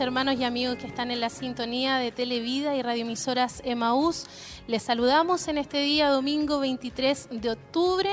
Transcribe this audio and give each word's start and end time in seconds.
Hermanos 0.00 0.36
y 0.38 0.44
amigos 0.44 0.76
que 0.76 0.86
están 0.86 1.10
en 1.10 1.20
la 1.20 1.30
sintonía 1.30 1.96
de 1.96 2.12
Televida 2.12 2.76
y 2.76 2.82
radioemisoras 2.82 3.62
Emaús. 3.64 4.26
Les 4.66 4.82
saludamos 4.82 5.48
en 5.48 5.56
este 5.56 5.80
día, 5.80 6.10
domingo 6.10 6.58
23 6.58 7.28
de 7.30 7.50
octubre, 7.50 8.10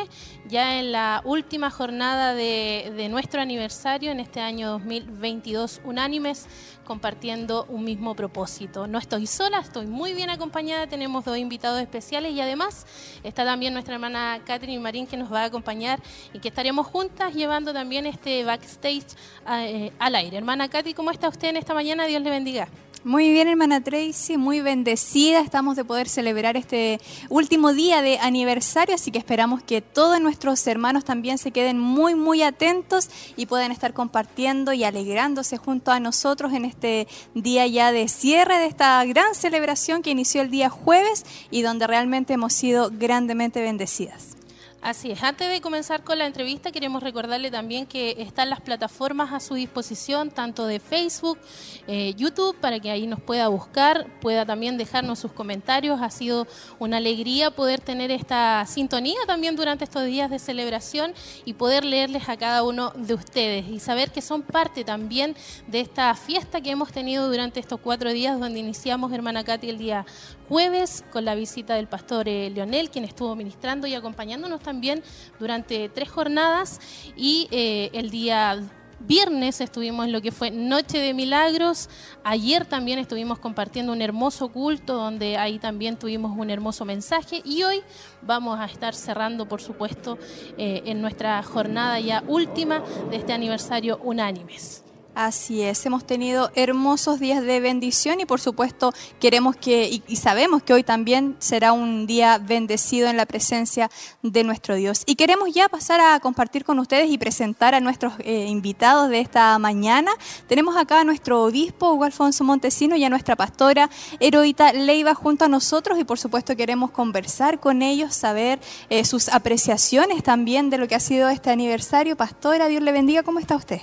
ya 0.48 0.80
en 0.80 0.94
la 0.94 1.22
última 1.26 1.70
jornada 1.72 2.34
de, 2.36 2.94
de 2.96 3.10
nuestro 3.10 3.42
aniversario 3.42 4.12
en 4.12 4.22
este 4.22 4.40
año 4.40 4.70
2022, 4.70 5.82
unánimes 5.84 6.48
compartiendo 6.94 7.66
un 7.70 7.84
mismo 7.84 8.14
propósito. 8.14 8.86
No 8.86 9.00
estoy 9.00 9.26
sola, 9.26 9.58
estoy 9.62 9.88
muy 9.88 10.14
bien 10.14 10.30
acompañada, 10.30 10.86
tenemos 10.86 11.26
dos 11.26 11.40
invitados 11.40 11.82
especiales 11.82 12.34
y 12.34 12.40
además 12.40 12.86
está 13.24 13.44
también 13.44 13.74
nuestra 13.74 13.96
hermana 13.96 14.40
Catherine 14.46 14.80
Marín 14.80 15.08
que 15.08 15.18
nos 15.18 15.34
va 15.34 15.42
a 15.42 15.46
acompañar 15.46 16.00
y 16.34 16.40
que 16.40 16.50
estaremos 16.50 16.86
juntas 16.86 17.34
llevando 17.34 17.74
también 17.74 18.06
este 18.06 18.44
backstage 18.44 19.08
eh, 19.50 19.92
al 19.98 20.14
aire. 20.14 20.38
Hermana 20.38 20.70
Katy, 20.70 20.94
¿cómo 20.94 21.10
está 21.10 21.30
usted 21.30 21.48
en 21.48 21.58
esta 21.58 21.74
mañana? 21.74 22.06
Dios 22.06 22.22
le 22.22 22.30
bendiga. 22.30 22.68
Muy 23.06 23.32
bien, 23.32 23.50
hermana 23.50 23.84
Tracy, 23.84 24.38
muy 24.38 24.62
bendecida. 24.62 25.42
Estamos 25.42 25.76
de 25.76 25.84
poder 25.84 26.08
celebrar 26.08 26.56
este 26.56 27.02
último 27.28 27.74
día 27.74 28.02
de 28.02 28.18
aniversario, 28.18 28.96
así 28.96 29.12
que 29.12 29.18
esperamos 29.20 29.62
que 29.62 29.82
todos 29.82 30.22
nuestros 30.22 30.66
hermanos 30.68 31.04
también 31.04 31.38
se 31.38 31.52
queden 31.52 31.78
muy, 31.78 32.16
muy 32.16 32.44
atentos 32.44 33.10
y 33.36 33.46
puedan 33.46 33.74
estar 33.74 33.94
compartiendo 33.94 34.72
y 34.72 34.86
alegrándose 34.86 35.58
junto 35.58 35.92
a 35.92 36.00
nosotros 36.00 36.54
en 36.54 36.64
este 36.64 37.10
día 37.34 37.68
ya 37.68 37.92
de 37.92 38.08
cierre 38.08 38.58
de 38.58 38.68
esta 38.68 39.04
gran 39.04 39.36
celebración 39.36 40.02
que 40.02 40.12
inició 40.12 40.42
el 40.42 40.50
día 40.50 40.70
jueves 40.70 41.26
y 41.52 41.62
donde 41.62 41.88
realmente 41.88 42.32
hemos 42.32 42.54
sido 42.54 42.90
grandemente 42.90 43.62
bendecidas. 43.62 44.38
Así 44.84 45.12
es, 45.12 45.24
antes 45.24 45.50
de 45.50 45.62
comenzar 45.62 46.04
con 46.04 46.18
la 46.18 46.26
entrevista 46.26 46.70
queremos 46.70 47.02
recordarle 47.02 47.50
también 47.50 47.86
que 47.86 48.18
están 48.20 48.50
las 48.50 48.60
plataformas 48.60 49.32
a 49.32 49.40
su 49.40 49.54
disposición, 49.54 50.30
tanto 50.30 50.68
de 50.68 50.82
Facebook, 50.82 51.40
eh, 51.88 52.14
YouTube, 52.16 52.58
para 52.60 52.82
que 52.82 52.92
ahí 52.92 53.08
nos 53.08 53.22
pueda 53.22 53.48
buscar, 53.48 54.08
pueda 54.20 54.46
también 54.46 54.78
dejarnos 54.78 55.20
sus 55.20 55.32
comentarios. 55.32 56.02
Ha 56.02 56.10
sido 56.10 56.48
una 56.80 56.98
alegría 56.98 57.50
poder 57.50 57.80
tener 57.80 58.12
esta 58.12 58.66
sintonía 58.66 59.20
también 59.26 59.56
durante 59.56 59.86
estos 59.86 60.04
días 60.04 60.30
de 60.30 60.38
celebración 60.38 61.14
y 61.46 61.54
poder 61.54 61.86
leerles 61.86 62.28
a 62.28 62.36
cada 62.36 62.64
uno 62.64 62.92
de 62.98 63.14
ustedes 63.14 63.70
y 63.70 63.80
saber 63.80 64.12
que 64.12 64.22
son 64.22 64.42
parte 64.42 64.84
también 64.84 65.34
de 65.66 65.80
esta 65.80 66.14
fiesta 66.14 66.60
que 66.60 66.72
hemos 66.72 66.92
tenido 66.92 67.30
durante 67.30 67.62
estos 67.62 67.80
cuatro 67.80 68.12
días 68.12 68.38
donde 68.38 68.60
iniciamos, 68.60 69.14
hermana 69.14 69.46
Katy, 69.46 69.70
el 69.70 69.78
día 69.78 70.06
jueves 70.50 71.04
con 71.12 71.26
la 71.26 71.36
visita 71.36 71.76
del 71.76 71.88
pastor 71.88 72.28
eh, 72.28 72.50
Leonel, 72.50 72.90
quien 72.90 73.06
estuvo 73.06 73.36
ministrando 73.36 73.88
y 73.88 73.96
acompañándonos 73.96 74.62
también 74.62 75.04
durante 75.40 75.90
tres 75.90 76.10
jornadas 76.10 76.80
y 77.16 77.48
eh, 77.52 77.90
el 77.94 78.10
día 78.10 78.60
viernes 79.06 79.62
estuvimos 79.62 80.06
en 80.06 80.12
lo 80.12 80.22
que 80.22 80.32
fue 80.32 80.52
Noche 80.52 81.00
de 81.00 81.14
Milagros. 81.14 81.90
Ayer 82.24 82.66
también 82.66 83.00
estuvimos 83.00 83.40
compartiendo 83.40 83.92
un 83.92 84.02
hermoso 84.02 84.50
culto 84.50 84.96
donde 84.96 85.38
ahí 85.38 85.60
también 85.60 85.98
tuvimos 85.98 86.38
un 86.38 86.50
hermoso 86.50 86.86
mensaje. 86.86 87.42
Y 87.44 87.64
hoy 87.64 87.82
vamos 88.22 88.60
a 88.60 88.66
estar 88.66 88.94
cerrando, 88.94 89.48
por 89.48 89.62
supuesto, 89.62 90.18
eh, 90.58 90.84
en 90.86 91.02
nuestra 91.02 91.42
jornada 91.44 92.00
ya 92.00 92.24
última 92.28 92.82
de 93.10 93.18
este 93.18 93.34
aniversario 93.34 94.00
Unánimes. 94.04 94.83
Así 95.16 95.62
es, 95.62 95.86
hemos 95.86 96.08
tenido 96.08 96.50
hermosos 96.56 97.20
días 97.20 97.44
de 97.44 97.60
bendición 97.60 98.20
y 98.20 98.26
por 98.26 98.42
supuesto 98.42 98.92
queremos 99.20 99.56
que 99.56 100.02
y, 100.08 100.16
sabemos 100.16 100.64
que 100.64 100.74
hoy 100.74 100.84
también 100.84 101.36
será 101.38 101.72
un 101.72 102.08
día 102.08 102.40
bendecido 102.40 103.08
en 103.08 103.18
la 103.18 103.28
presencia 103.28 103.92
de 104.24 104.44
nuestro 104.44 104.74
Dios. 104.74 105.04
Y 105.06 105.14
queremos 105.14 105.54
ya 105.54 105.70
pasar 105.70 106.02
a 106.02 106.20
compartir 106.20 106.66
con 106.66 106.80
ustedes 106.80 107.12
y 107.12 107.20
presentar 107.20 107.76
a 107.76 107.80
nuestros 107.80 108.14
eh, 108.22 108.48
invitados 108.48 109.10
de 109.10 109.20
esta 109.20 109.60
mañana. 109.60 110.10
Tenemos 110.48 110.76
acá 110.78 111.02
a 111.02 111.04
nuestro 111.04 111.44
obispo 111.44 111.92
Hugo 111.92 112.06
Alfonso 112.06 112.44
Montesino 112.44 112.96
y 112.96 113.04
a 113.04 113.10
nuestra 113.10 113.36
pastora 113.36 113.92
Heroita 114.20 114.74
Leiva 114.74 115.14
junto 115.14 115.46
a 115.46 115.48
nosotros 115.48 116.00
y 116.00 116.06
por 116.06 116.18
supuesto 116.18 116.56
queremos 116.56 116.90
conversar 116.90 117.60
con 117.60 117.84
ellos, 117.84 118.16
saber 118.16 118.60
eh, 118.90 119.06
sus 119.06 119.30
apreciaciones 119.30 120.24
también 120.24 120.72
de 120.72 120.80
lo 120.80 120.88
que 120.88 120.96
ha 120.96 121.00
sido 121.00 121.30
este 121.30 121.52
aniversario. 121.52 122.18
Pastora, 122.18 122.68
Dios 122.68 122.82
le 122.82 122.92
bendiga, 122.92 123.22
¿cómo 123.22 123.38
está 123.38 123.56
usted? 123.56 123.82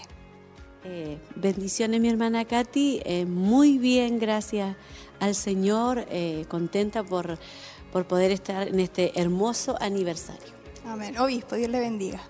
Eh, 0.85 1.19
bendiciones 1.37 2.01
mi 2.01 2.09
hermana 2.09 2.47
Katy, 2.47 3.03
eh, 3.05 3.27
muy 3.27 3.77
bien, 3.77 4.19
gracias 4.19 4.77
al 5.19 5.35
Señor, 5.35 6.07
eh, 6.09 6.47
contenta 6.49 7.05
por, 7.05 7.39
por 7.93 8.07
poder 8.07 8.31
estar 8.31 8.69
en 8.69 8.81
este 8.81 9.21
hermoso 9.21 9.77
aniversario. 9.81 10.55
Amén. 10.87 11.19
Obispo, 11.19 11.57
Dios 11.57 11.69
le 11.69 11.81
bendiga. 11.81 12.23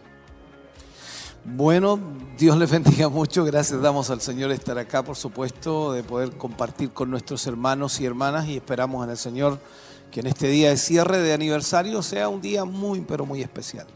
Bueno, 1.44 1.98
Dios 2.36 2.56
le 2.58 2.66
bendiga 2.66 3.08
mucho. 3.08 3.44
Gracias 3.44 3.80
damos 3.80 4.10
al 4.10 4.20
Señor 4.20 4.50
estar 4.50 4.76
acá, 4.78 5.04
por 5.04 5.16
supuesto, 5.16 5.92
de 5.92 6.02
poder 6.02 6.32
compartir 6.32 6.90
con 6.90 7.08
nuestros 7.08 7.46
hermanos 7.46 8.00
y 8.00 8.04
hermanas 8.04 8.46
y 8.48 8.56
esperamos 8.56 9.04
en 9.04 9.10
el 9.10 9.16
Señor 9.16 9.60
que 10.10 10.20
en 10.20 10.26
este 10.26 10.48
día 10.48 10.70
de 10.70 10.76
cierre 10.76 11.18
de 11.18 11.32
aniversario 11.32 12.02
sea 12.02 12.28
un 12.28 12.40
día 12.40 12.64
muy, 12.64 13.00
pero 13.00 13.24
muy 13.24 13.42
especial. 13.42 13.86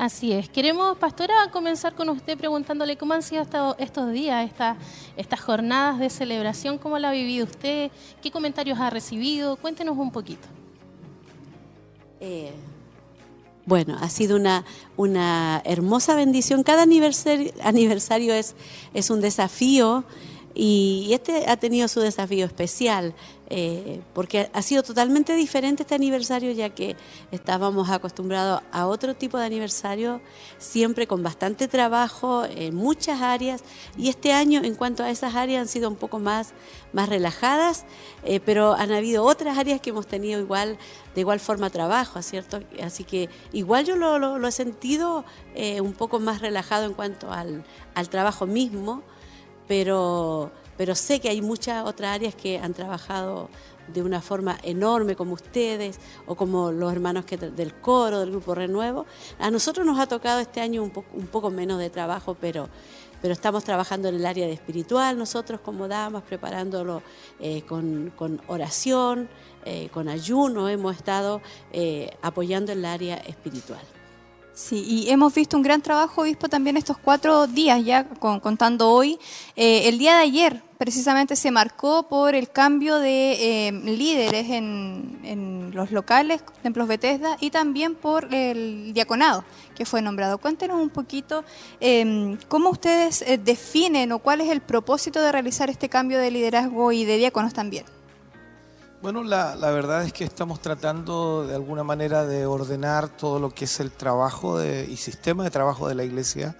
Así 0.00 0.32
es. 0.32 0.48
Queremos, 0.48 0.96
pastora, 0.96 1.34
comenzar 1.52 1.94
con 1.94 2.08
usted 2.08 2.38
preguntándole 2.38 2.96
cómo 2.96 3.12
han 3.12 3.22
sido 3.22 3.42
estos 3.78 4.12
días, 4.12 4.46
esta, 4.48 4.78
estas 5.14 5.42
jornadas 5.42 5.98
de 5.98 6.08
celebración, 6.08 6.78
cómo 6.78 6.98
la 6.98 7.10
ha 7.10 7.12
vivido 7.12 7.44
usted, 7.44 7.90
qué 8.22 8.30
comentarios 8.30 8.80
ha 8.80 8.88
recibido. 8.88 9.56
Cuéntenos 9.56 9.98
un 9.98 10.10
poquito. 10.10 10.48
Eh, 12.18 12.50
bueno, 13.66 13.98
ha 14.00 14.08
sido 14.08 14.36
una, 14.36 14.64
una 14.96 15.60
hermosa 15.66 16.14
bendición. 16.14 16.62
Cada 16.62 16.84
aniversario, 16.84 18.32
es 18.32 19.10
un 19.10 19.20
desafío 19.20 20.04
y 20.54 21.10
este 21.12 21.46
ha 21.46 21.58
tenido 21.58 21.88
su 21.88 22.00
desafío 22.00 22.46
especial. 22.46 23.12
Eh, 23.52 24.00
porque 24.14 24.48
ha 24.52 24.62
sido 24.62 24.84
totalmente 24.84 25.34
diferente 25.34 25.82
este 25.82 25.96
aniversario 25.96 26.52
ya 26.52 26.70
que 26.70 26.94
estábamos 27.32 27.90
acostumbrados 27.90 28.62
a 28.70 28.86
otro 28.86 29.16
tipo 29.16 29.38
de 29.38 29.46
aniversario, 29.46 30.20
siempre 30.58 31.08
con 31.08 31.24
bastante 31.24 31.66
trabajo 31.66 32.44
en 32.44 32.76
muchas 32.76 33.20
áreas 33.20 33.64
y 33.98 34.08
este 34.08 34.32
año 34.32 34.62
en 34.62 34.76
cuanto 34.76 35.02
a 35.02 35.10
esas 35.10 35.34
áreas 35.34 35.62
han 35.62 35.66
sido 35.66 35.88
un 35.88 35.96
poco 35.96 36.20
más, 36.20 36.52
más 36.92 37.08
relajadas, 37.08 37.86
eh, 38.22 38.38
pero 38.38 38.74
han 38.74 38.92
habido 38.92 39.24
otras 39.24 39.58
áreas 39.58 39.80
que 39.80 39.90
hemos 39.90 40.06
tenido 40.06 40.38
igual 40.38 40.78
de 41.16 41.20
igual 41.22 41.40
forma 41.40 41.70
trabajo, 41.70 42.22
¿cierto? 42.22 42.60
Así 42.80 43.02
que 43.02 43.28
igual 43.50 43.84
yo 43.84 43.96
lo, 43.96 44.46
he 44.46 44.52
sentido 44.52 45.24
eh, 45.56 45.80
un 45.80 45.94
poco 45.94 46.20
más 46.20 46.40
relajado 46.40 46.84
en 46.84 46.94
cuanto 46.94 47.32
al, 47.32 47.64
al 47.96 48.08
trabajo 48.08 48.46
mismo, 48.46 49.02
pero 49.66 50.52
pero 50.80 50.94
sé 50.94 51.20
que 51.20 51.28
hay 51.28 51.42
muchas 51.42 51.84
otras 51.84 52.14
áreas 52.14 52.34
que 52.34 52.58
han 52.58 52.72
trabajado 52.72 53.50
de 53.88 54.02
una 54.02 54.22
forma 54.22 54.58
enorme 54.62 55.14
como 55.14 55.34
ustedes 55.34 56.00
o 56.24 56.36
como 56.36 56.72
los 56.72 56.90
hermanos 56.90 57.26
que, 57.26 57.36
del 57.36 57.74
coro, 57.74 58.20
del 58.20 58.30
grupo 58.30 58.54
Renuevo. 58.54 59.04
A 59.38 59.50
nosotros 59.50 59.84
nos 59.84 60.00
ha 60.00 60.06
tocado 60.06 60.40
este 60.40 60.62
año 60.62 60.82
un, 60.82 61.26
poco 61.26 61.50
menos 61.50 61.78
de 61.78 61.90
trabajo, 61.90 62.34
pero, 62.40 62.70
pero 63.20 63.34
estamos 63.34 63.62
trabajando 63.62 64.08
en 64.08 64.14
el 64.14 64.24
área 64.24 64.46
de 64.46 64.54
espiritual, 64.54 65.18
nosotros 65.18 65.60
como 65.60 65.86
damas, 65.86 66.22
preparándolo 66.22 67.02
eh, 67.40 67.60
con, 67.68 68.40
oración, 68.46 69.28
eh, 69.66 69.90
con 69.92 70.08
ayuno, 70.08 70.70
hemos 70.70 70.96
estado 70.96 71.42
eh, 71.74 72.08
apoyando 72.22 72.72
el 72.72 72.86
área 72.86 73.16
espiritual. 73.16 73.82
Sí, 74.60 74.84
y 74.86 75.10
hemos 75.10 75.32
visto 75.34 75.56
un 75.56 75.62
gran 75.62 75.80
trabajo, 75.80 76.20
obispo, 76.20 76.46
también 76.46 76.76
estos 76.76 76.98
cuatro 76.98 77.46
días, 77.46 77.82
ya 77.82 78.04
contando 78.04 78.90
hoy. 78.90 79.18
Eh, 79.56 79.88
el 79.88 79.98
día 79.98 80.16
de 80.16 80.22
ayer, 80.22 80.62
precisamente, 80.80 81.36
se 81.36 81.50
marcó 81.50 82.04
por 82.04 82.34
el 82.34 82.48
cambio 82.48 83.00
de 83.00 83.68
eh, 83.68 83.70
líderes 83.70 84.48
en, 84.48 85.70
los 85.74 85.92
locales, 85.92 86.42
templos 86.62 86.88
Bethesda, 86.88 87.36
y 87.38 87.50
también 87.50 87.94
por 87.94 88.32
el 88.32 88.94
diaconado 88.94 89.44
que 89.76 89.84
fue 89.84 90.00
nombrado. 90.00 90.38
Cuéntenos 90.38 90.80
un 90.80 90.88
poquito 90.88 91.44
em, 91.80 92.38
cómo 92.48 92.70
ustedes 92.70 93.20
eh, 93.22 93.36
definen 93.36 94.10
o 94.12 94.20
cuál 94.20 94.40
es 94.40 94.48
el 94.48 94.62
propósito 94.62 95.20
de 95.20 95.30
realizar 95.30 95.68
este 95.68 95.90
cambio 95.90 96.18
de 96.18 96.30
liderazgo 96.30 96.92
y 96.92 97.04
de 97.04 97.18
diáconos 97.18 97.52
también. 97.52 97.84
Bueno, 99.02 99.22
la, 99.22 99.54
verdad 99.56 100.04
es 100.04 100.14
que 100.14 100.24
estamos 100.24 100.60
tratando 100.60 101.46
de 101.46 101.54
alguna 101.54 101.84
manera 101.84 102.24
de 102.24 102.46
ordenar 102.46 103.10
todo 103.10 103.38
lo 103.38 103.50
que 103.50 103.66
es 103.66 103.80
el 103.80 103.90
trabajo 103.90 104.64
y 104.64 104.96
sistema 104.96 105.44
de 105.44 105.50
trabajo 105.50 105.88
de 105.88 105.94
la 105.94 106.04
iglesia. 106.04 106.56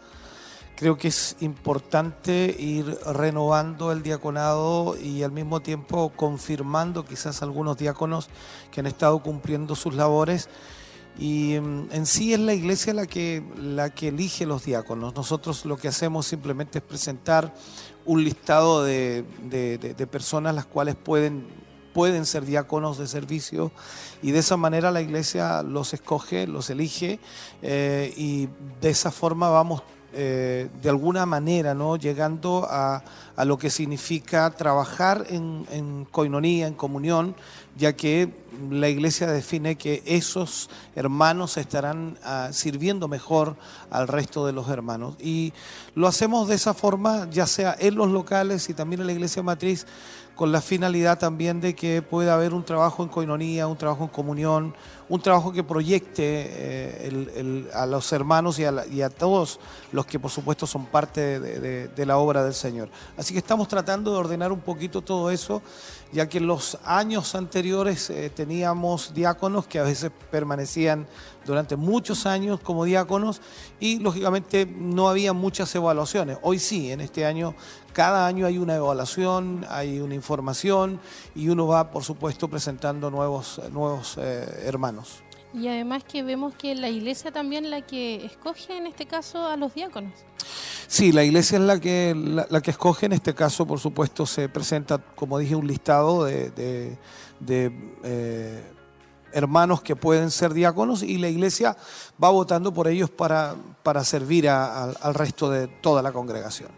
Creo 0.80 0.96
que 0.96 1.08
es 1.08 1.36
importante 1.40 2.56
ir 2.58 2.86
renovando 3.04 3.92
el 3.92 4.02
diaconado 4.02 4.96
y 4.98 5.22
al 5.22 5.30
mismo 5.30 5.60
tiempo 5.60 6.10
confirmando 6.16 7.04
quizás 7.04 7.42
algunos 7.42 7.76
diáconos 7.76 8.30
que 8.70 8.80
han 8.80 8.86
estado 8.86 9.18
cumpliendo 9.18 9.76
sus 9.76 9.94
labores. 9.94 10.48
Y 11.18 11.58
mm, 11.60 11.88
en 11.92 12.06
sí 12.06 12.32
es 12.32 12.40
la 12.40 12.54
iglesia 12.54 12.94
la 12.94 13.04
que, 13.04 13.44
la 13.58 13.90
que 13.90 14.08
elige 14.08 14.46
los 14.46 14.64
diáconos. 14.64 15.14
Nosotros 15.14 15.66
lo 15.66 15.76
que 15.76 15.88
hacemos 15.88 16.24
simplemente 16.24 16.78
es 16.78 16.84
presentar 16.84 17.52
un 18.06 18.24
listado 18.24 18.82
de, 18.82 19.22
de 19.50 20.06
personas 20.06 20.54
las 20.54 20.64
cuales 20.64 20.96
pueden 20.96 21.46
pueden 21.92 22.24
ser 22.24 22.46
diáconos 22.46 22.98
de 22.98 23.06
servicio 23.06 23.72
y 24.22 24.30
de 24.30 24.38
esa 24.38 24.56
manera 24.56 24.92
la 24.92 25.00
iglesia 25.00 25.62
los 25.62 25.92
escoge, 25.92 26.46
los 26.46 26.70
elige 26.70 27.18
eh, 27.62 28.14
y 28.16 28.48
de 28.80 28.90
esa 28.90 29.10
forma 29.10 29.50
vamos 29.50 29.82
eh, 30.12 30.68
de 30.82 30.88
alguna 30.88 31.26
manera, 31.26 31.74
¿no? 31.74 31.96
llegando 31.96 32.66
a, 32.68 33.02
a 33.36 33.44
lo 33.44 33.58
que 33.58 33.70
significa 33.70 34.50
trabajar 34.50 35.24
en, 35.28 35.66
en 35.70 36.04
coinonía, 36.04 36.66
en 36.66 36.74
comunión, 36.74 37.34
ya 37.76 37.94
que 37.94 38.28
la 38.70 38.88
iglesia 38.88 39.26
define 39.26 39.76
que 39.76 40.02
esos 40.04 40.68
hermanos 40.94 41.56
estarán 41.56 42.18
ah, 42.24 42.50
sirviendo 42.52 43.08
mejor 43.08 43.56
al 43.90 44.08
resto 44.08 44.46
de 44.46 44.52
los 44.52 44.68
hermanos. 44.68 45.14
Y 45.20 45.52
lo 45.94 46.06
hacemos 46.06 46.48
de 46.48 46.56
esa 46.56 46.74
forma, 46.74 47.28
ya 47.30 47.46
sea 47.46 47.76
en 47.78 47.94
los 47.94 48.10
locales 48.10 48.68
y 48.68 48.74
también 48.74 49.00
en 49.00 49.06
la 49.06 49.12
iglesia 49.12 49.42
matriz, 49.42 49.86
con 50.40 50.52
la 50.52 50.62
finalidad 50.62 51.18
también 51.18 51.60
de 51.60 51.74
que 51.74 52.00
pueda 52.00 52.32
haber 52.32 52.54
un 52.54 52.64
trabajo 52.64 53.02
en 53.02 53.10
coinonía, 53.10 53.66
un 53.66 53.76
trabajo 53.76 54.04
en 54.04 54.08
comunión, 54.08 54.74
un 55.10 55.20
trabajo 55.20 55.52
que 55.52 55.62
proyecte 55.62 56.22
eh, 56.24 57.68
a 57.74 57.84
los 57.84 58.10
hermanos 58.10 58.58
y 58.58 58.64
a, 58.64 59.10
todos 59.10 59.60
los 59.92 60.06
que 60.06 60.18
por 60.18 60.30
supuesto 60.30 60.66
son 60.66 60.86
parte 60.86 61.40
de 61.40 62.06
la 62.06 62.16
obra 62.16 62.42
del 62.42 62.54
Señor. 62.54 62.88
Así 63.18 63.34
que 63.34 63.40
estamos 63.40 63.68
tratando 63.68 64.12
de 64.12 64.16
ordenar 64.16 64.50
un 64.50 64.60
poquito 64.60 65.02
todo 65.02 65.30
eso, 65.30 65.60
ya 66.10 66.26
que 66.26 66.38
en 66.38 66.46
los 66.46 66.78
años 66.84 67.34
anteriores 67.34 68.08
eh, 68.08 68.30
teníamos 68.34 69.12
diáconos 69.12 69.66
que 69.66 69.78
a 69.78 69.82
veces 69.82 70.10
permanecían 70.30 71.06
durante 71.44 71.76
muchos 71.76 72.26
años 72.26 72.60
como 72.60 72.84
diáconos 72.84 73.40
y 73.78 73.98
lógicamente 73.98 74.66
no 74.66 75.08
había 75.08 75.32
muchas 75.32 75.74
evaluaciones. 75.74 76.38
Hoy 76.42 76.58
sí, 76.58 76.90
en 76.90 77.00
este 77.00 77.24
año, 77.26 77.54
cada 77.92 78.26
año 78.26 78.46
hay 78.46 78.58
una 78.58 78.76
evaluación, 78.76 79.64
hay 79.68 80.00
una 80.00 80.14
información 80.14 81.00
y 81.34 81.48
uno 81.48 81.66
va, 81.66 81.90
por 81.90 82.04
supuesto, 82.04 82.48
presentando 82.48 83.10
nuevos, 83.10 83.60
nuevos 83.72 84.16
eh, 84.18 84.62
hermanos. 84.66 85.22
Y 85.52 85.66
además 85.66 86.04
que 86.04 86.22
vemos 86.22 86.54
que 86.54 86.76
la 86.76 86.88
iglesia 86.88 87.32
también 87.32 87.70
la 87.70 87.82
que 87.84 88.24
escoge 88.24 88.76
en 88.76 88.86
este 88.86 89.06
caso 89.06 89.44
a 89.46 89.56
los 89.56 89.74
diáconos. 89.74 90.12
Sí, 90.86 91.10
la 91.10 91.24
iglesia 91.24 91.58
es 91.58 91.64
la 91.64 91.80
que, 91.80 92.14
la, 92.16 92.46
la 92.48 92.60
que 92.60 92.70
escoge. 92.70 93.06
En 93.06 93.12
este 93.12 93.34
caso, 93.34 93.66
por 93.66 93.80
supuesto, 93.80 94.26
se 94.26 94.48
presenta, 94.48 94.98
como 94.98 95.38
dije, 95.38 95.56
un 95.56 95.66
listado 95.66 96.24
de, 96.24 96.50
de- 96.50 96.98
de, 97.40 97.72
eh, 98.04 98.62
hermanos 99.32 99.82
que 99.82 99.96
pueden 99.96 100.30
ser 100.30 100.52
diáconos 100.54 101.02
y 101.02 101.16
la 101.18 101.28
iglesia 101.28 101.76
va 102.22 102.30
votando 102.30 102.72
por 102.72 102.86
ellos 102.86 103.10
para, 103.10 103.54
para 103.82 104.04
servir 104.04 104.48
a- 104.48 104.84
al 104.84 105.14
resto 105.14 105.50
de 105.50 105.66
toda 105.66 106.00
la 106.02 106.12
congregación. 106.12 106.68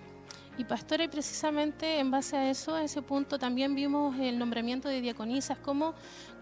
Y 0.59 0.65
pastora, 0.65 1.05
y 1.05 1.09
precisamente 1.09 1.99
en 1.99 2.11
base 2.11 2.37
a 2.37 2.51
eso, 2.51 2.75
a 2.75 2.85
ese 2.85 3.01
punto, 3.01 3.39
también 3.39 3.75
vimos 3.75 4.19
el 4.19 4.39
nombramiento 4.39 4.89
de 4.89 5.01
diaconisas. 5.01 5.59
¿Cómo, 5.59 5.95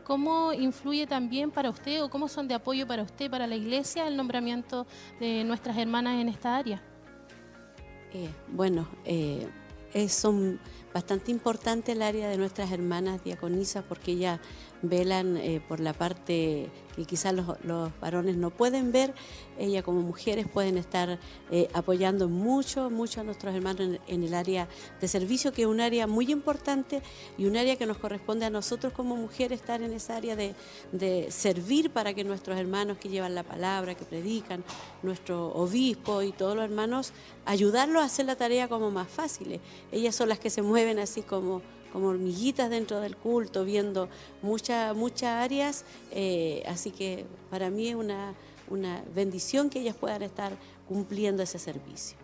¿Cómo 0.02 0.52
influye 0.52 1.06
también 1.06 1.52
para 1.52 1.70
usted 1.70 2.02
o 2.02 2.10
cómo 2.10 2.28
son 2.28 2.48
de 2.48 2.54
apoyo 2.54 2.86
para 2.86 3.02
usted, 3.02 3.30
para 3.30 3.46
la 3.46 3.54
iglesia, 3.54 4.08
el 4.08 4.16
nombramiento 4.16 4.86
de 5.20 5.44
nuestras 5.44 5.76
hermanas 5.78 6.20
en 6.20 6.28
esta 6.28 6.56
área? 6.56 6.82
Eh, 8.12 8.28
bueno, 8.48 8.88
eh, 9.04 9.48
es, 9.92 10.12
son 10.12 10.58
bastante 10.92 11.30
importante 11.30 11.92
el 11.92 12.02
área 12.02 12.28
de 12.28 12.36
nuestras 12.36 12.72
hermanas 12.72 13.22
diaconisas 13.22 13.84
porque 13.84 14.12
ellas 14.12 14.40
velan 14.82 15.36
eh, 15.36 15.60
por 15.66 15.80
la 15.80 15.92
parte 15.92 16.70
que 16.96 17.04
quizás 17.04 17.34
los, 17.34 17.90
varones 18.00 18.36
no 18.36 18.50
pueden 18.50 18.92
ver. 18.92 19.14
Ellas 19.58 19.84
como 19.84 20.00
mujeres 20.00 20.46
pueden 20.48 20.78
estar 20.78 21.18
eh, 21.50 21.68
apoyando 21.74 22.28
mucho, 22.28 22.90
mucho 22.90 23.20
a 23.20 23.24
nuestros 23.24 23.54
hermanos 23.54 24.00
en, 24.06 24.22
el 24.22 24.34
área 24.34 24.68
de 25.00 25.08
servicio, 25.08 25.52
que 25.52 25.62
es 25.62 25.68
un 25.68 25.80
área 25.80 26.06
muy 26.06 26.30
importante 26.32 27.02
y 27.36 27.46
un 27.46 27.56
área 27.56 27.76
que 27.76 27.86
nos 27.86 27.98
corresponde 27.98 28.46
a 28.46 28.50
nosotros 28.50 28.92
como 28.92 29.16
mujeres 29.16 29.60
estar 29.60 29.82
en 29.82 29.92
esa 29.92 30.16
área 30.16 30.34
de, 30.34 30.54
de 30.92 31.30
servir 31.30 31.90
para 31.90 32.14
que 32.14 32.24
nuestros 32.24 32.58
hermanos 32.58 32.98
que 32.98 33.08
llevan 33.08 33.34
la 33.34 33.42
palabra, 33.42 33.94
que 33.94 34.04
predican, 34.04 34.64
nuestro 35.02 35.48
obispo 35.48 36.22
y 36.22 36.32
todos 36.32 36.56
los 36.56 36.64
hermanos, 36.64 37.12
ayudarlos 37.44 38.02
a 38.02 38.06
hacer 38.06 38.26
la 38.26 38.36
tarea 38.36 38.68
como 38.68 38.90
más 38.90 39.08
fácil. 39.08 39.60
Ellas 39.92 40.14
son 40.14 40.28
las 40.28 40.38
que 40.38 40.50
se 40.50 40.62
mueven 40.62 40.98
así 40.98 41.22
como 41.22 41.60
como 41.92 42.08
hormiguitas 42.08 42.70
dentro 42.70 43.00
del 43.00 43.16
culto, 43.16 43.64
viendo 43.64 44.08
muchas 44.42 44.94
muchas 44.96 45.30
áreas, 45.42 45.84
eh, 46.10 46.62
así 46.68 46.90
que 46.90 47.26
para 47.50 47.70
mí 47.70 47.88
es 47.88 47.94
una, 47.94 48.34
una 48.68 49.02
bendición 49.14 49.70
que 49.70 49.80
ellas 49.80 49.96
puedan 49.96 50.22
estar 50.22 50.52
cumpliendo 50.88 51.42
ese 51.42 51.58
servicio. 51.58 52.16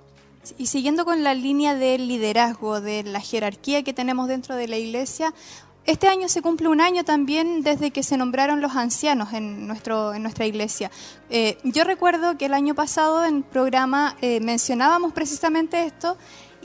Y 0.58 0.66
siguiendo 0.66 1.04
con 1.04 1.24
la 1.24 1.34
línea 1.34 1.74
del 1.74 2.06
liderazgo, 2.06 2.80
de 2.80 3.02
la 3.02 3.20
jerarquía 3.20 3.82
que 3.82 3.92
tenemos 3.92 4.28
dentro 4.28 4.54
de 4.54 4.68
la 4.68 4.76
iglesia, 4.76 5.34
este 5.86 6.08
año 6.08 6.28
se 6.28 6.42
cumple 6.42 6.66
un 6.68 6.80
año 6.80 7.04
también 7.04 7.62
desde 7.62 7.92
que 7.92 8.02
se 8.02 8.16
nombraron 8.16 8.60
los 8.60 8.74
ancianos 8.74 9.32
en, 9.32 9.68
nuestro, 9.68 10.14
en 10.14 10.22
nuestra 10.22 10.44
iglesia. 10.44 10.90
Eh, 11.30 11.58
yo 11.62 11.84
recuerdo 11.84 12.36
que 12.36 12.46
el 12.46 12.54
año 12.54 12.74
pasado 12.74 13.24
en 13.24 13.44
programa 13.44 14.16
eh, 14.20 14.40
mencionábamos 14.40 15.12
precisamente 15.12 15.84
esto 15.84 16.16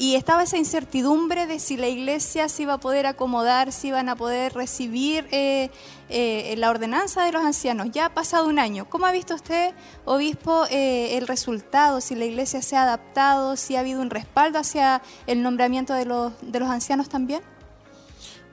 y 0.01 0.15
estaba 0.15 0.41
esa 0.41 0.57
incertidumbre 0.57 1.45
de 1.45 1.59
si 1.59 1.77
la 1.77 1.87
iglesia 1.87 2.49
se 2.49 2.63
iba 2.63 2.73
a 2.73 2.79
poder 2.79 3.05
acomodar, 3.05 3.71
si 3.71 3.89
iban 3.89 4.09
a 4.09 4.15
poder 4.15 4.51
recibir 4.51 5.27
eh, 5.29 5.69
eh, 6.09 6.55
la 6.57 6.71
ordenanza 6.71 7.23
de 7.23 7.31
los 7.31 7.43
ancianos. 7.45 7.89
Ya 7.91 8.07
ha 8.07 8.09
pasado 8.15 8.47
un 8.47 8.57
año. 8.57 8.89
¿Cómo 8.89 9.05
ha 9.05 9.11
visto 9.11 9.35
usted, 9.35 9.75
obispo, 10.05 10.65
eh, 10.71 11.19
el 11.19 11.27
resultado? 11.27 12.01
Si 12.01 12.15
la 12.15 12.25
iglesia 12.25 12.63
se 12.63 12.75
ha 12.75 12.81
adaptado, 12.81 13.55
si 13.55 13.75
ha 13.75 13.81
habido 13.81 14.01
un 14.01 14.09
respaldo 14.09 14.57
hacia 14.57 15.03
el 15.27 15.43
nombramiento 15.43 15.93
de 15.93 16.05
los, 16.05 16.33
de 16.41 16.59
los 16.59 16.69
ancianos 16.69 17.07
también. 17.07 17.43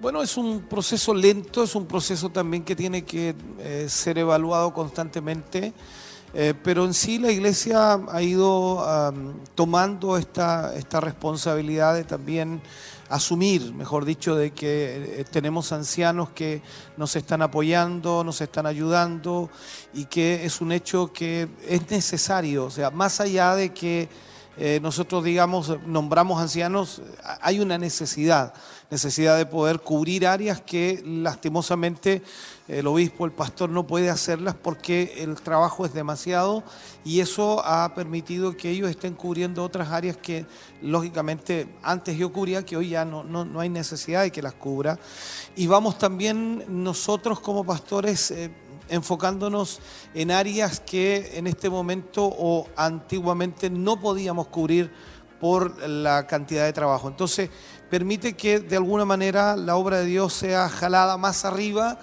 Bueno, 0.02 0.22
es 0.22 0.36
un 0.36 0.60
proceso 0.60 1.14
lento, 1.14 1.64
es 1.64 1.74
un 1.74 1.86
proceso 1.86 2.28
también 2.28 2.62
que 2.62 2.76
tiene 2.76 3.06
que 3.06 3.34
ser 3.88 4.18
evaluado 4.18 4.74
constantemente, 4.74 5.72
eh, 6.34 6.54
pero 6.62 6.84
en 6.84 6.94
sí 6.94 7.18
la 7.18 7.30
iglesia 7.30 7.94
ha 8.10 8.22
ido 8.22 8.84
tomando 9.54 10.16
esta, 10.16 10.74
esta 10.76 11.00
responsabilidad 11.00 11.94
de 11.94 12.04
también 12.04 12.60
asumir, 13.08 13.72
mejor 13.74 14.04
dicho, 14.04 14.36
de 14.36 14.50
que 14.50 15.20
eh, 15.20 15.24
tenemos 15.30 15.72
ancianos 15.72 16.30
que 16.30 16.62
nos 16.96 17.16
están 17.16 17.42
apoyando, 17.42 18.22
nos 18.22 18.40
están 18.40 18.66
ayudando 18.66 19.50
y 19.94 20.04
que 20.04 20.44
es 20.44 20.60
un 20.60 20.72
hecho 20.72 21.12
que 21.12 21.48
es 21.66 21.90
necesario, 21.90 22.66
o 22.66 22.70
sea, 22.70 22.90
más 22.90 23.20
allá 23.20 23.54
de 23.54 23.72
que 23.72 24.08
eh, 24.60 24.80
nosotros 24.82 25.22
digamos, 25.22 25.78
nombramos 25.86 26.40
ancianos, 26.40 27.00
hay 27.40 27.60
una 27.60 27.78
necesidad, 27.78 28.52
necesidad 28.90 29.38
de 29.38 29.46
poder 29.46 29.80
cubrir 29.80 30.26
áreas 30.26 30.60
que 30.60 31.00
lastimosamente 31.04 32.22
el 32.68 32.86
obispo, 32.86 33.24
el 33.24 33.32
pastor 33.32 33.70
no 33.70 33.86
puede 33.86 34.10
hacerlas 34.10 34.54
porque 34.54 35.14
el 35.18 35.36
trabajo 35.36 35.86
es 35.86 35.94
demasiado 35.94 36.62
y 37.04 37.20
eso 37.20 37.64
ha 37.64 37.94
permitido 37.94 38.56
que 38.56 38.70
ellos 38.70 38.90
estén 38.90 39.14
cubriendo 39.14 39.64
otras 39.64 39.88
áreas 39.88 40.18
que 40.18 40.44
lógicamente 40.82 41.66
antes 41.82 42.16
yo 42.16 42.30
cubría, 42.30 42.64
que 42.64 42.76
hoy 42.76 42.90
ya 42.90 43.06
no, 43.06 43.24
no, 43.24 43.44
no 43.46 43.60
hay 43.60 43.70
necesidad 43.70 44.22
de 44.22 44.30
que 44.30 44.42
las 44.42 44.54
cubra. 44.54 44.98
Y 45.56 45.66
vamos 45.66 45.98
también 45.98 46.64
nosotros 46.68 47.40
como 47.40 47.64
pastores... 47.64 48.30
Eh, 48.30 48.50
enfocándonos 48.90 49.80
en 50.14 50.30
áreas 50.30 50.80
que 50.80 51.32
en 51.34 51.46
este 51.46 51.68
momento 51.68 52.24
o 52.24 52.66
antiguamente 52.74 53.68
no 53.68 54.00
podíamos 54.00 54.46
cubrir 54.46 54.90
por 55.40 55.86
la 55.86 56.26
cantidad 56.26 56.64
de 56.64 56.72
trabajo. 56.72 57.08
Entonces, 57.08 57.50
permite 57.90 58.34
que 58.34 58.60
de 58.60 58.76
alguna 58.76 59.04
manera 59.04 59.56
la 59.56 59.76
obra 59.76 59.98
de 59.98 60.06
Dios 60.06 60.32
sea 60.32 60.68
jalada 60.68 61.16
más 61.16 61.44
arriba, 61.44 61.98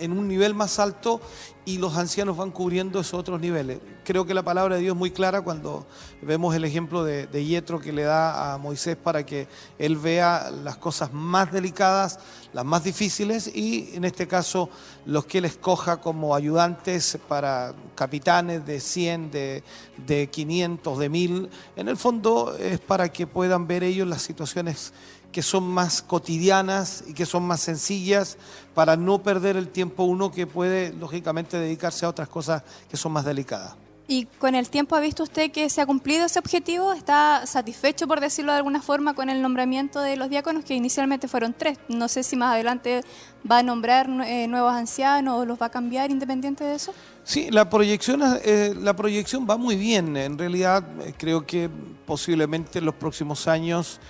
en 0.00 0.12
un 0.12 0.26
nivel 0.26 0.54
más 0.54 0.78
alto, 0.78 1.20
y 1.64 1.78
los 1.78 1.96
ancianos 1.96 2.36
van 2.36 2.50
cubriendo 2.50 3.00
esos 3.00 3.14
otros 3.14 3.40
niveles. 3.40 3.78
Creo 4.02 4.24
que 4.24 4.34
la 4.34 4.42
palabra 4.42 4.76
de 4.76 4.80
Dios 4.80 4.94
es 4.94 4.98
muy 4.98 5.10
clara 5.10 5.42
cuando 5.42 5.86
vemos 6.22 6.54
el 6.54 6.64
ejemplo 6.64 7.04
de, 7.04 7.44
Yetro 7.44 7.78
que 7.78 7.92
le 7.92 8.02
da 8.02 8.54
a 8.54 8.58
Moisés 8.58 8.96
para 8.96 9.24
que 9.24 9.46
él 9.78 9.96
vea 9.96 10.50
las 10.50 10.78
cosas 10.78 11.12
más 11.12 11.52
delicadas, 11.52 12.18
las 12.52 12.64
más 12.64 12.82
difíciles, 12.82 13.50
y 13.54 13.90
en 13.94 14.04
este 14.04 14.26
caso 14.26 14.70
los 15.04 15.26
que 15.26 15.38
él 15.38 15.44
escoja 15.44 15.98
como 15.98 16.34
ayudantes 16.34 17.18
para 17.28 17.74
capitanes 17.94 18.64
de 18.66 18.80
100, 18.80 19.30
de, 19.30 19.62
de 20.06 20.28
500, 20.28 20.98
de 20.98 21.08
1000. 21.08 21.50
En 21.76 21.88
el 21.88 21.96
fondo 21.96 22.56
es 22.56 22.80
para 22.80 23.10
que 23.10 23.26
puedan 23.26 23.66
ver 23.66 23.84
ellos 23.84 24.08
las 24.08 24.22
situaciones 24.22 24.92
que 25.32 25.42
son 25.42 25.64
más 25.64 26.02
cotidianas 26.02 27.04
y 27.06 27.14
que 27.14 27.26
son 27.26 27.44
más 27.44 27.60
sencillas 27.60 28.36
para 28.74 28.96
no 28.96 29.22
perder 29.22 29.56
el 29.56 29.68
tiempo 29.68 30.04
uno 30.04 30.30
que 30.30 30.46
puede 30.46 30.92
lógicamente 30.92 31.58
dedicarse 31.58 32.04
a 32.06 32.08
otras 32.08 32.28
cosas 32.28 32.62
que 32.88 32.96
son 32.96 33.12
más 33.12 33.24
delicadas. 33.24 33.76
¿Y 34.12 34.24
con 34.24 34.56
el 34.56 34.68
tiempo 34.68 34.96
ha 34.96 35.00
visto 35.00 35.22
usted 35.22 35.52
que 35.52 35.70
se 35.70 35.80
ha 35.80 35.86
cumplido 35.86 36.26
ese 36.26 36.40
objetivo? 36.40 36.92
¿Está 36.92 37.46
satisfecho, 37.46 38.08
por 38.08 38.18
decirlo 38.18 38.50
de 38.50 38.58
alguna 38.58 38.82
forma, 38.82 39.14
con 39.14 39.30
el 39.30 39.40
nombramiento 39.40 40.00
de 40.00 40.16
los 40.16 40.28
diáconos, 40.28 40.64
que 40.64 40.74
inicialmente 40.74 41.28
fueron 41.28 41.54
tres? 41.56 41.78
No 41.86 42.08
sé 42.08 42.24
si 42.24 42.34
más 42.34 42.52
adelante 42.54 43.02
va 43.48 43.58
a 43.58 43.62
nombrar 43.62 44.10
eh, 44.26 44.48
nuevos 44.48 44.72
ancianos 44.74 45.38
o 45.38 45.44
los 45.44 45.62
va 45.62 45.66
a 45.66 45.70
cambiar 45.70 46.10
independiente 46.10 46.64
de 46.64 46.74
eso. 46.74 46.92
Sí, 47.22 47.52
la 47.52 47.70
proyección, 47.70 48.20
eh, 48.42 48.74
la 48.76 48.96
proyección 48.96 49.46
va 49.48 49.56
muy 49.56 49.76
bien. 49.76 50.16
En 50.16 50.36
realidad, 50.36 50.84
eh, 51.06 51.14
creo 51.16 51.46
que 51.46 51.70
posiblemente 52.04 52.80
en 52.80 52.86
los 52.86 52.96
próximos 52.96 53.46
años 53.46 54.00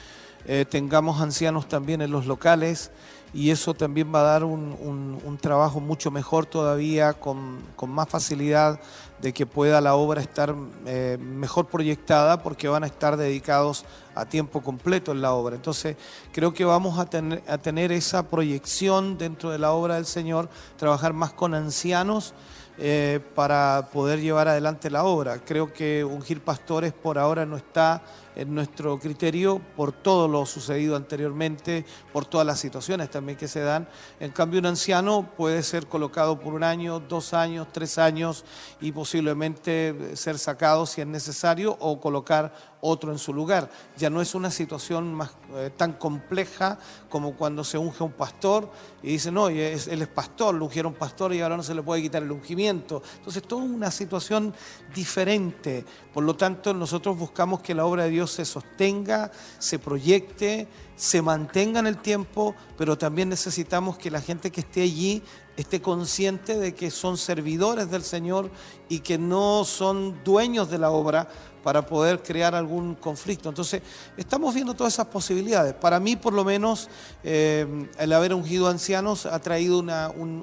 eh, 0.53 0.65
tengamos 0.65 1.21
ancianos 1.21 1.69
también 1.69 2.03
en 2.03 2.11
los 2.11 2.27
locales 2.27 2.91
y 3.33 3.51
eso 3.51 3.73
también 3.73 4.13
va 4.13 4.23
a 4.23 4.33
dar 4.33 4.43
un, 4.43 5.39
trabajo 5.41 5.79
mucho 5.79 6.11
mejor 6.11 6.45
todavía, 6.45 7.13
con, 7.13 7.61
más 7.87 8.09
facilidad 8.09 8.81
de 9.23 9.33
que 9.33 9.47
pueda 9.47 9.81
la 9.81 9.95
obra 9.95 10.21
estar 10.21 10.57
eh, 10.87 11.19
mejor 11.21 11.69
proyectada 11.69 12.43
porque 12.43 12.67
van 12.67 12.83
a 12.83 12.89
estar 12.89 13.17
dedicados 13.17 13.85
a 14.17 14.25
tiempo 14.25 14.61
completo 14.61 15.13
en 15.13 15.23
la 15.23 15.35
obra. 15.35 15.55
Entonces 15.55 15.97
creo 16.33 16.53
que 16.53 16.65
vamos 16.65 16.99
a 16.99 17.07
tener, 17.07 17.45
a 17.47 17.57
tener 17.59 17.93
esa 17.93 18.25
proyección 18.25 19.19
dentro 19.19 19.51
de 19.51 19.59
la 19.61 19.71
obra 19.71 19.95
del 19.95 20.07
Señor, 20.07 20.49
trabajar 20.77 21.13
más 21.13 21.33
con 21.33 21.55
ancianos. 21.55 22.35
Eh, 22.83 23.21
para 23.35 23.91
poder 23.93 24.23
llevar 24.23 24.49
adelante 24.49 24.89
la 24.89 25.05
obra. 25.05 25.39
Creo 25.45 25.71
que 25.71 26.03
ungir 26.03 26.41
pastores 26.41 26.95
por 26.95 27.19
ahora 27.19 27.45
no 27.45 27.59
está 27.59 28.01
en 28.41 28.55
nuestro 28.55 28.99
criterio 28.99 29.61
por 29.77 29.93
todo 29.93 30.27
lo 30.27 30.47
sucedido 30.47 30.97
anteriormente, 30.97 31.85
por 32.11 32.25
todas 32.25 32.47
las 32.47 32.59
situaciones 32.59 33.11
también 33.11 33.37
que 33.37 33.47
se 33.47 33.61
dan. 33.61 33.87
En 34.19 34.31
cambio, 34.31 34.61
un 34.61 34.67
anciano 34.67 35.31
puede 35.37 35.63
ser 35.63 35.87
colocado 35.87 36.41
por 36.41 36.55
un 36.55 36.65
año, 36.65 37.01
dos 37.01 37.35
años, 37.35 37.69
tres 37.71 37.99
años 37.99 38.47
y 38.81 38.93
posiblemente 38.93 40.17
ser 40.17 40.39
sacado 40.39 40.87
si 40.87 41.03
es 41.03 41.07
necesario 41.07 41.77
o 41.81 42.01
colocar 42.01 42.55
otro 42.81 43.13
en 43.13 43.19
su 43.19 43.33
lugar. 43.33 43.71
Ya 43.97 44.11
no 44.11 44.21
es 44.21 44.35
una 44.35 44.51
situación 44.51 45.15
más, 45.15 45.31
eh, 45.55 45.71
tan 45.77 45.95
compleja 45.95 46.79
como 47.09 47.37
cuando 47.37 47.65
se 47.65 47.79
unge 47.79 48.03
un 48.03 48.13
pastor 48.13 48.71
y 49.03 49.13
dicen, 49.13 49.35
no, 49.35 49.49
él 49.49 49.59
es 49.59 50.09
pastor, 50.09 50.55
lo 50.55 50.67
ungieron 50.67 50.95
pastor 50.95 51.35
y 51.35 51.41
ahora 51.41 51.57
no 51.57 51.63
se 51.63 51.75
le 51.75 51.83
puede 51.83 52.03
quitar 52.03 52.23
el 52.23 52.33
ungimiento. 52.33 53.03
Entonces, 53.17 53.43
toda 53.43 53.63
una 53.63 53.91
situación 53.91 54.55
diferente. 54.95 55.85
Por 56.13 56.25
lo 56.25 56.37
tanto, 56.37 56.75
nosotros 56.75 57.19
buscamos 57.19 57.61
que 57.61 57.75
la 57.75 57.85
obra 57.85 58.05
de 58.05 58.11
Dios 58.11 58.31
se 58.31 58.45
sostenga, 58.45 59.31
se 59.59 59.79
proyecte, 59.79 60.69
se 60.97 61.23
mantenga 61.23 61.81
en 61.81 61.87
el 61.87 61.99
tiempo, 61.99 62.55
pero 62.77 62.99
también 62.99 63.29
necesitamos 63.29 63.97
que 63.97 64.11
la 64.11 64.21
gente 64.21 64.51
que 64.51 64.61
esté 64.61 64.83
allí 64.83 65.23
esté 65.57 65.81
consciente 65.81 66.59
de 66.59 66.75
que 66.75 66.91
son 66.91 67.17
servidores 67.17 67.91
del 67.91 68.03
Señor 68.03 68.51
y 68.89 69.01
que 69.01 69.19
no 69.19 69.65
son 69.65 70.23
dueños 70.25 70.71
de 70.71 70.79
la 70.79 70.91
obra 70.91 71.29
para 71.63 71.85
poder 71.85 72.23
crear 72.23 72.55
algún 72.55 72.95
conflicto. 72.95 73.49
Entonces, 73.49 73.83
estamos 74.17 74.55
viendo 74.55 74.75
todas 74.75 74.95
esas 74.95 75.07
posibilidades. 75.07 75.75
Para 75.75 76.01
mí, 76.01 76.17
por 76.17 76.33
lo 76.33 76.45
menos, 76.45 76.89
eh, 77.23 77.67
el 77.99 78.13
haber 78.13 78.35
ungido 78.35 78.69
ancianos 78.69 79.27
ha 79.27 79.39
traído 79.41 79.81
un, 79.81 79.91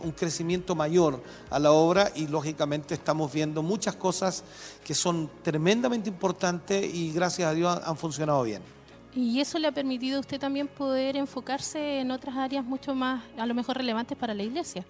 un, 0.03 0.11
crecimiento 0.11 0.75
mayor 0.75 1.21
a 1.49 1.59
la 1.59 1.71
obra 1.71 2.11
y, 2.15 2.27
lógicamente, 2.27 2.93
estamos 2.93 3.31
viendo 3.31 3.61
muchas 3.61 3.95
cosas 3.95 4.43
que 4.83 4.93
son 4.93 5.29
tremendamente 5.43 6.09
importantes 6.09 6.93
y, 6.93 7.11
gracias 7.11 7.49
a 7.49 7.53
Dios, 7.53 7.79
han 7.83 7.97
funcionado 7.97 8.43
bien. 8.43 8.76
Y 9.17 9.41
eso 9.41 9.57
le 9.57 9.67
ha 9.67 9.71
permitido 9.71 10.17
a 10.17 10.19
usted 10.19 10.39
también 10.39 10.67
poder 10.67 11.17
enfocarse 11.17 12.01
en 12.01 12.11
otras 12.11 12.35
áreas 12.35 12.63
mucho 12.63 12.93
más, 12.93 13.23
a 13.35 13.47
lo 13.47 13.55
mejor 13.55 13.75
relevantes 13.75 14.15
para 14.15 14.31
la 14.35 14.43
iglesia. 14.43 14.85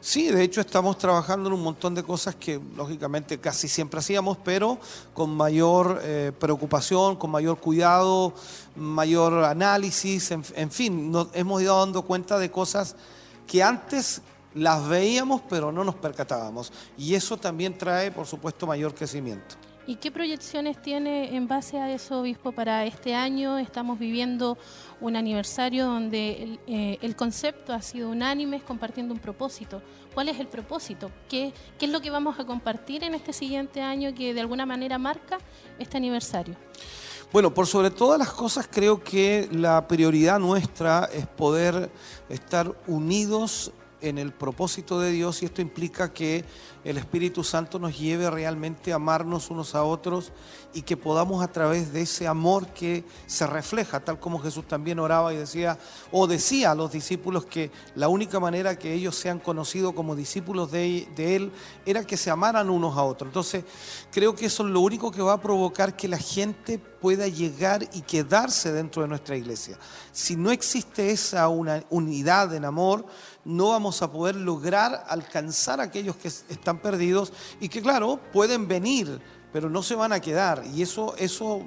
Sí, 0.00 0.28
de 0.28 0.44
hecho 0.44 0.60
estamos 0.60 0.96
trabajando 0.98 1.48
en 1.48 1.54
un 1.54 1.64
montón 1.64 1.92
de 1.92 2.04
cosas 2.04 2.36
que 2.36 2.60
lógicamente 2.76 3.40
casi 3.40 3.66
siempre 3.66 3.98
hacíamos, 3.98 4.38
pero 4.44 4.78
con 5.12 5.36
mayor 5.36 6.00
eh, 6.04 6.30
preocupación, 6.38 7.16
con 7.16 7.32
mayor 7.32 7.58
cuidado, 7.58 8.34
mayor 8.76 9.42
análisis, 9.42 10.30
en, 10.30 10.70
fin, 10.70 11.10
nos 11.10 11.26
hemos 11.32 11.60
ido 11.60 11.76
dando 11.76 12.02
cuenta 12.02 12.38
de 12.38 12.52
cosas 12.52 12.94
que 13.48 13.64
antes 13.64 14.22
las 14.54 14.86
veíamos 14.86 15.42
pero 15.50 15.72
no 15.72 15.82
nos 15.82 15.96
percatábamos. 15.96 16.72
Y 16.96 17.16
eso 17.16 17.36
también 17.36 17.76
trae, 17.76 18.12
por 18.12 18.28
supuesto, 18.28 18.64
mayor 18.64 18.94
crecimiento. 18.94 19.56
¿Y 19.88 19.96
qué 19.96 20.10
proyecciones 20.10 20.82
tiene 20.82 21.36
en 21.36 21.46
base 21.46 21.78
a 21.78 21.92
eso, 21.92 22.20
obispo, 22.20 22.50
para 22.50 22.84
este 22.84 23.14
año? 23.14 23.56
Estamos 23.56 24.00
viviendo 24.00 24.58
un 25.00 25.14
aniversario 25.14 25.86
donde 25.86 26.42
el, 26.42 26.60
eh, 26.66 27.14
concepto 27.14 27.72
ha 27.72 27.80
sido 27.80 28.10
unánime, 28.10 28.60
compartiendo 28.60 29.14
un 29.14 29.20
propósito. 29.20 29.80
¿Cuál 30.12 30.28
es 30.28 30.40
el 30.40 30.48
propósito? 30.48 31.12
¿Qué, 31.28 31.52
¿Qué 31.78 31.86
es 31.86 31.92
lo 31.92 32.00
que 32.00 32.10
vamos 32.10 32.40
a 32.40 32.44
compartir 32.44 33.04
en 33.04 33.14
este 33.14 33.32
siguiente 33.32 33.80
año 33.80 34.12
que 34.12 34.34
de 34.34 34.40
alguna 34.40 34.66
manera 34.66 34.98
marca 34.98 35.38
este 35.78 35.98
aniversario? 35.98 36.56
Bueno, 37.32 37.54
por 37.54 37.68
sobre 37.68 37.90
todas 37.90 38.18
las 38.18 38.32
cosas 38.32 38.68
creo 38.68 39.04
que 39.04 39.48
la 39.52 39.86
prioridad 39.86 40.40
nuestra 40.40 41.08
es 41.12 41.28
poder 41.28 41.92
estar 42.28 42.74
unidos 42.88 43.70
en 44.00 44.18
el 44.18 44.32
propósito 44.32 45.00
de 45.00 45.10
Dios 45.10 45.42
y 45.42 45.46
esto 45.46 45.62
implica 45.62 46.12
que 46.12 46.44
el 46.84 46.98
Espíritu 46.98 47.42
Santo 47.42 47.78
nos 47.78 47.98
lleve 47.98 48.30
realmente 48.30 48.92
a 48.92 48.96
amarnos 48.96 49.50
unos 49.50 49.74
a 49.74 49.82
otros 49.82 50.32
y 50.72 50.82
que 50.82 50.96
podamos 50.96 51.42
a 51.42 51.48
través 51.48 51.92
de 51.92 52.02
ese 52.02 52.28
amor 52.28 52.68
que 52.68 53.04
se 53.26 53.46
refleja, 53.46 54.00
tal 54.00 54.20
como 54.20 54.38
Jesús 54.38 54.68
también 54.68 54.98
oraba 54.98 55.32
y 55.34 55.36
decía, 55.36 55.78
o 56.12 56.26
decía 56.26 56.70
a 56.70 56.74
los 56.74 56.92
discípulos 56.92 57.46
que 57.46 57.70
la 57.94 58.08
única 58.08 58.38
manera 58.38 58.78
que 58.78 58.92
ellos 58.92 59.16
sean 59.16 59.40
conocidos 59.40 59.94
como 59.94 60.14
discípulos 60.14 60.70
de, 60.70 61.08
Él 61.16 61.50
era 61.84 62.04
que 62.04 62.16
se 62.16 62.30
amaran 62.30 62.70
unos 62.70 62.96
a 62.96 63.02
otros. 63.02 63.28
Entonces, 63.30 63.64
creo 64.12 64.34
que 64.34 64.46
eso 64.46 64.64
es 64.64 64.70
lo 64.70 64.80
único 64.80 65.10
que 65.10 65.22
va 65.22 65.34
a 65.34 65.40
provocar 65.40 65.96
que 65.96 66.08
la 66.08 66.18
gente 66.18 66.78
pueda 66.78 67.26
llegar 67.28 67.88
y 67.92 68.02
quedarse 68.02 68.72
dentro 68.72 69.02
de 69.02 69.08
nuestra 69.08 69.36
iglesia. 69.36 69.78
Si 70.12 70.36
no 70.36 70.50
existe 70.50 71.10
esa 71.10 71.48
unidad 71.48 72.54
en 72.54 72.64
amor, 72.64 73.06
no 73.46 73.68
vamos 73.68 74.02
a 74.02 74.10
poder 74.10 74.34
lograr 74.34 75.04
alcanzar 75.08 75.80
a 75.80 75.84
aquellos 75.84 76.16
que 76.16 76.28
están 76.28 76.78
perdidos 76.80 77.32
y 77.60 77.68
que 77.68 77.80
claro, 77.80 78.20
pueden 78.32 78.66
venir, 78.66 79.20
pero 79.52 79.70
no 79.70 79.82
se 79.82 79.94
van 79.94 80.12
a 80.12 80.20
quedar. 80.20 80.64
Y 80.74 80.82
eso, 80.82 81.14
eso 81.16 81.64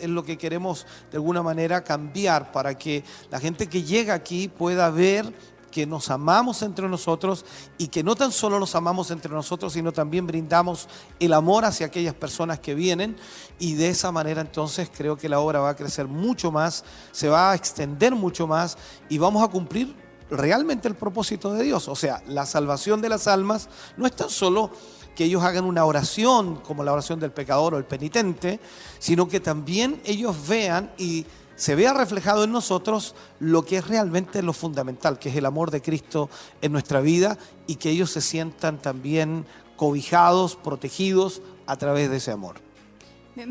es 0.00 0.08
lo 0.08 0.24
que 0.24 0.38
queremos 0.38 0.86
de 1.10 1.18
alguna 1.18 1.42
manera 1.42 1.84
cambiar 1.84 2.50
para 2.52 2.76
que 2.76 3.04
la 3.30 3.38
gente 3.38 3.68
que 3.68 3.82
llega 3.82 4.14
aquí 4.14 4.48
pueda 4.48 4.90
ver 4.90 5.32
que 5.70 5.86
nos 5.86 6.10
amamos 6.10 6.62
entre 6.62 6.88
nosotros 6.88 7.44
y 7.78 7.88
que 7.88 8.02
no 8.02 8.16
tan 8.16 8.32
solo 8.32 8.58
nos 8.58 8.74
amamos 8.74 9.10
entre 9.10 9.30
nosotros, 9.30 9.74
sino 9.74 9.92
también 9.92 10.26
brindamos 10.26 10.88
el 11.20 11.32
amor 11.32 11.64
hacia 11.64 11.86
aquellas 11.86 12.14
personas 12.14 12.58
que 12.58 12.74
vienen 12.74 13.16
y 13.58 13.74
de 13.74 13.90
esa 13.90 14.10
manera 14.10 14.40
entonces 14.40 14.90
creo 14.92 15.16
que 15.16 15.28
la 15.28 15.38
obra 15.38 15.60
va 15.60 15.70
a 15.70 15.76
crecer 15.76 16.08
mucho 16.08 16.50
más, 16.50 16.82
se 17.12 17.28
va 17.28 17.52
a 17.52 17.54
extender 17.54 18.16
mucho 18.16 18.48
más 18.48 18.76
y 19.08 19.18
vamos 19.18 19.44
a 19.44 19.48
cumplir 19.48 19.94
realmente 20.30 20.88
el 20.88 20.94
propósito 20.94 21.52
de 21.52 21.64
Dios. 21.64 21.88
O 21.88 21.96
sea, 21.96 22.22
la 22.26 22.46
salvación 22.46 23.00
de 23.00 23.08
las 23.08 23.26
almas 23.26 23.68
no 23.96 24.06
es 24.06 24.14
tan 24.14 24.30
solo 24.30 24.70
que 25.14 25.24
ellos 25.24 25.42
hagan 25.42 25.64
una 25.64 25.84
oración 25.84 26.56
como 26.56 26.84
la 26.84 26.92
oración 26.92 27.20
del 27.20 27.32
pecador 27.32 27.74
o 27.74 27.78
el 27.78 27.84
penitente, 27.84 28.60
sino 28.98 29.28
que 29.28 29.40
también 29.40 30.00
ellos 30.04 30.36
vean 30.48 30.92
y 30.96 31.26
se 31.56 31.74
vea 31.74 31.92
reflejado 31.92 32.44
en 32.44 32.52
nosotros 32.52 33.14
lo 33.38 33.66
que 33.66 33.76
es 33.76 33.86
realmente 33.86 34.42
lo 34.42 34.54
fundamental, 34.54 35.18
que 35.18 35.28
es 35.28 35.36
el 35.36 35.44
amor 35.44 35.70
de 35.70 35.82
Cristo 35.82 36.30
en 36.62 36.72
nuestra 36.72 37.00
vida 37.02 37.36
y 37.66 37.74
que 37.74 37.90
ellos 37.90 38.10
se 38.10 38.22
sientan 38.22 38.78
también 38.78 39.44
cobijados, 39.76 40.56
protegidos 40.56 41.42
a 41.66 41.76
través 41.76 42.08
de 42.08 42.16
ese 42.16 42.32
amor. 42.32 42.56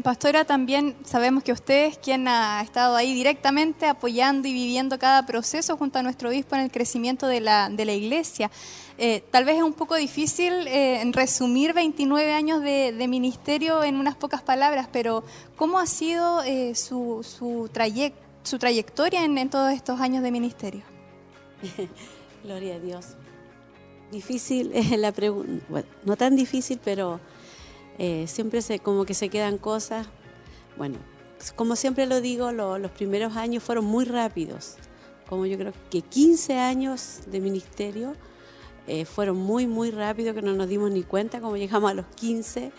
Pastora, 0.03 0.43
también 0.43 0.95
sabemos 1.05 1.41
que 1.41 1.53
usted 1.53 1.85
es 1.85 1.97
quien 1.97 2.27
ha 2.27 2.61
estado 2.61 2.97
ahí 2.97 3.13
directamente 3.13 3.85
apoyando 3.85 4.47
y 4.47 4.53
viviendo 4.53 4.99
cada 4.99 5.25
proceso 5.25 5.77
junto 5.77 5.99
a 5.99 6.03
nuestro 6.03 6.29
obispo 6.29 6.55
en 6.55 6.61
el 6.61 6.71
crecimiento 6.71 7.27
de 7.27 7.39
la, 7.39 7.69
de 7.69 7.85
la 7.85 7.93
iglesia. 7.93 8.51
Eh, 8.97 9.23
tal 9.31 9.45
vez 9.45 9.55
es 9.55 9.63
un 9.63 9.71
poco 9.71 9.95
difícil 9.95 10.67
eh, 10.67 11.01
resumir 11.13 11.73
29 11.73 12.33
años 12.33 12.61
de, 12.61 13.07
ministerio 13.07 13.81
en 13.85 13.95
unas 13.95 14.15
pocas 14.15 14.41
palabras, 14.41 14.89
pero 14.91 15.23
¿cómo 15.55 15.79
ha 15.79 15.85
sido 15.85 16.43
eh, 16.43 16.75
su, 16.75 17.23
su, 17.23 17.69
su, 18.43 18.57
trayectoria 18.59 19.23
en, 19.23 19.49
todos 19.49 19.71
estos 19.71 20.01
años 20.01 20.21
de 20.21 20.31
ministerio? 20.31 20.83
Gloria 22.43 22.75
a 22.75 22.79
Dios. 22.79 23.05
Difícil 24.11 24.71
es 24.73 24.91
la 24.99 25.13
pregunta, 25.13 25.85
no 26.03 26.17
tan 26.17 26.35
difícil, 26.35 26.81
pero 26.83 27.21
eh, 27.99 28.27
siempre 28.27 28.61
se, 28.61 28.79
como 28.79 29.05
que 29.05 29.13
se 29.13 29.29
quedan 29.29 29.57
cosas. 29.57 30.07
Bueno, 30.77 30.97
como 31.55 31.75
siempre 31.75 32.07
lo 32.07 32.21
digo, 32.21 32.51
los 32.51 32.91
primeros 32.91 33.35
años 33.35 33.61
fueron 33.61 33.85
muy 33.85 34.05
rápidos. 34.05 34.77
Como 35.27 35.45
yo 35.45 35.57
creo 35.57 35.73
que 35.91 36.01
15 36.01 36.57
años 36.57 37.19
de 37.27 37.39
ministerio 37.41 38.15
eh, 38.87 39.05
fueron 39.05 39.37
muy, 39.37 39.67
muy 39.67 39.91
rápidos, 39.91 40.33
que 40.33 40.41
no 40.41 40.53
nos 40.53 40.69
dimos 40.69 40.89
ni 40.91 41.03
cuenta 41.03 41.41
como 41.41 41.57
llegamos 41.57 41.91
a 41.91 41.93
los 41.93 42.05
15. 42.15 42.71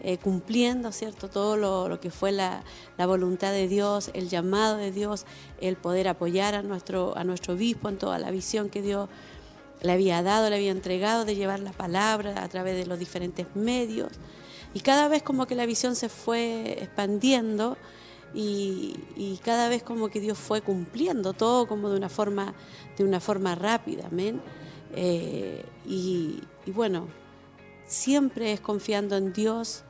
Eh, 0.00 0.16
cumpliendo 0.16 0.92
cierto 0.92 1.28
todo 1.28 1.56
lo, 1.56 1.88
lo 1.88 1.98
que 1.98 2.12
fue 2.12 2.30
la, 2.30 2.62
la, 2.96 3.06
voluntad 3.06 3.50
de 3.50 3.66
Dios, 3.66 4.12
el 4.14 4.28
llamado 4.28 4.76
de 4.76 4.92
Dios, 4.92 5.26
el 5.60 5.74
poder 5.74 6.06
apoyar 6.06 6.54
a 6.54 6.62
nuestro, 6.62 7.18
a 7.18 7.24
nuestro 7.24 7.54
obispo 7.54 7.88
en 7.88 7.98
toda 7.98 8.20
la 8.20 8.30
visión 8.30 8.70
que 8.70 8.80
Dios 8.80 9.08
le 9.80 9.90
había 9.90 10.22
dado, 10.22 10.50
le 10.50 10.54
había 10.54 10.70
entregado 10.70 11.24
de 11.24 11.34
llevar 11.34 11.58
la 11.58 11.72
palabra 11.72 12.44
a 12.44 12.48
través 12.48 12.76
de 12.76 12.86
los 12.86 13.00
diferentes 13.00 13.48
medios. 13.56 14.12
Y 14.74 14.80
cada 14.80 15.08
vez 15.08 15.22
como 15.22 15.46
que 15.46 15.54
la 15.54 15.66
visión 15.66 15.96
se 15.96 16.08
fue 16.08 16.78
expandiendo 16.82 17.76
y, 18.34 19.40
cada 19.42 19.68
vez 19.68 19.82
como 19.82 20.08
que 20.08 20.20
Dios 20.20 20.36
fue 20.36 20.60
cumpliendo 20.60 21.32
todo 21.32 21.66
como 21.66 21.88
de 21.88 21.96
una 21.96 22.08
forma, 22.08 22.54
de 22.96 23.04
una 23.04 23.20
forma 23.20 23.54
rápida, 23.54 24.06
amén. 24.06 24.40
Eh, 24.94 25.64
y, 25.86 26.42
bueno, 26.66 27.08
siempre 27.86 28.52
es 28.52 28.60
confiando 28.60 29.16
en 29.16 29.32
Dios, 29.32 29.84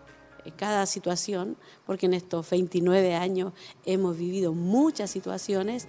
cada 0.56 0.86
situación, 0.86 1.58
porque 1.84 2.06
en 2.06 2.14
estos 2.14 2.48
29 2.48 3.14
años 3.14 3.52
hemos 3.84 4.16
vivido 4.16 4.54
muchas 4.54 5.10
situaciones 5.10 5.88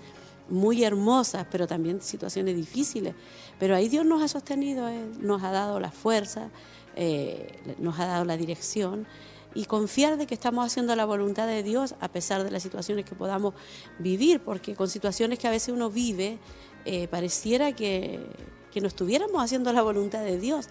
muy 0.49 0.83
hermosas, 0.83 1.45
pero 1.49 1.67
también 1.67 2.01
situaciones 2.01 2.55
difíciles. 2.55 3.15
Pero 3.57 3.75
ahí 3.75 3.87
Dios 3.87 4.05
nos 4.05 4.21
ha 4.21 4.27
sostenido, 4.27 4.89
eh, 4.89 5.05
nos 5.19 5.43
ha 5.43 5.51
dado 5.51 5.79
la 5.79 5.91
fuerza, 5.91 6.49
eh, 6.95 7.59
nos 7.77 7.99
ha 7.99 8.05
dado 8.05 8.25
la 8.25 8.37
dirección. 8.37 9.07
Y 9.55 9.65
confiar 9.65 10.17
de 10.17 10.27
que 10.27 10.35
estamos 10.35 10.63
haciendo 10.65 10.95
la 10.95 11.05
voluntad 11.05 11.47
de 11.47 11.63
Dios 11.63 11.95
a 12.01 12.09
pesar 12.09 12.43
de 12.43 12.51
las 12.51 12.61
situaciones 12.61 13.05
que 13.05 13.15
podamos 13.15 13.55
vivir, 13.97 14.41
porque 14.41 14.75
con 14.75 14.87
situaciones 14.87 15.39
que 15.39 15.47
a 15.47 15.51
veces 15.51 15.73
uno 15.73 15.89
vive, 15.89 16.37
eh, 16.85 17.07
pareciera 17.07 17.71
que, 17.73 18.19
que 18.71 18.79
no 18.79 18.87
estuviéramos 18.87 19.41
haciendo 19.43 19.73
la 19.73 19.81
voluntad 19.81 20.23
de 20.23 20.39
Dios, 20.39 20.67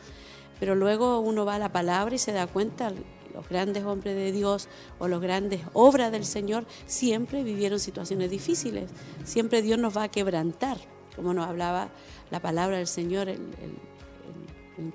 pero 0.60 0.74
luego 0.74 1.18
uno 1.20 1.44
va 1.44 1.56
a 1.56 1.58
la 1.58 1.72
palabra 1.72 2.14
y 2.14 2.18
se 2.18 2.32
da 2.32 2.46
cuenta, 2.46 2.92
los 3.34 3.48
grandes 3.48 3.84
hombres 3.84 4.16
de 4.16 4.32
Dios 4.32 4.68
o 4.98 5.06
los 5.06 5.20
grandes 5.20 5.60
obras 5.72 6.10
del 6.10 6.24
Señor 6.24 6.64
siempre 6.86 7.44
vivieron 7.44 7.78
situaciones 7.78 8.30
difíciles, 8.30 8.90
siempre 9.24 9.62
Dios 9.62 9.78
nos 9.78 9.96
va 9.96 10.04
a 10.04 10.08
quebrantar, 10.08 10.78
como 11.14 11.34
nos 11.34 11.46
hablaba 11.46 11.88
la 12.30 12.40
palabra 12.40 12.78
del 12.78 12.86
Señor 12.86 13.28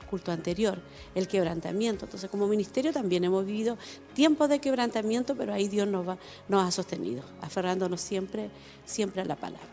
culto 0.09 0.31
anterior, 0.31 0.79
el 1.15 1.27
quebrantamiento. 1.27 2.05
Entonces, 2.05 2.29
como 2.29 2.47
ministerio 2.47 2.91
también 2.91 3.23
hemos 3.23 3.45
vivido 3.45 3.77
tiempos 4.13 4.49
de 4.49 4.59
quebrantamiento, 4.59 5.35
pero 5.35 5.53
ahí 5.53 5.67
Dios 5.67 5.87
nos, 5.87 6.07
va, 6.07 6.17
nos 6.47 6.67
ha 6.67 6.71
sostenido, 6.71 7.23
aferrándonos 7.41 8.01
siempre, 8.01 8.49
siempre 8.85 9.21
a 9.21 9.25
la 9.25 9.35
palabra. 9.35 9.67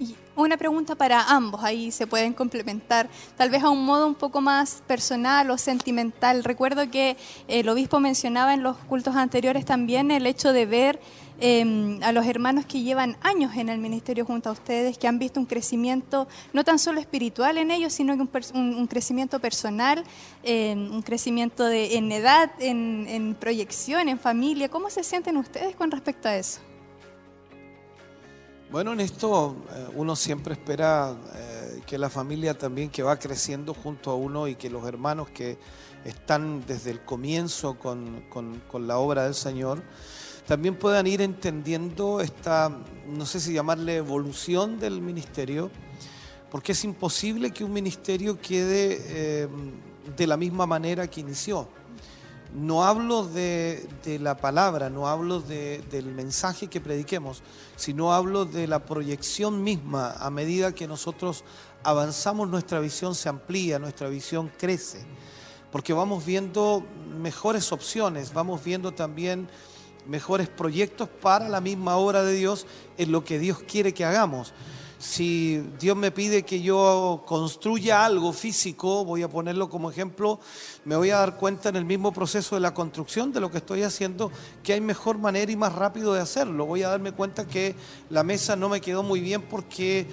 Y 0.00 0.16
una 0.34 0.56
pregunta 0.56 0.94
para 0.94 1.22
ambos, 1.24 1.62
ahí 1.62 1.90
se 1.90 2.06
pueden 2.06 2.32
complementar, 2.32 3.10
tal 3.36 3.50
vez 3.50 3.62
a 3.62 3.68
un 3.68 3.84
modo 3.84 4.06
un 4.06 4.14
poco 4.14 4.40
más 4.40 4.82
personal 4.86 5.50
o 5.50 5.58
sentimental. 5.58 6.42
Recuerdo 6.42 6.90
que 6.90 7.18
el 7.48 7.68
obispo 7.68 8.00
mencionaba 8.00 8.54
en 8.54 8.62
los 8.62 8.78
cultos 8.78 9.14
anteriores 9.14 9.66
también 9.66 10.10
el 10.10 10.26
hecho 10.26 10.54
de 10.54 10.64
ver 10.64 11.00
em, 11.40 12.02
a 12.02 12.12
los 12.12 12.26
hermanos 12.26 12.66
que 12.66 12.82
llevan 12.82 13.16
años 13.22 13.56
en 13.56 13.68
el 13.68 13.78
ministerio 13.78 14.24
junto 14.24 14.48
a 14.48 14.52
ustedes, 14.52 14.98
que 14.98 15.08
han 15.08 15.18
visto 15.18 15.40
un 15.40 15.46
crecimiento 15.46 16.28
no 16.52 16.64
tan 16.64 16.78
solo 16.78 17.00
espiritual 17.00 17.58
en 17.58 17.70
ellos, 17.70 17.92
sino 17.92 18.14
un, 18.14 18.30
un, 18.54 18.86
crecimiento 18.86 19.40
personal, 19.40 20.04
em, 20.42 20.92
un 20.92 21.02
crecimiento 21.02 21.64
de, 21.64 21.96
en 21.96 22.12
edad, 22.12 22.50
en, 22.58 23.36
proyección, 23.40 24.08
en 24.08 24.18
familia. 24.18 24.68
¿Cómo 24.68 24.90
se 24.90 25.02
sienten 25.02 25.36
ustedes 25.36 25.74
con 25.76 25.90
respecto 25.90 26.28
a 26.28 26.36
eso? 26.36 26.60
Bueno, 28.70 28.92
en 28.92 29.00
esto 29.00 29.56
eh, 29.72 29.88
uno 29.96 30.14
siempre 30.14 30.54
espera 30.54 31.16
eh, 31.34 31.80
que 31.86 31.98
la 31.98 32.08
familia 32.08 32.56
también 32.56 32.88
que 32.88 33.02
va 33.02 33.18
creciendo 33.18 33.74
junto 33.74 34.12
a 34.12 34.14
uno 34.14 34.46
y 34.46 34.54
que 34.54 34.70
los 34.70 34.86
hermanos 34.86 35.28
que 35.30 35.58
están 36.04 36.64
desde 36.66 36.90
el 36.90 37.00
comienzo 37.00 37.78
con, 37.78 38.22
la 38.86 38.98
obra 38.98 39.24
del 39.24 39.34
Señor, 39.34 39.82
también 40.50 40.74
puedan 40.74 41.06
ir 41.06 41.22
entendiendo 41.22 42.20
esta, 42.20 42.76
no 43.06 43.24
sé 43.24 43.38
si 43.38 43.52
llamarle 43.52 43.94
evolución 43.94 44.80
del 44.80 45.00
ministerio, 45.00 45.70
porque 46.50 46.72
es 46.72 46.82
imposible 46.82 47.52
que 47.52 47.62
un 47.62 47.72
ministerio 47.72 48.36
quede 48.40 48.98
eh, 49.00 49.48
de 50.16 50.26
la 50.26 50.36
misma 50.36 50.66
manera 50.66 51.06
que 51.06 51.20
inició 51.20 51.68
no 52.52 52.82
hablo 52.84 53.24
de, 53.28 53.88
la 54.20 54.36
palabra, 54.38 54.90
no 54.90 55.06
hablo 55.06 55.40
del 55.40 56.06
mensaje 56.06 56.66
que 56.66 56.80
prediquemos, 56.80 57.44
sino 57.76 58.12
hablo 58.12 58.44
de 58.44 58.66
la 58.66 58.84
proyección 58.84 59.62
misma. 59.62 60.14
A 60.18 60.30
medida 60.30 60.74
que 60.74 60.88
nosotros 60.88 61.44
avanzamos, 61.84 62.48
nuestra 62.48 62.80
visión 62.80 63.14
se 63.14 63.28
amplía, 63.28 63.78
nuestra 63.78 64.08
visión 64.08 64.50
crece, 64.58 65.06
porque 65.70 65.92
vamos 65.92 66.26
viendo 66.26 66.84
mejores 67.20 67.70
opciones, 67.70 68.34
vamos 68.34 68.64
viendo 68.64 68.90
también 68.90 69.48
mejores 70.10 70.48
proyectos 70.48 71.08
para 71.08 71.48
la 71.48 71.60
misma 71.60 71.96
obra 71.96 72.24
de 72.24 72.34
Dios 72.34 72.66
en 72.98 73.12
lo 73.12 73.24
que 73.24 73.38
Dios 73.38 73.60
quiere 73.60 73.94
que 73.94 74.04
hagamos. 74.04 74.52
Si 74.98 75.62
Dios 75.78 75.96
me 75.96 76.10
pide 76.10 76.42
que 76.42 76.60
yo 76.60 77.22
construya 77.26 78.04
algo 78.04 78.32
físico, 78.32 79.04
voy 79.04 79.22
a 79.22 79.28
ponerlo 79.28 79.70
como 79.70 79.88
ejemplo, 79.88 80.40
me 80.84 80.96
voy 80.96 81.10
a 81.10 81.18
dar 81.18 81.36
cuenta 81.36 81.68
en 81.68 81.76
el 81.76 81.84
mismo 81.84 82.12
proceso 82.12 82.56
de 82.56 82.60
la 82.60 82.74
construcción 82.74 83.32
de 83.32 83.40
lo 83.40 83.52
que 83.52 83.58
estoy 83.58 83.84
haciendo 83.84 84.32
que 84.64 84.72
hay 84.72 84.80
mejor 84.80 85.16
manera 85.16 85.50
y 85.52 85.56
más 85.56 85.74
rápido 85.74 86.12
de 86.12 86.20
hacerlo. 86.20 86.66
Voy 86.66 86.82
a 86.82 86.88
darme 86.88 87.12
cuenta 87.12 87.46
que 87.46 87.76
la 88.10 88.24
mesa 88.24 88.56
no 88.56 88.68
me 88.68 88.80
quedó 88.80 89.04
muy 89.04 89.20
bien 89.20 89.42
porque 89.42 90.08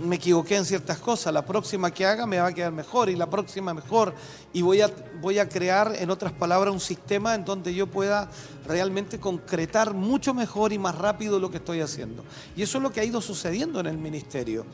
me 0.00 0.16
equivoqué 0.16 0.56
en 0.56 0.64
ciertas 0.64 0.98
cosas, 0.98 1.34
la 1.34 1.44
próxima 1.44 1.90
que 1.90 2.06
haga 2.06 2.24
me 2.24 2.38
va 2.38 2.46
a 2.46 2.52
quedar 2.52 2.72
mejor 2.72 3.10
y 3.10 3.16
la 3.16 3.28
próxima 3.28 3.74
mejor 3.74 4.14
y 4.54 4.62
voy 4.62 4.80
a, 4.80 4.90
voy 5.20 5.40
a 5.40 5.48
crear, 5.48 5.96
en 5.98 6.10
otras 6.10 6.32
palabras, 6.32 6.72
un 6.72 6.80
sistema 6.80 7.34
en 7.34 7.44
donde 7.44 7.74
yo 7.74 7.88
pueda 7.88 8.30
realmente 8.66 9.18
concretar 9.18 9.92
mucho 9.92 10.32
mejor 10.32 10.72
y 10.72 10.78
más 10.78 10.94
rápido 10.94 11.38
lo 11.38 11.50
que 11.50 11.58
estoy 11.58 11.80
haciendo. 11.80 12.24
Y 12.56 12.62
eso 12.62 12.78
es 12.78 12.82
lo 12.82 12.92
que 12.92 13.00
ha 13.00 13.04
ido 13.04 13.20
sucediendo 13.20 13.80
en 13.80 13.86
el 13.86 13.98
ministerio. 13.98 14.64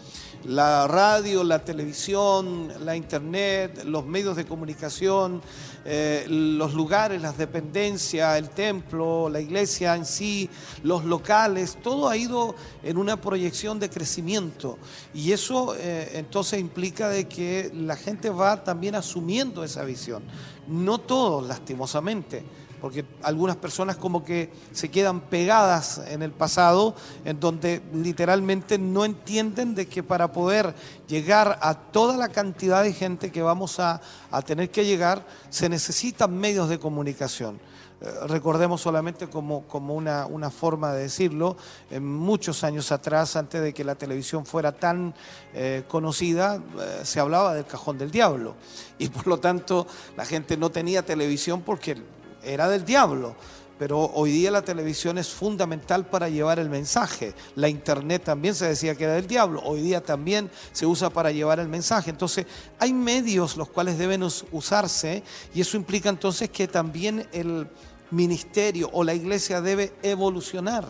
La 0.45 0.87
radio, 0.87 1.43
la 1.43 1.65
televisión, 1.65 2.73
la 2.85 2.95
internet, 2.95 3.85
los 3.85 4.05
medios 4.05 4.37
de 4.37 4.45
comunicación, 4.45 5.41
eh, 5.87 6.27
los 6.29 6.75
lugares, 6.75 7.23
las 7.23 7.39
dependencias, 7.39 8.37
el 8.39 8.51
templo, 8.51 9.31
la 9.31 9.41
iglesia 9.41 9.97
en 9.97 10.05
sí, 10.05 10.51
los 10.83 11.07
locales, 11.07 11.79
todo 11.83 12.09
ha 12.09 12.19
ido 12.19 12.55
en 12.83 12.99
una 12.99 13.19
proyección 13.19 13.81
de 13.81 13.89
crecimiento. 13.89 14.79
Y 15.15 15.33
eso 15.33 15.75
eh, 15.77 16.13
entonces 16.15 16.61
implica 16.61 17.09
de 17.09 17.27
que 17.27 17.73
la 17.75 17.97
gente 17.97 18.29
va 18.29 18.63
también 18.63 18.95
asumiendo 18.95 19.65
esa 19.71 19.85
visión. 19.85 20.23
No 20.69 20.99
todos, 20.99 21.47
lastimosamente, 21.47 22.45
porque 22.81 23.05
algunas 23.23 23.57
personas 23.57 23.97
como 23.97 24.25
que 24.25 24.51
se 24.73 24.91
quedan 24.91 25.21
pegadas 25.21 26.01
en 26.09 26.23
el 26.23 26.33
pasado, 26.33 26.95
en 27.25 27.39
donde 27.39 27.83
literalmente 27.93 28.79
no 28.79 29.05
entienden 29.05 29.75
de 29.75 29.87
que 29.87 30.03
para 30.03 30.33
poder 30.33 30.75
llegar 31.07 31.59
a 31.63 31.75
toda 31.75 32.17
la 32.17 32.29
cantidad 32.29 32.83
de 32.83 32.93
gente 32.93 33.31
que 33.31 33.43
vamos 33.43 33.79
a, 33.79 34.01
a 34.31 34.43
tener 34.43 34.71
que 34.71 34.85
llegar, 34.85 35.27
se 35.51 35.69
necesitan 35.69 36.37
medios 36.37 36.69
de 36.69 36.79
comunicación. 36.79 37.61
Eh, 38.01 38.11
recordemos 38.29 38.81
solamente 38.81 39.29
como, 39.29 39.67
como 39.67 39.95
una, 39.95 40.27
una, 40.27 40.51
forma 40.51 40.93
de 40.93 41.03
decirlo, 41.03 41.57
muchos 42.01 42.65
años 42.65 42.93
atrás, 42.93 43.37
antes 43.37 43.61
de 43.61 43.75
que 43.75 43.85
la 43.85 43.95
televisión 43.95 44.47
fuera 44.47 44.73
tan 44.73 45.15
eh, 45.53 45.85
conocida, 45.87 46.57
eh, 46.57 47.01
se 47.03 47.21
hablaba 47.21 47.55
del 47.55 47.67
cajón 47.67 47.99
del 47.99 48.11
diablo. 48.11 48.55
Y 48.99 49.09
por 49.09 49.27
lo 49.27 49.39
tanto 49.39 49.87
la 50.17 50.25
gente 50.25 50.57
no 50.57 50.71
tenía 50.71 51.05
televisión 51.05 51.61
porque 51.61 51.97
era 52.43 52.69
del 52.69 52.85
diablo. 52.85 53.37
Pero 53.79 53.99
hoy 53.99 54.31
día 54.31 54.51
la 54.51 54.61
televisión 54.61 55.17
es 55.17 55.31
fundamental 55.31 56.05
para 56.05 56.29
llevar 56.29 56.59
el 56.59 56.69
mensaje. 56.69 57.33
La 57.55 57.67
internet 57.67 58.23
también 58.23 58.55
se 58.55 58.69
decía 58.69 58.95
que 58.95 59.05
era 59.05 59.15
del 59.15 59.27
diablo. 59.27 59.63
Hoy 59.65 59.81
día 59.81 60.03
también 60.03 60.51
se 60.73 60.85
usa 60.85 61.09
para 61.09 61.31
llevar 61.31 61.61
el 61.61 61.69
mensaje. 61.69 62.11
Entonces, 62.11 62.45
hay 62.79 62.93
medios 62.93 63.57
los 63.57 63.71
cuales 63.71 63.97
deben 63.97 64.23
usarse 64.23 65.23
y 65.55 65.63
eso 65.63 65.79
implica 65.79 66.11
entonces 66.11 66.51
que 66.51 66.69
también 66.69 67.27
el, 67.33 67.69
ministerio 68.11 68.91
o 68.93 69.05
la 69.05 69.15
iglesia 69.15 69.61
debe 69.61 69.93
evolucionar. 70.03 70.85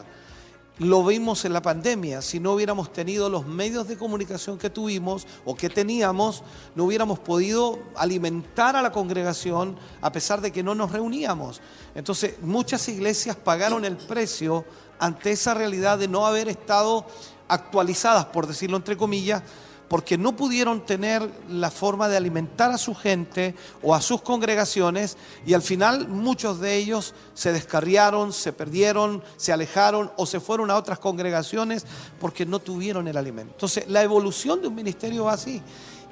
Lo 0.78 1.04
vimos 1.04 1.44
en 1.44 1.52
la 1.52 1.61
pandemia, 1.61 2.22
si 2.22 2.40
no 2.40 2.52
hubiéramos 2.52 2.90
tenido 2.90 3.28
los 3.28 3.46
medios 3.46 3.87
de 3.87 3.98
comunicación 3.98 4.56
que 4.56 4.70
tuvimos 4.70 5.26
o 5.44 5.54
que 5.54 5.68
teníamos, 5.68 6.42
no 6.74 6.85
hubiéramos 6.85 7.18
podido 7.18 7.78
alimentar 7.96 8.76
a 8.76 8.83
la 8.83 8.90
congregación 8.90 9.76
a 10.00 10.11
pesar 10.11 10.40
de 10.40 10.50
que 10.50 10.62
no 10.62 10.74
nos 10.74 10.90
reuníamos. 10.90 11.61
Entonces, 11.94 12.37
muchas 12.40 12.88
iglesias 12.88 13.37
pagaron 13.37 13.85
el 13.85 13.98
precio 13.98 14.64
ante 14.98 15.33
esa 15.33 15.52
realidad 15.52 15.98
de 15.98 16.09
no 16.09 16.26
haber 16.26 16.48
estado 16.48 17.06
actualizadas, 17.48 18.24
por 18.26 18.46
decirlo 18.46 18.78
entre 18.78 18.96
comillas, 18.96 19.42
porque 19.90 20.16
no 20.16 20.37
pudieron 20.37 20.87
tener 20.87 21.29
la 21.48 21.68
forma 21.68 22.09
de 22.09 22.16
alimentar 22.16 22.70
a 22.70 22.79
su 22.79 22.94
gente 22.94 23.57
o 23.83 23.92
a 23.92 24.00
sus 24.00 24.22
congregaciones 24.22 25.16
y 25.44 25.53
al 25.53 25.62
final 25.62 26.07
muchos 26.07 26.61
de 26.61 26.76
ellos 26.76 27.12
se 27.35 27.53
descarriaron, 27.53 28.33
se 28.33 28.53
perdieron, 28.53 29.20
se 29.37 29.53
alejaron 29.53 30.12
o 30.16 30.26
se 30.26 30.38
fueron 30.38 30.70
a 30.70 30.76
otras 30.76 31.00
congregaciones 31.00 31.85
porque 32.20 32.46
no 32.46 32.61
tuvieron 32.61 33.09
el 33.09 33.16
alimento. 33.16 33.55
Entonces 33.55 33.88
la 33.88 34.05
evolución 34.05 34.62
de 34.62 34.68
un 34.68 34.76
ministerio 34.76 35.24
va 35.24 35.33
así. 35.33 35.61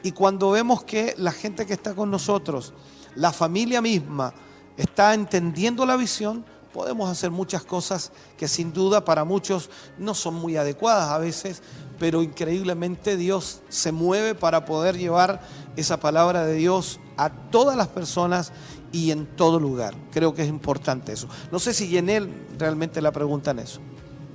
Y 0.03 0.11
cuando 0.11 0.51
vemos 0.51 0.83
que 0.83 1.15
la 1.17 1.31
gente 1.31 1.65
que 1.65 1.75
está 1.75 1.95
con 1.95 2.11
nosotros, 2.11 2.73
la 3.15 3.33
familia 3.33 3.81
misma, 3.81 4.35
está 4.77 5.15
entendiendo 5.15 5.87
la 5.87 5.97
visión, 5.97 6.45
podemos 6.73 7.09
hacer 7.09 7.31
muchas 7.31 7.65
cosas 7.65 8.11
que 8.37 8.49
sin 8.49 8.73
duda 8.73 9.05
para 9.05 9.25
muchos 9.25 9.71
no 9.99 10.15
son 10.15 10.35
muy 10.35 10.57
adecuadas 10.57 11.11
a 11.11 11.19
veces, 11.19 11.63
pero 11.99 12.23
increíblemente 12.23 13.17
Dios 13.17 13.63
se 13.69 13.93
mueve 13.93 14.35
para 14.35 14.65
poder 14.65 14.97
llevar 14.97 15.41
esa 15.77 15.99
palabra 16.01 16.47
de 16.47 16.55
Dios 16.55 17.01
a 17.17 17.31
todas 17.31 17.77
las 17.77 17.89
personas 17.89 18.53
y 18.93 19.11
en 19.11 19.27
todo 19.27 19.61
lugar. 19.61 19.95
Creo 20.13 20.35
que 20.35 20.43
es 20.43 20.49
importante 20.49 21.13
eso. 21.13 21.29
No 21.51 21.59
sé 21.59 21.75
si 21.75 21.89
Yenel 21.89 22.31
realmente 22.59 23.03
la 23.03 23.13
pregunta 23.13 23.51
en 23.51 23.61
eso. 23.61 23.81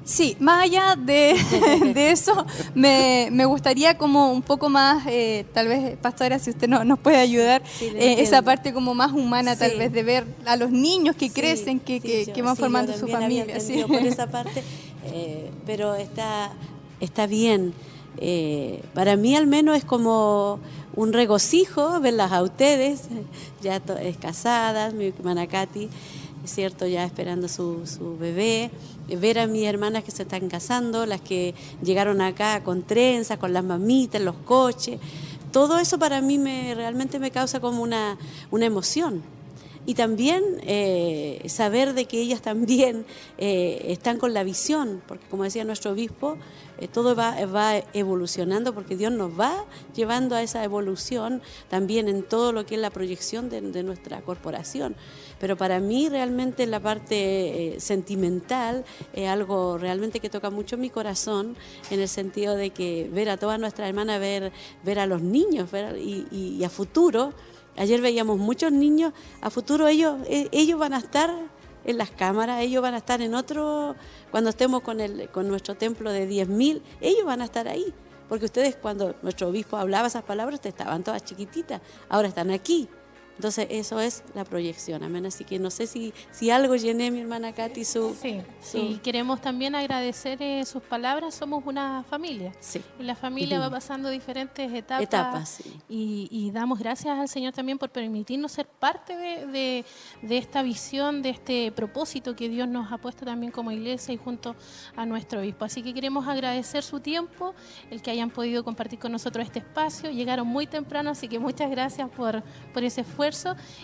Sí, 0.05 0.35
más 0.39 0.63
allá 0.63 0.97
de, 0.97 1.35
eso, 2.11 2.45
me, 2.75 3.45
gustaría 3.45 3.97
como 3.97 4.33
un 4.33 4.41
poco 4.41 4.69
más, 4.69 5.05
eh, 5.07 5.45
tal 5.53 5.69
vez, 5.69 5.97
pastora, 5.97 6.39
si 6.39 6.49
usted 6.49 6.67
no, 6.67 6.83
nos 6.83 6.99
puede 6.99 7.17
ayudar, 7.17 7.63
eh, 7.81 8.15
esa 8.19 8.41
parte 8.41 8.73
como 8.73 8.93
más 8.93 9.13
humana, 9.13 9.55
tal 9.55 9.77
vez, 9.77 9.93
de 9.93 10.03
ver 10.03 10.25
a 10.45 10.57
los 10.57 10.71
niños 10.71 11.15
que 11.15 11.29
crecen, 11.29 11.79
que, 11.79 12.01
que, 12.01 12.41
van 12.41 12.57
formando 12.57 12.97
su 12.97 13.07
familia. 13.07 13.59
Sí. 13.61 13.83
por 13.87 14.01
esa 14.03 14.27
parte, 14.31 14.61
eh, 15.05 15.51
pero 15.65 15.95
está, 15.95 16.51
está 17.03 17.27
bien. 17.27 17.73
para 18.93 19.15
mí 19.15 19.35
al 19.35 19.47
menos 19.47 19.77
es 19.77 19.85
como 19.85 20.59
un 20.95 21.13
regocijo 21.13 21.99
verlas 21.99 22.31
a 22.31 22.43
ustedes, 22.43 23.03
ya 23.61 23.81
casadas, 24.19 24.93
mi 24.93 25.07
hermana 25.07 25.47
Katy, 25.47 25.89
cierto, 26.45 26.85
ya 26.85 27.05
esperando 27.05 27.47
su, 27.47 27.85
su 27.87 28.17
bebé 28.17 28.71
ver 29.07 29.39
a 29.39 29.47
mis 29.47 29.63
hermanas 29.65 30.03
que 30.03 30.11
se 30.11 30.23
están 30.23 30.47
casando, 30.49 31.05
las 31.05 31.21
que 31.21 31.53
llegaron 31.83 32.21
acá 32.21 32.63
con 32.63 32.83
trenzas, 32.83 33.37
con 33.37 33.53
las 33.53 33.63
mamitas, 33.63 34.21
los 34.21 34.35
coches. 34.35 34.99
Todo 35.51 35.77
eso 35.77 35.99
para 35.99 36.21
mí 36.21 36.37
me, 36.37 36.73
realmente 36.73 37.19
me 37.19 37.31
causa 37.31 37.59
como 37.59 37.81
una, 37.81 38.17
una 38.49 38.65
emoción. 38.65 39.21
Y 39.85 39.95
también 39.95 40.43
eh, 40.61 41.43
saber 41.47 41.93
de 41.93 42.05
que 42.05 42.21
ellas 42.21 42.41
también 42.41 43.05
eh, 43.37 43.85
están 43.89 44.17
con 44.17 44.33
la 44.33 44.43
visión, 44.43 45.01
porque 45.07 45.25
como 45.27 45.43
decía 45.43 45.65
nuestro 45.65 45.91
obispo, 45.91 46.37
eh, 46.77 46.87
todo 46.87 47.15
va, 47.15 47.35
evolucionando 47.93 48.73
porque 48.73 48.95
Dios 48.95 49.11
nos 49.11 49.37
va 49.37 49.65
llevando 49.93 50.35
a 50.35 50.41
esa 50.41 50.63
evolución 50.63 51.41
también 51.69 52.07
en 52.07 52.23
todo 52.23 52.53
lo 52.53 52.65
que 52.65 52.75
es 52.75 52.81
la 52.81 52.91
proyección 52.91 53.49
de, 53.49 53.61
nuestra 53.83 54.21
corporación. 54.21 54.95
Pero 55.39 55.57
para 55.57 55.81
mí 55.81 56.07
realmente 56.07 56.65
la 56.65 56.79
parte 56.79 57.75
sentimental 57.79 58.85
es 59.11 59.27
algo 59.27 59.77
realmente 59.77 60.21
que 60.21 60.29
toca 60.29 60.49
mucho 60.49 60.77
mi 60.77 60.89
corazón 60.89 61.57
en 61.91 61.99
el 61.99 62.07
sentido 62.07 62.55
de 62.55 62.69
que 62.69 63.09
ver 63.11 63.29
a 63.29 63.35
todas 63.35 63.59
nuestras 63.59 63.89
hermanas, 63.89 64.21
ver, 64.21 64.53
ver 64.83 64.99
a 64.99 65.05
los 65.05 65.21
niños 65.21 65.69
y 65.99 66.63
a 66.63 66.69
futuro, 66.69 67.33
Ayer 67.77 68.01
veíamos 68.01 68.37
muchos 68.37 68.71
niños, 68.71 69.13
a 69.41 69.49
futuro 69.49 69.87
ellos, 69.87 70.17
e, 70.27 70.47
ellos 70.51 70.79
van 70.79 70.93
a 70.93 70.99
estar 70.99 71.29
en 71.85 71.97
las 71.97 72.11
cámaras, 72.11 72.61
ellos 72.61 72.81
van 72.81 72.93
a 72.93 72.97
estar 72.97 73.21
en 73.21 73.33
otro, 73.35 73.95
cuando 74.31 74.49
estemos 74.49 74.81
con, 74.81 74.99
el, 74.99 75.29
con 75.29 75.47
nuestro 75.47 75.75
templo 75.75 76.11
de 76.11 76.29
10.000, 76.29 76.81
ellos 77.01 77.25
van 77.25 77.41
a 77.41 77.45
estar 77.45 77.67
ahí. 77.67 77.93
Porque 78.29 78.45
ustedes 78.45 78.75
cuando 78.75 79.15
nuestro 79.21 79.49
obispo 79.49 79.77
hablaba 79.77 80.07
esas 80.07 80.23
palabras, 80.23 80.59
estaban 80.63 81.03
todas 81.03 81.23
chiquititas, 81.23 81.81
ahora 82.09 82.29
están 82.29 82.51
aquí. 82.51 82.87
Entonces, 83.35 83.67
eso 83.69 83.99
es 83.99 84.23
la 84.35 84.43
proyección, 84.43 85.03
amén. 85.03 85.25
Así 85.25 85.43
que 85.43 85.57
no 85.57 85.71
sé 85.71 85.87
si, 85.87 86.13
si 86.31 86.51
algo 86.51 86.75
llené, 86.75 87.09
mi 87.09 87.21
hermana 87.21 87.53
Katy, 87.53 87.83
su... 87.83 88.15
Sí, 88.21 88.41
sí. 88.61 88.99
queremos 89.03 89.41
también 89.41 89.75
agradecer 89.75 90.41
eh, 90.41 90.63
sus 90.65 90.83
palabras. 90.83 91.33
Somos 91.35 91.63
una 91.65 92.03
familia. 92.03 92.51
Sí. 92.59 92.81
Y 92.99 93.03
la 93.03 93.15
familia 93.15 93.59
va 93.59 93.69
pasando 93.69 94.09
diferentes 94.09 94.71
etapas. 94.71 95.03
Etapas, 95.03 95.49
sí. 95.49 95.81
y, 95.89 96.51
damos 96.53 96.77
gracias 96.77 97.17
al 97.17 97.27
Señor 97.27 97.53
también 97.53 97.79
por 97.79 97.89
permitirnos 97.89 98.51
ser 98.51 98.67
parte 98.67 99.17
de, 99.17 99.83
de, 100.21 100.37
esta 100.37 100.61
visión, 100.61 101.23
de 101.23 101.29
este 101.29 101.71
propósito 101.71 102.35
que 102.35 102.47
Dios 102.47 102.67
nos 102.67 102.91
ha 102.91 102.99
puesto 102.99 103.25
también 103.25 103.51
como 103.51 103.71
iglesia 103.71 104.13
y 104.13 104.17
junto 104.17 104.55
a 104.95 105.05
nuestro 105.05 105.39
obispo. 105.39 105.65
Así 105.65 105.81
que 105.81 105.93
queremos 105.93 106.27
agradecer 106.27 106.83
su 106.83 106.99
tiempo, 106.99 107.55
el 107.89 108.03
que 108.03 108.11
hayan 108.11 108.29
podido 108.29 108.63
compartir 108.63 108.99
con 108.99 109.11
nosotros 109.11 109.47
este 109.47 109.59
espacio. 109.59 110.11
Llegaron 110.11 110.45
muy 110.45 110.67
temprano, 110.67 111.09
así 111.09 111.27
que 111.27 111.39
muchas 111.39 111.71
gracias 111.71 112.07
por, 112.11 112.43
por 112.71 112.83
ese 112.83 113.01
esfuerzo 113.01 113.22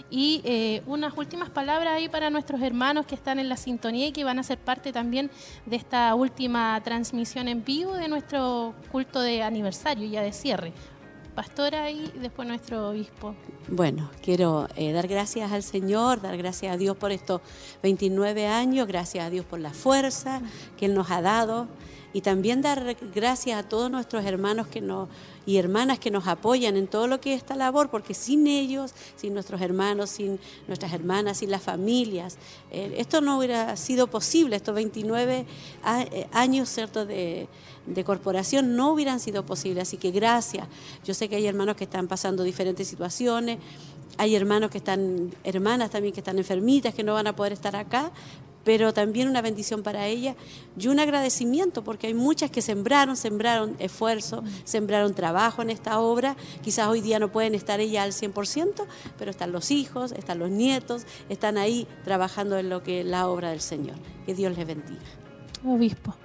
y 0.09 0.41
eh, 0.43 0.81
unas 0.85 1.17
últimas 1.17 1.49
palabras 1.49 1.93
ahí 1.93 2.09
para 2.09 2.29
nuestros 2.29 2.61
hermanos 2.61 3.05
que 3.05 3.15
están 3.15 3.39
en 3.39 3.47
la 3.47 3.55
sintonía 3.57 4.07
y 4.07 4.11
que 4.11 4.23
van 4.23 4.39
a 4.39 4.43
ser 4.43 4.57
parte 4.57 4.91
también 4.91 5.31
de 5.65 5.75
esta 5.75 6.13
última 6.15 6.81
transmisión 6.83 7.47
en 7.47 7.63
vivo 7.63 7.93
de 7.93 8.07
nuestro 8.07 8.73
culto 8.91 9.21
de 9.21 9.41
aniversario, 9.41 10.09
ya 10.09 10.21
de 10.21 10.33
cierre. 10.33 10.73
Pastora 11.35 11.89
y 11.89 12.11
después 12.19 12.47
nuestro 12.47 12.89
obispo. 12.89 13.33
Bueno, 13.69 14.09
quiero 14.21 14.67
eh, 14.75 14.91
dar 14.91 15.07
gracias 15.07 15.51
al 15.53 15.63
Señor, 15.63 16.21
dar 16.21 16.35
gracias 16.35 16.73
a 16.73 16.77
Dios 16.77 16.97
por 16.97 17.11
estos 17.11 17.39
29 17.81 18.47
años, 18.47 18.87
gracias 18.87 19.25
a 19.25 19.29
Dios 19.29 19.45
por 19.45 19.59
la 19.59 19.71
fuerza 19.71 20.41
que 20.77 20.87
Él 20.87 20.95
nos 20.95 21.11
ha 21.11 21.21
dado 21.21 21.67
y 22.13 22.21
también 22.21 22.61
dar 22.61 22.95
gracias 23.13 23.59
a 23.59 23.67
todos 23.67 23.91
nuestros 23.91 24.25
hermanos 24.25 24.67
que 24.67 24.81
nos, 24.81 25.09
y 25.45 25.57
hermanas 25.57 25.99
que 25.99 26.11
nos 26.11 26.27
apoyan 26.27 26.77
en 26.77 26.87
todo 26.87 27.07
lo 27.07 27.21
que 27.21 27.33
es 27.33 27.39
esta 27.39 27.55
labor, 27.55 27.89
porque 27.89 28.13
sin 28.13 28.47
ellos, 28.47 28.93
sin 29.15 29.33
nuestros 29.33 29.61
hermanos, 29.61 30.09
sin 30.09 30.39
nuestras 30.67 30.93
hermanas, 30.93 31.37
sin 31.37 31.51
las 31.51 31.61
familias, 31.61 32.37
eh, 32.71 32.95
esto 32.97 33.21
no 33.21 33.37
hubiera 33.37 33.75
sido 33.75 34.07
posible, 34.07 34.55
estos 34.55 34.75
29 34.75 35.45
eh, 36.11 36.27
años 36.31 36.69
¿cierto? 36.69 37.05
De, 37.05 37.47
de 37.85 38.03
corporación 38.03 38.75
no 38.75 38.91
hubieran 38.93 39.19
sido 39.19 39.45
posibles, 39.45 39.83
así 39.83 39.97
que 39.97 40.11
gracias. 40.11 40.67
Yo 41.03 41.13
sé 41.13 41.29
que 41.29 41.35
hay 41.35 41.47
hermanos 41.47 41.75
que 41.75 41.85
están 41.85 42.07
pasando 42.07 42.43
diferentes 42.43 42.87
situaciones, 42.87 43.59
hay 44.17 44.35
hermanos 44.35 44.69
que 44.69 44.79
están, 44.79 45.33
hermanas 45.43 45.91
también 45.91 46.13
que 46.13 46.19
están 46.19 46.37
enfermitas, 46.37 46.93
que 46.93 47.03
no 47.03 47.13
van 47.13 47.27
a 47.27 47.35
poder 47.35 47.53
estar 47.53 47.75
acá, 47.75 48.11
pero 48.63 48.93
también 48.93 49.27
una 49.27 49.41
bendición 49.41 49.83
para 49.83 50.07
ella 50.07 50.35
y 50.77 50.87
un 50.87 50.99
agradecimiento 50.99 51.83
porque 51.83 52.07
hay 52.07 52.13
muchas 52.13 52.51
que 52.51 52.61
sembraron, 52.61 53.15
sembraron 53.15 53.75
esfuerzo, 53.79 54.43
sembraron 54.63 55.13
trabajo 55.13 55.61
en 55.61 55.69
esta 55.69 55.99
obra. 55.99 56.35
Quizás 56.61 56.87
hoy 56.87 57.01
día 57.01 57.19
no 57.19 57.31
pueden 57.31 57.55
estar 57.55 57.79
ella 57.79 58.03
al 58.03 58.11
100%, 58.11 58.85
pero 59.17 59.31
están 59.31 59.51
los 59.51 59.71
hijos, 59.71 60.11
están 60.11 60.39
los 60.39 60.49
nietos, 60.49 61.03
están 61.29 61.57
ahí 61.57 61.87
trabajando 62.03 62.57
en 62.57 62.69
lo 62.69 62.83
que 62.83 63.01
es 63.01 63.05
la 63.05 63.27
obra 63.27 63.51
del 63.51 63.61
Señor. 63.61 63.95
Que 64.25 64.35
Dios 64.35 64.57
les 64.57 64.67
bendiga. 64.67 65.01
Obispo. 65.65 66.15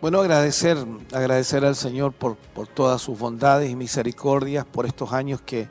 Bueno, 0.00 0.20
agradecer, 0.20 0.78
agradecer 1.12 1.64
al 1.64 1.76
Señor 1.76 2.12
por, 2.12 2.36
por 2.36 2.66
todas 2.66 3.02
sus 3.02 3.18
bondades 3.18 3.70
y 3.70 3.76
misericordias, 3.76 4.64
por 4.64 4.86
estos 4.86 5.12
años 5.12 5.42
que, 5.42 5.68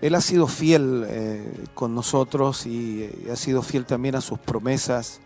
él 0.00 0.14
ha 0.14 0.20
sido 0.20 0.46
fiel 0.46 1.04
eh, 1.08 1.64
con 1.74 1.94
nosotros 1.94 2.66
y 2.66 3.02
eh, 3.02 3.28
ha 3.32 3.36
sido 3.36 3.62
fiel 3.62 3.86
también 3.86 4.14
a 4.14 4.20
sus 4.20 4.38
promesas, 4.38 5.20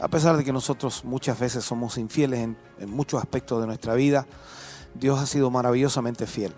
a 0.00 0.08
pesar 0.08 0.36
de 0.36 0.44
que 0.44 0.52
nosotros 0.52 1.04
muchas 1.04 1.38
veces 1.38 1.64
somos 1.64 1.98
infieles 1.98 2.40
en, 2.40 2.56
muchos 2.86 3.20
aspectos 3.20 3.60
de 3.60 3.66
nuestra 3.66 3.94
vida, 3.94 4.26
Dios 4.94 5.18
ha 5.18 5.26
sido 5.26 5.50
maravillosamente 5.50 6.26
fiel. 6.26 6.54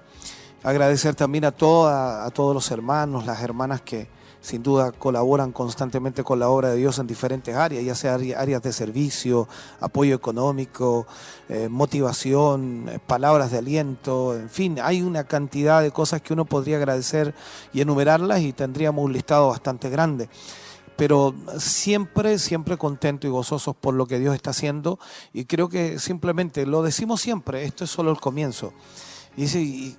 Agradecer 0.63 1.15
también 1.15 1.45
a, 1.45 1.49
a 1.49 2.31
todos 2.31 2.55
los 2.55 2.71
hermanos, 2.71 3.25
las 3.25 3.43
hermanas 3.43 3.81
que, 3.81 4.09
sin 4.41 4.63
duda 4.63 4.93
colaboran 4.93 5.53
constantemente 5.53 6.25
con 6.25 6.39
la 6.39 6.49
obra 6.49 6.71
de 6.71 6.77
Dios 6.77 6.99
en 6.99 7.07
diferentes 7.07 7.55
áreas, 7.55 7.85
ya 7.85 7.95
sea 7.95 8.15
áreas 8.15 8.63
de 8.63 8.73
servicio, 8.73 9.49
apoyo 9.81 10.15
económico, 10.15 11.07
eh, 11.49 11.69
motivación, 11.69 12.89
eh, 12.89 12.99
palabras 13.07 13.51
de 13.51 13.59
aliento, 13.59 14.35
en 14.35 14.49
fin, 14.49 14.79
hay 14.83 15.03
una 15.03 15.25
cantidad 15.25 15.83
de 15.83 15.91
cosas 15.91 16.23
que 16.23 16.33
uno 16.33 16.45
podría 16.45 16.77
agradecer 16.77 17.35
y 17.73 17.81
enumerarlas 17.81 18.41
y 18.41 18.53
tendríamos 18.53 19.05
un 19.05 19.13
listado 19.13 19.49
bastante 19.49 19.91
grande 19.91 20.29
pero 21.01 21.35
siempre, 21.57 22.39
siempre 22.39 22.77
contento 22.77 23.27
y 23.27 23.31
gozosos 23.31 23.75
por 23.75 23.95
lo 23.95 24.05
que 24.05 24.19
Dios 24.19 24.35
está 24.35 24.51
haciendo 24.51 24.99
y 25.33 25.47
creo 25.47 25.71
que 25.71 25.99
simplemente 25.99 26.67
lo 26.67 26.83
decimos 26.83 27.23
siempre, 27.23 27.65
esto 27.65 27.85
es 27.85 27.91
solo 27.91 28.11
el 28.11 28.21
comienzo. 28.21 28.75
Y, 29.35 29.45
y, 29.45 29.97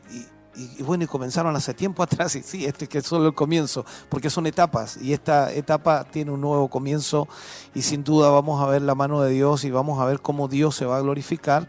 bueno, 0.84 1.04
y 1.04 1.08
comenzaron 1.08 1.56
hace 1.56 1.74
tiempo 1.74 2.04
atrás, 2.04 2.36
y 2.36 2.44
sí, 2.44 2.66
este 2.66 2.88
que 2.88 3.00
es 3.00 3.06
solo 3.06 3.28
el 3.28 3.34
comienzo, 3.34 3.86
porque 4.10 4.30
son 4.30 4.48
etapas, 4.48 4.98
y 4.98 5.14
esta 5.14 5.52
etapa 5.54 6.04
tiene 6.04 6.32
un 6.32 6.42
nuevo 6.42 6.70
comienzo, 6.70 7.28
y 7.74 7.82
sin 7.82 8.04
duda 8.04 8.30
vamos 8.30 8.62
a 8.62 8.68
ver 8.68 8.82
la 8.82 8.96
mano 8.96 9.22
de 9.22 9.32
Dios 9.32 9.64
y 9.64 9.72
vamos 9.72 10.00
a 10.00 10.06
ver 10.06 10.22
cómo 10.22 10.48
Dios 10.48 10.76
se 10.76 10.86
va 10.86 10.98
a 10.98 11.02
glorificar. 11.02 11.68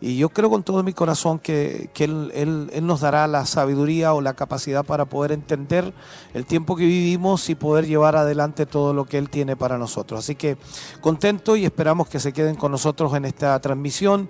Y 0.00 0.16
yo 0.16 0.28
creo 0.28 0.48
con 0.48 0.62
todo 0.62 0.84
mi 0.84 0.92
corazón 0.92 1.40
que, 1.40 1.90
él, 1.96 2.30
él, 2.32 2.86
nos 2.86 3.00
dará 3.00 3.26
la 3.26 3.44
sabiduría 3.46 4.14
o 4.14 4.20
la 4.20 4.34
capacidad 4.34 4.84
para 4.84 5.06
poder 5.06 5.32
entender 5.32 5.92
el 6.34 6.46
tiempo 6.46 6.76
que 6.76 6.84
vivimos 6.84 7.50
y 7.50 7.56
poder 7.56 7.86
llevar 7.86 8.14
adelante 8.14 8.64
todo 8.64 8.94
lo 8.94 9.06
que 9.06 9.18
Él 9.18 9.28
tiene 9.28 9.56
para 9.56 9.76
nosotros. 9.76 10.20
Así 10.20 10.36
que 10.36 10.56
contento 11.00 11.56
y 11.56 11.64
esperamos 11.64 12.08
que 12.08 12.20
se 12.20 12.32
queden 12.32 12.54
con 12.54 12.70
nosotros 12.70 13.12
en 13.14 13.24
esta 13.24 13.58
transmisión. 13.58 14.28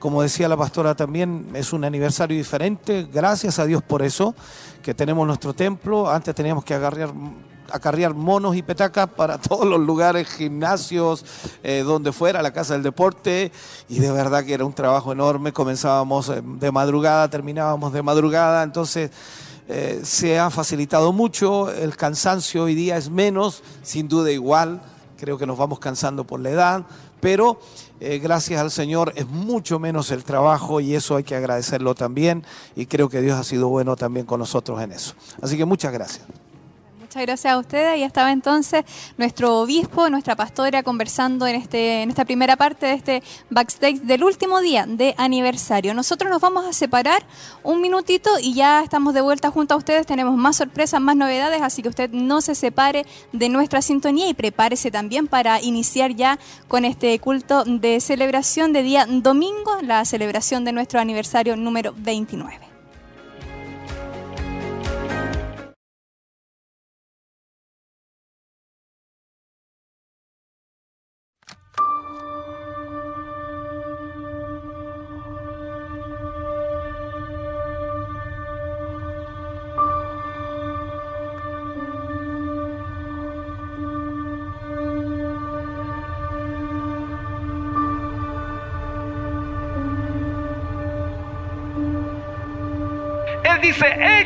Como 0.00 0.22
decía 0.22 0.48
la 0.48 0.56
pastora 0.56 0.94
también, 0.94 1.50
es 1.52 1.74
un 1.74 1.84
aniversario 1.84 2.34
diferente. 2.34 3.06
Gracias 3.12 3.58
a 3.58 3.66
Dios 3.66 3.82
por 3.82 4.02
eso, 4.02 4.34
que 4.82 4.94
tenemos 4.94 5.26
nuestro 5.26 5.52
templo. 5.52 6.10
Antes 6.10 6.34
teníamos 6.34 6.64
que 6.64 6.72
agarrar, 6.72 7.12
acarrear 7.70 8.14
monos 8.14 8.56
y 8.56 8.62
petacas 8.62 9.08
para 9.08 9.36
todos 9.38 9.66
los 9.66 9.78
lugares, 9.78 10.26
gimnasios, 10.26 11.22
eh, 11.62 11.82
donde 11.84 12.12
fuera, 12.12 12.40
la 12.40 12.50
casa 12.50 12.72
del 12.72 12.82
deporte. 12.82 13.52
Y 13.90 13.98
de 13.98 14.10
verdad 14.10 14.42
que 14.42 14.54
era 14.54 14.64
un 14.64 14.72
trabajo 14.72 15.12
enorme. 15.12 15.52
Comenzábamos 15.52 16.30
eh, 16.30 16.40
de 16.42 16.72
madrugada, 16.72 17.28
terminábamos 17.28 17.92
de 17.92 18.02
madrugada. 18.02 18.62
Entonces... 18.62 19.10
Eh, 19.72 20.00
se 20.02 20.36
ha 20.36 20.50
facilitado 20.50 21.12
mucho, 21.12 21.70
el 21.70 21.96
cansancio 21.96 22.64
hoy 22.64 22.74
día 22.74 22.96
es 22.96 23.08
menos, 23.08 23.62
sin 23.84 24.08
duda 24.08 24.32
igual, 24.32 24.82
creo 25.16 25.38
que 25.38 25.46
nos 25.46 25.56
vamos 25.56 25.78
cansando 25.78 26.24
por 26.24 26.40
la 26.40 26.50
edad, 26.50 26.86
pero 27.20 27.60
eh, 28.00 28.18
gracias 28.18 28.60
al 28.60 28.70
Señor 28.70 29.12
es 29.14 29.28
mucho 29.28 29.78
menos 29.78 30.10
el 30.10 30.24
trabajo 30.24 30.80
y 30.80 30.94
eso 30.94 31.16
hay 31.16 31.24
que 31.24 31.34
agradecerlo 31.34 31.94
también 31.94 32.44
y 32.74 32.86
creo 32.86 33.08
que 33.08 33.20
Dios 33.20 33.38
ha 33.38 33.44
sido 33.44 33.68
bueno 33.68 33.94
también 33.96 34.26
con 34.26 34.40
nosotros 34.40 34.80
en 34.82 34.92
eso. 34.92 35.14
Así 35.42 35.56
que 35.56 35.64
muchas 35.64 35.92
gracias. 35.92 36.26
Muchas 37.10 37.26
gracias 37.26 37.52
a 37.52 37.58
ustedes. 37.58 37.98
Y 37.98 38.04
estaba 38.04 38.30
entonces 38.30 38.84
nuestro 39.16 39.58
obispo, 39.58 40.08
nuestra 40.10 40.36
pastora, 40.36 40.84
conversando 40.84 41.44
en, 41.48 41.56
este, 41.56 42.02
en 42.02 42.10
esta 42.10 42.24
primera 42.24 42.54
parte 42.54 42.86
de 42.86 42.92
este 42.92 43.22
backstage 43.48 44.02
del 44.02 44.22
último 44.22 44.60
día 44.60 44.86
de 44.86 45.16
aniversario. 45.18 45.92
Nosotros 45.92 46.30
nos 46.30 46.40
vamos 46.40 46.64
a 46.66 46.72
separar 46.72 47.24
un 47.64 47.80
minutito 47.80 48.30
y 48.40 48.54
ya 48.54 48.84
estamos 48.84 49.12
de 49.12 49.22
vuelta 49.22 49.50
junto 49.50 49.74
a 49.74 49.76
ustedes. 49.76 50.06
Tenemos 50.06 50.36
más 50.36 50.54
sorpresas, 50.54 51.00
más 51.00 51.16
novedades, 51.16 51.62
así 51.62 51.82
que 51.82 51.88
usted 51.88 52.10
no 52.12 52.40
se 52.42 52.54
separe 52.54 53.04
de 53.32 53.48
nuestra 53.48 53.82
sintonía 53.82 54.28
y 54.28 54.34
prepárese 54.34 54.92
también 54.92 55.26
para 55.26 55.60
iniciar 55.60 56.14
ya 56.14 56.38
con 56.68 56.84
este 56.84 57.18
culto 57.18 57.64
de 57.64 57.98
celebración 57.98 58.72
de 58.72 58.84
día 58.84 59.06
domingo, 59.08 59.78
la 59.82 60.04
celebración 60.04 60.64
de 60.64 60.70
nuestro 60.70 61.00
aniversario 61.00 61.56
número 61.56 61.92
29. 61.96 62.69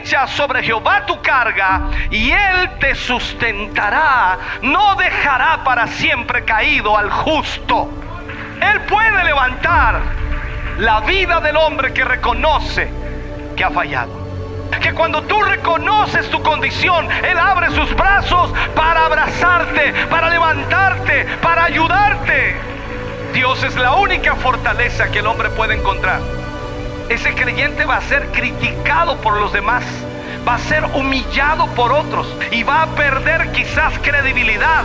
Sobre 0.05 0.63
Jehová 0.63 1.07
tu 1.07 1.21
carga 1.23 1.89
y 2.11 2.31
él 2.31 2.71
te 2.79 2.95
sustentará. 2.95 4.39
No 4.63 4.95
dejará 4.97 5.65
para 5.65 5.87
siempre 5.87 6.45
caído 6.45 6.97
al 6.97 7.11
justo. 7.11 7.89
Él 8.61 8.81
puede 8.83 9.25
levantar 9.25 10.01
la 10.79 11.01
vida 11.01 11.41
del 11.41 11.57
hombre 11.57 11.93
que 11.93 12.05
reconoce 12.05 12.89
que 13.57 13.65
ha 13.65 13.71
fallado. 13.71 14.25
Que 14.81 14.93
cuando 14.93 15.23
tú 15.23 15.41
reconoces 15.43 16.29
tu 16.31 16.43
condición, 16.43 17.09
Él 17.23 17.39
abre 17.39 17.71
sus 17.71 17.95
brazos 17.95 18.53
para 18.75 19.07
abrazarte, 19.07 19.95
para 20.11 20.29
levantarte, 20.29 21.27
para 21.41 21.65
ayudarte. 21.65 22.57
Dios 23.33 23.63
es 23.63 23.77
la 23.77 23.95
única 23.95 24.35
fortaleza 24.37 25.11
que 25.11 25.21
el 25.21 25.27
hombre 25.27 25.51
puede 25.51 25.75
encontrar 25.75 26.21
ese 27.09 27.35
creyente 27.35 27.85
va 27.85 27.97
a 27.97 28.03
ser 28.03 28.29
criticado 28.33 29.17
por 29.19 29.39
los 29.39 29.53
demás, 29.53 29.85
va 30.47 30.55
a 30.55 30.59
ser 30.59 30.85
humillado 30.95 31.67
por 31.75 31.93
otros 31.93 32.27
y 32.51 32.63
va 32.63 32.83
a 32.83 32.87
perder 32.89 33.53
quizás 33.53 33.99
credibilidad. 34.01 34.85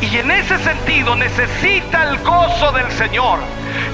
Y 0.00 0.16
en 0.16 0.32
ese 0.32 0.58
sentido 0.58 1.14
necesita 1.14 2.10
el 2.10 2.18
gozo 2.18 2.72
del 2.72 2.90
Señor. 2.90 3.38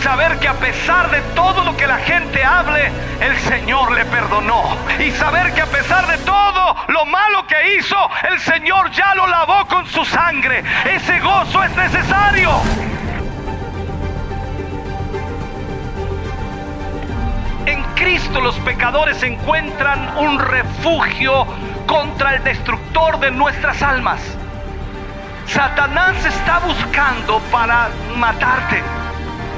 Saber 0.02 0.38
que 0.38 0.48
a 0.48 0.54
pesar 0.54 1.10
de 1.10 1.20
todo 1.34 1.62
lo 1.64 1.76
que 1.76 1.86
la 1.86 1.98
gente 1.98 2.42
hable, 2.42 2.90
el 3.20 3.36
Señor 3.40 3.92
le 3.92 4.06
perdonó. 4.06 4.74
Y 4.98 5.10
saber 5.10 5.52
que 5.52 5.60
a 5.60 5.66
pesar 5.66 6.06
de 6.06 6.16
todo 6.24 6.76
lo 6.88 7.04
malo 7.04 7.46
que 7.46 7.76
hizo, 7.76 7.96
el 8.30 8.40
Señor 8.40 8.90
ya 8.90 9.14
lo 9.14 9.26
lavó 9.26 9.66
con 9.66 9.86
su 9.86 10.02
sangre. 10.06 10.64
Ese 10.86 11.20
gozo 11.20 11.62
es 11.62 11.76
necesario. 11.76 12.52
Cristo 17.98 18.40
los 18.40 18.54
pecadores 18.60 19.20
encuentran 19.24 20.16
un 20.18 20.38
refugio 20.38 21.44
contra 21.84 22.36
el 22.36 22.44
destructor 22.44 23.18
de 23.18 23.32
nuestras 23.32 23.82
almas. 23.82 24.20
Satanás 25.46 26.24
está 26.24 26.60
buscando 26.60 27.40
para 27.50 27.88
matarte. 28.16 28.84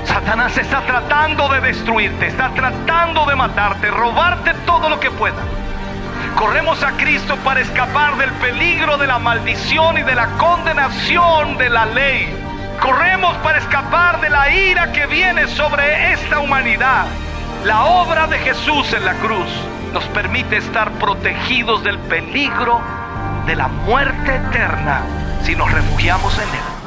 Satanás 0.05 0.57
está 0.57 0.81
tratando 0.87 1.51
de 1.51 1.61
destruirte, 1.61 2.29
está 2.29 2.49
tratando 2.55 3.27
de 3.27 3.37
matarte, 3.37 3.91
robarte 3.91 4.55
todo 4.65 4.89
lo 4.89 4.99
que 4.99 5.11
pueda. 5.11 5.43
Corremos 6.35 6.83
a 6.83 6.93
Cristo 6.93 7.37
para 7.45 7.61
escapar 7.61 8.17
del 8.17 8.31
peligro 8.33 8.97
de 8.97 9.07
la 9.07 9.19
maldición 9.19 9.99
y 9.99 10.03
de 10.03 10.15
la 10.15 10.29
condenación 10.39 11.59
de 11.59 11.69
la 11.69 11.85
ley. 11.85 12.35
Corremos 12.81 13.37
para 13.39 13.59
escapar 13.59 14.19
de 14.23 14.31
la 14.31 14.51
ira 14.51 14.93
que 14.93 15.05
viene 15.07 15.47
sobre 15.47 16.15
esta 16.15 16.41
humanidad. 16.41 17.05
La 17.65 17.85
obra 17.85 18.27
de 18.27 18.39
Jesús 18.39 18.91
en 18.95 19.05
la 19.05 19.15
cruz 19.15 19.49
nos 19.93 20.05
permite 20.07 20.57
estar 20.57 20.91
protegidos 20.93 21.85
del 21.85 21.99
peligro 21.99 22.81
de 23.47 23.55
la 23.55 23.69
muerte 23.69 24.37
eterna 24.37 25.03
si 25.43 25.55
nos 25.55 25.71
refugiamos 25.71 26.33
en 26.39 26.49
Él. 26.49 26.81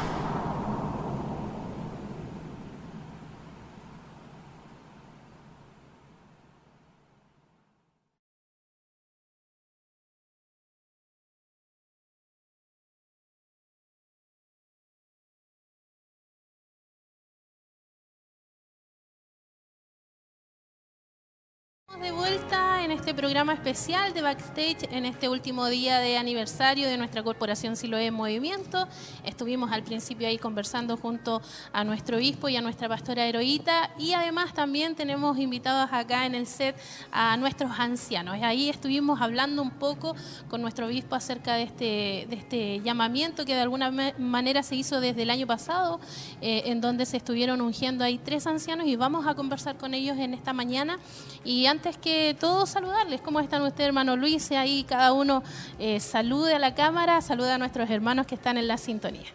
de 22.04 22.10
vuelta 22.10 22.82
en 22.82 22.90
este 23.04 23.12
programa 23.12 23.52
especial 23.52 24.14
de 24.14 24.22
Backstage 24.22 24.88
en 24.90 25.04
este 25.04 25.28
último 25.28 25.66
día 25.66 25.98
de 25.98 26.16
aniversario 26.16 26.88
de 26.88 26.96
nuestra 26.96 27.22
corporación 27.22 27.76
Siloé 27.76 28.06
en 28.06 28.14
Movimiento. 28.14 28.88
Estuvimos 29.24 29.70
al 29.72 29.82
principio 29.82 30.26
ahí 30.26 30.38
conversando 30.38 30.96
junto 30.96 31.42
a 31.74 31.84
nuestro 31.84 32.16
obispo 32.16 32.48
y 32.48 32.56
a 32.56 32.62
nuestra 32.62 32.88
pastora 32.88 33.26
Heroíta 33.26 33.90
y 33.98 34.14
además 34.14 34.54
también 34.54 34.94
tenemos 34.94 35.36
invitados 35.38 35.90
acá 35.92 36.24
en 36.24 36.34
el 36.34 36.46
set 36.46 36.76
a 37.12 37.36
nuestros 37.36 37.78
ancianos. 37.78 38.38
Ahí 38.40 38.70
estuvimos 38.70 39.20
hablando 39.20 39.60
un 39.60 39.72
poco 39.72 40.16
con 40.48 40.62
nuestro 40.62 40.86
obispo 40.86 41.14
acerca 41.14 41.56
de 41.56 41.64
este, 41.64 42.26
de 42.30 42.36
este 42.36 42.80
llamamiento 42.80 43.44
que 43.44 43.54
de 43.54 43.60
alguna 43.60 43.90
manera 44.16 44.62
se 44.62 44.76
hizo 44.76 45.02
desde 45.02 45.24
el 45.24 45.30
año 45.30 45.46
pasado, 45.46 46.00
eh, 46.40 46.62
en 46.64 46.80
donde 46.80 47.04
se 47.04 47.18
estuvieron 47.18 47.60
ungiendo 47.60 48.02
ahí 48.02 48.16
tres 48.16 48.46
ancianos 48.46 48.86
y 48.86 48.96
vamos 48.96 49.26
a 49.26 49.34
conversar 49.34 49.76
con 49.76 49.92
ellos 49.92 50.16
en 50.16 50.32
esta 50.32 50.54
mañana. 50.54 50.98
Y 51.44 51.66
antes 51.66 51.98
que 51.98 52.34
todo 52.40 52.64
saludarles. 52.94 53.20
¿Cómo 53.22 53.40
están 53.40 53.62
ustedes, 53.62 53.88
hermano 53.88 54.16
Luis? 54.16 54.50
Ahí 54.52 54.84
cada 54.84 55.12
uno 55.12 55.42
eh, 55.78 55.98
salude 55.98 56.54
a 56.54 56.58
la 56.58 56.74
cámara, 56.74 57.20
saluda 57.20 57.56
a 57.56 57.58
nuestros 57.58 57.90
hermanos 57.90 58.26
que 58.26 58.36
están 58.36 58.56
en 58.56 58.68
la 58.68 58.78
sintonía. 58.78 59.26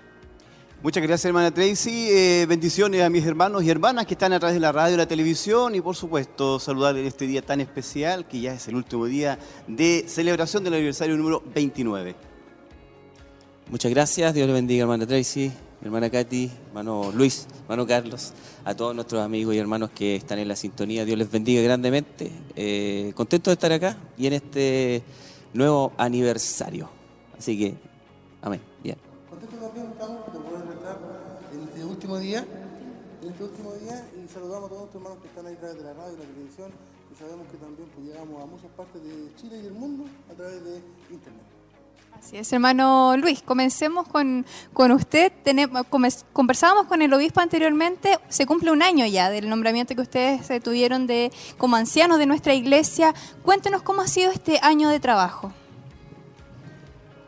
Muchas 0.82 1.04
gracias, 1.04 1.26
hermana 1.26 1.52
Tracy. 1.52 2.08
Eh, 2.10 2.46
bendiciones 2.48 3.02
a 3.02 3.10
mis 3.10 3.26
hermanos 3.26 3.64
y 3.64 3.70
hermanas 3.70 4.06
que 4.06 4.14
están 4.14 4.32
a 4.32 4.40
través 4.40 4.54
de 4.54 4.62
la 4.62 4.72
radio, 4.72 4.96
la 4.96 5.08
televisión 5.08 5.76
y, 5.76 5.82
por 5.82 5.96
supuesto, 5.96 6.58
saludarles 6.58 7.02
en 7.02 7.08
este 7.08 7.28
día 7.28 7.42
tan 7.42 7.60
especial 7.60 8.26
que 8.26 8.40
ya 8.40 8.54
es 8.54 8.66
el 8.70 8.76
último 8.76 9.06
día 9.06 9.38
de 9.68 10.06
celebración 10.08 10.64
del 10.64 10.76
aniversario 10.76 11.18
número 11.18 11.44
29. 11.54 12.16
Muchas 13.70 13.92
gracias. 13.92 14.34
Dios 14.34 14.48
le 14.48 14.54
bendiga, 14.54 14.84
hermana 14.84 15.06
Tracy, 15.06 15.52
mi 15.82 15.88
hermana 15.88 16.10
Katy, 16.10 16.52
hermano 16.68 17.12
Luis, 17.14 17.48
hermano 17.62 17.88
Carlos, 17.88 18.34
a 18.66 18.76
todos 18.76 18.94
nuestros 18.94 19.22
amigos 19.22 19.56
y 19.56 19.60
hermanos 19.60 19.92
que 19.92 20.18
están 20.18 20.38
en 20.40 20.50
la 20.50 20.56
sintonía. 20.56 21.06
Dios 21.06 21.18
les 21.18 21.32
bendiga 21.32 21.62
grandemente. 21.62 22.32
Eh, 22.56 23.14
contento 23.16 23.50
de 23.50 23.54
estar 23.54 23.72
acá 23.72 23.96
y 24.18 24.28
en 24.28 24.34
este 24.34 25.02
nuevo 25.54 25.94
aniversario. 25.98 26.90
Así 27.38 27.58
que, 27.58 27.76
amén. 28.42 28.60
Bien. 28.84 28.98
Contento 29.30 29.56
también 29.56 29.88
estamos 29.88 30.26
de 30.26 30.40
poder 30.40 30.64
estar 30.76 31.00
en 31.54 31.62
este 31.70 31.86
último 31.86 32.18
día. 32.18 32.46
En 33.22 33.30
este 33.30 33.44
último 33.44 33.74
día 33.74 34.06
y 34.18 34.28
saludamos 34.28 34.66
a 34.66 34.70
todos 34.70 34.82
nuestros 34.82 35.02
hermanos 35.02 35.22
que 35.22 35.28
están 35.30 35.46
ahí 35.48 35.54
a 35.54 35.60
través 35.60 35.78
de 35.78 35.84
la 35.84 35.94
radio 35.94 36.14
y 36.14 36.18
la 36.18 36.26
televisión 36.26 36.72
y 37.12 37.16
sabemos 37.16 37.48
que 37.48 37.58
también 37.58 37.88
pues, 37.96 38.06
llegamos 38.06 38.44
a 38.44 38.46
muchas 38.46 38.72
partes 38.72 39.02
de 39.02 39.34
Chile 39.36 39.60
y 39.60 39.62
del 39.62 39.74
mundo 39.74 40.06
a 40.30 40.34
través 40.34 40.64
de 40.64 40.82
internet. 41.10 41.59
Así 42.18 42.38
es, 42.38 42.52
hermano 42.54 43.16
Luis. 43.18 43.42
Comencemos 43.42 44.08
con, 44.08 44.46
con 44.74 44.92
usted. 44.92 45.32
Tenemos, 45.44 45.84
conversábamos 46.34 46.86
con 46.88 47.02
el 47.02 47.14
obispo 47.14 47.42
anteriormente. 47.42 48.18
Se 48.30 48.46
cumple 48.46 48.72
un 48.72 48.82
año 48.82 49.06
ya 49.06 49.30
del 49.30 49.50
nombramiento 49.50 49.96
que 49.96 50.02
ustedes 50.02 50.64
tuvieron 50.64 51.08
de, 51.08 51.32
como 51.58 51.76
ancianos 51.76 52.20
de 52.20 52.26
nuestra 52.26 52.54
iglesia. 52.54 53.14
Cuéntenos 53.42 53.82
cómo 53.82 54.02
ha 54.02 54.08
sido 54.08 54.32
este 54.32 54.60
año 54.62 54.90
de 54.90 55.00
trabajo. 55.00 55.52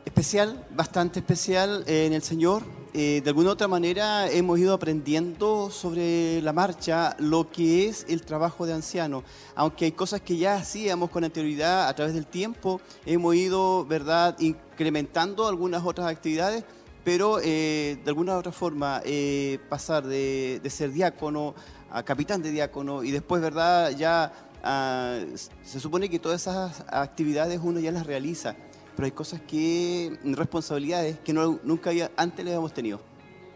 Especial, 0.05 0.67
bastante 0.71 1.19
especial 1.19 1.83
eh, 1.87 2.05
en 2.05 2.13
el 2.13 2.21
Señor. 2.21 2.63
Eh, 2.93 3.21
de 3.23 3.29
alguna 3.29 3.51
otra 3.51 3.69
manera 3.69 4.29
hemos 4.29 4.59
ido 4.59 4.73
aprendiendo 4.73 5.69
sobre 5.69 6.41
la 6.41 6.51
marcha 6.51 7.15
lo 7.19 7.49
que 7.49 7.87
es 7.87 8.05
el 8.09 8.23
trabajo 8.23 8.65
de 8.65 8.73
anciano. 8.73 9.23
Aunque 9.55 9.85
hay 9.85 9.93
cosas 9.93 10.19
que 10.19 10.35
ya 10.35 10.55
hacíamos 10.55 11.09
con 11.09 11.23
anterioridad 11.23 11.87
a 11.87 11.95
través 11.95 12.13
del 12.13 12.25
tiempo, 12.25 12.81
hemos 13.05 13.33
ido, 13.35 13.85
¿verdad?, 13.85 14.37
incrementando 14.39 15.47
algunas 15.47 15.85
otras 15.85 16.07
actividades, 16.07 16.65
pero 17.05 17.39
eh, 17.41 17.97
de 18.03 18.09
alguna 18.09 18.37
otra 18.37 18.51
forma 18.51 19.01
eh, 19.05 19.59
pasar 19.69 20.05
de, 20.05 20.61
ser 20.69 20.91
diácono 20.91 21.55
a 21.89 22.03
capitán 22.03 22.41
de 22.41 22.51
diácono 22.51 23.03
y 23.05 23.11
después, 23.11 23.41
¿verdad?, 23.41 23.91
ya 23.91 24.33
ah, 24.63 25.17
se 25.63 25.79
supone 25.79 26.09
que 26.09 26.19
todas 26.19 26.41
esas 26.41 26.83
actividades 26.89 27.61
uno 27.63 27.79
ya 27.79 27.93
las 27.93 28.05
realiza 28.05 28.57
pero 29.01 29.07
hay 29.07 29.13
cosas 29.13 29.41
que, 29.41 30.15
responsabilidades 30.23 31.17
que 31.21 31.33
no, 31.33 31.59
nunca 31.63 31.89
había, 31.89 32.11
antes 32.15 32.45
le 32.45 32.51
habíamos 32.51 32.71
tenido. 32.71 33.01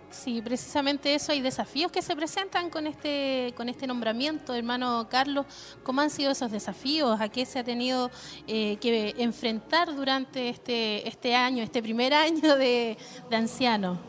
Sí, 0.10 0.42
precisamente 0.42 1.14
eso. 1.14 1.34
Hay 1.34 1.42
desafíos 1.42 1.92
que 1.92 2.02
se 2.02 2.16
presentan 2.16 2.72
con 2.72 2.88
este, 2.88 3.54
con 3.56 3.70
este 3.70 3.86
nombramiento, 3.86 4.56
hermano 4.56 5.06
Carlos. 5.08 5.46
¿Cómo 5.84 6.02
han 6.02 6.10
sido 6.10 6.32
esos 6.32 6.50
desafíos? 6.50 7.22
¿A 7.22 7.30
qué 7.30 7.46
se 7.46 7.60
ha 7.60 7.64
tenido 7.64 8.10
eh, 8.48 8.78
que 8.78 9.14
enfrentar 9.20 9.96
durante 9.96 10.50
este, 10.50 11.08
este 11.08 11.36
año, 11.36 11.62
este 11.62 11.84
primer 11.84 12.16
año 12.16 12.56
de, 12.56 12.98
de 13.30 13.36
anciano? 13.36 14.00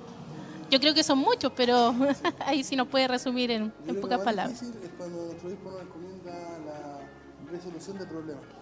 Yo 0.70 0.80
creo 0.80 0.94
que 0.94 1.02
son 1.02 1.18
muchos, 1.18 1.52
pero 1.54 1.94
ahí 2.46 2.64
sí 2.64 2.76
nos 2.76 2.88
puede 2.88 3.08
resumir 3.08 3.50
en, 3.50 3.74
en 3.86 4.00
pocas 4.00 4.22
palabras. 4.22 4.62
Lo 4.62 4.68
difícil 4.68 4.88
es 4.88 4.96
cuando 4.96 5.26
nuestro 5.26 5.48
obispo 5.48 5.70
nos 5.70 5.82
encomienda 5.82 6.58
la 6.64 7.50
resolución 7.52 7.98
de 7.98 8.06
problemas. 8.06 8.55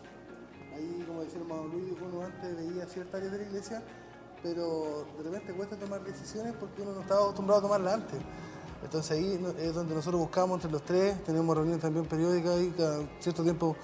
Ahí, 0.75 1.05
como 1.07 1.21
decía 1.21 1.37
el 1.37 1.43
hermano 1.43 1.69
Luis, 1.69 1.95
uno 2.01 2.25
antes 2.25 2.57
veía 2.57 2.87
ciertas 2.87 3.15
áreas 3.15 3.33
de 3.33 3.39
la 3.39 3.45
iglesia 3.45 3.83
pero 4.45 5.07
de 5.17 5.25
repente 5.25 5.55
cuesta 5.55 5.75
tomar 5.75 6.05
decisiones 6.05 6.53
porque 6.61 6.83
uno 6.83 6.93
no 6.93 7.01
estaba 7.01 7.23
acostumbrado 7.23 7.61
a 7.61 7.63
tomarlas 7.63 7.95
antes. 7.95 8.19
Entonces 8.85 9.11
ahí 9.13 9.41
es 9.59 9.75
donde 9.75 9.95
nosotros 9.95 10.21
buscamos 10.21 10.57
entre 10.57 10.71
los 10.71 10.83
tres, 10.83 11.25
tenemos 11.25 11.57
reuniones 11.57 11.81
también 11.81 12.05
periódicas 12.05 12.61
y 12.61 12.69
cada 12.69 12.99
cierto 13.21 13.43
tiempo 13.43 13.75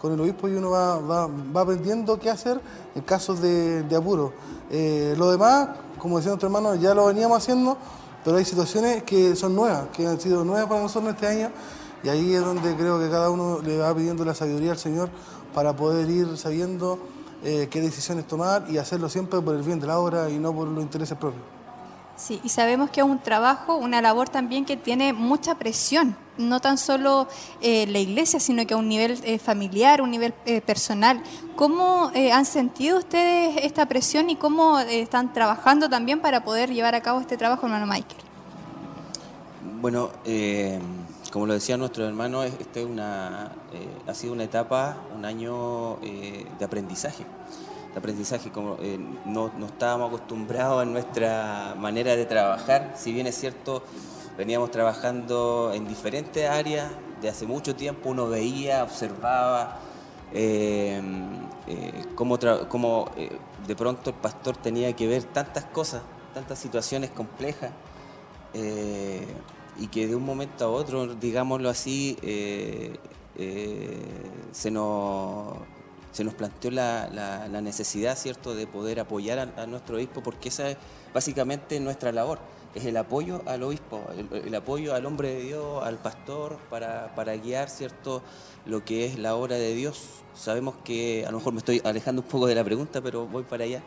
con 0.00 0.12
el 0.12 0.20
obispo 0.20 0.48
y 0.48 0.54
uno 0.54 0.70
va, 0.70 0.98
va, 0.98 1.28
va 1.28 1.60
aprendiendo 1.60 2.18
qué 2.18 2.30
hacer 2.30 2.60
en 2.96 3.02
casos 3.02 3.40
de, 3.40 3.84
de 3.84 3.96
apuro. 3.96 4.32
Eh, 4.72 5.14
lo 5.16 5.30
demás, 5.30 5.68
como 5.98 6.16
decía 6.16 6.30
nuestro 6.30 6.48
hermano, 6.48 6.74
ya 6.74 6.94
lo 6.94 7.06
veníamos 7.06 7.38
haciendo, 7.38 7.78
pero 8.24 8.38
hay 8.38 8.44
situaciones 8.44 9.04
que 9.04 9.36
son 9.36 9.54
nuevas, 9.54 9.88
que 9.92 10.04
han 10.04 10.20
sido 10.20 10.44
nuevas 10.44 10.66
para 10.66 10.82
nosotros 10.82 11.14
este 11.14 11.28
año 11.28 11.52
y 12.02 12.08
ahí 12.08 12.34
es 12.34 12.40
donde 12.40 12.74
creo 12.76 12.98
que 12.98 13.08
cada 13.08 13.30
uno 13.30 13.60
le 13.60 13.78
va 13.78 13.94
pidiendo 13.94 14.24
la 14.24 14.34
sabiduría 14.34 14.72
al 14.72 14.78
Señor 14.78 15.10
para 15.54 15.74
poder 15.74 16.08
ir 16.10 16.36
sabiendo 16.36 16.98
eh, 17.44 17.68
qué 17.70 17.80
decisiones 17.80 18.26
tomar 18.26 18.66
y 18.68 18.78
hacerlo 18.78 19.08
siempre 19.08 19.40
por 19.40 19.54
el 19.54 19.62
bien 19.62 19.80
de 19.80 19.86
la 19.86 19.98
obra 19.98 20.28
y 20.30 20.38
no 20.38 20.52
por 20.52 20.68
los 20.68 20.82
intereses 20.82 21.16
propios. 21.16 21.42
Sí, 22.16 22.40
y 22.42 22.48
sabemos 22.48 22.90
que 22.90 23.00
es 23.00 23.06
un 23.06 23.20
trabajo, 23.20 23.76
una 23.76 24.02
labor 24.02 24.28
también 24.28 24.64
que 24.64 24.76
tiene 24.76 25.12
mucha 25.12 25.54
presión, 25.54 26.16
no 26.36 26.58
tan 26.60 26.76
solo 26.76 27.28
eh, 27.60 27.86
la 27.86 28.00
iglesia, 28.00 28.40
sino 28.40 28.66
que 28.66 28.74
a 28.74 28.76
un 28.76 28.88
nivel 28.88 29.20
eh, 29.22 29.38
familiar, 29.38 30.02
un 30.02 30.10
nivel 30.10 30.34
eh, 30.44 30.60
personal. 30.60 31.22
¿Cómo 31.54 32.10
eh, 32.14 32.32
han 32.32 32.44
sentido 32.44 32.98
ustedes 32.98 33.58
esta 33.62 33.86
presión 33.86 34.30
y 34.30 34.36
cómo 34.36 34.80
eh, 34.80 35.00
están 35.00 35.32
trabajando 35.32 35.88
también 35.88 36.18
para 36.18 36.42
poder 36.42 36.74
llevar 36.74 36.96
a 36.96 37.02
cabo 37.02 37.20
este 37.20 37.36
trabajo, 37.36 37.66
hermano 37.66 37.86
Michael? 37.86 38.20
Bueno, 39.80 40.10
eh, 40.24 40.80
como 41.32 41.46
lo 41.46 41.52
decía 41.54 41.76
nuestro 41.76 42.06
hermano, 42.06 42.42
es- 42.42 42.54
este 42.58 42.80
es 42.82 42.86
una, 42.86 43.52
eh, 43.72 43.88
ha 44.06 44.14
sido 44.14 44.32
una 44.32 44.44
etapa, 44.44 44.96
un 45.14 45.24
año 45.24 45.98
eh, 46.02 46.46
de 46.58 46.64
aprendizaje. 46.64 47.24
De 47.92 47.98
aprendizaje, 47.98 48.50
como 48.50 48.76
eh, 48.80 48.98
no, 49.24 49.50
estábamos 49.66 50.08
acostumbrados 50.08 50.82
en 50.82 50.92
nuestra 50.92 51.74
manera 51.78 52.16
de 52.16 52.24
trabajar, 52.26 52.94
si 52.96 53.12
bien 53.12 53.26
es 53.26 53.36
cierto, 53.36 53.82
veníamos 54.36 54.70
trabajando 54.70 55.72
en 55.74 55.86
diferentes 55.88 56.48
áreas 56.48 56.90
de 57.20 57.28
hace 57.28 57.46
mucho 57.46 57.74
tiempo, 57.74 58.10
uno 58.10 58.28
veía, 58.28 58.84
observaba 58.84 59.78
cómo, 62.14 62.38
cómo, 62.68 63.06
de 63.66 63.74
pronto 63.76 64.10
el 64.10 64.16
pastor 64.16 64.56
tenía 64.56 64.94
que 64.94 65.08
ver 65.08 65.24
tantas 65.24 65.64
cosas, 65.64 66.02
tantas 66.34 66.58
situaciones 66.58 67.10
complejas 67.10 67.72
y 69.78 69.86
que 69.88 70.06
de 70.08 70.16
un 70.16 70.24
momento 70.24 70.64
a 70.64 70.68
otro, 70.68 71.14
digámoslo 71.14 71.68
así, 71.70 72.16
eh, 72.22 72.96
eh, 73.36 73.96
se, 74.52 74.70
nos, 74.70 75.54
se 76.12 76.24
nos 76.24 76.34
planteó 76.34 76.70
la, 76.70 77.08
la- 77.12 77.46
la 77.48 77.60
necesidad, 77.60 78.16
¿cierto?, 78.16 78.54
de 78.54 78.66
poder 78.66 78.98
apoyar 79.00 79.38
a, 79.56 79.66
nuestro 79.66 79.96
obispo, 79.96 80.22
porque 80.22 80.48
esa 80.48 80.70
es 80.70 80.76
básicamente 81.14 81.78
nuestra 81.80 82.10
labor, 82.12 82.38
es 82.74 82.84
el 82.84 82.96
apoyo 82.96 83.42
al 83.46 83.62
obispo, 83.62 84.02
el, 84.16 84.46
el 84.46 84.54
apoyo 84.54 84.94
al 84.94 85.06
hombre 85.06 85.30
de 85.34 85.40
Dios, 85.42 85.82
al 85.84 85.96
pastor, 85.98 86.58
para, 86.70 87.14
para 87.14 87.36
guiar, 87.36 87.70
¿cierto?, 87.70 88.22
lo 88.66 88.84
que 88.84 89.06
es 89.06 89.18
la 89.18 89.34
obra 89.36 89.56
de 89.56 89.74
Dios. 89.74 90.02
Sabemos 90.34 90.74
que, 90.84 91.24
a 91.26 91.30
lo 91.30 91.38
mejor 91.38 91.52
me 91.52 91.60
estoy 91.60 91.80
alejando 91.84 92.22
un 92.22 92.28
poco 92.28 92.46
de 92.46 92.54
la 92.54 92.64
pregunta, 92.64 93.00
pero 93.00 93.26
voy 93.26 93.44
para 93.44 93.64
allá. 93.64 93.82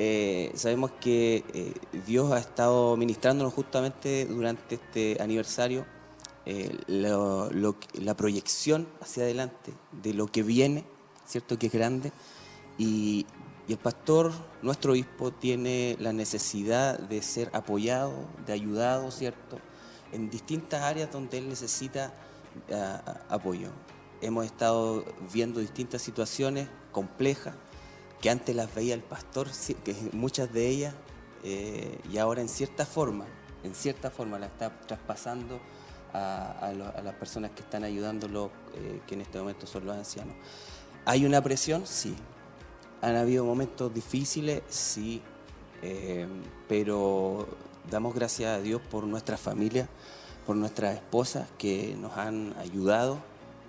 Eh, 0.00 0.52
sabemos 0.54 0.92
que 1.00 1.44
eh, 1.52 1.74
Dios 2.06 2.30
ha 2.30 2.38
estado 2.38 2.96
ministrándonos 2.96 3.52
justamente 3.52 4.26
durante 4.26 4.76
este 4.76 5.20
aniversario 5.20 5.84
eh, 6.46 6.78
la 6.86 8.16
proyección 8.16 8.86
hacia 9.00 9.24
adelante 9.24 9.74
de 9.90 10.14
lo 10.14 10.28
que 10.28 10.44
viene, 10.44 10.84
¿cierto? 11.26 11.58
Que 11.58 11.66
es 11.66 11.72
grande. 11.72 12.12
Y, 12.78 13.26
y 13.66 13.72
el 13.72 13.78
pastor, 13.78 14.30
nuestro 14.62 14.92
obispo, 14.92 15.32
tiene 15.32 15.96
la 15.98 16.12
necesidad 16.12 16.96
de 16.96 17.20
ser 17.20 17.50
apoyado, 17.52 18.14
de 18.46 18.52
ayudado, 18.52 19.10
¿cierto? 19.10 19.58
En 20.12 20.30
distintas 20.30 20.80
áreas 20.80 21.10
donde 21.10 21.38
él 21.38 21.48
necesita 21.48 22.14
ah, 22.72 23.02
ah, 23.04 23.34
apoyo. 23.34 23.70
Hemos 24.20 24.46
estado 24.46 25.04
viendo 25.32 25.58
distintas 25.58 26.02
situaciones 26.02 26.68
complejas 26.92 27.56
que 28.20 28.30
antes 28.30 28.54
las 28.54 28.74
veía 28.74 28.94
el 28.94 29.02
pastor, 29.02 29.48
que 29.84 29.94
muchas 30.12 30.52
de 30.52 30.68
ellas, 30.68 30.94
eh, 31.44 31.98
y 32.10 32.18
ahora 32.18 32.40
en 32.40 32.48
cierta 32.48 32.84
forma, 32.84 33.26
en 33.62 33.74
cierta 33.74 34.10
forma 34.10 34.38
la 34.38 34.46
está 34.46 34.70
traspasando 34.80 35.60
a 36.12 36.72
las 37.04 37.14
personas 37.14 37.50
que 37.52 37.60
están 37.60 37.84
ayudándolo, 37.84 38.50
eh, 38.74 39.00
que 39.06 39.14
en 39.14 39.20
este 39.20 39.38
momento 39.38 39.66
son 39.66 39.86
los 39.86 39.96
ancianos. 39.96 40.34
¿Hay 41.04 41.24
una 41.24 41.42
presión? 41.42 41.86
Sí. 41.86 42.16
¿Han 43.02 43.14
habido 43.16 43.44
momentos 43.44 43.92
difíciles? 43.94 44.62
Sí. 44.68 45.22
Eh, 45.82 46.26
pero 46.68 47.46
damos 47.90 48.14
gracias 48.14 48.50
a 48.50 48.60
Dios 48.60 48.80
por 48.90 49.04
nuestra 49.04 49.36
familia, 49.36 49.88
por 50.46 50.56
nuestras 50.56 50.96
esposas 50.96 51.48
que 51.56 51.96
nos 52.00 52.16
han 52.16 52.54
ayudado, 52.58 53.20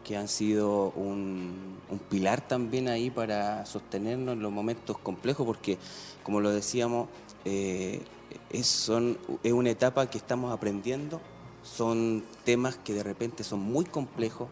que 0.03 0.17
han 0.17 0.27
sido 0.27 0.91
un, 0.91 1.77
pilar 2.09 2.47
también 2.47 2.87
ahí 2.87 3.09
para 3.09 3.65
sostenernos 3.65 4.33
en 4.33 4.41
los 4.41 4.51
momentos 4.51 4.97
complejos, 4.97 5.45
porque 5.45 5.77
como 6.23 6.41
lo 6.41 6.51
decíamos, 6.51 7.07
eh, 7.45 8.01
es, 8.49 8.67
son, 8.67 9.17
es 9.43 9.53
una 9.53 9.69
etapa 9.69 10.09
que 10.09 10.17
estamos 10.17 10.51
aprendiendo, 10.53 11.21
son 11.63 12.23
temas 12.45 12.77
que 12.77 12.93
de 12.93 13.03
repente 13.03 13.43
son 13.43 13.59
muy 13.59 13.85
complejos, 13.85 14.47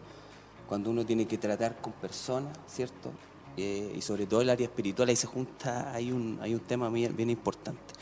cuando 0.68 0.90
uno 0.90 1.04
tiene 1.06 1.26
que 1.26 1.38
tratar 1.38 1.80
con 1.80 1.92
personas, 1.94 2.56
¿cierto? 2.66 3.10
Eh, 3.56 3.94
y 3.96 4.02
sobre 4.02 4.26
todo 4.26 4.42
el 4.42 4.50
área 4.50 4.66
espiritual, 4.66 5.08
ahí 5.08 5.16
se 5.16 5.26
junta, 5.26 5.92
hay 5.92 6.12
un, 6.12 6.38
hay 6.40 6.54
un 6.54 6.60
tema 6.60 6.88
bien, 6.90 7.16
bien 7.16 7.30
importante. 7.30 7.94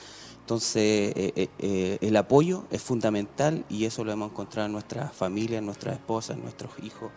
Entonces, 0.46 1.12
eh, 1.16 1.32
eh, 1.34 1.48
eh, 1.58 1.98
el 2.00 2.16
apoyo 2.16 2.66
es 2.70 2.80
fundamental 2.80 3.64
y 3.68 3.84
eso 3.84 4.04
lo 4.04 4.12
hemos 4.12 4.30
encontrado 4.30 4.66
en 4.66 4.72
nuestras 4.74 5.12
familias, 5.12 5.58
en 5.58 5.66
nuestras 5.66 5.96
esposas, 5.96 6.36
en 6.36 6.44
nuestros 6.44 6.70
hijos, 6.84 7.10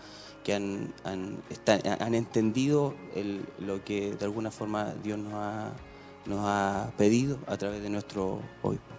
que 0.43 0.55
han, 0.55 0.95
han, 1.03 2.15
entendido 2.15 2.95
lo 3.59 3.85
que 3.85 4.15
de 4.15 4.25
alguna 4.25 4.49
forma 4.49 4.95
Dios 5.03 5.19
nos 5.19 5.33
ha, 5.35 5.73
nos 6.25 6.39
ha 6.41 6.91
pedido 6.97 7.37
a 7.45 7.55
través 7.55 7.83
de 7.83 7.91
nuestro 7.91 8.41
obispo. 8.63 8.98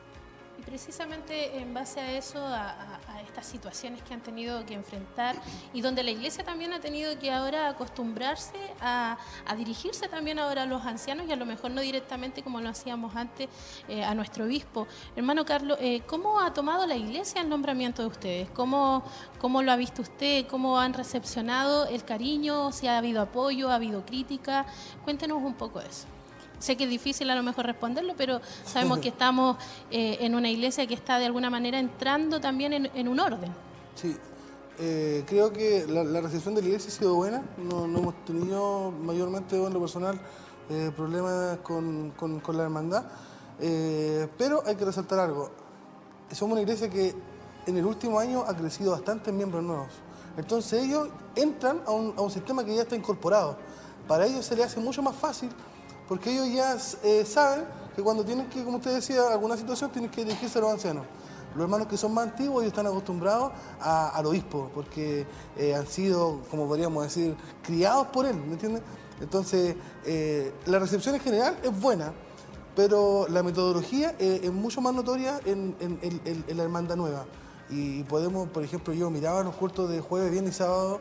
Precisamente 0.70 1.58
en 1.58 1.74
base 1.74 1.98
a 1.98 2.12
eso, 2.12 2.38
a, 2.46 3.00
estas 3.26 3.44
situaciones 3.44 4.02
que 4.02 4.14
han 4.14 4.20
tenido 4.20 4.64
que 4.64 4.74
enfrentar 4.74 5.34
y 5.74 5.80
donde 5.80 6.04
la 6.04 6.12
iglesia 6.12 6.44
también 6.44 6.72
ha 6.72 6.78
tenido 6.78 7.18
que 7.18 7.32
ahora 7.32 7.68
acostumbrarse 7.68 8.56
a, 8.80 9.18
a 9.46 9.56
dirigirse 9.56 10.06
también 10.06 10.38
ahora 10.38 10.62
a 10.62 10.66
los 10.66 10.86
ancianos 10.86 11.26
y 11.28 11.32
a 11.32 11.36
lo 11.36 11.44
mejor 11.44 11.72
no 11.72 11.80
directamente 11.80 12.44
como 12.44 12.60
lo 12.60 12.68
hacíamos 12.68 13.16
antes 13.16 13.48
eh, 13.88 14.04
a 14.04 14.14
nuestro 14.14 14.44
obispo. 14.44 14.86
Hermano 15.16 15.44
Carlos, 15.44 15.76
eh, 15.80 16.02
¿cómo 16.06 16.40
ha 16.40 16.54
tomado 16.54 16.86
la 16.86 16.94
iglesia 16.94 17.40
el 17.40 17.48
nombramiento 17.48 18.02
de 18.02 18.08
ustedes? 18.08 18.50
¿Cómo, 18.50 19.02
¿Cómo 19.40 19.62
lo 19.62 19.72
ha 19.72 19.76
visto 19.76 20.02
usted? 20.02 20.46
¿Cómo 20.46 20.78
han 20.78 20.94
recepcionado 20.94 21.86
el 21.86 22.04
cariño? 22.04 22.70
¿Si 22.70 22.86
ha 22.86 22.96
habido 22.96 23.22
apoyo? 23.22 23.70
¿Ha 23.70 23.74
habido 23.74 24.06
crítica? 24.06 24.66
Cuéntenos 25.02 25.42
un 25.42 25.54
poco 25.54 25.80
de 25.80 25.88
eso. 25.88 26.19
Sé 26.60 26.76
que 26.76 26.84
es 26.84 26.90
difícil 26.90 27.28
a 27.30 27.34
lo 27.34 27.42
mejor 27.42 27.66
responderlo, 27.66 28.14
pero 28.16 28.40
sabemos 28.64 28.98
que 28.98 29.08
estamos 29.08 29.56
eh, 29.90 30.18
en 30.20 30.34
una 30.36 30.48
iglesia 30.48 30.86
que 30.86 30.94
está 30.94 31.18
de 31.18 31.26
alguna 31.26 31.50
manera 31.50 31.80
entrando 31.80 32.40
también 32.40 32.72
en, 32.72 32.90
en 32.94 33.08
un 33.08 33.18
orden. 33.18 33.52
Sí, 33.96 34.16
eh, 34.78 35.24
creo 35.26 35.52
que 35.52 35.86
la, 35.88 36.04
la 36.04 36.20
recepción 36.20 36.54
de 36.54 36.62
la 36.62 36.68
iglesia 36.68 36.88
ha 36.88 36.92
sido 36.98 37.14
buena. 37.16 37.42
No, 37.58 37.88
no 37.88 37.98
hemos 37.98 38.24
tenido 38.24 38.92
mayormente 38.92 39.56
en 39.56 39.72
lo 39.72 39.80
personal 39.80 40.20
eh, 40.68 40.92
problemas 40.94 41.58
con, 41.64 42.12
con- 42.12 42.38
con 42.40 42.56
la 42.56 42.62
hermandad. 42.62 43.04
Pero 44.38 44.62
hay 44.64 44.76
que 44.76 44.84
resaltar 44.84 45.18
algo. 45.18 45.50
Somos 46.32 46.52
una 46.52 46.62
iglesia 46.62 46.88
que 46.88 47.14
en 47.66 47.76
el 47.76 47.84
último 47.84 48.18
año 48.18 48.42
ha 48.46 48.56
crecido 48.56 48.92
bastante 48.92 49.30
en 49.30 49.36
miembros 49.36 49.62
nuevos. 49.62 49.88
Entonces 50.36 50.82
ellos 50.84 51.08
entran 51.34 51.82
a 51.86 51.90
un, 51.90 52.14
a 52.16 52.20
un 52.22 52.30
sistema 52.30 52.64
que 52.64 52.74
ya 52.74 52.82
está 52.82 52.96
incorporado. 52.96 53.58
Para 54.08 54.26
ellos 54.26 54.44
se 54.46 54.56
les 54.56 54.66
hace 54.66 54.80
mucho 54.80 55.02
más 55.02 55.14
fácil 55.16 55.50
porque 56.10 56.30
ellos 56.32 56.52
ya 56.52 56.76
eh, 57.04 57.24
saben 57.24 57.64
que 57.94 58.02
cuando 58.02 58.24
tienen 58.24 58.48
que, 58.48 58.64
como 58.64 58.78
usted 58.78 58.92
decía, 58.96 59.28
alguna 59.32 59.56
situación, 59.56 59.90
tienen 59.92 60.10
que 60.10 60.24
dirigirse 60.24 60.58
a 60.58 60.62
los 60.62 60.72
ancianos. 60.72 61.06
Los 61.54 61.62
hermanos 61.62 61.86
que 61.86 61.96
son 61.96 62.12
más 62.12 62.24
antiguos, 62.28 62.62
ellos 62.62 62.72
están 62.72 62.86
acostumbrados 62.88 63.52
a- 63.80 64.08
al 64.08 64.26
obispo, 64.26 64.70
porque 64.74 65.24
eh, 65.56 65.74
han 65.76 65.86
sido, 65.86 66.40
como 66.50 66.66
podríamos 66.66 67.04
decir, 67.04 67.36
criados 67.62 68.08
por 68.08 68.26
él, 68.26 68.34
¿me 68.36 68.54
entiendes? 68.54 68.82
Entonces, 69.20 69.76
eh, 70.04 70.52
la 70.66 70.80
recepción 70.80 71.14
en 71.14 71.20
general 71.20 71.56
es 71.62 71.80
buena, 71.80 72.12
pero 72.74 73.26
la 73.28 73.42
metodología 73.44 74.14
es 74.18 74.50
mucho 74.52 74.80
más 74.80 74.92
notoria 74.94 75.40
en- 75.44 75.76
en 75.80 76.56
la 76.56 76.62
hermandad 76.64 76.96
nueva. 76.96 77.24
Y 77.68 78.02
podemos, 78.04 78.48
por 78.48 78.64
ejemplo, 78.64 78.92
yo 78.94 79.10
miraba 79.10 79.42
los 79.44 79.54
cultos 79.54 79.88
de 79.90 80.00
jueves, 80.00 80.32
viernes 80.32 80.54
y 80.54 80.58
sábado 80.58 81.00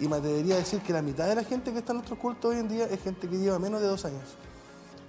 y 0.00 0.08
me 0.08 0.16
atrevería 0.16 0.54
a 0.54 0.58
decir 0.58 0.80
que 0.80 0.92
la 0.92 1.02
mitad 1.02 1.26
de 1.26 1.34
la 1.34 1.42
gente 1.44 1.72
que 1.72 1.78
está 1.80 1.92
en 1.92 1.98
nuestros 1.98 2.18
cultos 2.18 2.52
hoy 2.52 2.58
en 2.60 2.68
día 2.68 2.84
es 2.86 3.02
gente 3.02 3.28
que 3.28 3.36
lleva 3.38 3.58
menos 3.58 3.80
de 3.80 3.86
dos 3.86 4.04
años. 4.04 4.36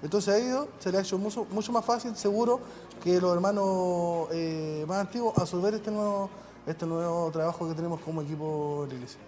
Entonces 0.01 0.33
a 0.33 0.37
ellos 0.37 0.67
se 0.79 0.91
les 0.91 0.99
ha 0.99 1.01
hecho 1.03 1.17
mucho, 1.17 1.45
mucho 1.51 1.71
más 1.71 1.83
fácil, 1.83 2.15
seguro, 2.15 2.59
que 3.03 3.19
los 3.19 3.33
hermanos 3.33 4.27
eh, 4.31 4.85
más 4.87 4.99
antiguos 4.99 5.37
absorber 5.37 5.73
este 5.73 5.91
nuevo, 5.91 6.29
este 6.65 6.85
nuevo 6.85 7.31
trabajo 7.31 7.67
que 7.67 7.73
tenemos 7.73 7.99
como 8.01 8.21
equipo 8.21 8.83
de 8.83 8.89
la 8.89 8.93
iglesia. 8.95 9.19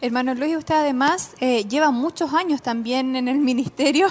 Hermano 0.00 0.32
Luis, 0.34 0.56
usted 0.56 0.76
además 0.76 1.32
eh, 1.40 1.64
lleva 1.64 1.90
muchos 1.90 2.32
años 2.32 2.62
también 2.62 3.16
en 3.16 3.26
el 3.26 3.38
ministerio, 3.50 4.06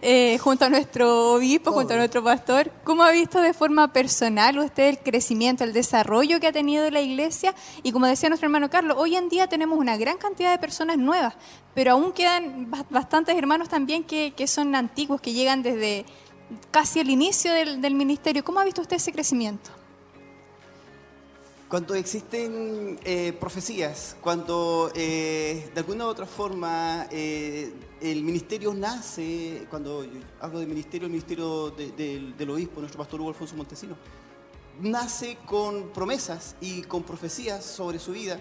eh, 0.00 0.38
junto 0.38 0.64
a 0.64 0.70
nuestro 0.70 1.34
obispo, 1.34 1.72
junto 1.72 1.92
a 1.92 1.96
nuestro 1.98 2.24
pastor. 2.24 2.70
¿Cómo 2.84 3.02
ha 3.02 3.10
visto 3.10 3.42
de 3.42 3.52
forma 3.52 3.92
personal 3.92 4.58
usted 4.58 4.88
el 4.88 4.98
crecimiento, 4.98 5.62
el 5.62 5.74
desarrollo 5.74 6.40
que 6.40 6.46
ha 6.46 6.52
tenido 6.52 6.90
la 6.90 7.02
iglesia? 7.02 7.54
Y 7.82 7.92
como 7.92 8.06
decía 8.06 8.30
nuestro 8.30 8.46
hermano 8.46 8.70
Carlos, 8.70 8.96
hoy 8.98 9.14
en 9.14 9.28
día 9.28 9.46
tenemos 9.46 9.78
una 9.78 9.98
gran 9.98 10.16
cantidad 10.16 10.50
de 10.52 10.58
personas 10.58 10.96
nuevas, 10.96 11.34
pero 11.74 11.92
aún 11.92 12.12
quedan 12.12 12.70
ba- 12.70 12.86
bastantes 12.88 13.36
hermanos 13.36 13.68
también 13.68 14.04
que, 14.04 14.32
que 14.34 14.46
son 14.46 14.74
antiguos, 14.74 15.20
que 15.20 15.34
llegan 15.34 15.62
desde 15.62 16.06
casi 16.70 17.00
el 17.00 17.10
inicio 17.10 17.52
del, 17.52 17.82
del 17.82 17.94
ministerio. 17.94 18.42
¿Cómo 18.42 18.60
ha 18.60 18.64
visto 18.64 18.80
usted 18.80 18.96
ese 18.96 19.12
crecimiento? 19.12 19.70
Cuando 21.68 21.96
existen 21.96 22.96
eh, 23.04 23.32
profecías, 23.40 24.16
cuando 24.20 24.92
eh, 24.94 25.68
de 25.74 25.80
alguna 25.80 26.06
u 26.06 26.08
otra 26.08 26.24
forma 26.24 27.08
eh, 27.10 27.72
el 28.00 28.22
ministerio 28.22 28.72
nace, 28.72 29.66
cuando 29.68 30.06
hablo 30.40 30.60
de 30.60 30.66
ministerio, 30.66 31.06
el 31.06 31.10
ministerio 31.12 31.70
de- 31.70 31.90
del- 31.90 32.36
del 32.36 32.50
obispo, 32.50 32.78
nuestro 32.78 32.98
pastor 32.98 33.20
Hugo 33.20 33.30
Alfonso 33.30 33.56
Montesino, 33.56 33.96
nace 34.80 35.38
con 35.44 35.88
promesas 35.88 36.54
y 36.60 36.82
con 36.82 37.02
profecías 37.02 37.64
sobre 37.64 37.98
su 37.98 38.12
vida. 38.12 38.38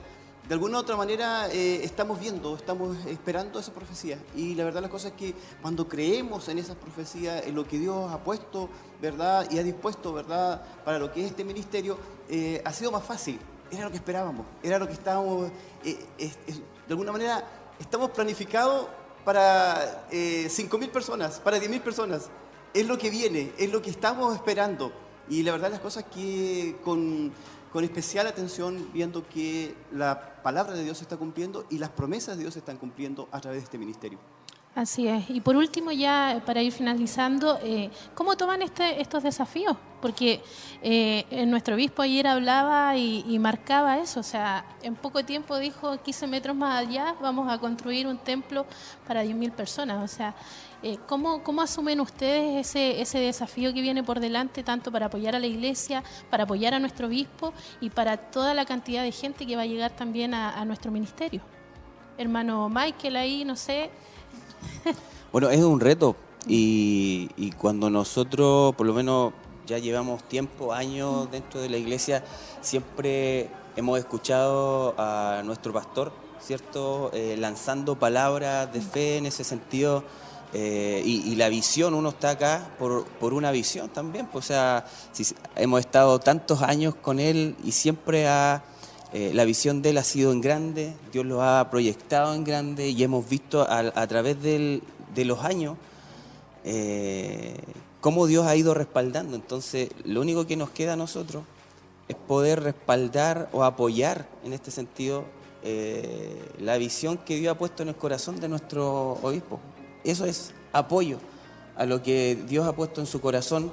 De 0.47 0.53
alguna 0.53 0.77
u 0.77 0.81
otra 0.81 0.95
manera 0.95 1.47
eh, 1.51 1.83
estamos 1.83 2.19
viendo, 2.19 2.55
estamos 2.55 2.97
esperando 3.07 3.59
esa 3.59 3.73
profecía. 3.73 4.19
Y 4.35 4.53
la 4.53 4.63
verdad 4.63 4.81
las 4.81 4.91
cosas 4.91 5.11
es 5.11 5.17
que 5.17 5.33
cuando 5.61 5.87
creemos 5.87 6.47
en 6.49 6.59
esas 6.59 6.75
profecías, 6.75 7.45
en 7.47 7.55
lo 7.55 7.67
que 7.67 7.79
Dios 7.79 8.11
ha 8.11 8.23
puesto, 8.23 8.69
¿verdad? 9.01 9.49
Y 9.49 9.57
ha 9.57 9.63
dispuesto, 9.63 10.13
¿verdad? 10.13 10.61
Para 10.83 10.99
lo 10.99 11.11
que 11.11 11.21
es 11.21 11.31
este 11.31 11.43
ministerio, 11.43 11.97
eh, 12.29 12.61
ha 12.63 12.71
sido 12.71 12.91
más 12.91 13.03
fácil. 13.03 13.39
Era 13.71 13.85
lo 13.85 13.89
que 13.89 13.97
esperábamos, 13.97 14.45
era 14.61 14.77
lo 14.77 14.85
que 14.85 14.93
estábamos, 14.93 15.49
eh, 15.83 15.97
de 16.19 16.91
alguna 16.93 17.11
manera, 17.11 17.43
estamos 17.79 18.11
planificados 18.11 18.87
para 19.23 20.05
eh, 20.11 20.47
5.000 20.47 20.89
personas, 20.91 21.39
para 21.39 21.57
10.000 21.57 21.81
personas. 21.81 22.29
Es 22.73 22.85
lo 22.87 22.97
que 22.97 23.09
viene, 23.09 23.51
es 23.57 23.71
lo 23.71 23.81
que 23.81 23.89
estamos 23.89 24.35
esperando. 24.35 24.91
Y 25.27 25.41
la 25.41 25.53
verdad 25.53 25.71
las 25.71 25.79
cosas 25.79 26.05
que 26.13 26.75
con, 26.83 27.31
con 27.75 27.83
especial 27.83 28.25
atención 28.25 28.87
viendo 28.93 29.27
que 29.27 29.75
la 29.91 30.41
palabra 30.41 30.75
de 30.75 30.85
Dios 30.85 30.99
se 30.99 31.03
está 31.03 31.17
cumpliendo 31.17 31.65
y 31.69 31.77
las 31.77 31.89
promesas 31.89 32.37
de 32.37 32.43
Dios 32.43 32.53
se 32.53 32.59
están 32.59 32.77
cumpliendo 32.77 33.27
a 33.33 33.41
través 33.41 33.59
de 33.59 33.63
este 33.65 33.77
ministerio. 33.77 34.17
Así 34.73 35.09
es. 35.09 35.29
Y 35.29 35.41
por 35.41 35.57
último, 35.57 35.91
ya 35.91 36.37
eh, 36.37 36.41
para 36.45 36.61
ir 36.61 36.71
finalizando, 36.71 37.59
eh, 37.61 37.89
¿cómo 38.13 38.37
toman 38.37 38.61
este, 38.61 39.01
estos 39.01 39.23
desafíos? 39.23 39.75
Porque 40.01 40.41
eh, 40.81 41.45
nuestro 41.47 41.75
obispo 41.75 42.01
ayer 42.01 42.27
hablaba 42.27 42.95
y, 42.95 43.25
y 43.27 43.39
marcaba 43.39 43.97
eso, 43.97 44.21
o 44.21 44.23
sea, 44.23 44.65
en 44.81 44.95
poco 44.95 45.25
tiempo 45.25 45.57
dijo 45.57 46.01
15 46.01 46.27
metros 46.27 46.55
más 46.55 46.79
allá 46.79 47.15
vamos 47.21 47.51
a 47.51 47.57
construir 47.57 48.07
un 48.07 48.19
templo 48.19 48.65
para 49.05 49.25
10.000 49.25 49.51
personas. 49.51 50.01
O 50.01 50.13
sea, 50.15 50.33
eh, 50.83 50.97
¿cómo, 51.07 51.43
¿cómo 51.43 51.61
asumen 51.61 51.99
ustedes 51.99 52.67
ese, 52.67 53.01
ese 53.01 53.19
desafío 53.19 53.73
que 53.73 53.81
viene 53.81 54.03
por 54.03 54.19
delante, 54.19 54.63
tanto 54.63 54.91
para 54.91 55.07
apoyar 55.07 55.35
a 55.35 55.39
la 55.39 55.47
iglesia, 55.47 56.03
para 56.29 56.43
apoyar 56.43 56.73
a 56.73 56.79
nuestro 56.79 57.07
obispo 57.07 57.53
y 57.81 57.89
para 57.89 58.17
toda 58.17 58.53
la 58.53 58.65
cantidad 58.65 59.03
de 59.03 59.11
gente 59.11 59.45
que 59.45 59.55
va 59.55 59.63
a 59.63 59.65
llegar 59.65 59.95
también 59.95 60.33
a, 60.33 60.63
nuestro 60.65 60.91
ministerio? 60.91 61.41
Hermano 62.17 62.69
Michael 62.69 63.15
ahí, 63.15 63.45
no 63.45 63.55
sé. 63.55 63.89
Bueno, 65.31 65.49
es 65.49 65.61
un 65.61 65.81
reto 65.81 66.15
y, 66.47 67.29
y 67.35 67.51
cuando 67.51 67.89
nosotros, 67.89 68.73
por 68.75 68.87
lo 68.87 68.93
menos 68.93 69.33
ya 69.67 69.79
llevamos 69.79 70.23
tiempo, 70.23 70.71
años 70.71 71.29
dentro 71.29 71.59
de 71.59 71.67
la 71.67 71.75
iglesia, 71.75 72.23
siempre 72.61 73.49
hemos 73.75 73.99
escuchado 73.99 74.95
a 74.97 75.41
nuestro 75.43 75.73
pastor, 75.73 76.11
¿cierto? 76.39 77.11
Eh, 77.13 77.35
lanzando 77.37 77.95
palabras 77.95 78.71
de 78.71 78.81
fe 78.81 79.17
en 79.17 79.25
ese 79.25 79.43
sentido. 79.43 80.03
Eh, 80.57 81.01
y, 81.03 81.35
la 81.35 81.49
visión, 81.49 81.93
uno 81.93 82.07
está 82.09 82.29
acá 82.29 82.69
por, 82.79 83.03
por 83.03 83.33
una 83.33 83.51
visión 83.51 83.89
también. 83.89 84.27
pues, 84.27 84.45
o 84.45 84.47
sea, 84.47 84.85
hemos 85.57 85.81
estado 85.81 86.17
tantos 86.19 86.61
años 86.61 86.95
con 86.95 87.19
él 87.19 87.57
y 87.61 87.73
siempre 87.73 88.25
eh, 88.25 89.31
la 89.33 89.43
visión 89.43 89.81
de 89.81 89.89
él 89.89 89.97
ha 89.97 90.03
sido 90.05 90.31
en 90.31 90.39
grande, 90.39 90.93
Dios 91.11 91.25
lo 91.25 91.43
ha 91.43 91.69
proyectado 91.69 92.33
en 92.33 92.45
grande 92.45 92.87
y 92.87 93.03
hemos 93.03 93.27
visto 93.27 93.67
a, 93.69 94.07
través 94.07 94.41
de 94.41 94.81
los 95.25 95.43
años 95.43 95.75
eh, 96.63 97.57
cómo 97.99 98.25
Dios 98.25 98.45
ha 98.47 98.55
ido 98.55 98.73
respaldando. 98.73 99.35
Entonces, 99.35 99.89
lo 100.05 100.21
único 100.21 100.47
que 100.47 100.55
nos 100.55 100.69
queda 100.69 100.93
a 100.93 100.95
nosotros 100.95 101.43
es 102.07 102.15
poder 102.15 102.63
respaldar 102.63 103.49
o 103.51 103.65
apoyar 103.65 104.25
en 104.45 104.53
este 104.53 104.71
sentido 104.71 105.25
la 106.59 106.77
visión 106.77 107.17
que 107.17 107.37
Dios 107.37 107.51
ha 107.53 107.57
puesto 107.57 107.81
en 107.83 107.89
el 107.89 107.95
corazón 107.95 108.39
de 108.39 108.47
nuestro 108.47 109.13
obispo. 109.21 109.59
Eso 110.05 110.25
es 110.25 110.53
apoyo 110.71 111.17
a 111.75 111.85
lo 111.85 112.01
que 112.01 112.37
Dios 112.47 112.65
ha 112.67 112.73
puesto 112.73 113.01
en 113.01 113.07
su 113.07 113.19
corazón 113.19 113.71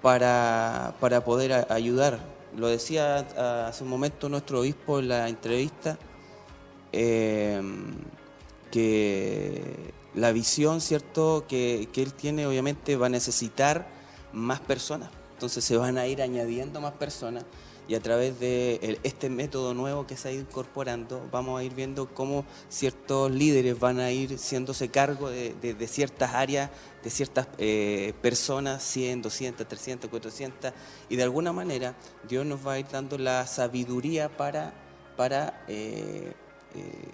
para, 0.00 0.94
para 1.00 1.24
poder 1.24 1.66
ayudar. 1.70 2.20
Lo 2.56 2.68
decía 2.68 3.66
hace 3.66 3.82
un 3.82 3.90
momento 3.90 4.28
nuestro 4.28 4.60
obispo 4.60 5.00
en 5.00 5.08
la 5.08 5.28
entrevista, 5.28 5.98
eh, 6.92 7.60
que 8.70 9.92
la 10.14 10.30
visión, 10.30 10.80
¿cierto?, 10.80 11.44
que, 11.48 11.88
que 11.92 12.02
él 12.02 12.12
tiene 12.12 12.46
obviamente 12.46 12.96
va 12.96 13.06
a 13.06 13.10
necesitar 13.10 13.88
más 14.32 14.60
personas. 14.60 15.10
Entonces 15.32 15.64
se 15.64 15.76
van 15.76 15.98
a 15.98 16.06
ir 16.06 16.22
añadiendo 16.22 16.80
más 16.80 16.92
personas 16.92 17.44
y 17.86 17.94
a 17.94 18.00
través 18.00 18.40
de 18.40 18.76
el- 18.82 18.98
este 19.02 19.28
método 19.28 19.74
nuevo 19.74 20.06
que 20.06 20.16
se 20.16 20.28
ha 20.28 20.32
ido 20.32 20.40
incorporando 20.40 21.28
vamos 21.30 21.60
a 21.60 21.64
ir 21.64 21.74
viendo 21.74 22.08
cómo 22.14 22.44
ciertos 22.68 23.30
líderes 23.30 23.78
van 23.78 24.00
a 24.00 24.10
ir 24.10 24.34
haciéndose 24.36 24.88
cargo 24.88 25.28
de, 25.28 25.76
ciertas 25.88 26.32
áreas, 26.34 26.70
de 27.02 27.10
ciertas 27.10 27.46
eh, 27.58 28.14
personas, 28.22 28.82
100, 28.82 29.20
200, 29.22 29.68
300, 29.68 30.08
400 30.10 30.72
y 31.10 31.16
de 31.16 31.22
alguna 31.22 31.52
manera 31.52 31.94
Dios 32.28 32.46
nos 32.46 32.66
va 32.66 32.72
a 32.74 32.78
ir 32.78 32.86
dando 32.90 33.18
la 33.18 33.46
sabiduría 33.46 34.34
para, 34.34 34.72
eh, 35.68 36.32
eh, 36.74 37.12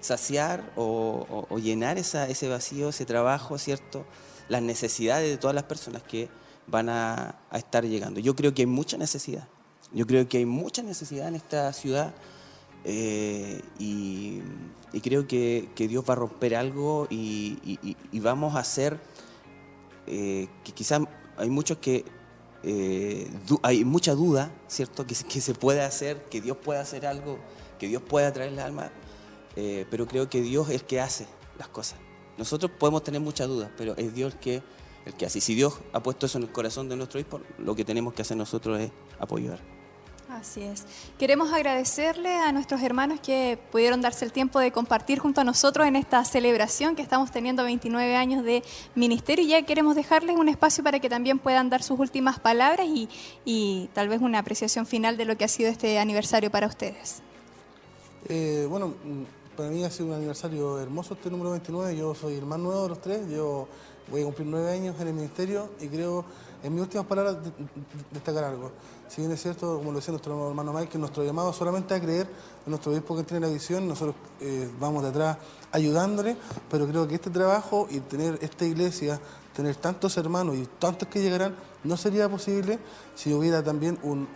saciar 0.00 0.72
o, 0.76 1.46
llenar 1.60 1.98
ese 1.98 2.48
vacío, 2.48 2.90
ese 2.90 3.06
trabajo, 3.06 3.58
¿cierto? 3.58 4.04
Las 4.48 4.62
necesidades 4.62 5.28
de 5.28 5.36
todas 5.38 5.54
las 5.54 5.64
personas 5.64 6.02
que 6.02 6.28
van 6.68 6.88
a, 6.88 7.40
a 7.50 7.58
estar 7.58 7.84
llegando. 7.84 8.20
Yo 8.20 8.36
creo 8.36 8.54
que 8.54 8.62
hay 8.62 8.66
mucha 8.66 8.96
necesidad. 8.98 9.48
Yo 9.92 10.06
creo 10.06 10.28
que 10.28 10.38
hay 10.38 10.46
mucha 10.46 10.82
necesidad 10.82 11.28
en 11.28 11.36
esta 11.36 11.72
ciudad 11.72 12.14
eh, 12.84 13.62
y, 13.78 14.42
creo 15.02 15.26
que, 15.26 15.68
que 15.74 15.88
Dios 15.88 16.04
va 16.08 16.14
a 16.14 16.16
romper 16.16 16.54
algo 16.54 17.06
y, 17.10 17.96
vamos 18.14 18.56
a 18.56 18.60
hacer 18.60 18.98
eh, 20.06 20.48
que 20.64 20.72
quizás 20.72 21.02
hay 21.36 21.50
muchos 21.50 21.78
que 21.78 22.04
eh, 22.62 23.30
hay 23.62 23.84
mucha 23.84 24.14
duda, 24.14 24.50
¿cierto? 24.66 25.06
Que, 25.06 25.14
que 25.14 25.40
se 25.40 25.54
puede 25.54 25.82
hacer, 25.82 26.24
que 26.24 26.40
Dios 26.40 26.56
puede 26.56 26.80
hacer 26.80 27.06
algo, 27.06 27.38
que 27.78 27.86
Dios 27.86 28.02
pueda 28.02 28.32
traer 28.32 28.52
la 28.52 28.64
alma, 28.64 28.90
eh, 29.54 29.86
pero 29.90 30.06
creo 30.06 30.28
que 30.28 30.40
Dios 30.40 30.68
es 30.68 30.76
el 30.76 30.84
que 30.84 31.00
hace 31.00 31.26
las 31.58 31.68
cosas. 31.68 31.98
Nosotros 32.36 32.72
podemos 32.78 33.04
tener 33.04 33.20
muchas 33.20 33.46
dudas, 33.46 33.70
pero 33.76 33.96
es 33.96 34.12
Dios 34.14 34.34
el 34.34 34.40
que, 34.40 34.62
el 35.04 35.14
que 35.14 35.26
hace. 35.26 35.38
Y 35.38 35.42
si 35.42 35.54
Dios 35.54 35.78
ha 35.92 36.02
puesto 36.02 36.26
eso 36.26 36.38
en 36.38 36.44
el 36.44 36.50
corazón 36.50 36.88
de 36.88 36.96
nuestro 36.96 37.20
hijo, 37.20 37.40
lo 37.58 37.76
que 37.76 37.84
tenemos 37.84 38.14
que 38.14 38.22
hacer 38.22 38.36
nosotros 38.36 38.80
es 38.80 38.90
apoyar. 39.18 39.60
Así 40.28 40.60
es. 40.62 40.84
Queremos 41.18 41.52
agradecerle 41.52 42.34
a 42.34 42.50
nuestros 42.50 42.82
hermanos 42.82 43.20
que 43.20 43.58
pudieron 43.70 44.00
darse 44.00 44.24
el 44.24 44.32
tiempo 44.32 44.58
de 44.58 44.72
compartir 44.72 45.20
junto 45.20 45.40
a 45.40 45.44
nosotros 45.44 45.86
en 45.86 45.94
esta 45.94 46.24
celebración 46.24 46.96
que 46.96 47.02
estamos 47.02 47.30
teniendo 47.30 47.62
29 47.62 48.16
años 48.16 48.44
de 48.44 48.64
ministerio 48.96 49.44
y 49.44 49.48
ya 49.48 49.62
queremos 49.64 49.94
dejarles 49.94 50.36
un 50.36 50.48
espacio 50.48 50.82
para 50.82 50.98
que 50.98 51.08
también 51.08 51.38
puedan 51.38 51.70
dar 51.70 51.82
sus 51.82 51.98
últimas 52.00 52.40
palabras 52.40 52.86
y, 53.44 53.88
tal 53.94 54.08
vez 54.08 54.20
una 54.20 54.40
apreciación 54.40 54.84
final 54.84 55.16
de 55.16 55.26
lo 55.26 55.36
que 55.38 55.44
ha 55.44 55.48
sido 55.48 55.70
este 55.70 55.98
aniversario 56.00 56.50
para 56.50 56.66
ustedes. 56.66 57.22
Eh, 58.28 58.66
bueno, 58.68 58.94
para 59.56 59.70
mí 59.70 59.84
ha 59.84 59.90
sido 59.90 60.06
un 60.08 60.14
aniversario 60.14 60.80
hermoso 60.80 61.14
este 61.14 61.30
número 61.30 61.52
29. 61.52 61.96
Yo 61.96 62.14
soy 62.16 62.34
el 62.34 62.46
más 62.46 62.58
nuevo 62.58 62.82
de 62.82 62.88
los 62.88 63.00
tres. 63.00 63.20
Yo 63.30 63.68
voy 64.10 64.22
a 64.22 64.24
cumplir 64.24 64.48
nueve 64.48 64.72
años 64.72 64.96
en 65.00 65.06
el 65.08 65.14
ministerio 65.14 65.70
y 65.80 65.86
creo 65.86 66.24
En 66.62 66.72
mis 66.74 66.82
últimas 66.82 67.06
palabras, 67.06 67.36
de- 67.44 67.50
de- 67.50 67.54
destacar 68.10 68.42
algo. 68.44 68.72
Si 69.08 69.20
bien 69.20 69.32
es 69.32 69.40
cierto, 69.40 69.78
como 69.78 69.92
lo 69.92 69.98
decía 69.98 70.10
nuestro 70.12 70.48
hermano 70.48 70.72
Mike, 70.72 70.88
que 70.90 70.98
nuestro 70.98 71.22
llamado 71.24 71.52
solamente 71.52 71.94
a 71.94 72.00
creer 72.00 72.26
en 72.66 72.70
nuestro 72.70 72.92
obispo 72.92 73.16
que 73.16 73.22
tiene 73.22 73.46
la 73.46 73.52
visión, 73.52 73.86
nosotros 73.86 74.16
eh, 74.40 74.68
vamos 74.80 75.04
detrás 75.04 75.38
ayudándole, 75.72 76.36
pero 76.70 76.86
creo 76.88 77.06
que 77.06 77.14
este 77.14 77.30
trabajo 77.30 77.86
y 77.88 78.00
tener 78.00 78.38
esta 78.42 78.64
iglesia, 78.64 79.20
tener 79.54 79.76
tantos 79.76 80.16
hermanos 80.16 80.56
y 80.56 80.66
tantos 80.78 81.08
que 81.08 81.22
llegarán, 81.22 81.54
no 81.84 81.96
sería 81.96 82.28
posible 82.28 82.80
si 83.14 83.32
hubiera 83.32 83.62
también 83.62 83.96
un, 84.02 84.26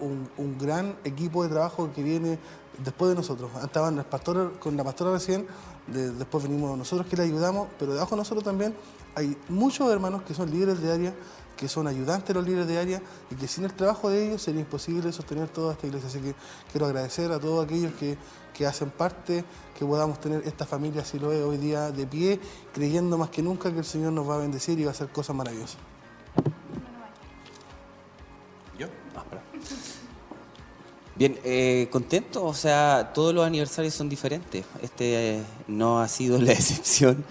gran 0.58 0.96
equipo 1.02 1.42
de 1.42 1.48
trabajo 1.48 1.90
que 1.92 2.02
viene 2.02 2.38
después 2.84 3.08
de 3.10 3.16
nosotros. 3.16 3.50
Estaban 3.62 3.98
el 3.98 4.04
pastor, 4.04 4.58
con 4.60 4.76
la 4.76 4.84
pastora 4.84 5.10
recién, 5.12 5.46
de- 5.88 6.12
después 6.12 6.44
venimos 6.44 6.78
nosotros 6.78 7.08
que 7.08 7.16
le 7.16 7.24
ayudamos, 7.24 7.66
pero 7.76 7.92
debajo 7.92 8.12
de 8.12 8.18
nosotros 8.18 8.44
también 8.44 8.74
hay 9.16 9.36
muchos 9.48 9.90
hermanos 9.90 10.22
que 10.22 10.32
son 10.32 10.48
líderes 10.48 10.80
de 10.80 10.92
área, 10.92 11.14
que 11.61 11.68
son 11.68 11.86
ayudantes 11.86 12.28
de 12.28 12.34
los 12.34 12.46
líderes 12.46 12.66
de 12.66 12.78
área 12.78 13.02
y 13.30 13.34
que 13.34 13.46
sin 13.46 13.64
el 13.64 13.74
trabajo 13.74 14.08
de 14.08 14.26
ellos 14.26 14.40
sería 14.40 14.62
imposible 14.62 15.12
sostener 15.12 15.50
toda 15.50 15.74
esta 15.74 15.86
iglesia. 15.86 16.08
Así 16.08 16.18
que 16.18 16.34
quiero 16.72 16.86
agradecer 16.86 17.30
a 17.30 17.38
todos 17.38 17.62
aquellos 17.62 17.92
que, 18.00 18.16
que 18.54 18.66
hacen 18.66 18.88
parte, 18.88 19.44
que 19.78 19.84
podamos 19.84 20.18
tener 20.18 20.42
esta 20.46 20.64
familia, 20.64 21.02
así 21.02 21.18
lo 21.18 21.30
es 21.32 21.42
hoy 21.42 21.58
día, 21.58 21.90
de 21.90 22.06
pie, 22.06 22.40
creyendo 22.72 23.18
más 23.18 23.28
que 23.28 23.42
nunca 23.42 23.70
que 23.70 23.80
el 23.80 23.84
Señor 23.84 24.14
nos 24.14 24.26
va 24.26 24.36
a 24.36 24.38
bendecir 24.38 24.80
y 24.80 24.84
va 24.84 24.88
a 24.88 24.92
hacer 24.92 25.11
cosas 25.11 25.36
maravillosas. 25.36 25.76
¿Yo? 28.78 28.86
Ah, 29.14 29.22
espera. 29.22 29.42
Bien, 31.14 31.38
eh, 31.44 31.88
contento, 31.90 32.42
o 32.42 32.54
sea, 32.54 33.12
todos 33.12 33.34
los 33.34 33.44
aniversarios 33.44 33.92
son 33.92 34.08
diferentes. 34.08 34.64
Este 34.80 35.36
eh, 35.36 35.42
no 35.68 36.00
ha 36.00 36.08
sido 36.08 36.38
la 36.40 36.52
excepción 36.52 37.22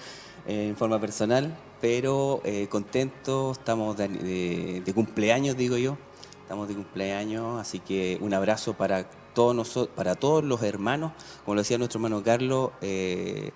eh, 0.45 0.67
en 0.69 0.77
forma 0.77 1.01
personal, 1.01 1.57
pero 1.82 2.41
eh, 2.43 2.67
contento, 2.69 3.51
estamos 3.51 3.97
de, 3.97 4.91
cumpleaños, 4.93 5.55
digo 5.55 5.77
yo, 5.77 5.97
estamos 6.41 6.67
de 6.67 6.75
cumpleaños, 6.75 7.59
así 7.59 7.80
que 7.80 8.17
un 8.21 8.34
abrazo 8.34 8.73
para 8.73 9.09
todos 9.34 9.55
nosotros, 9.55 9.95
para 9.95 10.15
todos 10.15 10.43
los 10.43 10.61
hermanos, 10.63 11.13
como 11.45 11.55
lo 11.55 11.61
decía 11.61 11.77
nuestro 11.77 11.99
hermano 11.99 12.23
Carlos, 12.23 12.71
eh, 12.82 13.51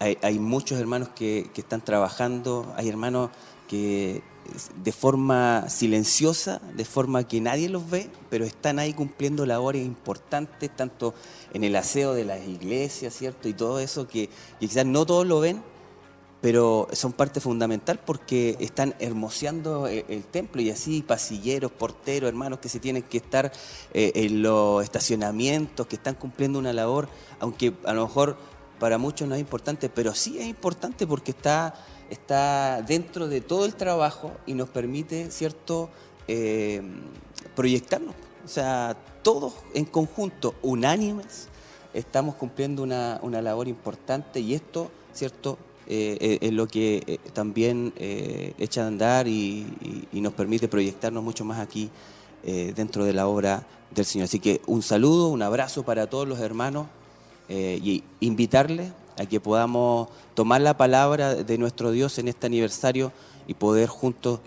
hay, 0.00 0.38
muchos 0.38 0.80
hermanos 0.80 1.10
que, 1.10 1.50
están 1.54 1.84
trabajando, 1.84 2.72
hay 2.76 2.88
hermanos 2.88 3.30
que 3.68 4.22
de 4.82 4.92
forma 4.92 5.68
silenciosa, 5.68 6.60
de 6.74 6.86
forma 6.86 7.28
que 7.28 7.40
nadie 7.40 7.68
los 7.68 7.88
ve, 7.88 8.10
pero 8.30 8.46
están 8.46 8.78
ahí 8.78 8.94
cumpliendo 8.94 9.44
labores 9.44 9.84
importantes, 9.84 10.74
tanto 10.74 11.14
en 11.52 11.64
el 11.64 11.76
aseo 11.76 12.14
de 12.14 12.24
las 12.24 12.46
iglesias, 12.48 13.14
¿cierto? 13.14 13.48
Y 13.48 13.52
todo 13.52 13.78
eso 13.78 14.08
que 14.08 14.30
quizás 14.58 14.86
no 14.86 15.04
todos 15.04 15.26
lo 15.26 15.38
ven, 15.40 15.62
pero 16.40 16.88
son 16.92 17.12
parte 17.12 17.40
fundamental 17.40 18.00
porque 18.04 18.56
están 18.60 18.94
hermoseando 18.98 19.86
el, 19.86 20.04
el 20.08 20.24
templo 20.24 20.62
y 20.62 20.70
así 20.70 21.02
pasilleros, 21.02 21.70
porteros, 21.70 22.28
hermanos 22.28 22.60
que 22.60 22.68
se 22.68 22.80
tienen 22.80 23.02
que 23.02 23.18
estar 23.18 23.52
eh, 23.92 24.12
en 24.14 24.42
los 24.42 24.82
estacionamientos, 24.82 25.86
que 25.86 25.96
están 25.96 26.14
cumpliendo 26.14 26.58
una 26.58 26.72
labor, 26.72 27.08
aunque 27.40 27.74
a 27.84 27.92
lo 27.92 28.06
mejor 28.06 28.36
para 28.78 28.96
muchos 28.96 29.28
no 29.28 29.34
es 29.34 29.40
importante, 29.40 29.90
pero 29.90 30.14
sí 30.14 30.38
es 30.38 30.46
importante 30.46 31.06
porque 31.06 31.32
está, 31.32 31.74
está 32.08 32.82
dentro 32.82 33.28
de 33.28 33.40
todo 33.42 33.66
el 33.66 33.74
trabajo 33.74 34.32
y 34.46 34.54
nos 34.54 34.68
permite, 34.68 35.30
¿cierto?, 35.30 35.90
Eh, 36.32 36.80
proyectarnos. 37.56 38.14
O 38.44 38.48
sea, 38.48 38.94
todos 39.24 39.52
en 39.74 39.84
conjunto, 39.84 40.54
unánimes, 40.62 41.48
estamos 41.92 42.36
cumpliendo 42.36 42.84
una, 42.84 43.18
una 43.22 43.42
labor 43.42 43.66
importante 43.66 44.38
y 44.38 44.54
esto, 44.54 44.92
¿cierto?, 45.12 45.58
eh, 45.92 46.16
eh, 46.20 46.38
es 46.40 46.52
lo 46.52 46.68
que 46.68 47.02
eh, 47.06 47.18
también 47.32 47.92
echa 47.98 48.84
a 48.84 48.86
andar 48.86 49.26
y, 49.26 49.66
y- 50.12 50.20
nos 50.20 50.32
permite 50.34 50.68
proyectarnos 50.68 51.24
mucho 51.24 51.44
más 51.44 51.58
aquí 51.58 51.90
dentro 52.42 53.04
de 53.04 53.12
la 53.12 53.26
obra 53.26 53.66
del 53.90 54.04
Señor. 54.06 54.24
Así 54.24 54.38
que 54.40 54.62
un 54.66 54.82
saludo, 54.82 55.28
un 55.28 55.42
abrazo 55.42 55.82
para 55.82 56.08
todos 56.08 56.26
los 56.26 56.38
hermanos 56.40 56.86
y 57.48 58.02
invitarles 58.20 58.92
a 59.18 59.26
que 59.26 59.40
podamos 59.40 60.08
tomar 60.34 60.60
la 60.60 60.76
palabra 60.76 61.34
de 61.34 61.58
nuestro 61.58 61.90
Dios 61.90 62.18
en 62.18 62.28
este 62.28 62.46
aniversario 62.46 63.12
y 63.46 63.54
poder 63.54 63.88
juntos 63.88 64.40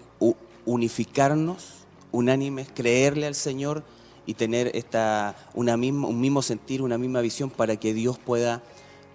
unificarnos, 0.65 1.85
unánimes, 2.11 2.67
creerle 2.73 3.27
al 3.27 3.35
Señor 3.35 3.83
y 4.25 4.35
tener 4.35 4.71
esta, 4.75 5.35
una 5.53 5.75
misma, 5.77 6.07
un 6.07 6.19
mismo 6.21 6.41
sentir, 6.41 6.81
una 6.81 6.97
misma 6.97 7.21
visión 7.21 7.49
para 7.49 7.75
que 7.75 7.93
Dios 7.93 8.17
pueda, 8.17 8.63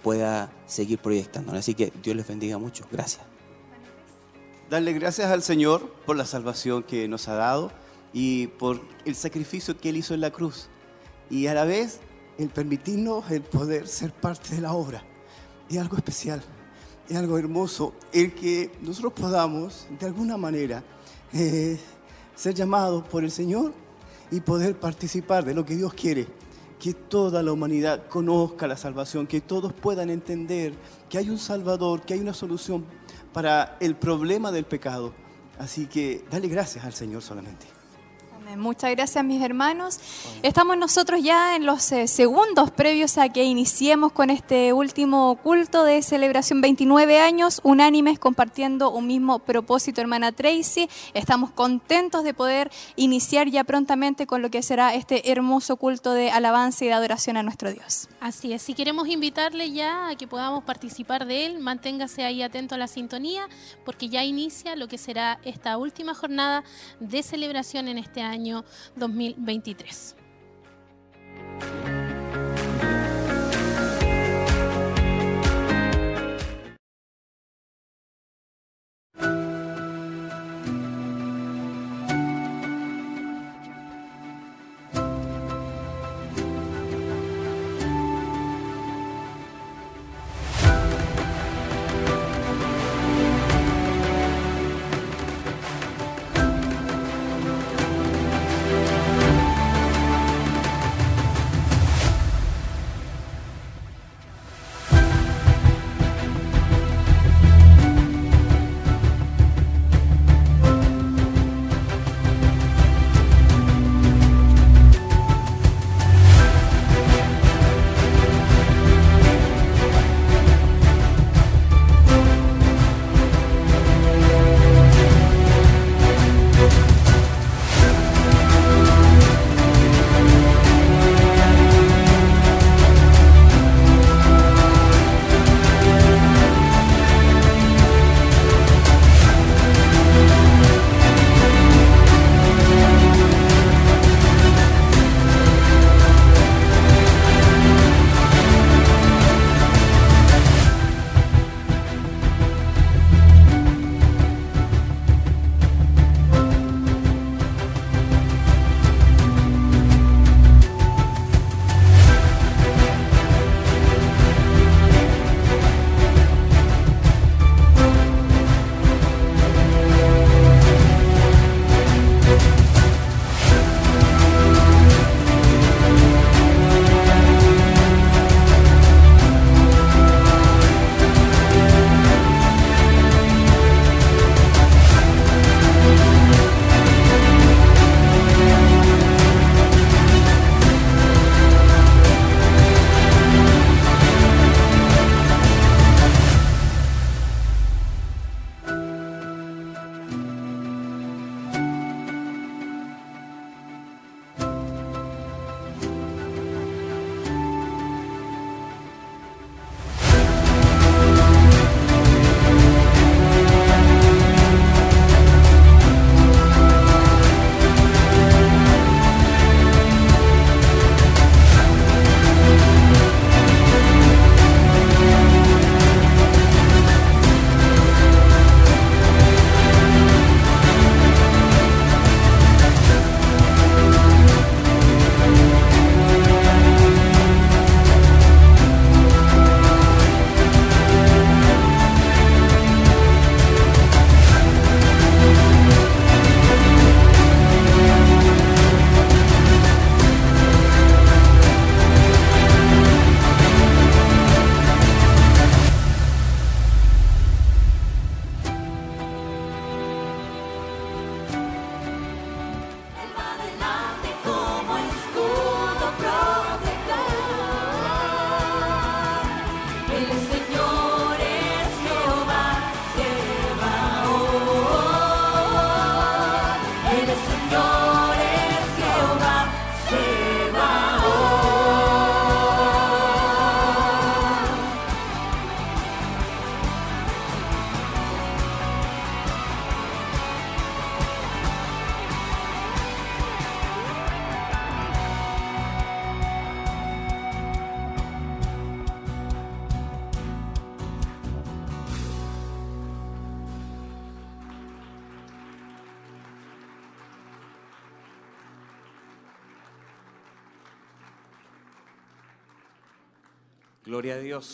pueda 0.03 0.51
seguir 0.66 0.99
proyectándonos. 0.99 1.61
Así 1.61 1.74
que 1.74 1.92
Dios 2.03 2.16
les 2.16 2.26
bendiga 2.26 2.59
mucho. 2.59 2.84
Gracias. 2.90 3.22
Darle 4.70 4.92
gracias 4.92 5.30
al 5.30 5.42
Señor 5.42 5.88
por 6.05 6.16
la 6.16 6.26
salvación 6.26 6.82
que 6.82 7.09
nos 7.09 7.28
ha 7.28 7.34
dado 7.34 7.72
y 8.12 8.49
por 8.49 8.80
el 9.05 9.14
sacrificio 9.14 9.78
que 9.78 9.88
Él 9.88 9.96
hizo 9.96 10.14
en 10.14 10.20
la 10.20 10.30
cruz. 10.30 10.68
Y 11.30 11.46
a 11.46 11.55
la 11.55 11.64
vez 11.64 12.01
el 12.38 12.49
permitirnos 12.51 13.30
el 13.30 13.42
poder 13.42 13.88
ser 13.88 14.12
parte 14.12 14.55
de 14.55 14.61
la 14.61 14.72
obra. 14.72 15.03
Es 15.68 15.78
algo 15.78 15.96
especial, 15.96 16.42
es 17.09 17.16
algo 17.16 17.38
hermoso, 17.38 17.94
el 18.12 18.34
que 18.34 18.70
nosotros 18.80 19.12
podamos 19.12 19.86
de 19.99 20.07
alguna 20.07 20.36
manera 20.36 20.82
eh, 21.32 21.78
ser 22.34 22.55
llamados 22.55 23.07
por 23.09 23.24
el 23.24 23.30
Señor 23.30 23.74
y 24.30 24.40
poder 24.40 24.78
participar 24.78 25.44
de 25.44 25.55
lo 25.55 25.64
que 25.64 25.76
Dios 25.76 25.92
quiere. 25.92 26.26
Que 26.80 26.94
toda 26.94 27.42
la 27.42 27.52
humanidad 27.52 28.06
conozca 28.08 28.66
la 28.66 28.76
salvación, 28.76 29.26
que 29.26 29.40
todos 29.40 29.72
puedan 29.72 30.10
entender 30.10 30.74
que 31.08 31.18
hay 31.18 31.30
un 31.30 31.38
Salvador, 31.38 32.02
que 32.02 32.14
hay 32.14 32.20
una 32.20 32.34
solución 32.34 32.84
para 33.32 33.76
el 33.80 33.96
problema 33.96 34.52
del 34.52 34.64
pecado. 34.64 35.12
Así 35.58 35.86
que 35.86 36.24
dale 36.30 36.48
gracias 36.48 36.84
al 36.84 36.92
Señor 36.92 37.22
solamente. 37.22 37.77
Muchas 38.57 38.90
gracias 38.92 39.22
mis 39.24 39.42
hermanos. 39.42 40.01
Estamos 40.42 40.78
nosotros 40.78 41.22
ya 41.22 41.55
en 41.55 41.66
los 41.66 41.92
eh, 41.92 42.09
segundos 42.09 42.70
previos 42.70 43.18
a 43.18 43.28
que 43.28 43.44
iniciemos 43.44 44.11
con 44.12 44.30
este 44.30 44.72
último 44.72 45.38
culto 45.42 45.84
de 45.84 46.01
celebración 46.01 46.62
29 46.62 47.20
años, 47.20 47.61
unánimes 47.62 48.18
compartiendo 48.18 48.90
un 48.90 49.07
mismo 49.07 49.40
propósito, 49.40 50.01
hermana 50.01 50.32
Tracy. 50.32 50.88
Estamos 51.12 51.51
contentos 51.51 52.24
de 52.24 52.32
poder 52.32 52.70
iniciar 52.96 53.49
ya 53.49 53.64
prontamente 53.64 54.26
con 54.26 54.40
lo 54.40 54.51
que 54.51 54.62
será 54.62 54.94
este 54.94 55.30
hermoso 55.30 55.76
culto 55.76 56.14
de 56.14 56.30
alabanza 56.30 56.86
y 56.86 56.88
de 56.88 56.94
adoración 56.94 57.36
a 57.36 57.42
nuestro 57.42 57.70
Dios. 57.70 58.09
Así 58.18 58.55
es, 58.55 58.62
si 58.62 58.72
queremos 58.72 59.09
invitarle 59.09 59.72
ya 59.72 60.09
a 60.09 60.16
que 60.16 60.26
podamos 60.26 60.64
participar 60.64 61.26
de 61.26 61.44
él, 61.44 61.59
manténgase 61.59 62.24
ahí 62.24 62.42
atento 62.42 62.76
a 62.76 62.78
la 62.78 62.88
sintonía, 62.88 63.46
porque 63.84 64.09
ya 64.09 64.24
inicia 64.24 64.74
lo 64.74 64.88
que 64.88 64.96
será 64.96 65.38
esta 65.44 65.76
última 65.76 66.14
jornada 66.14 66.64
de 66.99 67.22
celebración 67.22 67.88
en 67.88 67.99
este 67.99 68.22
año 68.22 68.38
2023. 68.97 70.14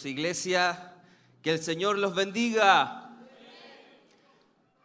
Iglesia, 0.07 0.95
que 1.43 1.53
el 1.53 1.63
Señor 1.63 1.99
los 1.99 2.15
bendiga. 2.15 3.11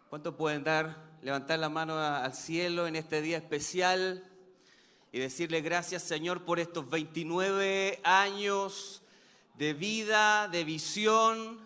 ¿Cuántos 0.09 0.35
pueden 0.35 0.65
dar, 0.65 0.97
levantar 1.21 1.57
la 1.59 1.69
mano 1.69 1.97
al 1.97 2.33
cielo 2.33 2.85
en 2.85 2.97
este 2.97 3.21
día 3.21 3.37
especial 3.37 4.29
y 5.13 5.19
decirle 5.19 5.61
gracias 5.61 6.03
Señor 6.03 6.43
por 6.43 6.59
estos 6.59 6.89
29 6.89 8.01
años 8.03 9.01
de 9.55 9.73
vida, 9.73 10.49
de 10.49 10.65
visión 10.65 11.59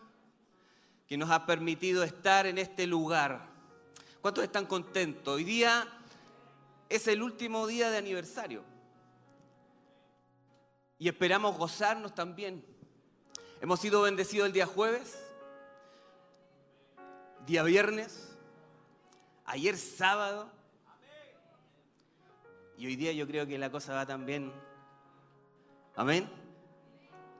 que 1.08 1.18
nos 1.18 1.32
ha 1.32 1.48
permitido 1.48 2.04
estar 2.04 2.46
en 2.46 2.60
este 2.60 2.86
lugar? 2.86 3.50
¿Cuántos 4.22 4.44
están 4.44 4.68
contentos? 4.68 5.36
Hoy 5.36 5.44
día 5.44 5.88
es 6.88 7.08
el 7.08 7.24
último 7.24 7.66
día 7.66 7.90
de 7.90 7.98
aniversario 7.98 8.64
y 11.00 11.08
esperamos 11.08 11.58
gozarnos 11.58 12.14
también. 12.14 12.73
Hemos 13.64 13.80
sido 13.80 14.02
bendecidos 14.02 14.48
el 14.48 14.52
día 14.52 14.66
jueves, 14.66 15.18
día 17.48 17.64
viernes, 17.64 18.36
ayer 19.46 19.78
sábado 19.78 20.50
y 22.78 22.88
hoy 22.88 22.98
día 22.98 23.14
yo 23.14 23.26
creo 23.26 23.48
que 23.48 23.58
la 23.58 23.72
cosa 23.72 23.94
va 23.94 24.06
también. 24.06 24.52
Amén. 25.96 26.30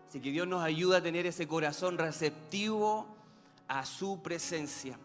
Así 0.08 0.22
que 0.22 0.32
Dios 0.32 0.48
nos 0.48 0.64
ayuda 0.64 1.00
a 1.00 1.04
tener 1.04 1.26
ese 1.26 1.46
corazón 1.46 1.98
receptivo 1.98 3.06
a 3.68 3.86
su 3.86 4.22
presencia. 4.24 4.98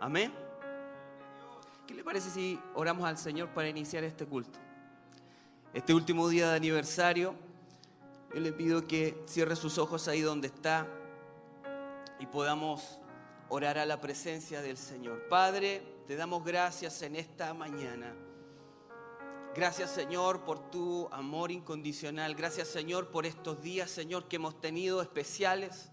Amén. 0.00 0.34
¿Qué 1.86 1.94
le 1.94 2.04
parece 2.04 2.28
si 2.28 2.60
oramos 2.74 3.08
al 3.08 3.16
Señor 3.16 3.48
para 3.54 3.70
iniciar 3.70 4.04
este 4.04 4.26
culto? 4.26 4.58
Este 5.72 5.94
último 5.94 6.28
día 6.28 6.50
de 6.50 6.56
aniversario, 6.56 7.45
yo 8.36 8.42
le 8.42 8.52
pido 8.52 8.86
que 8.86 9.24
cierre 9.24 9.56
sus 9.56 9.78
ojos 9.78 10.08
ahí 10.08 10.20
donde 10.20 10.48
está 10.48 10.86
y 12.20 12.26
podamos 12.26 12.98
orar 13.48 13.78
a 13.78 13.86
la 13.86 13.98
presencia 13.98 14.60
del 14.60 14.76
Señor. 14.76 15.26
Padre, 15.30 15.80
te 16.06 16.16
damos 16.16 16.44
gracias 16.44 17.00
en 17.00 17.16
esta 17.16 17.54
mañana. 17.54 18.14
Gracias 19.54 19.90
Señor 19.90 20.44
por 20.44 20.70
tu 20.70 21.08
amor 21.12 21.50
incondicional. 21.50 22.34
Gracias 22.34 22.68
Señor 22.68 23.08
por 23.08 23.24
estos 23.24 23.62
días, 23.62 23.90
Señor, 23.90 24.28
que 24.28 24.36
hemos 24.36 24.60
tenido 24.60 25.00
especiales. 25.00 25.88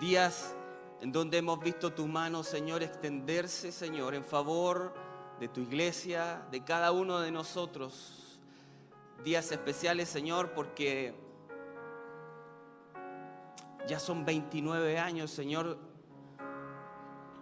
Días 0.00 0.54
en 1.00 1.10
donde 1.10 1.38
hemos 1.38 1.58
visto 1.58 1.92
tu 1.92 2.06
mano, 2.06 2.44
Señor, 2.44 2.84
extenderse, 2.84 3.72
Señor, 3.72 4.14
en 4.14 4.22
favor 4.22 4.94
de 5.40 5.48
tu 5.48 5.62
iglesia, 5.62 6.40
de 6.52 6.62
cada 6.62 6.92
uno 6.92 7.18
de 7.18 7.32
nosotros. 7.32 8.38
Días 9.24 9.50
especiales, 9.50 10.08
Señor, 10.08 10.52
porque 10.52 11.26
ya 13.88 13.98
son 13.98 14.26
29 14.26 14.98
años, 14.98 15.30
Señor, 15.30 15.78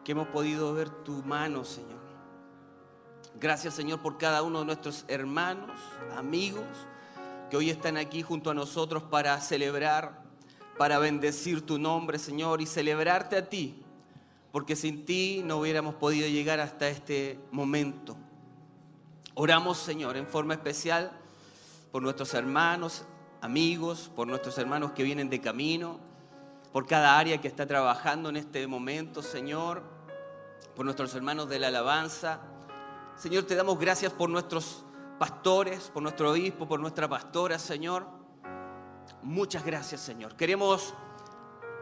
que 0.05 0.13
hemos 0.13 0.29
podido 0.29 0.73
ver 0.73 0.89
tu 0.89 1.25
mano, 1.25 1.65
Señor. 1.65 1.99
Gracias, 3.35 3.75
Señor, 3.75 4.01
por 4.01 4.17
cada 4.17 4.43
uno 4.43 4.61
de 4.61 4.67
nuestros 4.67 5.05
hermanos, 5.09 5.79
amigos, 6.17 6.65
que 7.51 7.57
hoy 7.57 7.69
están 7.69 7.97
aquí 7.97 8.23
junto 8.23 8.51
a 8.51 8.55
nosotros 8.55 9.03
para 9.03 9.39
celebrar, 9.41 10.23
para 10.79 11.01
bendecir 11.01 11.67
tu 11.67 11.79
nombre, 11.79 12.19
Señor, 12.21 12.61
y 12.61 12.67
celebrarte 12.67 13.37
a 13.37 13.49
ti, 13.49 13.83
porque 14.53 14.77
sin 14.77 15.05
ti 15.05 15.43
no 15.45 15.59
hubiéramos 15.59 15.97
podido 15.97 16.29
llegar 16.29 16.61
hasta 16.61 16.89
este 16.89 17.41
momento. 17.51 18.17
Oramos, 19.35 19.79
Señor, 19.79 20.17
en 20.17 20.29
forma 20.29 20.55
especial 20.55 21.11
por 21.91 22.03
nuestros 22.03 22.33
hermanos, 22.35 23.05
amigos, 23.41 24.13
por 24.15 24.29
nuestros 24.29 24.57
hermanos 24.59 24.93
que 24.93 25.03
vienen 25.03 25.29
de 25.29 25.41
camino, 25.41 25.99
por 26.77 26.87
cada 26.87 27.19
área 27.19 27.41
que 27.41 27.49
está 27.49 27.67
trabajando 27.67 28.29
en 28.29 28.37
este 28.37 28.67
momento, 28.67 29.23
Señor, 29.23 29.83
por 30.75 30.85
nuestros 30.85 31.15
hermanos 31.15 31.49
de 31.49 31.59
la 31.59 31.69
alabanza. 31.69 32.39
Señor, 33.17 33.45
te 33.45 33.55
damos 33.55 33.79
gracias 33.79 34.13
por 34.13 34.29
nuestros 34.29 34.85
pastores, 35.19 35.91
por 35.91 36.03
nuestro 36.03 36.33
obispo, 36.33 36.69
por 36.69 36.79
nuestra 36.79 37.09
pastora, 37.09 37.59
Señor. 37.59 38.07
Muchas 39.23 39.65
gracias, 39.65 40.03
Señor. 40.03 40.37
Queremos 40.37 40.93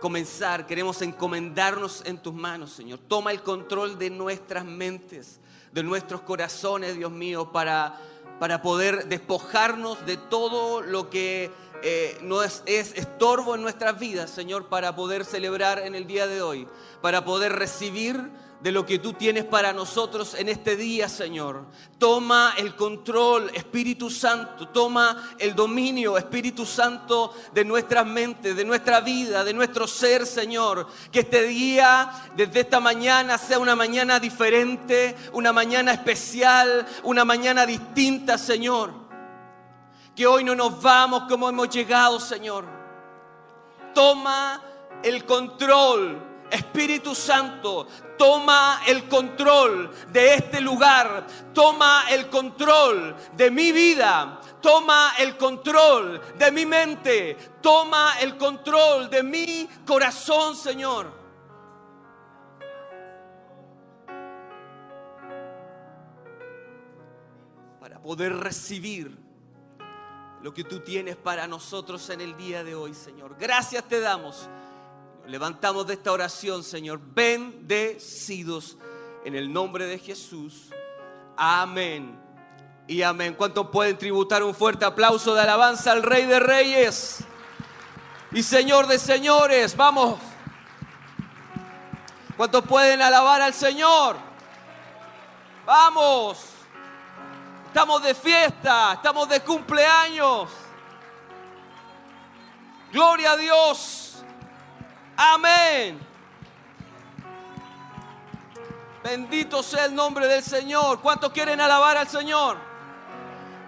comenzar, 0.01 0.65
queremos 0.65 1.03
encomendarnos 1.03 2.05
en 2.07 2.19
tus 2.19 2.33
manos, 2.33 2.71
Señor. 2.71 3.01
Toma 3.01 3.33
el 3.33 3.43
control 3.43 3.99
de 3.99 4.11
nuestras 4.11 4.65
mentes, 4.65 5.41
de 5.73 5.83
nuestros 5.83 6.21
corazones, 6.21 6.95
Dios 6.95 7.11
mío, 7.11 7.51
para, 7.51 7.99
para 8.39 8.63
poder 8.63 9.09
despojarnos 9.09 10.07
de 10.07 10.19
todo 10.19 10.83
lo 10.83 11.11
que 11.11 11.51
eh, 11.83 12.19
no 12.23 12.43
es, 12.43 12.63
es 12.67 12.93
estorbo 12.95 13.55
en 13.55 13.63
nuestras 13.63 13.99
vidas, 13.99 14.31
Señor, 14.31 14.69
para 14.69 14.95
poder 14.95 15.25
celebrar 15.25 15.81
en 15.81 15.95
el 15.95 16.07
día 16.07 16.27
de 16.27 16.43
hoy, 16.43 16.69
para 17.01 17.25
poder 17.25 17.53
recibir 17.53 18.31
de 18.65 18.73
lo 18.73 18.87
que 18.87 18.99
tú 18.99 19.13
tienes 19.13 19.45
para 19.45 19.75
nosotros 19.75 20.33
en 20.33 20.49
este 20.49 20.75
día, 20.75 21.07
Señor. 21.11 21.67
Toma 21.99 22.55
el 22.57 22.75
control, 22.75 23.51
Espíritu 23.53 24.09
Santo, 24.09 24.69
toma 24.69 25.35
el 25.39 25.55
dominio, 25.55 26.17
Espíritu 26.17 26.65
Santo, 26.65 27.35
de 27.53 27.63
nuestras 27.63 28.07
mentes, 28.07 28.57
de 28.57 28.65
nuestra 28.65 29.03
vida, 29.03 29.45
de 29.45 29.53
nuestro 29.53 29.87
ser, 29.87 30.25
Señor. 30.25 30.87
Que 31.13 31.21
este 31.21 31.43
día, 31.43 32.11
desde 32.35 32.61
esta 32.61 32.81
mañana, 32.81 33.37
sea 33.37 33.59
una 33.59 33.77
mañana 33.77 34.19
diferente, 34.19 35.15
una 35.35 35.53
mañana 35.53 35.93
especial, 35.93 36.87
una 37.03 37.27
mañana 37.27 37.67
distinta, 37.67 38.39
Señor. 38.39 39.04
Que 40.15 40.27
hoy 40.27 40.45
no 40.45 40.55
nos 40.55 40.81
vamos 40.81 41.25
como 41.29 41.49
hemos 41.49 41.69
llegado, 41.69 42.21
Señor. 42.21 42.65
Toma 43.95 44.63
el 45.03 45.25
control. 45.25 46.31
Espíritu 46.51 47.17
Santo, 47.17 47.89
toma 48.17 48.83
el 48.87 49.09
control 49.09 49.91
de 50.13 50.35
este 50.35 50.61
lugar, 50.61 51.27
toma 51.53 52.05
el 52.11 52.29
control 52.29 53.17
de 53.33 53.51
mi 53.51 53.73
vida, 53.73 54.41
toma 54.61 55.15
el 55.19 55.37
control 55.37 56.21
de 56.37 56.53
mi 56.53 56.65
mente, 56.65 57.37
toma 57.61 58.15
el 58.21 58.37
control 58.37 59.11
de 59.11 59.23
mi 59.25 59.69
corazón, 59.85 60.55
Señor. 60.55 61.11
Para 67.81 68.01
poder 68.01 68.37
recibir 68.37 69.24
lo 70.45 70.53
que 70.53 70.63
tú 70.63 70.81
tienes 70.81 71.17
para 71.17 71.49
nosotros 71.49 72.11
en 72.11 72.21
el 72.21 72.37
día 72.37 72.63
de 72.63 72.75
hoy, 72.75 72.93
Señor. 72.93 73.35
Gracias 73.41 73.83
te 73.85 73.99
damos. 73.99 74.47
Levantamos 75.27 75.87
de 75.87 75.95
esta 75.95 76.13
oración, 76.13 76.63
Señor. 76.63 77.01
Bendecidos 77.03 78.77
en 79.25 79.37
el 79.37 79.51
nombre 79.51 79.87
de 79.87 79.99
Jesús. 79.99 80.69
Amén. 81.35 82.21
Y 82.87 83.01
amén. 83.01 83.33
¿Cuántos 83.33 83.69
pueden 83.71 83.97
tributar 83.97 84.43
un 84.43 84.55
fuerte 84.55 84.85
aplauso 84.85 85.35
de 85.35 85.41
alabanza 85.41 85.93
al 85.93 86.03
Rey 86.03 86.27
de 86.27 86.39
Reyes 86.39 87.21
y 88.31 88.43
Señor 88.43 88.87
de 88.87 88.99
Señores? 88.99 89.75
Vamos. 89.75 90.21
¿Cuántos 92.37 92.67
pueden 92.67 93.01
alabar 93.01 93.41
al 93.41 93.55
Señor? 93.55 94.19
Vamos. 95.65 96.54
Estamos 97.75 98.05
de 98.05 98.15
fiesta, 98.15 98.93
estamos 98.93 99.29
de 99.29 99.41
cumpleaños. 99.41 100.49
Gloria 102.93 103.33
a 103.33 103.37
Dios. 103.37 104.23
Amén. 105.17 105.99
Bendito 109.03 109.61
sea 109.61 109.87
el 109.87 109.95
nombre 109.97 110.29
del 110.29 110.45
Señor. 110.45 111.01
¿Cuántos 111.01 111.33
quieren 111.33 111.61
alabar 111.61 111.97
al 111.97 112.07
Señor? 112.07 112.59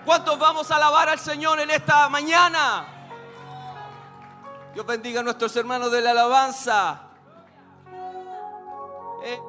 ¿Cuántos 0.05 0.39
vamos 0.39 0.71
a 0.71 0.77
alabar 0.77 1.09
al 1.09 1.19
Señor 1.19 1.59
en 1.59 1.73
esta 1.73 2.09
mañana? 2.09 2.87
Dios 4.73 4.87
bendiga 4.87 5.19
a 5.19 5.25
nuestros 5.25 5.57
hermanos 5.57 5.91
de 5.91 6.01
la 6.01 6.13
alabanza. 6.13 7.01
Eh, 9.25 9.41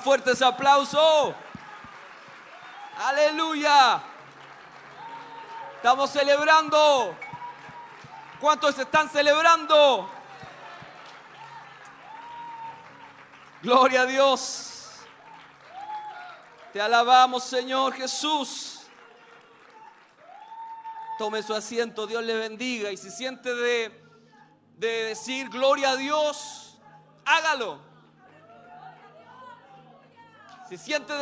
fuerte 0.00 0.32
ese 0.32 0.44
aplauso. 0.44 1.34
Aleluya. 2.98 4.02
Estamos 5.76 6.10
celebrando. 6.10 7.16
¿Cuántos 8.40 8.78
están 8.78 9.08
celebrando? 9.08 10.10
Gloria 13.62 14.02
a 14.02 14.06
Dios. 14.06 14.70
Te 16.72 16.80
alabamos, 16.80 17.44
Señor 17.44 17.94
Jesús. 17.94 18.82
Tome 21.18 21.42
su 21.42 21.52
asiento, 21.52 22.06
Dios 22.06 22.24
le 22.24 22.34
bendiga. 22.34 22.90
Y 22.90 22.96
si 22.96 23.10
siente 23.10 23.54
de, 23.54 24.02
de 24.76 24.88
decir 25.04 25.50
gloria 25.50 25.90
a 25.90 25.96
Dios, 25.96 26.49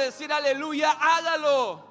decir 0.05 0.33
aleluya, 0.33 0.93
hágalo. 0.93 1.85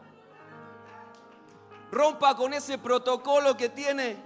Rompa 1.92 2.36
con 2.36 2.54
ese 2.54 2.78
protocolo 2.78 3.56
que 3.56 3.70
tiene. 3.70 4.18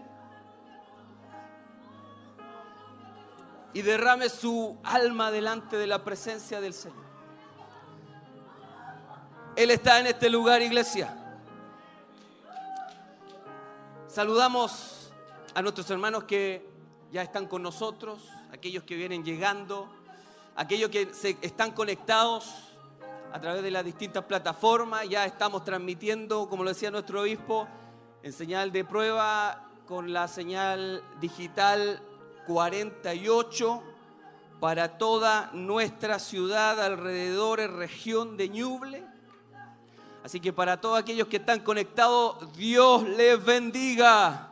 Y 3.74 3.82
derrame 3.82 4.30
su 4.30 4.78
alma 4.84 5.32
delante 5.32 5.78
de 5.78 5.88
la 5.88 6.04
presencia 6.04 6.60
del 6.60 6.74
Señor. 6.74 7.06
Él 9.56 9.72
está 9.72 10.00
en 10.00 10.08
este 10.08 10.30
lugar, 10.30 10.62
iglesia. 10.62 11.18
Saludamos 14.08 15.14
a 15.54 15.62
nuestros 15.62 15.90
hermanos 15.90 16.24
que 16.26 16.70
ya 17.12 17.22
están 17.22 17.48
con 17.48 17.62
nosotros, 17.62 18.30
aquellos 18.52 18.84
que 18.84 18.96
vienen 18.96 19.24
llegando, 19.24 19.90
aquellos 20.56 20.90
que 20.90 21.14
se 21.14 21.38
están 21.42 21.72
conectados 21.72 22.71
a 23.34 23.40
través 23.40 23.64
de 23.64 23.72
las 23.72 23.86
distintas 23.86 24.24
plataformas. 24.26 25.08
Ya 25.08 25.26
estamos 25.26 25.64
transmitiendo, 25.64 26.50
como 26.50 26.64
lo 26.64 26.70
decía 26.70 26.92
nuestro 26.92 27.22
obispo, 27.22 27.68
en 28.24 28.34
señal 28.34 28.72
de 28.72 28.84
prueba 28.84 29.68
con 29.88 30.14
la 30.14 30.28
señal 30.28 31.04
digital 31.20 32.02
48 32.48 33.84
para 34.60 34.98
toda 34.98 35.50
nuestra 35.54 36.20
ciudad, 36.20 36.80
alrededor, 36.82 37.60
región 37.60 38.38
de 38.38 38.50
Ñuble. 38.50 39.04
Así 40.24 40.40
que 40.40 40.54
para 40.54 40.80
todos 40.80 41.00
aquellos 41.00 41.28
que 41.28 41.38
están 41.38 41.62
conectados, 41.62 42.54
Dios 42.56 43.08
les 43.10 43.44
bendiga. 43.44 44.50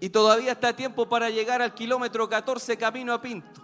Y 0.00 0.08
todavía 0.08 0.52
está 0.52 0.72
tiempo 0.72 1.08
para 1.08 1.30
llegar 1.30 1.62
al 1.62 1.74
kilómetro 1.74 2.28
14 2.28 2.76
camino 2.76 3.12
a 3.12 3.20
Pinto. 3.20 3.59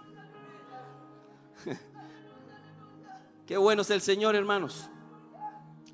Qué 3.47 3.55
bueno 3.55 3.81
es 3.81 3.89
el 3.91 4.01
Señor, 4.01 4.35
hermanos. 4.35 4.89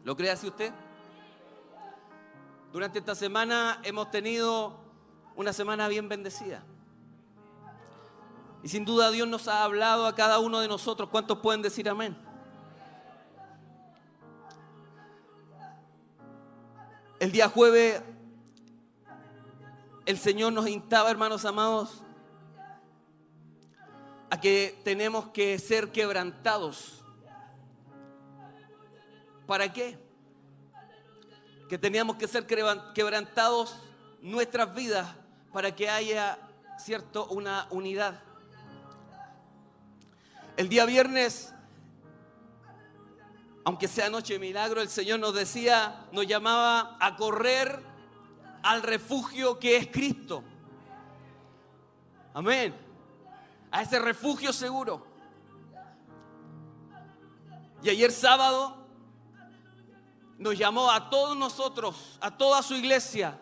¿Lo 0.04 0.18
cree 0.18 0.32
así 0.32 0.48
usted? 0.48 0.74
Durante 2.72 2.98
esta 2.98 3.14
semana 3.14 3.80
hemos 3.84 4.10
tenido 4.10 4.80
una 5.36 5.54
semana 5.54 5.88
bien 5.88 6.10
bendecida. 6.10 6.64
Y 8.64 8.70
sin 8.70 8.86
duda 8.86 9.12
Dios 9.12 9.28
nos 9.28 9.48
ha 9.48 9.64
hablado 9.64 10.08
a 10.08 10.16
cada 10.16 10.40
uno 10.40 10.62
de 10.62 10.68
nosotros. 10.68 11.10
¿Cuántos 11.10 11.38
pueden 11.38 11.62
decir 11.62 11.88
amén? 11.88 12.18
El 17.20 17.32
día 17.32 17.50
jueves 17.50 18.02
el 20.08 20.18
Señor 20.18 20.54
nos 20.54 20.68
instaba, 20.68 21.12
hermanos 21.12 21.46
amados, 21.46 22.02
a 24.32 24.42
que 24.42 24.82
tenemos 24.84 25.28
que 25.28 25.60
ser 25.60 25.92
quebrantados. 25.92 27.03
¿Para 29.45 29.72
qué? 29.72 29.98
Que 31.70 31.78
teníamos 31.78 32.15
que 32.18 32.28
ser 32.28 32.45
quebrantados 32.48 33.76
nuestras 34.22 34.74
vidas 34.74 35.07
para 35.52 35.76
que 35.76 35.90
haya, 35.90 36.38
cierto, 36.78 37.28
una 37.28 37.68
unidad. 37.70 38.22
El 40.56 40.70
día 40.70 40.86
viernes, 40.86 41.53
aunque 43.65 43.88
sea 43.88 44.10
noche 44.10 44.34
de 44.34 44.40
milagro, 44.40 44.82
el 44.82 44.90
Señor 44.90 45.20
nos 45.20 45.34
decía, 45.34 46.06
nos 46.11 46.26
llamaba 46.28 46.98
a 46.99 47.15
correr 47.15 47.84
al 48.61 48.82
refugio 48.82 49.60
que 49.60 49.76
es 49.78 49.88
Cristo. 49.88 50.44
Amén. 52.34 52.74
A 53.72 53.82
ese 53.82 53.99
refugio 53.99 54.53
seguro. 54.53 55.06
Y 57.84 57.90
ayer 57.90 58.11
sábado 58.11 58.83
nos 60.44 60.57
llamó 60.57 60.91
a 60.91 61.10
todos 61.10 61.38
nosotros, 61.38 62.18
a 62.20 62.30
toda 62.38 62.61
su 62.61 62.76
iglesia, 62.76 63.40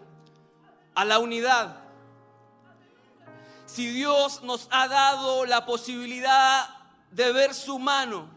a 0.94 1.04
la 1.04 1.18
unidad. 1.18 1.82
Si 3.66 3.88
Dios 3.88 4.44
nos 4.44 4.68
ha 4.70 4.88
dado 4.88 5.48
la 5.48 5.66
posibilidad 5.66 6.70
de 7.10 7.32
ver 7.32 7.56
su 7.56 7.80
mano, 7.80 8.30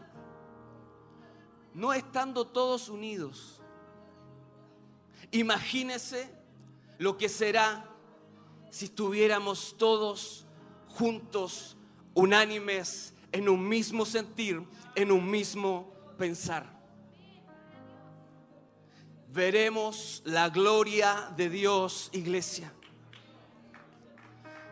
no 1.75 1.93
estando 1.93 2.47
todos 2.47 2.89
unidos, 2.89 3.61
imagínese 5.29 6.33
lo 6.97 7.17
que 7.17 7.29
será 7.29 7.85
si 8.71 8.85
estuviéramos 8.85 9.75
todos 9.77 10.47
juntos, 10.87 11.77
unánimes, 12.15 13.13
en 13.31 13.47
un 13.47 13.69
mismo 13.69 14.07
sentir, 14.07 14.67
en 14.95 15.11
un 15.11 15.29
mismo 15.29 15.93
pensar. 16.17 16.74
Veremos 19.35 20.23
la 20.25 20.49
gloria 20.49 21.29
de 21.35 21.49
Dios, 21.49 22.09
iglesia. 22.13 22.71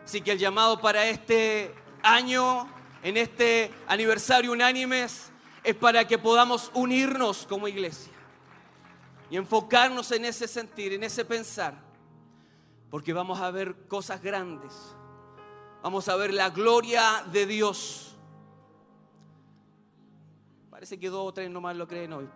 Así 0.04 0.22
que 0.22 0.32
el 0.32 0.38
llamado 0.38 0.80
para 0.80 1.06
este 1.06 1.74
año, 2.02 2.66
en 3.02 3.18
este 3.18 3.70
aniversario 3.86 4.52
unánimes, 4.52 5.30
es 5.62 5.76
para 5.76 6.06
que 6.06 6.16
podamos 6.16 6.70
unirnos 6.74 7.46
como 7.46 7.68
iglesia 7.68 8.12
y 9.30 9.36
enfocarnos 9.36 10.10
en 10.12 10.24
ese 10.24 10.48
sentir, 10.48 10.94
en 10.94 11.04
ese 11.04 11.24
pensar 11.24 11.84
porque 12.94 13.12
vamos 13.12 13.40
a 13.40 13.50
ver 13.50 13.88
cosas 13.88 14.22
grandes. 14.22 14.72
Vamos 15.82 16.08
a 16.08 16.14
ver 16.14 16.32
la 16.32 16.50
gloria 16.50 17.24
de 17.32 17.44
Dios. 17.44 18.16
Parece 20.70 21.00
que 21.00 21.10
dos 21.10 21.26
o 21.26 21.34
tres 21.34 21.50
nomás 21.50 21.74
lo 21.74 21.88
creen 21.88 22.12
hoy. 22.12 22.28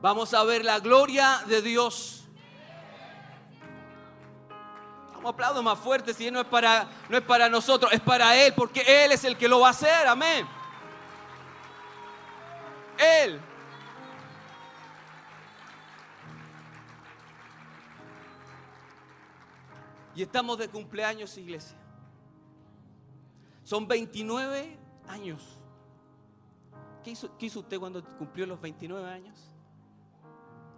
Vamos 0.00 0.32
a 0.34 0.44
ver 0.44 0.64
la 0.64 0.78
gloria 0.80 1.42
de 1.46 1.62
Dios. 1.62 2.24
Vamos 5.12 5.34
aplaudo 5.34 5.62
más 5.62 5.78
fuerte 5.78 6.14
si 6.14 6.30
no 6.30 6.40
es 6.40 6.46
para 6.46 6.88
no 7.10 7.18
es 7.18 7.22
para 7.22 7.48
nosotros, 7.48 7.92
es 7.92 8.00
para 8.00 8.34
él, 8.36 8.54
porque 8.54 8.80
él 9.04 9.12
es 9.12 9.22
el 9.24 9.36
que 9.36 9.48
lo 9.48 9.60
va 9.60 9.68
a 9.68 9.70
hacer. 9.72 10.06
Amén. 10.06 10.46
Él 12.96 13.40
Y 20.14 20.22
estamos 20.22 20.58
de 20.58 20.68
cumpleaños, 20.68 21.36
iglesia. 21.38 21.76
Son 23.62 23.86
29 23.86 24.76
años. 25.08 25.58
¿Qué 27.04 27.12
hizo, 27.12 27.60
usted 27.60 27.78
cuando 27.78 28.04
cumplió 28.18 28.44
los 28.46 28.60
29 28.60 29.08
años? 29.08 29.49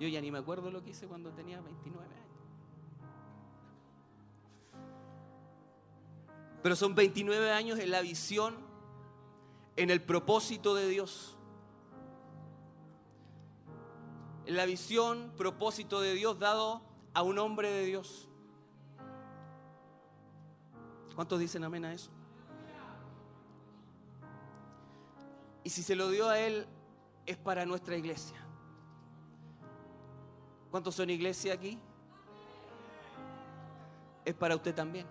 Yo 0.02 0.08
ya 0.08 0.20
ni 0.20 0.32
me 0.32 0.38
acuerdo 0.38 0.68
lo 0.72 0.82
que 0.82 0.90
hice 0.90 1.06
cuando 1.06 1.30
tenía 1.30 1.60
29 1.60 2.04
años. 2.04 2.26
Pero 6.60 6.74
son 6.74 6.96
29 6.96 7.52
años 7.52 7.78
en 7.78 7.92
la 7.92 8.00
visión, 8.00 8.56
en 9.76 9.90
el 9.90 10.02
propósito 10.02 10.74
de 10.74 10.88
Dios. 10.88 11.36
En 14.46 14.56
la 14.56 14.66
visión, 14.66 15.32
propósito 15.36 16.00
de 16.00 16.14
Dios 16.14 16.36
dado 16.40 16.82
a 17.14 17.22
un 17.22 17.38
hombre 17.38 17.70
de 17.70 17.84
Dios. 17.84 18.28
¿Cuántos 21.14 21.38
dicen 21.38 21.62
amén 21.62 21.84
a 21.84 21.92
eso? 21.92 22.10
Y 25.62 25.70
si 25.70 25.84
se 25.84 25.94
lo 25.94 26.10
dio 26.10 26.28
a 26.28 26.40
Él, 26.40 26.66
es 27.24 27.36
para 27.36 27.64
nuestra 27.64 27.96
iglesia. 27.96 28.41
¿Cuántos 30.72 30.94
son 30.94 31.10
iglesia 31.10 31.52
aquí? 31.52 31.78
Es 34.24 34.34
para 34.34 34.56
usted 34.56 34.74
también. 34.74 35.06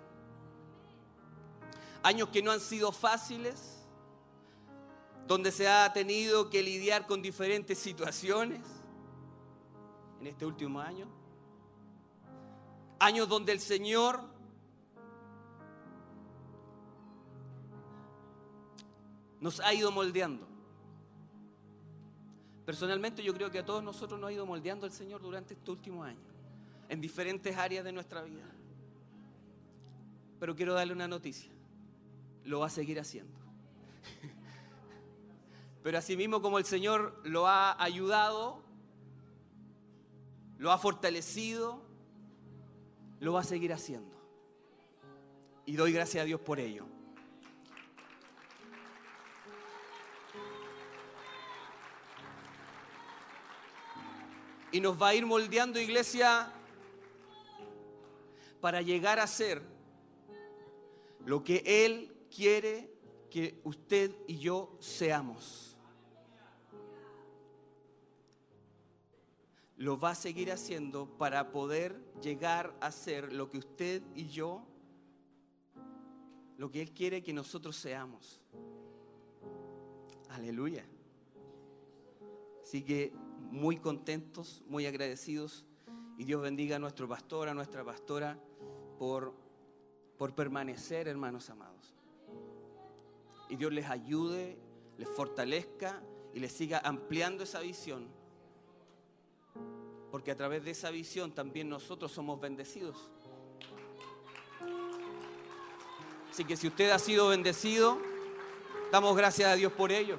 Años 2.01 2.29
que 2.29 2.41
no 2.41 2.49
han 2.49 2.59
sido 2.59 2.91
fáciles, 2.91 3.85
donde 5.27 5.51
se 5.51 5.69
ha 5.69 5.93
tenido 5.93 6.49
que 6.49 6.63
lidiar 6.63 7.05
con 7.05 7.21
diferentes 7.21 7.77
situaciones 7.77 8.59
en 10.19 10.25
este 10.25 10.47
último 10.47 10.81
año. 10.81 11.07
Años 12.97 13.29
donde 13.29 13.51
el 13.51 13.59
Señor 13.59 14.19
nos 19.39 19.59
ha 19.59 19.75
ido 19.75 19.91
moldeando. 19.91 20.50
Personalmente 22.71 23.21
yo 23.21 23.33
creo 23.33 23.51
que 23.51 23.59
a 23.59 23.65
todos 23.65 23.83
nosotros 23.83 24.17
nos 24.17 24.29
ha 24.29 24.31
ido 24.31 24.45
moldeando 24.45 24.85
el 24.85 24.93
Señor 24.93 25.21
durante 25.21 25.55
estos 25.55 25.75
últimos 25.75 26.07
años, 26.07 26.23
en 26.87 27.01
diferentes 27.01 27.57
áreas 27.57 27.83
de 27.83 27.91
nuestra 27.91 28.21
vida. 28.21 28.49
Pero 30.39 30.55
quiero 30.55 30.73
darle 30.73 30.93
una 30.93 31.05
noticia, 31.05 31.51
lo 32.45 32.61
va 32.61 32.67
a 32.67 32.69
seguir 32.69 32.97
haciendo. 32.97 33.37
Pero 35.83 35.97
asimismo 35.97 36.41
como 36.41 36.59
el 36.59 36.63
Señor 36.63 37.19
lo 37.25 37.45
ha 37.45 37.75
ayudado, 37.83 38.63
lo 40.57 40.71
ha 40.71 40.77
fortalecido, 40.77 41.81
lo 43.19 43.33
va 43.33 43.41
a 43.41 43.43
seguir 43.43 43.73
haciendo. 43.73 44.15
Y 45.65 45.75
doy 45.75 45.91
gracias 45.91 46.21
a 46.21 46.25
Dios 46.25 46.39
por 46.39 46.57
ello. 46.61 46.85
Y 54.71 54.79
nos 54.79 55.01
va 55.01 55.09
a 55.09 55.15
ir 55.15 55.25
moldeando, 55.25 55.79
iglesia, 55.79 56.51
para 58.61 58.81
llegar 58.81 59.19
a 59.19 59.27
ser 59.27 59.61
lo 61.25 61.43
que 61.43 61.63
Él 61.65 62.13
quiere 62.33 62.89
que 63.29 63.59
usted 63.63 64.11
y 64.27 64.37
yo 64.37 64.77
seamos. 64.79 65.75
Lo 69.77 69.99
va 69.99 70.11
a 70.11 70.15
seguir 70.15 70.51
haciendo 70.51 71.07
para 71.17 71.51
poder 71.51 71.95
llegar 72.21 72.75
a 72.81 72.91
ser 72.91 73.33
lo 73.33 73.49
que 73.49 73.57
usted 73.57 74.03
y 74.15 74.27
yo, 74.27 74.63
lo 76.57 76.69
que 76.69 76.81
Él 76.81 76.91
quiere 76.91 77.23
que 77.23 77.33
nosotros 77.33 77.75
seamos. 77.75 78.39
Aleluya. 80.29 80.85
Así 82.61 82.83
que 82.83 83.11
muy 83.51 83.77
contentos, 83.77 84.63
muy 84.67 84.85
agradecidos. 84.85 85.65
Y 86.17 86.23
Dios 86.23 86.41
bendiga 86.41 86.77
a 86.77 86.79
nuestro 86.79 87.07
pastor, 87.07 87.49
a 87.49 87.53
nuestra 87.53 87.83
pastora, 87.83 88.39
por, 88.97 89.33
por 90.17 90.33
permanecer, 90.33 91.07
hermanos 91.07 91.49
amados. 91.49 91.93
Y 93.49 93.55
Dios 93.55 93.73
les 93.73 93.89
ayude, 93.89 94.57
les 94.97 95.09
fortalezca 95.09 96.01
y 96.33 96.39
les 96.39 96.51
siga 96.51 96.81
ampliando 96.83 97.43
esa 97.43 97.59
visión. 97.59 98.07
Porque 100.09 100.31
a 100.31 100.35
través 100.35 100.63
de 100.63 100.71
esa 100.71 100.91
visión 100.91 101.31
también 101.31 101.69
nosotros 101.69 102.11
somos 102.11 102.39
bendecidos. 102.39 103.09
Así 106.29 106.45
que 106.45 106.55
si 106.55 106.67
usted 106.67 106.91
ha 106.91 106.99
sido 106.99 107.27
bendecido, 107.27 107.97
damos 108.91 109.17
gracias 109.17 109.49
a 109.51 109.55
Dios 109.55 109.73
por 109.73 109.91
ello. 109.91 110.17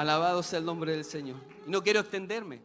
Alabado 0.00 0.42
sea 0.42 0.60
el 0.60 0.64
nombre 0.64 0.92
del 0.92 1.04
Señor. 1.04 1.36
Y 1.66 1.70
no 1.70 1.82
quiero 1.82 2.00
extenderme, 2.00 2.62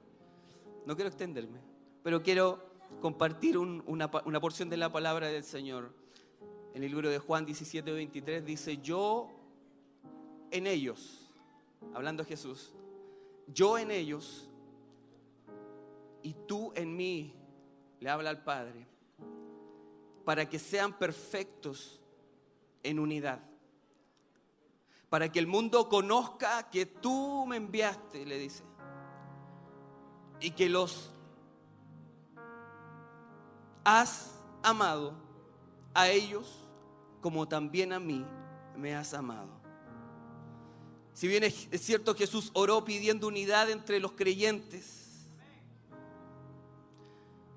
no 0.85 0.95
quiero 0.95 1.09
extenderme, 1.09 1.59
pero 2.01 2.23
quiero 2.23 2.63
compartir 3.01 3.57
una, 3.57 4.09
una, 4.23 4.39
porción 4.39 4.69
de 4.69 4.77
la 4.77 4.89
palabra 4.89 5.27
del 5.27 5.43
Señor. 5.43 5.91
En 6.73 6.81
el 6.81 6.91
libro 6.91 7.09
de 7.09 7.19
Juan 7.19 7.45
17, 7.45 7.91
23 7.91 8.45
dice, 8.45 8.77
yo 8.77 9.29
en 10.49 10.65
ellos, 10.65 11.29
hablando 11.93 12.23
a 12.23 12.25
Jesús, 12.25 12.71
yo 13.47 13.77
en 13.77 13.91
ellos 13.91 14.49
y 16.23 16.35
tú 16.47 16.71
en 16.73 16.95
mí, 16.95 17.33
le 17.99 18.09
habla 18.09 18.29
al 18.29 18.45
Padre, 18.45 18.87
para 20.23 20.47
que 20.47 20.57
sean 20.57 20.97
perfectos 20.97 21.99
en 22.81 22.97
unidad 22.97 23.41
para 25.15 25.31
que 25.31 25.39
el 25.39 25.47
mundo 25.47 25.87
conozca 25.87 26.69
que 26.69 26.85
tú 26.85 27.45
me 27.45 27.55
enviaste, 27.55 28.25
le 28.25 28.37
dice, 28.37 28.65
y 30.41 30.51
que 30.51 30.67
los 30.67 31.13
has 33.85 34.37
amado 34.61 35.13
a 35.93 36.09
ellos 36.09 36.67
como 37.21 37.47
también 37.47 37.93
a 37.93 37.99
mí 38.01 38.25
me 38.75 38.93
has 38.93 39.13
amado. 39.13 39.47
Si 41.13 41.29
bien 41.29 41.45
es, 41.45 41.69
cierto 41.79 42.13
Jesús 42.13 42.51
oró 42.53 42.83
pidiendo 42.83 43.29
unidad 43.29 43.69
entre 43.69 44.01
los 44.01 44.11
creyentes, 44.11 45.29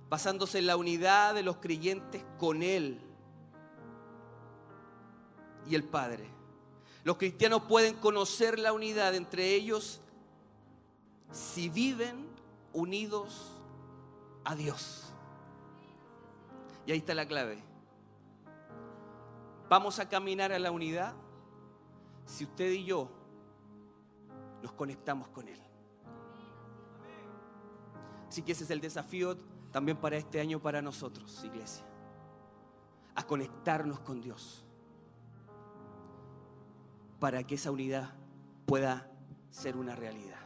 basándose 0.08 0.60
en 0.60 0.68
la 0.68 0.76
unidad 0.76 1.34
de 1.34 1.42
los 1.42 1.56
creyentes 1.56 2.24
con 2.38 2.62
Él 2.62 3.00
y 5.68 5.74
el 5.74 5.82
Padre. 5.82 6.37
Los 7.08 7.16
cristianos 7.16 7.62
pueden 7.62 7.94
conocer 7.94 8.58
la 8.58 8.74
unidad 8.74 9.14
entre 9.14 9.54
ellos 9.54 9.98
si 11.32 11.70
viven 11.70 12.28
unidos 12.74 13.50
a 14.44 14.54
Dios. 14.54 15.10
Y 16.84 16.92
ahí 16.92 16.98
está 16.98 17.14
la 17.14 17.26
clave. 17.26 17.64
Vamos 19.70 19.98
a 19.98 20.06
caminar 20.10 20.52
a 20.52 20.58
la 20.58 20.70
unidad 20.70 21.14
si 22.26 22.44
usted 22.44 22.70
y 22.72 22.84
yo 22.84 23.08
nos 24.60 24.72
conectamos 24.72 25.28
con 25.28 25.48
Él. 25.48 25.62
Así 28.28 28.42
que 28.42 28.52
ese 28.52 28.64
es 28.64 28.70
el 28.70 28.82
desafío 28.82 29.34
también 29.72 29.96
para 29.96 30.18
este 30.18 30.42
año 30.42 30.60
para 30.60 30.82
nosotros, 30.82 31.42
iglesia. 31.42 31.86
A 33.14 33.26
conectarnos 33.26 33.98
con 34.00 34.20
Dios 34.20 34.62
para 37.18 37.42
que 37.44 37.56
esa 37.56 37.70
unidad 37.70 38.10
pueda 38.66 39.10
ser 39.50 39.76
una 39.76 39.94
realidad. 39.96 40.38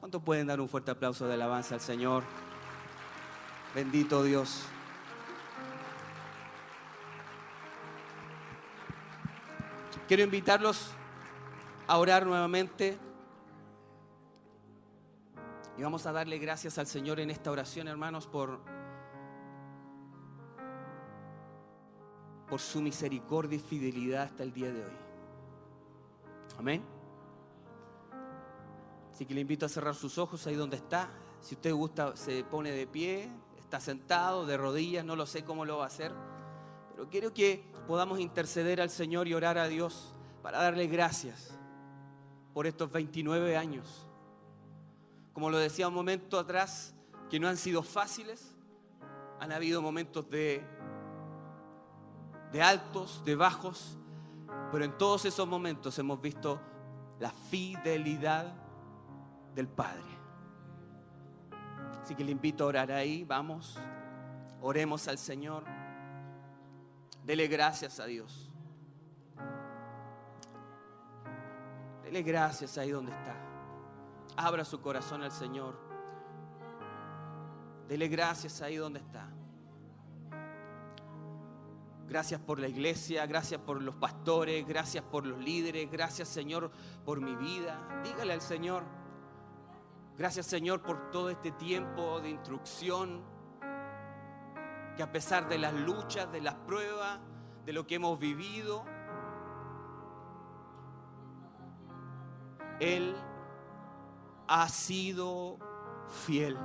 ¿Cuántos 0.00 0.22
pueden 0.22 0.46
dar 0.46 0.60
un 0.60 0.68
fuerte 0.68 0.90
aplauso 0.90 1.26
de 1.26 1.34
alabanza 1.34 1.74
al 1.74 1.80
Señor? 1.80 2.24
Bendito 3.74 4.22
Dios. 4.22 4.64
Quiero 10.08 10.24
invitarlos 10.24 10.90
a 11.86 11.98
orar 11.98 12.26
nuevamente. 12.26 12.98
Y 15.76 15.82
vamos 15.82 16.04
a 16.06 16.12
darle 16.12 16.38
gracias 16.38 16.78
al 16.78 16.86
Señor 16.86 17.20
en 17.20 17.30
esta 17.30 17.50
oración, 17.50 17.88
hermanos, 17.88 18.26
por, 18.26 18.60
por 22.48 22.60
su 22.60 22.82
misericordia 22.82 23.56
y 23.56 23.60
fidelidad 23.60 24.24
hasta 24.24 24.42
el 24.42 24.52
día 24.52 24.72
de 24.72 24.84
hoy. 24.84 25.09
Amén. 26.60 26.84
Así 29.10 29.24
que 29.24 29.32
le 29.32 29.40
invito 29.40 29.64
a 29.64 29.68
cerrar 29.70 29.94
sus 29.94 30.18
ojos 30.18 30.46
ahí 30.46 30.54
donde 30.54 30.76
está. 30.76 31.08
Si 31.40 31.54
usted 31.54 31.72
gusta, 31.72 32.14
se 32.18 32.44
pone 32.44 32.70
de 32.70 32.86
pie, 32.86 33.32
está 33.58 33.80
sentado, 33.80 34.44
de 34.44 34.58
rodillas, 34.58 35.02
no 35.02 35.16
lo 35.16 35.24
sé 35.24 35.42
cómo 35.42 35.64
lo 35.64 35.78
va 35.78 35.84
a 35.84 35.86
hacer. 35.86 36.12
Pero 36.90 37.08
quiero 37.08 37.32
que 37.32 37.64
podamos 37.86 38.20
interceder 38.20 38.82
al 38.82 38.90
Señor 38.90 39.26
y 39.26 39.32
orar 39.32 39.56
a 39.56 39.68
Dios 39.68 40.14
para 40.42 40.62
darle 40.62 40.86
gracias 40.86 41.58
por 42.52 42.66
estos 42.66 42.92
29 42.92 43.56
años. 43.56 44.06
Como 45.32 45.48
lo 45.48 45.56
decía 45.56 45.88
un 45.88 45.94
momento 45.94 46.38
atrás, 46.38 46.94
que 47.30 47.40
no 47.40 47.48
han 47.48 47.56
sido 47.56 47.82
fáciles, 47.82 48.54
han 49.38 49.50
habido 49.50 49.80
momentos 49.80 50.28
de, 50.28 50.62
de 52.52 52.60
altos, 52.60 53.22
de 53.24 53.34
bajos, 53.34 53.96
pero 54.70 54.84
en 54.84 54.96
todos 54.96 55.24
esos 55.24 55.46
momentos 55.46 55.98
hemos 55.98 56.20
visto 56.20 56.60
la 57.18 57.30
fidelidad 57.30 58.54
del 59.54 59.68
Padre. 59.68 60.18
Así 62.02 62.14
que 62.14 62.24
le 62.24 62.32
invito 62.32 62.64
a 62.64 62.68
orar 62.68 62.92
ahí, 62.92 63.24
vamos, 63.24 63.78
oremos 64.60 65.06
al 65.08 65.18
Señor, 65.18 65.64
dele 67.24 67.46
gracias 67.46 68.00
a 68.00 68.06
Dios. 68.06 68.50
Dele 72.02 72.22
gracias 72.22 72.76
ahí 72.76 72.90
donde 72.90 73.12
está. 73.12 73.36
Abra 74.36 74.64
su 74.64 74.80
corazón 74.80 75.22
al 75.22 75.30
Señor. 75.30 75.78
Dele 77.86 78.08
gracias 78.08 78.60
ahí 78.62 78.76
donde 78.76 78.98
está. 78.98 79.28
Gracias 82.10 82.40
por 82.40 82.58
la 82.58 82.66
iglesia, 82.66 83.24
gracias 83.24 83.60
por 83.60 83.80
los 83.80 83.94
pastores, 83.94 84.66
gracias 84.66 85.04
por 85.04 85.24
los 85.24 85.38
líderes, 85.38 85.88
gracias 85.88 86.26
Señor 86.26 86.72
por 87.04 87.20
mi 87.20 87.36
vida. 87.36 88.02
Dígale 88.02 88.32
al 88.32 88.40
Señor, 88.40 88.82
gracias 90.18 90.46
Señor 90.46 90.82
por 90.82 91.12
todo 91.12 91.30
este 91.30 91.52
tiempo 91.52 92.20
de 92.20 92.30
instrucción, 92.30 93.22
que 94.96 95.04
a 95.04 95.12
pesar 95.12 95.48
de 95.48 95.58
las 95.58 95.72
luchas, 95.72 96.32
de 96.32 96.40
las 96.40 96.56
pruebas, 96.56 97.20
de 97.64 97.72
lo 97.72 97.86
que 97.86 97.94
hemos 97.94 98.18
vivido, 98.18 98.84
Él 102.80 103.14
ha 104.48 104.68
sido 104.68 105.58
fiel. 106.26 106.58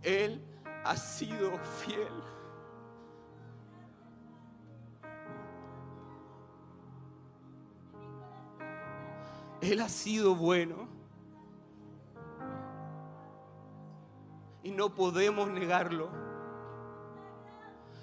Él 0.00 0.46
ha 0.84 0.96
sido 0.96 1.58
fiel. 1.58 2.31
Él 9.62 9.80
ha 9.80 9.88
sido 9.88 10.34
bueno. 10.34 10.88
Y 14.64 14.72
no 14.72 14.94
podemos 14.94 15.48
negarlo. 15.48 16.10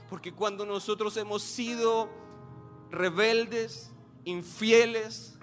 Porque 0.09 0.33
cuando 0.33 0.65
nosotros 0.65 1.15
hemos 1.17 1.43
sido 1.43 2.09
rebeldes, 2.89 3.91
infieles, 4.23 5.37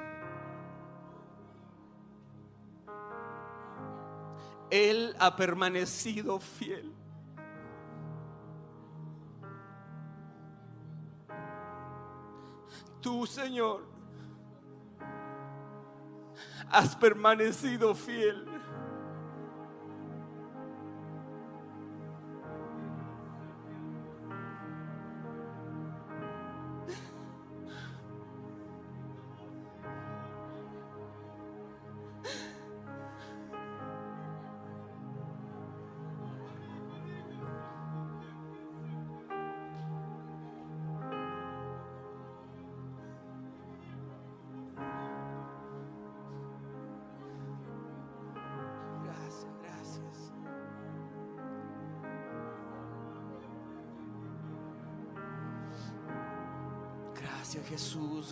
Él 4.70 5.14
ha 5.20 5.36
permanecido 5.36 6.40
fiel. 6.40 6.92
Tú, 13.00 13.26
Señor, 13.26 13.95
has 16.70 16.94
permanecido 16.94 17.94
fiel. 17.94 18.44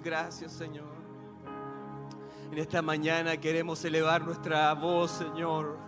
Gracias 0.05 0.53
Señor. 0.53 0.93
En 2.53 2.59
esta 2.59 2.83
mañana 2.83 3.37
queremos 3.39 3.85
elevar 3.85 4.23
nuestra 4.23 4.73
voz, 4.75 5.11
Señor, 5.11 5.79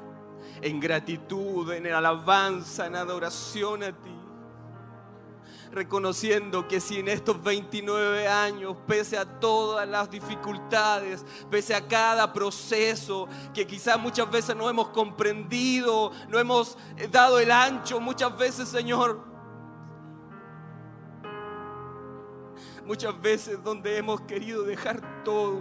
en 0.63 0.81
gratitud, 0.81 1.71
en 1.71 1.87
alabanza, 1.93 2.87
en 2.87 2.97
adoración 2.97 3.85
a 3.85 3.93
ti. 3.93 4.11
Reconociendo 5.71 6.67
que 6.67 6.81
si 6.81 6.99
en 6.99 7.09
estos 7.09 7.43
29 7.43 8.27
años, 8.27 8.77
pese 8.87 9.19
a 9.19 9.39
todas 9.39 9.87
las 9.87 10.11
dificultades, 10.11 11.25
pese 11.51 11.75
a 11.75 11.87
cada 11.87 12.33
proceso 12.33 13.29
que 13.53 13.67
quizás 13.67 14.01
muchas 14.01 14.31
veces 14.31 14.57
no 14.57 14.69
hemos 14.71 14.89
comprendido, 14.89 16.11
no 16.29 16.39
hemos 16.39 16.79
dado 17.11 17.39
el 17.39 17.51
ancho, 17.51 18.01
muchas 18.01 18.37
veces, 18.37 18.69
Señor, 18.69 19.36
muchas 22.87 23.21
veces 23.21 23.63
donde 23.63 23.99
hemos 23.99 24.21
querido 24.23 24.63
dejar 24.63 25.25
todo. 25.25 25.61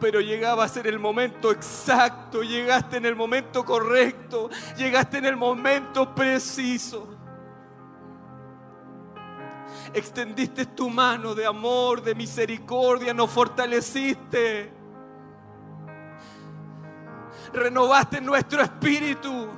Pero 0.00 0.20
llegaba 0.20 0.64
a 0.64 0.68
ser 0.68 0.86
el 0.86 0.98
momento 0.98 1.50
exacto, 1.50 2.42
llegaste 2.42 2.98
en 2.98 3.06
el 3.06 3.16
momento 3.16 3.64
correcto, 3.64 4.50
llegaste 4.76 5.18
en 5.18 5.26
el 5.26 5.36
momento 5.36 6.14
preciso. 6.14 7.08
Extendiste 9.94 10.66
tu 10.66 10.90
mano 10.90 11.34
de 11.34 11.46
amor, 11.46 12.02
de 12.02 12.14
misericordia, 12.14 13.14
nos 13.14 13.30
fortaleciste. 13.30 14.72
Renovaste 17.52 18.20
nuestro 18.20 18.60
espíritu 18.60 19.48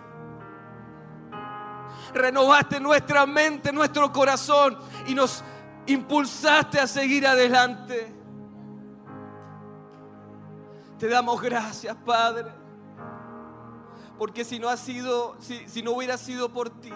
renovaste 2.14 2.80
nuestra 2.80 3.26
mente, 3.26 3.72
nuestro 3.72 4.12
corazón 4.12 4.78
y 5.06 5.14
nos 5.14 5.42
impulsaste 5.86 6.80
a 6.80 6.86
seguir 6.86 7.26
adelante. 7.26 8.14
Te 10.98 11.08
damos 11.08 11.40
gracias, 11.40 11.96
Padre, 11.96 12.50
porque 14.18 14.44
si 14.44 14.58
no 14.58 14.68
ha 14.68 14.76
sido, 14.76 15.36
si, 15.40 15.82
no 15.82 15.92
hubiera 15.92 16.18
sido 16.18 16.52
por 16.52 16.70
ti, 16.70 16.92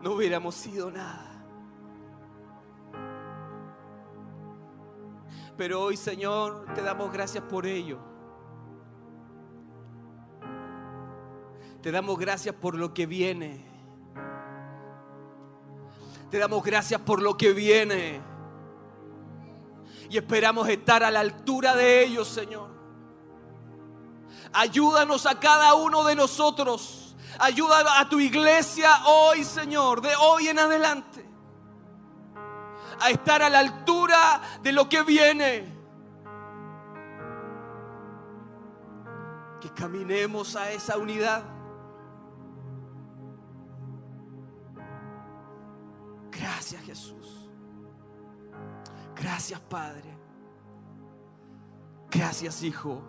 no 0.00 0.12
hubiéramos 0.12 0.54
sido 0.54 0.90
nada. 0.90 1.32
Pero 5.56 5.82
hoy, 5.82 5.96
Señor, 5.96 6.66
te 6.74 6.82
damos 6.82 7.12
gracias 7.12 7.42
por 7.42 7.66
ello. 7.66 8.15
Te 11.86 11.92
damos 11.92 12.18
gracias 12.18 12.52
por 12.52 12.74
lo 12.74 12.92
que 12.92 13.06
viene. 13.06 13.64
Te 16.32 16.36
damos 16.36 16.64
gracias 16.64 17.00
por 17.00 17.22
lo 17.22 17.36
que 17.36 17.52
viene. 17.52 18.20
Y 20.10 20.16
esperamos 20.16 20.68
estar 20.68 21.04
a 21.04 21.12
la 21.12 21.20
altura 21.20 21.76
de 21.76 22.02
ellos, 22.02 22.26
Señor. 22.26 22.70
Ayúdanos 24.52 25.26
a 25.26 25.38
cada 25.38 25.74
uno 25.74 26.02
de 26.02 26.16
nosotros. 26.16 27.14
Ayuda 27.38 28.00
a 28.00 28.08
tu 28.08 28.18
iglesia 28.18 28.90
hoy, 29.06 29.44
Señor, 29.44 30.00
de 30.00 30.12
hoy 30.16 30.48
en 30.48 30.58
adelante. 30.58 31.24
A 32.98 33.10
estar 33.10 33.42
a 33.42 33.48
la 33.48 33.60
altura 33.60 34.40
de 34.60 34.72
lo 34.72 34.88
que 34.88 35.02
viene. 35.02 35.72
Que 39.60 39.70
caminemos 39.70 40.56
a 40.56 40.72
esa 40.72 40.98
unidad. 40.98 41.54
Gracias 46.46 46.82
Jesús. 46.84 47.50
Gracias 49.16 49.58
Padre. 49.58 50.16
Gracias 52.08 52.62
Hijo. 52.62 53.02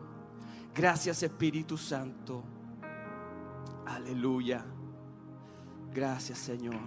Gracias 0.73 1.21
Espíritu 1.21 1.77
Santo. 1.77 2.43
Aleluya. 3.85 4.65
Gracias 5.93 6.39
Señor. 6.39 6.79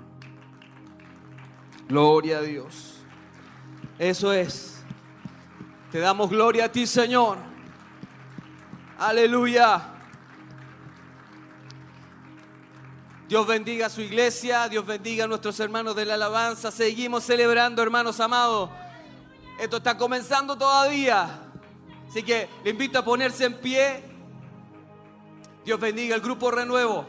Gloria 1.87 2.39
a 2.39 2.43
Dios. 2.43 3.05
Eso 3.97 4.33
es. 4.33 4.83
Te 5.93 6.01
damos 6.01 6.31
gloria 6.31 6.65
a 6.65 6.73
ti 6.73 6.85
Señor. 6.85 7.39
Aleluya. 8.99 10.00
Dios 13.31 13.47
bendiga 13.47 13.87
a 13.87 13.91
su 13.91 14.01
iglesia, 14.01 14.69
Dios 14.69 14.85
bendiga 14.85 15.23
a 15.23 15.29
nuestros 15.29 15.61
hermanos 15.61 15.95
de 15.95 16.05
la 16.05 16.15
alabanza. 16.15 16.73
Seguimos 16.73 17.23
celebrando, 17.23 17.81
hermanos 17.81 18.19
amados. 18.19 18.69
Esto 19.61 19.77
está 19.77 19.97
comenzando 19.97 20.59
todavía. 20.59 21.41
Así 22.09 22.25
que 22.25 22.49
le 22.65 22.71
invito 22.71 22.99
a 22.99 23.05
ponerse 23.05 23.45
en 23.45 23.55
pie. 23.55 24.03
Dios 25.65 25.79
bendiga 25.79 26.17
al 26.17 26.21
grupo 26.21 26.51
Renuevo. 26.51 27.07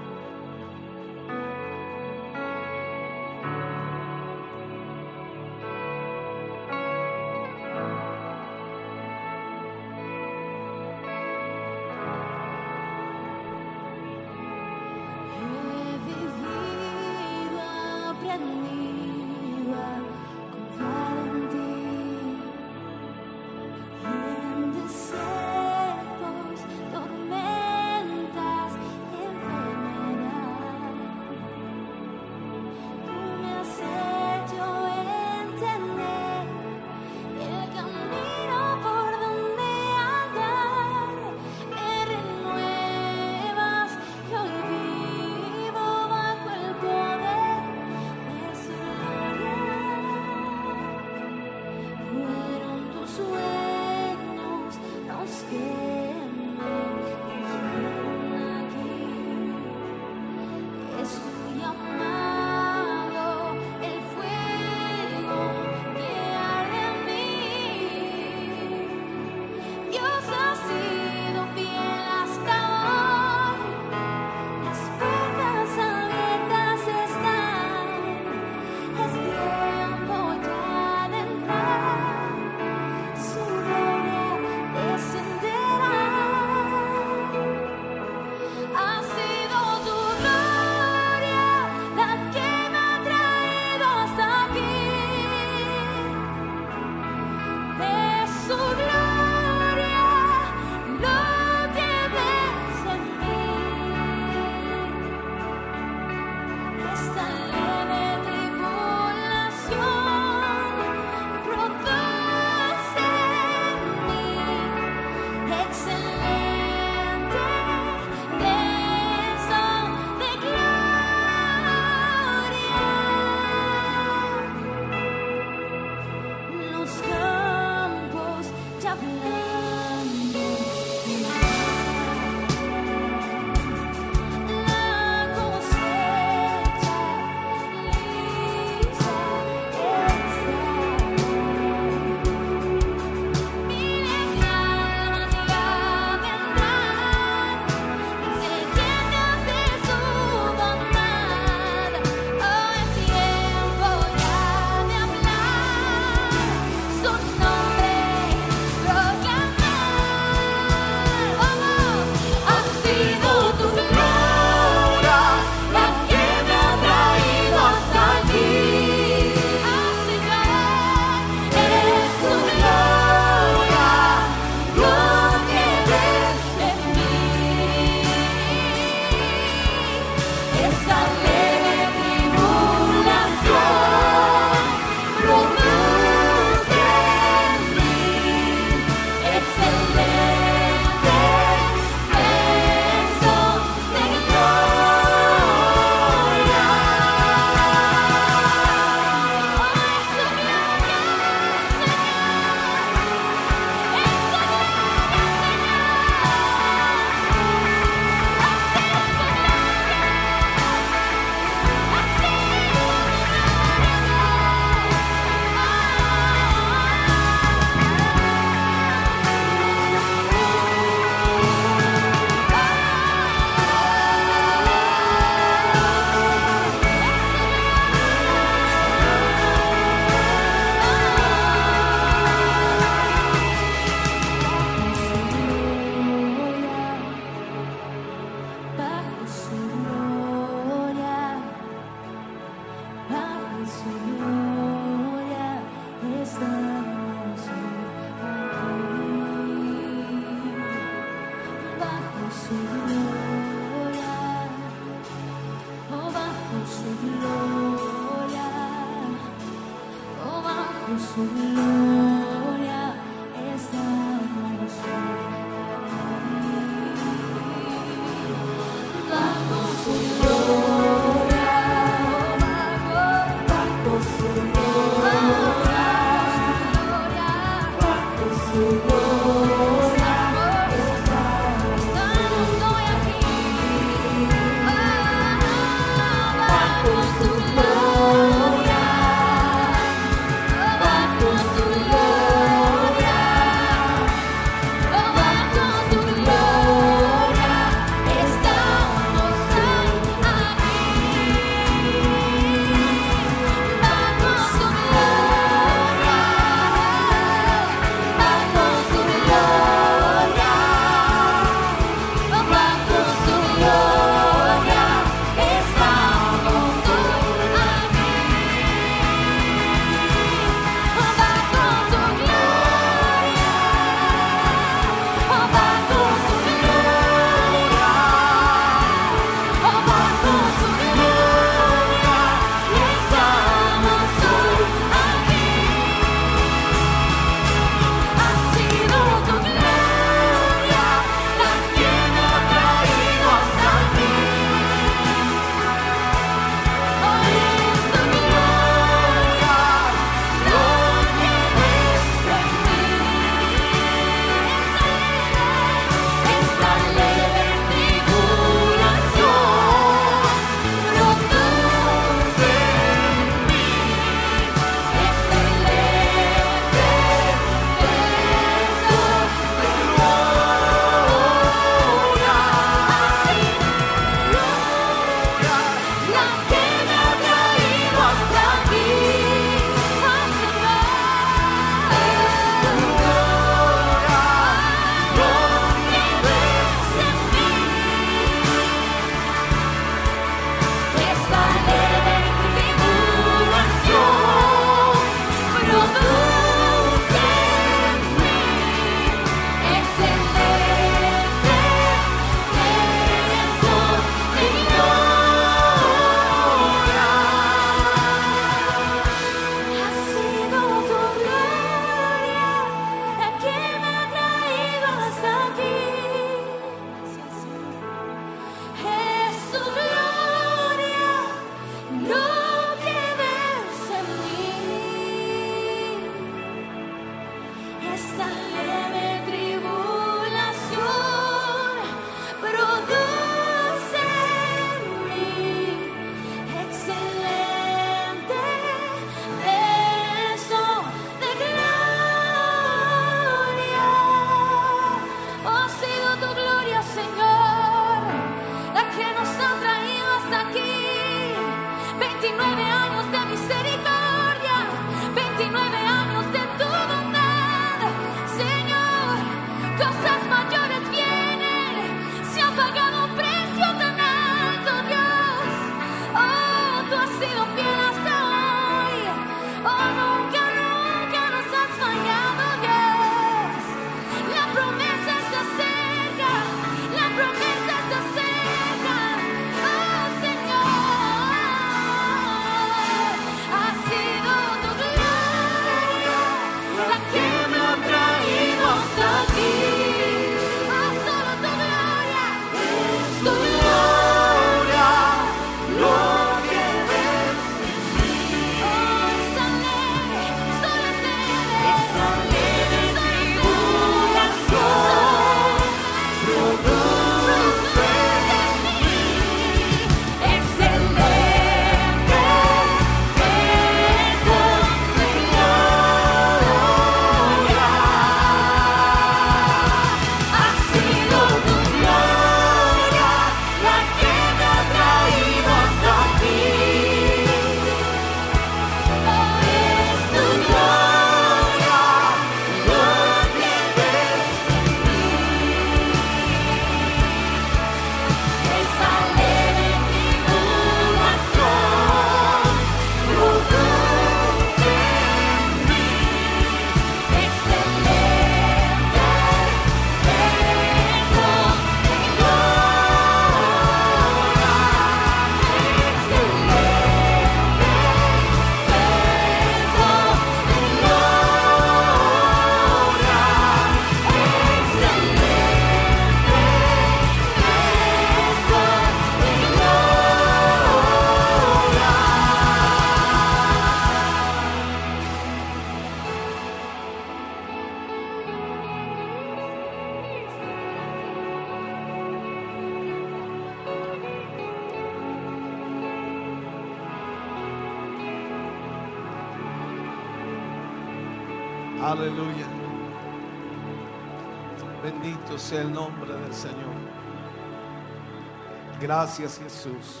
Gracias 599.04 599.38
Jesús. 599.38 600.00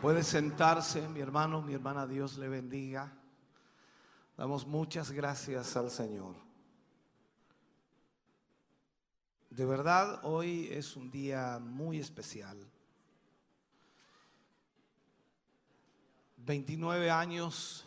Puede 0.00 0.22
sentarse, 0.22 1.08
mi 1.08 1.18
hermano, 1.18 1.60
mi 1.60 1.74
hermana, 1.74 2.06
Dios 2.06 2.38
le 2.38 2.48
bendiga. 2.48 3.12
Damos 4.36 4.64
muchas 4.64 5.10
gracias 5.10 5.76
al 5.76 5.90
Señor. 5.90 6.36
De 9.50 9.66
verdad, 9.66 10.20
hoy 10.22 10.68
es 10.70 10.94
un 10.94 11.10
día 11.10 11.58
muy 11.60 11.98
especial. 11.98 12.56
29 16.36 17.10
años 17.10 17.84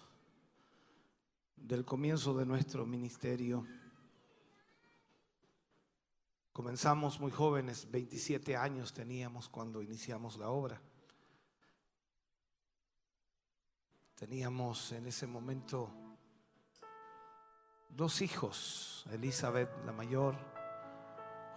del 1.56 1.86
comienzo 1.86 2.34
de 2.34 2.46
nuestro 2.46 2.86
ministerio. 2.86 3.66
Comenzamos 6.56 7.20
muy 7.20 7.32
jóvenes, 7.32 7.92
27 7.92 8.56
años 8.56 8.94
teníamos 8.94 9.50
cuando 9.50 9.82
iniciamos 9.82 10.38
la 10.38 10.48
obra. 10.48 10.82
Teníamos 14.16 14.94
en 14.94 15.06
ese 15.06 15.28
momento 15.28 15.92
dos 17.90 18.22
hijos, 18.22 19.06
Elizabeth 19.12 19.70
la 19.86 19.92
mayor, 19.92 20.38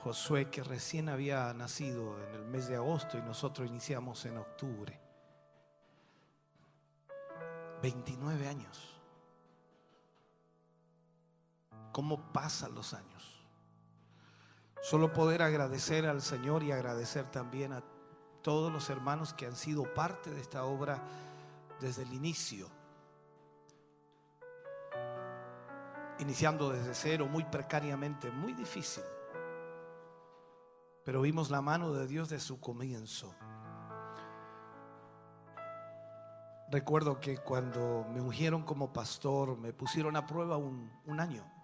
Josué 0.03 0.51
que 0.51 0.65
recién 0.65 1.09
había 1.09 1.55
nacido 1.55 2.21
en 2.27 2.35
el 2.35 2.45
mes 2.47 2.67
de 2.67 2.75
agosto 2.75 3.17
y 3.17 3.23
nosotros 3.23 3.69
iniciamos 3.69 4.25
en 4.25 4.37
octubre. 4.37 5.01
29 7.83 8.49
años. 8.49 9.01
¿Cómo 11.93 12.33
pasan 12.33 12.75
los 12.75 12.95
años? 12.95 13.38
Solo 14.81 15.13
poder 15.13 15.43
agradecer 15.43 16.07
al 16.07 16.23
Señor 16.23 16.63
y 16.63 16.73
agradecer 16.73 17.31
también 17.31 17.73
a 17.73 17.83
todos 18.43 18.73
los 18.73 18.89
hermanos 18.91 19.35
que 19.35 19.47
han 19.47 19.57
sido 19.57 19.93
parte 19.93 20.31
de 20.31 20.41
esta 20.41 20.65
obra 20.65 21.03
desde 21.81 22.03
el 22.03 22.13
inicio. 22.13 22.69
Iniciando 26.21 26.71
desde 26.71 26.95
cero, 26.95 27.27
muy 27.27 27.45
precariamente, 27.45 28.31
muy 28.31 28.53
difícil. 28.53 29.05
Pero 31.05 31.23
vimos 31.23 31.51
la 31.51 31.63
mano 31.63 31.93
de 31.93 32.07
Dios 32.07 32.29
de 32.29 32.41
su 32.41 32.61
comienzo. 32.61 33.35
Recuerdo 36.71 37.19
que 37.19 37.39
cuando 37.39 38.07
me 38.11 38.21
ungieron 38.21 38.63
como 38.63 38.93
pastor, 38.93 39.57
me 39.57 39.73
pusieron 39.73 40.17
a 40.17 40.27
prueba 40.27 40.59
un, 40.59 40.93
un 41.07 41.19
año. 41.19 41.58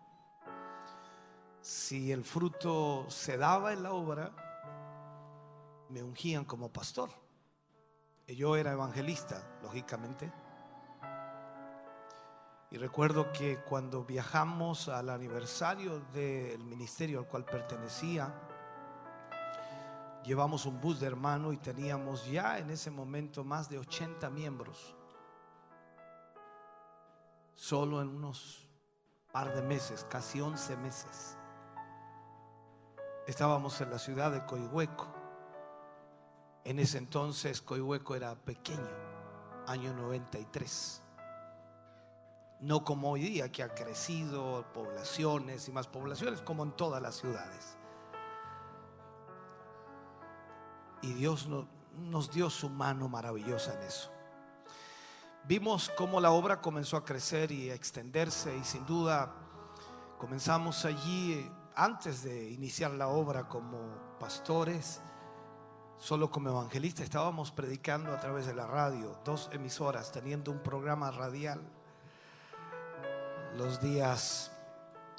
Si 1.65 2.13
el 2.13 2.25
fruto 2.25 3.07
se 3.09 3.39
daba 3.39 3.73
en 3.73 3.83
la 3.83 3.93
obra, 3.93 4.31
me 5.89 6.03
ungían 6.03 6.45
como 6.45 6.71
pastor. 6.71 7.09
Yo 8.27 8.57
era 8.57 8.73
evangelista, 8.73 9.43
lógicamente. 9.63 10.31
Y 12.71 12.77
recuerdo 12.77 13.33
que 13.33 13.61
cuando 13.63 14.05
viajamos 14.05 14.91
al 14.91 15.09
aniversario 15.09 16.01
del 16.13 16.63
ministerio 16.65 17.21
al 17.21 17.27
cual 17.27 17.47
pertenecía, 17.47 18.31
llevamos 20.23 20.67
un 20.67 20.79
bus 20.83 21.01
de 21.01 21.07
hermano 21.07 21.51
y 21.51 21.57
teníamos 21.57 22.27
ya 22.27 22.59
en 22.59 22.69
ese 22.69 22.91
momento 22.91 23.43
más 23.43 23.71
de 23.71 23.79
80 23.79 24.29
miembros. 24.29 24.95
Solo 27.55 28.03
en 28.03 28.09
unos 28.09 28.69
par 29.33 29.55
de 29.55 29.63
meses, 29.63 30.05
casi 30.11 30.43
11 30.43 30.77
meses. 30.77 31.39
Estábamos 33.27 33.81
en 33.81 33.91
la 33.91 33.99
ciudad 33.99 34.31
de 34.33 34.45
Coihueco. 34.45 35.07
En 36.65 36.79
ese 36.79 36.99
entonces 36.99 37.61
Coihueco 37.63 38.15
era 38.15 38.35
pequeño, 38.35 38.89
año 39.67 39.93
93. 39.95 41.03
No 42.61 42.85
como 42.85 43.11
hoy 43.13 43.23
día 43.23 43.51
que 43.51 43.63
ha 43.63 43.75
crecido 43.75 44.65
poblaciones 44.73 45.69
y 45.69 45.73
más 45.73 45.87
poblaciones 45.87 46.41
como 46.43 46.63
en 46.63 46.73
todas 46.73 47.03
las 47.03 47.17
ciudades. 47.17 47.77
Y 51.03 51.13
Dios 51.15 51.47
no- 51.47 51.67
nos 51.99 52.31
dio 52.31 52.49
su 52.51 52.69
mano 52.71 53.09
maravillosa 53.09 53.75
en 53.75 53.83
eso. 53.83 54.11
Vimos 55.47 55.91
cómo 55.97 56.21
la 56.21 56.31
obra 56.31 56.61
comenzó 56.63 56.97
a 56.97 57.05
crecer 57.05 57.53
y 57.53 57.71
a 57.71 57.75
extenderse 57.75 58.57
y 58.57 58.65
sin 58.65 58.87
duda 58.87 59.31
comenzamos 60.19 60.87
allí 60.87 61.51
antes 61.77 62.23
de 62.23 62.51
iniciar 62.51 62.93
la 62.93 63.09
obra 63.09 63.49
como 63.49 64.17
pastores, 64.19 65.01
solo 65.99 66.31
como 66.31 66.51
evangelistas, 66.51 67.05
estábamos 67.05 67.51
predicando 67.51 68.13
a 68.13 68.21
través 68.21 68.47
de 68.47 68.55
la 68.55 68.67
radio, 68.67 69.19
dos 69.25 69.51
emisoras, 69.53 70.13
teniendo 70.13 70.51
un 70.53 70.61
programa 70.61 71.11
radial 71.11 71.61
los 73.57 73.81
días, 73.81 74.51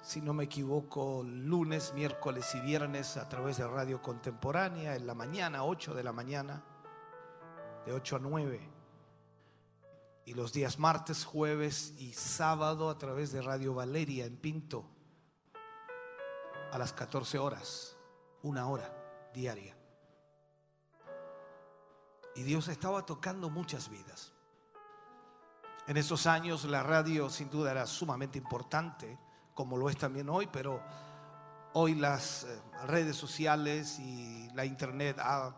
si 0.02 0.22
no 0.22 0.34
me 0.34 0.44
equivoco, 0.44 1.24
lunes, 1.24 1.94
miércoles 1.94 2.54
y 2.56 2.60
viernes 2.60 3.18
a 3.18 3.30
través 3.30 3.58
de 3.58 3.68
radio 3.68 4.02
contemporánea, 4.02 4.96
en 4.96 5.08
la 5.08 5.16
mañana, 5.16 5.64
8 5.64 5.94
de 5.94 6.04
la 6.04 6.12
mañana, 6.12 6.64
de 7.86 7.94
8 7.94 8.18
a 8.18 8.20
9. 8.20 8.70
Y 10.26 10.34
los 10.34 10.52
días 10.52 10.80
martes, 10.80 11.24
jueves 11.24 11.94
y 11.98 12.14
sábado 12.14 12.90
a 12.90 12.98
través 12.98 13.32
de 13.32 13.42
Radio 13.42 13.74
Valeria 13.74 14.26
en 14.26 14.36
Pinto, 14.36 14.95
a 16.76 16.78
las 16.78 16.92
14 16.92 17.40
horas, 17.40 17.96
una 18.44 18.68
hora 18.68 18.94
diaria. 19.34 19.74
Y 22.36 22.44
Dios 22.44 22.68
estaba 22.68 23.06
tocando 23.06 23.50
muchas 23.50 23.88
vidas. 23.88 24.34
En 25.88 25.96
esos 25.96 26.28
años 26.28 26.66
la 26.66 26.84
radio 26.84 27.30
sin 27.30 27.50
duda 27.50 27.72
era 27.72 27.88
sumamente 27.88 28.38
importante, 28.38 29.18
como 29.54 29.78
lo 29.78 29.90
es 29.90 29.96
también 29.96 30.28
hoy, 30.28 30.50
pero 30.52 30.84
hoy 31.72 31.96
las 31.96 32.44
eh, 32.44 32.62
redes 32.88 33.16
sociales 33.16 33.98
y 34.00 34.50
la 34.50 34.66
internet 34.66 35.18
ha 35.22 35.56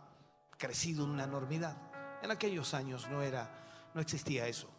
crecido 0.56 1.04
en 1.04 1.10
una 1.10 1.24
enormidad. 1.24 1.76
En 2.22 2.30
aquellos 2.30 2.76
años 2.76 3.10
no 3.10 3.24
era, 3.24 3.50
no 3.96 4.02
existía 4.02 4.48
eso. 4.48 4.70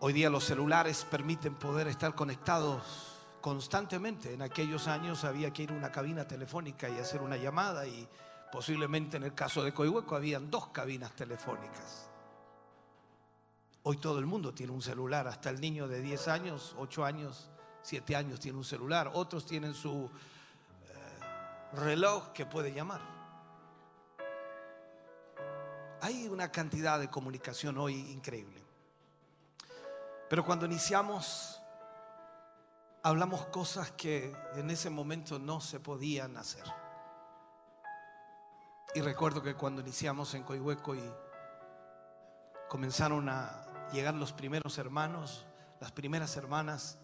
Hoy 0.00 0.12
día 0.12 0.28
los 0.28 0.44
celulares 0.44 1.06
permiten 1.10 1.54
poder 1.54 1.88
estar 1.88 2.14
conectados 2.14 3.13
constantemente. 3.44 4.32
En 4.32 4.40
aquellos 4.40 4.88
años 4.88 5.22
había 5.22 5.52
que 5.52 5.64
ir 5.64 5.70
a 5.70 5.74
una 5.74 5.92
cabina 5.92 6.26
telefónica 6.26 6.88
y 6.88 6.98
hacer 6.98 7.20
una 7.20 7.36
llamada 7.36 7.86
y 7.86 8.08
posiblemente 8.50 9.18
en 9.18 9.24
el 9.24 9.34
caso 9.34 9.62
de 9.62 9.74
Coihueco 9.74 10.16
habían 10.16 10.50
dos 10.50 10.68
cabinas 10.68 11.12
telefónicas. 11.12 12.08
Hoy 13.82 13.98
todo 13.98 14.18
el 14.18 14.24
mundo 14.24 14.54
tiene 14.54 14.72
un 14.72 14.80
celular, 14.80 15.28
hasta 15.28 15.50
el 15.50 15.60
niño 15.60 15.86
de 15.86 16.00
10 16.00 16.28
años, 16.28 16.74
8 16.78 17.04
años, 17.04 17.50
7 17.82 18.16
años 18.16 18.40
tiene 18.40 18.56
un 18.56 18.64
celular, 18.64 19.10
otros 19.12 19.44
tienen 19.44 19.74
su 19.74 20.08
eh, 20.88 21.76
reloj 21.76 22.32
que 22.32 22.46
puede 22.46 22.72
llamar. 22.72 23.02
Hay 26.00 26.28
una 26.28 26.50
cantidad 26.50 26.98
de 26.98 27.10
comunicación 27.10 27.76
hoy 27.76 28.10
increíble. 28.10 28.62
Pero 30.30 30.46
cuando 30.46 30.64
iniciamos, 30.64 31.60
hablamos 33.04 33.44
cosas 33.46 33.92
que 33.92 34.34
en 34.54 34.70
ese 34.70 34.88
momento 34.88 35.38
no 35.38 35.60
se 35.60 35.78
podían 35.78 36.38
hacer. 36.38 36.64
Y 38.94 39.02
recuerdo 39.02 39.42
que 39.42 39.54
cuando 39.54 39.82
iniciamos 39.82 40.34
en 40.34 40.42
Coihueco 40.42 40.94
y 40.94 41.02
comenzaron 42.68 43.28
a 43.28 43.90
llegar 43.92 44.14
los 44.14 44.32
primeros 44.32 44.78
hermanos, 44.78 45.46
las 45.80 45.92
primeras 45.92 46.34
hermanas, 46.38 46.98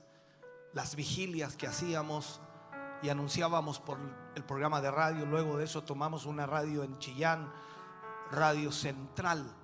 las 0.73 0.97
vigilias 0.97 1.57
que 1.57 1.67
hacíamos 1.67 2.41
y 3.03 3.11
anunciábamos 3.11 3.79
por 3.79 3.99
el 4.35 4.45
programa 4.45 4.81
de 4.81 4.91
radio. 4.91 5.27
Luego 5.27 5.59
de 5.59 5.65
eso 5.65 5.85
tomamos 5.85 6.25
una 6.25 6.47
radio 6.47 6.83
en 6.83 6.99
Chillán, 6.99 7.53
Radio 8.31 8.73
Central, 8.73 9.55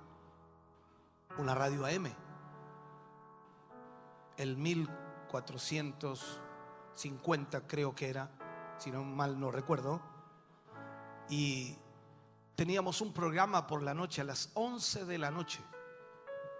una 1.39 1.55
radio 1.55 1.85
AM, 1.85 2.13
el 4.37 4.55
1450 5.31 7.67
creo 7.67 7.95
que 7.95 8.09
era, 8.09 8.29
si 8.77 8.91
no 8.91 9.03
mal 9.03 9.39
no 9.39 9.51
recuerdo. 9.51 10.01
Y 11.29 11.77
teníamos 12.55 13.01
un 13.01 13.13
programa 13.13 13.67
por 13.67 13.83
la 13.83 13.93
noche 13.93 14.21
a 14.21 14.23
las 14.23 14.49
11 14.55 15.05
de 15.05 15.17
la 15.17 15.29
noche 15.31 15.59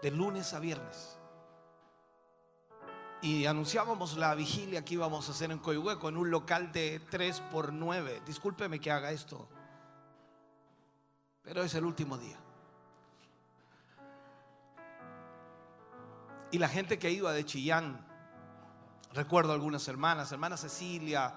de 0.01 0.11
lunes 0.11 0.53
a 0.53 0.59
viernes. 0.59 1.17
Y 3.21 3.47
anunciábamos 3.47 4.15
la 4.15 4.35
vigilia 4.35 4.85
que 4.85 4.93
íbamos 4.93 5.27
a 5.27 5.31
hacer 5.31 5.51
en 5.51 5.57
Coihueco, 5.57 6.09
en 6.09 6.17
un 6.17 6.29
local 6.29 6.71
de 6.71 7.01
3 7.09 7.41
por 7.51 7.73
9. 7.73 8.21
Discúlpeme 8.25 8.79
que 8.79 8.91
haga 8.91 9.11
esto, 9.11 9.47
pero 11.41 11.63
es 11.63 11.73
el 11.73 11.85
último 11.85 12.17
día. 12.17 12.37
Y 16.51 16.59
la 16.59 16.69
gente 16.69 16.99
que 16.99 17.09
iba 17.09 17.33
de 17.33 17.43
Chillán 17.43 18.06
Recuerdo 19.17 19.51
algunas 19.51 19.87
hermanas, 19.87 20.31
hermana 20.31 20.57
Cecilia, 20.57 21.33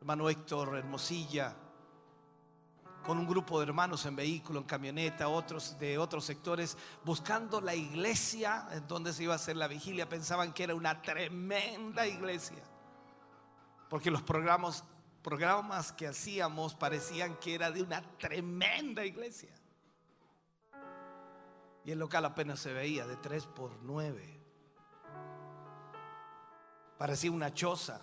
hermano 0.00 0.30
Héctor 0.30 0.78
Hermosilla, 0.78 1.54
con 3.04 3.18
un 3.18 3.26
grupo 3.26 3.60
de 3.60 3.66
hermanos 3.66 4.06
en 4.06 4.16
vehículo, 4.16 4.60
en 4.60 4.64
camioneta, 4.64 5.28
otros 5.28 5.78
de 5.78 5.98
otros 5.98 6.24
sectores, 6.24 6.78
buscando 7.04 7.60
la 7.60 7.74
iglesia 7.74 8.68
en 8.72 8.88
donde 8.88 9.12
se 9.12 9.24
iba 9.24 9.34
a 9.34 9.36
hacer 9.36 9.54
la 9.54 9.68
vigilia. 9.68 10.08
Pensaban 10.08 10.54
que 10.54 10.64
era 10.64 10.74
una 10.74 11.02
tremenda 11.02 12.06
iglesia, 12.06 12.62
porque 13.90 14.10
los 14.10 14.22
programas, 14.22 14.82
programas 15.20 15.92
que 15.92 16.06
hacíamos 16.06 16.74
parecían 16.74 17.36
que 17.36 17.54
era 17.54 17.70
de 17.70 17.82
una 17.82 18.00
tremenda 18.16 19.04
iglesia. 19.04 19.52
Y 21.84 21.90
el 21.90 21.98
local 21.98 22.24
apenas 22.24 22.60
se 22.60 22.72
veía 22.72 23.06
de 23.06 23.16
3 23.16 23.44
por 23.48 23.76
9. 23.82 24.43
Parecía 26.98 27.30
una 27.30 27.52
choza. 27.52 28.00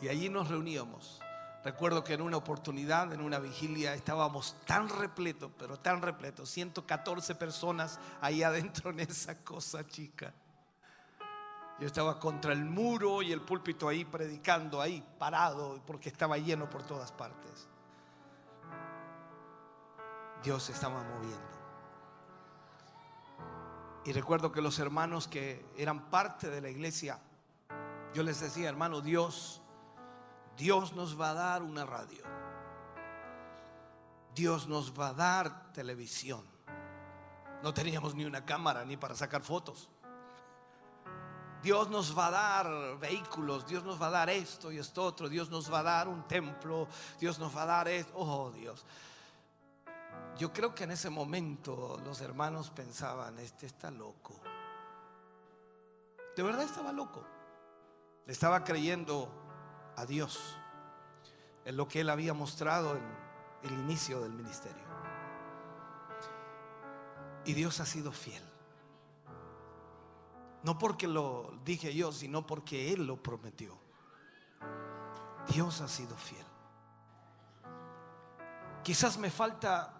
Y 0.00 0.08
allí 0.08 0.28
nos 0.28 0.48
reuníamos. 0.48 1.20
Recuerdo 1.62 2.02
que 2.02 2.14
en 2.14 2.22
una 2.22 2.38
oportunidad, 2.38 3.12
en 3.12 3.20
una 3.20 3.38
vigilia, 3.38 3.94
estábamos 3.94 4.56
tan 4.64 4.88
repletos, 4.88 5.50
pero 5.58 5.78
tan 5.78 6.00
repletos, 6.00 6.48
114 6.48 7.34
personas 7.34 8.00
ahí 8.22 8.42
adentro 8.42 8.90
en 8.90 9.00
esa 9.00 9.44
cosa 9.44 9.86
chica. 9.86 10.32
Yo 11.78 11.86
estaba 11.86 12.18
contra 12.18 12.52
el 12.52 12.64
muro 12.64 13.22
y 13.22 13.32
el 13.32 13.42
púlpito 13.42 13.88
ahí 13.88 14.04
predicando, 14.04 14.80
ahí 14.80 15.02
parado, 15.18 15.80
porque 15.86 16.08
estaba 16.08 16.38
lleno 16.38 16.68
por 16.68 16.82
todas 16.82 17.12
partes. 17.12 17.68
Dios 20.42 20.62
se 20.62 20.72
estaba 20.72 21.02
moviendo. 21.02 21.59
Y 24.04 24.12
recuerdo 24.12 24.50
que 24.50 24.62
los 24.62 24.78
hermanos 24.78 25.28
que 25.28 25.64
eran 25.76 26.10
parte 26.10 26.48
de 26.48 26.60
la 26.60 26.70
iglesia, 26.70 27.20
yo 28.14 28.22
les 28.22 28.40
decía, 28.40 28.68
hermano, 28.68 29.00
Dios, 29.00 29.60
Dios 30.56 30.94
nos 30.94 31.20
va 31.20 31.30
a 31.30 31.34
dar 31.34 31.62
una 31.62 31.84
radio. 31.84 32.24
Dios 34.34 34.68
nos 34.68 34.98
va 34.98 35.08
a 35.08 35.12
dar 35.12 35.72
televisión. 35.72 36.44
No 37.62 37.74
teníamos 37.74 38.14
ni 38.14 38.24
una 38.24 38.44
cámara 38.44 38.84
ni 38.84 38.96
para 38.96 39.14
sacar 39.14 39.42
fotos. 39.42 39.90
Dios 41.62 41.90
nos 41.90 42.16
va 42.16 42.28
a 42.28 42.30
dar 42.30 42.98
vehículos, 42.98 43.66
Dios 43.66 43.84
nos 43.84 44.00
va 44.00 44.06
a 44.06 44.10
dar 44.10 44.30
esto 44.30 44.72
y 44.72 44.78
esto 44.78 45.04
otro, 45.04 45.28
Dios 45.28 45.50
nos 45.50 45.70
va 45.70 45.80
a 45.80 45.82
dar 45.82 46.08
un 46.08 46.26
templo, 46.26 46.88
Dios 47.18 47.38
nos 47.38 47.54
va 47.54 47.64
a 47.64 47.66
dar 47.66 47.88
esto. 47.88 48.12
Oh 48.16 48.50
Dios. 48.50 48.84
Yo 50.38 50.52
creo 50.52 50.74
que 50.74 50.84
en 50.84 50.92
ese 50.92 51.10
momento 51.10 52.00
los 52.04 52.20
hermanos 52.20 52.70
pensaban, 52.70 53.38
este 53.38 53.66
está 53.66 53.90
loco. 53.90 54.40
De 56.36 56.42
verdad 56.42 56.62
estaba 56.62 56.92
loco. 56.92 57.24
Le 58.26 58.32
estaba 58.32 58.64
creyendo 58.64 59.28
a 59.96 60.06
Dios 60.06 60.56
en 61.64 61.76
lo 61.76 61.88
que 61.88 62.00
él 62.00 62.10
había 62.10 62.32
mostrado 62.32 62.96
en 62.96 63.02
el 63.62 63.72
inicio 63.72 64.20
del 64.22 64.32
ministerio. 64.32 64.84
Y 67.44 67.52
Dios 67.52 67.80
ha 67.80 67.86
sido 67.86 68.12
fiel. 68.12 68.42
No 70.62 70.78
porque 70.78 71.08
lo 71.08 71.54
dije 71.64 71.94
yo, 71.94 72.12
sino 72.12 72.46
porque 72.46 72.92
Él 72.92 73.06
lo 73.06 73.22
prometió. 73.22 73.78
Dios 75.48 75.80
ha 75.80 75.88
sido 75.88 76.16
fiel. 76.16 76.46
Quizás 78.82 79.18
me 79.18 79.30
falta 79.30 79.99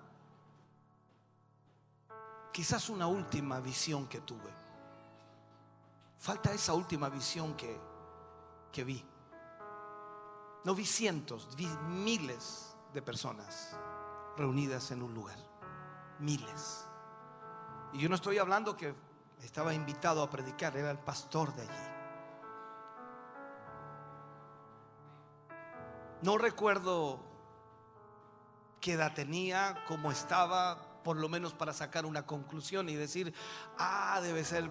quizás 2.52 2.88
una 2.88 3.06
última 3.06 3.60
visión 3.60 4.06
que 4.06 4.20
tuve. 4.20 4.50
Falta 6.18 6.52
esa 6.52 6.74
última 6.74 7.08
visión 7.08 7.54
que, 7.54 7.80
que 8.70 8.84
vi. 8.84 9.04
No 10.64 10.74
vi 10.74 10.84
cientos, 10.84 11.56
vi 11.56 11.66
miles 11.88 12.76
de 12.92 13.00
personas 13.00 13.76
reunidas 14.36 14.90
en 14.90 15.02
un 15.02 15.14
lugar. 15.14 15.38
Miles. 16.18 16.86
Y 17.92 17.98
yo 17.98 18.08
no 18.08 18.14
estoy 18.14 18.38
hablando 18.38 18.76
que 18.76 18.94
estaba 19.42 19.72
invitado 19.72 20.22
a 20.22 20.28
predicar, 20.28 20.76
era 20.76 20.90
el 20.90 20.98
pastor 20.98 21.54
de 21.54 21.62
allí. 21.62 21.90
No 26.22 26.36
recuerdo 26.36 27.18
qué 28.80 28.92
edad 28.92 29.14
tenía, 29.14 29.82
cómo 29.88 30.10
estaba, 30.10 30.89
por 31.02 31.16
lo 31.16 31.28
menos 31.28 31.54
para 31.54 31.72
sacar 31.72 32.06
una 32.06 32.26
conclusión 32.26 32.88
y 32.88 32.94
decir, 32.94 33.34
ah, 33.78 34.20
debe 34.22 34.44
ser 34.44 34.70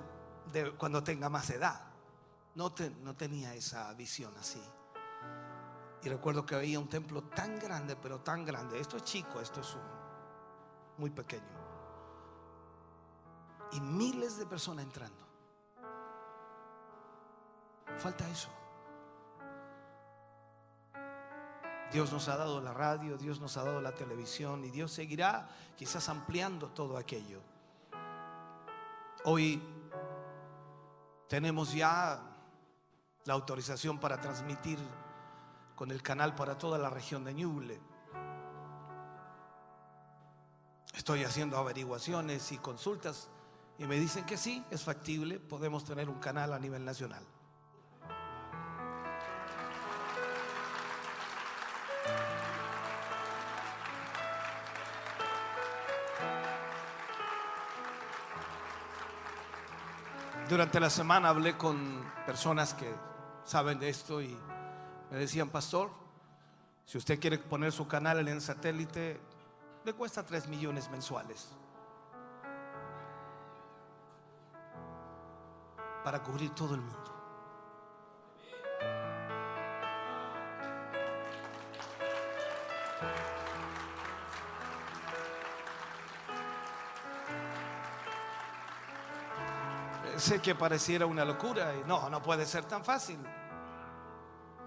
de 0.51 0.72
cuando 0.72 1.03
tenga 1.03 1.30
más 1.30 1.49
edad. 1.49 1.85
No, 2.56 2.73
no 3.01 3.15
tenía 3.15 3.53
esa 3.56 3.93
visión 3.93 4.35
así. 4.38 4.61
Y 6.01 6.10
recuerdo 6.10 6.45
que 6.45 6.56
había 6.56 6.80
un 6.80 6.88
templo 6.88 7.23
tan 7.23 7.60
grande, 7.60 7.95
pero 7.95 8.22
tan 8.22 8.45
grande. 8.45 8.80
Esto 8.80 8.97
es 8.97 9.03
chico, 9.03 9.41
esto 9.41 9.61
es 9.61 9.77
muy 10.97 11.10
pequeño. 11.10 11.60
Y 13.73 13.81
miles 13.81 14.38
de 14.38 14.45
personas 14.45 14.85
entrando. 14.85 15.27
Falta 17.97 18.27
eso. 18.30 18.49
Dios 21.91 22.11
nos 22.11 22.28
ha 22.28 22.38
dado 22.38 22.61
la 22.61 22.74
radio, 22.74 23.18
Dios 23.18 23.40
nos 23.40 23.57
ha 23.57 23.64
dado 23.64 23.82
la 23.82 23.95
televisión 23.95 24.64
y 24.64 24.70
Dios 24.70 24.91
seguirá 24.91 25.49
quizás 25.76 26.07
ampliando 26.07 26.70
todo 26.70 26.98
aquello. 26.98 27.41
Hoy 29.26 29.61
tenemos 31.28 31.74
ya 31.74 32.22
la 33.26 33.34
autorización 33.34 33.99
para 33.99 34.22
transmitir 34.22 34.80
con 35.76 35.91
el 35.91 36.02
canal 36.03 36.36
para 36.36 36.57
toda 36.57 36.78
la 36.78 36.90
región 36.90 37.24
de 37.24 37.34
Ñuble. 37.34 37.80
Estoy 40.95 41.24
haciendo 41.24 41.57
averiguaciones 41.57 42.52
y 42.52 42.57
consultas 42.57 43.30
y 43.80 43.86
me 43.86 43.99
dicen 43.99 44.26
que 44.26 44.38
sí, 44.38 44.64
es 44.70 44.84
factible, 44.84 45.40
podemos 45.40 45.86
tener 45.86 46.10
un 46.10 46.20
canal 46.20 46.53
a 46.53 46.60
nivel 46.60 46.86
nacional. 46.86 47.24
Durante 60.49 60.80
la 60.80 60.89
semana 60.89 61.30
hablé 61.30 61.55
con 61.55 62.03
personas 62.26 62.73
que 62.73 62.91
saben 63.43 63.77
de 63.77 63.89
esto 63.89 64.19
y 64.19 64.35
me 65.11 65.17
decían, 65.17 65.49
pastor, 65.49 65.91
si 66.85 66.97
usted 66.97 67.19
quiere 67.19 67.38
poner 67.38 67.71
su 67.71 67.88
canal 67.88 68.17
en 68.17 68.30
el 68.30 68.41
satélite, 68.41 69.21
le 69.85 69.93
cuesta 69.93 70.26
3 70.26 70.47
millones 70.47 70.89
mensuales 70.89 71.49
para 76.03 76.23
cubrir 76.23 76.49
todo 76.55 76.73
el 76.73 76.81
mundo. 76.81 77.09
Sé 90.20 90.41
que 90.41 90.54
pareciera 90.54 91.06
una 91.06 91.24
locura 91.24 91.74
y 91.76 91.88
no, 91.88 92.10
no 92.10 92.22
puede 92.22 92.46
ser 92.46 92.66
tan 92.66 92.84
fácil. 92.84 93.18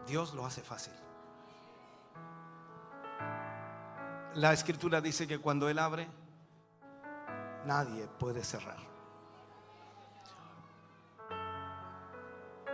Dios 0.07 0.33
lo 0.33 0.47
hace 0.47 0.63
fácil. 0.63 0.95
La 4.35 4.53
escritura 4.55 5.01
dice 5.03 5.27
que 5.27 5.39
cuando 5.39 5.69
Él 5.69 5.79
abre, 5.79 6.09
nadie 7.67 8.09
puede 8.19 8.43
cerrar. 8.43 8.79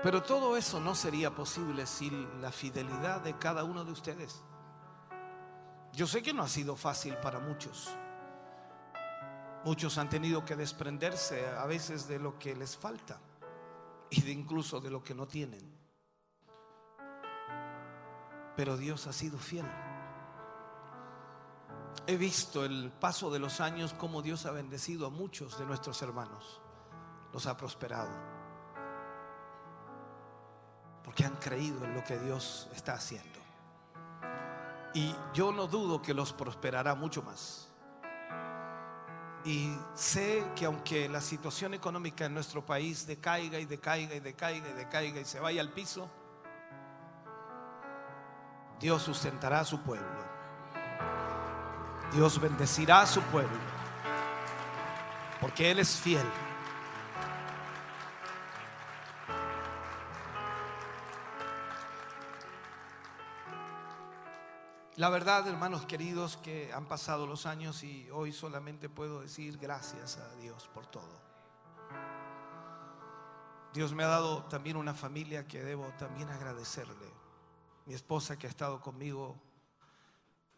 Pero 0.01 0.23
todo 0.23 0.57
eso 0.57 0.79
no 0.79 0.95
sería 0.95 1.33
posible 1.33 1.85
sin 1.85 2.41
la 2.41 2.53
fidelidad 2.53 3.21
de 3.21 3.37
cada 3.37 3.65
uno 3.65 3.85
de 3.85 3.91
ustedes. 3.91 4.41
Yo 5.93 6.07
sé 6.07 6.23
que 6.23 6.33
no 6.33 6.45
ha 6.45 6.49
sido 6.49 6.77
fácil 6.77 7.17
para 7.17 7.41
muchos. 7.41 7.91
Muchos 9.65 9.99
han 9.99 10.09
tenido 10.09 10.45
que 10.45 10.57
desprenderse 10.57 11.47
a 11.49 11.67
veces 11.67 12.07
de 12.09 12.19
lo 12.19 12.39
que 12.39 12.55
les 12.55 12.77
falta 12.77 13.21
y 14.11 14.23
de 14.23 14.33
incluso 14.33 14.81
de 14.81 14.91
lo 14.91 15.03
que 15.03 15.15
no 15.15 15.27
tienen. 15.27 15.79
Pero 18.57 18.77
Dios 18.77 19.07
ha 19.07 19.13
sido 19.13 19.39
fiel. 19.39 19.67
He 22.07 22.17
visto 22.17 22.65
el 22.65 22.91
paso 22.91 23.31
de 23.31 23.39
los 23.39 23.61
años 23.61 23.93
como 23.93 24.23
Dios 24.23 24.47
ha 24.47 24.51
bendecido 24.51 25.07
a 25.07 25.11
muchos 25.11 25.59
de 25.59 25.67
nuestros 25.67 26.01
hermanos. 26.03 26.61
Los 27.33 27.47
ha 27.47 27.57
prosperado. 27.57 28.11
Porque 31.05 31.25
han 31.25 31.37
creído 31.37 31.85
en 31.85 31.95
lo 31.95 32.03
que 32.05 32.19
Dios 32.19 32.69
está 32.75 32.95
haciendo. 32.95 33.39
Y 34.95 35.15
yo 35.35 35.53
no 35.53 35.67
dudo 35.67 36.01
que 36.01 36.15
los 36.15 36.33
prosperará 36.33 36.95
mucho 36.95 37.23
más. 37.23 37.68
Y 39.45 39.73
sé 39.95 40.45
que 40.57 40.67
aunque 40.67 41.09
la 41.09 41.21
situación 41.21 41.75
económica 41.75 42.27
en 42.27 42.35
nuestro 42.35 42.65
país 42.65 43.07
decaiga 43.07 43.59
y 43.59 43.67
decaiga 43.67 44.15
y 44.15 44.21
decaiga 44.21 44.69
y 44.69 44.73
decaiga 44.73 45.21
y 45.21 45.25
se 45.25 45.41
vaya 45.41 45.61
al 45.61 45.71
piso, 45.71 46.11
Dios 48.81 49.03
sustentará 49.03 49.61
a 49.61 49.65
su 49.65 49.81
pueblo. 49.81 50.07
Dios 52.13 52.41
bendecirá 52.41 53.03
a 53.03 53.07
su 53.07 53.21
pueblo. 53.23 53.59
Porque 55.41 55.71
Él 55.71 55.79
es 55.79 55.97
fiel. 55.97 56.27
La 64.99 65.11
verdad, 65.11 65.47
hermanos 65.47 65.87
queridos, 65.87 66.39
que 66.39 66.73
han 66.73 66.87
pasado 66.87 67.25
los 67.25 67.47
años 67.47 67.85
y 67.85 68.11
hoy 68.11 68.33
solamente 68.33 68.89
puedo 68.89 69.21
decir 69.21 69.57
gracias 69.57 70.17
a 70.17 70.35
Dios 70.35 70.69
por 70.75 70.87
todo. 70.87 71.23
Dios 73.73 73.95
me 73.95 74.03
ha 74.03 74.09
dado 74.09 74.43
también 74.47 74.77
una 74.77 74.95
familia 74.95 75.47
que 75.47 75.63
debo 75.63 75.85
también 76.01 76.29
agradecerle. 76.31 77.13
Mi 77.87 77.95
esposa 77.95 78.37
que 78.37 78.49
ha 78.49 78.51
estado 78.51 78.81
conmigo 78.81 79.41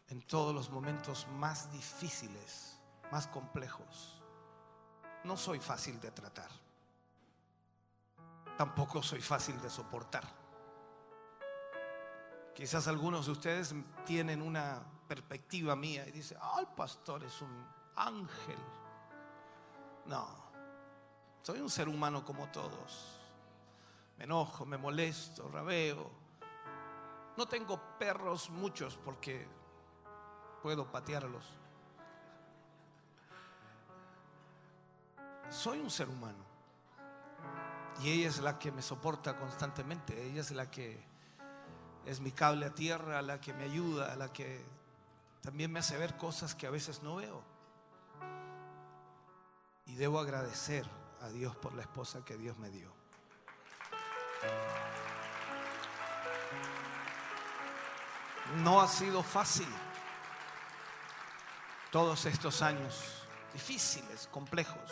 en 0.07 0.23
todos 0.23 0.55
los 0.55 0.71
momentos 0.71 1.27
más 1.37 1.71
difíciles, 1.71 2.79
más 3.11 3.27
complejos. 3.27 4.23
No 5.23 5.37
soy 5.37 5.59
fácil 5.59 6.01
de 6.01 6.09
tratar. 6.09 6.49
Tampoco 8.57 9.03
soy 9.03 9.21
fácil 9.21 9.61
de 9.61 9.69
soportar. 9.69 10.40
Quizás 12.55 12.87
algunos 12.87 13.25
de 13.25 13.31
ustedes 13.31 13.73
tienen 14.05 14.41
una 14.41 14.83
perspectiva 15.07 15.75
mía 15.75 16.07
y 16.07 16.11
dicen, 16.11 16.37
ah, 16.41 16.57
el 16.59 16.67
pastor 16.67 17.23
es 17.23 17.41
un 17.41 17.65
ángel. 17.95 18.57
No, 20.05 20.27
soy 21.41 21.59
un 21.59 21.69
ser 21.69 21.87
humano 21.87 22.23
como 22.23 22.47
todos. 22.47 23.19
Me 24.17 24.25
enojo, 24.25 24.65
me 24.65 24.77
molesto, 24.77 25.49
rabeo. 25.49 26.11
No 27.37 27.47
tengo 27.47 27.79
perros 27.97 28.49
muchos 28.49 28.97
porque 28.97 29.47
puedo 30.61 30.91
patearlos. 30.91 31.45
Soy 35.49 35.79
un 35.79 35.89
ser 35.89 36.07
humano. 36.07 36.45
Y 38.01 38.11
ella 38.11 38.29
es 38.29 38.39
la 38.39 38.57
que 38.57 38.71
me 38.71 38.81
soporta 38.81 39.37
constantemente. 39.37 40.21
Ella 40.25 40.41
es 40.41 40.51
la 40.51 40.69
que 40.69 41.10
es 42.05 42.19
mi 42.19 42.31
cable 42.31 42.65
a 42.65 42.73
tierra, 42.73 43.21
la 43.21 43.39
que 43.39 43.53
me 43.53 43.65
ayuda, 43.65 44.15
la 44.15 44.31
que 44.31 44.63
también 45.41 45.71
me 45.71 45.79
hace 45.79 45.97
ver 45.97 46.17
cosas 46.17 46.55
que 46.55 46.67
a 46.67 46.69
veces 46.69 47.01
no 47.03 47.15
veo. 47.17 47.43
Y 49.85 49.95
debo 49.95 50.19
agradecer 50.19 50.87
a 51.21 51.29
Dios 51.29 51.55
por 51.55 51.73
la 51.73 51.81
esposa 51.81 52.23
que 52.23 52.37
Dios 52.37 52.57
me 52.57 52.69
dio. 52.69 52.91
No 58.63 58.81
ha 58.81 58.87
sido 58.87 59.23
fácil 59.23 59.67
todos 61.91 62.25
estos 62.25 62.61
años 62.61 63.25
difíciles, 63.53 64.27
complejos. 64.27 64.91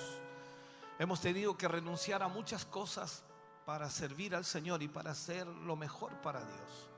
Hemos 0.97 1.21
tenido 1.21 1.57
que 1.57 1.67
renunciar 1.67 2.21
a 2.23 2.27
muchas 2.27 2.65
cosas 2.65 3.23
para 3.65 3.89
servir 3.89 4.35
al 4.35 4.45
Señor 4.45 4.81
y 4.83 4.87
para 4.87 5.11
hacer 5.11 5.47
lo 5.47 5.75
mejor 5.75 6.11
para 6.21 6.43
Dios. 6.43 6.89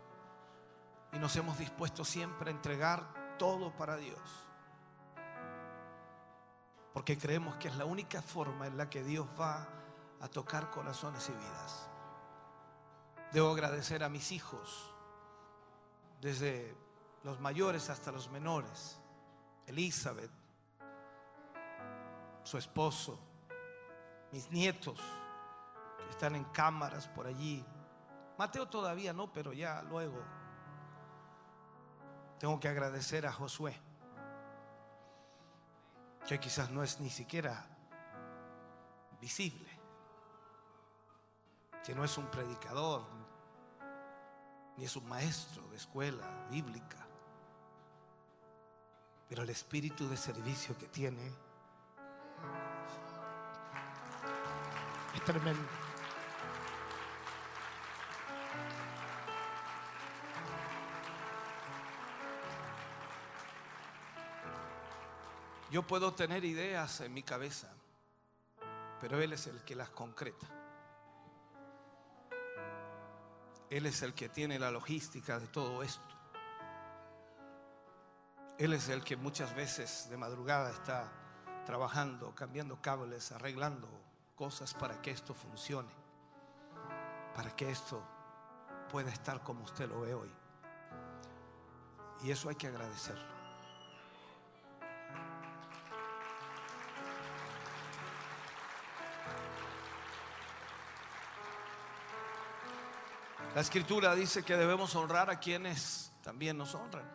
Y 1.13 1.19
nos 1.19 1.35
hemos 1.35 1.57
dispuesto 1.57 2.05
siempre 2.05 2.49
a 2.49 2.53
entregar 2.53 3.37
todo 3.37 3.75
para 3.75 3.97
Dios. 3.97 4.19
Porque 6.93 7.17
creemos 7.17 7.55
que 7.55 7.67
es 7.69 7.75
la 7.75 7.85
única 7.85 8.21
forma 8.21 8.67
en 8.67 8.77
la 8.77 8.89
que 8.89 9.03
Dios 9.03 9.27
va 9.39 9.67
a 10.19 10.27
tocar 10.27 10.69
corazones 10.69 11.27
y 11.29 11.31
vidas. 11.31 11.89
Debo 13.31 13.51
agradecer 13.51 14.03
a 14.03 14.09
mis 14.09 14.31
hijos, 14.31 14.93
desde 16.19 16.75
los 17.23 17.39
mayores 17.39 17.89
hasta 17.89 18.11
los 18.11 18.29
menores. 18.29 18.99
Elizabeth, 19.67 20.31
su 22.43 22.57
esposo, 22.57 23.19
mis 24.31 24.49
nietos 24.51 24.99
que 25.97 26.09
están 26.09 26.35
en 26.35 26.43
cámaras 26.45 27.07
por 27.07 27.27
allí. 27.27 27.65
Mateo 28.37 28.67
todavía 28.67 29.13
no, 29.13 29.31
pero 29.31 29.53
ya 29.53 29.81
luego. 29.83 30.21
Tengo 32.41 32.59
que 32.59 32.67
agradecer 32.67 33.27
a 33.27 33.31
Josué, 33.31 33.79
que 36.27 36.39
quizás 36.39 36.71
no 36.71 36.81
es 36.81 36.99
ni 36.99 37.11
siquiera 37.11 37.63
visible, 39.21 39.69
que 41.85 41.93
no 41.93 42.03
es 42.03 42.17
un 42.17 42.25
predicador, 42.31 43.03
ni 44.75 44.85
es 44.85 44.95
un 44.95 45.07
maestro 45.07 45.69
de 45.69 45.77
escuela 45.77 46.47
bíblica, 46.49 46.97
pero 49.29 49.43
el 49.43 49.51
espíritu 49.51 50.09
de 50.09 50.17
servicio 50.17 50.75
que 50.79 50.87
tiene 50.87 51.31
es 55.13 55.23
tremendo. 55.25 55.80
Yo 65.71 65.87
puedo 65.87 66.13
tener 66.13 66.43
ideas 66.43 66.99
en 66.99 67.13
mi 67.13 67.23
cabeza, 67.23 67.73
pero 68.99 69.21
Él 69.21 69.31
es 69.31 69.47
el 69.47 69.63
que 69.63 69.73
las 69.73 69.89
concreta. 69.89 70.45
Él 73.69 73.85
es 73.85 74.01
el 74.01 74.13
que 74.13 74.27
tiene 74.27 74.59
la 74.59 74.69
logística 74.69 75.39
de 75.39 75.47
todo 75.47 75.81
esto. 75.81 76.13
Él 78.57 78.73
es 78.73 78.89
el 78.89 79.01
que 79.01 79.15
muchas 79.15 79.55
veces 79.55 80.09
de 80.09 80.17
madrugada 80.17 80.71
está 80.71 81.09
trabajando, 81.65 82.35
cambiando 82.35 82.81
cables, 82.81 83.31
arreglando 83.31 83.87
cosas 84.35 84.73
para 84.73 85.01
que 85.01 85.11
esto 85.11 85.33
funcione, 85.33 85.93
para 87.33 87.55
que 87.55 87.71
esto 87.71 88.03
pueda 88.91 89.09
estar 89.09 89.41
como 89.41 89.63
usted 89.63 89.87
lo 89.87 90.01
ve 90.01 90.13
hoy. 90.13 90.31
Y 92.23 92.31
eso 92.31 92.49
hay 92.49 92.55
que 92.55 92.67
agradecerlo. 92.67 93.40
La 103.53 103.59
escritura 103.59 104.15
dice 104.15 104.43
que 104.43 104.55
debemos 104.55 104.95
honrar 104.95 105.29
a 105.29 105.37
quienes 105.37 106.13
también 106.23 106.57
nos 106.57 106.73
honran. 106.73 107.05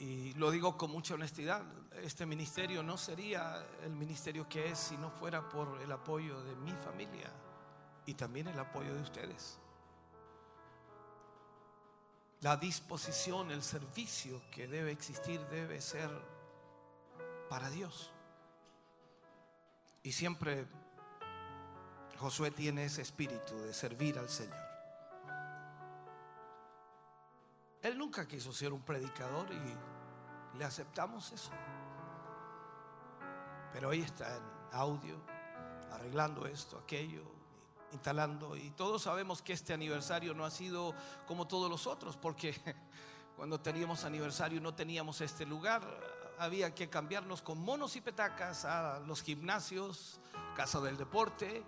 Y 0.00 0.32
lo 0.34 0.50
digo 0.50 0.76
con 0.76 0.90
mucha 0.90 1.14
honestidad, 1.14 1.62
este 2.02 2.26
ministerio 2.26 2.82
no 2.82 2.96
sería 2.96 3.64
el 3.84 3.94
ministerio 3.94 4.48
que 4.48 4.70
es 4.70 4.78
si 4.78 4.96
no 4.96 5.10
fuera 5.10 5.48
por 5.48 5.80
el 5.80 5.92
apoyo 5.92 6.42
de 6.42 6.56
mi 6.56 6.72
familia 6.72 7.30
y 8.06 8.14
también 8.14 8.48
el 8.48 8.58
apoyo 8.58 8.92
de 8.92 9.02
ustedes. 9.02 9.58
La 12.40 12.56
disposición, 12.56 13.52
el 13.52 13.62
servicio 13.62 14.42
que 14.50 14.66
debe 14.66 14.90
existir 14.90 15.40
debe 15.46 15.80
ser 15.80 16.10
para 17.48 17.70
Dios. 17.70 18.12
Y 20.02 20.10
siempre 20.10 20.66
Josué 22.18 22.50
tiene 22.50 22.84
ese 22.84 23.02
espíritu 23.02 23.56
de 23.58 23.72
servir 23.72 24.18
al 24.18 24.28
Señor. 24.28 24.58
Él 27.80 27.96
nunca 27.96 28.26
quiso 28.26 28.52
ser 28.52 28.72
un 28.72 28.82
predicador 28.82 29.48
y 29.52 30.58
le 30.58 30.64
aceptamos 30.64 31.30
eso. 31.30 31.52
Pero 33.72 33.90
hoy 33.90 34.00
está 34.00 34.36
en 34.36 34.42
audio, 34.72 35.20
arreglando 35.92 36.44
esto, 36.46 36.76
aquello, 36.78 37.22
instalando. 37.92 38.56
Y 38.56 38.70
todos 38.72 39.02
sabemos 39.02 39.40
que 39.40 39.52
este 39.52 39.72
aniversario 39.72 40.34
no 40.34 40.44
ha 40.44 40.50
sido 40.50 40.94
como 41.26 41.46
todos 41.46 41.70
los 41.70 41.86
otros, 41.86 42.16
porque 42.16 42.52
cuando 43.36 43.60
teníamos 43.60 44.04
aniversario 44.04 44.60
no 44.60 44.74
teníamos 44.74 45.20
este 45.20 45.46
lugar. 45.46 45.82
Había 46.38 46.74
que 46.74 46.88
cambiarnos 46.88 47.42
con 47.42 47.58
monos 47.58 47.94
y 47.94 48.00
petacas 48.00 48.64
a 48.64 48.98
los 49.00 49.22
gimnasios, 49.22 50.20
casa 50.56 50.80
del 50.80 50.96
deporte, 50.96 51.64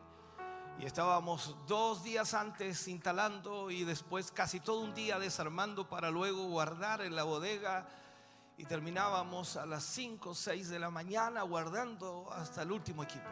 y 0.81 0.87
estábamos 0.87 1.55
dos 1.67 2.03
días 2.03 2.33
antes 2.33 2.89
instalando 2.89 3.71
y 3.71 3.85
después 3.85 4.33
casi 4.33 4.61
todo 4.61 4.81
un 4.81 4.95
día 4.95 5.19
desarmando 5.19 5.87
para 5.87 6.11
luego 6.11 6.45
guardar 6.47 7.03
en 7.03 7.15
la 7.15 7.25
bodega. 7.25 7.87
Y 8.57 8.65
terminábamos 8.65 9.59
a 9.59 9.67
las 9.67 9.85
5 9.85 10.31
o 10.31 10.35
6 10.35 10.71
de 10.71 10.79
la 10.79 10.91
mañana 10.91 11.43
guardando 11.43 12.33
hasta 12.33 12.63
el 12.63 12.73
último 12.73 13.03
equipo. 13.03 13.29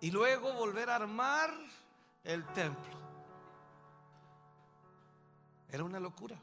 Y 0.00 0.10
luego 0.10 0.52
volver 0.52 0.90
a 0.90 0.96
armar 0.96 1.50
el 2.24 2.44
templo. 2.52 2.98
Era 5.70 5.82
una 5.82 5.98
locura. 5.98 6.36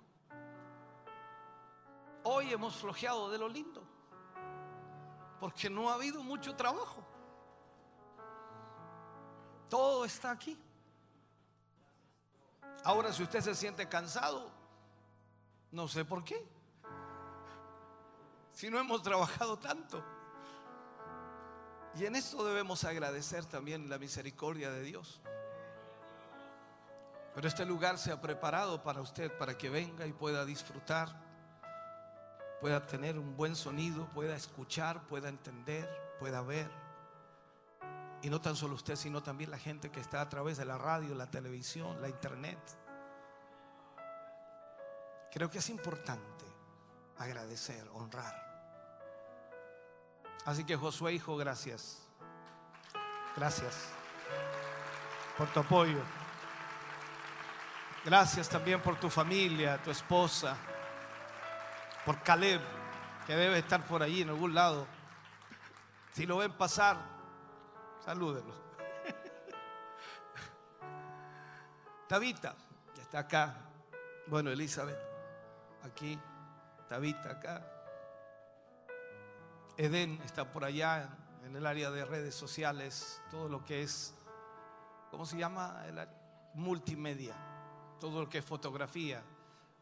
Hoy 2.23 2.51
hemos 2.51 2.75
flojeado 2.75 3.29
de 3.29 3.37
lo 3.37 3.47
lindo. 3.47 3.83
Porque 5.39 5.69
no 5.69 5.91
ha 5.91 5.93
habido 5.93 6.23
mucho 6.23 6.55
trabajo. 6.55 7.12
Todo 9.73 10.05
está 10.05 10.29
aquí. 10.29 10.55
Ahora, 12.83 13.11
si 13.11 13.23
usted 13.23 13.41
se 13.41 13.55
siente 13.55 13.89
cansado, 13.89 14.51
no 15.71 15.87
sé 15.87 16.05
por 16.05 16.23
qué. 16.23 16.47
Si 18.51 18.69
no 18.69 18.79
hemos 18.79 19.01
trabajado 19.01 19.57
tanto. 19.57 20.05
Y 21.95 22.05
en 22.05 22.15
esto 22.15 22.45
debemos 22.45 22.83
agradecer 22.83 23.45
también 23.45 23.89
la 23.89 23.97
misericordia 23.97 24.69
de 24.69 24.83
Dios. 24.83 25.19
Pero 27.33 27.47
este 27.47 27.65
lugar 27.65 27.97
se 27.97 28.11
ha 28.11 28.21
preparado 28.21 28.83
para 28.83 29.01
usted, 29.01 29.35
para 29.39 29.57
que 29.57 29.71
venga 29.71 30.05
y 30.05 30.13
pueda 30.13 30.45
disfrutar, 30.45 31.19
pueda 32.61 32.85
tener 32.85 33.17
un 33.17 33.35
buen 33.35 33.55
sonido, 33.55 34.07
pueda 34.09 34.35
escuchar, 34.35 35.01
pueda 35.07 35.29
entender, 35.29 35.89
pueda 36.19 36.43
ver. 36.43 36.82
Y 38.23 38.29
no 38.29 38.39
tan 38.41 38.55
solo 38.55 38.75
usted, 38.75 38.95
sino 38.95 39.21
también 39.21 39.51
la 39.51 39.59
gente 39.59 39.91
que 39.91 39.99
está 39.99 40.21
a 40.21 40.29
través 40.29 40.57
de 40.57 40.65
la 40.65 40.77
radio, 40.77 41.13
la 41.13 41.29
televisión, 41.29 42.01
la 42.01 42.07
internet. 42.07 42.57
Creo 45.31 45.49
que 45.49 45.57
es 45.57 45.69
importante 45.69 46.45
agradecer, 47.17 47.85
honrar. 47.93 48.33
Así 50.45 50.63
que 50.63 50.75
Josué, 50.75 51.13
hijo, 51.13 51.35
gracias. 51.35 51.99
Gracias 53.35 53.89
por 55.37 55.47
tu 55.49 55.59
apoyo. 55.59 55.99
Gracias 58.05 58.47
también 58.47 58.81
por 58.81 58.99
tu 58.99 59.09
familia, 59.09 59.81
tu 59.81 59.91
esposa, 59.91 60.57
por 62.05 62.21
Caleb, 62.21 62.61
que 63.25 63.35
debe 63.35 63.59
estar 63.59 63.85
por 63.85 64.03
allí 64.03 64.21
en 64.21 64.29
algún 64.29 64.53
lado. 64.53 64.87
Si 66.13 66.25
lo 66.25 66.37
ven 66.37 66.51
pasar, 66.53 67.12
salúdenlo. 68.03 68.53
Tabita, 72.07 72.55
que 72.93 73.01
está 73.01 73.19
acá. 73.19 73.55
Bueno, 74.27 74.51
Elizabeth, 74.51 74.99
aquí. 75.83 76.19
Tabita, 76.87 77.31
acá. 77.31 77.69
Edén 79.77 80.21
está 80.23 80.51
por 80.51 80.63
allá 80.63 81.09
en 81.43 81.55
el 81.55 81.65
área 81.65 81.89
de 81.91 82.05
redes 82.05 82.35
sociales, 82.35 83.21
todo 83.31 83.49
lo 83.49 83.63
que 83.65 83.81
es, 83.81 84.13
¿cómo 85.09 85.25
se 85.25 85.37
llama? 85.37 85.83
El 85.87 86.07
multimedia, 86.53 87.35
todo 87.99 88.21
lo 88.21 88.29
que 88.29 88.37
es 88.39 88.45
fotografía. 88.45 89.23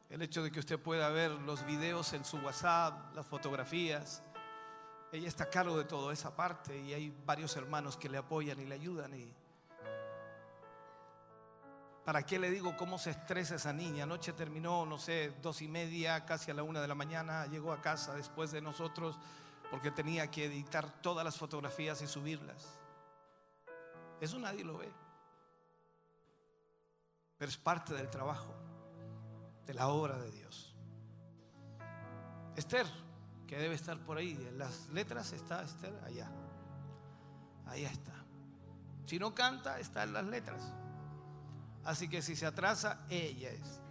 El 0.10 0.22
hecho 0.22 0.44
de 0.44 0.52
que 0.52 0.60
usted 0.60 0.80
pueda 0.80 1.10
ver 1.10 1.32
los 1.32 1.66
videos 1.66 2.14
en 2.14 2.24
su 2.24 2.38
WhatsApp, 2.38 3.16
las 3.16 3.26
fotografías. 3.26 4.24
Ella 5.12 5.28
está 5.28 5.46
a 5.46 5.50
cargo 5.50 5.78
de 5.78 5.84
toda 5.84 6.14
esa 6.14 6.36
parte 6.36 6.78
y 6.78 6.94
hay 6.94 7.14
varios 7.26 7.56
hermanos 7.58 7.98
que 7.98 8.08
le 8.08 8.18
apoyan 8.18 8.60
y 8.60 8.66
le 8.66 8.76
ayudan. 8.76 9.14
Y 9.14 9.34
¿Para 12.06 12.26
qué 12.26 12.40
le 12.40 12.50
digo 12.50 12.76
cómo 12.78 12.98
se 12.98 13.12
estresa 13.12 13.56
esa 13.56 13.74
niña? 13.74 14.04
Anoche 14.04 14.34
terminó, 14.34 14.86
no 14.86 14.98
sé, 14.98 15.34
dos 15.42 15.62
y 15.62 15.68
media, 15.68 16.26
casi 16.26 16.50
a 16.50 16.54
la 16.54 16.64
una 16.64 16.82
de 16.82 16.88
la 16.88 16.96
mañana. 16.96 17.46
Llegó 17.46 17.74
a 17.74 17.82
casa 17.82 18.16
después 18.16 18.52
de 18.52 18.62
nosotros 18.62 19.20
porque 19.70 19.92
tenía 19.92 20.32
que 20.32 20.46
editar 20.46 21.02
todas 21.02 21.24
las 21.24 21.38
fotografías 21.38 22.02
y 22.02 22.08
subirlas. 22.08 22.80
Eso 24.20 24.40
nadie 24.40 24.64
lo 24.64 24.78
ve. 24.78 24.92
Pero 27.38 27.50
es 27.50 27.58
parte 27.58 27.94
del 27.94 28.10
trabajo, 28.10 28.54
de 29.66 29.74
la 29.74 29.88
obra 29.88 30.18
de 30.18 30.32
Dios. 30.32 30.76
Esther, 32.56 32.88
que 33.52 33.58
debe 33.58 33.76
estar 33.76 33.98
por 33.98 34.18
ahí, 34.18 34.32
en 34.32 34.58
las 34.58 34.88
letras 34.92 35.34
está 35.34 35.62
Esther 35.62 35.94
allá. 36.06 36.32
Ahí 37.68 37.84
está. 37.84 38.14
Si 39.06 39.20
no 39.20 39.36
canta, 39.36 39.78
está 39.78 40.04
en 40.04 40.14
las 40.14 40.24
letras. 40.24 40.72
Así 41.84 42.08
que 42.08 42.22
si 42.22 42.38
se 42.38 42.46
atrasa, 42.46 43.06
ella 43.10 43.50
es. 43.50 43.82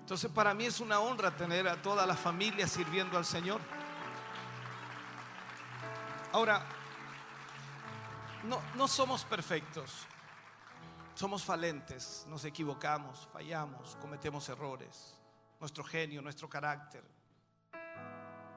Entonces 0.00 0.30
para 0.30 0.52
mí 0.52 0.66
es 0.66 0.80
una 0.80 1.00
honra 1.00 1.34
tener 1.34 1.66
a 1.66 1.80
toda 1.80 2.04
la 2.04 2.14
familia 2.14 2.68
sirviendo 2.68 3.16
al 3.16 3.24
Señor. 3.24 3.62
Ahora, 6.30 6.66
no, 8.44 8.60
no 8.74 8.86
somos 8.86 9.24
perfectos, 9.24 10.06
somos 11.18 11.42
falentes, 11.42 12.24
nos 12.28 12.44
equivocamos, 12.44 13.28
fallamos, 13.32 13.96
cometemos 14.00 14.48
errores, 14.50 15.18
nuestro 15.58 15.82
genio, 15.82 16.22
nuestro 16.22 16.48
carácter. 16.48 17.02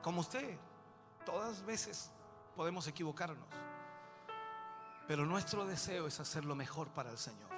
Como 0.03 0.21
usted, 0.21 0.59
todas 1.25 1.65
veces 1.65 2.11
podemos 2.55 2.85
equivocarnos, 2.85 3.47
pero 5.07 5.25
nuestro 5.25 5.65
deseo 5.65 6.05
es 6.05 6.19
hacer 6.19 6.45
lo 6.45 6.53
mejor 6.53 6.89
para 6.89 7.09
el 7.09 7.17
Señor. 7.17 7.49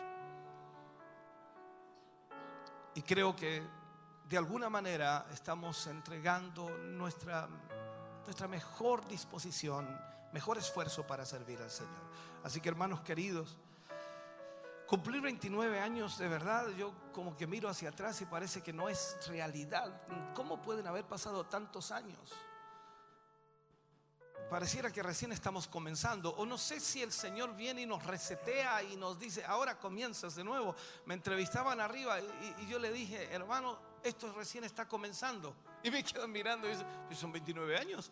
Y 2.95 3.01
creo 3.01 3.35
que 3.35 3.61
de 4.29 4.37
alguna 4.37 4.69
manera 4.69 5.25
estamos 5.33 5.85
entregando 5.87 6.69
nuestra, 6.77 7.49
nuestra 8.23 8.47
mejor 8.47 9.05
disposición, 9.09 9.85
mejor 10.31 10.57
esfuerzo 10.59 11.05
para 11.05 11.25
servir 11.25 11.61
al 11.61 11.71
Señor. 11.71 12.03
Así 12.45 12.61
que 12.61 12.69
hermanos 12.69 13.01
queridos, 13.01 13.57
cumplir 14.87 15.21
29 15.21 15.79
años 15.79 16.17
de 16.17 16.27
verdad, 16.27 16.69
yo 16.77 16.93
como 17.11 17.35
que 17.35 17.47
miro 17.47 17.69
hacia 17.69 17.89
atrás 17.89 18.21
y 18.21 18.25
parece 18.25 18.61
que 18.61 18.73
no 18.73 18.89
es 18.89 19.17
realidad. 19.27 20.01
¿Cómo 20.33 20.61
pueden 20.61 20.87
haber 20.87 21.05
pasado 21.05 21.45
tantos 21.45 21.91
años? 21.91 22.33
Pareciera 24.49 24.91
que 24.91 25.01
recién 25.01 25.31
estamos 25.31 25.67
comenzando. 25.67 26.29
O 26.35 26.45
no 26.45 26.57
sé 26.57 26.79
si 26.79 27.01
el 27.01 27.11
Señor 27.11 27.55
viene 27.55 27.81
y 27.81 27.85
nos 27.85 28.05
resetea 28.05 28.83
y 28.83 28.95
nos 28.95 29.17
dice, 29.17 29.43
ahora 29.45 29.79
comienzas 29.79 30.35
de 30.35 30.43
nuevo. 30.43 30.75
Me 31.05 31.15
entrevistaban 31.15 31.79
arriba 31.81 32.19
y, 32.19 32.67
yo 32.67 32.77
le 32.77 32.91
dije, 32.91 33.33
hermano, 33.33 33.79
esto 34.03 34.31
recién 34.33 34.63
está 34.63 34.87
comenzando. 34.87 35.55
Y 35.81 35.89
me 35.89 36.03
quedan 36.03 36.31
mirando 36.31 36.67
y 36.67 36.71
dicen, 36.71 36.87
"Pues 37.07 37.17
son 37.17 37.31
29 37.31 37.77
años. 37.77 38.11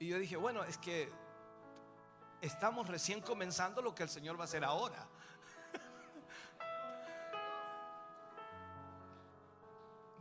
Y 0.00 0.08
yo 0.08 0.18
dije, 0.18 0.36
bueno, 0.36 0.64
es 0.64 0.78
que 0.78 1.08
estamos 2.40 2.88
recién 2.88 3.20
comenzando 3.20 3.82
lo 3.82 3.94
que 3.94 4.02
el 4.02 4.08
Señor 4.08 4.38
va 4.38 4.42
a 4.42 4.44
hacer 4.44 4.64
ahora. 4.64 5.06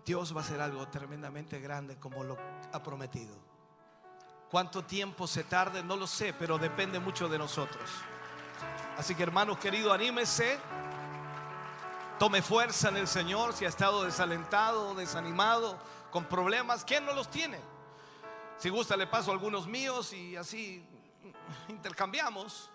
Dios 0.05 0.35
va 0.35 0.41
a 0.41 0.43
hacer 0.43 0.59
algo 0.59 0.87
tremendamente 0.87 1.59
grande 1.59 1.97
como 1.97 2.23
lo 2.23 2.37
ha 2.71 2.81
prometido. 2.81 3.35
Cuánto 4.49 4.83
tiempo 4.83 5.27
se 5.27 5.43
tarde, 5.43 5.83
no 5.83 5.95
lo 5.95 6.07
sé, 6.07 6.33
pero 6.33 6.57
depende 6.57 6.99
mucho 6.99 7.29
de 7.29 7.37
nosotros. 7.37 7.87
Así 8.97 9.13
que 9.13 9.23
hermanos 9.23 9.59
queridos, 9.59 9.93
anímese. 9.93 10.57
Tome 12.17 12.41
fuerza 12.41 12.89
en 12.89 12.97
el 12.97 13.07
Señor 13.07 13.53
si 13.53 13.65
ha 13.65 13.69
estado 13.69 14.03
desalentado, 14.03 14.95
desanimado, 14.95 15.77
con 16.11 16.25
problemas. 16.25 16.83
¿Quién 16.83 17.05
no 17.05 17.13
los 17.13 17.29
tiene? 17.29 17.59
Si 18.57 18.69
gusta 18.69 18.97
le 18.97 19.07
paso 19.07 19.31
algunos 19.31 19.67
míos 19.67 20.11
y 20.11 20.35
así 20.35 20.85
intercambiamos. 21.67 22.71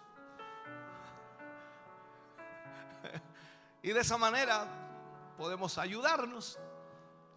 Y 3.82 3.92
de 3.92 4.00
esa 4.00 4.16
manera 4.16 4.66
podemos 5.36 5.78
ayudarnos. 5.78 6.58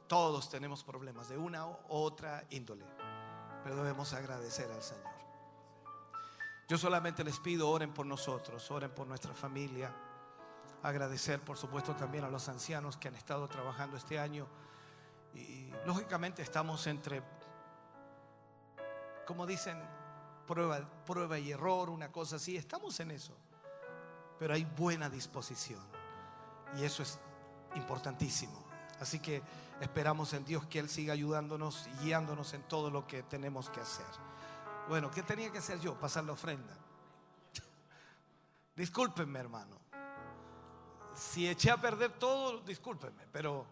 Todos 0.07 0.49
tenemos 0.49 0.83
problemas 0.85 1.27
de 1.27 1.37
una 1.37 1.67
u 1.67 1.77
otra 1.89 2.45
índole, 2.49 2.85
pero 3.63 3.75
debemos 3.75 4.13
agradecer 4.13 4.71
al 4.71 4.81
Señor. 4.81 5.17
Yo 6.69 6.77
solamente 6.77 7.23
les 7.23 7.39
pido, 7.39 7.69
oren 7.69 7.93
por 7.93 8.05
nosotros, 8.05 8.69
oren 8.71 8.91
por 8.91 9.07
nuestra 9.07 9.33
familia. 9.33 9.93
Agradecer, 10.83 11.41
por 11.41 11.57
supuesto, 11.57 11.95
también 11.95 12.23
a 12.23 12.29
los 12.29 12.47
ancianos 12.47 12.97
que 12.97 13.09
han 13.09 13.15
estado 13.15 13.47
trabajando 13.47 13.97
este 13.97 14.19
año. 14.19 14.47
Y 15.33 15.71
lógicamente 15.85 16.41
estamos 16.41 16.87
entre, 16.87 17.21
como 19.25 19.45
dicen, 19.45 19.81
prueba, 20.47 20.79
prueba 21.05 21.37
y 21.37 21.51
error, 21.51 21.89
una 21.91 22.11
cosa 22.11 22.37
así. 22.37 22.57
Estamos 22.57 22.99
en 22.99 23.11
eso. 23.11 23.33
Pero 24.39 24.53
hay 24.53 24.65
buena 24.65 25.09
disposición. 25.09 25.83
Y 26.77 26.83
eso 26.83 27.03
es 27.03 27.19
importantísimo. 27.75 28.65
Así 28.99 29.19
que 29.19 29.43
esperamos 29.79 30.33
en 30.33 30.45
Dios 30.45 30.65
que 30.65 30.79
Él 30.79 30.89
siga 30.89 31.13
ayudándonos 31.13 31.87
y 31.87 32.05
guiándonos 32.05 32.53
en 32.53 32.63
todo 32.63 32.89
lo 32.89 33.05
que 33.05 33.21
tenemos 33.23 33.69
que 33.69 33.81
hacer. 33.81 34.05
Bueno, 34.89 35.11
¿qué 35.11 35.21
tenía 35.21 35.51
que 35.51 35.59
hacer 35.59 35.79
yo? 35.79 35.99
Pasar 35.99 36.23
la 36.23 36.31
ofrenda. 36.31 36.73
Discúlpenme, 38.75 39.39
hermano. 39.39 39.77
Si 41.13 41.47
eché 41.47 41.71
a 41.71 41.77
perder 41.77 42.11
todo, 42.13 42.59
discúlpenme, 42.59 43.23
pero 43.31 43.65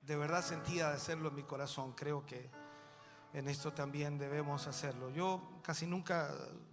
de 0.00 0.16
verdad 0.16 0.42
sentía 0.42 0.88
de 0.88 0.96
hacerlo 0.96 1.28
en 1.28 1.34
mi 1.34 1.42
corazón. 1.42 1.92
Creo 1.92 2.24
que 2.24 2.50
en 3.32 3.48
esto 3.48 3.72
también 3.72 4.18
debemos 4.18 4.66
hacerlo. 4.66 5.10
Yo 5.10 5.60
casi 5.62 5.86
nunca, 5.86 6.30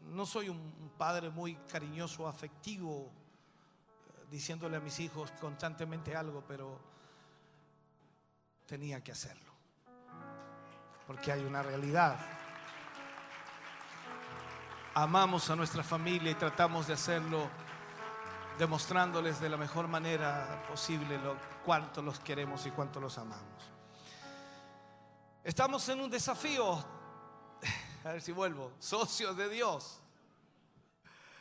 no 0.08 0.26
soy 0.26 0.50
un 0.50 0.92
padre 0.98 1.30
muy 1.30 1.56
cariñoso, 1.72 2.28
afectivo, 2.28 3.12
eh, 4.10 4.26
diciéndole 4.30 4.78
a 4.78 4.80
mis 4.80 5.00
hijos 5.00 5.32
constantemente 5.40 6.16
algo, 6.16 6.44
pero 6.46 6.80
tenía 8.66 9.02
que 9.02 9.12
hacerlo. 9.12 9.52
Porque 11.08 11.32
hay 11.32 11.44
una 11.44 11.64
realidad. 11.64 12.18
Amamos 14.94 15.50
a 15.50 15.56
nuestra 15.56 15.84
familia 15.84 16.32
y 16.32 16.36
tratamos 16.36 16.88
de 16.88 16.94
hacerlo 16.94 17.50
demostrándoles 18.58 19.40
de 19.40 19.50
la 19.50 19.56
mejor 19.56 19.88
manera 19.88 20.62
posible 20.68 21.18
lo 21.18 21.38
cuánto 21.64 22.02
los 22.02 22.20
queremos 22.20 22.66
y 22.66 22.72
cuánto 22.72 23.00
los 23.00 23.18
amamos. 23.18 23.69
Estamos 25.44 25.88
en 25.88 26.02
un 26.02 26.10
desafío, 26.10 26.74
a 28.04 28.12
ver 28.12 28.22
si 28.22 28.34
vuelvo, 28.34 28.72
socios 28.80 29.38
de 29.38 29.50
Dios. 29.50 30.00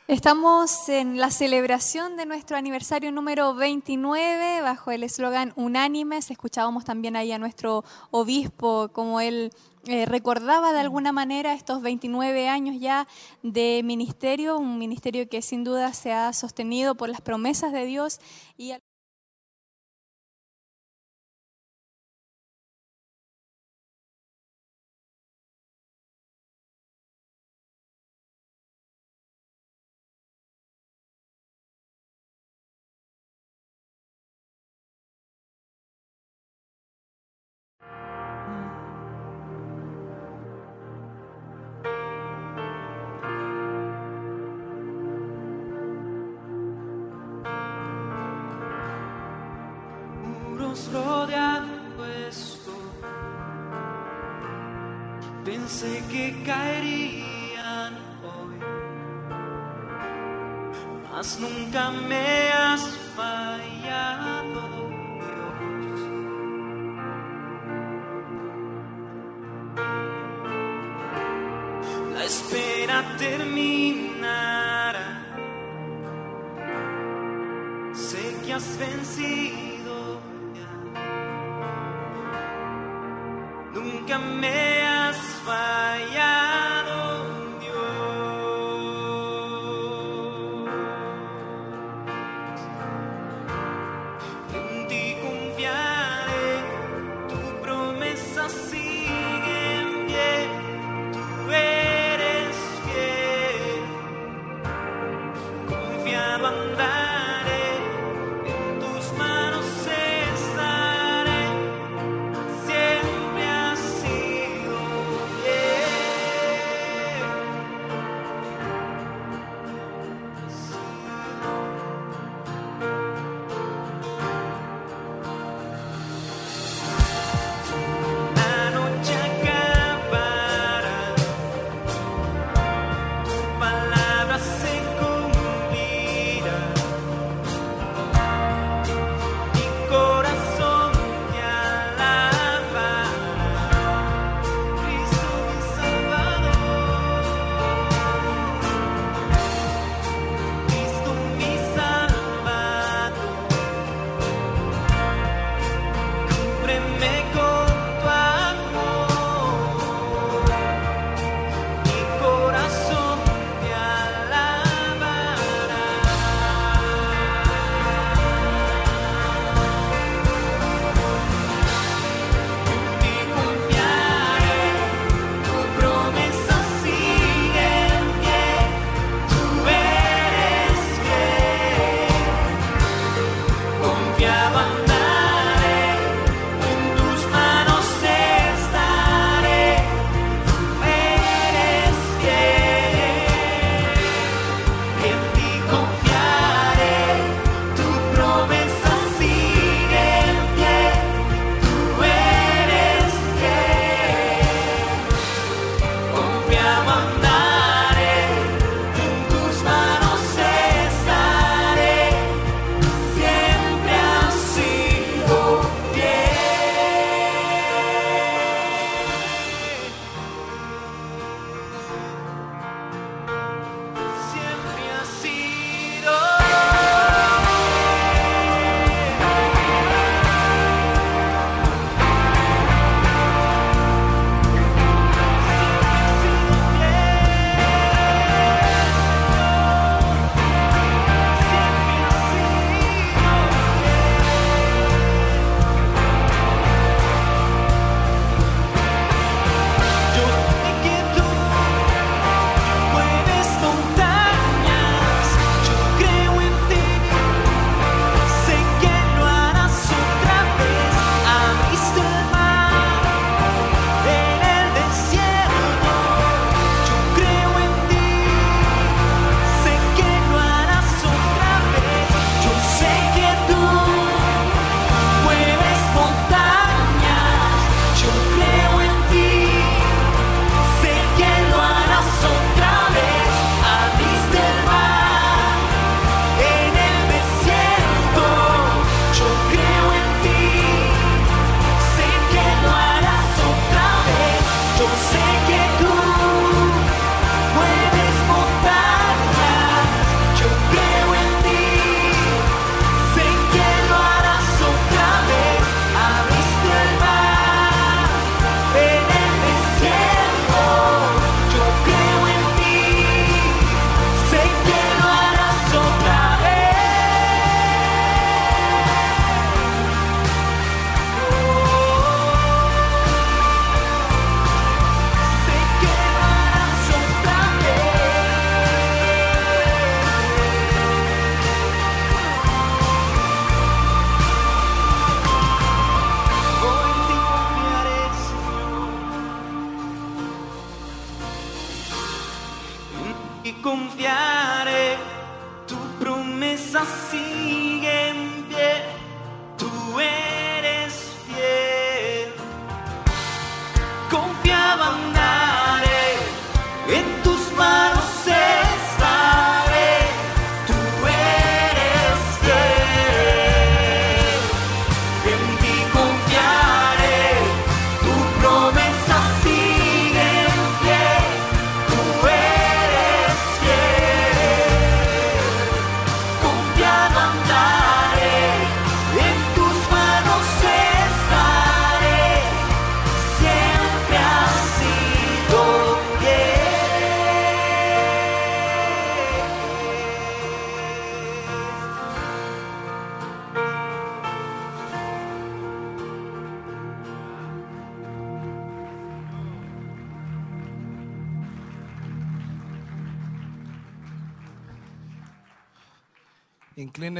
Estamos 0.07 0.89
en 0.89 1.17
la 1.17 1.29
celebración 1.29 2.17
de 2.17 2.25
nuestro 2.25 2.57
aniversario 2.57 3.11
número 3.11 3.53
29 3.53 4.61
bajo 4.61 4.89
el 4.89 5.03
eslogan 5.03 5.53
Unánimes. 5.55 6.31
Escuchábamos 6.31 6.85
también 6.85 7.15
ahí 7.15 7.31
a 7.31 7.37
nuestro 7.37 7.83
obispo 8.09 8.89
como 8.91 9.21
él 9.21 9.51
eh, 9.85 10.05
recordaba 10.07 10.73
de 10.73 10.79
alguna 10.79 11.11
manera 11.11 11.53
estos 11.53 11.81
29 11.83 12.47
años 12.47 12.77
ya 12.79 13.07
de 13.43 13.81
ministerio, 13.83 14.57
un 14.57 14.79
ministerio 14.79 15.29
que 15.29 15.41
sin 15.43 15.63
duda 15.63 15.93
se 15.93 16.11
ha 16.11 16.33
sostenido 16.33 16.95
por 16.95 17.09
las 17.09 17.21
promesas 17.21 17.71
de 17.71 17.85
Dios 17.85 18.19
y 18.57 18.73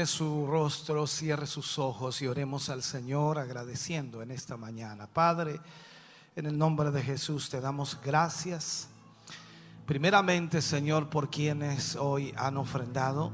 Su 0.06 0.46
rostro, 0.46 1.06
cierre 1.06 1.46
sus 1.46 1.78
ojos 1.78 2.22
y 2.22 2.26
oremos 2.26 2.70
al 2.70 2.82
Señor 2.82 3.38
agradeciendo 3.38 4.22
en 4.22 4.30
esta 4.30 4.56
mañana. 4.56 5.06
Padre, 5.06 5.60
en 6.36 6.46
el 6.46 6.56
nombre 6.56 6.90
de 6.90 7.02
Jesús 7.02 7.50
te 7.50 7.60
damos 7.60 7.98
gracias. 8.02 8.88
Primeramente, 9.84 10.62
Señor, 10.62 11.10
por 11.10 11.28
quienes 11.28 11.96
hoy 11.96 12.32
han 12.38 12.56
ofrendado. 12.56 13.30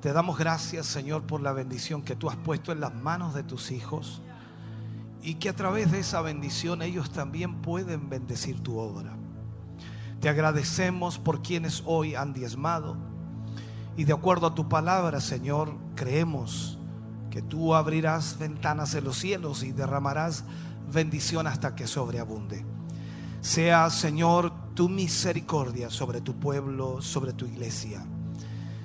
Te 0.00 0.12
damos 0.12 0.38
gracias, 0.38 0.86
Señor, 0.86 1.22
por 1.22 1.40
la 1.40 1.52
bendición 1.52 2.02
que 2.02 2.16
tú 2.16 2.28
has 2.28 2.36
puesto 2.36 2.72
en 2.72 2.80
las 2.80 2.94
manos 2.94 3.32
de 3.32 3.44
tus 3.44 3.70
hijos 3.70 4.20
y 5.22 5.34
que 5.34 5.50
a 5.50 5.56
través 5.56 5.92
de 5.92 6.00
esa 6.00 6.20
bendición 6.20 6.82
ellos 6.82 7.12
también 7.12 7.62
pueden 7.62 8.08
bendecir 8.08 8.60
tu 8.60 8.76
obra. 8.78 9.16
Te 10.20 10.28
agradecemos 10.28 11.18
por 11.18 11.42
quienes 11.42 11.84
hoy 11.86 12.16
han 12.16 12.32
diezmado 12.32 13.07
y 13.98 14.04
de 14.04 14.12
acuerdo 14.12 14.46
a 14.46 14.54
tu 14.54 14.68
palabra, 14.68 15.20
Señor, 15.20 15.76
creemos 15.96 16.78
que 17.32 17.42
tú 17.42 17.74
abrirás 17.74 18.38
ventanas 18.38 18.94
en 18.94 19.02
los 19.02 19.18
cielos 19.18 19.64
y 19.64 19.72
derramarás 19.72 20.44
bendición 20.92 21.48
hasta 21.48 21.74
que 21.74 21.88
sobreabunde. 21.88 22.64
Sea, 23.40 23.90
Señor, 23.90 24.52
tu 24.74 24.88
misericordia 24.88 25.90
sobre 25.90 26.20
tu 26.20 26.38
pueblo, 26.38 27.02
sobre 27.02 27.32
tu 27.32 27.44
iglesia. 27.44 28.06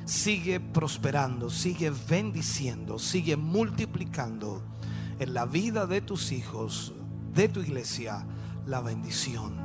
Sigue 0.05 0.59
prosperando, 0.59 1.51
sigue 1.51 1.91
bendiciendo, 2.09 2.97
sigue 2.97 3.37
multiplicando 3.37 4.63
en 5.19 5.35
la 5.35 5.45
vida 5.45 5.85
de 5.85 6.01
tus 6.01 6.31
hijos, 6.31 6.91
de 7.35 7.49
tu 7.49 7.59
iglesia, 7.59 8.25
la 8.65 8.81
bendición. 8.81 9.57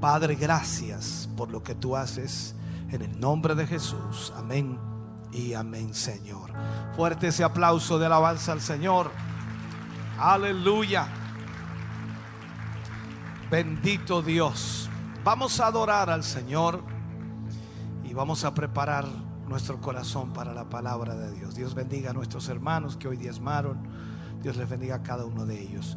Padre, 0.00 0.34
gracias 0.34 1.28
por 1.36 1.48
lo 1.52 1.62
que 1.62 1.76
tú 1.76 1.96
haces. 1.96 2.56
En 2.92 3.02
el 3.02 3.20
nombre 3.20 3.54
de 3.54 3.66
Jesús. 3.66 4.32
Amén 4.36 4.78
y 5.32 5.54
amén, 5.54 5.94
Señor. 5.94 6.50
Fuerte 6.96 7.28
ese 7.28 7.44
aplauso 7.44 7.98
de 7.98 8.06
alabanza 8.06 8.52
al 8.52 8.60
Señor. 8.60 9.10
Aleluya. 10.18 11.06
Bendito 13.48 14.22
Dios. 14.22 14.88
Vamos 15.22 15.60
a 15.60 15.66
adorar 15.66 16.10
al 16.10 16.24
Señor 16.24 16.82
y 18.04 18.12
vamos 18.12 18.44
a 18.44 18.54
preparar 18.54 19.06
nuestro 19.46 19.80
corazón 19.80 20.32
para 20.32 20.52
la 20.52 20.68
palabra 20.68 21.14
de 21.14 21.32
Dios. 21.32 21.54
Dios 21.54 21.74
bendiga 21.74 22.10
a 22.10 22.12
nuestros 22.12 22.48
hermanos 22.48 22.96
que 22.96 23.06
hoy 23.06 23.16
diezmaron. 23.16 23.78
Dios 24.42 24.56
les 24.56 24.68
bendiga 24.68 24.96
a 24.96 25.02
cada 25.02 25.24
uno 25.26 25.46
de 25.46 25.60
ellos. 25.60 25.96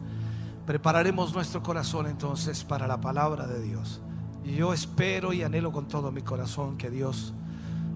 Prepararemos 0.67 1.33
nuestro 1.33 1.63
corazón 1.63 2.05
entonces 2.05 2.63
para 2.63 2.87
la 2.87 3.01
palabra 3.01 3.47
de 3.47 3.61
Dios. 3.61 4.01
Yo 4.45 4.73
espero 4.73 5.31
y 5.33 5.41
anhelo 5.41 5.71
con 5.71 5.87
todo 5.87 6.11
mi 6.11 6.21
corazón 6.21 6.77
que 6.77 6.89
Dios 6.89 7.33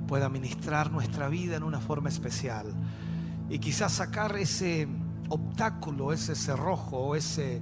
pueda 0.07 0.29
ministrar 0.29 0.91
nuestra 0.91 1.27
vida 1.27 1.57
en 1.57 1.63
una 1.63 1.79
forma 1.79 2.07
especial 2.07 2.73
y 3.49 3.59
quizás 3.59 3.93
sacar 3.93 4.35
ese 4.37 4.87
obstáculo, 5.29 6.13
ese 6.13 6.35
cerrojo, 6.35 7.15
ese, 7.15 7.61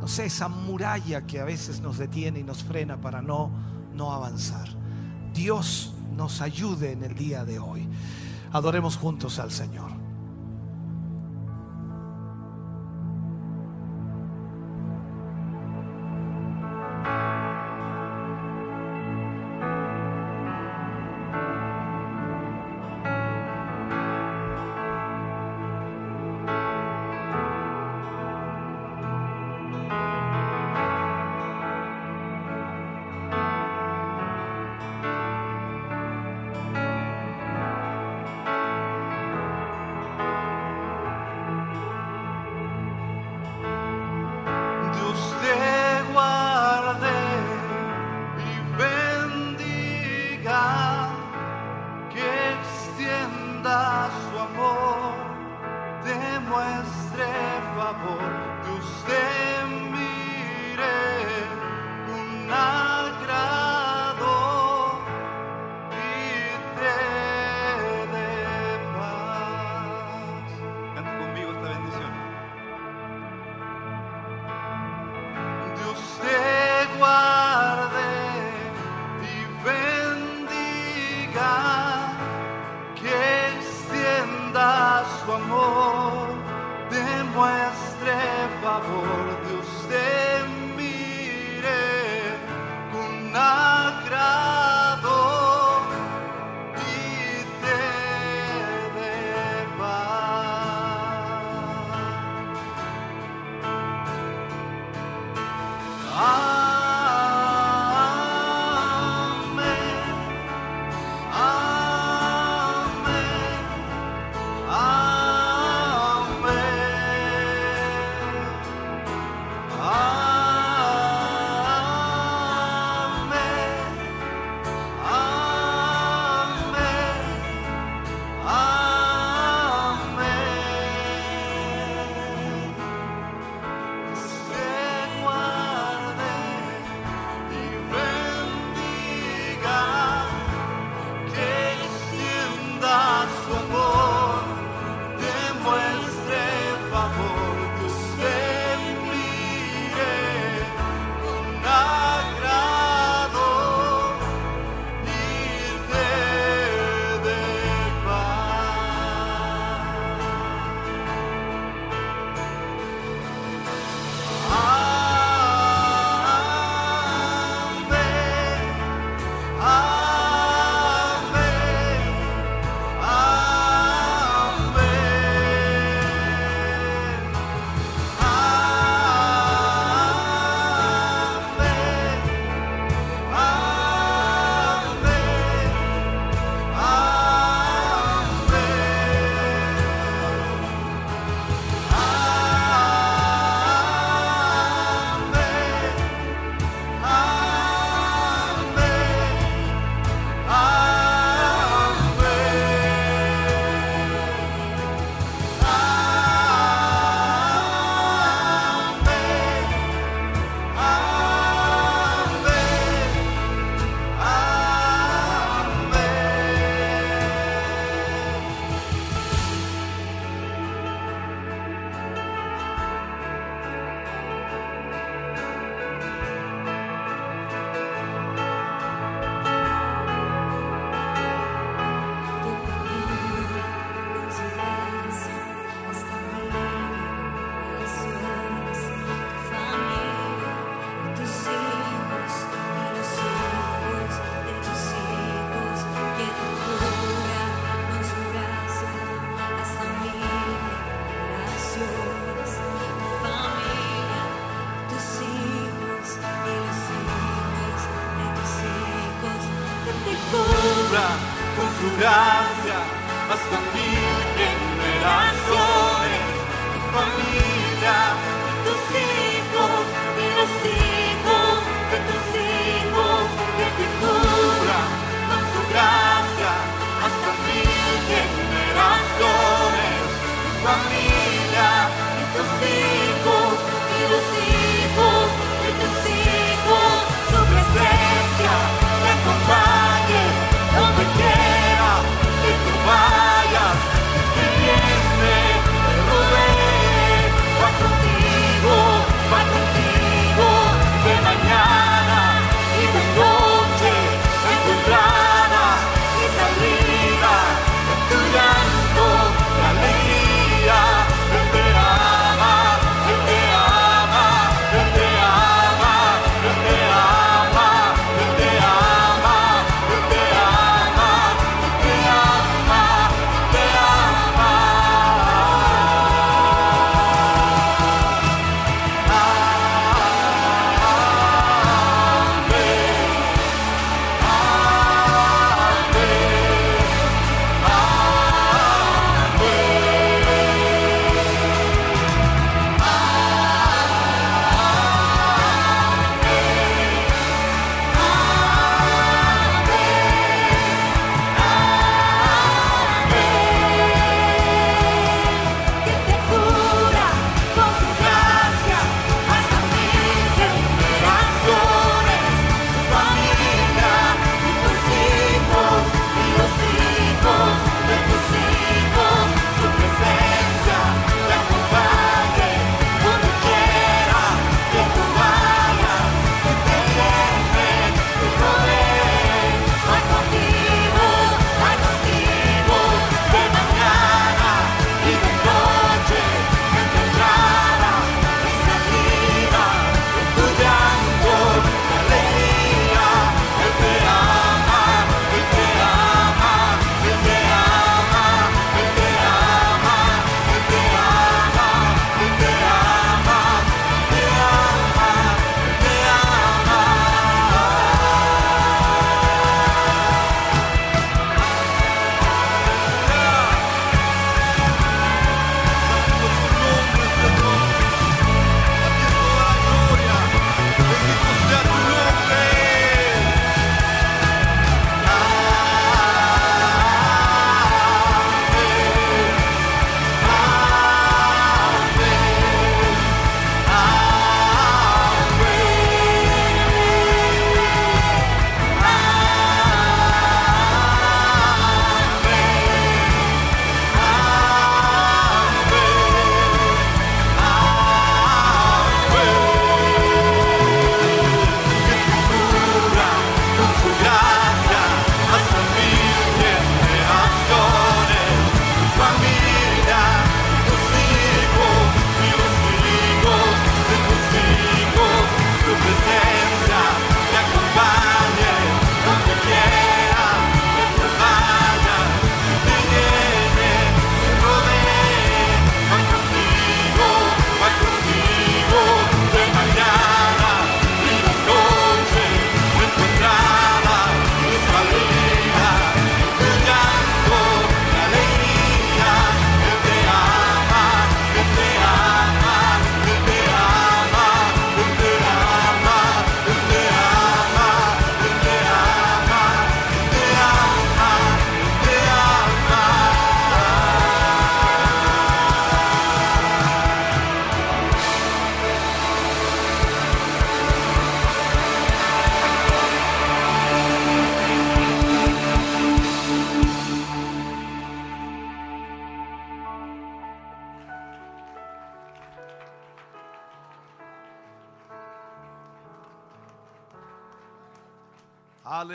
no 0.00 0.08
sé, 0.08 0.26
esa 0.26 0.48
muralla 0.48 1.26
que 1.26 1.40
a 1.40 1.44
veces 1.44 1.80
nos 1.80 1.98
detiene 1.98 2.40
y 2.40 2.44
nos 2.44 2.64
frena 2.64 3.00
para 3.00 3.22
no, 3.22 3.50
no 3.94 4.12
avanzar. 4.12 4.68
Dios 5.32 5.94
nos 6.16 6.40
ayude 6.40 6.92
en 6.92 7.04
el 7.04 7.14
día 7.14 7.44
de 7.44 7.58
hoy. 7.58 7.88
Adoremos 8.52 8.96
juntos 8.96 9.38
al 9.38 9.50
Señor. 9.50 10.03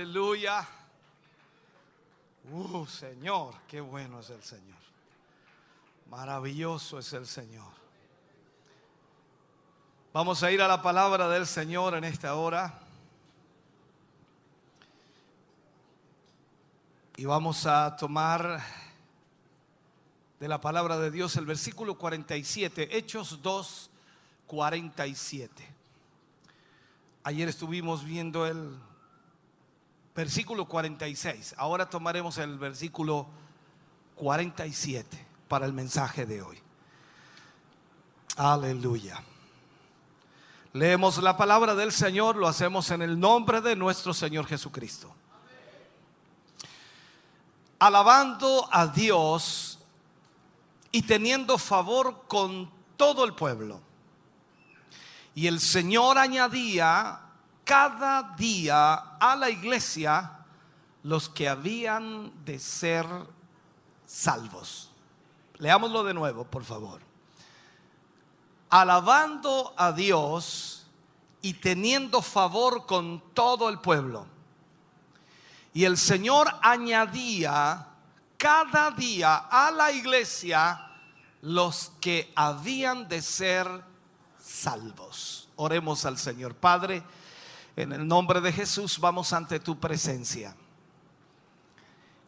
Aleluya. 0.10 0.68
Uh, 2.52 2.84
Señor, 2.88 3.54
qué 3.68 3.80
bueno 3.80 4.22
es 4.22 4.32
el 4.32 4.42
Señor. 4.42 4.80
Maravilloso 6.10 6.98
es 6.98 7.14
el 7.14 7.28
Señor. 7.28 7.72
Vamos 10.12 10.42
a 10.42 10.52
ir 10.52 10.64
a 10.64 10.68
la 10.68 10.82
palabra 10.82 11.30
del 11.30 11.46
Señor 11.46 11.94
en 11.94 12.06
esta 12.06 12.34
hora. 12.34 12.80
Y 17.16 17.26
vamos 17.26 17.68
a 17.68 17.96
tomar 17.96 18.64
de 20.40 20.48
la 20.48 20.60
palabra 20.60 20.98
de 20.98 21.12
Dios 21.12 21.36
el 21.36 21.46
versículo 21.46 22.00
47, 22.00 22.98
Hechos 22.98 23.44
2, 23.44 23.92
47. 24.48 25.68
Ayer 27.26 27.48
estuvimos 27.48 28.04
viendo 28.04 28.48
el 28.48 28.89
versículo 30.16 30.66
46. 30.66 31.56
Ahora 31.58 31.90
tomaremos 31.90 32.38
el 32.38 32.58
versículo 32.58 33.28
47 34.16 35.26
para 35.48 35.66
el 35.66 35.74
mensaje 35.74 36.26
de 36.26 36.42
hoy. 36.42 36.60
Aleluya. 38.36 39.22
Leemos 40.74 41.18
la 41.22 41.36
palabra 41.36 41.74
del 41.74 41.92
Señor, 41.92 42.36
lo 42.36 42.48
hacemos 42.48 42.92
en 42.92 43.02
el 43.02 43.20
nombre 43.20 43.60
de 43.60 43.76
nuestro 43.76 44.14
Señor 44.14 44.46
Jesucristo. 44.46 45.14
Alabando 47.80 48.70
a 48.72 48.88
Dios 48.88 49.80
y 50.92 51.02
teniendo 51.02 51.58
favor 51.58 52.24
con 52.28 52.70
todo 52.98 53.26
el 53.26 53.34
pueblo. 53.34 53.82
Y 55.34 55.48
el 55.48 55.60
Señor 55.60 56.18
añadía 56.18 57.29
cada 57.70 58.34
día 58.36 58.96
a 59.20 59.36
la 59.36 59.48
iglesia 59.48 60.40
los 61.04 61.30
que 61.30 61.48
habían 61.48 62.44
de 62.44 62.58
ser 62.58 63.06
salvos. 64.08 64.90
Leámoslo 65.60 66.04
de 66.04 66.16
nuevo, 66.16 66.46
por 66.46 66.64
favor. 66.64 67.00
Alabando 68.72 69.76
a 69.78 69.92
Dios 69.92 70.88
y 71.44 71.54
teniendo 71.54 72.24
favor 72.24 72.88
con 72.88 73.22
todo 73.36 73.70
el 73.70 73.78
pueblo. 73.78 74.26
Y 75.72 75.84
el 75.84 76.00
Señor 76.00 76.48
añadía 76.64 77.86
cada 78.40 78.90
día 78.90 79.46
a 79.48 79.70
la 79.70 79.92
iglesia 79.92 80.88
los 81.44 81.92
que 82.02 82.34
habían 82.36 83.08
de 83.08 83.22
ser 83.22 83.68
salvos. 84.40 85.50
Oremos 85.56 86.06
al 86.06 86.18
Señor. 86.18 86.56
Padre, 86.56 87.04
en 87.82 87.94
el 87.94 88.08
nombre 88.08 88.42
de 88.42 88.52
Jesús 88.52 89.00
vamos 89.00 89.32
ante 89.32 89.60
tu 89.60 89.80
presencia. 89.80 90.56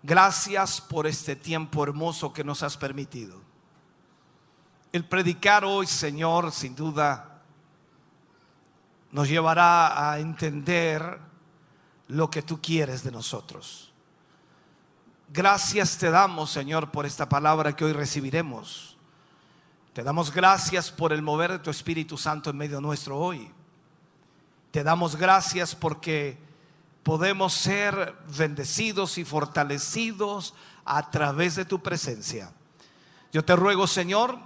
Gracias 0.04 0.82
por 0.82 1.06
este 1.06 1.36
tiempo 1.36 1.84
hermoso 1.84 2.34
que 2.34 2.44
nos 2.44 2.64
has 2.64 2.78
permitido. 2.78 3.40
El 4.92 5.06
predicar 5.06 5.64
hoy, 5.64 5.88
Señor, 5.88 6.52
sin 6.52 6.76
duda, 6.76 7.42
nos 9.12 9.28
llevará 9.28 10.12
a 10.12 10.20
entender 10.20 11.20
lo 12.08 12.30
que 12.30 12.42
tú 12.42 12.62
quieres 12.62 13.04
de 13.04 13.12
nosotros. 13.12 13.94
Gracias 15.30 15.98
te 15.98 16.10
damos, 16.10 16.50
Señor, 16.50 16.92
por 16.92 17.06
esta 17.06 17.30
palabra 17.30 17.76
que 17.76 17.86
hoy 17.86 17.94
recibiremos. 17.94 18.98
Te 19.94 20.04
damos 20.04 20.34
gracias 20.34 20.90
por 20.92 21.14
el 21.14 21.22
mover 21.22 21.52
de 21.52 21.60
tu 21.60 21.70
Espíritu 21.70 22.18
Santo 22.18 22.50
en 22.50 22.58
medio 22.58 22.82
nuestro 22.82 23.18
hoy. 23.18 23.52
Te 24.72 24.84
damos 24.84 25.18
gracias 25.18 25.76
porque 25.76 26.40
podemos 27.04 27.54
ser 27.54 28.16
bendecidos 28.38 29.18
y 29.18 29.26
fortalecidos 29.26 30.54
a 30.86 31.12
través 31.12 31.56
de 31.56 31.66
tu 31.66 31.82
presencia. 31.82 32.52
Yo 33.34 33.44
te 33.44 33.56
ruego, 33.56 33.86
Señor, 33.86 34.40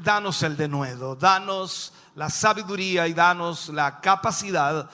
danos 0.00 0.42
el 0.42 0.56
denuedo, 0.56 1.14
danos 1.14 1.92
la 2.14 2.30
sabiduría 2.30 3.06
y 3.06 3.14
danos 3.14 3.68
la 3.68 4.00
capacidad 4.00 4.88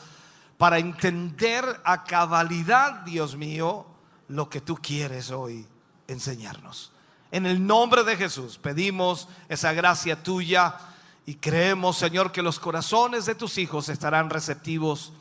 para 0.59 0.79
entender 0.79 1.65
a 1.85 2.05
cabalidad, 2.05 3.03
Dios 3.03 3.37
mío, 3.37 3.87
lo 4.29 4.49
que 4.49 4.61
tú 4.61 4.77
quieres 4.77 5.31
hoy 5.31 5.67
enseñarnos. 6.09 6.93
En 7.31 7.47
el 7.47 7.65
nombre 7.67 8.05
de 8.05 8.17
Jesús 8.17 8.59
pedimos 8.59 9.29
esa 9.49 9.73
gracia 9.73 10.23
tuya 10.23 10.77
y 11.25 11.37
creemos, 11.37 11.97
Señor, 11.97 12.33
que 12.33 12.43
los 12.43 12.59
corazones 12.59 13.27
de 13.27 13.35
tus 13.35 13.59
hijos 13.59 13.89
estarán 13.89 14.31
receptivos 14.31 15.13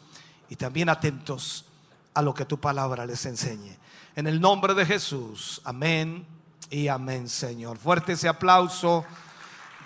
y 0.50 0.56
también 0.56 0.90
atentos 0.90 1.66
a 2.14 2.22
lo 2.22 2.34
que 2.34 2.46
tu 2.46 2.60
palabra 2.60 3.06
les 3.06 3.26
enseñe. 3.26 3.78
En 4.16 4.28
el 4.28 4.42
nombre 4.42 4.74
de 4.74 4.86
Jesús, 4.86 5.62
amén 5.64 6.26
y 6.70 6.88
amén, 6.88 7.30
Señor. 7.30 7.78
Fuerte 7.78 8.14
ese 8.14 8.28
aplauso 8.28 9.06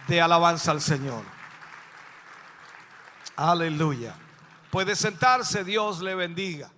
de 0.08 0.22
alabanza 0.22 0.72
al 0.72 0.82
Señor. 0.82 1.24
Aleluya. 3.36 4.16
Puede 4.72 4.96
sentarse, 4.96 5.64
Dios 5.64 6.02
le 6.02 6.16
bendiga. 6.16 6.72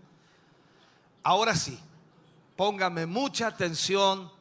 Ahora 1.24 1.56
sí, 1.56 1.80
póngame 2.56 3.06
mucha 3.06 3.48
atención 3.48 4.32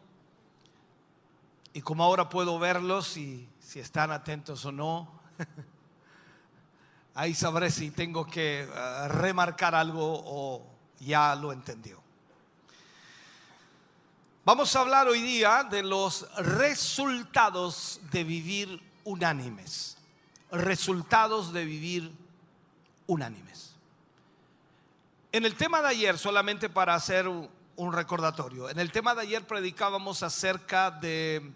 y 1.73 1.83
como 1.83 2.02
ahora 2.02 2.28
puedo 2.28 2.58
verlos 2.58 3.16
y 3.16 3.49
si 3.77 3.81
están 3.81 4.11
atentos 4.11 4.65
o 4.65 4.73
no, 4.73 5.21
ahí 7.15 7.35
sabré 7.35 7.71
si 7.71 7.91
tengo 7.91 8.25
que 8.25 8.63
eh, 8.63 9.09
remarcar 9.09 9.75
algo 9.75 10.23
o 10.25 10.67
ya 11.01 11.35
lo 11.35 11.53
entendió. 11.53 12.03
Vamos 14.47 14.75
a 14.75 14.81
hablar 14.81 15.09
hoy 15.09 15.21
día 15.21 15.63
de 15.65 15.83
los 15.83 16.27
resultados 16.39 18.01
de 18.11 18.25
vivir 18.25 18.83
unánimes. 19.05 19.99
Resultados 20.51 21.53
de 21.53 21.67
vivir 21.67 22.11
unánimes. 23.07 23.77
En 25.33 25.45
el 25.45 25.55
tema 25.55 25.83
de 25.83 25.89
ayer, 25.89 26.17
solamente 26.17 26.71
para 26.71 26.95
hacer 26.95 27.29
un 27.29 27.93
recordatorio, 27.93 28.71
en 28.71 28.79
el 28.79 28.91
tema 28.91 29.15
de 29.15 29.21
ayer 29.21 29.47
predicábamos 29.47 30.23
acerca 30.23 30.91
de, 30.91 31.53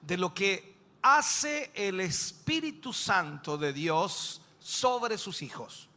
de 0.00 0.16
lo 0.16 0.34
que 0.34 0.71
hace 1.02 1.70
el 1.74 2.00
Espíritu 2.00 2.92
Santo 2.92 3.58
de 3.58 3.72
Dios 3.72 4.40
sobre 4.60 5.18
sus 5.18 5.42
hijos. 5.42 5.88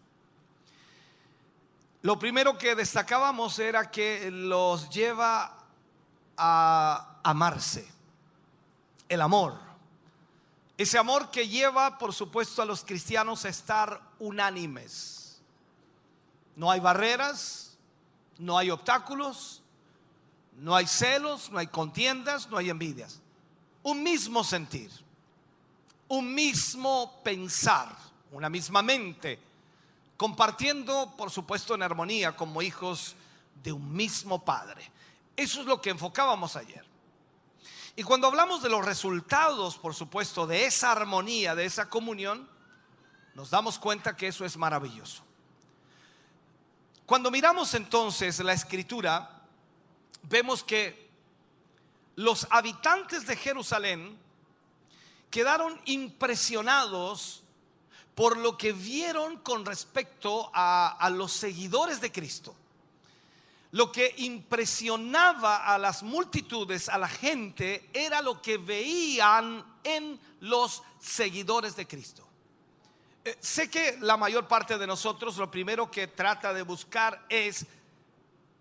Lo 2.01 2.19
primero 2.19 2.57
que 2.57 2.75
destacábamos 2.75 3.57
era 3.59 3.89
que 3.89 4.29
los 4.29 4.89
lleva 4.89 5.57
a 6.37 7.19
amarse, 7.23 7.87
el 9.07 9.21
amor. 9.21 9.59
Ese 10.77 10.97
amor 10.97 11.31
que 11.31 11.47
lleva, 11.47 11.97
por 11.97 12.13
supuesto, 12.13 12.61
a 12.61 12.65
los 12.65 12.83
cristianos 12.83 13.45
a 13.45 13.49
estar 13.49 14.01
unánimes. 14.19 15.41
No 16.55 16.69
hay 16.69 16.79
barreras, 16.79 17.77
no 18.37 18.57
hay 18.57 18.69
obstáculos, 18.69 19.61
no 20.57 20.75
hay 20.75 20.87
celos, 20.87 21.49
no 21.49 21.59
hay 21.59 21.67
contiendas, 21.67 22.49
no 22.49 22.57
hay 22.57 22.69
envidias. 22.69 23.21
Un 23.85 24.01
mismo 24.01 24.43
sentir, 24.43 24.89
un 26.07 26.33
mismo 26.33 27.21
pensar, 27.23 27.95
una 28.31 28.49
misma 28.49 28.81
mente, 28.81 29.39
compartiendo, 30.17 31.13
por 31.15 31.29
supuesto, 31.29 31.75
en 31.75 31.83
armonía 31.83 32.35
como 32.35 32.63
hijos 32.63 33.15
de 33.63 33.71
un 33.71 33.93
mismo 33.93 34.43
Padre. 34.43 34.91
Eso 35.37 35.61
es 35.61 35.67
lo 35.67 35.79
que 35.79 35.91
enfocábamos 35.91 36.55
ayer. 36.55 36.83
Y 37.95 38.01
cuando 38.01 38.25
hablamos 38.25 38.63
de 38.63 38.69
los 38.69 38.83
resultados, 38.83 39.77
por 39.77 39.93
supuesto, 39.93 40.47
de 40.47 40.65
esa 40.65 40.91
armonía, 40.91 41.53
de 41.53 41.65
esa 41.65 41.87
comunión, 41.87 42.49
nos 43.35 43.51
damos 43.51 43.77
cuenta 43.77 44.17
que 44.17 44.29
eso 44.29 44.45
es 44.45 44.57
maravilloso. 44.57 45.21
Cuando 47.05 47.29
miramos 47.29 47.75
entonces 47.75 48.39
la 48.39 48.53
escritura, 48.53 49.43
vemos 50.23 50.63
que 50.63 51.04
los 52.15 52.47
habitantes 52.49 53.25
de 53.27 53.35
Jerusalén 53.35 54.17
quedaron 55.29 55.79
impresionados 55.85 57.43
por 58.15 58.37
lo 58.37 58.57
que 58.57 58.71
vieron 58.71 59.37
con 59.39 59.65
respecto 59.65 60.49
a, 60.53 61.09
los 61.11 61.33
seguidores 61.33 61.99
de 61.99 62.11
Cristo. 62.11 62.55
Lo 63.71 63.91
que 63.91 64.15
impresionaba 64.19 65.65
a 65.65 65.77
las 65.77 66.01
multitudes, 66.01 66.87
a 66.87 66.97
la 66.97 67.09
gente, 67.09 67.89
era 67.91 68.21
lo 68.21 68.41
que 68.41 68.57
veían 68.57 69.65
en 69.83 70.17
los 70.39 70.81
seguidores 71.01 71.75
de 71.75 71.85
Cristo. 71.85 72.25
Eh, 73.25 73.35
sé 73.41 73.69
que 73.69 73.97
la 73.99 74.15
mayor 74.15 74.47
parte 74.47 74.77
de 74.77 74.87
nosotros 74.87 75.35
lo 75.35 75.51
primero 75.51 75.91
que 75.91 76.07
trata 76.07 76.53
de 76.53 76.61
buscar 76.61 77.25
es 77.27 77.65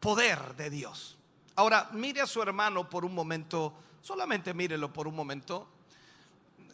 poder 0.01 0.57
de 0.57 0.71
Dios. 0.71 1.17
Ahora, 1.57 1.89
mire 1.93 2.21
a 2.21 2.27
su 2.27 2.43
hermano 2.43 2.89
por 2.89 3.05
un 3.05 3.15
momento, 3.15 3.75
solamente 4.03 4.53
mírelo 4.53 4.93
por 4.93 5.07
un 5.07 5.15
momento. 5.15 5.69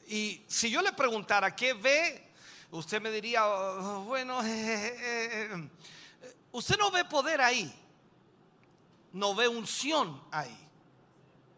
Y 0.08 0.42
si 0.46 0.70
yo 0.70 0.80
le 0.80 0.92
preguntara 0.92 1.54
qué 1.54 1.74
ve, 1.74 2.32
usted 2.70 3.00
me 3.00 3.10
diría, 3.10 3.46
oh, 3.46 4.04
bueno, 4.04 4.38
usted 6.52 6.78
no 6.78 6.90
ve 6.90 7.04
poder 7.04 7.42
ahí, 7.42 7.72
no 9.12 9.34
ve 9.34 9.48
unción 9.48 10.22
ahí. 10.30 10.56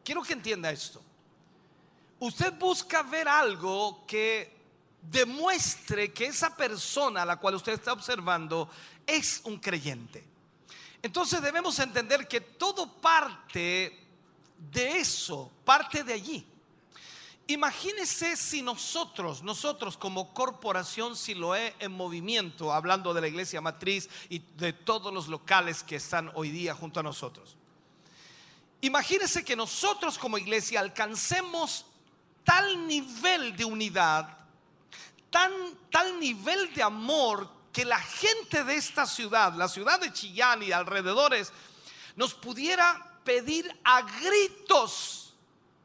Quiero 0.05 0.23
que 0.23 0.33
entienda 0.33 0.73
esto. 0.73 1.01
Usted 2.19 2.53
busca 2.59 3.03
ver 3.03 3.29
algo 3.29 4.05
que 4.07 4.61
demuestre 5.01 6.13
que 6.13 6.27
esa 6.27 6.57
persona 6.57 7.23
a 7.23 7.27
la 7.27 7.37
cual 7.37 7.55
usted 7.55 7.73
está 7.73 7.93
observando 7.93 8.69
es 9.07 9.41
un 9.45 9.59
creyente. 9.59 10.32
Entonces 11.03 11.43
debemos 11.43 11.79
entender 11.81 12.29
que 12.29 12.41
todo 12.41 12.87
parte 12.87 13.99
de 14.71 14.99
eso, 14.99 15.51
parte 15.65 16.05
de 16.05 16.13
allí. 16.13 16.47
Imagínese 17.49 18.37
si 18.37 18.63
nosotros, 18.63 19.43
nosotros 19.43 19.97
como 19.97 20.33
corporación 20.33 21.17
Siloé 21.17 21.75
en 21.81 21.91
movimiento, 21.91 22.73
hablando 22.73 23.13
de 23.13 23.21
la 23.21 23.27
iglesia 23.27 23.61
matriz 23.61 24.09
y 24.29 24.39
de 24.57 24.73
todos 24.73 25.13
los 25.13 25.27
locales 25.27 25.83
que 25.83 25.97
están 25.97 26.31
hoy 26.35 26.51
día 26.51 26.75
junto 26.75 27.01
a 27.01 27.03
nosotros. 27.03 27.57
Imagínese 28.81 29.45
que 29.45 29.57
nosotros 29.57 30.19
como 30.19 30.39
iglesia 30.39 30.81
alcancemos 30.81 31.85
tal 32.45 32.87
nivel 32.87 33.57
de 33.57 33.65
unidad, 33.65 34.39
tal 35.31 36.21
nivel 36.21 36.73
de 36.75 36.83
amor 36.83 37.62
que 37.73 37.85
la 37.85 37.99
gente 37.99 38.65
de 38.65 38.75
esta 38.75 39.07
ciudad, 39.07 39.55
la 39.55 39.69
ciudad 39.69 39.99
de 39.99 40.13
Chillán 40.13 40.63
y 40.63 40.73
alrededores, 40.73 41.53
nos 42.17 42.35
pudiera 42.35 43.13
pedir 43.25 43.81
a 43.83 44.03
gritos 44.03 45.35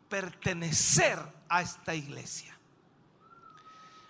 pertenecer 0.09 1.19
a 1.49 1.61
esta 1.61 1.95
iglesia. 1.95 2.57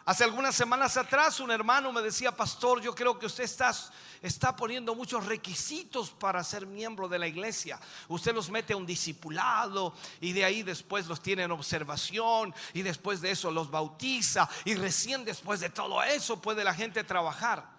Hace 0.05 0.23
algunas 0.23 0.55
semanas 0.55 0.95
atrás 0.95 1.39
un 1.39 1.51
hermano 1.51 1.91
me 1.91 2.01
decía, 2.01 2.35
pastor, 2.35 2.81
yo 2.81 2.95
creo 2.95 3.19
que 3.19 3.25
usted 3.25 3.43
está, 3.43 3.75
está 4.21 4.55
poniendo 4.55 4.95
muchos 4.95 5.25
requisitos 5.25 6.11
para 6.11 6.43
ser 6.43 6.65
miembro 6.65 7.07
de 7.07 7.19
la 7.19 7.27
iglesia. 7.27 7.79
Usted 8.07 8.33
los 8.33 8.49
mete 8.49 8.73
a 8.73 8.77
un 8.77 8.85
discipulado 8.85 9.93
y 10.21 10.33
de 10.33 10.45
ahí 10.45 10.63
después 10.63 11.07
los 11.07 11.21
tiene 11.21 11.43
en 11.43 11.51
observación 11.51 12.53
y 12.73 12.81
después 12.81 13.21
de 13.21 13.31
eso 13.31 13.51
los 13.51 13.69
bautiza 13.69 14.49
y 14.65 14.75
recién 14.75 15.25
después 15.25 15.59
de 15.59 15.69
todo 15.69 16.01
eso 16.03 16.41
puede 16.41 16.63
la 16.63 16.73
gente 16.73 17.03
trabajar. 17.03 17.69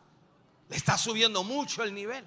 Le 0.68 0.76
está 0.76 0.98
subiendo 0.98 1.44
mucho 1.44 1.82
el 1.82 1.94
nivel. 1.94 2.24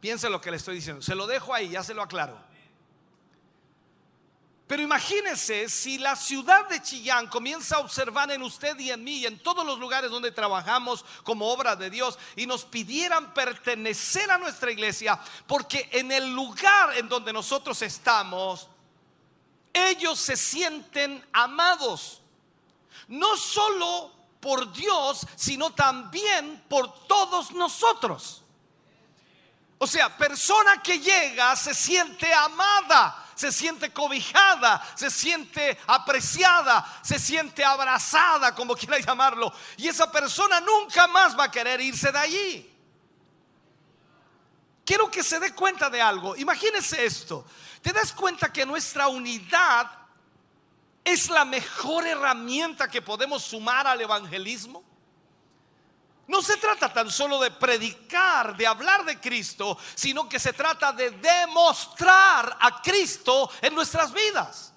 Piense 0.00 0.28
lo 0.28 0.40
que 0.40 0.50
le 0.50 0.56
estoy 0.56 0.74
diciendo. 0.76 1.00
Se 1.00 1.14
lo 1.14 1.28
dejo 1.28 1.54
ahí, 1.54 1.68
ya 1.68 1.84
se 1.84 1.94
lo 1.94 2.02
aclaro. 2.02 2.51
Pero 4.66 4.82
imagínense 4.82 5.68
si 5.68 5.98
la 5.98 6.16
ciudad 6.16 6.68
de 6.68 6.80
Chillán 6.80 7.26
comienza 7.26 7.76
a 7.76 7.80
observar 7.80 8.30
en 8.30 8.42
usted 8.42 8.78
y 8.78 8.90
en 8.90 9.02
mí 9.02 9.16
y 9.18 9.26
en 9.26 9.38
todos 9.38 9.66
los 9.66 9.78
lugares 9.78 10.10
donde 10.10 10.30
trabajamos 10.30 11.04
como 11.24 11.48
obra 11.50 11.76
de 11.76 11.90
Dios 11.90 12.18
y 12.36 12.46
nos 12.46 12.64
pidieran 12.64 13.34
pertenecer 13.34 14.30
a 14.30 14.38
nuestra 14.38 14.70
iglesia, 14.70 15.18
porque 15.46 15.88
en 15.92 16.12
el 16.12 16.32
lugar 16.32 16.96
en 16.96 17.08
donde 17.08 17.32
nosotros 17.32 17.82
estamos, 17.82 18.68
ellos 19.72 20.18
se 20.18 20.36
sienten 20.36 21.24
amados, 21.32 22.22
no 23.08 23.36
solo 23.36 24.12
por 24.40 24.72
Dios, 24.72 25.26
sino 25.36 25.72
también 25.72 26.64
por 26.68 27.06
todos 27.06 27.52
nosotros. 27.52 28.42
O 29.78 29.86
sea, 29.86 30.16
persona 30.16 30.80
que 30.82 30.98
llega 30.98 31.56
se 31.56 31.74
siente 31.74 32.32
amada 32.32 33.31
se 33.42 33.50
siente 33.50 33.92
cobijada, 33.92 34.80
se 34.94 35.10
siente 35.10 35.76
apreciada, 35.88 37.00
se 37.02 37.18
siente 37.18 37.64
abrazada, 37.64 38.54
como 38.54 38.76
quiera 38.76 39.00
llamarlo. 39.00 39.52
Y 39.78 39.88
esa 39.88 40.12
persona 40.12 40.60
nunca 40.60 41.08
más 41.08 41.36
va 41.36 41.44
a 41.44 41.50
querer 41.50 41.80
irse 41.80 42.12
de 42.12 42.18
allí. 42.18 42.72
Quiero 44.84 45.10
que 45.10 45.24
se 45.24 45.40
dé 45.40 45.52
cuenta 45.56 45.90
de 45.90 46.00
algo. 46.00 46.36
Imagínese 46.36 47.04
esto. 47.04 47.44
¿Te 47.80 47.92
das 47.92 48.12
cuenta 48.12 48.52
que 48.52 48.64
nuestra 48.64 49.08
unidad 49.08 49.90
es 51.02 51.28
la 51.28 51.44
mejor 51.44 52.06
herramienta 52.06 52.88
que 52.88 53.02
podemos 53.02 53.42
sumar 53.42 53.88
al 53.88 54.00
evangelismo? 54.00 54.84
No 56.32 56.40
se 56.40 56.56
trata 56.56 56.90
tan 56.90 57.10
solo 57.10 57.38
de 57.38 57.50
predicar, 57.50 58.56
de 58.56 58.66
hablar 58.66 59.04
de 59.04 59.20
Cristo, 59.20 59.76
sino 59.94 60.26
que 60.26 60.38
se 60.38 60.54
trata 60.54 60.90
de 60.90 61.10
demostrar 61.10 62.56
a 62.58 62.80
Cristo 62.80 63.50
en 63.60 63.74
nuestras 63.74 64.14
vidas. 64.14 64.72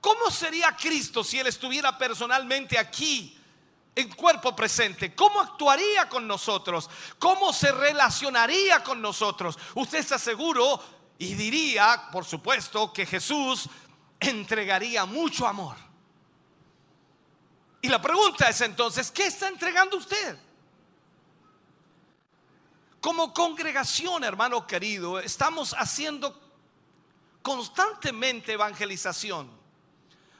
¿Cómo 0.00 0.30
sería 0.30 0.74
Cristo 0.74 1.22
si 1.22 1.38
Él 1.38 1.46
estuviera 1.46 1.98
personalmente 1.98 2.78
aquí, 2.78 3.38
en 3.94 4.08
cuerpo 4.14 4.56
presente? 4.56 5.14
¿Cómo 5.14 5.42
actuaría 5.42 6.08
con 6.08 6.26
nosotros? 6.26 6.88
¿Cómo 7.18 7.52
se 7.52 7.70
relacionaría 7.70 8.82
con 8.82 9.02
nosotros? 9.02 9.58
Usted 9.74 9.98
está 9.98 10.18
seguro 10.18 10.82
y 11.18 11.34
diría, 11.34 12.08
por 12.10 12.24
supuesto, 12.24 12.94
que 12.94 13.04
Jesús 13.04 13.68
entregaría 14.18 15.04
mucho 15.04 15.46
amor 15.46 15.91
y 17.82 17.88
la 17.88 18.00
pregunta 18.00 18.48
es 18.48 18.60
entonces, 18.60 19.10
¿qué 19.10 19.26
está 19.26 19.48
entregando 19.48 19.96
usted? 19.96 20.38
Como 23.00 23.34
congregación, 23.34 24.22
hermano 24.22 24.64
querido, 24.68 25.18
estamos 25.18 25.74
haciendo 25.76 26.40
constantemente 27.42 28.52
evangelización. 28.52 29.61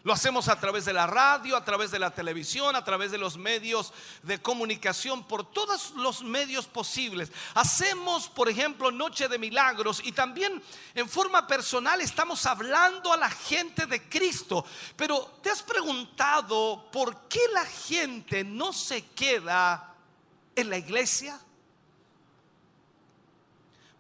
Lo 0.04 0.12
hacemos 0.12 0.48
a 0.48 0.58
través 0.58 0.84
de 0.84 0.92
la 0.92 1.06
radio, 1.06 1.56
a 1.56 1.64
través 1.64 1.92
de 1.92 2.00
la 2.00 2.10
televisión, 2.10 2.74
a 2.74 2.84
través 2.84 3.12
de 3.12 3.18
los 3.18 3.36
medios 3.36 3.92
de 4.24 4.42
comunicación, 4.42 5.22
por 5.24 5.48
todos 5.48 5.92
los 5.92 6.24
medios 6.24 6.66
posibles. 6.66 7.30
Hacemos, 7.54 8.28
por 8.28 8.48
ejemplo, 8.48 8.90
Noche 8.90 9.28
de 9.28 9.38
Milagros 9.38 10.00
y 10.04 10.10
también 10.10 10.60
en 10.94 11.08
forma 11.08 11.46
personal 11.46 12.00
estamos 12.00 12.44
hablando 12.46 13.12
a 13.12 13.16
la 13.16 13.30
gente 13.30 13.86
de 13.86 14.08
Cristo. 14.08 14.64
Pero 14.96 15.38
¿te 15.40 15.50
has 15.50 15.62
preguntado 15.62 16.88
por 16.90 17.28
qué 17.28 17.40
la 17.52 17.64
gente 17.64 18.42
no 18.42 18.72
se 18.72 19.04
queda 19.10 19.94
en 20.56 20.68
la 20.68 20.78
iglesia? 20.78 21.38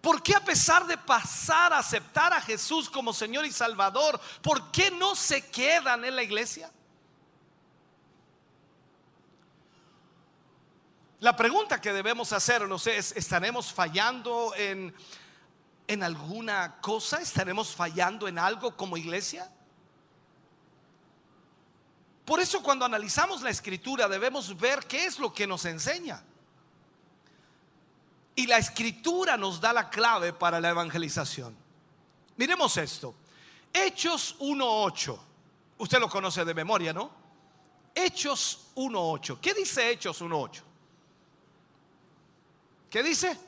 ¿Por 0.02 0.20
qué 0.20 0.34
a 0.34 0.44
pesar 0.44 0.84
de 0.88 0.98
pasar 0.98 1.72
a 1.72 1.78
aceptar 1.78 2.32
a 2.32 2.40
Jesús 2.40 2.90
como 2.90 3.12
Señor 3.12 3.46
y 3.46 3.52
Salvador, 3.52 4.20
por 4.42 4.72
qué 4.72 4.90
no 4.90 5.14
se 5.14 5.48
quedan 5.48 6.04
en 6.04 6.16
la 6.16 6.24
iglesia? 6.24 6.72
La 11.20 11.36
pregunta 11.36 11.80
que 11.80 11.92
debemos 11.92 12.32
hacernos 12.32 12.88
es, 12.88 13.12
¿estaremos 13.12 13.72
fallando 13.72 14.52
en, 14.56 14.92
en 15.86 16.02
alguna 16.02 16.80
cosa? 16.80 17.20
¿Estaremos 17.20 17.72
fallando 17.72 18.26
en 18.26 18.40
algo 18.40 18.76
como 18.76 18.96
iglesia? 18.96 19.48
Por 22.24 22.40
eso 22.40 22.60
cuando 22.60 22.84
analizamos 22.84 23.40
la 23.40 23.50
escritura 23.50 24.08
debemos 24.08 24.58
ver 24.58 24.84
qué 24.86 25.04
es 25.04 25.20
lo 25.20 25.32
que 25.32 25.46
nos 25.46 25.64
enseña. 25.64 26.24
Y 28.34 28.46
la 28.46 28.58
escritura 28.58 29.36
nos 29.36 29.60
da 29.60 29.72
la 29.72 29.90
clave 29.90 30.32
para 30.32 30.60
la 30.60 30.70
evangelización. 30.70 31.54
Miremos 32.36 32.76
esto. 32.76 33.14
Hechos 33.72 34.36
1.8. 34.38 35.18
Usted 35.78 35.98
lo 35.98 36.08
conoce 36.08 36.44
de 36.44 36.54
memoria, 36.54 36.92
¿no? 36.92 37.10
Hechos 37.94 38.68
1.8. 38.76 39.38
¿Qué 39.40 39.54
dice 39.54 39.90
Hechos 39.90 40.22
1.8? 40.22 40.62
¿Qué 42.90 43.02
dice? 43.02 43.38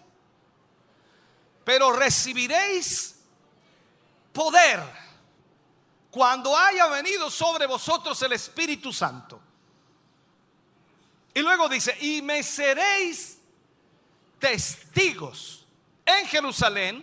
Pero 1.65 1.93
recibiréis 1.93 3.17
poder 4.33 4.83
cuando 6.11 6.57
haya 6.57 6.87
venido 6.89 7.31
sobre 7.31 7.67
vosotros 7.67 8.21
el 8.23 8.33
Espíritu 8.33 8.93
Santo. 8.93 9.41
Y 11.35 11.41
luego 11.41 11.69
dice, 11.69 11.97
y 12.01 12.23
me 12.23 12.43
seréis 12.43 13.39
testigos 14.44 15.66
en 16.05 16.26
Jerusalén, 16.26 17.02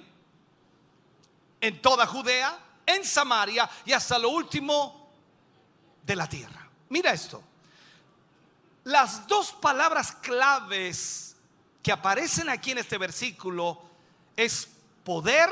en 1.59 1.81
toda 1.81 2.05
Judea, 2.05 2.55
en 2.85 3.03
Samaria 3.03 3.67
y 3.83 3.93
hasta 3.93 4.19
lo 4.19 4.29
último 4.29 5.09
de 6.03 6.15
la 6.15 6.29
tierra. 6.29 6.69
Mira 6.89 7.11
esto. 7.11 7.41
Las 8.83 9.25
dos 9.25 9.53
palabras 9.53 10.11
claves 10.11 11.35
que 11.81 11.91
aparecen 11.91 12.47
aquí 12.47 12.71
en 12.71 12.77
este 12.77 12.99
versículo 12.99 13.81
es 14.37 14.67
poder 15.03 15.49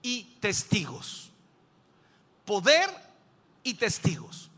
y 0.00 0.24
testigos. 0.40 1.30
Poder 2.46 2.88
y 3.62 3.74
testigos. 3.74 4.50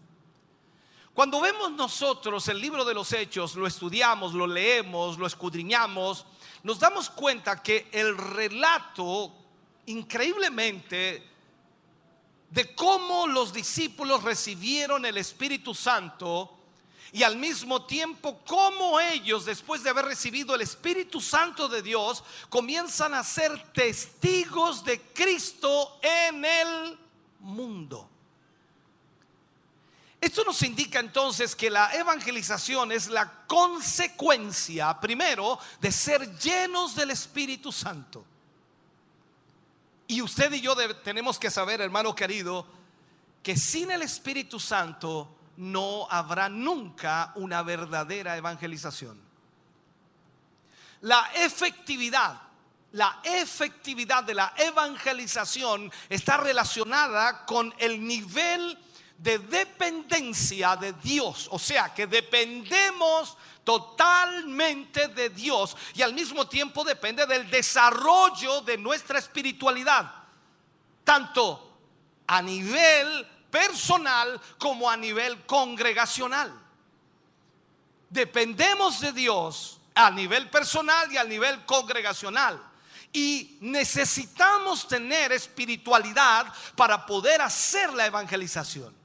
Cuando 1.15 1.41
vemos 1.41 1.71
nosotros 1.71 2.49
el 2.49 2.61
libro 2.61 2.85
de 2.85 2.93
los 2.93 3.13
hechos, 3.13 3.55
lo 3.55 3.69
estudiamos, 3.69 4.35
lo 4.35 4.49
leemos, 4.49 5.17
lo 5.17 5.29
escudriñamos, 5.29 6.27
nos 6.65 6.81
damos 6.81 7.09
cuenta 7.09 7.63
que 7.63 7.87
el 7.93 8.19
relato, 8.19 9.33
increíblemente, 9.87 11.23
de 12.51 12.75
cómo 12.75 13.29
los 13.29 13.53
discípulos 13.53 14.25
recibieron 14.25 15.07
el 15.07 15.17
Espíritu 15.17 15.73
Santo 15.73 16.51
y 17.13 17.23
al 17.23 17.37
mismo 17.37 17.85
tiempo 17.85 18.41
cómo 18.45 18.99
ellos, 18.99 19.45
después 19.45 19.85
de 19.85 19.91
haber 19.91 20.07
recibido 20.07 20.57
el 20.57 20.63
Espíritu 20.63 21.21
Santo 21.21 21.69
de 21.69 21.81
Dios, 21.81 22.25
comienzan 22.49 23.15
a 23.15 23.23
ser 23.23 23.73
testigos 23.73 24.85
de 24.85 25.01
Cristo 25.01 26.01
en 26.03 26.45
el 26.45 26.99
mundo. 27.39 28.11
Esto 30.25 30.43
nos 30.43 30.63
indica 30.63 31.01
entonces 31.01 31.55
que 31.55 31.69
la 31.69 31.95
evangelización 31.95 32.93
es 32.93 33.09
la 33.09 33.45
consecuencia, 33.47 34.99
primero, 34.99 35.59
de 35.83 35.93
ser 35.93 36.39
llenos 36.39 36.97
del 36.97 37.11
Espíritu 37.11 37.71
Santo. 37.71 38.25
Y 40.07 40.23
usted 40.23 40.51
y 40.55 40.63
yo 40.63 40.75
tenemos 41.03 41.39
que 41.39 41.51
saber, 41.51 41.83
hermano 41.83 42.15
querido, 42.15 42.67
que 43.43 43.55
sin 43.55 43.91
el 43.91 44.01
Espíritu 44.01 44.59
Santo 44.59 45.29
no 45.59 46.09
habrá 46.11 46.49
nunca 46.49 47.33
una 47.35 47.63
verdadera 47.63 48.35
evangelización. 48.39 49.21
La 51.03 51.33
efectividad, 51.35 52.41
la 52.93 53.21
efectividad 53.23 54.25
de 54.25 54.33
la 54.33 54.55
evangelización 54.57 55.93
está 56.09 56.39
relacionada 56.39 57.45
con 57.45 57.75
el 57.77 58.03
nivel 58.03 58.79
de 59.19 59.39
dependencia 59.39 60.77
de 60.77 60.93
Dios. 60.95 61.49
O 61.51 61.59
sea, 61.59 61.95
que 61.95 62.07
dependemos 62.07 63.37
totalmente 63.65 65.09
de 65.09 65.31
Dios 65.31 65.77
y 65.95 66.03
al 66.03 66.13
mismo 66.13 66.47
tiempo 66.47 66.85
depende 66.85 67.27
del 67.27 67.51
desarrollo 67.51 68.61
de 68.61 68.77
nuestra 68.77 69.19
espiritualidad, 69.19 70.13
tanto 71.03 71.79
a 72.27 72.43
nivel 72.43 73.27
personal 73.51 74.41
como 74.59 74.91
a 74.91 74.97
nivel 74.97 75.45
congregacional. 75.47 76.53
Dependemos 78.11 79.01
de 79.01 79.13
Dios 79.13 79.81
a 79.95 80.11
nivel 80.11 80.51
personal 80.51 81.11
y 81.11 81.17
a 81.17 81.25
nivel 81.25 81.65
congregacional. 81.65 82.63
Y 83.13 83.59
necesitamos 83.61 84.89
tener 84.89 85.33
espiritualidad 85.33 86.53
para 86.77 87.07
poder 87.07 87.41
hacer 87.41 87.93
la 87.93 88.07
evangelización. 88.07 89.04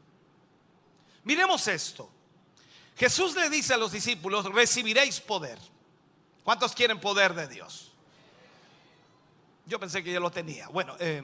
Miremos 1.29 1.67
esto. 1.67 2.09
Jesús 2.97 3.35
le 3.35 3.51
dice 3.51 3.75
a 3.75 3.77
los 3.77 3.91
discípulos, 3.91 4.45
recibiréis 4.45 5.19
poder. 5.21 5.59
¿Cuántos 6.43 6.73
quieren 6.73 6.99
poder 6.99 7.35
de 7.35 7.47
Dios? 7.47 7.91
Yo 9.67 9.79
pensé 9.79 10.03
que 10.03 10.11
ya 10.11 10.19
lo 10.19 10.31
tenía. 10.31 10.69
Bueno, 10.69 10.95
eh, 10.99 11.23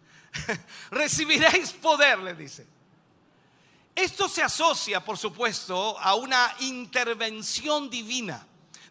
recibiréis 0.92 1.72
poder, 1.72 2.20
le 2.20 2.34
dice. 2.34 2.64
Esto 3.92 4.28
se 4.28 4.44
asocia, 4.44 5.04
por 5.04 5.18
supuesto, 5.18 5.98
a 5.98 6.14
una 6.14 6.54
intervención 6.60 7.90
divina. 7.90 8.46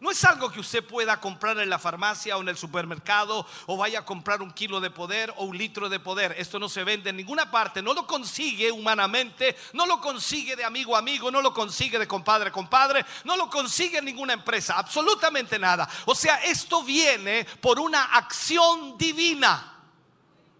No 0.06 0.11
es 0.11 0.24
algo 0.24 0.51
que 0.51 0.59
usted 0.59 0.85
pueda 0.85 1.19
comprar 1.19 1.58
en 1.58 1.67
la 1.67 1.80
farmacia 1.80 2.38
o 2.38 2.42
en 2.42 2.50
el 2.50 2.58
supermercado 2.58 3.43
o 3.66 3.75
vaya 3.75 4.01
a 4.01 4.06
comprar 4.06 4.43
un 4.43 4.51
kilo 4.51 4.80
de 4.80 4.92
poder 4.92 5.34
o 5.35 5.45
un 5.45 5.58
litro 5.58 5.90
de 5.90 6.00
poder. 6.00 6.35
Esto 6.38 6.59
no 6.59 6.69
se 6.69 6.84
vende 6.84 7.09
en 7.09 7.17
ninguna 7.17 7.50
parte, 7.50 7.82
no 7.82 7.92
lo 7.92 8.06
consigue 8.06 8.72
humanamente, 8.72 9.58
no 9.74 9.88
lo 9.88 10.00
consigue 10.00 10.56
de 10.56 10.64
amigo 10.64 10.95
a 10.95 11.00
amigo, 11.00 11.32
no 11.32 11.42
lo 11.42 11.51
consigue 11.51 11.98
de 11.98 12.08
compadre 12.08 12.50
a 12.50 12.51
compadre, 12.51 13.03
no 13.24 13.35
lo 13.35 13.50
consigue 13.50 13.98
en 13.98 14.06
ninguna 14.06 14.34
empresa, 14.34 14.77
absolutamente 14.77 15.58
nada. 15.58 15.90
O 16.06 16.14
sea, 16.14 16.35
esto 16.35 16.84
viene 16.84 17.43
por 17.59 17.80
una 17.80 18.03
acción 18.03 19.00
divina. 19.00 19.74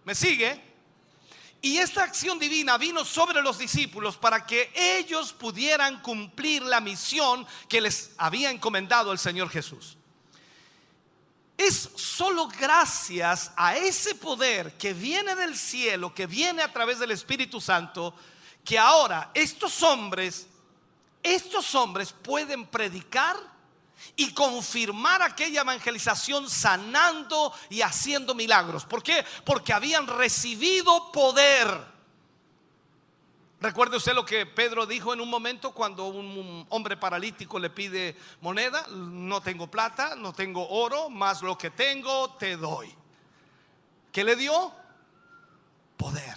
¿Me 0.02 0.16
sigue? 0.16 0.75
Y 1.66 1.78
esta 1.78 2.04
acción 2.04 2.38
divina 2.38 2.78
vino 2.78 3.04
sobre 3.04 3.42
los 3.42 3.58
discípulos 3.58 4.16
para 4.16 4.46
que 4.46 4.70
ellos 4.72 5.32
pudieran 5.32 6.00
cumplir 6.00 6.62
la 6.62 6.80
misión 6.80 7.44
que 7.68 7.80
les 7.80 8.12
había 8.18 8.52
encomendado 8.52 9.10
el 9.10 9.18
Señor 9.18 9.50
Jesús. 9.50 9.96
Es 11.58 11.90
solo 11.96 12.46
gracias 12.46 13.50
a 13.56 13.76
ese 13.76 14.14
poder 14.14 14.78
que 14.78 14.94
viene 14.94 15.34
del 15.34 15.56
cielo, 15.56 16.14
que 16.14 16.28
viene 16.28 16.62
a 16.62 16.72
través 16.72 17.00
del 17.00 17.10
Espíritu 17.10 17.60
Santo, 17.60 18.14
que 18.64 18.78
ahora 18.78 19.32
estos 19.34 19.82
hombres, 19.82 20.46
estos 21.20 21.74
hombres 21.74 22.12
pueden 22.12 22.66
predicar 22.66 23.36
y 24.14 24.32
confirmar 24.32 25.22
aquella 25.22 25.62
evangelización 25.62 26.48
sanando 26.48 27.52
y 27.70 27.82
haciendo 27.82 28.34
milagros. 28.34 28.84
¿Por 28.84 29.02
qué? 29.02 29.24
Porque 29.44 29.72
habían 29.72 30.06
recibido 30.06 31.10
poder. 31.10 31.96
Recuerde 33.60 33.96
usted 33.96 34.14
lo 34.14 34.26
que 34.26 34.44
Pedro 34.44 34.86
dijo 34.86 35.14
en 35.14 35.20
un 35.20 35.30
momento 35.30 35.72
cuando 35.72 36.06
un 36.06 36.66
hombre 36.68 36.96
paralítico 36.96 37.58
le 37.58 37.70
pide 37.70 38.16
moneda, 38.42 38.86
no 38.90 39.40
tengo 39.40 39.70
plata, 39.70 40.14
no 40.14 40.32
tengo 40.32 40.68
oro, 40.68 41.08
más 41.08 41.42
lo 41.42 41.56
que 41.56 41.70
tengo 41.70 42.34
te 42.34 42.56
doy. 42.56 42.94
¿Qué 44.12 44.24
le 44.24 44.36
dio? 44.36 44.72
Poder. 45.96 46.36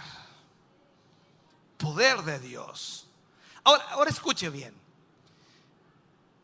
Poder 1.78 2.24
de 2.24 2.40
Dios. 2.40 3.08
Ahora, 3.64 3.84
ahora 3.92 4.10
escuche 4.10 4.50
bien. 4.50 4.74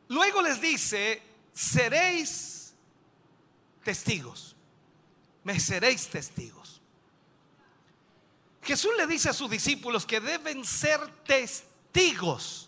Luego 0.08 0.42
les 0.42 0.62
dice, 0.62 1.22
seréis 1.54 2.74
testigos. 3.84 4.56
Me 5.44 5.60
seréis 5.60 6.08
testigos. 6.08 6.82
Jesús 8.64 8.92
le 8.98 9.06
dice 9.06 9.30
a 9.30 9.34
sus 9.34 9.50
discípulos 9.50 10.06
que 10.06 10.20
deben 10.20 10.66
ser 10.66 11.00
testigos. 11.24 12.68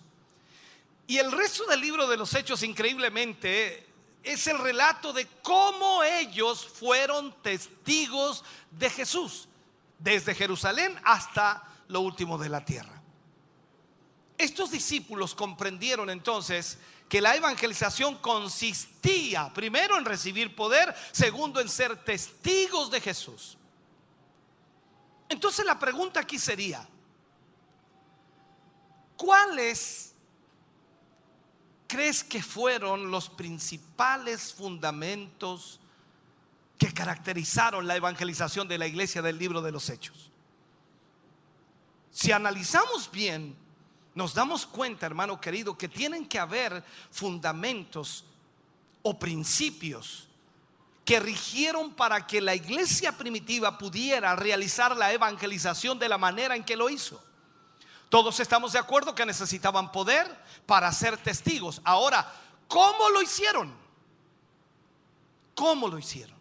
Y 1.08 1.18
el 1.18 1.32
resto 1.32 1.66
del 1.66 1.82
libro 1.82 2.08
de 2.08 2.18
los 2.18 2.34
Hechos, 2.36 2.62
increíblemente, 2.64 3.88
es 4.24 4.46
el 4.48 4.60
relato 4.60 5.14
de 5.14 5.26
cómo 5.42 6.04
ellos 6.04 6.68
fueron 6.68 7.34
testigos 7.42 8.44
de 8.72 8.90
Jesús, 8.90 9.48
desde 9.98 10.36
Jerusalén 10.36 11.00
hasta 11.04 11.64
lo 11.88 12.02
último 12.02 12.38
de 12.38 12.50
la 12.50 12.64
tierra. 12.64 13.02
Estos 14.38 14.70
discípulos 14.70 15.34
comprendieron 15.34 16.10
entonces 16.10 16.78
que 17.10 17.22
la 17.22 17.36
evangelización 17.36 18.18
consistía 18.18 19.54
primero 19.54 19.98
en 19.98 20.06
recibir 20.06 20.56
poder, 20.56 20.94
segundo 21.12 21.62
en 21.62 21.70
ser 21.70 22.04
testigos 22.04 22.92
de 22.92 23.02
Jesús. 23.02 23.58
Entonces 25.30 25.66
la 25.66 25.80
pregunta 25.80 26.20
aquí 26.20 26.38
sería, 26.38 26.88
¿cuáles 29.16 30.14
crees 31.88 32.24
que 32.24 32.44
fueron 32.44 33.10
los 33.10 33.30
principales 33.30 34.54
fundamentos 34.54 35.80
que 36.78 36.94
caracterizaron 36.94 37.88
la 37.88 37.96
evangelización 37.96 38.68
de 38.68 38.78
la 38.78 38.88
iglesia 38.88 39.22
del 39.22 39.38
libro 39.38 39.62
de 39.62 39.72
los 39.72 39.90
Hechos? 39.90 40.32
Si 42.12 42.32
analizamos 42.32 43.10
bien, 43.12 43.56
nos 44.18 44.34
damos 44.34 44.66
cuenta, 44.66 45.06
hermano 45.06 45.40
querido, 45.40 45.78
que 45.78 45.88
tienen 45.88 46.28
que 46.28 46.40
haber 46.40 46.84
fundamentos 47.12 48.24
o 49.04 49.20
principios 49.20 50.28
que 51.06 51.20
rigieron 51.20 51.94
para 51.94 52.26
que 52.26 52.42
la 52.42 52.56
iglesia 52.56 53.12
primitiva 53.12 53.78
pudiera 53.78 54.36
realizar 54.36 54.98
la 54.98 55.14
evangelización 55.14 56.00
de 56.00 56.10
la 56.10 56.18
manera 56.18 56.56
en 56.56 56.64
que 56.64 56.76
lo 56.76 56.90
hizo. 56.90 57.24
Todos 58.10 58.40
estamos 58.40 58.74
de 58.74 58.80
acuerdo 58.80 59.14
que 59.14 59.24
necesitaban 59.24 59.92
poder 59.92 60.28
para 60.66 60.92
ser 60.92 61.16
testigos. 61.20 61.80
Ahora, 61.84 62.28
¿cómo 62.68 63.12
lo 63.12 63.22
hicieron? 63.22 63.72
¿Cómo 65.54 65.90
lo 65.90 66.00
hicieron? 66.00 66.37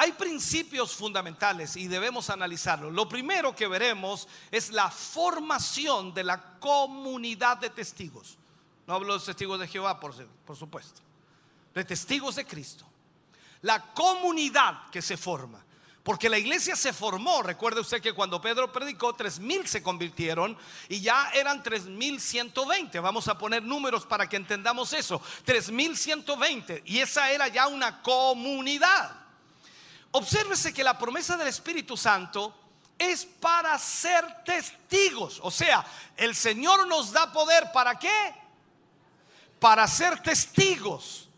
Hay 0.00 0.12
principios 0.12 0.94
fundamentales 0.94 1.74
y 1.74 1.88
debemos 1.88 2.30
analizarlo. 2.30 2.88
Lo 2.88 3.08
primero 3.08 3.54
que 3.56 3.66
veremos 3.66 4.28
es 4.52 4.70
la 4.70 4.92
formación 4.92 6.14
de 6.14 6.22
la 6.22 6.58
comunidad 6.60 7.56
de 7.56 7.70
testigos. 7.70 8.38
No 8.86 8.94
hablo 8.94 9.18
de 9.18 9.24
testigos 9.24 9.58
de 9.58 9.66
Jehová, 9.66 9.98
por, 9.98 10.14
por 10.46 10.56
supuesto. 10.56 11.00
De 11.74 11.84
testigos 11.84 12.36
de 12.36 12.46
Cristo. 12.46 12.86
La 13.62 13.92
comunidad 13.92 14.88
que 14.92 15.02
se 15.02 15.16
forma. 15.16 15.64
Porque 16.04 16.30
la 16.30 16.38
iglesia 16.38 16.76
se 16.76 16.92
formó. 16.92 17.42
Recuerde 17.42 17.80
usted 17.80 18.00
que 18.00 18.12
cuando 18.12 18.40
Pedro 18.40 18.70
predicó, 18.72 19.16
tres 19.16 19.40
mil 19.40 19.66
se 19.66 19.82
convirtieron 19.82 20.56
y 20.88 21.00
ya 21.00 21.30
eran 21.34 21.60
tres 21.62 21.86
mil 21.86 22.20
ciento 22.20 22.66
veinte. 22.66 23.00
Vamos 23.00 23.26
a 23.26 23.36
poner 23.36 23.64
números 23.64 24.06
para 24.06 24.28
que 24.28 24.36
entendamos 24.36 24.92
eso. 24.92 25.20
Tres 25.44 25.72
mil 25.72 25.96
ciento 25.96 26.36
veinte. 26.36 26.84
Y 26.86 27.00
esa 27.00 27.32
era 27.32 27.48
ya 27.48 27.66
una 27.66 28.00
comunidad. 28.00 29.26
Obsérvese 30.10 30.72
que 30.72 30.84
la 30.84 30.98
promesa 30.98 31.36
del 31.36 31.48
Espíritu 31.48 31.96
Santo 31.96 32.54
es 32.98 33.24
para 33.24 33.78
ser 33.78 34.42
testigos. 34.44 35.40
O 35.42 35.50
sea, 35.50 35.84
el 36.16 36.34
Señor 36.34 36.86
nos 36.86 37.12
da 37.12 37.32
poder 37.32 37.70
para 37.72 37.98
qué? 37.98 38.34
Para 39.60 39.86
ser 39.86 40.22
testigos. 40.22 41.28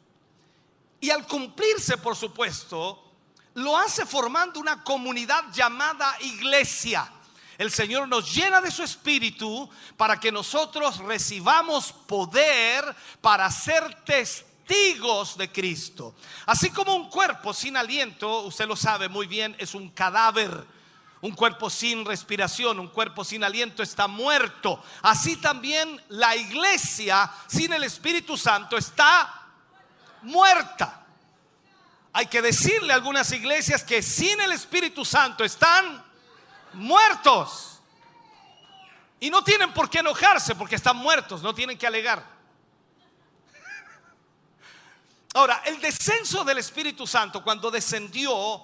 Y 1.00 1.10
al 1.10 1.26
cumplirse, 1.26 1.99
por 1.99 2.16
supuesto, 2.16 3.12
lo 3.55 3.76
hace 3.76 4.07
formando 4.07 4.60
una 4.60 4.84
comunidad 4.84 5.44
llamada 5.52 6.16
iglesia. 6.20 7.10
El 7.58 7.70
Señor 7.70 8.08
nos 8.08 8.34
llena 8.34 8.60
de 8.60 8.70
su 8.70 8.82
espíritu 8.82 9.68
para 9.97 10.18
que 10.18 10.32
nosotros 10.32 10.99
recibamos 10.99 11.92
poder 11.92 12.94
para 13.20 13.50
ser 13.50 14.02
testigos 14.05 14.50
de 15.36 15.50
Cristo. 15.50 16.15
Así 16.47 16.70
como 16.70 16.94
un 16.94 17.10
cuerpo 17.10 17.52
sin 17.52 17.76
aliento, 17.76 18.42
usted 18.42 18.68
lo 18.68 18.76
sabe 18.76 19.08
muy 19.08 19.26
bien, 19.26 19.57
es 19.58 19.74
un 19.74 19.90
cadáver. 19.90 20.65
Un 21.23 21.32
cuerpo 21.32 21.68
sin 21.68 22.07
respiración, 22.07 22.81
un 22.81 22.89
cuerpo 22.89 23.24
sin 23.24 23.44
aliento 23.44 23.82
está 23.82 24.07
muerto. 24.07 24.82
Así 25.02 25.36
también 25.36 26.00
la 26.08 26.34
iglesia 26.34 27.31
sin 27.47 27.73
el 27.74 27.84
Espíritu 27.84 28.39
Santo 28.39 28.78
está 28.78 29.49
muerta. 30.23 31.05
Hay 32.12 32.26
que 32.26 32.40
decirle 32.40 32.92
a 32.92 32.97
algunas 32.97 33.31
iglesias 33.32 33.84
que 33.84 34.02
sin 34.02 34.40
el 34.40 34.52
Espíritu 34.52 35.05
Santo 35.05 35.44
están 35.44 36.02
muertos. 36.73 37.81
Y 39.18 39.28
no 39.28 39.44
tienen 39.44 39.74
por 39.74 39.90
qué 39.90 39.99
enojarse 39.99 40.55
porque 40.55 40.76
están 40.76 40.97
muertos, 40.97 41.42
no 41.42 41.55
tienen 41.55 41.76
que 41.76 41.86
alegar. 41.86 42.40
Ahora, 45.34 45.62
el 45.67 45.81
descenso 45.81 46.44
del 46.44 46.59
Espíritu 46.59 47.07
Santo 47.07 47.42
cuando 47.42 47.70
descendió 47.70 48.62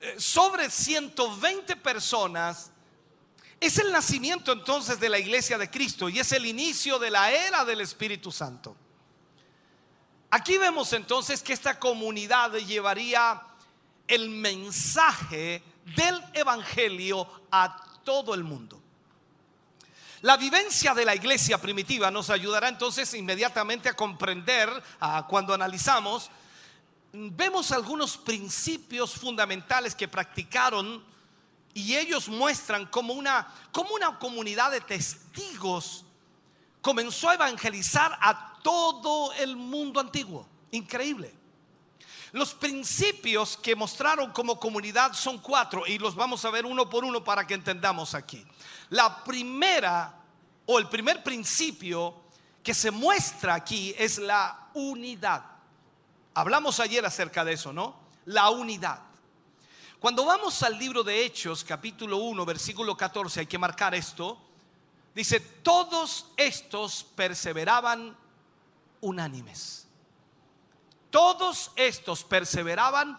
eh, 0.00 0.14
sobre 0.18 0.68
120 0.68 1.76
personas 1.76 2.70
es 3.58 3.78
el 3.78 3.92
nacimiento 3.92 4.52
entonces 4.52 4.98
de 5.00 5.08
la 5.08 5.18
iglesia 5.18 5.58
de 5.58 5.70
Cristo 5.70 6.08
y 6.08 6.18
es 6.18 6.32
el 6.32 6.46
inicio 6.46 6.98
de 6.98 7.10
la 7.10 7.30
era 7.30 7.64
del 7.64 7.80
Espíritu 7.80 8.32
Santo. 8.32 8.76
Aquí 10.30 10.58
vemos 10.58 10.92
entonces 10.92 11.42
que 11.42 11.52
esta 11.52 11.78
comunidad 11.78 12.52
llevaría 12.52 13.42
el 14.06 14.30
mensaje 14.30 15.62
del 15.96 16.22
Evangelio 16.32 17.26
a 17.50 18.00
todo 18.04 18.34
el 18.34 18.44
mundo. 18.44 18.79
La 20.22 20.36
vivencia 20.36 20.94
de 20.94 21.04
la 21.04 21.14
iglesia 21.14 21.58
primitiva 21.58 22.10
nos 22.10 22.28
ayudará 22.30 22.68
entonces 22.68 23.14
inmediatamente 23.14 23.88
a 23.88 23.96
comprender, 23.96 24.70
a 25.00 25.26
cuando 25.26 25.54
analizamos, 25.54 26.30
vemos 27.12 27.72
algunos 27.72 28.16
principios 28.18 29.14
fundamentales 29.14 29.94
que 29.94 30.08
practicaron 30.08 31.02
y 31.72 31.96
ellos 31.96 32.28
muestran 32.28 32.86
como 32.86 33.14
una, 33.14 33.48
como 33.72 33.94
una 33.94 34.18
comunidad 34.18 34.70
de 34.72 34.80
testigos 34.80 36.04
comenzó 36.80 37.28
a 37.28 37.34
evangelizar 37.34 38.18
a 38.20 38.58
todo 38.62 39.32
el 39.34 39.56
mundo 39.56 40.00
antiguo. 40.00 40.46
Increíble. 40.70 41.34
Los 42.32 42.54
principios 42.54 43.56
que 43.56 43.74
mostraron 43.74 44.30
como 44.32 44.58
comunidad 44.58 45.12
son 45.14 45.38
cuatro 45.38 45.86
y 45.86 45.98
los 45.98 46.14
vamos 46.14 46.44
a 46.44 46.50
ver 46.50 46.64
uno 46.64 46.88
por 46.88 47.04
uno 47.04 47.24
para 47.24 47.46
que 47.46 47.54
entendamos 47.54 48.14
aquí. 48.14 48.46
La 48.90 49.24
primera 49.24 50.14
o 50.66 50.78
el 50.78 50.88
primer 50.88 51.24
principio 51.24 52.14
que 52.62 52.74
se 52.74 52.90
muestra 52.90 53.54
aquí 53.54 53.94
es 53.98 54.18
la 54.18 54.68
unidad. 54.74 55.44
Hablamos 56.34 56.78
ayer 56.78 57.04
acerca 57.04 57.44
de 57.44 57.54
eso, 57.54 57.72
¿no? 57.72 57.96
La 58.26 58.50
unidad. 58.50 59.00
Cuando 59.98 60.24
vamos 60.24 60.62
al 60.62 60.78
libro 60.78 61.02
de 61.02 61.24
Hechos, 61.24 61.64
capítulo 61.64 62.18
1, 62.18 62.46
versículo 62.46 62.96
14, 62.96 63.40
hay 63.40 63.46
que 63.46 63.58
marcar 63.58 63.94
esto. 63.94 64.38
Dice, 65.14 65.40
todos 65.40 66.26
estos 66.36 67.04
perseveraban 67.16 68.16
unánimes. 69.00 69.89
Todos 71.10 71.72
estos 71.76 72.24
perseveraban 72.24 73.18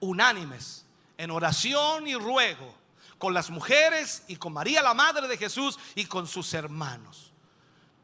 unánimes 0.00 0.84
en 1.18 1.30
oración 1.30 2.06
y 2.06 2.14
ruego 2.14 2.74
con 3.18 3.34
las 3.34 3.50
mujeres 3.50 4.22
y 4.28 4.36
con 4.36 4.52
María 4.52 4.82
la 4.82 4.94
Madre 4.94 5.28
de 5.28 5.38
Jesús 5.38 5.78
y 5.94 6.06
con 6.06 6.26
sus 6.26 6.52
hermanos. 6.54 7.32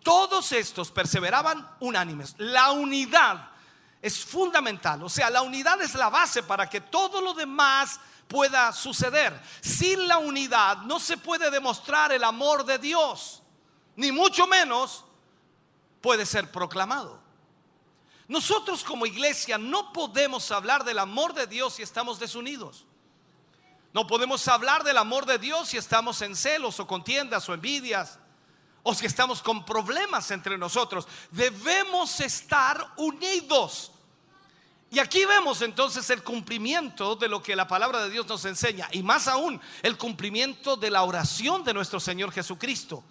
Todos 0.02 0.52
estos 0.52 0.90
perseveraban 0.90 1.68
unánimes. 1.80 2.34
La 2.38 2.70
unidad 2.72 3.50
es 4.00 4.24
fundamental. 4.24 5.02
O 5.02 5.08
sea, 5.08 5.30
la 5.30 5.42
unidad 5.42 5.80
es 5.82 5.94
la 5.94 6.08
base 6.08 6.42
para 6.42 6.68
que 6.68 6.80
todo 6.80 7.20
lo 7.20 7.34
demás 7.34 8.00
pueda 8.26 8.72
suceder. 8.72 9.38
Sin 9.60 10.08
la 10.08 10.18
unidad 10.18 10.78
no 10.78 10.98
se 10.98 11.16
puede 11.16 11.50
demostrar 11.50 12.12
el 12.12 12.24
amor 12.24 12.64
de 12.64 12.78
Dios, 12.78 13.42
ni 13.96 14.12
mucho 14.12 14.46
menos 14.46 15.04
puede 16.00 16.24
ser 16.24 16.50
proclamado. 16.50 17.19
Nosotros 18.30 18.84
como 18.84 19.06
iglesia 19.06 19.58
no 19.58 19.92
podemos 19.92 20.52
hablar 20.52 20.84
del 20.84 21.00
amor 21.00 21.34
de 21.34 21.48
Dios 21.48 21.74
si 21.74 21.82
estamos 21.82 22.20
desunidos. 22.20 22.84
No 23.92 24.06
podemos 24.06 24.46
hablar 24.46 24.84
del 24.84 24.98
amor 24.98 25.26
de 25.26 25.36
Dios 25.36 25.70
si 25.70 25.76
estamos 25.76 26.22
en 26.22 26.36
celos 26.36 26.78
o 26.78 26.86
contiendas 26.86 27.48
o 27.48 27.54
envidias 27.54 28.20
o 28.84 28.94
si 28.94 29.06
estamos 29.06 29.42
con 29.42 29.64
problemas 29.64 30.30
entre 30.30 30.56
nosotros. 30.56 31.08
Debemos 31.32 32.20
estar 32.20 32.92
unidos. 32.98 33.90
Y 34.92 35.00
aquí 35.00 35.24
vemos 35.24 35.60
entonces 35.60 36.08
el 36.10 36.22
cumplimiento 36.22 37.16
de 37.16 37.26
lo 37.26 37.42
que 37.42 37.56
la 37.56 37.66
palabra 37.66 38.04
de 38.04 38.10
Dios 38.10 38.28
nos 38.28 38.44
enseña 38.44 38.88
y 38.92 39.02
más 39.02 39.26
aún 39.26 39.60
el 39.82 39.98
cumplimiento 39.98 40.76
de 40.76 40.92
la 40.92 41.02
oración 41.02 41.64
de 41.64 41.74
nuestro 41.74 41.98
Señor 41.98 42.30
Jesucristo. 42.30 43.02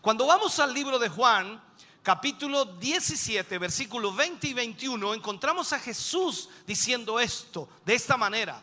Cuando 0.00 0.24
vamos 0.24 0.60
al 0.60 0.72
libro 0.72 1.00
de 1.00 1.08
Juan, 1.08 1.60
capítulo 2.08 2.64
17, 2.64 3.58
versículos 3.58 4.16
20 4.16 4.48
y 4.48 4.54
21, 4.54 5.12
encontramos 5.12 5.74
a 5.74 5.78
Jesús 5.78 6.48
diciendo 6.66 7.20
esto 7.20 7.68
de 7.84 7.94
esta 7.94 8.16
manera. 8.16 8.62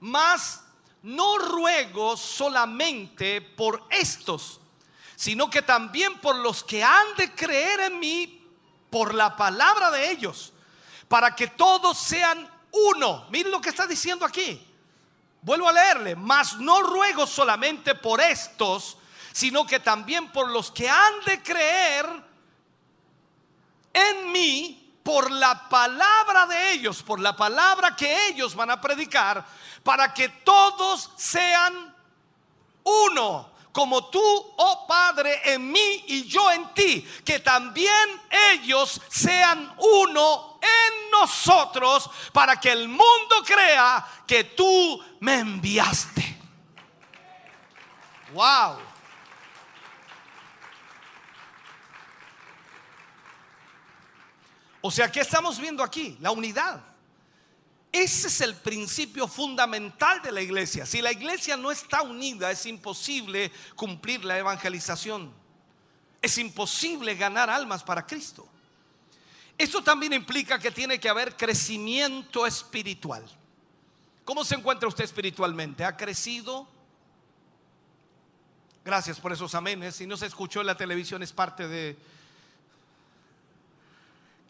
Mas 0.00 0.62
no 1.02 1.38
ruego 1.38 2.18
solamente 2.18 3.40
por 3.40 3.82
estos, 3.88 4.60
sino 5.16 5.48
que 5.48 5.62
también 5.62 6.18
por 6.18 6.36
los 6.36 6.62
que 6.62 6.84
han 6.84 7.14
de 7.16 7.34
creer 7.34 7.80
en 7.80 7.98
mí 7.98 8.46
por 8.90 9.14
la 9.14 9.38
palabra 9.38 9.90
de 9.90 10.10
ellos, 10.10 10.52
para 11.08 11.34
que 11.34 11.46
todos 11.46 11.96
sean 11.96 12.46
uno. 12.72 13.26
Miren 13.30 13.52
lo 13.52 13.62
que 13.62 13.70
está 13.70 13.86
diciendo 13.86 14.26
aquí. 14.26 14.62
Vuelvo 15.40 15.66
a 15.66 15.72
leerle, 15.72 16.14
mas 16.14 16.58
no 16.58 16.82
ruego 16.82 17.26
solamente 17.26 17.94
por 17.94 18.20
estos, 18.20 18.98
sino 19.32 19.66
que 19.66 19.80
también 19.80 20.30
por 20.30 20.50
los 20.50 20.70
que 20.70 20.90
han 20.90 21.24
de 21.24 21.42
creer 21.42 22.31
en 23.92 24.32
mí 24.32 24.78
por 25.02 25.30
la 25.30 25.68
palabra 25.68 26.46
de 26.46 26.72
ellos, 26.72 27.02
por 27.02 27.20
la 27.20 27.36
palabra 27.36 27.96
que 27.96 28.28
ellos 28.28 28.54
van 28.54 28.70
a 28.70 28.80
predicar, 28.80 29.44
para 29.82 30.14
que 30.14 30.28
todos 30.28 31.10
sean 31.16 31.94
uno, 32.84 33.50
como 33.72 34.08
tú, 34.10 34.20
oh 34.56 34.86
Padre, 34.86 35.40
en 35.52 35.72
mí 35.72 36.04
y 36.06 36.24
yo 36.24 36.50
en 36.52 36.72
ti, 36.74 37.08
que 37.24 37.40
también 37.40 38.22
ellos 38.52 39.00
sean 39.08 39.74
uno 39.78 40.58
en 40.60 41.10
nosotros, 41.10 42.08
para 42.32 42.60
que 42.60 42.70
el 42.70 42.88
mundo 42.88 43.42
crea 43.44 44.06
que 44.26 44.44
tú 44.44 45.02
me 45.20 45.38
enviaste. 45.38 46.38
Wow. 48.34 48.91
O 54.82 54.90
sea, 54.90 55.10
¿qué 55.10 55.20
estamos 55.20 55.58
viendo 55.58 55.82
aquí? 55.82 56.18
La 56.20 56.32
unidad. 56.32 56.82
Ese 57.92 58.26
es 58.26 58.40
el 58.40 58.54
principio 58.56 59.28
fundamental 59.28 60.20
de 60.22 60.32
la 60.32 60.40
iglesia. 60.42 60.84
Si 60.84 61.00
la 61.00 61.12
iglesia 61.12 61.56
no 61.56 61.70
está 61.70 62.02
unida, 62.02 62.50
es 62.50 62.66
imposible 62.66 63.52
cumplir 63.76 64.24
la 64.24 64.38
evangelización. 64.38 65.32
Es 66.20 66.36
imposible 66.38 67.14
ganar 67.14 67.48
almas 67.48 67.82
para 67.84 68.06
Cristo. 68.06 68.48
Esto 69.56 69.82
también 69.82 70.14
implica 70.14 70.58
que 70.58 70.70
tiene 70.70 70.98
que 70.98 71.08
haber 71.08 71.36
crecimiento 71.36 72.46
espiritual. 72.46 73.24
¿Cómo 74.24 74.44
se 74.44 74.56
encuentra 74.56 74.88
usted 74.88 75.04
espiritualmente? 75.04 75.84
¿Ha 75.84 75.96
crecido? 75.96 76.66
Gracias 78.84 79.20
por 79.20 79.32
esos 79.32 79.54
amenes. 79.54 79.96
Si 79.96 80.06
no 80.06 80.16
se 80.16 80.26
escuchó 80.26 80.60
en 80.60 80.66
la 80.66 80.76
televisión, 80.76 81.22
es 81.22 81.32
parte 81.32 81.68
de, 81.68 81.96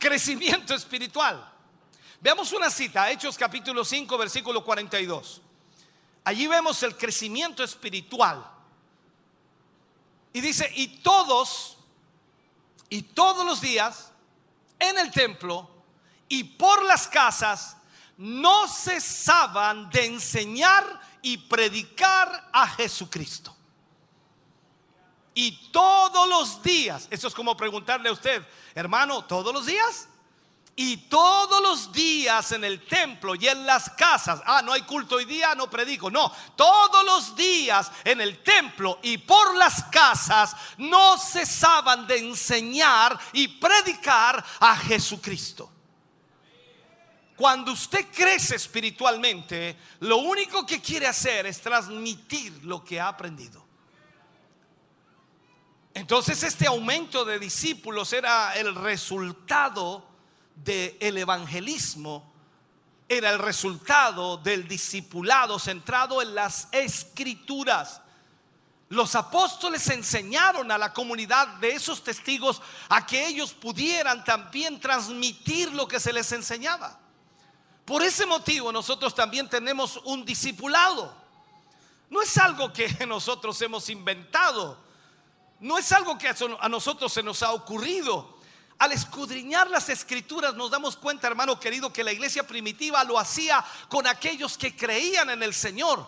crecimiento 0.03 0.75
espiritual. 0.75 1.49
Veamos 2.21 2.53
una 2.53 2.71
cita, 2.71 3.09
Hechos 3.09 3.39
capítulo 3.39 3.85
5, 3.85 4.19
versículo 4.19 4.65
42. 4.65 5.41
Allí 6.25 6.49
vemos 6.49 6.83
el 6.83 6.97
crecimiento 6.97 7.63
espiritual. 7.63 8.45
Y 10.33 10.41
dice, 10.41 10.69
y 10.75 10.89
todos, 10.99 11.77
y 12.89 13.03
todos 13.03 13.47
los 13.47 13.61
días, 13.61 14.11
en 14.81 14.99
el 14.99 15.13
templo 15.13 15.71
y 16.29 16.43
por 16.43 16.85
las 16.85 17.07
casas, 17.07 17.77
no 18.17 18.67
cesaban 18.67 19.89
de 19.91 20.07
enseñar 20.07 21.01
y 21.23 21.37
predicar 21.37 22.51
a 22.53 22.67
Jesucristo. 22.67 23.55
Y 25.35 25.71
todos 25.71 26.29
los 26.29 26.63
días, 26.63 27.09
eso 27.11 27.29
es 27.29 27.35
como 27.35 27.57
preguntarle 27.57 28.09
a 28.09 28.13
usted, 28.13 28.47
hermano, 28.75 29.25
¿todos 29.25 29.53
los 29.53 29.67
días? 29.67 30.09
Y 30.75 30.97
todos 31.09 31.63
los 31.63 31.93
días 31.93 32.53
en 32.53 32.65
el 32.65 32.87
templo 32.87 33.35
y 33.35 33.47
en 33.47 33.67
las 33.67 33.91
casas, 33.91 34.41
ah, 34.47 34.63
no 34.63 34.73
hay 34.73 34.83
culto 34.83 35.17
hoy 35.17 35.27
día, 35.27 35.55
no 35.55 35.69
predico, 35.69 36.11
no, 36.11 36.33
todos 36.57 37.05
los 37.05 37.37
días 37.37 37.91
en 38.05 38.23
el 38.23 38.43
templo 38.43 38.99
y 39.03 39.19
por 39.19 39.55
las 39.57 39.85
casas 39.85 40.57
no 40.79 41.19
cesaban 41.19 42.07
de 42.07 42.19
enseñar 42.19 43.19
y 43.35 43.49
predicar 43.49 44.43
a 44.61 44.77
Jesucristo. 44.77 45.71
Cuando 47.37 47.73
usted 47.73 48.07
crece 48.11 48.57
espiritualmente, 48.57 49.77
lo 50.01 50.19
único 50.19 50.65
que 50.65 50.81
quiere 50.81 51.07
hacer 51.07 51.45
es 51.47 51.61
transmitir 51.61 52.65
lo 52.65 52.83
que 52.83 52.99
ha 52.99 53.09
aprendido. 53.09 53.62
Entonces 55.95 56.43
este 56.43 56.67
aumento 56.67 57.25
de 57.25 57.39
discípulos 57.39 58.13
era 58.13 58.55
el 58.57 58.75
resultado 58.75 60.07
del 60.57 61.19
evangelismo 61.19 62.33
era 63.17 63.31
el 63.31 63.39
resultado 63.39 64.39
del 64.39 64.67
discipulado 64.67 65.59
centrado 65.59 66.23
en 66.23 66.35
las 66.35 66.69
escrituras. 66.73 68.01
Los 68.89 69.15
apóstoles 69.15 69.89
enseñaron 69.89 70.71
a 70.71 70.79
la 70.79 70.93
comunidad 70.93 71.49
de 71.59 71.73
esos 71.73 72.03
testigos 72.03 72.61
a 72.89 73.07
que 73.07 73.27
ellos 73.27 73.53
pudieran 73.53 74.25
también 74.25 74.81
transmitir 74.81 75.73
lo 75.73 75.87
que 75.89 76.01
se 76.01 76.13
les 76.13 76.31
enseñaba. 76.33 76.99
Por 77.85 78.03
ese 78.03 78.27
motivo 78.27 78.73
nosotros 78.73 79.15
también 79.15 79.49
tenemos 79.49 80.01
un 80.05 80.25
discipulado. 80.25 81.15
No 82.11 82.23
es 82.23 82.37
algo 82.39 82.73
que 82.73 82.89
nosotros 83.07 83.61
hemos 83.63 83.89
inventado. 83.89 84.82
No 85.63 85.79
es 85.79 85.93
algo 85.93 86.19
que 86.19 86.29
a 86.29 86.69
nosotros 86.69 87.13
se 87.13 87.23
nos 87.23 87.43
ha 87.45 87.53
ocurrido. 87.53 88.37
Al 88.79 88.91
escudriñar 88.91 89.71
las 89.71 89.89
escrituras 89.89 90.55
nos 90.57 90.73
damos 90.73 90.97
cuenta, 90.97 91.29
hermano 91.29 91.61
querido, 91.61 91.93
que 91.93 92.03
la 92.03 92.11
iglesia 92.11 92.45
primitiva 92.45 93.05
lo 93.05 93.17
hacía 93.17 93.65
con 93.89 94.09
aquellos 94.09 94.59
que 94.59 94.75
creían 94.75 95.31
en 95.31 95.41
el 95.41 95.55
Señor. 95.55 96.05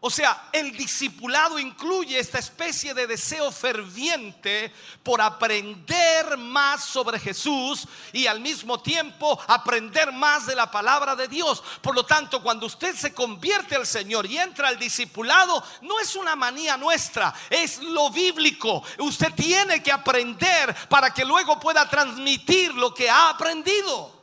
O 0.00 0.10
sea, 0.10 0.50
el 0.52 0.76
discipulado 0.76 1.58
incluye 1.58 2.18
esta 2.18 2.38
especie 2.38 2.92
de 2.92 3.06
deseo 3.06 3.50
ferviente 3.50 4.72
por 5.02 5.22
aprender 5.22 6.36
más 6.36 6.84
sobre 6.84 7.18
Jesús 7.18 7.88
y 8.12 8.26
al 8.26 8.40
mismo 8.40 8.80
tiempo 8.80 9.40
aprender 9.48 10.12
más 10.12 10.46
de 10.46 10.54
la 10.54 10.70
palabra 10.70 11.16
de 11.16 11.28
Dios. 11.28 11.62
Por 11.80 11.94
lo 11.94 12.04
tanto, 12.04 12.42
cuando 12.42 12.66
usted 12.66 12.94
se 12.94 13.14
convierte 13.14 13.74
al 13.74 13.86
Señor 13.86 14.26
y 14.26 14.38
entra 14.38 14.68
al 14.68 14.78
discipulado, 14.78 15.64
no 15.80 15.98
es 15.98 16.14
una 16.14 16.36
manía 16.36 16.76
nuestra, 16.76 17.34
es 17.48 17.78
lo 17.78 18.10
bíblico. 18.10 18.82
Usted 18.98 19.32
tiene 19.34 19.82
que 19.82 19.92
aprender 19.92 20.74
para 20.88 21.12
que 21.12 21.24
luego 21.24 21.58
pueda 21.58 21.88
transmitir 21.88 22.74
lo 22.74 22.92
que 22.92 23.08
ha 23.08 23.30
aprendido. 23.30 24.14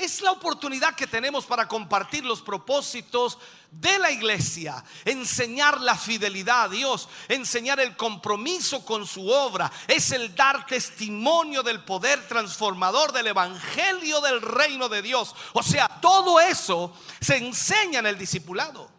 Es 0.00 0.22
la 0.22 0.32
oportunidad 0.32 0.94
que 0.94 1.06
tenemos 1.06 1.44
para 1.44 1.68
compartir 1.68 2.24
los 2.24 2.40
propósitos 2.40 3.36
de 3.70 3.98
la 3.98 4.10
iglesia, 4.10 4.84
enseñar 5.04 5.80
la 5.80 5.96
fidelidad 5.96 6.64
a 6.64 6.68
Dios, 6.68 7.08
enseñar 7.28 7.78
el 7.78 7.96
compromiso 7.96 8.84
con 8.84 9.06
su 9.06 9.28
obra, 9.28 9.70
es 9.86 10.10
el 10.10 10.34
dar 10.34 10.66
testimonio 10.66 11.62
del 11.62 11.84
poder 11.84 12.26
transformador 12.26 13.12
del 13.12 13.28
evangelio 13.28 14.20
del 14.20 14.42
reino 14.42 14.88
de 14.88 15.02
Dios. 15.02 15.34
O 15.52 15.62
sea, 15.62 15.88
todo 16.00 16.40
eso 16.40 16.92
se 17.20 17.36
enseña 17.36 18.00
en 18.00 18.06
el 18.06 18.18
discipulado. 18.18 18.90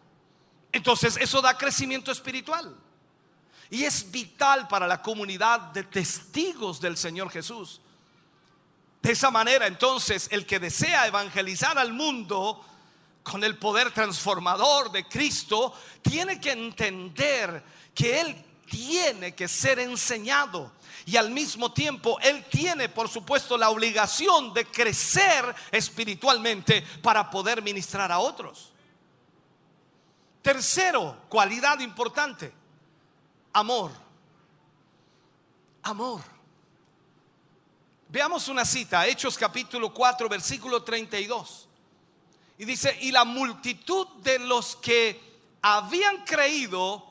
Entonces, 0.72 1.18
eso 1.18 1.42
da 1.42 1.58
crecimiento 1.58 2.10
espiritual. 2.10 2.74
Y 3.68 3.84
es 3.84 4.10
vital 4.10 4.68
para 4.68 4.86
la 4.86 5.02
comunidad 5.02 5.60
de 5.72 5.84
testigos 5.84 6.80
del 6.80 6.96
Señor 6.96 7.30
Jesús. 7.30 7.80
De 9.02 9.12
esa 9.12 9.30
manera, 9.30 9.66
entonces, 9.66 10.28
el 10.30 10.46
que 10.46 10.58
desea 10.60 11.06
evangelizar 11.06 11.78
al 11.78 11.92
mundo 11.92 12.64
con 13.22 13.44
el 13.44 13.56
poder 13.56 13.92
transformador 13.92 14.90
de 14.90 15.06
Cristo, 15.06 15.74
tiene 16.02 16.40
que 16.40 16.52
entender 16.52 17.62
que 17.94 18.20
Él 18.20 18.44
tiene 18.68 19.34
que 19.34 19.48
ser 19.48 19.78
enseñado. 19.78 20.72
Y 21.04 21.16
al 21.16 21.30
mismo 21.30 21.72
tiempo, 21.72 22.18
Él 22.20 22.44
tiene, 22.50 22.88
por 22.88 23.08
supuesto, 23.08 23.56
la 23.56 23.70
obligación 23.70 24.54
de 24.54 24.64
crecer 24.66 25.54
espiritualmente 25.70 26.82
para 27.02 27.28
poder 27.30 27.62
ministrar 27.62 28.10
a 28.10 28.18
otros. 28.18 28.72
Tercero, 30.40 31.22
cualidad 31.28 31.78
importante, 31.80 32.52
amor. 33.52 33.92
Amor. 35.82 36.20
Veamos 38.08 38.48
una 38.48 38.64
cita, 38.64 39.06
Hechos 39.06 39.36
capítulo 39.38 39.92
4, 39.92 40.28
versículo 40.28 40.82
32. 40.82 41.68
Y 42.62 42.64
dice, 42.64 42.96
y 43.00 43.10
la 43.10 43.24
multitud 43.24 44.06
de 44.22 44.38
los 44.38 44.76
que 44.76 45.20
habían 45.62 46.24
creído 46.24 47.04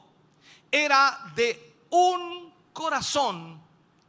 era 0.71 1.29
de 1.35 1.75
un 1.89 2.53
corazón 2.71 3.61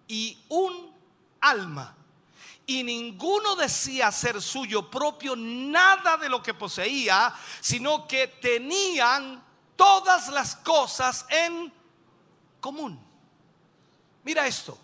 y 0.07 0.39
un 0.51 0.95
alma. 1.41 1.97
Y 2.65 2.85
ninguno 2.85 3.57
decía 3.57 4.13
ser 4.13 4.41
suyo 4.41 4.89
propio 4.89 5.35
nada 5.35 6.17
de 6.17 6.29
lo 6.29 6.41
que 6.41 6.55
poseía, 6.55 7.35
sino 7.61 8.07
que 8.07 8.29
tenían 8.29 9.43
todas 9.75 10.29
las 10.29 10.55
cosas 10.55 11.27
en 11.29 11.73
común. 12.61 13.05
Mira 14.23 14.47
esto. 14.47 14.79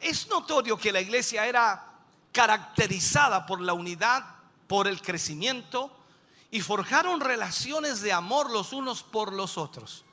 Es 0.00 0.26
notorio 0.26 0.76
que 0.76 0.90
la 0.90 1.00
iglesia 1.00 1.46
era 1.46 1.84
caracterizada 2.32 3.46
por 3.46 3.60
la 3.60 3.74
unidad, 3.74 4.37
por 4.68 4.86
el 4.86 5.02
crecimiento 5.02 5.90
y 6.50 6.60
forjaron 6.60 7.20
relaciones 7.20 8.00
de 8.00 8.12
amor 8.12 8.50
los 8.50 8.72
unos 8.72 9.02
por 9.02 9.32
los 9.32 9.58
otros. 9.58 10.04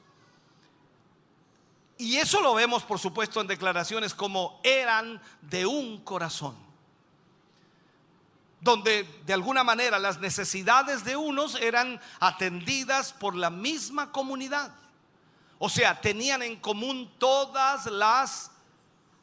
Y 1.98 2.17
eso 2.17 2.42
lo 2.42 2.53
vemos, 2.53 2.84
por 2.84 3.00
supuesto, 3.00 3.40
en 3.40 3.48
declaraciones 3.48 4.14
como 4.14 4.59
eran 4.64 5.22
de 5.42 5.66
un 5.66 6.01
corazón, 6.03 6.56
donde 8.59 9.03
de 9.25 9.34
alguna 9.34 9.64
manera 9.64 9.98
las 10.00 10.19
necesidades 10.19 11.06
de 11.06 11.16
unos 11.16 11.56
eran 11.56 12.01
atendidas 12.19 13.14
por 13.14 13.35
la 13.35 13.50
misma 13.50 14.11
comunidad. 14.11 14.74
O 15.58 15.69
sea, 15.69 16.01
tenían 16.01 16.42
en 16.42 16.58
común 16.59 17.14
todas 17.17 17.85
las 17.85 18.51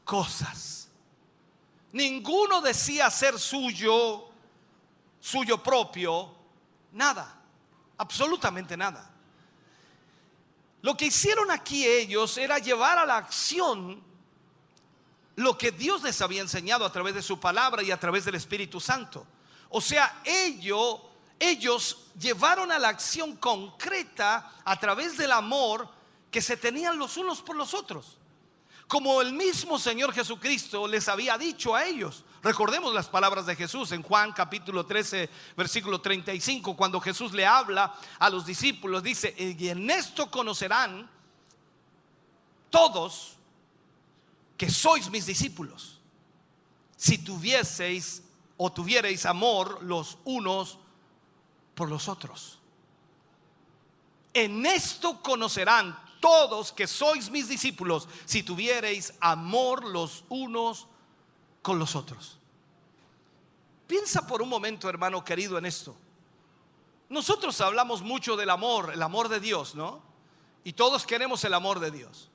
cosas. 0.04 0.88
Ninguno 1.92 2.62
decía 2.62 3.10
ser 3.10 3.38
suyo, 3.38 4.31
suyo 5.22 5.62
propio, 5.62 6.34
nada, 6.90 7.40
absolutamente 7.96 8.76
nada. 8.76 9.08
Lo 10.82 10.96
que 10.96 11.06
hicieron 11.06 11.48
aquí 11.52 11.86
ellos 11.86 12.36
era 12.36 12.58
llevar 12.58 12.98
a 12.98 13.06
la 13.06 13.18
acción 13.18 14.02
lo 15.36 15.56
que 15.56 15.70
Dios 15.70 16.02
les 16.02 16.20
había 16.20 16.42
enseñado 16.42 16.84
a 16.84 16.90
través 16.90 17.14
de 17.14 17.22
su 17.22 17.38
palabra 17.38 17.84
y 17.84 17.92
a 17.92 18.00
través 18.00 18.24
del 18.24 18.34
Espíritu 18.34 18.80
Santo. 18.80 19.24
O 19.68 19.80
sea, 19.80 20.20
ellos, 20.24 21.00
ellos 21.38 22.10
llevaron 22.18 22.72
a 22.72 22.80
la 22.80 22.88
acción 22.88 23.36
concreta 23.36 24.52
a 24.64 24.80
través 24.80 25.16
del 25.16 25.30
amor 25.30 25.88
que 26.32 26.42
se 26.42 26.56
tenían 26.56 26.98
los 26.98 27.16
unos 27.16 27.42
por 27.42 27.54
los 27.54 27.74
otros 27.74 28.18
como 28.92 29.22
el 29.22 29.32
mismo 29.32 29.78
Señor 29.78 30.12
Jesucristo 30.12 30.86
les 30.86 31.08
había 31.08 31.38
dicho 31.38 31.74
a 31.74 31.86
ellos. 31.86 32.24
Recordemos 32.42 32.92
las 32.92 33.08
palabras 33.08 33.46
de 33.46 33.54
Jesús 33.54 33.92
en 33.92 34.02
Juan 34.02 34.32
capítulo 34.32 34.84
13, 34.84 35.30
versículo 35.56 36.00
35, 36.00 36.76
cuando 36.76 37.00
Jesús 37.00 37.32
le 37.32 37.46
habla 37.46 37.94
a 38.18 38.28
los 38.28 38.44
discípulos, 38.44 39.04
dice, 39.04 39.32
y 39.38 39.68
en 39.68 39.88
esto 39.88 40.28
conocerán 40.28 41.08
todos 42.68 43.36
que 44.56 44.68
sois 44.68 45.08
mis 45.08 45.24
discípulos, 45.24 46.00
si 46.96 47.18
tuvieseis 47.18 48.24
o 48.56 48.72
tuviereis 48.72 49.24
amor 49.24 49.80
los 49.84 50.18
unos 50.24 50.78
por 51.76 51.88
los 51.88 52.08
otros. 52.08 52.58
En 54.34 54.66
esto 54.66 55.22
conocerán 55.22 55.96
todos 56.18 56.72
que 56.72 56.88
sois 56.88 57.30
mis 57.30 57.48
discípulos 57.48 58.08
si 58.24 58.42
tuviereis 58.42 59.14
amor 59.20 59.84
los 59.84 60.24
unos 60.28 60.88
con 61.62 61.78
los 61.78 61.96
otros. 61.96 62.38
Piensa 63.86 64.26
por 64.26 64.42
un 64.42 64.48
momento, 64.48 64.88
hermano 64.88 65.24
querido, 65.24 65.56
en 65.58 65.66
esto. 65.66 65.96
Nosotros 67.08 67.60
hablamos 67.60 68.02
mucho 68.02 68.36
del 68.36 68.50
amor, 68.50 68.92
el 68.92 69.02
amor 69.02 69.28
de 69.28 69.38
Dios, 69.38 69.74
¿no? 69.74 70.02
Y 70.64 70.72
todos 70.72 71.06
queremos 71.06 71.44
el 71.44 71.54
amor 71.54 71.78
de 71.78 71.90
Dios. 71.90 72.30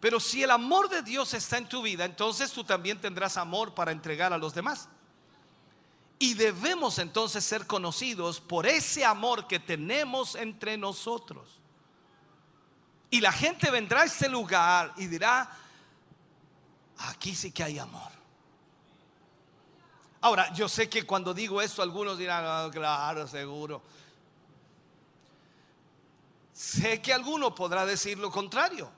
Pero 0.00 0.20
si 0.20 0.42
el 0.42 0.50
amor 0.50 0.88
de 0.88 1.02
Dios 1.02 1.32
está 1.32 1.58
en 1.58 1.68
tu 1.68 1.80
vida, 1.80 2.04
entonces 2.04 2.52
tú 2.52 2.64
también 2.64 3.00
tendrás 3.00 3.36
amor 3.36 3.72
para 3.72 3.92
entregar 3.92 4.32
a 4.32 4.38
los 4.38 4.52
demás. 4.52 4.88
Y 6.18 6.34
debemos 6.34 6.98
entonces 6.98 7.44
ser 7.44 7.66
conocidos 7.66 8.40
por 8.40 8.66
ese 8.66 9.04
amor 9.04 9.46
que 9.46 9.60
tenemos 9.60 10.34
entre 10.34 10.76
nosotros. 10.76 11.60
Y 13.10 13.20
la 13.20 13.32
gente 13.32 13.70
vendrá 13.70 14.02
a 14.02 14.04
este 14.04 14.28
lugar 14.28 14.92
y 14.96 15.06
dirá, 15.06 15.50
aquí 16.98 17.34
sí 17.34 17.50
que 17.52 17.62
hay 17.62 17.78
amor. 17.78 18.21
Ahora, 20.22 20.52
yo 20.52 20.68
sé 20.68 20.88
que 20.88 21.04
cuando 21.04 21.34
digo 21.34 21.60
esto 21.60 21.82
algunos 21.82 22.16
dirán, 22.16 22.44
ah, 22.46 22.70
claro, 22.72 23.28
seguro. 23.28 23.82
Sé 26.52 27.02
que 27.02 27.12
alguno 27.12 27.54
podrá 27.54 27.84
decir 27.84 28.18
lo 28.18 28.30
contrario. 28.30 28.90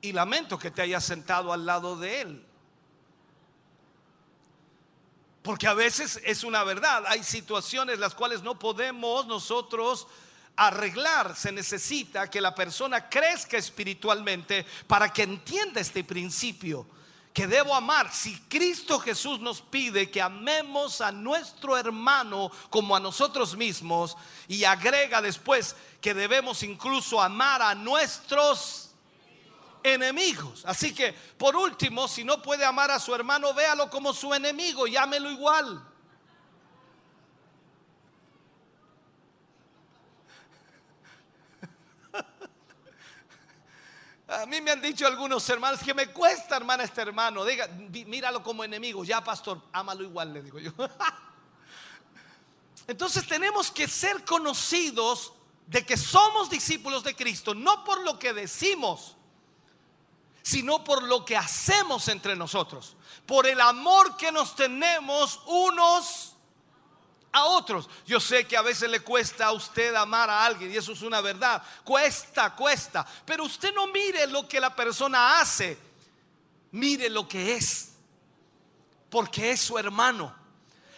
Y 0.00 0.12
lamento 0.12 0.58
que 0.58 0.70
te 0.70 0.82
hayas 0.82 1.04
sentado 1.04 1.52
al 1.52 1.64
lado 1.64 1.96
de 1.96 2.20
él. 2.20 2.46
Porque 5.42 5.66
a 5.66 5.74
veces 5.74 6.20
es 6.24 6.44
una 6.44 6.62
verdad. 6.64 7.04
Hay 7.08 7.24
situaciones 7.24 7.98
las 7.98 8.14
cuales 8.14 8.42
no 8.42 8.58
podemos 8.58 9.26
nosotros 9.26 10.06
arreglar, 10.56 11.34
se 11.34 11.50
necesita 11.50 12.28
que 12.28 12.40
la 12.40 12.54
persona 12.54 13.08
crezca 13.08 13.56
espiritualmente 13.56 14.66
para 14.86 15.12
que 15.12 15.22
entienda 15.22 15.80
este 15.80 16.04
principio, 16.04 16.86
que 17.32 17.46
debo 17.46 17.74
amar. 17.74 18.12
Si 18.12 18.36
Cristo 18.48 18.98
Jesús 18.98 19.40
nos 19.40 19.60
pide 19.60 20.10
que 20.10 20.20
amemos 20.20 21.00
a 21.00 21.12
nuestro 21.12 21.76
hermano 21.76 22.50
como 22.70 22.94
a 22.94 23.00
nosotros 23.00 23.56
mismos 23.56 24.16
y 24.48 24.64
agrega 24.64 25.22
después 25.22 25.76
que 26.00 26.14
debemos 26.14 26.62
incluso 26.62 27.20
amar 27.20 27.62
a 27.62 27.74
nuestros 27.74 28.90
enemigos. 29.82 30.62
Así 30.66 30.94
que, 30.94 31.12
por 31.12 31.56
último, 31.56 32.06
si 32.06 32.24
no 32.24 32.42
puede 32.42 32.64
amar 32.64 32.90
a 32.90 33.00
su 33.00 33.14
hermano, 33.14 33.54
véalo 33.54 33.90
como 33.90 34.12
su 34.12 34.32
enemigo 34.34 34.86
y 34.86 34.96
igual. 34.96 35.91
A 44.40 44.46
mí 44.46 44.62
me 44.62 44.70
han 44.70 44.80
dicho 44.80 45.06
algunos 45.06 45.46
hermanos 45.50 45.80
que 45.80 45.92
me 45.92 46.06
cuesta, 46.06 46.56
hermana, 46.56 46.84
este 46.84 47.02
hermano. 47.02 47.44
Diga, 47.44 47.68
míralo 48.06 48.42
como 48.42 48.64
enemigo. 48.64 49.04
Ya, 49.04 49.22
pastor, 49.22 49.60
ámalo 49.72 50.02
igual, 50.02 50.32
le 50.32 50.42
digo 50.42 50.58
yo. 50.58 50.72
Entonces 52.86 53.26
tenemos 53.26 53.70
que 53.70 53.86
ser 53.86 54.24
conocidos 54.24 55.34
de 55.66 55.84
que 55.84 55.96
somos 55.96 56.48
discípulos 56.48 57.04
de 57.04 57.14
Cristo, 57.14 57.54
no 57.54 57.84
por 57.84 58.02
lo 58.02 58.18
que 58.18 58.32
decimos, 58.32 59.16
sino 60.42 60.82
por 60.82 61.02
lo 61.02 61.24
que 61.24 61.36
hacemos 61.36 62.08
entre 62.08 62.34
nosotros, 62.34 62.96
por 63.26 63.46
el 63.46 63.60
amor 63.60 64.16
que 64.16 64.32
nos 64.32 64.56
tenemos 64.56 65.40
unos 65.46 66.31
a 67.32 67.44
otros. 67.44 67.88
Yo 68.06 68.20
sé 68.20 68.46
que 68.46 68.56
a 68.56 68.62
veces 68.62 68.88
le 68.90 69.00
cuesta 69.00 69.46
a 69.46 69.52
usted 69.52 69.94
amar 69.94 70.28
a 70.28 70.44
alguien 70.44 70.70
y 70.70 70.76
eso 70.76 70.92
es 70.92 71.02
una 71.02 71.20
verdad. 71.20 71.62
Cuesta, 71.82 72.54
cuesta. 72.54 73.06
Pero 73.24 73.44
usted 73.44 73.74
no 73.74 73.86
mire 73.88 74.26
lo 74.26 74.46
que 74.46 74.60
la 74.60 74.74
persona 74.74 75.40
hace, 75.40 75.78
mire 76.70 77.08
lo 77.08 77.26
que 77.26 77.54
es, 77.54 77.92
porque 79.10 79.52
es 79.52 79.60
su 79.62 79.78
hermano. 79.78 80.42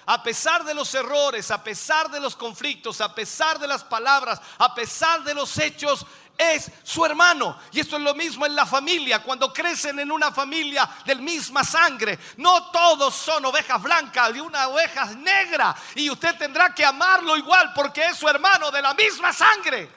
A 0.06 0.22
pesar 0.22 0.64
de 0.64 0.74
los 0.74 0.94
errores, 0.94 1.50
a 1.50 1.64
pesar 1.64 2.10
de 2.10 2.20
los 2.20 2.36
conflictos, 2.36 3.00
a 3.00 3.14
pesar 3.14 3.58
de 3.58 3.66
las 3.66 3.84
palabras, 3.84 4.38
a 4.58 4.74
pesar 4.74 5.24
de 5.24 5.32
los 5.32 5.56
hechos, 5.56 6.04
es 6.36 6.70
su 6.82 7.04
hermano. 7.04 7.58
Y 7.72 7.80
esto 7.80 7.96
es 7.96 8.02
lo 8.02 8.14
mismo 8.14 8.46
en 8.46 8.54
la 8.54 8.66
familia, 8.66 9.22
cuando 9.22 9.52
crecen 9.52 9.98
en 10.00 10.10
una 10.10 10.32
familia 10.32 10.88
del 11.04 11.20
misma 11.20 11.64
sangre. 11.64 12.18
No 12.38 12.70
todos 12.70 13.14
son 13.14 13.44
ovejas 13.44 13.82
blancas 13.82 14.34
y 14.34 14.40
una 14.40 14.68
oveja 14.68 15.06
negra. 15.06 15.74
Y 15.94 16.10
usted 16.10 16.36
tendrá 16.36 16.74
que 16.74 16.84
amarlo 16.84 17.36
igual 17.36 17.72
porque 17.74 18.06
es 18.06 18.16
su 18.16 18.28
hermano 18.28 18.70
de 18.70 18.82
la 18.82 18.94
misma 18.94 19.32
sangre. 19.32 19.90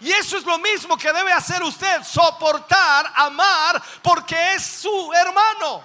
Y 0.00 0.12
eso 0.12 0.36
es 0.36 0.44
lo 0.44 0.58
mismo 0.58 0.96
que 0.98 1.12
debe 1.12 1.32
hacer 1.32 1.62
usted, 1.62 2.02
soportar, 2.02 3.10
amar, 3.14 3.82
porque 4.02 4.54
es 4.54 4.64
su 4.64 5.12
hermano. 5.12 5.82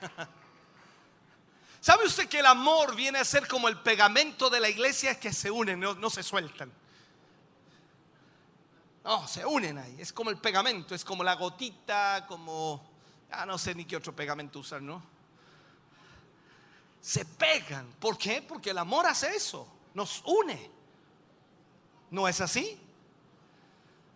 ¿Sabe 1.88 2.04
usted 2.04 2.28
que 2.28 2.40
el 2.40 2.44
amor 2.44 2.94
viene 2.94 3.18
a 3.18 3.24
ser 3.24 3.48
como 3.48 3.66
el 3.66 3.78
pegamento 3.78 4.50
de 4.50 4.60
la 4.60 4.68
iglesia 4.68 5.18
que 5.18 5.32
se 5.32 5.50
unen, 5.50 5.80
no, 5.80 5.94
no 5.94 6.10
se 6.10 6.22
sueltan? 6.22 6.70
No, 9.02 9.26
se 9.26 9.46
unen 9.46 9.78
ahí. 9.78 9.96
Es 9.98 10.12
como 10.12 10.28
el 10.28 10.36
pegamento, 10.36 10.94
es 10.94 11.02
como 11.02 11.24
la 11.24 11.34
gotita, 11.36 12.26
como... 12.28 12.86
Ah, 13.30 13.46
no 13.46 13.56
sé 13.56 13.74
ni 13.74 13.86
qué 13.86 13.96
otro 13.96 14.14
pegamento 14.14 14.58
usar, 14.58 14.82
¿no? 14.82 15.02
Se 17.00 17.24
pegan. 17.24 17.86
¿Por 17.98 18.18
qué? 18.18 18.42
Porque 18.42 18.68
el 18.68 18.76
amor 18.76 19.06
hace 19.06 19.34
eso. 19.34 19.66
Nos 19.94 20.22
une. 20.26 20.70
¿No 22.10 22.28
es 22.28 22.38
así? 22.42 22.78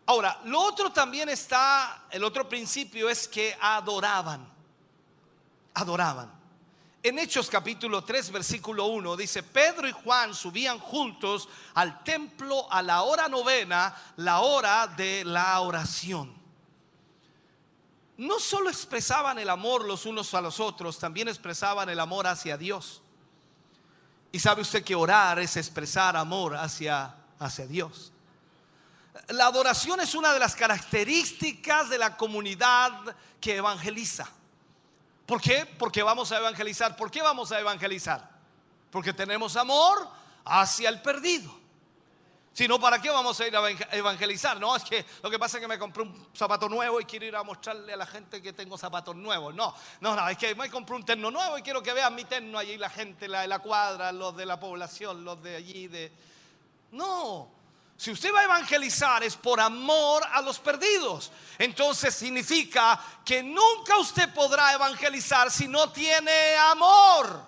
Ahora, 0.04 0.42
lo 0.44 0.60
otro 0.60 0.92
también 0.92 1.30
está, 1.30 2.04
el 2.10 2.22
otro 2.22 2.46
principio 2.46 3.08
es 3.08 3.26
que 3.26 3.56
adoraban. 3.58 4.46
Adoraban. 5.72 6.41
En 7.04 7.18
Hechos 7.18 7.50
capítulo 7.50 8.04
3, 8.04 8.30
versículo 8.30 8.86
1 8.86 9.16
dice, 9.16 9.42
Pedro 9.42 9.88
y 9.88 9.92
Juan 9.92 10.32
subían 10.34 10.78
juntos 10.78 11.48
al 11.74 12.04
templo 12.04 12.72
a 12.72 12.80
la 12.80 13.02
hora 13.02 13.28
novena, 13.28 13.92
la 14.18 14.38
hora 14.38 14.86
de 14.86 15.24
la 15.24 15.58
oración. 15.60 16.32
No 18.18 18.38
solo 18.38 18.70
expresaban 18.70 19.40
el 19.40 19.50
amor 19.50 19.84
los 19.84 20.06
unos 20.06 20.32
a 20.34 20.40
los 20.40 20.60
otros, 20.60 20.96
también 20.96 21.26
expresaban 21.26 21.88
el 21.88 21.98
amor 21.98 22.28
hacia 22.28 22.56
Dios. 22.56 23.02
Y 24.30 24.38
sabe 24.38 24.62
usted 24.62 24.84
que 24.84 24.94
orar 24.94 25.40
es 25.40 25.56
expresar 25.56 26.16
amor 26.16 26.54
hacia, 26.54 27.16
hacia 27.40 27.66
Dios. 27.66 28.12
La 29.30 29.46
adoración 29.46 29.98
es 29.98 30.14
una 30.14 30.32
de 30.32 30.38
las 30.38 30.54
características 30.54 31.90
de 31.90 31.98
la 31.98 32.16
comunidad 32.16 33.16
que 33.40 33.56
evangeliza. 33.56 34.30
¿Por 35.32 35.40
qué? 35.40 35.64
Porque 35.78 36.02
vamos 36.02 36.30
a 36.30 36.36
evangelizar. 36.36 36.94
¿Por 36.94 37.10
qué 37.10 37.22
vamos 37.22 37.50
a 37.52 37.58
evangelizar? 37.58 38.28
Porque 38.90 39.14
tenemos 39.14 39.56
amor 39.56 40.06
hacia 40.44 40.90
el 40.90 41.00
perdido. 41.00 41.50
Si 42.52 42.68
no, 42.68 42.78
¿para 42.78 43.00
qué 43.00 43.08
vamos 43.08 43.40
a 43.40 43.46
ir 43.46 43.56
a 43.56 43.60
evang- 43.62 43.88
evangelizar? 43.92 44.60
No, 44.60 44.76
es 44.76 44.84
que 44.84 45.06
lo 45.22 45.30
que 45.30 45.38
pasa 45.38 45.56
es 45.56 45.62
que 45.62 45.68
me 45.68 45.78
compré 45.78 46.02
un 46.02 46.28
zapato 46.36 46.68
nuevo 46.68 47.00
y 47.00 47.06
quiero 47.06 47.24
ir 47.24 47.34
a 47.34 47.42
mostrarle 47.42 47.94
a 47.94 47.96
la 47.96 48.04
gente 48.04 48.42
que 48.42 48.52
tengo 48.52 48.76
zapatos 48.76 49.16
nuevos. 49.16 49.54
No, 49.54 49.74
no, 50.02 50.14
no, 50.14 50.28
es 50.28 50.36
que 50.36 50.54
me 50.54 50.68
compré 50.68 50.96
un 50.96 51.02
terno 51.06 51.30
nuevo 51.30 51.56
y 51.56 51.62
quiero 51.62 51.82
que 51.82 51.94
vean 51.94 52.14
mi 52.14 52.24
terno 52.26 52.58
allí, 52.58 52.76
la 52.76 52.90
gente 52.90 53.26
la 53.26 53.40
de 53.40 53.48
la 53.48 53.60
cuadra, 53.60 54.12
los 54.12 54.36
de 54.36 54.44
la 54.44 54.60
población, 54.60 55.24
los 55.24 55.42
de 55.42 55.56
allí, 55.56 55.88
de... 55.88 56.12
No, 56.90 57.48
si 58.02 58.10
usted 58.10 58.34
va 58.34 58.40
a 58.40 58.44
evangelizar 58.46 59.22
es 59.22 59.36
por 59.36 59.60
amor 59.60 60.24
a 60.32 60.42
los 60.42 60.58
perdidos. 60.58 61.30
Entonces 61.56 62.12
significa 62.12 63.00
que 63.24 63.44
nunca 63.44 63.96
usted 63.96 64.34
podrá 64.34 64.72
evangelizar 64.72 65.52
si 65.52 65.68
no 65.68 65.88
tiene 65.92 66.56
amor. 66.56 67.46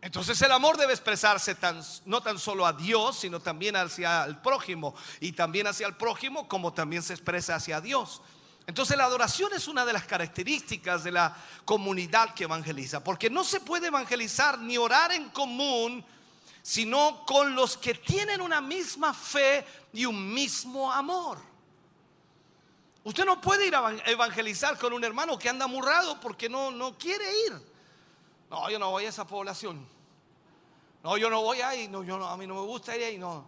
Entonces 0.00 0.42
el 0.42 0.50
amor 0.50 0.76
debe 0.76 0.94
expresarse 0.94 1.56
no 2.06 2.20
tan 2.20 2.40
solo 2.40 2.66
a 2.66 2.72
Dios, 2.72 3.20
sino 3.20 3.38
también 3.38 3.76
hacia 3.76 4.24
el 4.24 4.38
prójimo. 4.38 4.96
Y 5.20 5.30
también 5.30 5.68
hacia 5.68 5.86
el 5.86 5.94
prójimo 5.94 6.48
como 6.48 6.72
también 6.72 7.04
se 7.04 7.12
expresa 7.12 7.54
hacia 7.54 7.80
Dios. 7.80 8.20
Entonces 8.66 8.96
la 8.96 9.04
adoración 9.04 9.52
es 9.54 9.68
una 9.68 9.84
de 9.84 9.92
las 9.92 10.06
características 10.06 11.04
de 11.04 11.12
la 11.12 11.36
comunidad 11.64 12.34
que 12.34 12.44
evangeliza. 12.44 13.04
Porque 13.04 13.30
no 13.30 13.44
se 13.44 13.60
puede 13.60 13.86
evangelizar 13.86 14.58
ni 14.58 14.76
orar 14.76 15.12
en 15.12 15.28
común, 15.28 16.04
sino 16.66 17.26
con 17.26 17.54
los 17.54 17.76
que 17.76 17.92
tienen 17.92 18.40
una 18.40 18.62
misma 18.62 19.12
fe 19.12 19.66
y 19.92 20.06
un 20.06 20.32
mismo 20.32 20.90
amor. 20.90 21.36
Usted 23.04 23.26
no 23.26 23.38
puede 23.38 23.66
ir 23.66 23.74
a 23.76 23.80
evan- 23.80 24.02
evangelizar 24.06 24.78
con 24.78 24.94
un 24.94 25.04
hermano 25.04 25.38
que 25.38 25.50
anda 25.50 25.66
amurrado 25.66 26.18
porque 26.20 26.48
no, 26.48 26.70
no 26.70 26.96
quiere 26.96 27.26
ir. 27.48 27.52
No, 28.48 28.70
yo 28.70 28.78
no 28.78 28.90
voy 28.92 29.04
a 29.04 29.10
esa 29.10 29.26
población. 29.26 29.86
No, 31.02 31.18
yo 31.18 31.28
no 31.28 31.42
voy 31.42 31.60
ahí. 31.60 31.86
No, 31.86 32.02
yo 32.02 32.16
no, 32.16 32.26
a 32.26 32.34
mí 32.38 32.46
no 32.46 32.54
me 32.54 32.62
gusta 32.62 32.96
ir 32.96 33.04
ahí. 33.04 33.18
No. 33.18 33.44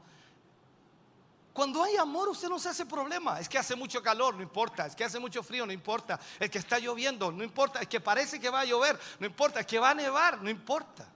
Cuando 1.54 1.82
hay 1.82 1.96
amor, 1.96 2.28
usted 2.28 2.50
no 2.50 2.58
se 2.58 2.68
hace 2.68 2.84
problema. 2.84 3.40
Es 3.40 3.48
que 3.48 3.56
hace 3.56 3.74
mucho 3.74 4.02
calor, 4.02 4.34
no 4.34 4.42
importa. 4.42 4.84
Es 4.84 4.94
que 4.94 5.04
hace 5.04 5.18
mucho 5.18 5.42
frío, 5.42 5.64
no 5.64 5.72
importa. 5.72 6.20
Es 6.38 6.50
que 6.50 6.58
está 6.58 6.78
lloviendo, 6.78 7.32
no 7.32 7.42
importa. 7.42 7.80
Es 7.80 7.88
que 7.88 7.98
parece 7.98 8.38
que 8.38 8.50
va 8.50 8.60
a 8.60 8.64
llover, 8.66 9.00
no 9.20 9.26
importa. 9.26 9.60
Es 9.60 9.66
que 9.66 9.78
va 9.78 9.88
a 9.88 9.94
nevar, 9.94 10.42
no 10.42 10.50
importa. 10.50 11.08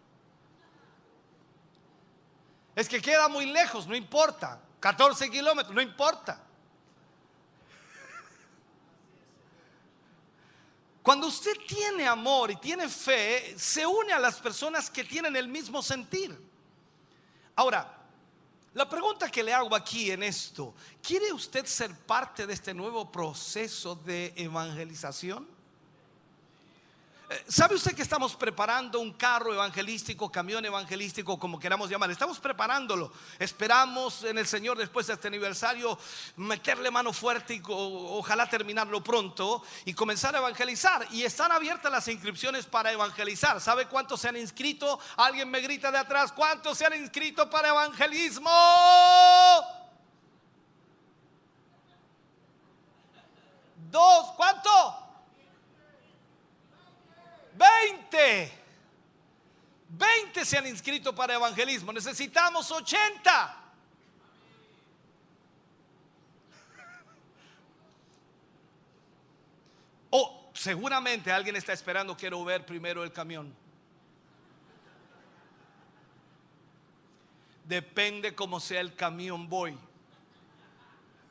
Es 2.75 2.89
que 2.89 3.01
queda 3.01 3.29
muy 3.29 3.47
lejos, 3.47 3.87
no 3.87 3.95
importa. 3.95 4.61
14 4.81 5.31
kilómetros, 5.31 5.75
no 5.75 5.83
importa. 5.83 6.43
Cuando 11.03 11.27
usted 11.27 11.53
tiene 11.67 12.07
amor 12.07 12.51
y 12.51 12.57
tiene 12.57 12.89
fe, 12.89 13.55
se 13.59 13.87
une 13.87 14.13
a 14.13 14.19
las 14.19 14.39
personas 14.39 14.91
que 14.91 15.05
tienen 15.05 15.35
el 15.35 15.49
mismo 15.49 15.83
sentir. 15.83 16.39
Ahora, 17.57 18.01
la 18.75 18.89
pregunta 18.89 19.31
que 19.31 19.43
le 19.43 19.53
hago 19.53 19.75
aquí 19.75 20.11
en 20.11 20.23
esto, 20.23 20.75
¿quiere 21.03 21.33
usted 21.33 21.67
ser 21.67 21.95
parte 21.95 22.47
de 22.47 22.53
este 22.53 22.73
nuevo 22.73 23.11
proceso 23.11 23.97
de 23.97 24.33
evangelización? 24.37 25.49
¿Sabe 27.47 27.77
usted 27.77 27.95
que 27.95 28.03
estamos 28.03 28.35
preparando 28.35 28.99
un 28.99 29.13
carro 29.13 29.55
evangelístico, 29.55 30.33
camión 30.33 30.65
evangelístico, 30.65 31.39
como 31.39 31.61
queramos 31.61 31.89
llamar? 31.89 32.11
Estamos 32.11 32.41
preparándolo. 32.41 33.13
Esperamos 33.39 34.25
en 34.25 34.39
el 34.39 34.49
Señor 34.49 34.77
después 34.77 35.07
de 35.07 35.13
este 35.13 35.29
aniversario 35.29 35.97
meterle 36.35 36.91
mano 36.91 37.13
fuerte 37.13 37.55
y 37.55 37.63
ojalá 37.69 38.51
terminarlo 38.51 39.01
pronto 39.05 39.63
y 39.85 39.95
comenzar 39.95 40.35
a 40.35 40.39
evangelizar. 40.39 41.07
Y 41.13 41.23
están 41.23 41.53
abiertas 41.53 41.93
las 41.93 42.09
inscripciones 42.09 42.67
para 42.67 42.91
evangelizar. 42.91 43.61
¿Sabe 43.61 43.87
cuántos 43.87 44.21
se 44.21 44.29
han 44.29 44.37
inscrito? 44.37 44.99
Alguien 45.17 45.49
me 45.49 45.61
grita 45.61 45.93
de 45.93 45.99
atrás, 45.99 46.33
¿cuántos 46.33 46.79
se 46.79 46.87
han 46.87 46.95
inscrito 46.95 47.49
para 47.49 47.69
evangelismo? 47.69 48.51
Dos, 53.89 54.33
¿cuánto? 54.37 55.10
20. 57.61 58.53
20 59.91 60.45
se 60.45 60.57
han 60.57 60.67
inscrito 60.67 61.15
para 61.15 61.35
evangelismo. 61.35 61.93
Necesitamos 61.93 62.71
80. 62.71 63.57
Oh, 70.11 70.51
seguramente 70.55 71.31
alguien 71.31 71.57
está 71.57 71.73
esperando, 71.73 72.17
quiero 72.17 72.43
ver 72.45 72.65
primero 72.65 73.05
el 73.05 73.13
camión. 73.13 73.55
Depende 77.65 78.35
cómo 78.35 78.59
sea 78.59 78.81
el 78.81 78.95
camión, 78.95 79.49
voy. 79.49 79.79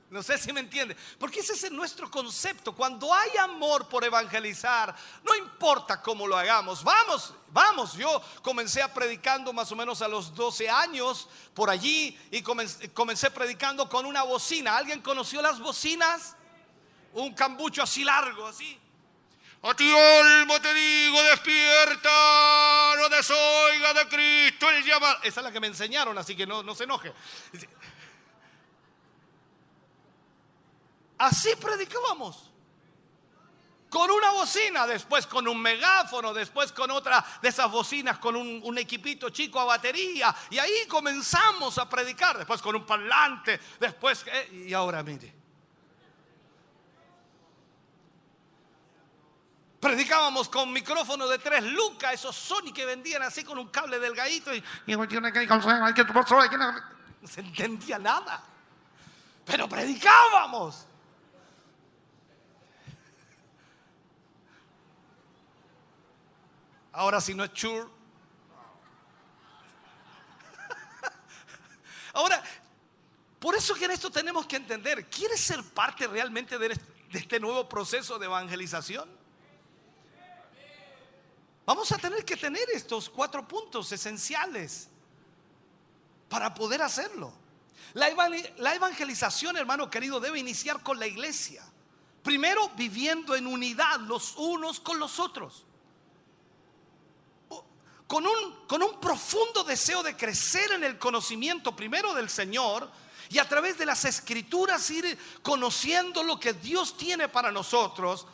No 0.10 0.24
sé 0.24 0.40
si 0.40 0.52
me 0.52 0.62
entiende. 0.62 0.98
Porque 1.20 1.42
ese 1.42 1.54
es 1.54 1.72
nuestro 1.72 2.10
concepto. 2.10 2.74
Cuando 2.74 3.14
hay 3.14 3.38
amor 3.38 3.88
por 3.88 4.04
evangelizar, 4.04 4.96
no 5.24 5.36
importa 5.36 6.02
cómo 6.02 6.26
lo 6.26 6.36
hagamos. 6.36 6.84
Vamos, 6.84 7.34
vamos. 7.50 7.94
Yo 7.94 8.22
comencé 8.42 8.82
a 8.82 8.92
predicando 8.92 9.54
más 9.54 9.72
o 9.72 9.76
menos 9.76 10.02
a 10.02 10.08
los 10.08 10.34
12 10.34 10.68
años 10.68 11.30
por 11.54 11.70
allí 11.70 12.18
y 12.32 12.42
comencé, 12.42 13.30
predicando 13.30 13.88
con 13.88 14.06
una 14.08 14.24
bocina. 14.24 14.78
¿Alguien 14.78 15.02
conoció 15.02 15.44
las 15.44 15.60
bocinas? 15.60 16.36
Un 17.14 17.34
cambucho 17.36 17.84
así 17.84 18.04
largo, 18.04 18.48
así. 18.48 18.80
A 19.62 19.74
ti 19.76 19.92
alma 19.92 20.60
te 20.62 20.74
digo, 20.74 21.22
despierta, 21.24 22.96
no 22.98 23.10
desoiga 23.10 23.94
de 23.94 24.08
Cristo 24.08 24.70
el 24.70 24.86
llamado. 24.86 25.18
Esa 25.22 25.42
es 25.42 25.44
la 25.44 25.52
que 25.52 25.60
me 25.60 25.68
enseñaron, 25.68 26.18
así 26.18 26.36
que 26.36 26.48
no, 26.48 26.64
no 26.64 26.74
se 26.74 26.86
enoje. 26.86 27.14
Así 31.20 31.56
predicábamos. 31.58 32.50
Con 33.90 34.12
una 34.12 34.30
bocina, 34.32 34.86
después 34.86 35.26
con 35.26 35.48
un 35.48 35.60
megáfono, 35.60 36.32
después 36.32 36.72
con 36.72 36.92
otra 36.92 37.26
de 37.42 37.50
esas 37.50 37.72
bocinas, 37.72 38.20
con 38.20 38.36
un, 38.36 38.78
equipito 38.78 39.32
chico 39.32 39.60
a 39.60 39.66
batería. 39.66 40.34
Y 40.52 40.60
ahí 40.60 40.86
comenzamos 40.88 41.78
a 41.80 41.90
predicar, 41.90 42.38
después 42.38 42.62
con 42.62 42.76
un 42.76 42.86
parlante, 42.86 43.60
después... 43.80 44.24
eh, 44.28 44.66
y 44.68 44.74
ahora 44.74 45.02
mire. 45.04 45.34
Predicábamos 49.80 50.50
con 50.50 50.72
micrófono 50.72 51.28
de 51.28 51.40
tres 51.40 51.64
lucas, 51.64 52.14
esos 52.14 52.36
Sony 52.36 52.72
que 52.74 52.86
vendían 52.86 53.24
así 53.24 53.44
con 53.44 53.58
un 53.58 53.70
cable 53.70 53.98
delgadito 53.98 54.54
y, 54.54 54.64
y 54.86 54.96
no 54.96 55.08
se 57.28 57.40
entendía 57.40 57.98
nada. 57.98 58.44
Pero 59.46 59.68
predicábamos. 59.68 60.89
Ahora 66.92 67.22
si 67.22 67.34
no 67.34 67.44
es 67.44 67.54
chur. 67.54 67.90
Ahora, 72.14 72.44
por 73.40 73.56
eso 73.56 73.74
que 73.74 73.86
en 73.86 73.92
esto 73.92 74.12
tenemos 74.12 74.46
que 74.46 74.58
entender, 74.58 75.10
¿quieres 75.10 75.40
ser 75.40 75.64
parte 75.64 76.08
realmente 76.08 76.58
de 76.58 76.78
este, 77.12 77.40
nuevo 77.40 77.70
proceso 77.70 78.20
de 78.20 78.26
evangelización? 78.26 79.10
Vamos 81.66 81.92
a 81.92 81.98
tener 81.98 82.26
que 82.26 82.36
tener 82.36 82.68
estos 82.74 83.10
cuatro 83.10 83.48
puntos 83.48 83.92
esenciales 83.92 84.90
para 86.28 86.54
poder 86.54 86.82
hacerlo. 86.82 87.32
La, 87.94 88.10
la 88.58 88.76
evangelización, 88.76 89.56
hermano 89.56 89.90
querido, 89.90 90.20
debe 90.20 90.40
iniciar 90.40 90.84
con 90.84 91.00
la 91.00 91.08
iglesia. 91.08 91.64
Primero, 92.24 92.70
viviendo 92.76 93.36
en 93.36 93.48
unidad 93.48 94.00
los 94.02 94.36
unos 94.36 94.80
con 94.80 95.00
los 95.00 95.20
otros. 95.20 95.66
Con 98.10 98.26
un, 98.26 98.66
con 98.66 98.82
un 98.82 99.00
profundo 99.00 99.64
deseo 99.64 100.02
de 100.02 100.18
crecer 100.18 100.72
en 100.72 100.84
el 100.84 100.98
conocimiento 100.98 101.76
primero 101.76 102.16
del 102.16 102.28
Señor 102.28 102.90
y 103.30 103.38
a 103.38 103.48
través 103.48 103.78
de 103.78 103.86
las 103.86 104.04
escrituras 104.04 104.90
ir 104.90 105.16
conociendo 105.44 106.24
lo 106.24 106.40
que 106.40 106.54
Dios 106.54 106.98
tiene 106.98 107.30
para 107.30 107.52
nosotros 107.52 108.26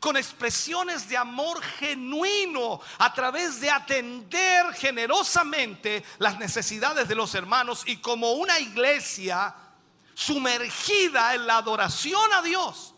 con 0.00 0.16
expresiones 0.16 1.08
de 1.08 1.16
amor 1.16 1.62
genuino 1.62 2.80
a 2.98 3.14
través 3.14 3.60
de 3.60 3.70
atender 3.70 4.72
generosamente 4.74 6.02
las 6.18 6.36
necesidades 6.40 7.06
de 7.06 7.14
los 7.14 7.32
hermanos 7.36 7.84
y 7.86 7.98
como 7.98 8.32
una 8.32 8.58
iglesia 8.58 9.54
sumergida 10.14 11.36
en 11.36 11.46
la 11.46 11.58
adoración 11.58 12.32
a 12.32 12.42
Dios. 12.42 12.94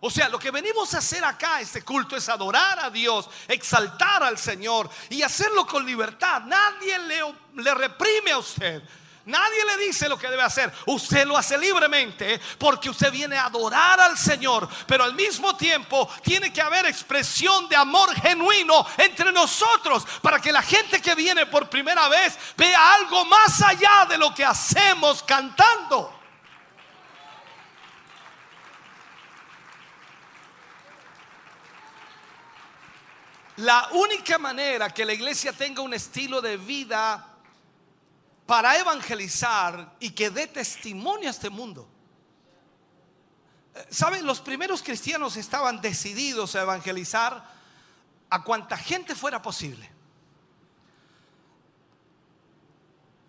O 0.00 0.10
sea, 0.10 0.28
lo 0.28 0.38
que 0.38 0.52
venimos 0.52 0.94
a 0.94 0.98
hacer 0.98 1.24
acá, 1.24 1.60
este 1.60 1.82
culto, 1.82 2.16
es 2.16 2.28
adorar 2.28 2.78
a 2.78 2.90
Dios, 2.90 3.28
exaltar 3.48 4.22
al 4.22 4.38
Señor 4.38 4.88
y 5.10 5.22
hacerlo 5.22 5.66
con 5.66 5.84
libertad. 5.84 6.42
Nadie 6.42 6.98
le, 7.00 7.74
reprime 7.74 8.30
a 8.30 8.38
usted. 8.38 8.80
Nadie 9.24 9.64
le 9.64 9.84
dice 9.84 10.08
lo 10.08 10.16
que 10.16 10.28
debe 10.28 10.42
hacer. 10.42 10.72
Usted 10.86 11.26
lo 11.26 11.36
hace 11.36 11.58
libremente 11.58 12.40
porque 12.58 12.88
usted 12.88 13.10
viene 13.10 13.36
a 13.36 13.46
adorar 13.46 14.00
al 14.00 14.16
Señor. 14.16 14.68
Pero 14.86 15.02
al 15.02 15.14
mismo 15.14 15.56
tiempo 15.56 16.08
tiene 16.22 16.52
que 16.52 16.62
haber 16.62 16.86
expresión 16.86 17.68
de 17.68 17.76
amor 17.76 18.14
genuino 18.14 18.86
entre 18.96 19.32
nosotros 19.32 20.06
para 20.22 20.40
que 20.40 20.52
la 20.52 20.62
gente 20.62 21.02
que 21.02 21.16
viene 21.16 21.44
por 21.46 21.68
primera 21.68 22.08
vez 22.08 22.38
vea 22.56 22.94
algo 22.94 23.24
más 23.24 23.60
allá 23.62 24.06
de 24.08 24.16
lo 24.16 24.32
que 24.32 24.44
hacemos 24.44 25.24
cantando. 25.24 26.17
La 33.58 33.88
única 33.92 34.38
manera 34.38 34.90
que 34.90 35.04
la 35.04 35.12
iglesia 35.12 35.52
tenga 35.52 35.82
un 35.82 35.92
estilo 35.92 36.40
de 36.40 36.56
vida 36.56 37.26
para 38.46 38.78
evangelizar 38.78 39.96
y 39.98 40.10
que 40.10 40.30
dé 40.30 40.46
testimonio 40.46 41.26
a 41.26 41.32
este 41.32 41.50
mundo. 41.50 41.88
Eh, 43.74 43.86
¿Saben? 43.90 44.24
Los 44.24 44.40
primeros 44.40 44.80
cristianos 44.80 45.36
estaban 45.36 45.80
decididos 45.80 46.54
a 46.54 46.62
evangelizar 46.62 47.44
a 48.30 48.44
cuanta 48.44 48.76
gente 48.76 49.16
fuera 49.16 49.42
posible. 49.42 49.90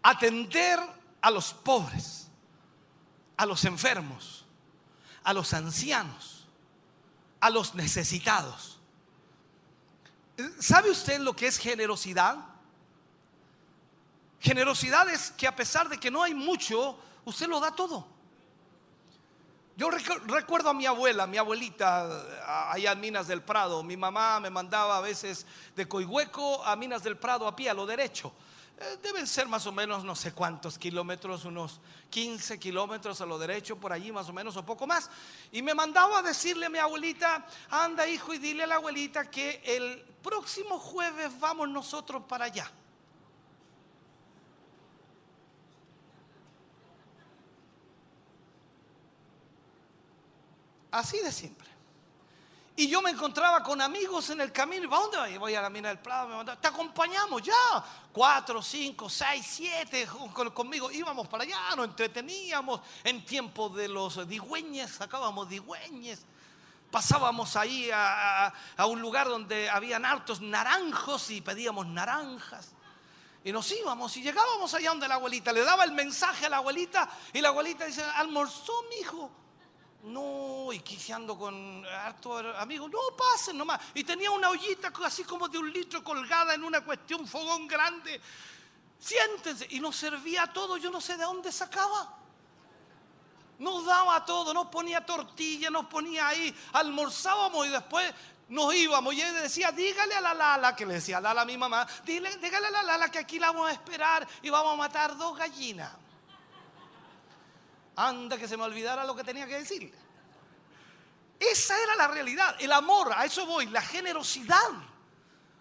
Atender 0.03 0.79
a 1.21 1.31
los 1.31 1.55
pobres, 1.55 2.27
a 3.35 3.47
los 3.47 3.65
enfermos, 3.65 4.45
a 5.23 5.33
los 5.33 5.53
ancianos, 5.55 6.45
a 7.39 7.49
los 7.49 7.73
necesitados. 7.73 8.68
¿Sabe 10.59 10.89
usted 10.89 11.19
lo 11.19 11.35
que 11.35 11.47
es 11.47 11.57
generosidad? 11.57 12.37
Generosidad 14.39 15.09
es 15.09 15.31
que 15.31 15.47
a 15.47 15.55
pesar 15.55 15.89
de 15.89 15.99
que 15.99 16.09
no 16.09 16.23
hay 16.23 16.33
mucho, 16.33 16.97
usted 17.25 17.47
lo 17.47 17.59
da 17.59 17.71
todo. 17.71 18.07
Yo 19.75 19.89
recu- 19.89 20.21
recuerdo 20.27 20.69
a 20.69 20.73
mi 20.73 20.85
abuela, 20.85 21.25
mi 21.25 21.37
abuelita, 21.37 22.69
allá 22.71 22.91
en 22.91 22.99
Minas 22.99 23.27
del 23.27 23.41
Prado. 23.41 23.81
Mi 23.83 23.95
mamá 23.95 24.39
me 24.39 24.49
mandaba 24.49 24.97
a 24.97 25.01
veces 25.01 25.45
de 25.75 25.87
Coihueco 25.87 26.63
a 26.65 26.75
Minas 26.75 27.01
del 27.03 27.17
Prado 27.17 27.47
a 27.47 27.55
pie, 27.55 27.69
a 27.69 27.73
lo 27.73 27.85
derecho. 27.85 28.33
Eh, 28.79 28.97
Deben 29.03 29.27
ser 29.27 29.47
más 29.47 29.67
o 29.67 29.73
menos 29.73 30.05
no 30.05 30.15
sé 30.15 30.31
cuántos 30.31 30.79
kilómetros, 30.79 31.43
unos 31.43 31.81
15 32.09 32.57
kilómetros 32.57 33.19
a 33.19 33.25
lo 33.25 33.37
derecho, 33.37 33.77
por 33.77 33.91
allí 33.91 34.09
más 34.11 34.29
o 34.29 34.33
menos, 34.33 34.55
o 34.55 34.65
poco 34.65 34.87
más. 34.87 35.09
Y 35.51 35.61
me 35.61 35.73
mandaba 35.73 36.19
a 36.19 36.21
decirle 36.21 36.67
a 36.67 36.69
mi 36.69 36.77
abuelita, 36.77 37.45
anda 37.69 38.07
hijo 38.07 38.33
y 38.33 38.37
dile 38.37 38.63
a 38.63 38.67
la 38.67 38.75
abuelita 38.75 39.29
que 39.29 39.61
el 39.65 40.01
próximo 40.23 40.79
jueves 40.79 41.37
vamos 41.39 41.67
nosotros 41.67 42.23
para 42.25 42.45
allá. 42.45 42.71
Así 50.91 51.19
de 51.19 51.31
simple. 51.31 51.69
Y 52.79 52.87
yo 52.87 53.01
me 53.01 53.09
encontraba 53.09 53.61
con 53.61 53.81
amigos 53.81 54.29
en 54.29 54.39
el 54.39 54.53
camino. 54.53 54.85
¿Y 54.85 54.87
¿Para 54.87 55.01
dónde 55.01 55.17
voy? 55.17 55.37
Voy 55.37 55.55
a 55.55 55.61
la 55.61 55.69
mina 55.69 55.89
del 55.89 55.99
Prado. 55.99 56.29
Me 56.29 56.35
mandaba, 56.35 56.61
Te 56.61 56.69
acompañamos 56.69 57.41
ya. 57.41 57.53
Cuatro, 58.19 58.61
cinco, 58.61 59.09
seis, 59.09 59.45
siete 59.49 60.05
con- 60.05 60.49
conmigo. 60.51 60.91
Íbamos 60.91 61.25
para 61.29 61.43
allá, 61.45 61.73
nos 61.77 61.85
entreteníamos. 61.85 62.81
En 63.05 63.23
tiempo 63.23 63.69
de 63.69 63.87
los 63.87 64.27
digüeñes, 64.27 64.91
sacábamos 64.91 65.47
digüeñes. 65.47 66.25
Pasábamos 66.91 67.55
ahí 67.55 67.89
a, 67.93 68.51
un 68.87 68.99
lugar 68.99 69.29
donde 69.29 69.69
habían 69.69 70.03
hartos 70.03 70.41
naranjos 70.41 71.29
y 71.29 71.39
pedíamos 71.39 71.87
naranjas. 71.87 72.73
Y 73.45 73.53
nos 73.53 73.71
íbamos 73.71 74.17
y 74.17 74.21
llegábamos 74.21 74.73
allá 74.73 74.89
donde 74.89 75.07
la 75.07 75.15
abuelita. 75.15 75.53
Le 75.53 75.61
daba 75.63 75.85
el 75.85 75.93
mensaje 75.93 76.47
a 76.47 76.49
la 76.49 76.57
abuelita 76.57 77.09
y 77.31 77.39
la 77.39 77.47
abuelita 77.47 77.85
dice, 77.85 78.03
almorzó 78.03 78.73
mi 78.89 78.97
hijo. 78.97 79.31
No, 80.03 80.71
y 80.71 80.79
quiseando 80.79 81.37
con 81.37 81.85
harto 81.85 82.37
amigo, 82.57 82.87
no 82.87 82.99
pasen 83.17 83.57
nomás. 83.57 83.81
Y 83.93 84.03
tenía 84.03 84.31
una 84.31 84.49
ollita 84.49 84.93
así 85.03 85.23
como 85.23 85.49
de 85.49 85.57
un 85.57 85.71
litro 85.71 86.03
colgada 86.03 86.53
en 86.53 86.63
una 86.63 86.81
cuestión, 86.81 87.27
fogón 87.27 87.67
grande. 87.67 88.21
Siéntense. 88.97 89.67
Y 89.71 89.79
nos 89.79 89.97
servía 89.97 90.47
todo, 90.47 90.77
yo 90.77 90.89
no 90.89 91.01
sé 91.01 91.17
de 91.17 91.23
dónde 91.23 91.51
sacaba. 91.51 92.15
Nos 93.59 93.85
daba 93.85 94.23
todo, 94.23 94.53
nos 94.53 94.67
ponía 94.67 95.05
tortilla, 95.05 95.69
nos 95.69 95.85
ponía 95.87 96.29
ahí, 96.29 96.55
almorzábamos 96.71 97.67
y 97.67 97.69
después 97.69 98.13
nos 98.47 98.73
íbamos. 98.73 99.13
Y 99.13 99.21
él 99.21 99.33
decía, 99.33 99.73
dígale 99.73 100.15
a 100.15 100.21
la 100.21 100.33
Lala, 100.33 100.75
que 100.77 100.85
le 100.85 100.93
decía 100.93 101.17
a 101.17 101.21
Lala 101.21 101.41
a 101.41 101.45
mi 101.45 101.57
mamá, 101.57 101.85
dile, 102.05 102.37
dígale 102.37 102.67
a 102.67 102.71
la 102.71 102.83
Lala 102.83 103.11
que 103.11 103.19
aquí 103.19 103.37
la 103.37 103.47
vamos 103.47 103.69
a 103.69 103.73
esperar 103.73 104.25
y 104.41 104.49
vamos 104.49 104.73
a 104.73 104.77
matar 104.77 105.17
dos 105.17 105.37
gallinas. 105.37 105.91
Anda 107.99 108.37
que 108.37 108.47
se 108.47 108.55
me 108.55 108.63
olvidara 108.63 109.03
lo 109.03 109.13
que 109.13 109.25
tenía 109.25 109.45
que 109.45 109.57
decirle. 109.57 109.91
Esa 111.37 111.77
era 111.83 111.97
la 111.97 112.07
realidad, 112.07 112.55
el 112.59 112.71
amor, 112.71 113.11
a 113.13 113.25
eso 113.25 113.45
voy, 113.45 113.65
la 113.65 113.81
generosidad. 113.81 114.69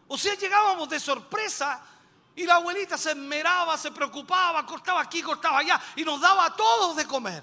O 0.06 0.16
sea, 0.16 0.34
llegábamos 0.34 0.88
de 0.88 1.00
sorpresa 1.00 1.82
y 2.36 2.44
la 2.46 2.54
abuelita 2.54 2.96
se 2.96 3.10
esmeraba, 3.10 3.76
se 3.76 3.90
preocupaba, 3.90 4.64
cortaba 4.64 5.00
aquí, 5.00 5.20
cortaba 5.20 5.58
allá 5.58 5.80
y 5.96 6.04
nos 6.04 6.20
daba 6.20 6.46
a 6.46 6.54
todos 6.54 6.94
de 6.94 7.06
comer. 7.06 7.42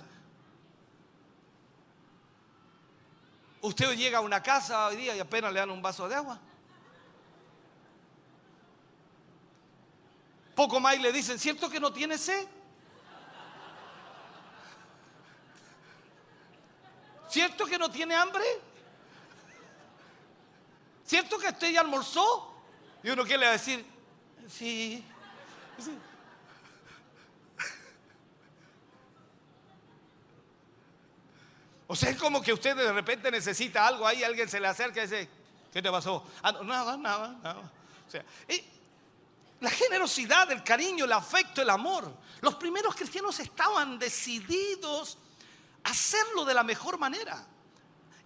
Usted 3.60 3.98
llega 3.98 4.20
a 4.20 4.22
una 4.22 4.42
casa 4.42 4.88
hoy 4.88 4.96
día 4.96 5.14
y 5.14 5.20
apenas 5.20 5.52
le 5.52 5.60
dan 5.60 5.72
un 5.72 5.82
vaso 5.82 6.08
de 6.08 6.16
agua. 6.16 6.40
Poco 10.56 10.80
más 10.80 10.96
y 10.96 11.00
le 11.00 11.12
dicen, 11.12 11.38
¿cierto 11.38 11.70
que 11.70 11.82
no 11.82 11.92
tiene 11.92 12.18
sed? 12.18 12.48
¿Cierto 17.36 17.66
que 17.66 17.78
no 17.78 17.92
tiene 17.92 18.16
hambre? 18.16 18.46
¿Cierto 21.06 21.38
que 21.38 21.50
usted 21.50 21.70
ya 21.70 21.82
almorzó? 21.82 22.56
Y 23.04 23.10
uno 23.10 23.24
a 23.24 23.52
decir, 23.52 23.86
sí. 24.48 25.04
sí. 25.78 25.98
O 31.88 31.94
sea, 31.98 32.12
es 32.12 32.18
como 32.18 32.42
que 32.42 32.54
usted 32.54 32.74
de 32.74 32.94
repente 32.94 33.30
necesita 33.30 33.86
algo 33.86 34.08
ahí, 34.08 34.24
alguien 34.24 34.48
se 34.48 34.62
le 34.62 34.68
acerca 34.68 35.02
y 35.02 35.04
dice, 35.04 35.30
¿qué 35.74 35.82
te 35.82 35.92
pasó? 35.92 36.26
Ah, 36.42 36.54
no, 36.54 36.64
nada, 36.64 36.96
nada, 36.96 37.38
nada. 37.44 37.70
O 38.08 38.10
sea, 38.10 38.24
la 39.60 39.70
generosidad, 39.72 40.50
el 40.54 40.64
cariño, 40.64 41.04
el 41.04 41.12
afecto, 41.12 41.62
el 41.62 41.70
amor. 41.70 42.16
Los 42.40 42.56
primeros 42.56 42.96
cristianos 42.96 43.38
estaban 43.42 44.00
decididos 44.00 45.18
hacerlo 45.86 46.46
de 46.46 46.54
la 46.54 46.64
mejor 46.64 46.98
manera. 46.98 47.46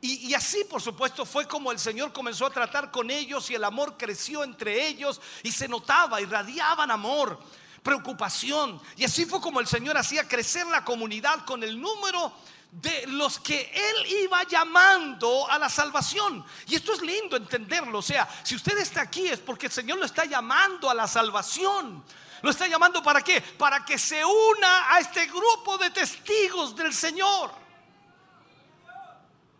Y, 0.01 0.33
así, 0.33 0.63
por 0.63 0.81
supuesto, 0.81 1.25
fue 1.25 1.45
como 1.45 1.73
el 1.73 1.79
Señor 1.79 2.13
comenzó 2.13 2.45
a 2.45 2.49
tratar 2.51 2.89
con 2.89 3.11
ellos 3.11 3.49
y 3.49 3.55
el 3.55 3.63
amor 3.65 3.97
creció 3.97 4.45
entre 4.45 4.87
ellos 4.87 5.19
y 5.43 5.51
se 5.51 5.67
notaba, 5.67 6.21
irradiaban 6.21 6.89
amor, 6.89 7.37
preocupación. 7.83 8.81
Y 8.95 9.03
así 9.03 9.25
fue 9.25 9.41
como 9.41 9.59
el 9.59 9.67
Señor 9.67 9.97
hacía 9.97 10.25
crecer 10.25 10.65
la 10.67 10.85
comunidad 10.85 11.43
con 11.43 11.63
el 11.63 11.81
número 11.81 12.31
de 12.71 13.07
los 13.07 13.39
que 13.39 13.73
Él 13.73 14.23
iba 14.23 14.43
llamando 14.43 15.49
a 15.51 15.59
la 15.59 15.67
salvación. 15.67 16.45
Y 16.67 16.75
esto 16.75 16.93
es 16.93 17.01
lindo 17.01 17.35
entenderlo. 17.35 17.99
O 17.99 18.01
sea, 18.01 18.25
si 18.43 18.55
usted 18.55 18.77
está 18.77 19.01
aquí 19.01 19.27
es 19.27 19.39
porque 19.39 19.65
el 19.65 19.73
Señor 19.73 19.97
lo 19.97 20.05
está 20.05 20.23
llamando 20.23 20.89
a 20.89 20.93
la 20.93 21.07
salvación. 21.07 22.05
¿Lo 22.41 22.51
está 22.51 22.67
llamando 22.67 23.03
para 23.03 23.21
qué? 23.21 23.41
Para 23.41 23.83
que 23.83 23.97
se 23.97 24.23
una 24.23 24.93
a 24.93 24.99
este 24.99 25.25
grupo 25.27 25.77
de 25.77 25.89
testigos 25.89 26.75
del 26.75 26.93
Señor. 26.93 27.51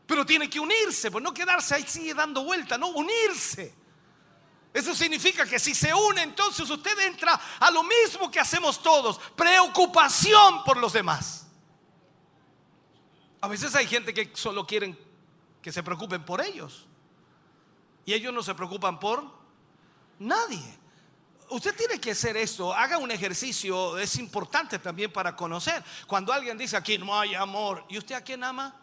Pero 0.06 0.26
tiene 0.26 0.50
que 0.50 0.60
unirse, 0.60 1.12
pues 1.12 1.24
no 1.24 1.34
quedarse 1.34 1.76
ahí 1.76 1.84
sigue 1.88 2.14
dando 2.14 2.44
vuelta, 2.44 2.78
no, 2.78 2.88
unirse. 2.88 3.76
Eso 4.74 4.96
significa 4.96 5.46
que 5.46 5.60
si 5.60 5.76
se 5.76 5.94
une, 5.94 6.22
entonces 6.22 6.70
usted 6.70 6.98
entra 7.00 7.40
a 7.60 7.70
lo 7.72 7.84
mismo 7.84 8.32
que 8.32 8.40
hacemos 8.40 8.82
todos, 8.82 9.20
preocupación 9.36 10.64
por 10.64 10.78
los 10.78 10.94
demás. 10.94 11.48
A 13.42 13.48
veces 13.48 13.76
hay 13.76 13.88
gente 13.88 14.14
que 14.14 14.32
solo 14.36 14.66
quieren 14.66 14.98
que 15.62 15.72
se 15.72 15.84
preocupen 15.84 16.24
por 16.24 16.42
ellos. 16.42 16.88
Y 18.06 18.14
ellos 18.14 18.34
no 18.34 18.42
se 18.42 18.56
preocupan 18.56 19.00
por 19.00 19.24
nadie. 20.18 20.79
Usted 21.50 21.76
tiene 21.76 22.00
que 22.00 22.12
hacer 22.12 22.38
esto, 22.38 22.74
haga 22.74 22.98
un 23.00 23.10
ejercicio, 23.10 23.98
es 23.98 24.18
importante 24.18 24.78
también 24.78 25.12
para 25.12 25.36
conocer. 25.36 25.84
Cuando 26.06 26.32
alguien 26.32 26.58
dice 26.58 26.78
aquí 26.78 26.98
no 26.98 27.18
hay 27.18 27.34
amor, 27.34 27.86
¿y 27.90 27.98
usted 27.98 28.16
a 28.16 28.22
quién 28.22 28.44
ama? 28.44 28.76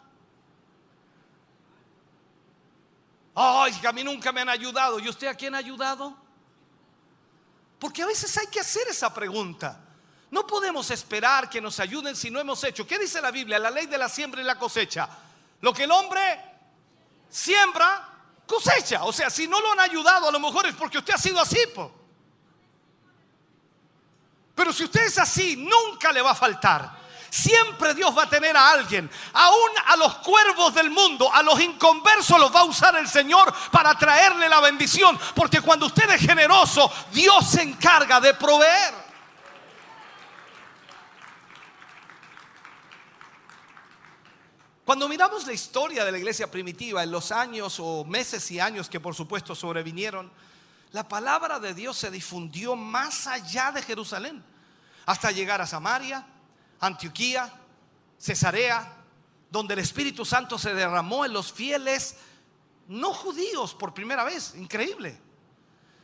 Ay, 3.39 3.71
que 3.73 3.87
a 3.87 3.91
mí 3.91 4.03
nunca 4.03 4.31
me 4.31 4.41
han 4.41 4.49
ayudado. 4.49 4.99
¿Y 4.99 5.07
usted 5.07 5.27
a 5.27 5.35
quién 5.35 5.53
ha 5.53 5.59
ayudado? 5.59 6.17
Porque 7.77 8.01
a 8.01 8.07
veces 8.07 8.35
hay 8.35 8.47
que 8.47 8.59
hacer 8.59 8.87
esa 8.87 9.13
pregunta. 9.13 9.79
No 10.31 10.47
podemos 10.47 10.89
esperar 10.89 11.47
que 11.47 11.61
nos 11.61 11.79
ayuden 11.79 12.15
si 12.15 12.31
no 12.31 12.39
hemos 12.39 12.63
hecho. 12.63 12.87
¿Qué 12.87 12.97
dice 12.97 13.21
la 13.21 13.29
Biblia? 13.29 13.59
La 13.59 13.69
ley 13.69 13.85
de 13.85 13.97
la 13.99 14.09
siembra 14.09 14.41
y 14.41 14.43
la 14.43 14.57
cosecha. 14.57 15.07
Lo 15.61 15.71
que 15.71 15.83
el 15.83 15.91
hombre 15.91 16.19
siembra, 17.29 18.09
cosecha. 18.47 19.03
O 19.03 19.13
sea, 19.13 19.29
si 19.29 19.47
no 19.47 19.61
lo 19.61 19.71
han 19.73 19.81
ayudado, 19.81 20.29
a 20.29 20.31
lo 20.31 20.39
mejor 20.39 20.65
es 20.65 20.73
porque 20.73 20.97
usted 20.97 21.13
ha 21.13 21.19
sido 21.19 21.39
así. 21.39 21.59
Po. 21.75 22.06
Pero 24.57 24.73
si 24.73 24.85
usted 24.85 25.03
es 25.03 25.19
así, 25.19 25.55
nunca 25.55 26.11
le 26.11 26.19
va 26.19 26.31
a 26.31 26.35
faltar. 26.35 26.89
Siempre 27.29 27.93
Dios 27.93 28.17
va 28.17 28.23
a 28.23 28.29
tener 28.29 28.57
a 28.57 28.71
alguien, 28.71 29.07
aún 29.33 29.69
a 29.85 29.95
los 29.95 30.15
cuervos 30.15 30.73
del 30.73 30.89
mundo, 30.89 31.31
a 31.31 31.43
los 31.43 31.61
inconversos 31.61 32.39
los 32.39 32.53
va 32.53 32.61
a 32.61 32.63
usar 32.63 32.95
el 32.95 33.07
Señor 33.07 33.53
para 33.71 33.93
traerle 33.93 34.49
la 34.49 34.59
bendición. 34.59 35.19
Porque 35.35 35.61
cuando 35.61 35.85
usted 35.85 36.09
es 36.09 36.21
generoso, 36.21 36.91
Dios 37.11 37.47
se 37.47 37.61
encarga 37.61 38.19
de 38.19 38.33
proveer. 38.33 38.95
Cuando 44.83 45.07
miramos 45.07 45.45
la 45.45 45.53
historia 45.53 46.03
de 46.03 46.11
la 46.11 46.17
iglesia 46.17 46.49
primitiva 46.49 47.03
en 47.03 47.11
los 47.11 47.31
años 47.31 47.77
o 47.79 48.05
meses 48.05 48.49
y 48.49 48.59
años 48.59 48.89
que 48.89 48.99
por 48.99 49.13
supuesto 49.13 49.53
sobrevinieron, 49.53 50.31
la 50.97 51.07
palabra 51.07 51.59
de 51.59 51.75
Dios 51.75 51.95
se 51.95 52.09
difundió 52.09 52.75
más 52.75 53.27
allá 53.27 53.71
de 53.71 53.83
Jerusalén, 53.83 54.43
hasta 55.05 55.29
llegar 55.29 55.61
a 55.61 55.67
Samaria, 55.67 56.25
Antioquía, 56.79 57.53
Cesarea, 58.17 58.95
donde 59.51 59.75
el 59.75 59.81
Espíritu 59.81 60.25
Santo 60.25 60.57
se 60.57 60.73
derramó 60.73 61.23
en 61.23 61.33
los 61.33 61.53
fieles 61.53 62.15
no 62.87 63.13
judíos 63.13 63.75
por 63.75 63.93
primera 63.93 64.23
vez, 64.23 64.55
increíble. 64.55 65.21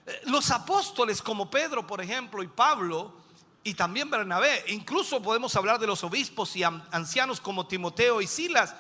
Eh, 0.06 0.22
Los 0.26 0.52
apóstoles 0.52 1.24
como 1.24 1.50
Pedro, 1.50 1.88
por 1.88 2.00
ejemplo, 2.00 2.44
y 2.44 2.48
Pablo, 2.48 3.16
y 3.64 3.74
también 3.74 4.12
Bernabé, 4.12 4.64
incluso 4.68 5.24
podemos 5.24 5.56
hablar 5.56 5.80
de 5.80 5.88
los 5.88 6.04
obispos 6.04 6.56
y 6.56 6.62
ancianos 6.62 7.42
como 7.42 7.66
Timoteo 7.66 8.22
y 8.22 8.28
Silas, 8.28 8.76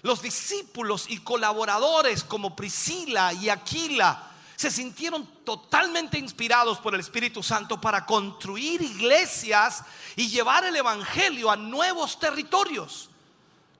los 0.00 0.22
discípulos 0.22 1.10
y 1.10 1.18
colaboradores 1.18 2.24
como 2.24 2.56
Priscila 2.56 3.34
y 3.34 3.50
Aquila, 3.50 4.27
se 4.58 4.72
sintieron 4.72 5.24
totalmente 5.44 6.18
inspirados 6.18 6.80
por 6.80 6.92
el 6.92 6.98
Espíritu 6.98 7.44
Santo 7.44 7.80
para 7.80 8.04
construir 8.04 8.82
iglesias 8.82 9.84
y 10.16 10.28
llevar 10.28 10.64
el 10.64 10.74
Evangelio 10.74 11.48
a 11.48 11.54
nuevos 11.54 12.18
territorios. 12.18 13.08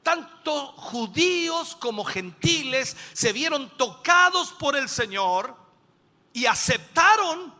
Tanto 0.05 0.69
judíos 0.77 1.75
como 1.81 2.05
gentiles 2.05 2.97
se 3.13 3.33
vieron 3.33 3.77
tocados 3.77 4.53
por 4.53 4.77
el 4.77 4.89
Señor 4.89 5.57
y 6.33 6.47
aceptaron 6.47 7.53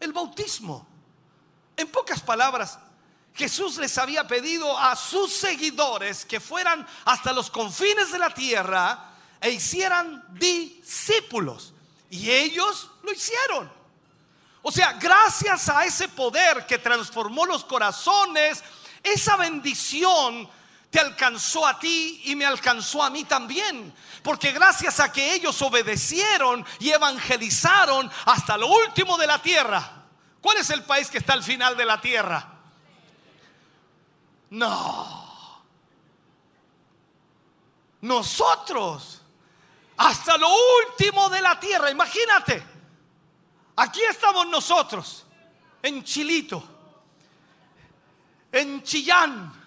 el 0.00 0.12
bautismo. 0.12 0.84
En 1.76 1.86
pocas 1.86 2.20
palabras, 2.22 2.80
Jesús 3.34 3.76
les 3.76 3.96
había 3.98 4.26
pedido 4.26 4.76
a 4.76 4.96
sus 4.96 5.32
seguidores 5.32 6.24
que 6.24 6.40
fueran 6.40 6.84
hasta 7.04 7.32
los 7.32 7.50
confines 7.52 8.10
de 8.10 8.18
la 8.18 8.30
tierra 8.34 9.12
e 9.40 9.52
hicieran 9.52 10.24
discípulos. 10.32 11.73
Y 12.14 12.30
ellos 12.30 12.88
lo 13.02 13.10
hicieron. 13.10 13.68
O 14.62 14.70
sea, 14.70 14.92
gracias 14.92 15.68
a 15.68 15.84
ese 15.84 16.08
poder 16.08 16.64
que 16.64 16.78
transformó 16.78 17.44
los 17.44 17.64
corazones, 17.64 18.62
esa 19.02 19.36
bendición 19.36 20.48
te 20.90 21.00
alcanzó 21.00 21.66
a 21.66 21.76
ti 21.76 22.22
y 22.26 22.36
me 22.36 22.46
alcanzó 22.46 23.02
a 23.02 23.10
mí 23.10 23.24
también. 23.24 23.92
Porque 24.22 24.52
gracias 24.52 25.00
a 25.00 25.10
que 25.10 25.34
ellos 25.34 25.60
obedecieron 25.60 26.64
y 26.78 26.90
evangelizaron 26.90 28.08
hasta 28.26 28.56
lo 28.56 28.68
último 28.68 29.18
de 29.18 29.26
la 29.26 29.42
tierra. 29.42 30.04
¿Cuál 30.40 30.58
es 30.58 30.70
el 30.70 30.84
país 30.84 31.10
que 31.10 31.18
está 31.18 31.32
al 31.32 31.42
final 31.42 31.76
de 31.76 31.84
la 31.84 32.00
tierra? 32.00 32.48
No. 34.50 35.64
Nosotros 38.02 39.23
hasta 39.96 40.36
lo 40.36 40.48
último 40.88 41.28
de 41.30 41.40
la 41.40 41.58
tierra. 41.58 41.90
Imagínate, 41.90 42.62
aquí 43.76 44.00
estamos 44.02 44.46
nosotros, 44.48 45.26
en 45.82 46.02
Chilito, 46.02 46.62
en 48.50 48.82
Chillán. 48.82 49.62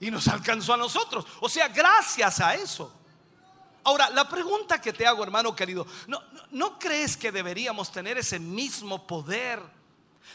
Y 0.00 0.10
nos 0.10 0.28
alcanzó 0.28 0.74
a 0.74 0.78
nosotros. 0.78 1.26
O 1.40 1.48
sea, 1.48 1.68
gracias 1.68 2.40
a 2.40 2.54
eso. 2.54 2.90
Ahora, 3.84 4.08
la 4.10 4.28
pregunta 4.28 4.80
que 4.80 4.92
te 4.92 5.06
hago, 5.06 5.22
hermano 5.22 5.54
querido, 5.54 5.86
¿no, 6.06 6.22
no, 6.32 6.42
¿no 6.50 6.78
crees 6.78 7.16
que 7.16 7.32
deberíamos 7.32 7.92
tener 7.92 8.16
ese 8.16 8.38
mismo 8.38 9.06
poder 9.06 9.60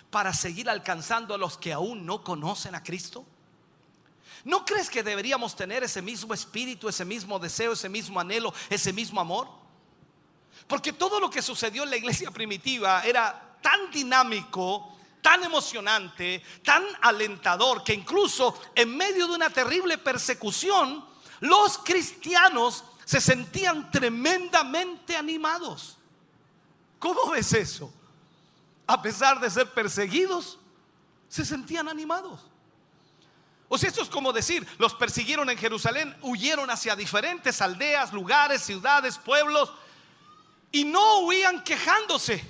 para 0.10 0.34
seguir 0.34 0.70
alcanzando 0.70 1.34
a 1.34 1.38
los 1.38 1.58
que 1.58 1.74
aún 1.74 2.06
no 2.06 2.24
conocen 2.24 2.76
a 2.76 2.84
Cristo? 2.84 3.26
¿No 4.46 4.64
crees 4.64 4.90
que 4.90 5.04
deberíamos 5.04 5.56
tener 5.56 5.84
ese 5.84 6.02
mismo 6.02 6.34
espíritu, 6.34 6.88
ese 6.88 7.04
mismo 7.04 7.38
deseo, 7.40 7.74
ese 7.74 7.90
mismo 7.90 8.20
anhelo, 8.20 8.54
ese 8.70 8.94
mismo 8.94 9.20
amor? 9.20 9.50
Porque 10.68 10.94
todo 10.94 11.20
lo 11.20 11.30
que 11.30 11.42
sucedió 11.42 11.84
en 11.84 11.90
la 11.90 11.98
iglesia 11.98 12.32
primitiva 12.32 13.04
era 13.04 13.58
tan 13.62 13.92
dinámico 13.92 14.96
tan 15.26 15.44
emocionante, 15.44 16.44
tan 16.64 16.84
alentador, 17.02 17.84
que 17.84 17.96
incluso 17.96 18.62
en 18.76 18.96
medio 18.96 19.28
de 19.28 19.34
una 19.34 19.50
terrible 19.50 19.98
persecución, 19.98 21.04
los 21.40 21.80
cristianos 21.80 22.84
se 23.06 23.20
sentían 23.20 23.90
tremendamente 23.90 25.18
animados. 25.18 25.98
¿Cómo 27.00 27.32
ves 27.32 27.54
eso? 27.54 27.92
A 28.86 29.02
pesar 29.02 29.40
de 29.40 29.50
ser 29.50 29.74
perseguidos, 29.74 30.60
se 31.28 31.44
sentían 31.44 31.90
animados. 31.90 32.42
O 33.68 33.78
sea, 33.78 33.90
esto 33.90 34.02
es 34.02 34.10
como 34.10 34.32
decir, 34.32 34.66
los 34.78 34.94
persiguieron 34.94 35.50
en 35.50 35.58
Jerusalén, 35.58 36.16
huyeron 36.22 36.70
hacia 36.70 36.96
diferentes 36.96 37.62
aldeas, 37.62 38.14
lugares, 38.14 38.62
ciudades, 38.62 39.18
pueblos, 39.18 39.74
y 40.72 40.84
no 40.84 41.20
huían 41.22 41.64
quejándose, 41.64 42.44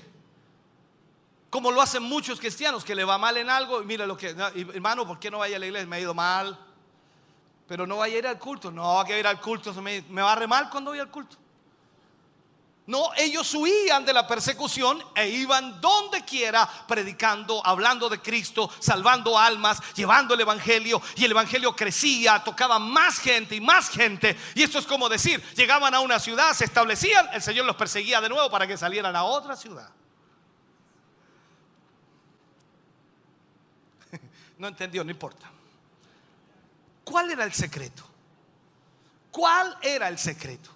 como 1.49 1.71
lo 1.71 1.81
hacen 1.81 2.03
muchos 2.03 2.39
cristianos, 2.39 2.83
que 2.83 2.95
le 2.95 3.05
va 3.05 3.17
mal 3.17 3.37
en 3.37 3.49
algo, 3.49 3.81
y 3.81 3.85
mira 3.85 4.05
lo 4.05 4.17
que, 4.17 4.33
no, 4.33 4.47
hermano, 4.47 5.07
¿por 5.07 5.19
qué 5.19 5.31
no 5.31 5.39
vaya 5.39 5.55
a 5.55 5.59
la 5.59 5.67
iglesia? 5.67 5.87
Me 5.87 5.95
ha 5.95 5.99
ido 6.01 6.13
mal, 6.13 6.59
pero 7.67 7.87
no 7.87 7.97
vaya 7.97 8.15
a 8.15 8.19
ir 8.19 8.27
al 8.27 8.39
culto, 8.39 8.69
no, 8.71 8.99
hay 8.99 9.07
que 9.07 9.19
ir 9.19 9.27
al 9.27 9.39
culto, 9.39 9.73
me, 9.81 10.01
me 10.09 10.21
va 10.21 10.33
a 10.33 10.35
re 10.35 10.47
mal 10.47 10.69
cuando 10.69 10.91
voy 10.91 10.99
al 10.99 11.09
culto. 11.09 11.37
No, 12.87 13.09
ellos 13.17 13.51
huían 13.55 14.05
de 14.05 14.13
la 14.13 14.27
persecución 14.27 15.03
e 15.15 15.27
iban 15.27 15.81
donde 15.81 16.23
quiera 16.23 16.69
predicando, 16.87 17.65
hablando 17.65 18.09
de 18.09 18.21
Cristo, 18.21 18.69
salvando 18.79 19.39
almas, 19.39 19.81
llevando 19.95 20.35
el 20.35 20.41
Evangelio. 20.41 21.01
Y 21.15 21.25
el 21.25 21.31
Evangelio 21.31 21.75
crecía, 21.75 22.43
tocaba 22.43 22.77
más 22.77 23.17
gente 23.17 23.55
y 23.55 23.61
más 23.61 23.89
gente. 23.89 24.37
Y 24.53 24.61
esto 24.61 24.77
es 24.77 24.85
como 24.85 25.09
decir, 25.09 25.41
llegaban 25.55 25.95
a 25.95 25.99
una 25.99 26.19
ciudad, 26.19 26.53
se 26.53 26.65
establecían, 26.65 27.27
el 27.33 27.41
Señor 27.41 27.65
los 27.65 27.75
perseguía 27.75 28.21
de 28.21 28.29
nuevo 28.29 28.51
para 28.51 28.67
que 28.67 28.77
salieran 28.77 29.15
a 29.15 29.23
otra 29.23 29.55
ciudad. 29.55 29.89
No 34.57 34.69
entendió, 34.69 35.03
no 35.03 35.11
importa. 35.11 35.51
¿Cuál 37.03 37.31
era 37.31 37.43
el 37.43 37.51
secreto? 37.51 38.05
¿Cuál 39.31 39.77
era 39.81 40.07
el 40.07 40.17
secreto? 40.17 40.74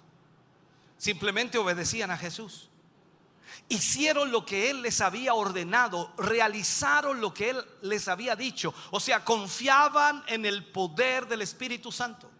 Simplemente 1.00 1.56
obedecían 1.56 2.10
a 2.10 2.18
Jesús. 2.18 2.68
Hicieron 3.70 4.30
lo 4.30 4.44
que 4.44 4.68
Él 4.68 4.82
les 4.82 5.00
había 5.00 5.32
ordenado, 5.32 6.12
realizaron 6.18 7.22
lo 7.22 7.32
que 7.32 7.50
Él 7.50 7.64
les 7.80 8.06
había 8.06 8.36
dicho. 8.36 8.74
O 8.90 9.00
sea, 9.00 9.24
confiaban 9.24 10.22
en 10.26 10.44
el 10.44 10.62
poder 10.62 11.26
del 11.26 11.40
Espíritu 11.40 11.90
Santo. 11.90 12.30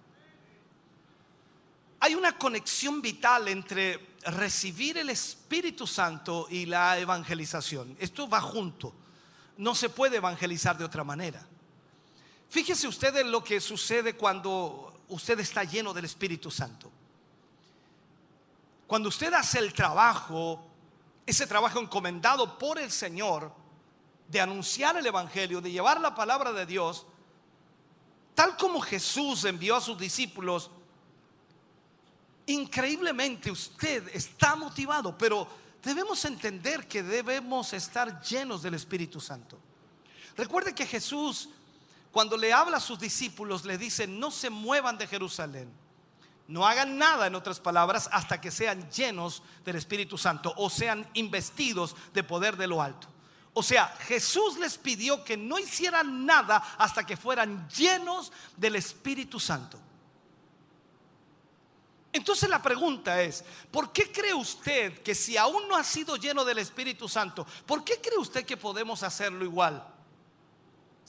Hay 2.01 2.15
una 2.15 2.37
conexión 2.37 3.01
vital 3.01 3.49
entre 3.49 4.17
recibir 4.25 4.99
el 4.99 5.09
Espíritu 5.09 5.87
Santo 5.87 6.47
y 6.51 6.67
la 6.67 6.99
evangelización. 6.99 7.97
Esto 7.99 8.29
va 8.29 8.43
junto. 8.43 8.93
No 9.57 9.75
se 9.75 9.89
puede 9.89 10.19
evangelizar 10.19 10.77
de 10.77 10.85
otra 10.85 11.03
manera. 11.03 11.47
Fíjese 12.51 12.87
usted 12.87 13.17
en 13.17 13.33
lo 13.33 13.43
que 13.43 13.59
sucede 13.59 14.17
cuando 14.17 15.01
usted 15.09 15.41
está 15.41 15.65
lleno 15.65 15.95
del 15.95 16.05
Espíritu 16.05 16.51
Santo. 16.51 16.90
Cuando 18.91 19.09
usted 19.09 19.33
hace 19.35 19.61
el 19.61 19.73
trabajo, 19.73 20.67
ese 21.25 21.47
trabajo 21.47 21.79
encomendado 21.79 22.59
por 22.59 22.77
el 22.77 22.91
Señor, 22.91 23.53
de 24.27 24.41
anunciar 24.41 24.97
el 24.97 25.07
Evangelio, 25.07 25.61
de 25.61 25.71
llevar 25.71 26.01
la 26.01 26.13
palabra 26.13 26.53
de 26.53 26.67
Dios, 26.67 27.07
tal 28.35 28.57
como 28.57 28.81
Jesús 28.81 29.45
envió 29.45 29.77
a 29.77 29.81
sus 29.81 29.97
discípulos, 29.97 30.73
increíblemente 32.47 33.53
usted 33.53 34.09
está 34.13 34.57
motivado, 34.57 35.17
pero 35.17 35.47
debemos 35.85 36.25
entender 36.25 36.89
que 36.89 37.05
debemos 37.05 37.73
estar 37.73 38.21
llenos 38.21 38.61
del 38.61 38.75
Espíritu 38.75 39.21
Santo. 39.21 39.57
Recuerde 40.37 40.75
que 40.75 40.85
Jesús, 40.85 41.49
cuando 42.11 42.37
le 42.37 42.53
habla 42.53 42.79
a 42.79 42.81
sus 42.81 42.99
discípulos, 42.99 43.65
le 43.65 43.79
dice, 43.79 44.09
no 44.09 44.33
se 44.33 44.51
muevan 44.51 44.99
de 44.99 45.07
Jerusalén. 45.07 45.80
No 46.51 46.67
hagan 46.67 46.99
nada, 46.99 47.29
en 47.29 47.37
otras 47.37 47.61
palabras, 47.61 48.11
hasta 48.11 48.41
que 48.41 48.51
sean 48.51 48.91
llenos 48.91 49.45
del 49.65 49.77
Espíritu 49.77 50.19
Santo 50.19 50.53
o 50.57 50.69
sean 50.69 51.09
investidos 51.15 51.95
de 52.13 52.25
poder 52.25 52.57
de 52.57 52.67
lo 52.67 52.83
alto. 52.83 53.07
O 53.55 53.63
sea, 53.63 53.87
Jesús 54.01 54.59
les 54.59 54.77
pidió 54.77 55.23
que 55.23 55.37
no 55.37 55.61
hicieran 55.61 56.27
nada 56.27 56.57
hasta 56.77 57.07
que 57.07 57.17
fueran 57.17 57.69
llenos 57.69 58.33
del 58.57 58.75
Espíritu 58.75 59.39
Santo. 59.39 59.79
Entonces 62.13 62.51
la 62.51 62.61
pregunta 62.61 63.23
es, 63.23 63.45
¿por 63.71 63.93
qué 63.93 64.11
cree 64.11 64.35
usted 64.35 65.03
que 65.03 65.15
si 65.15 65.37
aún 65.37 65.69
no 65.69 65.77
ha 65.77 65.85
sido 65.85 66.17
lleno 66.17 66.45
del 66.45 66.59
Espíritu 66.59 67.09
Santo, 67.09 67.47
¿por 67.65 67.85
qué 67.85 68.01
cree 68.01 68.19
usted 68.19 68.45
que 68.45 68.57
podemos 68.57 69.05
hacerlo 69.05 69.45
igual? 69.45 69.87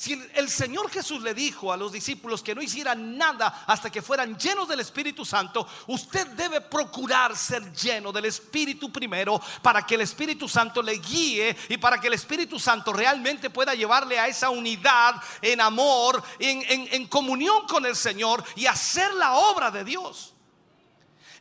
Si 0.02 0.14
el 0.34 0.50
Señor 0.50 0.90
Jesús 0.90 1.22
le 1.22 1.36
dijo 1.36 1.72
a 1.72 1.78
los 1.78 1.92
discípulos 1.92 2.42
que 2.42 2.56
no 2.56 2.62
hicieran 2.64 3.20
nada 3.20 3.66
hasta 3.68 3.92
que 3.92 4.02
fueran 4.02 4.36
llenos 4.36 4.68
del 4.68 4.80
Espíritu 4.80 5.24
Santo, 5.24 5.68
usted 5.86 6.26
debe 6.30 6.60
procurar 6.60 7.38
ser 7.38 7.72
lleno 7.72 8.12
del 8.12 8.26
Espíritu 8.26 8.92
primero 8.92 9.40
para 9.62 9.86
que 9.86 9.94
el 9.94 10.02
Espíritu 10.02 10.50
Santo 10.50 10.82
le 10.82 10.94
guíe 10.94 11.56
y 11.70 11.78
para 11.78 12.02
que 12.02 12.08
el 12.08 12.14
Espíritu 12.16 12.58
Santo 12.60 12.92
realmente 12.92 13.52
pueda 13.52 13.76
llevarle 13.76 14.18
a 14.18 14.28
esa 14.28 14.50
unidad 14.50 15.22
en 15.40 15.62
amor, 15.62 16.24
en, 16.40 16.64
en- 16.68 16.88
en 16.96 17.08
comunión 17.08 17.68
con 17.68 17.86
el 17.86 17.96
Señor 17.96 18.44
y 18.56 18.66
hacer 18.66 19.14
la 19.14 19.34
obra 19.34 19.70
de 19.70 19.84
Dios. 19.84 20.34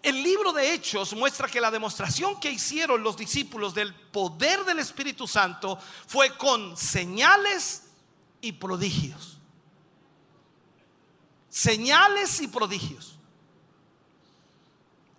El 0.02 0.22
libro 0.22 0.52
de 0.52 0.74
Hechos 0.74 1.14
muestra 1.14 1.48
que 1.48 1.62
la 1.62 1.70
demostración 1.70 2.38
que 2.38 2.50
hicieron 2.50 3.02
los 3.02 3.16
discípulos 3.16 3.72
del 3.72 3.94
poder 3.94 4.66
del 4.66 4.80
Espíritu 4.80 5.26
Santo 5.26 5.78
fue 6.06 6.36
con 6.36 6.76
señales 6.76 7.84
y 8.40 8.52
prodigios. 8.52 9.38
Señales 11.48 12.40
y 12.40 12.48
prodigios. 12.48 13.16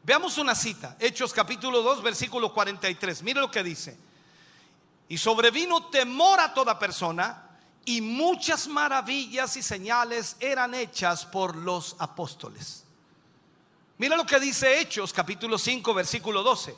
Veamos 0.04 0.38
una 0.38 0.56
cita, 0.56 0.96
Hechos 1.00 1.32
capítulo 1.32 1.82
2, 1.82 2.02
versículo 2.02 2.54
43. 2.54 3.22
Mire 3.22 3.40
lo 3.40 3.52
que 3.52 3.64
dice. 3.64 3.98
Y 5.10 5.18
sobrevino 5.18 5.86
temor 5.88 6.40
a 6.40 6.54
toda 6.54 6.80
persona 6.80 7.50
y 7.86 8.02
muchas 8.02 8.68
maravillas 8.68 9.58
y 9.58 9.62
señales 9.62 10.38
eran 10.40 10.74
hechas 10.74 11.26
por 11.26 11.56
los 11.56 11.96
apóstoles. 12.00 12.84
Mira 13.98 14.16
lo 14.16 14.26
que 14.26 14.40
dice 14.40 14.80
Hechos 14.80 15.14
capítulo 15.14 15.58
5 15.58 15.94
versículo 15.94 16.42
12. 16.42 16.76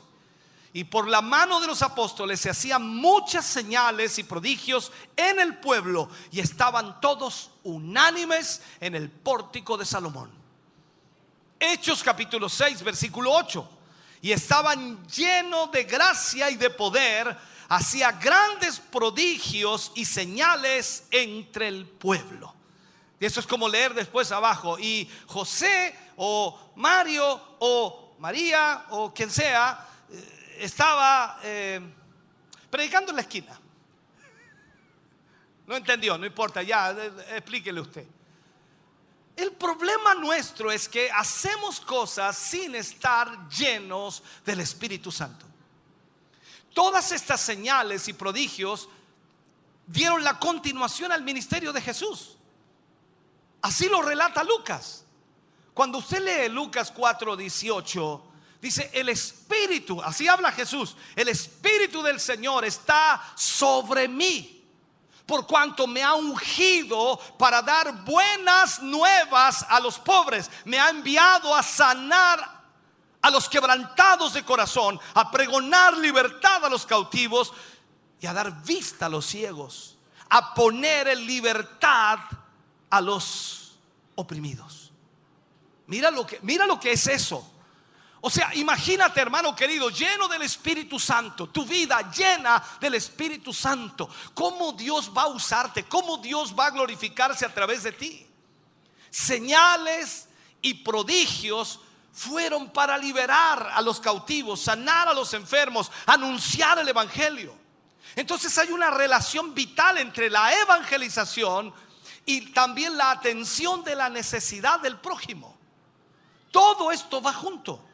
Y 0.76 0.82
por 0.82 1.06
la 1.06 1.22
mano 1.22 1.60
de 1.60 1.68
los 1.68 1.82
apóstoles 1.82 2.40
se 2.40 2.50
hacían 2.50 2.96
muchas 2.96 3.46
señales 3.46 4.18
y 4.18 4.24
prodigios 4.24 4.90
en 5.16 5.38
el 5.38 5.58
pueblo 5.58 6.08
y 6.32 6.40
estaban 6.40 7.00
todos 7.00 7.52
unánimes 7.62 8.60
en 8.80 8.96
el 8.96 9.08
pórtico 9.08 9.76
de 9.76 9.86
Salomón. 9.86 10.32
Hechos 11.60 12.02
capítulo 12.02 12.48
6 12.48 12.82
versículo 12.82 13.30
8. 13.32 13.70
Y 14.22 14.32
estaban 14.32 15.06
llenos 15.06 15.70
de 15.70 15.84
gracia 15.84 16.50
y 16.50 16.56
de 16.56 16.70
poder, 16.70 17.38
hacía 17.68 18.10
grandes 18.10 18.80
prodigios 18.80 19.92
y 19.94 20.04
señales 20.04 21.04
entre 21.12 21.68
el 21.68 21.86
pueblo. 21.86 22.52
Y 23.20 23.26
eso 23.26 23.38
es 23.38 23.46
como 23.46 23.68
leer 23.68 23.94
después 23.94 24.32
abajo. 24.32 24.76
Y 24.80 25.08
José 25.28 25.96
o 26.16 26.72
Mario 26.74 27.40
o 27.60 28.16
María 28.18 28.86
o 28.90 29.14
quien 29.14 29.30
sea 29.30 29.92
estaba 30.58 31.38
eh, 31.42 31.80
predicando 32.70 33.10
en 33.10 33.16
la 33.16 33.22
esquina. 33.22 33.60
No 35.66 35.76
entendió, 35.76 36.18
no 36.18 36.26
importa, 36.26 36.62
ya, 36.62 36.90
explíquele 37.30 37.80
usted. 37.80 38.06
El 39.36 39.52
problema 39.52 40.14
nuestro 40.14 40.70
es 40.70 40.88
que 40.88 41.10
hacemos 41.10 41.80
cosas 41.80 42.36
sin 42.36 42.74
estar 42.74 43.48
llenos 43.48 44.22
del 44.44 44.60
Espíritu 44.60 45.10
Santo. 45.10 45.46
Todas 46.72 47.10
estas 47.12 47.40
señales 47.40 48.06
y 48.08 48.12
prodigios 48.12 48.88
dieron 49.86 50.22
la 50.22 50.38
continuación 50.38 51.12
al 51.12 51.22
ministerio 51.22 51.72
de 51.72 51.80
Jesús. 51.80 52.36
Así 53.62 53.88
lo 53.88 54.02
relata 54.02 54.44
Lucas. 54.44 55.04
Cuando 55.72 55.98
usted 55.98 56.20
lee 56.22 56.52
Lucas 56.52 56.92
4, 56.92 57.36
18, 57.36 58.24
dice, 58.64 58.90
el 58.94 59.10
Espíritu, 59.10 60.00
así 60.00 60.26
habla 60.26 60.50
Jesús, 60.50 60.96
el 61.14 61.28
Espíritu 61.28 62.02
del 62.02 62.18
Señor 62.18 62.64
está 62.64 63.22
sobre 63.36 64.08
mí, 64.08 64.64
por 65.26 65.46
cuanto 65.46 65.86
me 65.86 66.02
ha 66.02 66.14
ungido 66.14 67.18
para 67.38 67.60
dar 67.60 68.04
buenas 68.04 68.80
nuevas 68.80 69.66
a 69.68 69.80
los 69.80 69.98
pobres, 69.98 70.50
me 70.64 70.78
ha 70.78 70.88
enviado 70.88 71.54
a 71.54 71.62
sanar 71.62 72.62
a 73.20 73.30
los 73.30 73.50
quebrantados 73.50 74.32
de 74.32 74.42
corazón, 74.46 74.98
a 75.12 75.30
pregonar 75.30 75.98
libertad 75.98 76.64
a 76.64 76.70
los 76.70 76.86
cautivos 76.86 77.52
y 78.18 78.26
a 78.26 78.32
dar 78.32 78.62
vista 78.64 79.06
a 79.06 79.10
los 79.10 79.26
ciegos, 79.26 79.98
a 80.30 80.54
poner 80.54 81.08
en 81.08 81.26
libertad 81.26 82.18
a 82.88 83.00
los 83.02 83.76
oprimidos. 84.14 84.90
Mira 85.86 86.10
lo 86.10 86.26
que, 86.26 86.38
mira 86.40 86.66
lo 86.66 86.80
que 86.80 86.92
es 86.92 87.06
eso. 87.08 87.50
O 88.26 88.30
sea, 88.30 88.54
imagínate, 88.54 89.20
hermano 89.20 89.54
querido, 89.54 89.90
lleno 89.90 90.28
del 90.28 90.40
Espíritu 90.40 90.98
Santo, 90.98 91.50
tu 91.50 91.66
vida 91.66 92.10
llena 92.10 92.64
del 92.80 92.94
Espíritu 92.94 93.52
Santo. 93.52 94.08
¿Cómo 94.32 94.72
Dios 94.72 95.12
va 95.14 95.24
a 95.24 95.26
usarte? 95.26 95.84
¿Cómo 95.84 96.16
Dios 96.16 96.58
va 96.58 96.68
a 96.68 96.70
glorificarse 96.70 97.44
a 97.44 97.52
través 97.52 97.82
de 97.82 97.92
ti? 97.92 98.26
Señales 99.10 100.26
y 100.62 100.72
prodigios 100.72 101.80
fueron 102.14 102.70
para 102.70 102.96
liberar 102.96 103.70
a 103.74 103.82
los 103.82 104.00
cautivos, 104.00 104.62
sanar 104.62 105.06
a 105.06 105.12
los 105.12 105.34
enfermos, 105.34 105.92
anunciar 106.06 106.78
el 106.78 106.88
Evangelio. 106.88 107.54
Entonces 108.16 108.56
hay 108.56 108.72
una 108.72 108.90
relación 108.90 109.54
vital 109.54 109.98
entre 109.98 110.30
la 110.30 110.50
evangelización 110.62 111.74
y 112.24 112.52
también 112.52 112.96
la 112.96 113.10
atención 113.10 113.84
de 113.84 113.94
la 113.94 114.08
necesidad 114.08 114.80
del 114.80 114.96
prójimo. 114.96 115.54
Todo 116.50 116.90
esto 116.90 117.20
va 117.20 117.34
junto. 117.34 117.90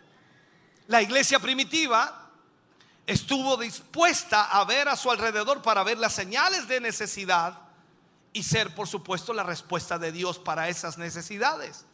La 0.90 1.00
iglesia 1.00 1.38
primitiva 1.38 2.32
estuvo 3.06 3.56
dispuesta 3.56 4.46
a 4.46 4.64
ver 4.64 4.88
a 4.88 4.96
su 4.96 5.08
alrededor 5.08 5.62
para 5.62 5.84
ver 5.84 5.98
las 5.98 6.12
señales 6.12 6.66
de 6.66 6.80
necesidad 6.80 7.60
y 8.32 8.42
ser, 8.42 8.74
por 8.74 8.88
supuesto, 8.88 9.32
la 9.32 9.44
respuesta 9.44 10.00
de 10.00 10.10
Dios 10.10 10.40
para 10.40 10.68
esas 10.68 10.98
necesidades. 10.98 11.84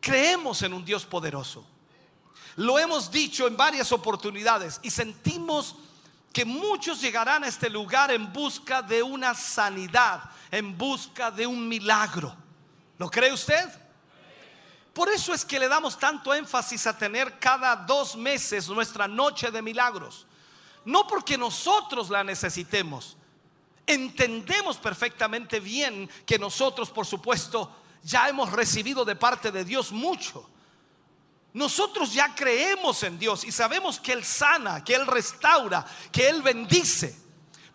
Creemos 0.00 0.62
en 0.62 0.72
un 0.72 0.84
Dios 0.84 1.04
poderoso. 1.04 1.66
Lo 2.54 2.78
hemos 2.78 3.10
dicho 3.10 3.48
en 3.48 3.56
varias 3.56 3.90
oportunidades 3.90 4.78
y 4.84 4.90
sentimos 4.90 5.74
que 6.32 6.44
muchos 6.44 7.00
llegarán 7.00 7.42
a 7.42 7.48
este 7.48 7.68
lugar 7.68 8.12
en 8.12 8.32
busca 8.32 8.82
de 8.82 9.02
una 9.02 9.34
sanidad, 9.34 10.30
en 10.52 10.78
busca 10.78 11.32
de 11.32 11.44
un 11.44 11.66
milagro. 11.66 12.36
¿Lo 12.98 13.10
cree 13.10 13.32
usted? 13.32 13.68
Por 14.98 15.08
eso 15.10 15.32
es 15.32 15.44
que 15.44 15.60
le 15.60 15.68
damos 15.68 15.96
tanto 15.96 16.34
énfasis 16.34 16.88
a 16.88 16.98
tener 16.98 17.38
cada 17.38 17.76
dos 17.76 18.16
meses 18.16 18.68
nuestra 18.68 19.06
noche 19.06 19.52
de 19.52 19.62
milagros. 19.62 20.26
No 20.84 21.06
porque 21.06 21.38
nosotros 21.38 22.10
la 22.10 22.24
necesitemos. 22.24 23.16
Entendemos 23.86 24.76
perfectamente 24.76 25.60
bien 25.60 26.10
que 26.26 26.36
nosotros, 26.36 26.90
por 26.90 27.06
supuesto, 27.06 27.72
ya 28.02 28.28
hemos 28.28 28.50
recibido 28.50 29.04
de 29.04 29.14
parte 29.14 29.52
de 29.52 29.64
Dios 29.64 29.92
mucho. 29.92 30.50
Nosotros 31.52 32.12
ya 32.12 32.34
creemos 32.34 33.00
en 33.04 33.20
Dios 33.20 33.44
y 33.44 33.52
sabemos 33.52 34.00
que 34.00 34.12
Él 34.12 34.24
sana, 34.24 34.82
que 34.82 34.96
Él 34.96 35.06
restaura, 35.06 35.86
que 36.10 36.28
Él 36.28 36.42
bendice. 36.42 37.16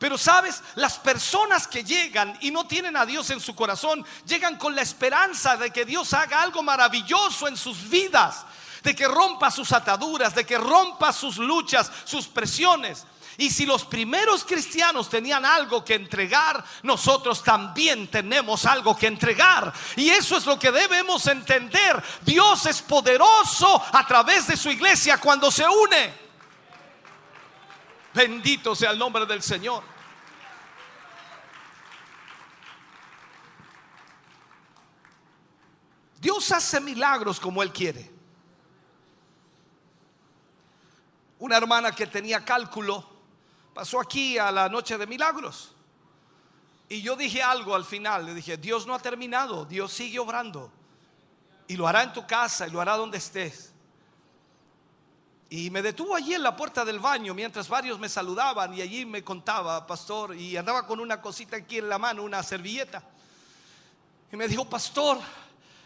Pero 0.03 0.17
sabes, 0.17 0.61
las 0.75 0.99
personas 0.99 1.65
que 1.65 1.81
llegan 1.81 2.37
y 2.41 2.51
no 2.51 2.67
tienen 2.67 2.97
a 2.97 3.05
Dios 3.05 3.29
en 3.29 3.39
su 3.39 3.55
corazón, 3.55 4.05
llegan 4.25 4.57
con 4.57 4.75
la 4.75 4.81
esperanza 4.81 5.55
de 5.55 5.71
que 5.71 5.85
Dios 5.85 6.13
haga 6.13 6.41
algo 6.41 6.61
maravilloso 6.61 7.47
en 7.47 7.55
sus 7.55 7.89
vidas, 7.89 8.43
de 8.83 8.93
que 8.93 9.07
rompa 9.07 9.49
sus 9.49 9.71
ataduras, 9.71 10.35
de 10.35 10.45
que 10.45 10.57
rompa 10.57 11.13
sus 11.13 11.37
luchas, 11.37 11.89
sus 12.03 12.27
presiones. 12.27 13.05
Y 13.37 13.49
si 13.49 13.65
los 13.65 13.85
primeros 13.85 14.43
cristianos 14.43 15.07
tenían 15.09 15.45
algo 15.45 15.85
que 15.85 15.95
entregar, 15.95 16.61
nosotros 16.81 17.41
también 17.41 18.09
tenemos 18.09 18.65
algo 18.65 18.97
que 18.97 19.07
entregar. 19.07 19.71
Y 19.95 20.09
eso 20.09 20.35
es 20.35 20.45
lo 20.45 20.59
que 20.59 20.73
debemos 20.73 21.27
entender. 21.27 22.03
Dios 22.25 22.65
es 22.65 22.81
poderoso 22.81 23.81
a 23.93 24.05
través 24.05 24.47
de 24.47 24.57
su 24.57 24.69
iglesia 24.69 25.17
cuando 25.17 25.49
se 25.49 25.65
une. 25.65 26.13
Bendito 28.13 28.75
sea 28.75 28.91
el 28.91 28.99
nombre 28.99 29.25
del 29.25 29.41
Señor. 29.41 29.92
Dios 36.23 36.53
hace 36.53 36.79
milagros 36.79 37.37
como 37.37 37.61
Él 37.61 37.73
quiere. 37.73 38.09
Una 41.39 41.57
hermana 41.57 41.91
que 41.91 42.07
tenía 42.07 42.45
cálculo 42.45 43.05
pasó 43.73 43.99
aquí 43.99 44.37
a 44.37 44.49
la 44.49 44.69
noche 44.69 44.97
de 44.97 45.05
milagros. 45.05 45.75
Y 46.87 47.01
yo 47.01 47.17
dije 47.17 47.43
algo 47.43 47.75
al 47.75 47.83
final, 47.83 48.25
le 48.25 48.33
dije, 48.33 48.55
Dios 48.55 48.87
no 48.87 48.95
ha 48.95 48.99
terminado, 48.99 49.65
Dios 49.65 49.91
sigue 49.91 50.17
obrando. 50.17 50.71
Y 51.67 51.75
lo 51.75 51.89
hará 51.89 52.03
en 52.03 52.13
tu 52.13 52.25
casa 52.25 52.69
y 52.69 52.71
lo 52.71 52.79
hará 52.79 52.95
donde 52.95 53.17
estés. 53.17 53.73
Y 55.49 55.71
me 55.71 55.81
detuvo 55.81 56.15
allí 56.15 56.35
en 56.35 56.43
la 56.43 56.55
puerta 56.55 56.85
del 56.85 56.99
baño 56.99 57.33
mientras 57.33 57.67
varios 57.67 57.99
me 57.99 58.07
saludaban 58.07 58.73
y 58.73 58.81
allí 58.81 59.05
me 59.05 59.25
contaba, 59.25 59.85
pastor, 59.85 60.37
y 60.37 60.55
andaba 60.55 60.87
con 60.87 61.01
una 61.01 61.21
cosita 61.21 61.57
aquí 61.57 61.79
en 61.79 61.89
la 61.89 61.99
mano, 61.99 62.23
una 62.23 62.41
servilleta. 62.43 63.03
Y 64.31 64.37
me 64.37 64.47
dijo, 64.47 64.63
pastor, 64.63 65.19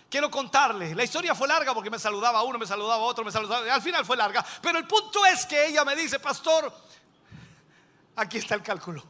Quiero 0.09 0.31
contarle, 0.31 0.95
la 0.95 1.03
historia 1.03 1.35
fue 1.35 1.47
larga 1.49 1.73
porque 1.73 1.89
me 1.89 1.99
saludaba 1.99 2.41
uno, 2.41 2.57
me 2.57 2.65
saludaba 2.65 3.03
otro, 3.03 3.25
me 3.25 3.31
saludaba, 3.31 3.73
al 3.73 3.81
final 3.81 4.05
fue 4.05 4.15
larga, 4.15 4.45
pero 4.61 4.79
el 4.79 4.87
punto 4.87 5.25
es 5.25 5.45
que 5.45 5.67
ella 5.67 5.83
me 5.83 5.97
dice, 5.97 6.17
pastor, 6.19 6.73
aquí 8.15 8.37
está 8.37 8.55
el 8.55 8.63
cálculo. 8.63 9.03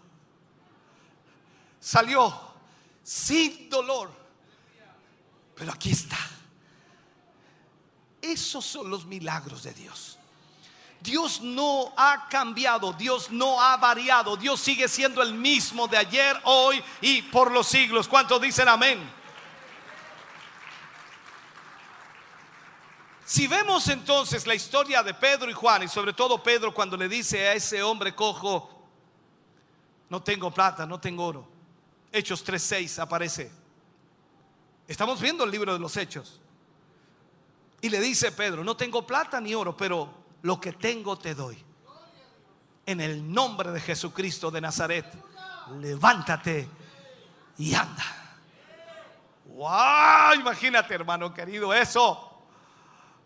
Salió 1.80 2.36
sin 3.04 3.70
dolor, 3.70 4.12
pero 5.56 5.72
aquí 5.72 5.92
está. 5.92 6.18
Esos 8.20 8.66
son 8.66 8.90
los 8.90 9.06
milagros 9.06 9.62
de 9.64 9.74
Dios. 9.74 10.18
Dios 11.00 11.42
no 11.42 11.94
ha 11.96 12.28
cambiado, 12.28 12.92
Dios 12.94 13.30
no 13.30 13.62
ha 13.62 13.78
variado, 13.78 14.36
Dios 14.36 14.60
sigue 14.60 14.88
siendo 14.88 15.22
el 15.22 15.36
mismo 15.36 15.88
de 15.88 15.98
ayer, 15.98 16.42
hoy 16.44 16.84
y 17.02 17.22
por 17.22 17.52
los 17.52 17.68
siglos. 17.68 18.08
¿Cuántos 18.08 18.42
dicen 18.42 18.68
amén? 18.68 19.17
Si 23.28 23.46
vemos 23.46 23.90
entonces 23.90 24.48
la 24.48 24.56
historia 24.56 25.04
de 25.04 25.14
Pedro 25.14 25.50
y 25.50 25.54
Juan, 25.54 25.84
y 25.84 25.90
sobre 25.90 26.14
todo 26.14 26.42
Pedro 26.42 26.74
cuando 26.74 26.96
le 26.96 27.10
dice 27.10 27.50
a 27.50 27.54
ese 27.56 27.84
hombre 27.84 28.16
cojo, 28.16 28.88
no 30.08 30.24
tengo 30.24 30.50
plata, 30.50 30.86
no 30.86 30.98
tengo 30.98 31.26
oro. 31.26 31.46
Hechos 32.10 32.48
3.6 32.48 33.00
aparece. 33.00 33.52
Estamos 34.88 35.20
viendo 35.20 35.44
el 35.44 35.52
libro 35.52 35.74
de 35.74 35.80
los 35.80 35.98
Hechos. 35.98 36.40
Y 37.82 37.90
le 37.90 38.00
dice 38.00 38.32
Pedro, 38.32 38.64
no 38.64 38.78
tengo 38.78 39.06
plata 39.06 39.42
ni 39.42 39.54
oro, 39.54 39.76
pero 39.76 40.10
lo 40.44 40.62
que 40.62 40.72
tengo 40.72 41.18
te 41.18 41.36
doy. 41.36 41.62
En 42.86 43.02
el 43.02 43.30
nombre 43.30 43.72
de 43.72 43.82
Jesucristo 43.82 44.50
de 44.52 44.62
Nazaret, 44.62 45.06
levántate 45.82 46.70
y 47.58 47.76
anda. 47.76 48.06
¡Wow! 49.48 50.40
Imagínate, 50.40 50.94
hermano 50.94 51.34
querido, 51.34 51.74
eso. 51.74 52.27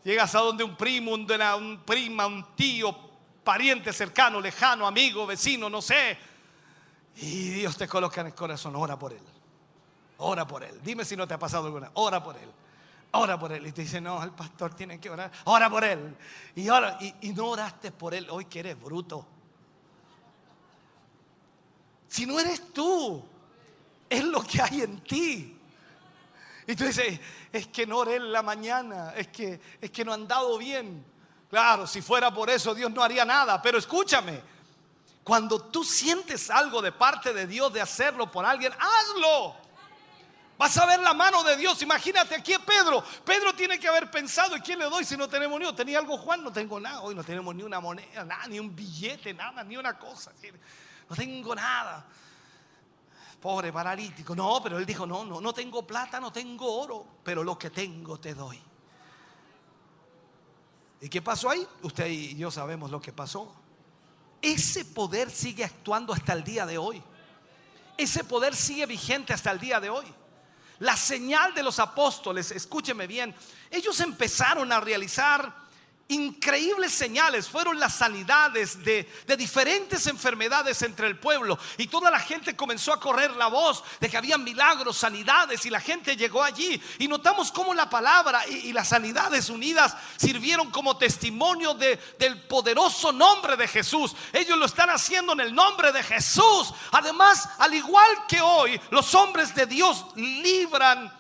Llegas 0.03 0.33
a 0.35 0.39
donde 0.39 0.63
un 0.63 0.75
primo, 0.75 1.13
un, 1.13 1.81
prima, 1.85 2.25
un 2.25 2.55
tío, 2.55 2.95
pariente 3.43 3.93
cercano, 3.93 4.41
lejano, 4.41 4.87
amigo, 4.87 5.27
vecino, 5.27 5.69
no 5.69 5.81
sé. 5.81 6.17
Y 7.17 7.49
Dios 7.49 7.77
te 7.77 7.87
coloca 7.87 8.21
en 8.21 8.27
el 8.27 8.35
corazón, 8.35 8.75
ora 8.75 8.97
por 8.97 9.13
él. 9.13 9.21
Ora 10.17 10.45
por 10.47 10.63
él. 10.63 10.79
Dime 10.83 11.03
si 11.05 11.15
no 11.15 11.27
te 11.27 11.33
ha 11.33 11.39
pasado 11.39 11.65
alguna. 11.65 11.91
Ora 11.95 12.23
por 12.23 12.35
él. 12.35 12.49
Ora 13.11 13.39
por 13.39 13.51
él. 13.51 13.65
Y 13.67 13.71
te 13.71 13.81
dice, 13.81 13.99
no, 13.99 14.23
el 14.23 14.31
pastor 14.31 14.73
tiene 14.75 14.99
que 14.99 15.09
orar. 15.09 15.31
Ora 15.45 15.69
por 15.69 15.83
él. 15.83 16.15
Y, 16.55 16.69
ora, 16.69 16.97
y, 17.01 17.13
y 17.21 17.33
no 17.33 17.47
oraste 17.47 17.91
por 17.91 18.13
él. 18.13 18.27
Hoy 18.29 18.45
que 18.45 18.59
eres 18.59 18.79
bruto. 18.79 19.25
Si 22.07 22.25
no 22.25 22.39
eres 22.39 22.73
tú, 22.73 23.23
es 24.09 24.23
lo 24.23 24.43
que 24.43 24.61
hay 24.61 24.81
en 24.81 24.99
ti. 25.01 25.60
Y 26.67 26.75
tú 26.75 26.85
dices, 26.85 27.19
es 27.51 27.67
que 27.67 27.85
no 27.85 27.99
oré 27.99 28.15
en 28.15 28.31
la 28.31 28.41
mañana, 28.41 29.13
es 29.15 29.27
que, 29.27 29.59
es 29.79 29.91
que 29.91 30.05
no 30.05 30.13
han 30.13 30.27
dado 30.27 30.57
bien. 30.57 31.05
Claro, 31.49 31.85
si 31.87 32.01
fuera 32.01 32.33
por 32.33 32.49
eso 32.49 32.73
Dios 32.73 32.91
no 32.91 33.03
haría 33.03 33.25
nada, 33.25 33.61
pero 33.61 33.77
escúchame, 33.77 34.41
cuando 35.23 35.61
tú 35.63 35.83
sientes 35.83 36.49
algo 36.49 36.81
de 36.81 36.91
parte 36.91 37.33
de 37.33 37.47
Dios 37.47 37.73
de 37.73 37.81
hacerlo 37.81 38.31
por 38.31 38.45
alguien, 38.45 38.73
hazlo. 38.73 39.55
Vas 40.57 40.77
a 40.77 40.85
ver 40.85 40.99
la 40.99 41.13
mano 41.13 41.43
de 41.43 41.57
Dios. 41.57 41.81
Imagínate 41.81 42.35
aquí 42.35 42.53
a 42.53 42.59
Pedro. 42.59 43.03
Pedro 43.25 43.53
tiene 43.55 43.79
que 43.79 43.87
haber 43.87 44.11
pensado, 44.11 44.55
¿y 44.55 44.61
quién 44.61 44.77
le 44.77 44.85
doy 44.85 45.03
si 45.03 45.17
no 45.17 45.27
tenemos 45.27 45.59
ni? 45.59 45.73
¿Tenía 45.73 45.97
algo 45.97 46.17
Juan? 46.17 46.43
No 46.43 46.53
tengo 46.53 46.79
nada. 46.79 47.01
Hoy 47.01 47.15
no 47.15 47.23
tenemos 47.23 47.55
ni 47.55 47.63
una 47.63 47.79
moneda, 47.79 48.23
nada, 48.23 48.45
ni 48.47 48.59
un 48.59 48.75
billete, 48.75 49.33
nada, 49.33 49.63
ni 49.63 49.75
una 49.75 49.97
cosa. 49.97 50.31
No 51.09 51.15
tengo 51.15 51.55
nada 51.55 52.05
pobre 53.41 53.73
paralítico. 53.73 54.35
No, 54.35 54.61
pero 54.63 54.77
él 54.77 54.85
dijo, 54.85 55.05
no, 55.05 55.25
no, 55.25 55.41
no 55.41 55.53
tengo 55.53 55.85
plata, 55.85 56.19
no 56.19 56.31
tengo 56.31 56.81
oro, 56.81 57.05
pero 57.23 57.43
lo 57.43 57.57
que 57.57 57.71
tengo 57.71 58.19
te 58.19 58.33
doy. 58.35 58.61
¿Y 61.01 61.09
qué 61.09 61.21
pasó 61.21 61.49
ahí? 61.49 61.67
Usted 61.81 62.05
y 62.05 62.35
yo 62.35 62.51
sabemos 62.51 62.91
lo 62.91 63.01
que 63.01 63.11
pasó. 63.11 63.53
Ese 64.41 64.85
poder 64.85 65.31
sigue 65.31 65.63
actuando 65.63 66.13
hasta 66.13 66.33
el 66.33 66.43
día 66.43 66.65
de 66.65 66.77
hoy. 66.77 67.01
Ese 67.97 68.23
poder 68.23 68.55
sigue 68.55 68.85
vigente 68.85 69.33
hasta 69.33 69.51
el 69.51 69.59
día 69.59 69.79
de 69.79 69.89
hoy. 69.89 70.05
La 70.79 70.95
señal 70.95 71.53
de 71.53 71.63
los 71.63 71.79
apóstoles, 71.79 72.51
escúcheme 72.51 73.05
bien, 73.05 73.35
ellos 73.69 73.99
empezaron 73.99 74.71
a 74.71 74.79
realizar 74.79 75.53
increíbles 76.11 76.91
señales, 76.91 77.47
fueron 77.47 77.79
las 77.79 77.95
sanidades 77.95 78.83
de, 78.83 79.07
diferentes 79.37 80.07
enfermedades 80.07 80.81
entre 80.81 81.07
el 81.07 81.17
pueblo. 81.17 81.57
Y 81.77 81.87
toda 81.87 82.11
la 82.11 82.19
gente 82.19 82.55
comenzó 82.55 82.93
a 82.93 82.99
correr 82.99 83.31
la 83.31 83.47
voz 83.47 83.83
de 83.99 84.09
que 84.09 84.17
había 84.17 84.37
milagros, 84.37 84.97
sanidades, 84.97 85.65
y 85.65 85.69
la 85.69 85.79
gente 85.79 86.15
llegó 86.15 86.43
allí. 86.43 86.81
Y 86.99 87.07
notamos 87.07 87.51
cómo 87.51 87.73
la 87.73 87.89
palabra 87.89 88.47
y, 88.47 88.69
y 88.69 88.73
las 88.73 88.89
sanidades 88.89 89.49
unidas 89.49 89.95
sirvieron 90.17 90.69
como 90.69 90.97
testimonio 90.97 91.73
de- 91.73 91.97
del 92.19 92.41
poderoso 92.43 93.11
nombre 93.11 93.55
de 93.55 93.67
Jesús. 93.67 94.15
Ellos 94.33 94.57
lo 94.57 94.65
están 94.65 94.89
haciendo 94.89 95.33
en 95.33 95.39
el 95.39 95.55
nombre 95.55 95.91
de 95.91 96.03
Jesús. 96.03 96.73
Además, 96.91 97.47
al 97.57 97.73
igual 97.73 98.27
que 98.27 98.41
hoy, 98.41 98.79
los 98.89 99.15
hombres 99.15 99.55
de 99.55 99.65
Dios 99.65 100.05
libran 100.15 101.19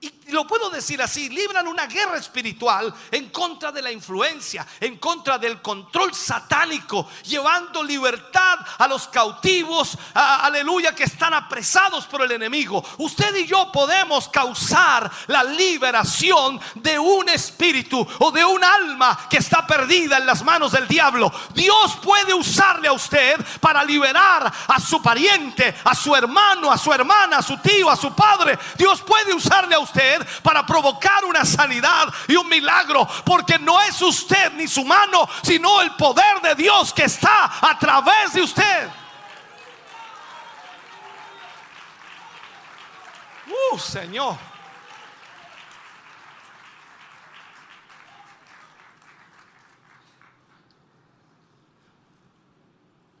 y 0.00 0.10
lo 0.28 0.46
puedo 0.46 0.70
decir 0.70 1.00
así, 1.00 1.28
libran 1.28 1.66
una 1.66 1.86
guerra 1.86 2.16
espiritual 2.16 2.92
en 3.10 3.30
contra 3.30 3.72
de 3.72 3.82
la 3.82 3.90
influencia, 3.90 4.66
en 4.80 4.98
contra 4.98 5.38
del 5.38 5.62
control 5.62 6.14
satánico, 6.14 7.08
llevando 7.24 7.82
libertad 7.82 8.58
a 8.78 8.86
los 8.86 9.08
cautivos, 9.08 9.96
aleluya, 10.14 10.94
que 10.94 11.04
están 11.04 11.34
apresados 11.34 12.06
por 12.06 12.22
el 12.22 12.32
enemigo. 12.32 12.84
Usted 12.98 13.34
y 13.36 13.46
yo 13.46 13.72
podemos 13.72 14.28
causar 14.28 15.10
la 15.28 15.44
liberación 15.44 16.60
de 16.74 16.98
un 16.98 17.28
espíritu 17.28 18.06
o 18.18 18.30
de 18.30 18.44
un 18.44 18.62
alma 18.62 19.28
que 19.30 19.38
está 19.38 19.66
perdida 19.66 20.18
en 20.18 20.26
las 20.26 20.42
manos 20.42 20.72
del 20.72 20.86
diablo. 20.86 21.32
Dios 21.54 21.96
puede 22.02 22.34
usarle 22.34 22.88
a 22.88 22.92
usted 22.92 23.36
para 23.60 23.82
liberar 23.84 24.52
a 24.68 24.80
su 24.80 25.00
pariente, 25.02 25.74
a 25.84 25.94
su 25.94 26.14
hermano, 26.14 26.70
a 26.70 26.78
su 26.78 26.92
hermana, 26.92 27.38
a 27.38 27.42
su 27.42 27.56
tío, 27.58 27.90
a 27.90 27.96
su 27.96 28.14
padre. 28.14 28.58
Dios 28.76 29.00
puede 29.02 29.32
usarle 29.32 29.74
a 29.74 29.78
usted 29.78 30.17
para 30.42 30.64
provocar 30.64 31.24
una 31.24 31.44
sanidad 31.44 32.12
y 32.26 32.36
un 32.36 32.48
milagro, 32.48 33.06
porque 33.24 33.58
no 33.58 33.80
es 33.80 34.00
usted 34.02 34.52
ni 34.52 34.68
su 34.68 34.84
mano, 34.84 35.28
sino 35.42 35.80
el 35.80 35.94
poder 35.96 36.40
de 36.42 36.54
Dios 36.54 36.92
que 36.92 37.04
está 37.04 37.50
a 37.60 37.78
través 37.78 38.32
de 38.32 38.42
usted. 38.42 38.90
Uh, 43.72 43.78
Señor. 43.78 44.36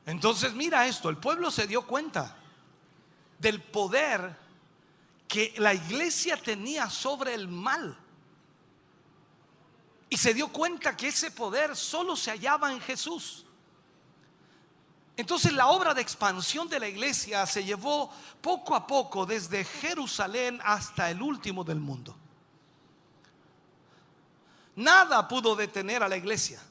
Entonces 0.08 0.54
mira 0.54 0.86
esto, 0.86 1.10
el 1.10 1.18
pueblo 1.18 1.50
se 1.50 1.66
dio 1.66 1.82
cuenta 1.82 2.34
del 3.38 3.60
poder 3.60 4.47
que 5.28 5.54
la 5.58 5.74
iglesia 5.74 6.36
tenía 6.36 6.88
sobre 6.88 7.34
el 7.34 7.46
mal. 7.46 7.96
Y 10.08 10.16
se 10.16 10.32
dio 10.32 10.48
cuenta 10.48 10.96
que 10.96 11.08
ese 11.08 11.30
poder 11.30 11.76
solo 11.76 12.16
se 12.16 12.30
hallaba 12.30 12.72
en 12.72 12.80
Jesús. 12.80 13.44
Entonces 15.18 15.52
la 15.52 15.66
obra 15.66 15.92
de 15.92 16.00
expansión 16.00 16.68
de 16.68 16.80
la 16.80 16.88
iglesia 16.88 17.44
se 17.44 17.62
llevó 17.62 18.10
poco 18.40 18.74
a 18.74 18.86
poco 18.86 19.26
desde 19.26 19.64
Jerusalén 19.64 20.60
hasta 20.64 21.10
el 21.10 21.20
último 21.20 21.62
del 21.62 21.80
mundo. 21.80 22.16
Nada 24.76 25.26
pudo 25.26 25.56
detener 25.56 26.04
a 26.04 26.08
la 26.08 26.16
iglesia. 26.16 26.62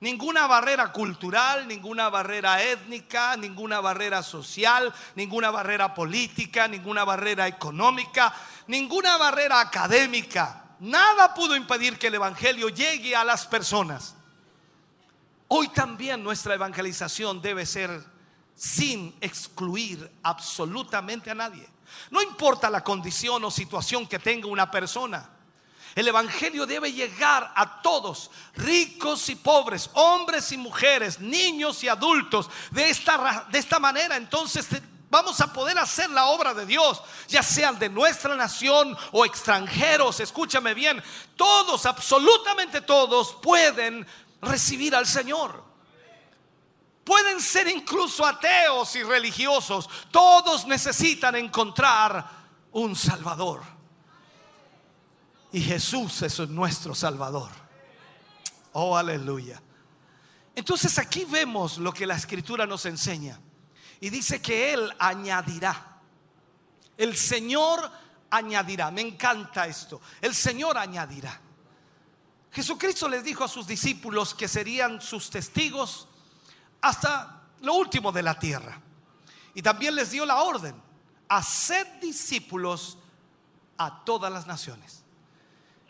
Ninguna 0.00 0.46
barrera 0.46 0.92
cultural, 0.92 1.66
ninguna 1.66 2.08
barrera 2.08 2.62
étnica, 2.62 3.36
ninguna 3.36 3.80
barrera 3.80 4.22
social, 4.22 4.94
ninguna 5.16 5.50
barrera 5.50 5.92
política, 5.92 6.68
ninguna 6.68 7.04
barrera 7.04 7.48
económica, 7.48 8.32
ninguna 8.68 9.16
barrera 9.16 9.60
académica. 9.60 10.64
Nada 10.78 11.34
pudo 11.34 11.56
impedir 11.56 11.98
que 11.98 12.06
el 12.06 12.14
Evangelio 12.14 12.68
llegue 12.68 13.16
a 13.16 13.24
las 13.24 13.46
personas. 13.46 14.14
Hoy 15.48 15.68
también 15.68 16.22
nuestra 16.22 16.54
evangelización 16.54 17.42
debe 17.42 17.66
ser 17.66 18.04
sin 18.54 19.16
excluir 19.20 20.10
absolutamente 20.22 21.30
a 21.30 21.34
nadie. 21.34 21.66
No 22.10 22.22
importa 22.22 22.70
la 22.70 22.84
condición 22.84 23.42
o 23.44 23.50
situación 23.50 24.06
que 24.06 24.18
tenga 24.18 24.46
una 24.46 24.70
persona. 24.70 25.28
El 25.98 26.06
Evangelio 26.06 26.64
debe 26.64 26.92
llegar 26.92 27.52
a 27.56 27.82
todos, 27.82 28.30
ricos 28.54 29.28
y 29.30 29.34
pobres, 29.34 29.90
hombres 29.94 30.52
y 30.52 30.56
mujeres, 30.56 31.18
niños 31.18 31.82
y 31.82 31.88
adultos. 31.88 32.48
De 32.70 32.88
esta, 32.88 33.46
de 33.50 33.58
esta 33.58 33.80
manera 33.80 34.16
entonces 34.16 34.68
te- 34.68 34.80
vamos 35.10 35.40
a 35.40 35.52
poder 35.52 35.76
hacer 35.76 36.08
la 36.10 36.26
obra 36.26 36.54
de 36.54 36.66
Dios, 36.66 37.02
ya 37.26 37.42
sean 37.42 37.80
de 37.80 37.88
nuestra 37.88 38.36
nación 38.36 38.96
o 39.10 39.24
extranjeros. 39.24 40.20
Escúchame 40.20 40.72
bien, 40.72 41.02
todos, 41.34 41.84
absolutamente 41.84 42.80
todos 42.82 43.34
pueden 43.42 44.06
recibir 44.40 44.94
al 44.94 45.04
Señor. 45.04 45.64
Pueden 47.02 47.40
ser 47.40 47.66
incluso 47.66 48.24
ateos 48.24 48.94
y 48.94 49.02
religiosos. 49.02 49.90
Todos 50.12 50.64
necesitan 50.64 51.34
encontrar 51.34 52.24
un 52.70 52.94
Salvador. 52.94 53.77
Y 55.52 55.60
Jesús 55.60 56.22
es 56.22 56.38
nuestro 56.48 56.94
Salvador. 56.94 57.50
Oh, 58.72 58.96
aleluya. 58.96 59.62
Entonces 60.54 60.98
aquí 60.98 61.24
vemos 61.24 61.78
lo 61.78 61.92
que 61.92 62.06
la 62.06 62.16
escritura 62.16 62.66
nos 62.66 62.84
enseña. 62.86 63.40
Y 64.00 64.10
dice 64.10 64.42
que 64.42 64.74
Él 64.74 64.92
añadirá. 64.98 66.00
El 66.96 67.16
Señor 67.16 67.90
añadirá. 68.30 68.90
Me 68.90 69.00
encanta 69.00 69.66
esto. 69.66 70.00
El 70.20 70.34
Señor 70.34 70.76
añadirá. 70.76 71.40
Jesucristo 72.50 73.08
les 73.08 73.24
dijo 73.24 73.44
a 73.44 73.48
sus 73.48 73.66
discípulos 73.66 74.34
que 74.34 74.48
serían 74.48 75.00
sus 75.00 75.30
testigos 75.30 76.08
hasta 76.80 77.42
lo 77.60 77.74
último 77.74 78.12
de 78.12 78.22
la 78.22 78.38
tierra. 78.38 78.80
Y 79.54 79.62
también 79.62 79.94
les 79.94 80.10
dio 80.10 80.24
la 80.24 80.42
orden, 80.42 80.74
haced 81.28 81.86
discípulos 82.00 82.98
a 83.76 84.04
todas 84.04 84.32
las 84.32 84.46
naciones. 84.46 85.04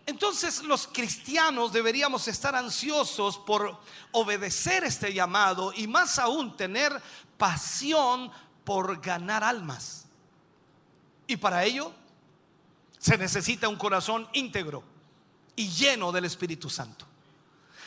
Entonces 0.09 0.63
los 0.63 0.87
cristianos 0.87 1.71
deberíamos 1.71 2.29
estar 2.29 2.57
ansiosos 2.57 3.37
por 3.37 3.79
obedecer 4.13 4.83
este 4.85 5.13
llamado 5.13 5.71
y 5.77 5.87
más 5.87 6.19
aún 6.19 6.57
tener 6.57 6.99
pasión 7.37 8.33
por 8.65 9.03
ganar 9.03 9.45
almas. 9.45 10.07
Y 11.27 11.37
para 11.37 11.63
ello 11.63 11.93
se 12.99 13.19
necesita 13.19 13.69
un 13.69 13.77
corazón 13.77 14.27
íntegro 14.33 14.83
y 15.55 15.69
lleno 15.69 16.11
del 16.11 16.25
Espíritu 16.25 16.71
Santo. 16.71 17.05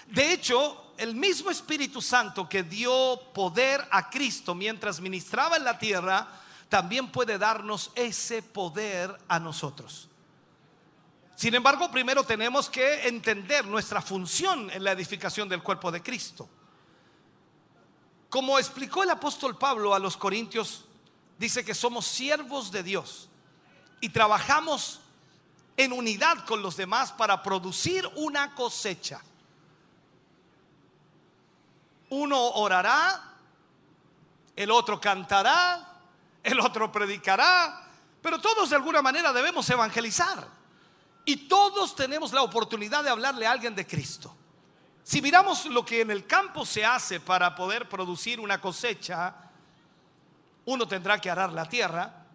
De 0.05 0.31
hecho, 0.31 0.93
el 0.97 1.15
mismo 1.15 1.49
Espíritu 1.49 2.03
Santo 2.03 2.47
que 2.47 2.61
dio 2.61 3.19
poder 3.33 3.83
a 3.89 4.11
Cristo 4.11 4.53
mientras 4.53 5.01
ministraba 5.01 5.57
en 5.57 5.63
la 5.63 5.79
tierra, 5.79 6.27
también 6.69 7.11
puede 7.11 7.39
darnos 7.39 7.89
ese 7.95 8.43
poder 8.43 9.17
a 9.27 9.39
nosotros. 9.39 10.10
Sin 11.35 11.55
embargo, 11.55 11.89
primero 11.89 12.23
tenemos 12.23 12.69
que 12.69 13.07
entender 13.07 13.65
nuestra 13.65 14.01
función 14.01 14.69
en 14.69 14.83
la 14.83 14.91
edificación 14.91 15.49
del 15.49 15.63
cuerpo 15.63 15.91
de 15.91 16.03
Cristo. 16.03 16.47
Como 18.29 18.59
explicó 18.59 19.03
el 19.03 19.09
apóstol 19.09 19.57
Pablo 19.57 19.93
a 19.93 19.99
los 19.99 20.15
Corintios, 20.15 20.85
dice 21.37 21.65
que 21.65 21.73
somos 21.73 22.05
siervos 22.05 22.71
de 22.71 22.83
Dios 22.83 23.27
y 23.99 24.09
trabajamos 24.09 25.01
en 25.75 25.91
unidad 25.91 26.45
con 26.45 26.61
los 26.61 26.77
demás 26.77 27.11
para 27.11 27.41
producir 27.41 28.07
una 28.15 28.53
cosecha. 28.53 29.21
Uno 32.09 32.39
orará, 32.51 33.35
el 34.55 34.69
otro 34.69 35.01
cantará, 35.01 35.99
el 36.43 36.59
otro 36.59 36.91
predicará, 36.91 37.87
pero 38.21 38.39
todos 38.39 38.69
de 38.69 38.75
alguna 38.75 39.01
manera 39.01 39.33
debemos 39.33 39.69
evangelizar. 39.69 40.60
Y 41.25 41.47
todos 41.47 41.95
tenemos 41.95 42.33
la 42.33 42.41
oportunidad 42.41 43.03
de 43.03 43.09
hablarle 43.09 43.45
a 43.45 43.51
alguien 43.51 43.75
de 43.75 43.85
Cristo. 43.85 44.35
Si 45.03 45.21
miramos 45.21 45.65
lo 45.65 45.85
que 45.85 46.01
en 46.01 46.11
el 46.11 46.25
campo 46.25 46.65
se 46.65 46.85
hace 46.85 47.19
para 47.19 47.55
poder 47.55 47.89
producir 47.89 48.39
una 48.39 48.61
cosecha, 48.61 49.35
uno 50.65 50.87
tendrá 50.87 51.19
que 51.19 51.29
arar 51.29 51.51
la 51.51 51.65
tierra, 51.67 52.25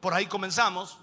por 0.00 0.14
ahí 0.14 0.26
comenzamos, 0.26 0.98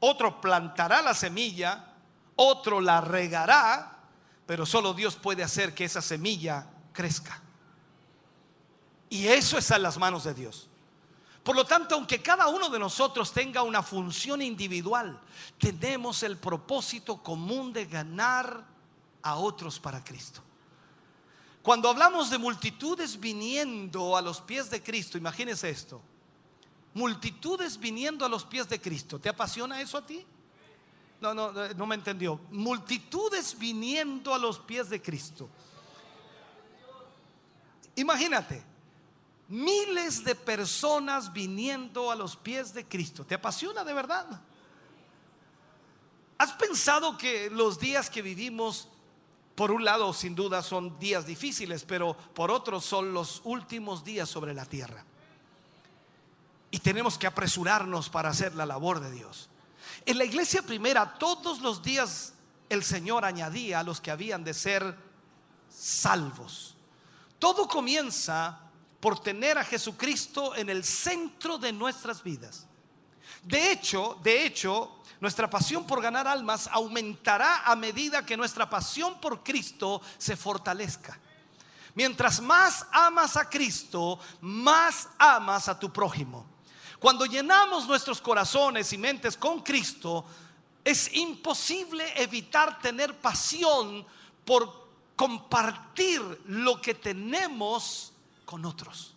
otro 0.00 0.40
plantará 0.40 1.02
la 1.02 1.14
semilla, 1.14 1.92
otro 2.36 2.80
la 2.80 3.00
regará, 3.00 3.98
pero 4.46 4.64
solo 4.64 4.94
Dios 4.94 5.16
puede 5.16 5.42
hacer 5.42 5.74
que 5.74 5.84
esa 5.84 6.00
semilla 6.00 6.66
crezca. 6.92 7.40
Y 9.10 9.26
eso 9.26 9.58
está 9.58 9.76
en 9.76 9.82
las 9.82 9.98
manos 9.98 10.24
de 10.24 10.34
Dios. 10.34 10.67
Por 11.48 11.56
lo 11.56 11.64
tanto, 11.64 11.94
aunque 11.94 12.20
cada 12.20 12.46
uno 12.48 12.68
de 12.68 12.78
nosotros 12.78 13.32
tenga 13.32 13.62
una 13.62 13.82
función 13.82 14.42
individual, 14.42 15.18
tenemos 15.56 16.22
el 16.22 16.36
propósito 16.36 17.22
común 17.22 17.72
de 17.72 17.86
ganar 17.86 18.66
a 19.22 19.36
otros 19.36 19.80
para 19.80 20.04
Cristo. 20.04 20.42
Cuando 21.62 21.88
hablamos 21.88 22.28
de 22.28 22.36
multitudes 22.36 23.18
viniendo 23.18 24.14
a 24.14 24.20
los 24.20 24.42
pies 24.42 24.68
de 24.68 24.82
Cristo, 24.82 25.16
imagínese 25.16 25.70
esto. 25.70 26.02
Multitudes 26.92 27.78
viniendo 27.78 28.26
a 28.26 28.28
los 28.28 28.44
pies 28.44 28.68
de 28.68 28.78
Cristo. 28.78 29.18
¿Te 29.18 29.30
apasiona 29.30 29.80
eso 29.80 29.96
a 29.96 30.04
ti? 30.04 30.26
No, 31.18 31.32
no, 31.32 31.50
no 31.50 31.86
me 31.86 31.94
entendió. 31.94 32.38
Multitudes 32.50 33.58
viniendo 33.58 34.34
a 34.34 34.38
los 34.38 34.58
pies 34.58 34.90
de 34.90 35.00
Cristo. 35.00 35.48
Imagínate, 37.96 38.62
miles 39.48 40.24
de 40.24 40.34
personas 40.34 41.32
viniendo 41.32 42.10
a 42.10 42.14
los 42.14 42.36
pies 42.36 42.74
de 42.74 42.86
Cristo. 42.86 43.24
¿Te 43.24 43.34
apasiona 43.34 43.82
de 43.82 43.94
verdad? 43.94 44.26
¿Has 46.36 46.52
pensado 46.52 47.18
que 47.18 47.50
los 47.50 47.80
días 47.80 48.10
que 48.10 48.22
vivimos, 48.22 48.88
por 49.54 49.72
un 49.72 49.84
lado, 49.84 50.12
sin 50.12 50.34
duda 50.34 50.62
son 50.62 50.98
días 50.98 51.26
difíciles, 51.26 51.84
pero 51.84 52.16
por 52.34 52.50
otro 52.50 52.80
son 52.80 53.12
los 53.12 53.40
últimos 53.44 54.04
días 54.04 54.28
sobre 54.28 54.54
la 54.54 54.66
tierra? 54.66 55.04
Y 56.70 56.78
tenemos 56.80 57.18
que 57.18 57.26
apresurarnos 57.26 58.10
para 58.10 58.28
hacer 58.28 58.54
la 58.54 58.66
labor 58.66 59.00
de 59.00 59.10
Dios. 59.10 59.48
En 60.04 60.18
la 60.18 60.24
iglesia 60.24 60.62
primera, 60.62 61.18
todos 61.18 61.60
los 61.60 61.82
días 61.82 62.34
el 62.68 62.84
Señor 62.84 63.24
añadía 63.24 63.80
a 63.80 63.82
los 63.82 64.00
que 64.00 64.10
habían 64.10 64.44
de 64.44 64.52
ser 64.52 64.94
salvos. 65.70 66.76
Todo 67.38 67.66
comienza 67.66 68.67
por 69.00 69.20
tener 69.20 69.58
a 69.58 69.64
Jesucristo 69.64 70.54
en 70.56 70.68
el 70.68 70.84
centro 70.84 71.58
de 71.58 71.72
nuestras 71.72 72.22
vidas. 72.22 72.66
De 73.42 73.70
hecho, 73.70 74.18
de 74.22 74.44
hecho, 74.44 74.98
nuestra 75.20 75.48
pasión 75.48 75.86
por 75.86 76.02
ganar 76.02 76.26
almas 76.26 76.68
aumentará 76.72 77.62
a 77.64 77.76
medida 77.76 78.26
que 78.26 78.36
nuestra 78.36 78.68
pasión 78.68 79.20
por 79.20 79.42
Cristo 79.42 80.00
se 80.18 80.36
fortalezca. 80.36 81.18
Mientras 81.94 82.40
más 82.40 82.86
amas 82.92 83.36
a 83.36 83.48
Cristo, 83.48 84.18
más 84.40 85.08
amas 85.18 85.68
a 85.68 85.78
tu 85.78 85.92
prójimo. 85.92 86.46
Cuando 86.98 87.26
llenamos 87.26 87.86
nuestros 87.86 88.20
corazones 88.20 88.92
y 88.92 88.98
mentes 88.98 89.36
con 89.36 89.62
Cristo, 89.62 90.24
es 90.84 91.14
imposible 91.14 92.04
evitar 92.20 92.80
tener 92.80 93.20
pasión 93.20 94.06
por 94.44 94.88
compartir 95.16 96.20
lo 96.46 96.80
que 96.80 96.94
tenemos 96.94 98.12
con 98.48 98.64
otros. 98.64 99.14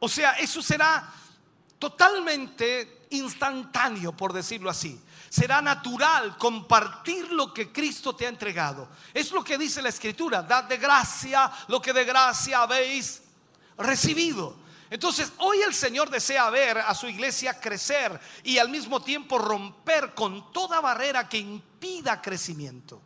O 0.00 0.06
sea, 0.06 0.32
eso 0.32 0.60
será 0.60 1.10
totalmente 1.78 3.06
instantáneo, 3.08 4.14
por 4.14 4.34
decirlo 4.34 4.68
así. 4.68 5.00
Será 5.30 5.62
natural 5.62 6.36
compartir 6.36 7.32
lo 7.32 7.54
que 7.54 7.72
Cristo 7.72 8.14
te 8.14 8.26
ha 8.26 8.28
entregado. 8.28 8.90
Es 9.14 9.32
lo 9.32 9.42
que 9.42 9.56
dice 9.56 9.80
la 9.80 9.88
Escritura, 9.88 10.42
dad 10.42 10.64
de 10.64 10.76
gracia 10.76 11.50
lo 11.68 11.80
que 11.80 11.94
de 11.94 12.04
gracia 12.04 12.60
habéis 12.60 13.22
recibido. 13.78 14.58
Entonces, 14.90 15.32
hoy 15.38 15.62
el 15.62 15.72
Señor 15.72 16.10
desea 16.10 16.50
ver 16.50 16.76
a 16.76 16.94
su 16.94 17.08
iglesia 17.08 17.58
crecer 17.58 18.20
y 18.44 18.58
al 18.58 18.68
mismo 18.68 19.00
tiempo 19.00 19.38
romper 19.38 20.12
con 20.12 20.52
toda 20.52 20.82
barrera 20.82 21.30
que 21.30 21.38
impida 21.38 22.20
crecimiento. 22.20 23.00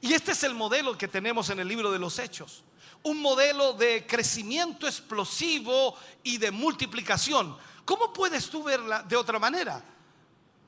Y 0.00 0.14
este 0.14 0.32
es 0.32 0.42
el 0.42 0.54
modelo 0.54 0.98
que 0.98 1.06
tenemos 1.06 1.48
en 1.50 1.60
el 1.60 1.68
libro 1.68 1.92
de 1.92 2.00
los 2.00 2.18
Hechos. 2.18 2.64
Un 3.04 3.20
modelo 3.20 3.74
de 3.74 4.06
crecimiento 4.06 4.86
explosivo 4.86 5.94
y 6.22 6.38
de 6.38 6.50
multiplicación. 6.50 7.56
¿Cómo 7.84 8.12
puedes 8.12 8.48
tú 8.48 8.62
verla 8.62 9.02
de 9.02 9.14
otra 9.14 9.38
manera? 9.38 9.84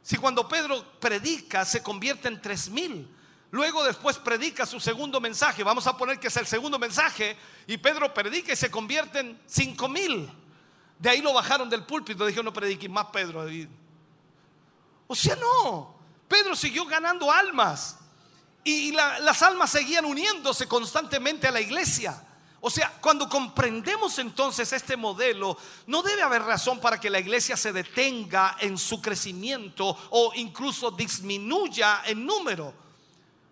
Si 0.03 0.17
cuando 0.19 0.47
Pedro 0.47 0.85
predica 1.01 1.65
se 1.65 1.83
convierte 1.83 2.29
en 2.29 2.41
tres 2.41 2.69
mil, 2.69 3.09
luego 3.51 3.83
después 3.83 4.19
predica 4.19 4.67
su 4.67 4.79
segundo 4.79 5.19
mensaje, 5.19 5.65
vamos 5.65 5.87
a 5.87 5.97
poner 5.97 6.21
que 6.21 6.29
es 6.29 6.37
el 6.37 6.47
segundo 6.47 6.79
mensaje, 6.79 7.39
y 7.67 7.79
Pedro 7.79 8.13
predica 8.13 8.53
y 8.53 8.57
se 8.57 8.71
convierte 8.71 9.21
en 9.21 9.41
cinco 9.47 9.89
mil. 9.89 10.31
De 10.99 11.09
ahí 11.09 11.23
lo 11.23 11.33
bajaron 11.33 11.71
del 11.71 11.85
púlpito, 11.85 12.27
dijeron 12.27 12.45
no 12.45 12.53
prediquen 12.53 12.93
más 12.93 13.07
Pedro. 13.07 13.47
O 15.07 15.15
sea, 15.17 15.37
no. 15.37 15.97
Pedro 16.29 16.55
siguió 16.55 16.85
ganando 16.85 17.33
almas 17.33 17.97
y 18.63 18.93
la- 18.93 19.21
las 19.21 19.41
almas 19.43 19.71
seguían 19.71 20.05
uniéndose 20.05 20.69
constantemente 20.69 21.47
a 21.47 21.51
la 21.51 21.63
iglesia. 21.63 22.25
O 22.67 22.71
sea, 22.71 22.93
cuando 23.01 23.29
comprendemos 23.29 24.19
entonces 24.19 24.73
este 24.73 24.97
modelo, 24.97 25.57
no 25.87 26.03
debe 26.03 26.23
haber 26.23 26.43
razón 26.43 26.81
para 26.81 26.99
que 26.99 27.09
la 27.09 27.21
iglesia 27.21 27.57
se 27.57 27.73
detenga 27.73 28.57
en 28.59 28.77
su 28.77 29.01
crecimiento 29.01 29.97
o 30.11 30.33
incluso 30.35 30.91
disminuya 30.91 32.03
en 32.07 32.27
número. 32.27 32.75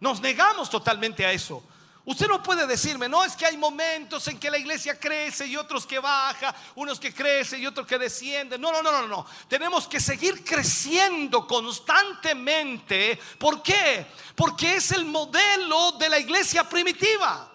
Nos 0.00 0.20
negamos 0.20 0.68
totalmente 0.68 1.24
a 1.24 1.30
eso. 1.30 1.62
Usted 2.04 2.26
no 2.26 2.42
puede 2.42 2.66
decirme, 2.66 3.08
no, 3.08 3.24
es 3.24 3.36
que 3.36 3.46
hay 3.46 3.56
momentos 3.56 4.26
en 4.26 4.40
que 4.40 4.50
la 4.50 4.58
iglesia 4.58 4.98
crece 4.98 5.46
y 5.46 5.56
otros 5.56 5.86
que 5.86 6.00
baja, 6.00 6.52
unos 6.74 6.98
que 6.98 7.14
crecen 7.14 7.62
y 7.62 7.68
otros 7.68 7.86
que 7.86 8.00
descienden. 8.00 8.60
No, 8.60 8.72
no, 8.72 8.82
no, 8.82 8.90
no, 8.90 9.06
no. 9.06 9.26
Tenemos 9.46 9.86
que 9.86 10.00
seguir 10.00 10.44
creciendo 10.44 11.46
constantemente. 11.46 13.16
¿Por 13.38 13.62
qué? 13.62 14.08
Porque 14.34 14.74
es 14.74 14.90
el 14.90 15.04
modelo 15.04 15.92
de 15.92 16.08
la 16.08 16.18
iglesia 16.18 16.68
primitiva. 16.68 17.52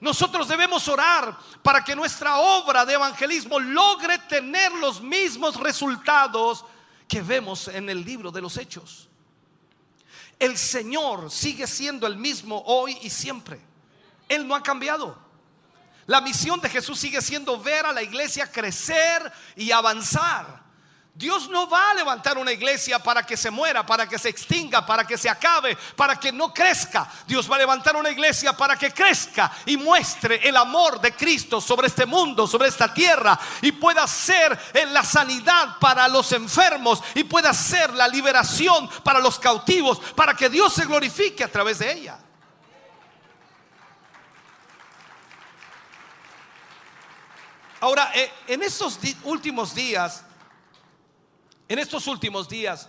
Nosotros 0.00 0.48
debemos 0.48 0.86
orar 0.88 1.36
para 1.62 1.82
que 1.82 1.96
nuestra 1.96 2.38
obra 2.38 2.84
de 2.84 2.94
evangelismo 2.94 3.58
logre 3.58 4.18
tener 4.18 4.72
los 4.72 5.00
mismos 5.00 5.58
resultados 5.58 6.64
que 7.08 7.22
vemos 7.22 7.68
en 7.68 7.88
el 7.88 8.04
libro 8.04 8.30
de 8.30 8.42
los 8.42 8.56
hechos. 8.58 9.08
El 10.38 10.58
Señor 10.58 11.30
sigue 11.30 11.66
siendo 11.66 12.06
el 12.06 12.16
mismo 12.16 12.62
hoy 12.66 12.98
y 13.00 13.08
siempre. 13.08 13.60
Él 14.28 14.46
no 14.46 14.54
ha 14.54 14.62
cambiado. 14.62 15.16
La 16.06 16.20
misión 16.20 16.60
de 16.60 16.68
Jesús 16.68 16.98
sigue 16.98 17.22
siendo 17.22 17.58
ver 17.60 17.86
a 17.86 17.92
la 17.92 18.02
iglesia 18.02 18.50
crecer 18.50 19.32
y 19.56 19.70
avanzar. 19.72 20.65
Dios 21.16 21.48
no 21.48 21.66
va 21.66 21.92
a 21.92 21.94
levantar 21.94 22.36
una 22.36 22.52
iglesia 22.52 22.98
para 22.98 23.24
que 23.24 23.38
se 23.38 23.50
muera, 23.50 23.86
para 23.86 24.06
que 24.06 24.18
se 24.18 24.28
extinga, 24.28 24.84
para 24.84 25.06
que 25.06 25.16
se 25.16 25.30
acabe, 25.30 25.74
para 25.96 26.20
que 26.20 26.30
no 26.30 26.52
crezca. 26.52 27.10
Dios 27.26 27.50
va 27.50 27.56
a 27.56 27.60
levantar 27.60 27.96
una 27.96 28.10
iglesia 28.10 28.52
para 28.54 28.76
que 28.76 28.92
crezca 28.92 29.50
y 29.64 29.78
muestre 29.78 30.46
el 30.46 30.54
amor 30.58 31.00
de 31.00 31.14
Cristo 31.14 31.58
sobre 31.58 31.86
este 31.86 32.04
mundo, 32.04 32.46
sobre 32.46 32.68
esta 32.68 32.92
tierra 32.92 33.40
y 33.62 33.72
pueda 33.72 34.06
ser 34.06 34.60
la 34.90 35.02
sanidad 35.02 35.78
para 35.80 36.06
los 36.06 36.32
enfermos 36.32 37.02
y 37.14 37.24
pueda 37.24 37.54
ser 37.54 37.94
la 37.94 38.08
liberación 38.08 38.86
para 39.02 39.18
los 39.18 39.38
cautivos, 39.38 39.98
para 40.14 40.34
que 40.34 40.50
Dios 40.50 40.74
se 40.74 40.84
glorifique 40.84 41.42
a 41.42 41.50
través 41.50 41.78
de 41.78 41.92
ella. 41.92 42.18
Ahora, 47.80 48.10
eh, 48.14 48.30
en 48.48 48.62
estos 48.62 48.98
últimos 49.24 49.74
días, 49.74 50.22
en 51.68 51.78
estos 51.78 52.06
últimos 52.06 52.48
días, 52.48 52.88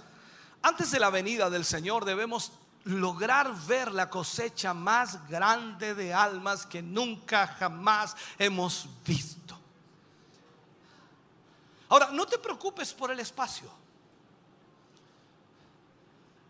antes 0.61 0.91
de 0.91 0.99
la 0.99 1.09
venida 1.09 1.49
del 1.49 1.65
Señor, 1.65 2.05
debemos 2.05 2.51
lograr 2.83 3.53
ver 3.67 3.91
la 3.91 4.09
cosecha 4.09 4.73
más 4.73 5.27
grande 5.27 5.93
de 5.93 6.13
almas 6.13 6.65
que 6.65 6.81
nunca 6.81 7.47
jamás 7.47 8.15
hemos 8.37 8.87
visto. 9.05 9.57
Ahora, 11.89 12.09
no 12.11 12.25
te 12.25 12.37
preocupes 12.37 12.93
por 12.93 13.11
el 13.11 13.19
espacio. 13.19 13.69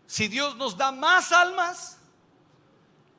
Si 0.06 0.26
Dios 0.28 0.56
nos 0.56 0.76
da 0.76 0.90
más 0.90 1.32
almas, 1.32 1.98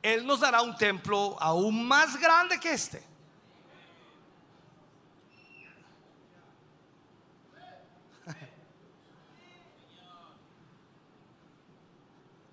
Él 0.02 0.26
nos 0.26 0.40
dará 0.40 0.60
un 0.62 0.76
templo 0.76 1.36
aún 1.40 1.86
más 1.86 2.18
grande 2.18 2.58
que 2.58 2.72
este. 2.72 3.09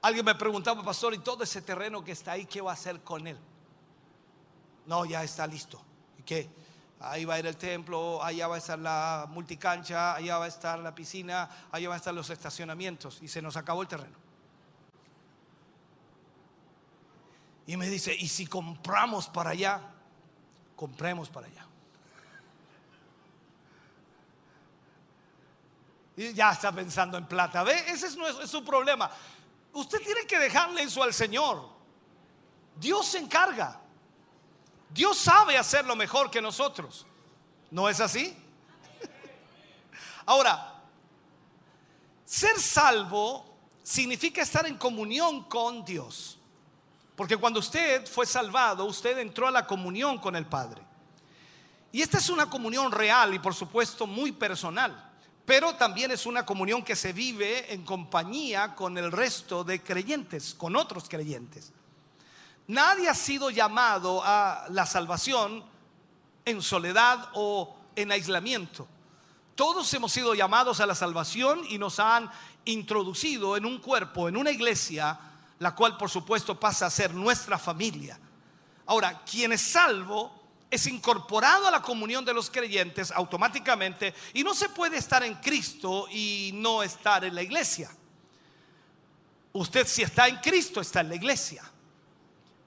Alguien 0.01 0.26
me 0.26 0.35
preguntaba, 0.35 0.84
pastor, 0.84 1.14
¿y 1.14 1.19
todo 1.19 1.43
ese 1.43 1.61
terreno 1.61 2.03
que 2.03 2.11
está 2.11 2.34
ahí, 2.34 2.45
qué 2.45 2.61
va 2.61 2.72
a 2.72 2.74
hacer 2.74 3.01
con 3.01 3.26
él? 3.27 3.38
No, 4.85 5.06
ya 5.06 5.24
está 5.24 5.48
listo. 5.48 5.82
¿Y 6.19 6.24
qué? 6.24 6.50
Ahí 7.00 7.26
va 7.26 7.35
a 7.35 7.40
ir 7.40 7.45
el 7.45 7.58
templo, 7.58 8.24
allá 8.24 8.48
va 8.48 8.56
a 8.56 8.58
estar 8.58 8.80
la 8.80 9.27
multicancha, 9.30 10.16
allá 10.16 10.38
va 10.38 10.45
a 10.45 10.48
estar 10.48 10.80
la 10.80 10.95
piscina, 10.95 11.50
allá 11.72 11.90
van 11.90 11.95
a 11.95 11.98
estar 11.98 12.14
los 12.14 12.30
estacionamientos. 12.30 13.19
Y 13.22 13.27
se 13.27 13.42
nos 13.42 13.58
acabó 13.58 13.82
el 13.82 13.88
terreno. 13.88 14.17
Y 17.67 17.76
me 17.76 17.88
dice, 17.90 18.16
¿y 18.16 18.27
si 18.27 18.48
compramos 18.48 19.27
para 19.27 19.51
allá? 19.51 19.82
Compremos 20.76 21.30
para 21.30 21.48
allá. 21.48 21.66
Y 26.16 26.34
ya 26.34 26.51
está 26.51 26.72
pensando 26.72 27.17
en 27.17 27.27
plata. 27.27 27.64
¿Ve? 27.64 27.77
Ese 27.90 28.08
es, 28.08 28.17
es 28.42 28.50
su 28.50 28.64
problema. 28.64 29.11
Usted 29.77 30.01
tiene 30.01 30.25
que 30.25 30.39
dejarle 30.39 30.81
eso 30.81 31.03
al 31.03 31.14
Señor. 31.14 31.69
Dios 32.77 33.06
se 33.06 33.19
encarga. 33.19 33.80
Dios 34.89 35.19
sabe 35.19 35.56
hacerlo 35.56 35.95
mejor 35.95 36.31
que 36.31 36.41
nosotros. 36.41 37.06
¿No 37.69 37.88
es 37.88 37.99
así? 37.99 38.35
Ahora, 40.25 40.81
ser 42.25 42.59
salvo 42.59 43.45
significa 43.83 44.41
estar 44.41 44.65
en 44.65 44.80
comunión 44.80 45.43
con 45.43 45.85
Dios. 45.85 46.39
Porque 47.15 47.38
cuando 47.38 47.59
usted 47.59 48.07
fue 48.07 48.25
salvado, 48.25 48.83
usted 48.85 49.19
entró 49.19 49.45
a 49.45 49.51
la 49.51 49.67
comunión 49.67 50.17
con 50.17 50.35
el 50.35 50.47
Padre. 50.47 50.81
Y 51.91 52.01
esta 52.01 52.17
es 52.17 52.30
una 52.30 52.49
comunión 52.49 52.91
real 52.91 53.31
y 53.35 53.38
por 53.38 53.53
supuesto 53.53 54.07
muy 54.07 54.31
personal. 54.31 55.06
Pero 55.48 55.76
también 55.76 56.11
es 56.11 56.26
una 56.26 56.45
comunión 56.45 56.84
que 56.84 56.98
se 56.98 57.14
vive 57.14 57.74
en 57.74 57.85
compañía 57.85 58.76
con 58.76 58.98
el 58.98 59.14
resto 59.14 59.64
de 59.64 59.82
creyentes, 59.82 60.53
con 60.53 60.76
otros 60.76 61.08
creyentes. 61.08 61.72
Nadie 62.67 63.08
ha 63.08 63.14
sido 63.14 63.50
llamado 63.50 64.22
a 64.26 64.66
la 64.72 64.85
salvación 64.85 65.64
en 66.43 66.61
soledad 66.61 67.30
o 67.34 67.77
en 67.95 68.11
aislamiento. 68.11 68.90
Todos 69.56 69.93
hemos 69.93 70.11
sido 70.11 70.35
llamados 70.35 70.82
a 70.82 70.85
la 70.85 70.95
salvación 70.95 71.61
y 71.69 71.77
nos 71.77 72.01
han 72.01 72.30
introducido 72.66 73.56
en 73.56 73.66
un 73.66 73.80
cuerpo, 73.80 74.27
en 74.27 74.35
una 74.35 74.51
iglesia, 74.51 75.17
la 75.59 75.74
cual 75.74 75.95
por 75.95 76.09
supuesto 76.09 76.59
pasa 76.59 76.88
a 76.88 76.90
ser 76.90 77.14
nuestra 77.14 77.58
familia. 77.58 78.19
Ahora, 78.85 79.22
quien 79.24 79.53
es 79.53 79.61
salvo 79.61 80.47
es 80.69 80.87
incorporado 80.87 81.67
a 81.67 81.71
la 81.71 81.81
comunión 81.81 82.25
de 82.25 82.33
los 82.33 82.49
creyentes 82.49 83.11
automáticamente 83.11 84.13
y 84.33 84.43
no 84.43 84.53
se 84.53 84.69
puede 84.69 84.97
estar 84.97 85.23
en 85.23 85.35
Cristo 85.35 86.07
y 86.11 86.51
no 86.53 86.83
estar 86.83 87.23
en 87.23 87.35
la 87.35 87.41
iglesia. 87.41 87.89
Usted 89.53 89.87
si 89.87 90.03
está 90.03 90.27
en 90.27 90.37
Cristo 90.37 90.81
está 90.81 91.01
en 91.01 91.09
la 91.09 91.15
iglesia. 91.15 91.63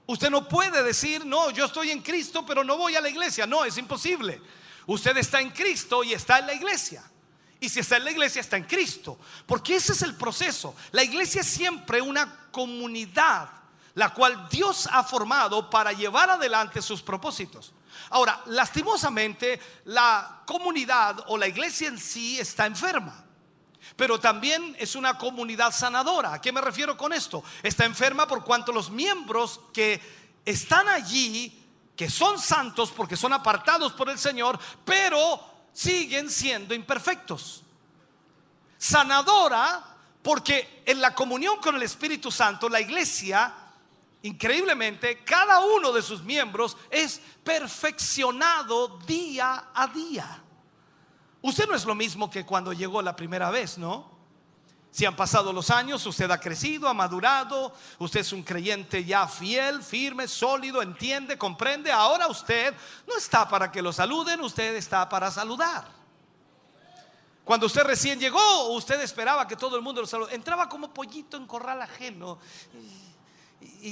Usted 0.07 0.29
no 0.29 0.47
puede 0.47 0.83
decir, 0.83 1.25
no, 1.25 1.51
yo 1.51 1.65
estoy 1.65 1.91
en 1.91 2.01
Cristo, 2.01 2.45
pero 2.45 2.63
no 2.63 2.75
voy 2.75 2.95
a 2.95 3.01
la 3.01 3.07
iglesia. 3.07 3.45
No, 3.47 3.63
es 3.63 3.77
imposible. 3.77 4.41
Usted 4.87 5.15
está 5.15 5.39
en 5.39 5.51
Cristo 5.51 6.03
y 6.03 6.13
está 6.13 6.39
en 6.39 6.47
la 6.47 6.53
iglesia. 6.53 7.03
Y 7.61 7.69
si 7.69 7.79
está 7.79 7.97
en 7.97 8.05
la 8.05 8.11
iglesia, 8.11 8.41
está 8.41 8.57
en 8.57 8.63
Cristo. 8.63 9.19
Porque 9.45 9.75
ese 9.75 9.93
es 9.93 10.01
el 10.01 10.15
proceso. 10.15 10.75
La 10.91 11.03
iglesia 11.03 11.41
es 11.41 11.47
siempre 11.47 12.01
una 12.01 12.49
comunidad, 12.51 13.49
la 13.93 14.13
cual 14.13 14.49
Dios 14.49 14.89
ha 14.91 15.03
formado 15.03 15.69
para 15.69 15.93
llevar 15.93 16.31
adelante 16.31 16.81
sus 16.81 17.01
propósitos. 17.01 17.71
Ahora, 18.09 18.41
lastimosamente, 18.47 19.59
la 19.85 20.41
comunidad 20.45 21.23
o 21.27 21.37
la 21.37 21.47
iglesia 21.47 21.87
en 21.87 21.97
sí 21.97 22.39
está 22.39 22.65
enferma. 22.65 23.25
Pero 23.95 24.19
también 24.19 24.75
es 24.79 24.95
una 24.95 25.17
comunidad 25.17 25.71
sanadora. 25.71 26.33
¿A 26.33 26.41
qué 26.41 26.51
me 26.51 26.61
refiero 26.61 26.95
con 26.97 27.13
esto? 27.13 27.43
Está 27.63 27.85
enferma 27.85 28.27
por 28.27 28.43
cuanto 28.43 28.71
los 28.71 28.89
miembros 28.89 29.59
que 29.73 30.01
están 30.45 30.87
allí, 30.87 31.57
que 31.95 32.09
son 32.09 32.39
santos 32.39 32.91
porque 32.91 33.17
son 33.17 33.33
apartados 33.33 33.93
por 33.93 34.09
el 34.09 34.17
Señor, 34.17 34.59
pero 34.85 35.39
siguen 35.73 36.29
siendo 36.29 36.73
imperfectos. 36.73 37.63
Sanadora 38.77 39.91
porque 40.21 40.83
en 40.85 41.01
la 41.01 41.15
comunión 41.15 41.57
con 41.57 41.75
el 41.75 41.83
Espíritu 41.83 42.31
Santo, 42.31 42.69
la 42.69 42.79
iglesia, 42.79 43.53
increíblemente, 44.23 45.23
cada 45.23 45.59
uno 45.65 45.91
de 45.91 46.01
sus 46.01 46.23
miembros 46.23 46.77
es 46.89 47.21
perfeccionado 47.43 48.99
día 48.99 49.69
a 49.73 49.87
día. 49.87 50.43
Usted 51.41 51.67
no 51.67 51.75
es 51.75 51.85
lo 51.85 51.95
mismo 51.95 52.29
que 52.29 52.45
cuando 52.45 52.71
llegó 52.71 53.01
la 53.01 53.15
primera 53.15 53.49
vez, 53.49 53.77
¿no? 53.77 54.11
Si 54.91 55.05
han 55.05 55.15
pasado 55.15 55.53
los 55.53 55.69
años, 55.69 56.05
usted 56.05 56.29
ha 56.29 56.39
crecido, 56.39 56.89
ha 56.89 56.93
madurado, 56.93 57.73
usted 57.97 58.19
es 58.19 58.33
un 58.33 58.43
creyente 58.43 59.05
ya 59.05 59.25
fiel, 59.25 59.81
firme, 59.81 60.27
sólido, 60.27 60.81
entiende, 60.81 61.37
comprende. 61.37 61.91
Ahora 61.91 62.27
usted 62.27 62.73
no 63.07 63.17
está 63.17 63.47
para 63.47 63.71
que 63.71 63.81
lo 63.81 63.93
saluden, 63.93 64.41
usted 64.41 64.75
está 64.75 65.07
para 65.07 65.31
saludar. 65.31 65.85
Cuando 67.45 67.65
usted 67.65 67.83
recién 67.83 68.19
llegó, 68.19 68.67
usted 68.73 68.99
esperaba 69.01 69.47
que 69.47 69.55
todo 69.55 69.77
el 69.77 69.81
mundo 69.81 70.01
lo 70.01 70.07
saludara. 70.07 70.35
Entraba 70.35 70.67
como 70.67 70.93
pollito 70.93 71.37
en 71.37 71.47
corral 71.47 71.81
ajeno 71.81 72.37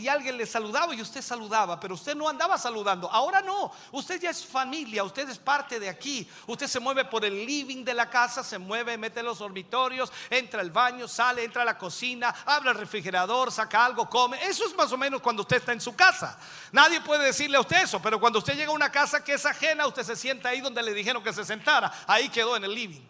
alguien 0.07 0.37
le 0.37 0.45
saludaba 0.45 0.93
y 0.93 1.01
usted 1.01 1.21
saludaba, 1.21 1.79
pero 1.79 1.93
usted 1.93 2.15
no 2.15 2.27
andaba 2.27 2.57
saludando. 2.57 3.09
Ahora 3.11 3.41
no, 3.41 3.71
usted 3.91 4.19
ya 4.19 4.29
es 4.29 4.45
familia, 4.45 5.03
usted 5.03 5.27
es 5.29 5.37
parte 5.37 5.79
de 5.79 5.89
aquí. 5.89 6.27
Usted 6.47 6.67
se 6.67 6.79
mueve 6.79 7.05
por 7.05 7.25
el 7.25 7.45
living 7.45 7.83
de 7.83 7.93
la 7.93 8.09
casa, 8.09 8.43
se 8.43 8.57
mueve, 8.57 8.97
mete 8.97 9.23
los 9.23 9.39
dormitorios, 9.39 10.11
entra 10.29 10.61
al 10.61 10.71
baño, 10.71 11.07
sale, 11.07 11.43
entra 11.43 11.61
a 11.63 11.65
la 11.65 11.77
cocina, 11.77 12.33
abre 12.45 12.69
el 12.69 12.75
refrigerador, 12.75 13.51
saca 13.51 13.85
algo, 13.85 14.09
come. 14.09 14.43
Eso 14.43 14.65
es 14.65 14.75
más 14.75 14.91
o 14.91 14.97
menos 14.97 15.21
cuando 15.21 15.41
usted 15.41 15.57
está 15.57 15.73
en 15.73 15.81
su 15.81 15.95
casa. 15.95 16.39
Nadie 16.71 17.01
puede 17.01 17.25
decirle 17.25 17.57
a 17.57 17.61
usted 17.61 17.83
eso, 17.83 18.01
pero 18.01 18.19
cuando 18.19 18.39
usted 18.39 18.55
llega 18.55 18.71
a 18.71 18.75
una 18.75 18.91
casa 18.91 19.23
que 19.23 19.33
es 19.33 19.45
ajena, 19.45 19.87
usted 19.87 20.03
se 20.03 20.15
sienta 20.15 20.49
ahí 20.49 20.61
donde 20.61 20.83
le 20.83 20.93
dijeron 20.93 21.23
que 21.23 21.33
se 21.33 21.45
sentara. 21.45 21.91
Ahí 22.07 22.29
quedó 22.29 22.55
en 22.55 22.63
el 22.63 22.73
living. 22.73 23.07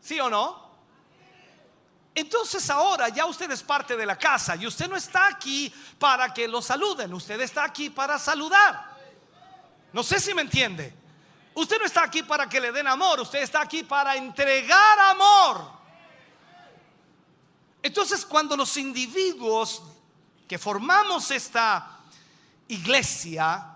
¿Sí 0.00 0.18
o 0.18 0.28
no? 0.28 0.71
Entonces 2.14 2.68
ahora 2.68 3.08
ya 3.08 3.24
usted 3.26 3.50
es 3.50 3.62
parte 3.62 3.96
de 3.96 4.04
la 4.04 4.16
casa 4.16 4.54
y 4.56 4.66
usted 4.66 4.88
no 4.88 4.96
está 4.96 5.28
aquí 5.28 5.72
para 5.98 6.32
que 6.32 6.46
lo 6.46 6.60
saluden, 6.60 7.12
usted 7.14 7.40
está 7.40 7.64
aquí 7.64 7.88
para 7.88 8.18
saludar. 8.18 8.96
No 9.92 10.02
sé 10.02 10.20
si 10.20 10.34
me 10.34 10.42
entiende. 10.42 10.94
Usted 11.54 11.78
no 11.78 11.84
está 11.84 12.04
aquí 12.04 12.22
para 12.22 12.48
que 12.48 12.60
le 12.60 12.72
den 12.72 12.86
amor, 12.86 13.20
usted 13.20 13.42
está 13.42 13.62
aquí 13.62 13.82
para 13.82 14.16
entregar 14.16 14.98
amor. 14.98 15.70
Entonces 17.82 18.24
cuando 18.24 18.56
los 18.56 18.76
individuos 18.76 19.82
que 20.46 20.58
formamos 20.58 21.30
esta 21.30 21.98
iglesia 22.68 23.68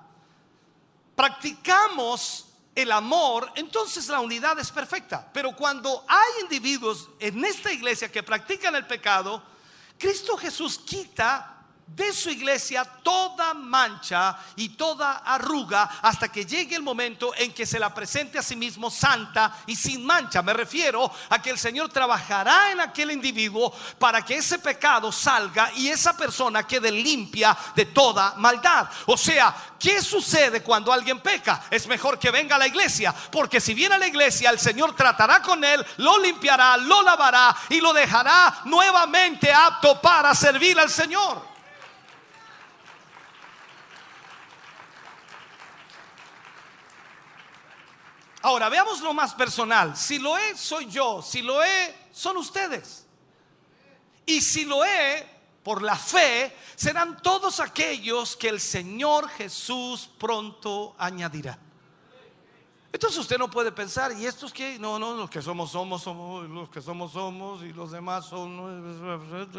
practicamos 1.15 2.46
el 2.77 2.93
amor, 2.93 3.51
entonces 3.57 4.07
la 4.09 4.21
unidad 4.21 4.59
es 4.61 4.71
perfecta. 4.71 5.29
Pero 5.33 5.57
cuando 5.57 6.05
hay 6.07 6.43
individuos 6.43 7.09
en 7.19 7.43
esta 7.45 7.73
iglesia 7.73 8.13
que 8.13 8.23
practican 8.23 8.77
el 8.77 8.87
pecado, 8.87 9.43
Cristo 9.99 10.37
Jesús 10.37 10.79
quita 10.79 11.56
de 11.87 12.13
su 12.13 12.31
iglesia 12.31 12.85
toda 12.85 13.55
mancha 13.55 14.37
y 14.57 14.71
toda 14.71 15.19
arruga 15.19 15.85
hasta 16.03 16.29
que 16.29 16.45
llegue 16.45 16.75
el 16.75 16.83
momento 16.83 17.33
en 17.37 17.55
que 17.55 17.65
se 17.65 17.79
la 17.79 17.95
presente 17.95 18.39
a 18.39 18.43
sí 18.43 18.57
mismo 18.57 18.91
santa 18.91 19.59
y 19.67 19.77
sin 19.77 20.05
mancha. 20.05 20.43
Me 20.43 20.53
refiero 20.53 21.11
a 21.31 21.41
que 21.41 21.51
el 21.51 21.59
Señor 21.59 21.89
trabajará 21.91 22.73
en 22.73 22.81
aquel 22.81 23.13
individuo 23.13 23.73
para 24.01 24.23
que 24.23 24.37
ese 24.37 24.59
pecado 24.59 25.13
salga 25.13 25.71
y 25.77 25.89
esa 25.89 26.17
persona 26.17 26.67
quede 26.67 26.91
limpia 26.91 27.57
de 27.77 27.87
toda 27.87 28.35
maldad. 28.37 28.89
O 29.07 29.17
sea, 29.17 29.55
¿qué 29.79 30.03
sucede 30.03 30.65
cuando 30.65 30.93
alguien 30.93 31.21
peca? 31.21 31.63
Es 31.71 31.87
mejor 31.87 32.19
que 32.19 32.33
venga 32.33 32.57
a 32.57 32.59
la 32.59 32.67
iglesia, 32.67 33.15
porque 33.31 33.61
si 33.61 33.75
viene 33.75 33.95
a 33.95 33.99
la 33.99 34.09
iglesia, 34.09 34.51
el 34.51 34.59
Señor 34.59 34.97
tratará 34.97 35.41
con 35.41 35.63
él, 35.63 35.87
lo 35.99 36.19
limpiará, 36.19 36.77
lo 36.77 37.03
lavará 37.03 37.57
y 37.69 37.81
lo 37.81 37.93
dejará 37.93 38.63
nuevamente 38.65 39.53
apto 39.53 40.01
para 40.01 40.35
servir 40.35 40.79
al 40.81 40.91
Señor. 40.91 41.56
Ahora, 48.47 48.69
veamos 48.69 49.01
lo 49.01 49.13
más 49.13 49.35
personal. 49.35 49.97
Si 49.97 50.21
lo 50.21 50.39
he, 50.39 50.57
soy 50.57 50.87
yo. 50.87 51.21
Si 51.21 51.43
lo 51.43 51.65
he, 51.65 51.97
son 52.13 52.37
ustedes. 52.37 53.05
Y 54.25 54.41
si 54.41 54.65
lo 54.65 54.85
he, 54.85 55.29
por 55.65 55.83
la 55.83 55.97
fe, 55.97 56.57
serán 56.77 57.21
todos 57.23 57.59
aquellos 57.59 58.37
que 58.37 58.49
el 58.49 58.61
Señor 58.61 59.29
Jesús 59.31 60.09
pronto 60.17 60.95
añadirá. 60.97 61.59
Entonces 62.93 63.19
usted 63.19 63.37
no 63.37 63.51
puede 63.51 63.73
pensar, 63.73 64.13
¿y 64.13 64.25
estos 64.25 64.53
que 64.53 64.79
No, 64.79 64.97
no, 64.97 65.15
los 65.15 65.29
que 65.29 65.43
somos, 65.43 65.73
somos, 65.73 66.05
somos, 66.05 66.49
los 66.49 66.69
que 66.69 66.81
somos, 66.81 67.11
somos, 67.11 67.65
y 67.65 67.73
los 67.73 67.91
demás 67.91 68.27
son. 68.27 69.57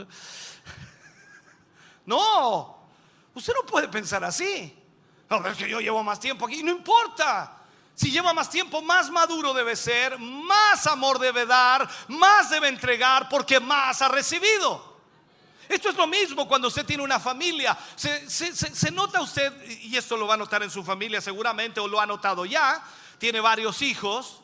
No, 2.06 2.88
usted 3.34 3.54
no 3.54 3.66
puede 3.66 3.90
pensar 3.90 4.24
así. 4.24 4.74
No, 5.30 5.46
es 5.46 5.58
que 5.58 5.68
yo 5.68 5.82
llevo 5.82 6.02
más 6.06 6.22
tiempo 6.22 6.46
aquí, 6.46 6.64
no 6.64 6.72
importa. 6.72 7.57
Si 7.98 8.12
lleva 8.12 8.32
más 8.32 8.52
tiempo, 8.52 8.84
más 8.84 9.10
maduro 9.10 9.56
debe 9.56 9.76
ser, 9.76 10.20
más 10.20 10.86
amor 10.86 11.18
debe 11.18 11.48
dar, 11.48 11.90
más 12.10 12.48
debe 12.52 12.68
entregar 12.68 13.28
porque 13.28 13.60
más 13.60 14.04
ha 14.04 14.08
recibido. 14.08 15.00
Esto 15.68 15.90
es 15.90 15.96
lo 15.96 16.06
mismo 16.06 16.48
cuando 16.48 16.68
usted 16.68 16.86
tiene 16.86 17.02
una 17.02 17.20
familia. 17.20 17.76
Se, 17.96 18.92
nota 18.92 19.20
usted, 19.20 19.52
y 19.82 19.98
esto 19.98 20.16
lo 20.16 20.28
va 20.28 20.36
a 20.36 20.38
notar 20.38 20.62
en 20.62 20.70
su 20.70 20.84
familia 20.84 21.22
seguramente, 21.22 21.80
o 21.80 21.88
lo 21.88 22.00
ha 22.00 22.06
notado 22.06 22.46
ya, 22.46 22.84
tiene 23.18 23.40
varios 23.40 23.82
hijos. 23.82 24.42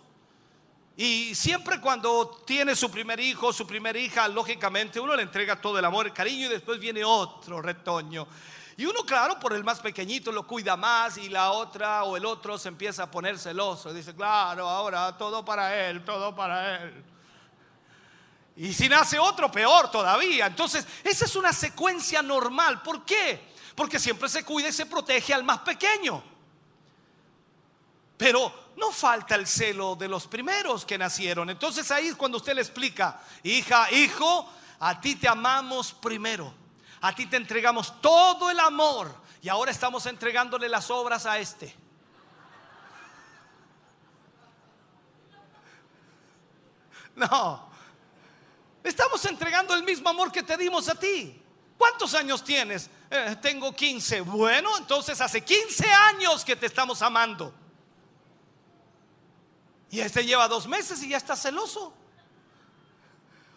Y 0.97 1.35
siempre 1.35 1.79
cuando 1.79 2.41
tiene 2.47 2.75
su 2.75 2.89
primer 2.89 3.19
hijo, 3.19 3.53
su 3.53 3.67
primera 3.67 3.99
hija, 3.99 4.27
lógicamente 4.29 4.99
uno 4.99 5.15
le 5.15 5.21
entrega 5.21 5.61
todo 5.61 5.77
el 5.77 5.85
amor, 5.85 6.07
el 6.07 6.13
cariño 6.13 6.47
y 6.47 6.49
después 6.49 6.79
viene 6.79 7.03
otro 7.03 7.61
retoño. 7.61 8.27
Y 8.75 8.85
uno, 8.85 9.03
claro, 9.05 9.39
por 9.39 9.53
el 9.53 9.63
más 9.63 9.79
pequeñito 9.79 10.31
lo 10.31 10.47
cuida 10.47 10.75
más 10.75 11.17
y 11.17 11.29
la 11.29 11.51
otra 11.51 12.03
o 12.03 12.17
el 12.17 12.25
otro 12.25 12.57
se 12.57 12.69
empieza 12.69 13.03
a 13.03 13.11
poner 13.11 13.37
celoso. 13.37 13.93
Dice, 13.93 14.15
claro, 14.15 14.67
ahora 14.67 15.15
todo 15.15 15.45
para 15.45 15.87
él, 15.87 16.03
todo 16.03 16.35
para 16.35 16.81
él. 16.81 17.03
Y 18.55 18.73
si 18.73 18.89
nace 18.89 19.19
otro, 19.19 19.51
peor 19.51 19.91
todavía. 19.91 20.47
Entonces, 20.47 20.87
esa 21.03 21.25
es 21.25 21.35
una 21.35 21.53
secuencia 21.53 22.21
normal. 22.23 22.81
¿Por 22.81 23.05
qué? 23.05 23.53
Porque 23.75 23.99
siempre 23.99 24.27
se 24.27 24.43
cuida 24.43 24.69
y 24.69 24.73
se 24.73 24.87
protege 24.87 25.33
al 25.33 25.43
más 25.43 25.59
pequeño. 25.59 26.23
Pero 28.17 28.71
no 28.77 28.91
falta 28.91 29.35
el 29.35 29.45
celo 29.45 29.95
de 29.95 30.07
los 30.07 30.25
primeros 30.25 30.83
que 30.83 30.97
nacieron. 30.97 31.49
Entonces 31.49 31.91
ahí 31.91 32.07
es 32.07 32.15
cuando 32.15 32.37
usted 32.37 32.55
le 32.55 32.61
explica, 32.61 33.21
hija, 33.43 33.91
hijo, 33.91 34.49
a 34.79 34.99
ti 34.99 35.15
te 35.15 35.27
amamos 35.27 35.93
primero 35.93 36.62
a 37.03 37.13
ti 37.13 37.25
te 37.25 37.35
entregamos 37.35 37.99
todo 37.99 38.49
el 38.49 38.57
amor 38.61 39.13
y 39.41 39.49
ahora 39.49 39.71
estamos 39.71 40.05
entregándole 40.05 40.69
las 40.69 40.89
obras 40.89 41.25
a 41.25 41.37
este. 41.37 41.75
No, 47.13 47.69
estamos 48.81 49.23
entregando 49.25 49.73
el 49.73 49.83
mismo 49.83 50.07
amor 50.09 50.31
que 50.31 50.43
te 50.43 50.55
dimos 50.55 50.87
a 50.87 50.95
ti. 50.95 51.43
¿Cuántos 51.77 52.13
años 52.13 52.41
tienes? 52.41 52.89
Eh, 53.11 53.35
tengo 53.41 53.75
15. 53.75 54.21
Bueno, 54.21 54.77
entonces 54.77 55.19
hace 55.19 55.41
15 55.41 55.85
años 55.91 56.45
que 56.45 56.55
te 56.55 56.67
estamos 56.67 57.01
amando. 57.01 57.53
Y 59.89 59.99
este 59.99 60.25
lleva 60.25 60.47
dos 60.47 60.67
meses 60.67 61.03
y 61.03 61.09
ya 61.09 61.17
está 61.17 61.35
celoso. 61.35 61.93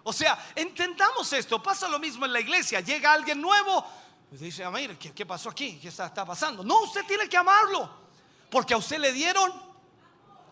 O 0.09 0.12
sea, 0.12 0.39
entendamos 0.55 1.33
esto. 1.33 1.60
Pasa 1.60 1.89
lo 1.89 1.99
mismo 1.99 2.26
en 2.26 2.33
la 2.33 2.39
iglesia. 2.39 2.78
Llega 2.81 3.12
alguien 3.12 3.41
nuevo. 3.41 3.85
y 4.31 4.36
dice, 4.36 4.62
"Ah, 4.62 4.70
mire, 4.70 4.97
¿qué, 4.97 5.12
qué 5.12 5.26
pasó 5.26 5.51
aquí? 5.51 5.81
¿Qué 5.83 5.89
está, 5.89 6.07
está 6.07 6.25
pasando? 6.25 6.62
No, 6.62 6.83
usted 6.83 7.05
tiene 7.07 7.28
que 7.28 7.36
amarlo. 7.36 7.91
Porque 8.49 8.73
a 8.73 8.76
usted 8.76 8.99
le 8.99 9.10
dieron 9.10 9.52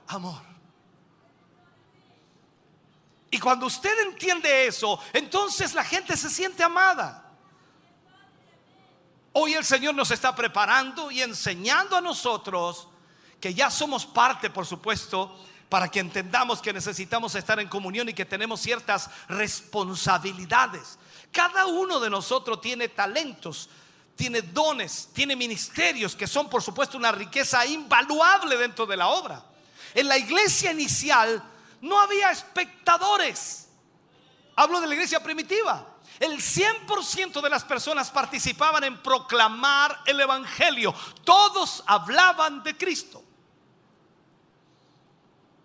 amor. 0.08 0.42
Y 3.30 3.38
cuando 3.38 3.66
usted 3.66 3.96
entiende 4.00 4.66
eso, 4.66 4.98
entonces 5.12 5.72
la 5.72 5.84
gente 5.84 6.16
se 6.16 6.30
siente 6.30 6.64
amada. 6.64 7.30
Hoy 9.34 9.54
el 9.54 9.64
Señor 9.64 9.94
nos 9.94 10.10
está 10.10 10.34
preparando 10.34 11.12
y 11.12 11.22
enseñando 11.22 11.96
a 11.96 12.00
nosotros 12.00 12.88
que 13.40 13.54
ya 13.54 13.70
somos 13.70 14.04
parte, 14.04 14.50
por 14.50 14.66
supuesto, 14.66 15.38
para 15.74 15.90
que 15.90 15.98
entendamos 15.98 16.62
que 16.62 16.72
necesitamos 16.72 17.34
estar 17.34 17.58
en 17.58 17.66
comunión 17.66 18.08
y 18.08 18.14
que 18.14 18.24
tenemos 18.24 18.60
ciertas 18.60 19.10
responsabilidades. 19.26 21.00
Cada 21.32 21.66
uno 21.66 21.98
de 21.98 22.08
nosotros 22.08 22.60
tiene 22.60 22.90
talentos, 22.90 23.68
tiene 24.14 24.40
dones, 24.42 25.08
tiene 25.12 25.34
ministerios 25.34 26.14
que 26.14 26.28
son, 26.28 26.48
por 26.48 26.62
supuesto, 26.62 26.96
una 26.96 27.10
riqueza 27.10 27.66
invaluable 27.66 28.56
dentro 28.56 28.86
de 28.86 28.96
la 28.96 29.08
obra. 29.08 29.44
En 29.96 30.06
la 30.06 30.16
iglesia 30.16 30.70
inicial 30.70 31.42
no 31.80 31.98
había 31.98 32.30
espectadores. 32.30 33.66
Hablo 34.54 34.80
de 34.80 34.86
la 34.86 34.94
iglesia 34.94 35.20
primitiva. 35.24 35.84
El 36.20 36.38
100% 36.38 37.42
de 37.42 37.50
las 37.50 37.64
personas 37.64 38.12
participaban 38.12 38.84
en 38.84 39.02
proclamar 39.02 40.02
el 40.06 40.20
Evangelio. 40.20 40.94
Todos 41.24 41.82
hablaban 41.88 42.62
de 42.62 42.76
Cristo. 42.76 43.24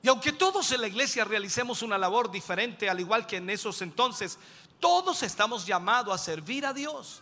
Y 0.01 0.07
aunque 0.07 0.31
todos 0.31 0.71
en 0.71 0.81
la 0.81 0.87
iglesia 0.87 1.25
realicemos 1.25 1.81
una 1.81 1.97
labor 1.97 2.31
diferente, 2.31 2.89
al 2.89 2.99
igual 2.99 3.27
que 3.27 3.37
en 3.37 3.49
esos 3.49 3.81
entonces, 3.81 4.37
todos 4.79 5.23
estamos 5.23 5.65
llamados 5.65 6.13
a 6.13 6.23
servir 6.23 6.65
a 6.65 6.73
Dios. 6.73 7.21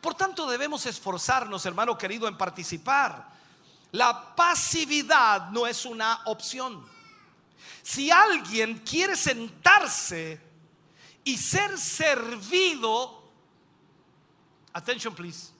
Por 0.00 0.14
tanto, 0.14 0.46
debemos 0.46 0.86
esforzarnos, 0.86 1.66
hermano 1.66 1.98
querido, 1.98 2.28
en 2.28 2.36
participar. 2.36 3.28
La 3.90 4.34
pasividad 4.34 5.50
no 5.50 5.66
es 5.66 5.84
una 5.84 6.20
opción. 6.26 6.86
Si 7.82 8.10
alguien 8.10 8.78
quiere 8.78 9.16
sentarse 9.16 10.40
y 11.24 11.36
ser 11.36 11.78
servido, 11.78 13.24
attention 14.72 15.14
please, 15.14 15.50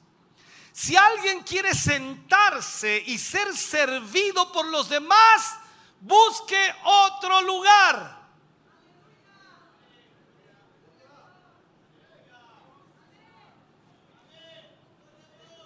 si 0.73 0.97
alguien 0.97 1.43
quiere 1.43 1.75
sentarse 1.75 3.03
y 3.07 3.19
ser 3.19 3.57
servido 3.57 4.51
por 4.53 4.67
los 4.67 4.89
demás, 4.89 5.57
busque 6.05 6.75
otro 6.85 7.41
lugar. 7.43 8.23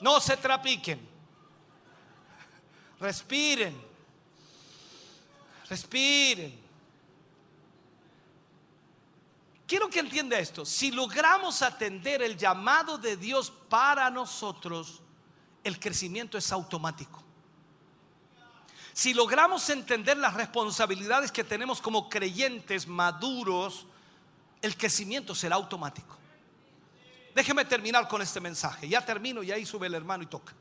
No 0.01 0.21
se 0.21 0.37
trapiquen. 0.37 1.07
Respiren. 3.01 3.77
Respiren. 5.69 6.69
Quiero 9.67 9.91
que 9.91 9.99
entienda 9.99 10.39
esto. 10.39 10.65
Si 10.65 10.93
logramos 10.93 11.63
atender 11.63 12.23
el 12.23 12.39
llamado 12.39 12.97
de 12.97 13.17
Dios 13.17 13.53
para 13.69 14.09
nosotros, 14.09 15.03
el 15.65 15.79
crecimiento 15.79 16.39
es 16.39 16.51
automático. 16.53 17.28
Si 18.99 19.15
logramos 19.15 19.71
entender 19.71 20.17
las 20.17 20.35
responsabilidades 20.35 21.31
que 21.31 21.45
tenemos 21.45 21.81
como 21.81 22.09
creyentes 22.09 22.89
maduros, 22.89 23.87
el 24.61 24.77
crecimiento 24.77 25.37
será 25.37 25.55
automático. 25.55 26.17
Déjeme 27.33 27.65
terminar 27.65 28.09
con 28.09 28.23
este 28.23 28.41
mensaje. 28.41 28.89
Ya 28.89 29.07
termino 29.07 29.41
y 29.45 29.53
ahí 29.53 29.65
sube 29.65 29.87
el 29.87 29.95
hermano 29.95 30.25
y 30.25 30.27
toca. 30.27 30.53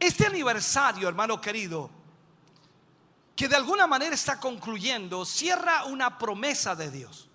Este 0.00 0.24
aniversario, 0.24 1.06
hermano 1.06 1.38
querido, 1.38 1.90
que 3.36 3.48
de 3.48 3.56
alguna 3.56 3.86
manera 3.86 4.14
está 4.14 4.40
concluyendo, 4.40 5.26
cierra 5.26 5.84
una 5.84 6.16
promesa 6.16 6.74
de 6.74 6.90
Dios. 6.90 7.28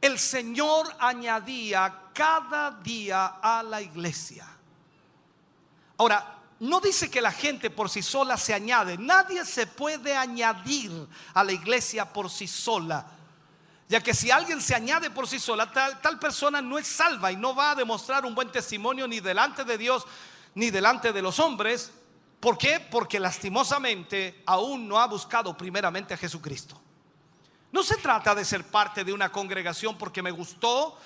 El 0.00 0.18
Señor 0.18 0.96
añadía 0.98 2.04
cada 2.14 2.70
día 2.70 3.26
a 3.42 3.62
la 3.62 3.82
iglesia. 3.82 4.53
Ahora, 5.96 6.38
no 6.60 6.80
dice 6.80 7.10
que 7.10 7.20
la 7.20 7.32
gente 7.32 7.70
por 7.70 7.90
sí 7.90 8.02
sola 8.02 8.36
se 8.36 8.54
añade. 8.54 8.96
Nadie 8.96 9.44
se 9.44 9.66
puede 9.66 10.16
añadir 10.16 11.08
a 11.34 11.44
la 11.44 11.52
iglesia 11.52 12.12
por 12.12 12.30
sí 12.30 12.46
sola. 12.46 13.06
Ya 13.88 14.00
que 14.00 14.14
si 14.14 14.30
alguien 14.30 14.60
se 14.60 14.74
añade 14.74 15.10
por 15.10 15.28
sí 15.28 15.38
sola, 15.38 15.70
tal, 15.70 16.00
tal 16.00 16.18
persona 16.18 16.62
no 16.62 16.78
es 16.78 16.86
salva 16.86 17.30
y 17.30 17.36
no 17.36 17.54
va 17.54 17.72
a 17.72 17.74
demostrar 17.74 18.24
un 18.24 18.34
buen 18.34 18.50
testimonio 18.50 19.06
ni 19.06 19.20
delante 19.20 19.64
de 19.64 19.76
Dios 19.76 20.06
ni 20.54 20.70
delante 20.70 21.12
de 21.12 21.22
los 21.22 21.38
hombres. 21.38 21.92
¿Por 22.40 22.56
qué? 22.56 22.80
Porque 22.80 23.20
lastimosamente 23.20 24.42
aún 24.46 24.88
no 24.88 24.98
ha 24.98 25.06
buscado 25.06 25.56
primeramente 25.56 26.14
a 26.14 26.16
Jesucristo. 26.16 26.80
No 27.72 27.82
se 27.82 27.96
trata 27.96 28.34
de 28.34 28.44
ser 28.44 28.64
parte 28.64 29.04
de 29.04 29.12
una 29.12 29.32
congregación 29.32 29.98
porque 29.98 30.22
me 30.22 30.30
gustó, 30.30 30.96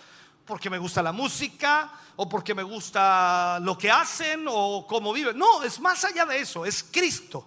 porque 0.48 0.70
me 0.70 0.78
gusta 0.78 1.02
la 1.02 1.12
música 1.12 1.92
o 2.16 2.26
porque 2.26 2.54
me 2.54 2.62
gusta 2.62 3.60
lo 3.60 3.76
que 3.76 3.90
hacen 3.90 4.46
o 4.48 4.86
cómo 4.86 5.12
viven. 5.12 5.38
No, 5.38 5.62
es 5.62 5.78
más 5.78 6.02
allá 6.04 6.24
de 6.24 6.40
eso, 6.40 6.64
es 6.64 6.82
Cristo. 6.82 7.46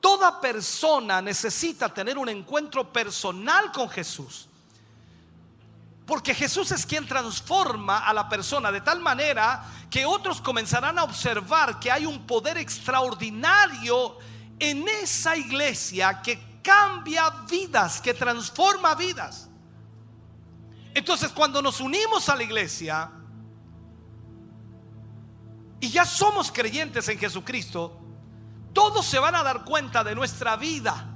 Toda 0.00 0.40
persona 0.40 1.22
necesita 1.22 1.88
tener 1.88 2.18
un 2.18 2.28
encuentro 2.28 2.92
personal 2.92 3.70
con 3.70 3.88
Jesús. 3.88 4.48
Porque 6.04 6.34
Jesús 6.34 6.72
es 6.72 6.84
quien 6.84 7.06
transforma 7.06 7.98
a 7.98 8.12
la 8.12 8.28
persona 8.28 8.72
de 8.72 8.80
tal 8.80 9.00
manera 9.00 9.64
que 9.88 10.04
otros 10.04 10.40
comenzarán 10.40 10.98
a 10.98 11.04
observar 11.04 11.78
que 11.78 11.92
hay 11.92 12.04
un 12.04 12.26
poder 12.26 12.58
extraordinario 12.58 14.18
en 14.58 14.88
esa 14.88 15.36
iglesia 15.36 16.20
que 16.20 16.60
cambia 16.62 17.30
vidas, 17.48 18.00
que 18.00 18.12
transforma 18.12 18.96
vidas. 18.96 19.48
Entonces 20.96 21.30
cuando 21.30 21.60
nos 21.60 21.82
unimos 21.82 22.26
a 22.30 22.34
la 22.34 22.42
iglesia 22.42 23.10
y 25.78 25.90
ya 25.90 26.06
somos 26.06 26.50
creyentes 26.50 27.06
en 27.10 27.18
Jesucristo, 27.18 28.00
todos 28.72 29.04
se 29.04 29.18
van 29.18 29.34
a 29.34 29.42
dar 29.42 29.62
cuenta 29.66 30.02
de 30.02 30.14
nuestra 30.14 30.56
vida. 30.56 31.14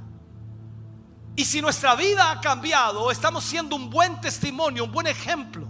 Y 1.34 1.46
si 1.46 1.62
nuestra 1.62 1.94
vida 1.94 2.30
ha 2.30 2.42
cambiado, 2.42 3.10
estamos 3.10 3.42
siendo 3.42 3.74
un 3.74 3.88
buen 3.88 4.20
testimonio, 4.20 4.84
un 4.84 4.92
buen 4.92 5.06
ejemplo. 5.06 5.66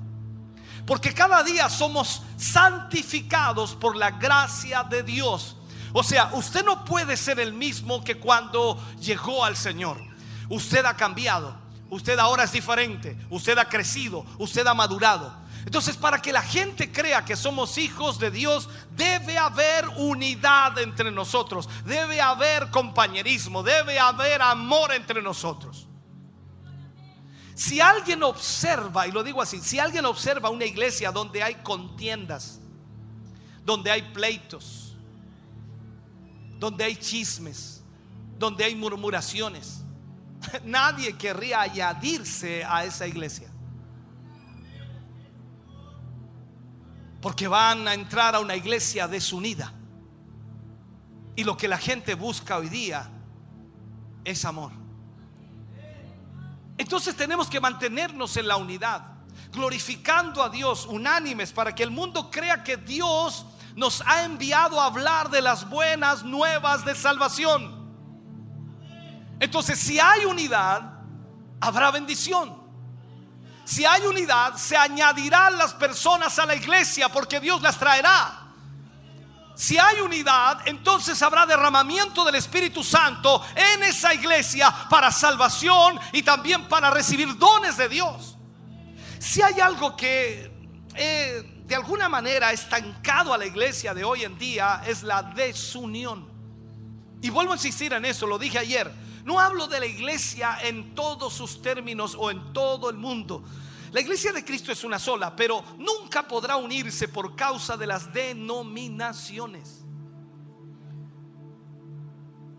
Porque 0.84 1.14
cada 1.14 1.44
día 1.44 1.68
somos 1.68 2.24
santificados 2.36 3.76
por 3.76 3.94
la 3.94 4.10
gracia 4.10 4.82
de 4.82 5.04
Dios. 5.04 5.56
O 5.92 6.02
sea, 6.02 6.30
usted 6.32 6.64
no 6.64 6.84
puede 6.84 7.16
ser 7.16 7.38
el 7.38 7.52
mismo 7.52 8.02
que 8.02 8.18
cuando 8.18 8.76
llegó 8.98 9.44
al 9.44 9.56
Señor. 9.56 10.02
Usted 10.48 10.84
ha 10.84 10.96
cambiado. 10.96 11.59
Usted 11.90 12.18
ahora 12.18 12.44
es 12.44 12.52
diferente. 12.52 13.16
Usted 13.28 13.58
ha 13.58 13.68
crecido. 13.68 14.24
Usted 14.38 14.66
ha 14.66 14.74
madurado. 14.74 15.40
Entonces, 15.66 15.96
para 15.96 16.22
que 16.22 16.32
la 16.32 16.42
gente 16.42 16.90
crea 16.90 17.24
que 17.24 17.36
somos 17.36 17.76
hijos 17.76 18.18
de 18.18 18.30
Dios, 18.30 18.68
debe 18.96 19.36
haber 19.36 19.86
unidad 19.96 20.78
entre 20.78 21.10
nosotros, 21.10 21.68
debe 21.84 22.20
haber 22.20 22.70
compañerismo, 22.70 23.62
debe 23.62 23.98
haber 23.98 24.40
amor 24.40 24.92
entre 24.94 25.20
nosotros. 25.20 25.86
Si 27.54 27.78
alguien 27.78 28.22
observa, 28.22 29.06
y 29.06 29.12
lo 29.12 29.22
digo 29.22 29.42
así, 29.42 29.60
si 29.60 29.78
alguien 29.78 30.06
observa 30.06 30.48
una 30.48 30.64
iglesia 30.64 31.12
donde 31.12 31.42
hay 31.42 31.56
contiendas, 31.56 32.58
donde 33.62 33.90
hay 33.90 34.00
pleitos, 34.00 34.96
donde 36.58 36.84
hay 36.84 36.96
chismes, 36.96 37.82
donde 38.38 38.64
hay 38.64 38.74
murmuraciones, 38.74 39.79
nadie 40.64 41.16
querría 41.16 41.60
añadirse 41.62 42.64
a 42.64 42.84
esa 42.84 43.06
iglesia. 43.06 43.48
Porque 47.20 47.48
van 47.48 47.86
a 47.86 47.94
entrar 47.94 48.34
a 48.34 48.40
una 48.40 48.56
iglesia 48.56 49.06
desunida. 49.06 49.72
Y 51.36 51.44
lo 51.44 51.56
que 51.56 51.68
la 51.68 51.78
gente 51.78 52.14
busca 52.14 52.56
hoy 52.56 52.68
día 52.68 53.10
es 54.24 54.44
amor. 54.44 54.72
Entonces 56.78 57.14
tenemos 57.14 57.48
que 57.48 57.60
mantenernos 57.60 58.36
en 58.38 58.48
la 58.48 58.56
unidad, 58.56 59.02
glorificando 59.52 60.42
a 60.42 60.48
Dios, 60.48 60.86
unánimes, 60.86 61.52
para 61.52 61.74
que 61.74 61.82
el 61.82 61.90
mundo 61.90 62.30
crea 62.30 62.64
que 62.64 62.78
Dios 62.78 63.44
nos 63.76 64.02
ha 64.06 64.24
enviado 64.24 64.80
a 64.80 64.86
hablar 64.86 65.28
de 65.28 65.42
las 65.42 65.68
buenas 65.68 66.24
nuevas 66.24 66.84
de 66.86 66.94
salvación. 66.94 67.79
Entonces, 69.40 69.78
si 69.78 69.98
hay 69.98 70.26
unidad, 70.26 70.82
habrá 71.60 71.90
bendición. 71.90 72.60
Si 73.64 73.84
hay 73.84 74.02
unidad, 74.02 74.56
se 74.56 74.76
añadirán 74.76 75.56
las 75.56 75.74
personas 75.74 76.38
a 76.38 76.46
la 76.46 76.54
iglesia 76.54 77.08
porque 77.08 77.40
Dios 77.40 77.62
las 77.62 77.78
traerá. 77.78 78.36
Si 79.54 79.78
hay 79.78 80.00
unidad, 80.00 80.60
entonces 80.66 81.20
habrá 81.22 81.46
derramamiento 81.46 82.24
del 82.24 82.34
Espíritu 82.34 82.82
Santo 82.82 83.42
en 83.54 83.82
esa 83.84 84.14
iglesia 84.14 84.74
para 84.88 85.12
salvación 85.12 86.00
y 86.12 86.22
también 86.22 86.66
para 86.66 86.90
recibir 86.90 87.36
dones 87.36 87.76
de 87.76 87.88
Dios. 87.88 88.36
Si 89.18 89.42
hay 89.42 89.60
algo 89.60 89.96
que 89.96 90.50
eh, 90.94 91.62
de 91.66 91.74
alguna 91.74 92.08
manera 92.08 92.48
ha 92.48 92.52
estancado 92.52 93.32
a 93.32 93.38
la 93.38 93.46
iglesia 93.46 93.94
de 93.94 94.02
hoy 94.02 94.24
en 94.24 94.36
día 94.38 94.82
es 94.86 95.02
la 95.02 95.22
desunión. 95.22 96.28
Y 97.22 97.30
vuelvo 97.30 97.52
a 97.52 97.56
insistir 97.56 97.92
en 97.92 98.04
eso, 98.04 98.26
lo 98.26 98.38
dije 98.38 98.58
ayer. 98.58 98.90
No 99.24 99.38
hablo 99.38 99.66
de 99.66 99.80
la 99.80 99.86
iglesia 99.86 100.58
en 100.62 100.94
todos 100.94 101.32
sus 101.32 101.60
términos 101.60 102.16
o 102.18 102.30
en 102.30 102.52
todo 102.52 102.90
el 102.90 102.96
mundo. 102.96 103.44
La 103.92 104.00
iglesia 104.00 104.32
de 104.32 104.44
Cristo 104.44 104.70
es 104.70 104.84
una 104.84 104.98
sola, 104.98 105.34
pero 105.34 105.64
nunca 105.78 106.26
podrá 106.26 106.56
unirse 106.56 107.08
por 107.08 107.34
causa 107.34 107.76
de 107.76 107.86
las 107.86 108.12
denominaciones. 108.12 109.84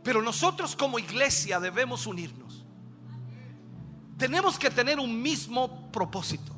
Pero 0.04 0.22
nosotros 0.22 0.76
como 0.76 1.00
iglesia 1.00 1.60
debemos 1.60 2.06
unirnos. 2.06 2.66
Tenemos 4.18 4.60
que 4.60 4.70
tener 4.70 5.00
un 5.00 5.22
mismo 5.22 5.92
propósito. 5.92 6.56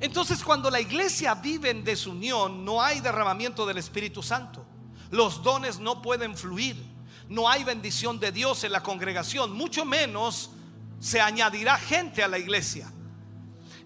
Entonces 0.00 0.44
cuando 0.44 0.70
la 0.70 0.80
iglesia 0.80 1.34
vive 1.34 1.70
en 1.70 1.82
desunión, 1.82 2.64
no 2.64 2.82
hay 2.82 3.00
derramamiento 3.00 3.64
del 3.64 3.78
Espíritu 3.78 4.22
Santo. 4.22 4.66
Los 5.10 5.42
dones 5.42 5.78
no 5.78 6.02
pueden 6.02 6.36
fluir. 6.36 6.93
No 7.28 7.48
hay 7.48 7.64
bendición 7.64 8.20
de 8.20 8.32
Dios 8.32 8.64
en 8.64 8.72
la 8.72 8.82
congregación. 8.82 9.52
Mucho 9.52 9.84
menos 9.84 10.50
se 11.00 11.20
añadirá 11.20 11.76
gente 11.78 12.22
a 12.22 12.28
la 12.28 12.38
iglesia. 12.38 12.90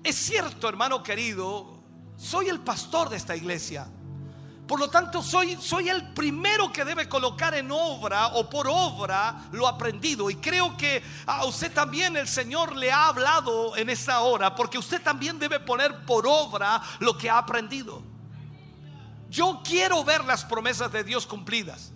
Es 0.02 0.16
cierto, 0.16 0.68
hermano 0.68 1.02
querido, 1.02 1.80
soy 2.16 2.48
el 2.48 2.60
pastor 2.60 3.08
de 3.08 3.16
esta 3.16 3.36
iglesia. 3.36 3.88
Por 4.66 4.78
lo 4.78 4.90
tanto, 4.90 5.22
soy, 5.22 5.56
soy 5.56 5.88
el 5.88 6.12
primero 6.12 6.70
que 6.70 6.84
debe 6.84 7.08
colocar 7.08 7.54
en 7.54 7.70
obra 7.70 8.28
o 8.28 8.50
por 8.50 8.68
obra 8.68 9.48
lo 9.52 9.66
aprendido. 9.66 10.28
Y 10.28 10.36
creo 10.36 10.76
que 10.76 11.02
a 11.24 11.46
usted 11.46 11.72
también 11.72 12.16
el 12.18 12.28
Señor 12.28 12.76
le 12.76 12.92
ha 12.92 13.06
hablado 13.06 13.74
en 13.78 13.88
esta 13.88 14.20
hora, 14.20 14.54
porque 14.54 14.76
usted 14.76 15.00
también 15.00 15.38
debe 15.38 15.58
poner 15.58 16.04
por 16.04 16.26
obra 16.26 16.82
lo 16.98 17.16
que 17.16 17.30
ha 17.30 17.38
aprendido. 17.38 18.02
Yo 19.30 19.62
quiero 19.64 20.04
ver 20.04 20.22
las 20.24 20.44
promesas 20.44 20.92
de 20.92 21.02
Dios 21.02 21.26
cumplidas. 21.26 21.92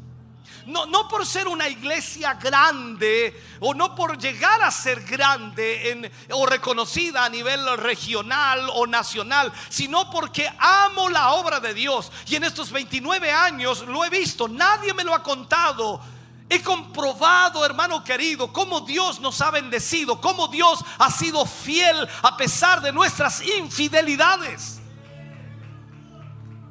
No, 0.66 0.86
no 0.86 1.08
por 1.08 1.26
ser 1.26 1.48
una 1.48 1.68
iglesia 1.68 2.34
grande 2.34 3.40
o 3.58 3.74
no 3.74 3.94
por 3.96 4.16
llegar 4.16 4.62
a 4.62 4.70
ser 4.70 5.02
grande 5.02 5.90
en- 5.90 6.12
o 6.30 6.46
reconocida 6.46 7.24
a 7.24 7.28
nivel 7.28 7.76
regional 7.78 8.68
o 8.74 8.86
nacional, 8.86 9.52
sino 9.68 10.08
porque 10.10 10.48
amo 10.58 11.08
la 11.08 11.32
obra 11.32 11.58
de 11.58 11.74
Dios. 11.74 12.12
Y 12.26 12.36
en 12.36 12.44
estos 12.44 12.70
29 12.70 13.30
años 13.32 13.80
lo 13.82 14.04
he 14.04 14.10
visto, 14.10 14.46
nadie 14.46 14.94
me 14.94 15.02
lo 15.02 15.14
ha 15.14 15.22
contado. 15.22 16.00
He 16.48 16.62
comprobado, 16.62 17.64
hermano 17.64 18.04
querido, 18.04 18.52
cómo 18.52 18.82
Dios 18.82 19.18
nos 19.20 19.40
ha 19.40 19.50
bendecido, 19.50 20.20
cómo 20.20 20.48
Dios 20.48 20.84
ha 20.98 21.10
sido 21.10 21.44
fiel 21.46 22.06
a 22.22 22.36
pesar 22.36 22.82
de 22.82 22.92
nuestras 22.92 23.40
infidelidades. 23.42 24.80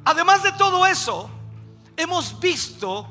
Además 0.04 0.42
de 0.42 0.52
todo 0.52 0.86
eso, 0.86 1.28
hemos 1.96 2.38
visto 2.40 3.06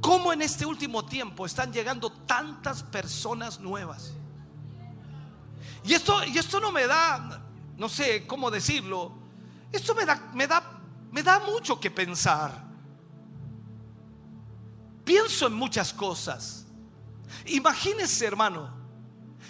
cómo 0.00 0.32
en 0.32 0.42
este 0.42 0.66
último 0.66 1.04
tiempo 1.04 1.46
están 1.46 1.72
llegando 1.72 2.10
tantas 2.10 2.82
personas 2.82 3.60
nuevas. 3.60 4.12
Y 5.84 5.94
esto, 5.94 6.24
y 6.24 6.36
esto 6.36 6.60
no 6.60 6.72
me 6.72 6.86
da, 6.86 7.42
no 7.76 7.88
sé 7.88 8.26
cómo 8.26 8.50
decirlo, 8.50 9.12
esto 9.72 9.94
me 9.94 10.04
da, 10.04 10.30
me 10.34 10.46
da, 10.46 10.80
me 11.10 11.22
da 11.22 11.40
mucho 11.40 11.78
que 11.80 11.90
pensar. 11.90 12.64
Pienso 15.04 15.46
en 15.46 15.54
muchas 15.54 15.92
cosas. 15.92 16.66
Imagínense, 17.46 18.26
hermano, 18.26 18.70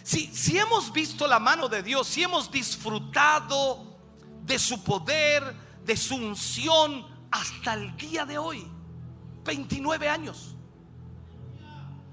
si, 0.03 0.27
si 0.29 0.59
hemos 0.59 0.93
visto 0.93 1.27
la 1.27 1.39
mano 1.39 1.69
de 1.69 1.83
Dios, 1.83 2.07
si 2.07 2.23
hemos 2.23 2.51
disfrutado 2.51 3.99
de 4.43 4.59
su 4.59 4.83
poder, 4.83 5.55
de 5.85 5.97
su 5.97 6.17
unción 6.17 7.07
hasta 7.31 7.75
el 7.75 7.97
día 7.97 8.25
de 8.25 8.39
hoy, 8.39 8.67
29 9.45 10.09
años. 10.09 10.57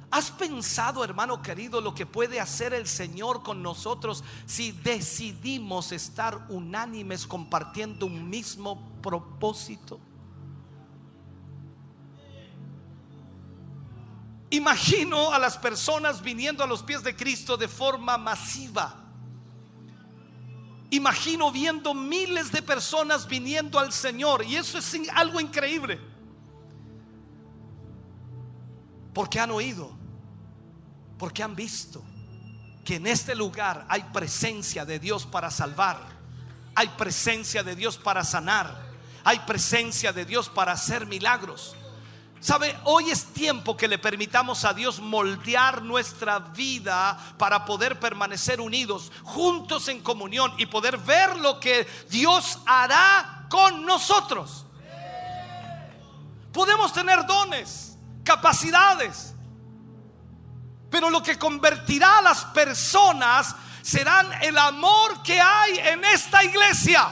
¿Has 0.10 0.32
pensado, 0.32 1.04
hermano 1.04 1.42
querido, 1.42 1.82
lo 1.82 1.94
que 1.94 2.06
puede 2.06 2.40
hacer 2.40 2.74
el 2.74 2.88
Señor 2.88 3.44
con 3.44 3.62
nosotros 3.62 4.24
si 4.46 4.72
decidimos 4.72 5.92
estar 5.92 6.46
unánimes 6.50 7.28
compartiendo 7.28 8.06
un 8.06 8.30
mismo 8.30 9.00
propósito? 9.02 10.00
Imagino 14.50 15.34
a 15.34 15.40
las 15.40 15.58
personas 15.58 16.22
viniendo 16.22 16.64
a 16.64 16.68
los 16.68 16.84
pies 16.84 17.04
de 17.04 17.14
Cristo 17.14 17.58
de 17.58 17.68
forma 17.68 18.18
masiva. 18.18 18.96
Imagino 20.90 21.52
viendo 21.52 21.94
miles 21.94 22.50
de 22.54 22.62
personas 22.62 23.28
viniendo 23.28 23.78
al 23.78 23.92
Señor 23.92 24.46
y 24.46 24.56
eso 24.56 24.78
es 24.78 24.96
algo 25.14 25.42
increíble. 25.42 26.00
Porque 29.18 29.40
han 29.40 29.50
oído, 29.50 29.90
porque 31.18 31.42
han 31.42 31.56
visto 31.56 32.04
que 32.86 32.98
en 32.98 33.08
este 33.08 33.34
lugar 33.34 33.84
hay 33.90 34.04
presencia 34.14 34.86
de 34.86 35.00
Dios 35.00 35.26
para 35.26 35.50
salvar, 35.50 35.98
hay 36.76 36.88
presencia 36.90 37.64
de 37.64 37.76
Dios 37.76 37.98
para 37.98 38.24
sanar, 38.24 38.80
hay 39.24 39.40
presencia 39.40 40.14
de 40.14 40.24
Dios 40.24 40.50
para 40.50 40.74
hacer 40.74 41.08
milagros. 41.08 41.76
Sabe, 42.40 42.78
hoy 42.84 43.10
es 43.10 43.34
tiempo 43.34 43.76
que 43.76 43.88
le 43.88 43.98
permitamos 43.98 44.64
a 44.66 44.76
Dios 44.76 45.00
moldear 45.00 45.82
nuestra 45.82 46.38
vida 46.38 47.18
para 47.40 47.66
poder 47.66 48.00
permanecer 48.00 48.62
unidos, 48.62 49.12
juntos 49.24 49.88
en 49.88 50.04
comunión 50.04 50.54
y 50.60 50.68
poder 50.68 50.96
ver 50.96 51.38
lo 51.38 51.60
que 51.60 51.88
Dios 52.12 52.60
hará 52.68 53.48
con 53.50 53.84
nosotros. 53.84 54.64
Podemos 56.54 56.94
tener 56.94 57.26
dones, 57.26 57.97
capacidades, 58.28 59.34
pero 60.90 61.10
lo 61.10 61.24
que 61.24 61.40
convertirá 61.40 62.18
a 62.18 62.22
las 62.22 62.44
personas 62.46 63.56
serán 63.82 64.30
el 64.44 64.58
amor 64.58 65.24
que 65.24 65.40
hay 65.40 65.80
en 65.80 66.04
esta 66.04 66.44
iglesia. 66.44 67.08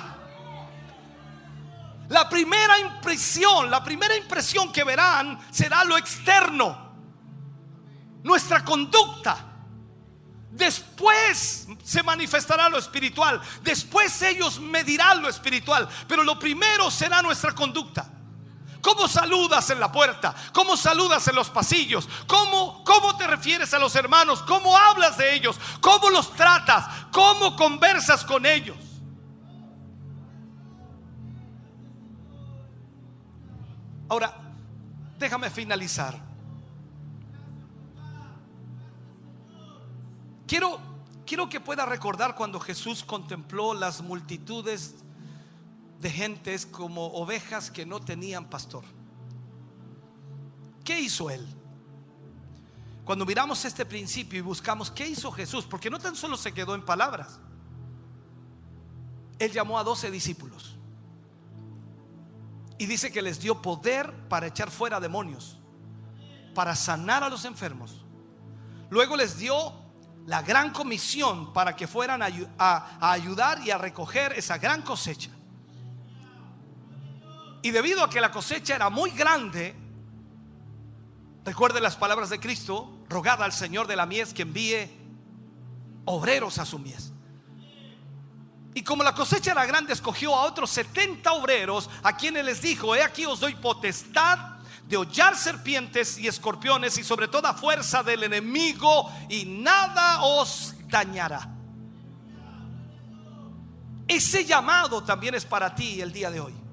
La 2.10 2.28
primera 2.28 2.78
impresión, 2.80 3.72
la 3.72 3.82
primera 3.82 4.14
impresión 4.18 4.74
que 4.74 4.84
verán 4.84 5.40
será 5.52 5.86
lo 5.86 5.98
externo, 5.98 6.92
nuestra 8.22 8.66
conducta. 8.66 9.38
Después 10.52 11.68
se 11.84 12.04
manifestará 12.04 12.68
lo 12.68 12.78
espiritual, 12.78 13.42
después 13.64 14.22
ellos 14.22 14.60
medirán 14.60 15.22
lo 15.22 15.30
espiritual, 15.30 15.88
pero 16.10 16.24
lo 16.24 16.38
primero 16.38 16.92
será 16.92 17.22
nuestra 17.22 17.56
conducta. 17.56 18.15
¿Cómo 18.86 19.08
saludas 19.08 19.68
en 19.72 19.80
la 19.80 19.92
puerta? 19.92 20.36
¿Cómo 20.54 20.78
saludas 20.78 21.28
en 21.28 21.34
los 21.34 21.50
pasillos? 21.50 22.08
¿Cómo, 22.28 22.84
¿Cómo 22.84 23.18
te 23.18 23.26
refieres 23.26 23.74
a 23.74 23.80
los 23.80 23.96
hermanos? 23.96 24.44
¿Cómo 24.44 24.78
hablas 24.78 25.18
de 25.18 25.34
ellos? 25.34 25.60
¿Cómo 25.82 26.12
los 26.12 26.32
tratas? 26.34 26.86
¿Cómo 27.12 27.56
conversas 27.56 28.24
con 28.24 28.46
ellos? 28.46 28.78
Ahora, 34.08 34.36
déjame 35.18 35.50
finalizar. 35.50 36.22
Quiero, 40.46 40.80
quiero 41.26 41.50
que 41.50 41.60
pueda 41.60 41.88
recordar 41.88 42.36
cuando 42.36 42.60
Jesús 42.60 43.04
contempló 43.04 43.74
las 43.74 44.04
multitudes 44.04 45.05
de 46.00 46.10
gentes 46.10 46.66
como 46.66 47.08
ovejas 47.08 47.72
que 47.72 47.86
no 47.86 48.00
tenían 48.00 48.50
pastor. 48.50 48.84
¿Qué 50.84 51.00
hizo 51.00 51.30
él? 51.30 51.46
Cuando 53.04 53.26
miramos 53.26 53.64
este 53.66 53.86
principio 53.86 54.40
y 54.40 54.42
buscamos 54.42 54.90
qué 54.92 55.08
hizo 55.08 55.32
Jesús, 55.32 55.66
porque 55.66 55.90
no 55.90 56.00
tan 56.00 56.16
solo 56.16 56.38
se 56.38 56.54
quedó 56.54 56.76
en 56.76 56.84
palabras, 56.84 57.40
él 59.40 59.52
llamó 59.52 59.78
a 59.78 59.84
doce 59.84 60.10
discípulos 60.10 60.76
y 62.78 62.86
dice 62.88 63.12
que 63.12 63.22
les 63.22 63.40
dio 63.40 63.62
poder 63.62 64.12
para 64.28 64.48
echar 64.48 64.70
fuera 64.72 65.00
demonios, 65.00 65.60
para 66.54 66.76
sanar 66.76 67.24
a 67.24 67.30
los 67.30 67.46
enfermos. 67.46 68.04
Luego 68.90 69.16
les 69.16 69.38
dio 69.38 69.74
la 70.26 70.42
gran 70.42 70.72
comisión 70.72 71.54
para 71.54 71.76
que 71.76 71.88
fueran 71.88 72.22
a- 72.24 72.30
a 72.58 73.12
ayudar 73.12 73.62
y 73.62 73.72
a 73.72 73.78
recoger 73.78 74.34
esa 74.34 74.58
gran 74.58 74.82
cosecha. 74.82 75.30
Y 77.66 77.72
debido 77.72 78.04
a 78.04 78.10
que 78.12 78.22
la 78.22 78.30
cosecha 78.30 78.76
era 78.76 78.92
muy 78.92 79.10
grande, 79.10 79.74
recuerde 81.44 81.82
las 81.82 81.96
palabras 81.96 82.30
de 82.30 82.40
Cristo, 82.40 83.00
rogad 83.10 83.42
al 83.42 83.54
Señor 83.54 83.88
de 83.88 83.96
la 83.96 84.06
mies 84.06 84.36
que 84.36 84.44
envíe 84.44 84.88
obreros 86.06 86.60
a 86.60 86.66
su 86.68 86.78
mies. 86.78 87.12
Y 88.76 88.84
como 88.84 89.02
la 89.02 89.16
cosecha 89.16 89.52
era 89.52 89.66
grande, 89.66 89.94
escogió 89.94 90.36
a 90.36 90.44
otros 90.44 90.70
70 90.70 91.32
obreros, 91.32 91.90
a 92.04 92.16
quienes 92.16 92.46
les 92.46 92.62
dijo, 92.62 92.96
he 92.96 93.02
aquí 93.02 93.26
os 93.26 93.40
doy 93.40 93.56
potestad 93.56 94.60
de 94.88 94.98
hollar 94.98 95.36
serpientes 95.36 96.20
y 96.20 96.28
escorpiones 96.28 97.00
y 97.00 97.04
sobre 97.04 97.28
toda 97.28 97.56
fuerza 97.56 98.04
del 98.04 98.26
enemigo, 98.26 99.12
y 99.28 99.44
nada 99.44 100.22
os 100.22 100.76
dañará. 100.88 101.52
Ese 104.08 104.46
llamado 104.46 105.04
también 105.04 105.34
es 105.34 105.46
para 105.46 105.74
ti 105.74 106.00
el 106.00 106.14
día 106.14 106.30
de 106.30 106.42
hoy. 106.42 106.65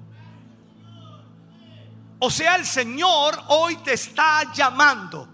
O 2.25 2.31
sea, 2.31 2.55
el 2.55 2.65
Señor 2.65 3.37
hoy 3.49 3.75
te 3.83 3.95
está 3.95 4.49
llamando. 4.53 5.27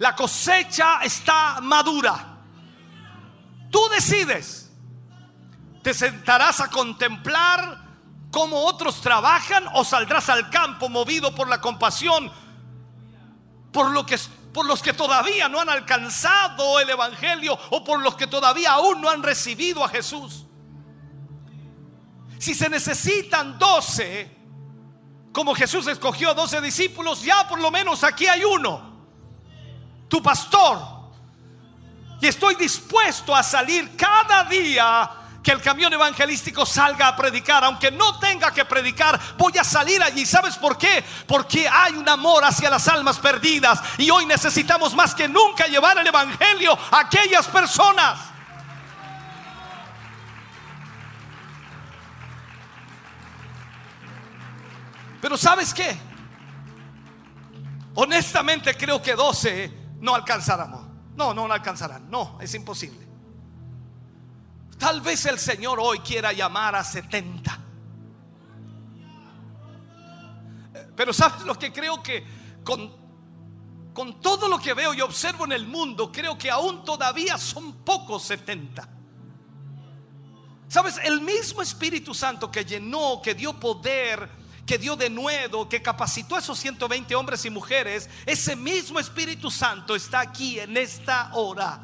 La 0.00 0.14
cosecha 0.14 0.98
está 1.02 1.62
madura. 1.62 2.42
Tú 3.70 3.80
decides. 3.88 4.70
¿Te 5.82 5.94
sentarás 5.94 6.60
a 6.60 6.68
contemplar 6.68 7.78
cómo 8.30 8.66
otros 8.66 9.00
trabajan 9.00 9.64
o 9.72 9.82
saldrás 9.82 10.28
al 10.28 10.50
campo 10.50 10.90
movido 10.90 11.34
por 11.34 11.48
la 11.48 11.62
compasión 11.62 12.30
por, 13.72 13.90
lo 13.90 14.04
que, 14.04 14.18
por 14.52 14.66
los 14.66 14.82
que 14.82 14.92
todavía 14.92 15.48
no 15.48 15.58
han 15.58 15.70
alcanzado 15.70 16.80
el 16.80 16.90
Evangelio 16.90 17.58
o 17.70 17.82
por 17.82 18.02
los 18.02 18.14
que 18.14 18.26
todavía 18.26 18.72
aún 18.72 19.00
no 19.00 19.08
han 19.08 19.22
recibido 19.22 19.82
a 19.82 19.88
Jesús? 19.88 20.44
Si 22.38 22.54
se 22.54 22.68
necesitan 22.68 23.58
doce, 23.58 24.43
como 25.34 25.52
Jesús 25.52 25.88
escogió 25.88 26.32
doce 26.32 26.60
discípulos, 26.60 27.20
ya 27.20 27.48
por 27.48 27.60
lo 27.60 27.68
menos 27.72 28.04
aquí 28.04 28.28
hay 28.28 28.44
uno, 28.44 28.80
tu 30.08 30.22
pastor. 30.22 30.78
Y 32.20 32.28
estoy 32.28 32.54
dispuesto 32.54 33.34
a 33.34 33.42
salir 33.42 33.96
cada 33.96 34.44
día 34.44 35.10
que 35.42 35.50
el 35.50 35.60
camión 35.60 35.92
evangelístico 35.92 36.64
salga 36.64 37.08
a 37.08 37.16
predicar, 37.16 37.64
aunque 37.64 37.90
no 37.90 38.16
tenga 38.20 38.52
que 38.52 38.64
predicar, 38.64 39.20
voy 39.36 39.58
a 39.58 39.64
salir 39.64 40.00
allí. 40.04 40.24
¿Sabes 40.24 40.56
por 40.56 40.78
qué? 40.78 41.04
Porque 41.26 41.68
hay 41.68 41.94
un 41.94 42.08
amor 42.08 42.44
hacia 42.44 42.70
las 42.70 42.86
almas 42.86 43.18
perdidas 43.18 43.82
y 43.98 44.10
hoy 44.10 44.26
necesitamos 44.26 44.94
más 44.94 45.16
que 45.16 45.28
nunca 45.28 45.66
llevar 45.66 45.98
el 45.98 46.06
evangelio 46.06 46.78
a 46.92 47.00
aquellas 47.00 47.48
personas. 47.48 48.33
Pero 55.24 55.38
¿sabes 55.38 55.72
qué? 55.72 55.96
Honestamente 57.94 58.76
creo 58.76 59.00
que 59.00 59.14
12 59.14 59.72
no 60.00 60.14
alcanzaremos. 60.14 60.86
No, 61.16 61.32
no, 61.32 61.48
no 61.48 61.54
alcanzarán. 61.54 62.10
No, 62.10 62.36
es 62.42 62.54
imposible. 62.54 63.08
Tal 64.76 65.00
vez 65.00 65.24
el 65.24 65.38
Señor 65.38 65.78
hoy 65.80 66.00
quiera 66.00 66.30
llamar 66.34 66.74
a 66.74 66.84
70. 66.84 67.58
Pero 70.94 71.14
¿sabes 71.14 71.40
lo 71.46 71.58
que 71.58 71.72
creo 71.72 72.02
que 72.02 72.22
con, 72.62 72.94
con 73.94 74.20
todo 74.20 74.46
lo 74.46 74.58
que 74.58 74.74
veo 74.74 74.92
y 74.92 75.00
observo 75.00 75.46
en 75.46 75.52
el 75.52 75.66
mundo, 75.66 76.12
creo 76.12 76.36
que 76.36 76.50
aún 76.50 76.84
todavía 76.84 77.38
son 77.38 77.72
pocos 77.82 78.24
70? 78.24 78.86
¿Sabes? 80.68 81.00
El 81.02 81.22
mismo 81.22 81.62
Espíritu 81.62 82.12
Santo 82.12 82.50
que 82.50 82.66
llenó, 82.66 83.22
que 83.22 83.32
dio 83.32 83.58
poder, 83.58 84.43
que 84.66 84.78
dio 84.78 84.96
de 84.96 85.10
nuevo, 85.10 85.68
que 85.68 85.82
capacitó 85.82 86.36
a 86.36 86.38
esos 86.38 86.58
120 86.58 87.14
hombres 87.14 87.44
y 87.44 87.50
mujeres, 87.50 88.08
ese 88.24 88.56
mismo 88.56 88.98
Espíritu 88.98 89.50
Santo 89.50 89.94
está 89.94 90.20
aquí 90.20 90.58
en 90.58 90.76
esta 90.76 91.30
hora. 91.34 91.80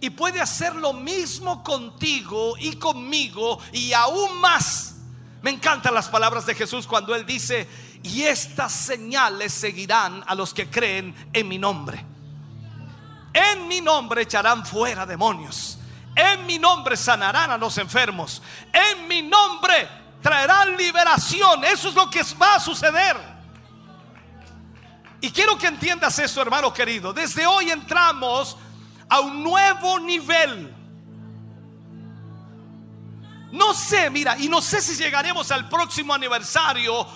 Y 0.00 0.10
puede 0.10 0.40
hacer 0.40 0.74
lo 0.76 0.92
mismo 0.92 1.62
contigo 1.62 2.56
y 2.58 2.76
conmigo 2.76 3.58
y 3.72 3.92
aún 3.92 4.40
más. 4.40 4.96
Me 5.42 5.50
encantan 5.50 5.94
las 5.94 6.08
palabras 6.08 6.46
de 6.46 6.54
Jesús 6.54 6.86
cuando 6.86 7.14
Él 7.14 7.24
dice, 7.24 7.68
y 8.02 8.22
estas 8.22 8.72
señales 8.72 9.52
seguirán 9.52 10.24
a 10.26 10.34
los 10.34 10.52
que 10.52 10.68
creen 10.68 11.14
en 11.32 11.48
mi 11.48 11.58
nombre. 11.58 12.04
En 13.32 13.68
mi 13.68 13.80
nombre 13.80 14.22
echarán 14.22 14.66
fuera 14.66 15.06
demonios. 15.06 15.78
En 16.14 16.46
mi 16.46 16.58
nombre 16.58 16.96
sanarán 16.96 17.50
a 17.52 17.58
los 17.58 17.78
enfermos. 17.78 18.42
En 18.72 19.06
mi 19.06 19.22
nombre 19.22 19.88
traerán 20.22 20.76
liberación. 20.76 21.64
Eso 21.64 21.88
es 21.88 21.94
lo 21.94 22.08
que 22.10 22.22
va 22.40 22.54
a 22.54 22.60
suceder. 22.60 23.16
Y 25.20 25.30
quiero 25.30 25.58
que 25.58 25.66
entiendas 25.66 26.18
eso, 26.18 26.40
hermano 26.40 26.72
querido. 26.72 27.12
Desde 27.12 27.46
hoy 27.46 27.70
entramos 27.70 28.56
a 29.08 29.20
un 29.20 29.42
nuevo 29.42 29.98
nivel. 29.98 30.74
No 33.50 33.72
sé, 33.72 34.10
mira, 34.10 34.38
y 34.38 34.48
no 34.48 34.60
sé 34.60 34.80
si 34.80 34.94
llegaremos 34.94 35.50
al 35.50 35.68
próximo 35.68 36.12
aniversario, 36.12 37.06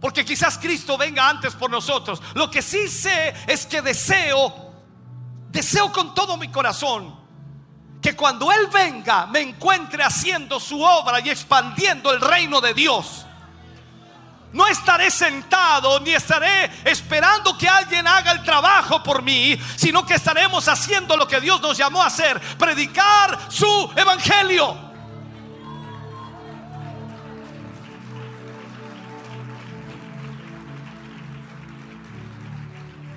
porque 0.00 0.24
quizás 0.24 0.58
Cristo 0.58 0.98
venga 0.98 1.28
antes 1.28 1.54
por 1.54 1.70
nosotros. 1.70 2.22
Lo 2.34 2.50
que 2.50 2.60
sí 2.60 2.88
sé 2.88 3.34
es 3.46 3.64
que 3.64 3.80
deseo, 3.80 4.72
deseo 5.50 5.90
con 5.90 6.14
todo 6.14 6.36
mi 6.36 6.48
corazón, 6.48 7.18
que 8.04 8.14
cuando 8.14 8.52
Él 8.52 8.66
venga 8.70 9.24
me 9.24 9.40
encuentre 9.40 10.04
haciendo 10.04 10.60
su 10.60 10.78
obra 10.82 11.20
y 11.20 11.30
expandiendo 11.30 12.12
el 12.12 12.20
reino 12.20 12.60
de 12.60 12.74
Dios. 12.74 13.24
No 14.52 14.66
estaré 14.66 15.10
sentado 15.10 15.98
ni 16.00 16.10
estaré 16.10 16.70
esperando 16.84 17.56
que 17.56 17.66
alguien 17.66 18.06
haga 18.06 18.32
el 18.32 18.42
trabajo 18.42 19.02
por 19.02 19.22
mí, 19.22 19.58
sino 19.76 20.04
que 20.04 20.16
estaremos 20.16 20.68
haciendo 20.68 21.16
lo 21.16 21.26
que 21.26 21.40
Dios 21.40 21.62
nos 21.62 21.78
llamó 21.78 22.02
a 22.02 22.08
hacer, 22.08 22.38
predicar 22.58 23.38
su 23.48 23.90
evangelio. 23.96 24.76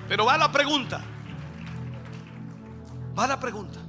Pero 0.08 0.24
va 0.24 0.38
la 0.38 0.50
pregunta. 0.50 1.02
Va 3.18 3.26
la 3.26 3.38
pregunta. 3.38 3.80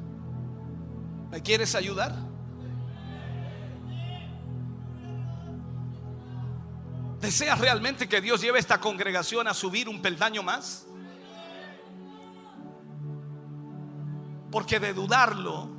¿Me 1.32 1.42
quieres 1.44 1.76
ayudar? 1.76 2.16
¿Deseas 7.22 7.60
realmente 7.60 8.08
que 8.08 8.22
Dios 8.22 8.42
lleve 8.42 8.60
esta 8.60 8.80
congregación 8.80 9.48
a 9.48 9.54
subir 9.54 9.90
un 9.90 10.02
peldaño 10.02 10.42
más? 10.42 10.86
Porque 14.50 14.80
de 14.80 14.94
dudarlo, 14.94 15.70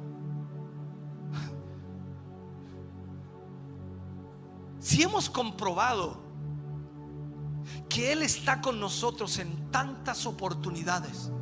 si 4.78 5.02
hemos 5.02 5.28
comprobado 5.28 6.22
que 7.88 8.12
Él 8.12 8.22
está 8.22 8.60
con 8.60 8.78
nosotros 8.78 9.38
en 9.38 9.70
tantas 9.72 10.26
oportunidades, 10.26 11.32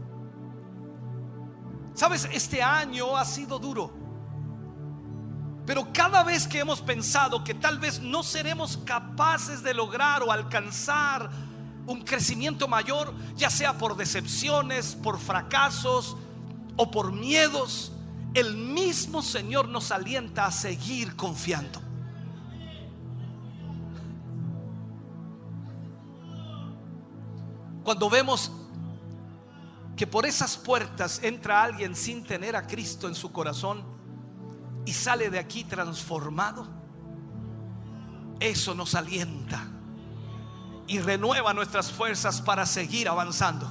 sabes, 1.92 2.28
este 2.32 2.62
año 2.62 3.16
ha 3.16 3.24
sido 3.24 3.58
duro. 3.58 3.97
Pero 5.68 5.92
cada 5.92 6.24
vez 6.24 6.46
que 6.46 6.60
hemos 6.60 6.80
pensado 6.80 7.44
que 7.44 7.52
tal 7.52 7.78
vez 7.78 8.00
no 8.00 8.22
seremos 8.22 8.78
capaces 8.86 9.62
de 9.62 9.74
lograr 9.74 10.22
o 10.22 10.32
alcanzar 10.32 11.28
un 11.86 12.04
crecimiento 12.04 12.66
mayor, 12.66 13.12
ya 13.36 13.50
sea 13.50 13.76
por 13.76 13.94
decepciones, 13.94 14.94
por 14.94 15.18
fracasos 15.18 16.16
o 16.78 16.90
por 16.90 17.12
miedos, 17.12 17.92
el 18.32 18.56
mismo 18.56 19.20
Señor 19.20 19.68
nos 19.68 19.92
alienta 19.92 20.46
a 20.46 20.52
seguir 20.52 21.14
confiando. 21.16 21.82
Cuando 27.84 28.08
vemos 28.08 28.50
que 29.98 30.06
por 30.06 30.24
esas 30.24 30.56
puertas 30.56 31.20
entra 31.22 31.62
alguien 31.62 31.94
sin 31.94 32.24
tener 32.24 32.56
a 32.56 32.66
Cristo 32.66 33.06
en 33.06 33.14
su 33.14 33.30
corazón, 33.32 33.97
y 34.88 34.92
sale 34.94 35.28
de 35.28 35.38
aquí 35.38 35.64
transformado, 35.64 36.66
eso 38.40 38.74
nos 38.74 38.94
alienta 38.94 39.66
y 40.86 40.98
renueva 40.98 41.52
nuestras 41.52 41.92
fuerzas 41.92 42.40
para 42.40 42.64
seguir 42.64 43.06
avanzando. 43.06 43.70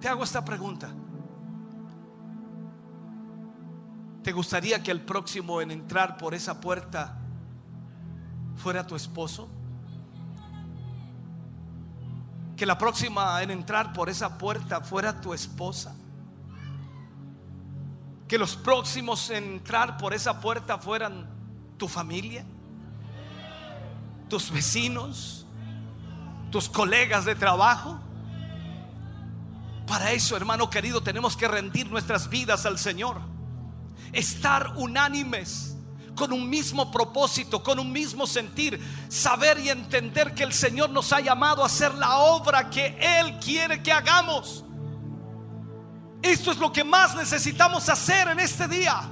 Te 0.00 0.08
hago 0.08 0.24
esta 0.24 0.44
pregunta. 0.44 0.90
¿Te 4.24 4.32
gustaría 4.32 4.82
que 4.82 4.90
el 4.90 5.02
próximo 5.02 5.60
en 5.60 5.70
entrar 5.70 6.16
por 6.16 6.34
esa 6.34 6.60
puerta 6.60 7.16
fuera 8.56 8.84
tu 8.88 8.96
esposo? 8.96 9.48
Que 12.56 12.66
la 12.66 12.76
próxima 12.76 13.40
en 13.40 13.52
entrar 13.52 13.92
por 13.92 14.08
esa 14.08 14.36
puerta 14.36 14.80
fuera 14.80 15.20
tu 15.20 15.32
esposa 15.32 15.94
que 18.28 18.38
los 18.38 18.56
próximos 18.56 19.30
en 19.30 19.44
entrar 19.44 19.96
por 19.96 20.12
esa 20.12 20.40
puerta 20.40 20.78
fueran 20.78 21.26
tu 21.78 21.88
familia, 21.88 22.44
tus 24.28 24.50
vecinos, 24.50 25.46
tus 26.50 26.68
colegas 26.68 27.24
de 27.24 27.34
trabajo. 27.34 27.98
Para 29.86 30.12
eso, 30.12 30.36
hermano 30.36 30.68
querido, 30.68 31.02
tenemos 31.02 31.36
que 31.36 31.48
rendir 31.48 31.90
nuestras 31.90 32.28
vidas 32.28 32.66
al 32.66 32.78
Señor. 32.78 33.18
Estar 34.12 34.74
unánimes, 34.76 35.74
con 36.14 36.32
un 36.32 36.50
mismo 36.50 36.90
propósito, 36.90 37.62
con 37.62 37.78
un 37.78 37.90
mismo 37.90 38.26
sentir. 38.26 38.78
Saber 39.08 39.58
y 39.58 39.70
entender 39.70 40.34
que 40.34 40.42
el 40.42 40.52
Señor 40.52 40.90
nos 40.90 41.14
ha 41.14 41.20
llamado 41.20 41.62
a 41.62 41.66
hacer 41.66 41.94
la 41.94 42.18
obra 42.18 42.68
que 42.68 42.98
Él 43.00 43.38
quiere 43.38 43.82
que 43.82 43.92
hagamos. 43.92 44.64
Esto 46.22 46.50
es 46.50 46.58
lo 46.58 46.72
que 46.72 46.84
más 46.84 47.14
necesitamos 47.14 47.88
hacer 47.88 48.28
en 48.28 48.40
este 48.40 48.66
día. 48.66 49.02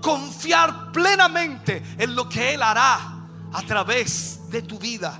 Confiar 0.00 0.92
plenamente 0.92 1.82
en 1.98 2.14
lo 2.14 2.28
que 2.28 2.54
Él 2.54 2.62
hará 2.62 3.28
a 3.52 3.62
través 3.62 4.48
de 4.50 4.62
tu 4.62 4.78
vida, 4.78 5.18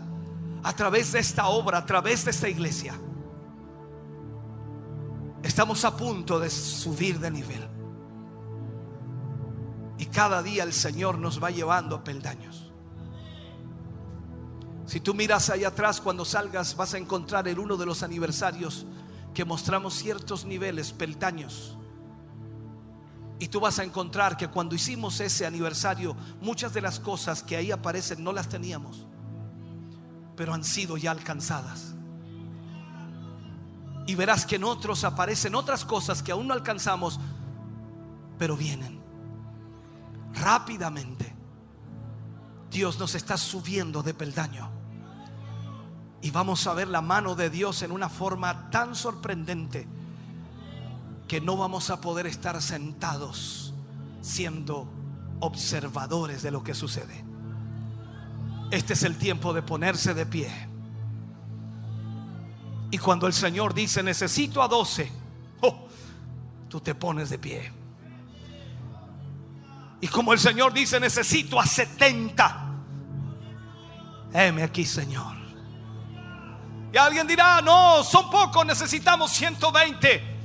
a 0.63 0.73
través 0.73 1.13
de 1.13 1.19
esta 1.19 1.49
obra, 1.49 1.79
a 1.79 1.87
través 1.87 2.25
de 2.25 2.31
esta 2.31 2.49
iglesia. 2.49 2.95
Estamos 5.43 5.85
a 5.85 5.97
punto 5.97 6.39
de 6.39 6.51
subir 6.51 7.19
de 7.19 7.31
nivel. 7.31 7.69
Y 9.99 10.07
cada 10.07 10.43
día 10.43 10.63
el 10.63 10.73
Señor 10.73 11.19
nos 11.19 11.43
va 11.43 11.51
llevando 11.51 12.05
peldaños. 12.05 12.73
Si 14.87 15.01
tú 15.01 15.15
miras 15.15 15.51
ahí 15.51 15.65
atrás 15.65 16.01
cuando 16.01 16.25
salgas 16.25 16.77
vas 16.77 16.95
a 16.95 16.99
encontrar 16.99 17.49
en 17.49 17.59
uno 17.59 17.77
de 17.77 17.87
los 17.87 18.03
aniversarios 18.03 18.87
que 19.37 19.45
mostramos 19.45 19.93
ciertos 19.93 20.47
niveles, 20.47 20.93
peldaños. 20.93 21.77
Y 23.39 23.49
tú 23.49 23.61
vas 23.61 23.79
a 23.79 23.85
encontrar 23.85 24.39
que 24.39 24.49
cuando 24.49 24.75
hicimos 24.75 25.21
ese 25.21 25.45
aniversario, 25.45 26.17
muchas 26.41 26.73
de 26.73 26.81
las 26.81 26.99
cosas 26.99 27.43
que 27.43 27.55
ahí 27.55 27.71
aparecen 27.71 28.25
no 28.25 28.33
las 28.33 28.49
teníamos, 28.49 29.07
pero 30.37 30.55
han 30.55 30.65
sido 30.65 30.97
ya 30.97 31.11
alcanzadas. 31.11 31.95
Y 34.07 34.15
verás 34.15 34.47
que 34.47 34.57
en 34.57 34.65
otros 34.65 35.05
aparecen 35.05 35.55
otras 35.55 35.85
cosas 35.85 36.23
que 36.23 36.33
aún 36.33 36.49
no 36.49 36.55
alcanzamos, 36.55 37.21
pero 38.39 38.57
vienen 38.57 39.03
rápidamente. 40.33 41.37
Dios 42.71 42.99
nos 42.99 43.15
está 43.15 43.37
subiendo 43.37 44.03
de 44.03 44.15
peldaño. 44.15 44.76
Y 46.27 46.33
vamos 46.33 46.67
a 46.67 46.75
ver 46.75 46.89
la 46.89 47.03
mano 47.03 47.37
de 47.37 47.51
Dios 47.51 47.83
en 47.83 47.93
una 47.93 48.09
forma 48.09 48.69
tan 48.73 48.97
sorprendente 48.97 49.87
que 51.29 51.41
no 51.41 51.57
vamos 51.57 51.89
a 51.91 52.01
poder 52.01 52.27
estar 52.27 52.61
sentados 52.61 53.73
siendo 54.23 54.89
observadores 55.39 56.43
de 56.43 56.51
lo 56.51 56.65
que 56.65 56.75
sucede. 56.75 57.25
Este 58.73 58.95
es 58.95 59.05
el 59.05 59.17
tiempo 59.19 59.53
de 59.53 59.63
ponerse 59.63 60.15
de 60.15 60.27
pie. 60.27 60.51
Y 62.91 62.99
cuando 62.99 63.29
el 63.29 63.33
Señor 63.33 63.73
dice, 63.73 64.03
necesito 64.03 64.61
a 64.65 64.67
doce, 64.67 65.09
oh, 65.61 65.87
tú 66.69 66.81
te 66.81 66.97
pones 66.97 67.31
de 67.31 67.39
pie. 67.39 67.73
Y 70.01 70.09
como 70.09 70.33
el 70.33 70.41
Señor 70.41 70.73
dice, 70.73 70.99
necesito 70.99 71.61
a 71.61 71.67
70. 71.67 72.69
Heme 74.33 74.65
aquí, 74.65 74.85
Señor. 74.85 75.36
Alguien 76.97 77.27
dirá, 77.27 77.61
no, 77.61 78.03
son 78.05 78.31
pocos, 78.31 78.65
necesitamos 78.65 79.33
120. 79.33 80.37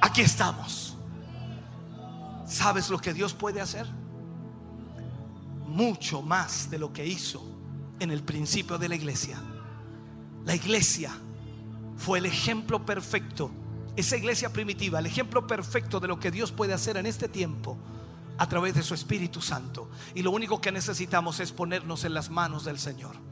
Aquí 0.00 0.22
estamos. 0.22 0.96
¿Sabes 2.46 2.90
lo 2.90 2.98
que 2.98 3.14
Dios 3.14 3.32
puede 3.34 3.60
hacer? 3.60 3.86
Mucho 5.66 6.22
más 6.22 6.70
de 6.70 6.78
lo 6.78 6.92
que 6.92 7.06
hizo 7.06 7.42
en 7.98 8.10
el 8.10 8.22
principio 8.22 8.78
de 8.78 8.88
la 8.88 8.94
iglesia. 8.94 9.38
La 10.44 10.54
iglesia 10.54 11.12
fue 11.96 12.18
el 12.18 12.26
ejemplo 12.26 12.84
perfecto, 12.84 13.50
esa 13.96 14.16
iglesia 14.16 14.52
primitiva, 14.52 14.98
el 14.98 15.06
ejemplo 15.06 15.46
perfecto 15.46 16.00
de 16.00 16.08
lo 16.08 16.18
que 16.18 16.30
Dios 16.30 16.52
puede 16.52 16.74
hacer 16.74 16.96
en 16.96 17.06
este 17.06 17.28
tiempo 17.28 17.78
a 18.38 18.48
través 18.48 18.74
de 18.74 18.82
su 18.82 18.94
Espíritu 18.94 19.40
Santo. 19.40 19.88
Y 20.14 20.22
lo 20.22 20.30
único 20.32 20.60
que 20.60 20.72
necesitamos 20.72 21.38
es 21.40 21.52
ponernos 21.52 22.04
en 22.04 22.14
las 22.14 22.28
manos 22.28 22.64
del 22.64 22.78
Señor. 22.78 23.31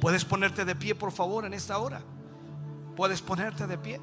¿Puedes 0.00 0.24
ponerte 0.24 0.64
de 0.64 0.74
pie, 0.74 0.94
por 0.94 1.12
favor, 1.12 1.44
en 1.44 1.54
esta 1.54 1.78
hora? 1.78 2.02
¿Puedes 2.96 3.22
ponerte 3.22 3.66
de 3.66 3.78
pie? 3.78 4.00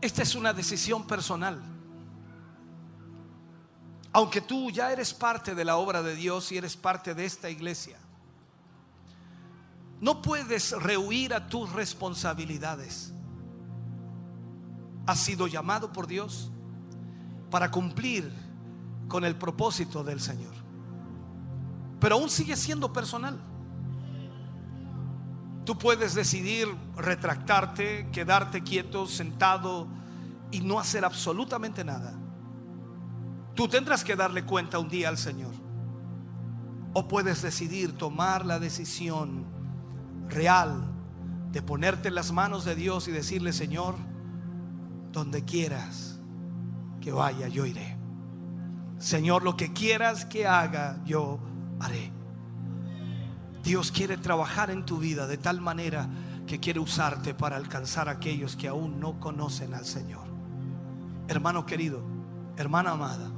Esta 0.00 0.22
es 0.22 0.36
una 0.36 0.52
decisión 0.52 1.04
personal. 1.06 1.60
Aunque 4.12 4.40
tú 4.40 4.70
ya 4.70 4.92
eres 4.92 5.12
parte 5.12 5.54
de 5.54 5.64
la 5.64 5.76
obra 5.76 6.00
de 6.00 6.14
Dios 6.14 6.52
y 6.52 6.56
eres 6.56 6.76
parte 6.76 7.12
de 7.12 7.24
esta 7.24 7.50
iglesia, 7.50 7.98
no 10.00 10.20
puedes 10.20 10.72
rehuir 10.72 11.32
a 11.34 11.46
tus 11.48 11.72
responsabilidades. 11.72 13.14
Has 15.06 15.20
sido 15.20 15.46
llamado 15.46 15.92
por 15.92 16.06
Dios 16.06 16.50
para 17.50 17.70
cumplir 17.70 18.30
con 19.08 19.24
el 19.24 19.36
propósito 19.36 20.04
del 20.04 20.20
Señor. 20.20 20.52
Pero 22.00 22.16
aún 22.16 22.28
sigue 22.28 22.56
siendo 22.56 22.92
personal. 22.92 23.38
Tú 25.64 25.78
puedes 25.78 26.14
decidir 26.14 26.68
retractarte, 26.96 28.08
quedarte 28.12 28.62
quieto, 28.62 29.06
sentado 29.06 29.88
y 30.50 30.60
no 30.60 30.78
hacer 30.78 31.04
absolutamente 31.04 31.84
nada. 31.84 32.14
Tú 33.54 33.66
tendrás 33.66 34.04
que 34.04 34.14
darle 34.14 34.44
cuenta 34.44 34.78
un 34.78 34.88
día 34.88 35.08
al 35.08 35.16
Señor. 35.16 35.54
O 36.92 37.08
puedes 37.08 37.42
decidir 37.42 37.96
tomar 37.96 38.44
la 38.44 38.58
decisión 38.58 39.55
real 40.28 40.92
de 41.52 41.62
ponerte 41.62 42.08
en 42.08 42.14
las 42.14 42.32
manos 42.32 42.64
de 42.64 42.74
Dios 42.74 43.08
y 43.08 43.12
decirle, 43.12 43.52
Señor, 43.52 43.94
donde 45.12 45.44
quieras 45.44 46.18
que 47.00 47.12
vaya, 47.12 47.48
yo 47.48 47.66
iré. 47.66 47.96
Señor, 48.98 49.42
lo 49.42 49.56
que 49.56 49.72
quieras 49.72 50.24
que 50.24 50.46
haga, 50.46 51.02
yo 51.04 51.38
haré. 51.80 52.12
Dios 53.62 53.90
quiere 53.90 54.16
trabajar 54.16 54.70
en 54.70 54.84
tu 54.84 54.98
vida 54.98 55.26
de 55.26 55.38
tal 55.38 55.60
manera 55.60 56.08
que 56.46 56.60
quiere 56.60 56.78
usarte 56.78 57.34
para 57.34 57.56
alcanzar 57.56 58.08
a 58.08 58.12
aquellos 58.12 58.56
que 58.56 58.68
aún 58.68 59.00
no 59.00 59.18
conocen 59.18 59.74
al 59.74 59.84
Señor. 59.84 60.26
Hermano 61.28 61.66
querido, 61.66 62.02
hermana 62.56 62.92
amada, 62.92 63.30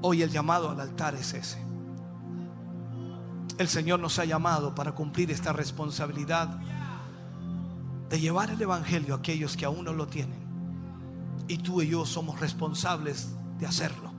hoy 0.00 0.22
el 0.22 0.30
llamado 0.30 0.70
al 0.70 0.80
altar 0.80 1.14
es 1.14 1.34
ese. 1.34 1.67
El 3.58 3.68
Señor 3.68 3.98
nos 3.98 4.20
ha 4.20 4.24
llamado 4.24 4.72
para 4.74 4.92
cumplir 4.92 5.32
esta 5.32 5.52
responsabilidad 5.52 6.48
de 8.08 8.20
llevar 8.20 8.50
el 8.50 8.62
Evangelio 8.62 9.14
a 9.14 9.18
aquellos 9.18 9.56
que 9.56 9.64
aún 9.64 9.84
no 9.84 9.92
lo 9.92 10.06
tienen. 10.06 10.38
Y 11.48 11.58
tú 11.58 11.82
y 11.82 11.88
yo 11.88 12.06
somos 12.06 12.38
responsables 12.38 13.30
de 13.58 13.66
hacerlo. 13.66 14.12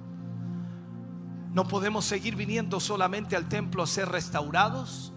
No 1.54 1.68
podemos 1.68 2.04
seguir 2.04 2.36
viniendo 2.36 2.82
solamente 2.82 3.38
al 3.38 3.48
templo 3.48 3.82
a 3.82 3.88
ser 3.88 4.10
restaurados, 4.10 5.14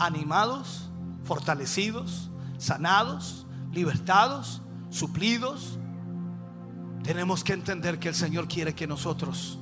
animados, 0.00 0.90
fortalecidos, 1.22 2.30
sanados, 2.58 3.46
libertados, 3.72 4.62
suplidos. 4.90 5.78
Tenemos 7.04 7.44
que 7.44 7.52
entender 7.52 8.00
que 8.00 8.08
el 8.08 8.14
Señor 8.16 8.48
quiere 8.48 8.74
que 8.74 8.88
nosotros 8.88 9.58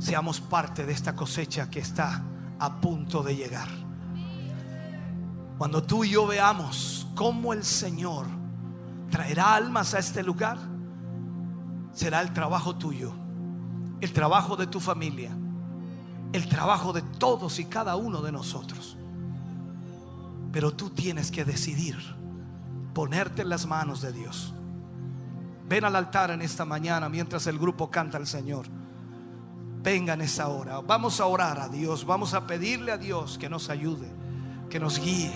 seamos 0.00 0.40
parte 0.40 0.84
de 0.84 0.92
esta 0.92 1.14
cosecha 1.14 1.70
que 1.70 1.78
está 1.78 2.24
a 2.58 2.80
punto 2.80 3.22
de 3.22 3.36
llegar. 3.36 3.68
Cuando 5.58 5.82
tú 5.82 6.04
y 6.04 6.10
yo 6.10 6.26
veamos 6.26 7.06
cómo 7.14 7.52
el 7.52 7.64
Señor 7.64 8.26
traerá 9.10 9.54
almas 9.54 9.94
a 9.94 9.98
este 9.98 10.22
lugar, 10.22 10.58
será 11.92 12.20
el 12.20 12.32
trabajo 12.32 12.76
tuyo, 12.76 13.12
el 14.00 14.12
trabajo 14.12 14.56
de 14.56 14.68
tu 14.68 14.78
familia, 14.78 15.36
el 16.32 16.48
trabajo 16.48 16.92
de 16.92 17.02
todos 17.02 17.58
y 17.58 17.64
cada 17.64 17.96
uno 17.96 18.22
de 18.22 18.30
nosotros. 18.30 18.96
Pero 20.52 20.72
tú 20.72 20.90
tienes 20.90 21.30
que 21.30 21.44
decidir 21.44 21.96
ponerte 22.94 23.42
en 23.42 23.48
las 23.48 23.66
manos 23.66 24.00
de 24.00 24.12
Dios. 24.12 24.54
Ven 25.68 25.84
al 25.84 25.96
altar 25.96 26.30
en 26.30 26.40
esta 26.42 26.64
mañana 26.64 27.08
mientras 27.08 27.46
el 27.46 27.58
grupo 27.58 27.90
canta 27.90 28.16
al 28.16 28.26
Señor. 28.26 28.66
Venga 29.90 30.12
en 30.12 30.20
esa 30.20 30.48
hora. 30.48 30.80
Vamos 30.80 31.18
a 31.18 31.24
orar 31.24 31.58
a 31.58 31.66
Dios. 31.66 32.04
Vamos 32.04 32.34
a 32.34 32.46
pedirle 32.46 32.92
a 32.92 32.98
Dios 32.98 33.38
que 33.38 33.48
nos 33.48 33.70
ayude, 33.70 34.06
que 34.68 34.78
nos 34.78 35.00
guíe, 35.00 35.32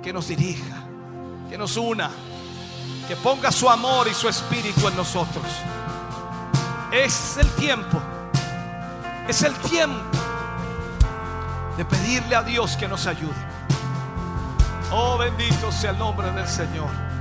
que 0.00 0.12
nos 0.12 0.28
dirija, 0.28 0.86
que 1.50 1.58
nos 1.58 1.76
una, 1.76 2.08
que 3.08 3.16
ponga 3.16 3.50
su 3.50 3.68
amor 3.68 4.06
y 4.06 4.14
su 4.14 4.28
espíritu 4.28 4.86
en 4.86 4.96
nosotros. 4.96 5.44
Es 6.92 7.36
el 7.38 7.48
tiempo. 7.56 8.00
Es 9.26 9.42
el 9.42 9.54
tiempo 9.54 10.16
de 11.76 11.84
pedirle 11.84 12.36
a 12.36 12.44
Dios 12.44 12.76
que 12.76 12.86
nos 12.86 13.08
ayude. 13.08 13.34
Oh, 14.92 15.18
bendito 15.18 15.72
sea 15.72 15.90
el 15.90 15.98
nombre 15.98 16.30
del. 16.30 16.46
Señor 16.46 17.11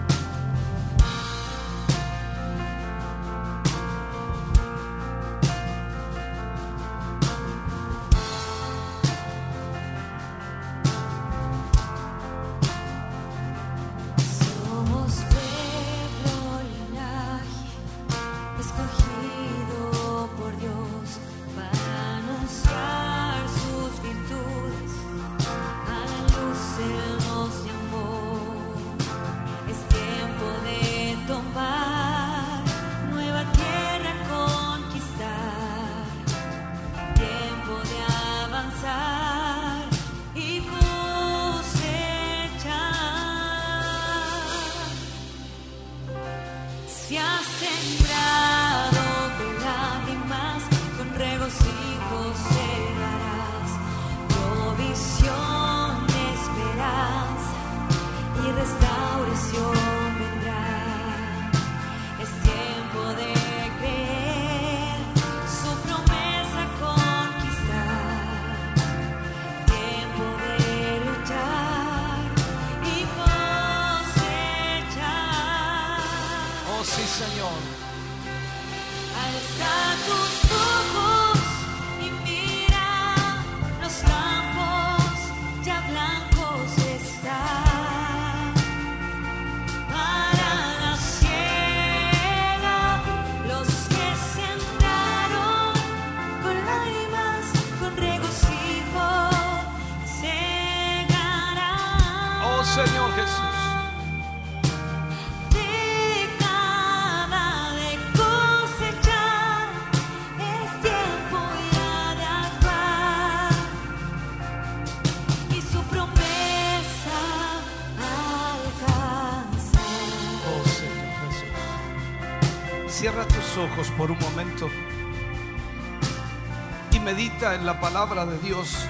palabra 127.91 128.25
de 128.25 128.37
Dios 128.37 128.85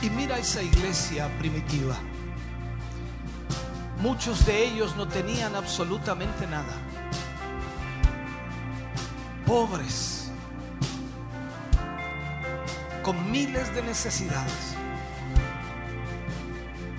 y 0.00 0.08
mira 0.08 0.38
esa 0.38 0.62
iglesia 0.62 1.28
primitiva. 1.36 1.96
Muchos 4.00 4.46
de 4.46 4.66
ellos 4.66 4.94
no 4.94 5.08
tenían 5.08 5.56
absolutamente 5.56 6.46
nada. 6.46 6.74
Pobres, 9.44 10.30
con 13.02 13.32
miles 13.32 13.74
de 13.74 13.82
necesidades. 13.82 14.76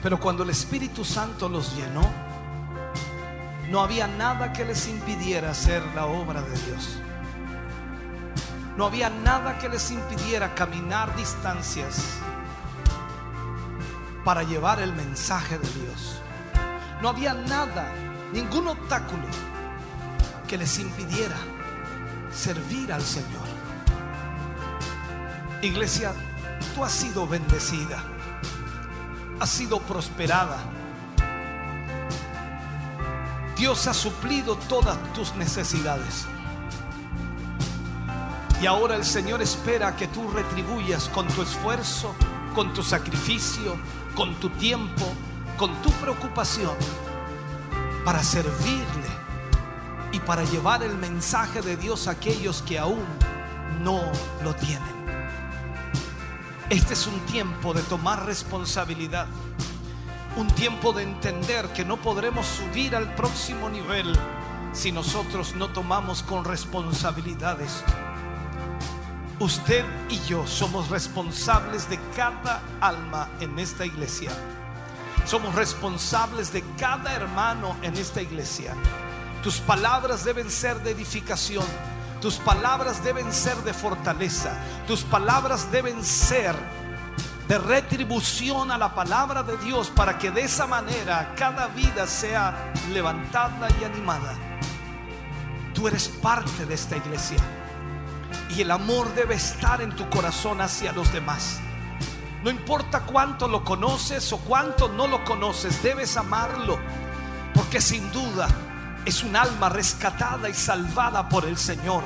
Pero 0.04 0.20
cuando 0.20 0.44
el 0.44 0.50
Espíritu 0.50 1.06
Santo 1.06 1.48
los 1.48 1.78
llenó, 1.78 2.04
no 3.70 3.80
había 3.80 4.08
nada 4.08 4.52
que 4.52 4.66
les 4.66 4.86
impidiera 4.90 5.52
hacer 5.52 5.82
la 5.96 6.08
obra 6.08 6.42
de 6.42 6.58
Dios. 6.66 7.00
No 8.78 8.86
había 8.88 9.10
nada 9.10 9.58
que 9.58 9.70
les 9.70 9.90
impidiera 9.92 10.54
caminar 10.54 11.16
distancias 11.16 12.18
para 14.26 14.44
llevar 14.44 14.82
el 14.82 14.92
mensaje 14.94 15.58
de 15.58 15.70
Dios. 15.70 16.20
No 17.02 17.10
había 17.10 17.34
nada, 17.34 17.90
ningún 18.34 18.68
obstáculo 18.68 19.24
que 20.48 20.58
les 20.58 20.78
impidiera 20.80 21.38
servir 22.34 22.92
al 22.92 23.02
Señor. 23.02 23.48
Iglesia, 25.62 26.14
tú 26.74 26.84
has 26.84 26.92
sido 26.92 27.26
bendecida, 27.26 28.04
has 29.40 29.50
sido 29.50 29.80
prosperada. 29.80 30.58
Dios 33.56 33.88
ha 33.88 33.94
suplido 33.94 34.58
todas 34.68 34.98
tus 35.14 35.34
necesidades. 35.36 36.28
Y 38.66 38.68
ahora 38.68 38.96
el 38.96 39.06
Señor 39.06 39.44
espera 39.44 39.96
que 39.96 40.08
tú 40.08 40.28
retribuyas 40.32 41.08
con 41.10 41.28
tu 41.28 41.44
esfuerzo, 41.44 42.16
con 42.56 42.74
tu 42.74 42.82
sacrificio, 42.82 43.78
con 44.16 44.34
tu 44.40 44.50
tiempo, 44.50 45.06
con 45.56 45.72
tu 45.84 45.92
preocupación 45.92 46.74
para 48.04 48.24
servirle 48.24 49.08
y 50.12 50.20
para 50.20 50.44
llevar 50.46 50.82
el 50.82 50.98
mensaje 50.98 51.62
de 51.62 51.78
Dios 51.78 52.08
a 52.08 52.14
aquellos 52.14 52.64
que 52.64 52.80
aún 52.80 53.06
no 53.84 54.02
lo 54.44 54.56
tienen. 54.56 54.96
Este 56.72 56.96
es 56.96 57.06
un 57.06 57.20
tiempo 57.28 57.72
de 57.72 57.84
tomar 57.84 58.26
responsabilidad, 58.26 59.28
un 60.38 60.48
tiempo 60.48 60.92
de 60.92 61.04
entender 61.04 61.72
que 61.74 61.86
no 61.86 61.98
podremos 61.98 62.48
subir 62.48 62.96
al 62.96 63.14
próximo 63.14 63.70
nivel 63.70 64.18
si 64.74 64.92
nosotros 64.92 65.54
no 65.54 65.68
tomamos 65.68 66.24
con 66.24 66.44
responsabilidad 66.44 67.62
esto. 67.62 68.05
Usted 69.40 69.84
y 70.10 70.18
yo 70.22 70.48
somos 70.48 70.90
responsables 70.90 71.90
de 71.90 72.00
cada 72.16 72.62
alma 72.80 73.28
en 73.42 73.60
esta 73.60 73.86
iglesia. 73.86 74.32
Somos 75.26 75.54
responsables 75.56 76.54
de 76.54 76.64
cada 76.80 77.14
hermano 77.14 77.76
en 77.82 77.98
esta 77.98 78.22
iglesia. 78.22 78.74
Tus 79.44 79.60
palabras 79.60 80.24
deben 80.24 80.50
ser 80.50 80.82
de 80.84 80.92
edificación. 80.92 81.66
Tus 82.22 82.38
palabras 82.38 83.04
deben 83.04 83.34
ser 83.34 83.58
de 83.58 83.74
fortaleza. 83.74 84.54
Tus 84.88 85.04
palabras 85.04 85.70
deben 85.70 86.02
ser 86.02 86.56
de 87.50 87.58
retribución 87.58 88.72
a 88.72 88.78
la 88.78 88.96
palabra 88.96 89.44
de 89.44 89.58
Dios 89.58 89.92
para 89.94 90.18
que 90.18 90.32
de 90.32 90.44
esa 90.44 90.66
manera 90.66 91.34
cada 91.36 91.68
vida 91.68 92.08
sea 92.08 92.72
levantada 92.94 93.68
y 93.82 93.84
animada. 93.84 94.34
Tú 95.74 95.90
eres 95.90 96.08
parte 96.08 96.66
de 96.66 96.74
esta 96.74 96.96
iglesia 96.96 97.65
y 98.50 98.62
el 98.62 98.72
amor 98.72 99.14
debe 99.16 99.36
estar 99.36 99.82
en 99.82 99.96
tu 99.96 100.10
corazón 100.10 100.62
hacia 100.62 100.92
los 100.92 101.12
demás. 101.12 101.60
No 102.44 102.50
importa 102.50 103.02
cuánto 103.02 103.48
lo 103.48 103.64
conoces 103.64 104.32
o 104.32 104.38
cuánto 104.38 104.88
no 104.88 105.08
lo 105.08 105.24
conoces, 105.26 105.82
debes 105.82 106.16
amarlo, 106.16 106.78
porque 107.54 107.82
sin 107.82 108.12
duda 108.12 108.48
es 109.06 109.24
un 109.24 109.36
alma 109.36 109.70
rescatada 109.70 110.50
y 110.50 110.54
salvada 110.54 111.28
por 111.28 111.46
el 111.46 111.58
Señor. 111.58 112.04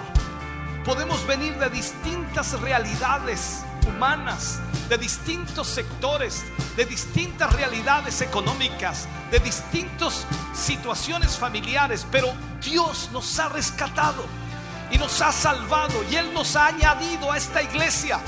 Podemos 0.85 1.25
venir 1.27 1.57
de 1.59 1.69
distintas 1.69 2.59
realidades 2.61 3.63
humanas, 3.87 4.59
de 4.87 4.97
distintos 4.97 5.67
sectores, 5.67 6.43
de 6.77 6.85
distintas 6.85 7.51
realidades 7.53 8.21
económicas, 8.21 9.07
de 9.31 9.39
distintas 9.39 10.25
situaciones 10.53 11.37
familiares, 11.37 12.07
pero 12.11 12.33
Dios 12.61 13.09
nos 13.11 13.39
ha 13.39 13.49
rescatado 13.49 14.25
y 14.91 14.97
nos 14.97 15.21
ha 15.21 15.31
salvado 15.31 16.03
y 16.09 16.15
Él 16.15 16.33
nos 16.33 16.55
ha 16.55 16.67
añadido 16.67 17.31
a 17.31 17.37
esta 17.37 17.61
iglesia. 17.61 18.19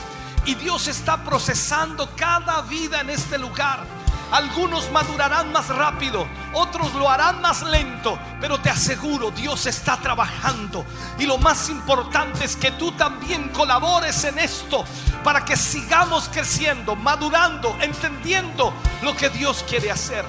Y 0.45 0.55
Dios 0.55 0.87
está 0.87 1.23
procesando 1.23 2.09
cada 2.15 2.61
vida 2.63 3.01
en 3.01 3.09
este 3.09 3.37
lugar. 3.37 3.85
Algunos 4.31 4.89
madurarán 4.91 5.51
más 5.51 5.67
rápido, 5.67 6.25
otros 6.53 6.93
lo 6.93 7.09
harán 7.09 7.41
más 7.41 7.63
lento, 7.63 8.17
pero 8.39 8.61
te 8.61 8.69
aseguro, 8.69 9.29
Dios 9.29 9.65
está 9.65 9.97
trabajando. 9.97 10.85
Y 11.19 11.25
lo 11.25 11.37
más 11.37 11.69
importante 11.69 12.45
es 12.45 12.55
que 12.55 12.71
tú 12.71 12.93
también 12.93 13.49
colabores 13.49 14.23
en 14.23 14.39
esto 14.39 14.85
para 15.21 15.43
que 15.43 15.57
sigamos 15.57 16.29
creciendo, 16.29 16.95
madurando, 16.95 17.77
entendiendo 17.81 18.73
lo 19.01 19.15
que 19.17 19.29
Dios 19.29 19.65
quiere 19.67 19.91
hacer. 19.91 20.23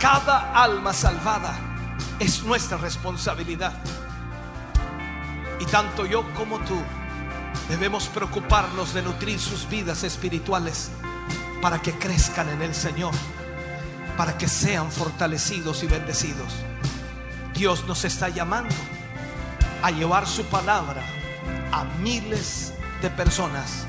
Cada 0.00 0.52
alma 0.52 0.92
salvada 0.92 1.56
es 2.18 2.42
nuestra 2.42 2.78
responsabilidad. 2.78 3.74
Y 5.62 5.66
tanto 5.66 6.06
yo 6.06 6.24
como 6.34 6.58
tú 6.58 6.76
debemos 7.68 8.08
preocuparnos 8.08 8.94
de 8.94 9.02
nutrir 9.02 9.38
sus 9.38 9.68
vidas 9.68 10.02
espirituales 10.02 10.90
para 11.60 11.80
que 11.80 11.92
crezcan 11.92 12.48
en 12.48 12.62
el 12.62 12.74
Señor, 12.74 13.14
para 14.16 14.36
que 14.36 14.48
sean 14.48 14.90
fortalecidos 14.90 15.84
y 15.84 15.86
bendecidos. 15.86 16.52
Dios 17.54 17.84
nos 17.86 18.04
está 18.04 18.28
llamando 18.28 18.74
a 19.84 19.92
llevar 19.92 20.26
su 20.26 20.44
palabra 20.46 21.04
a 21.70 21.84
miles 22.00 22.74
de 23.00 23.10
personas 23.10 23.86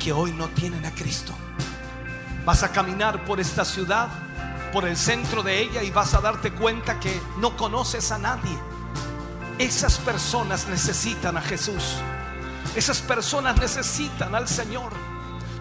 que 0.00 0.12
hoy 0.12 0.32
no 0.32 0.48
tienen 0.48 0.84
a 0.84 0.90
Cristo. 0.90 1.32
Vas 2.44 2.64
a 2.64 2.72
caminar 2.72 3.24
por 3.24 3.38
esta 3.38 3.64
ciudad, 3.64 4.08
por 4.72 4.88
el 4.88 4.96
centro 4.96 5.44
de 5.44 5.60
ella 5.60 5.84
y 5.84 5.92
vas 5.92 6.14
a 6.14 6.20
darte 6.20 6.50
cuenta 6.50 6.98
que 6.98 7.22
no 7.38 7.56
conoces 7.56 8.10
a 8.10 8.18
nadie. 8.18 8.71
Esas 9.62 9.98
personas 9.98 10.66
necesitan 10.66 11.36
a 11.36 11.40
Jesús. 11.40 11.94
Esas 12.74 12.98
personas 12.98 13.56
necesitan 13.58 14.34
al 14.34 14.48
Señor. 14.48 14.92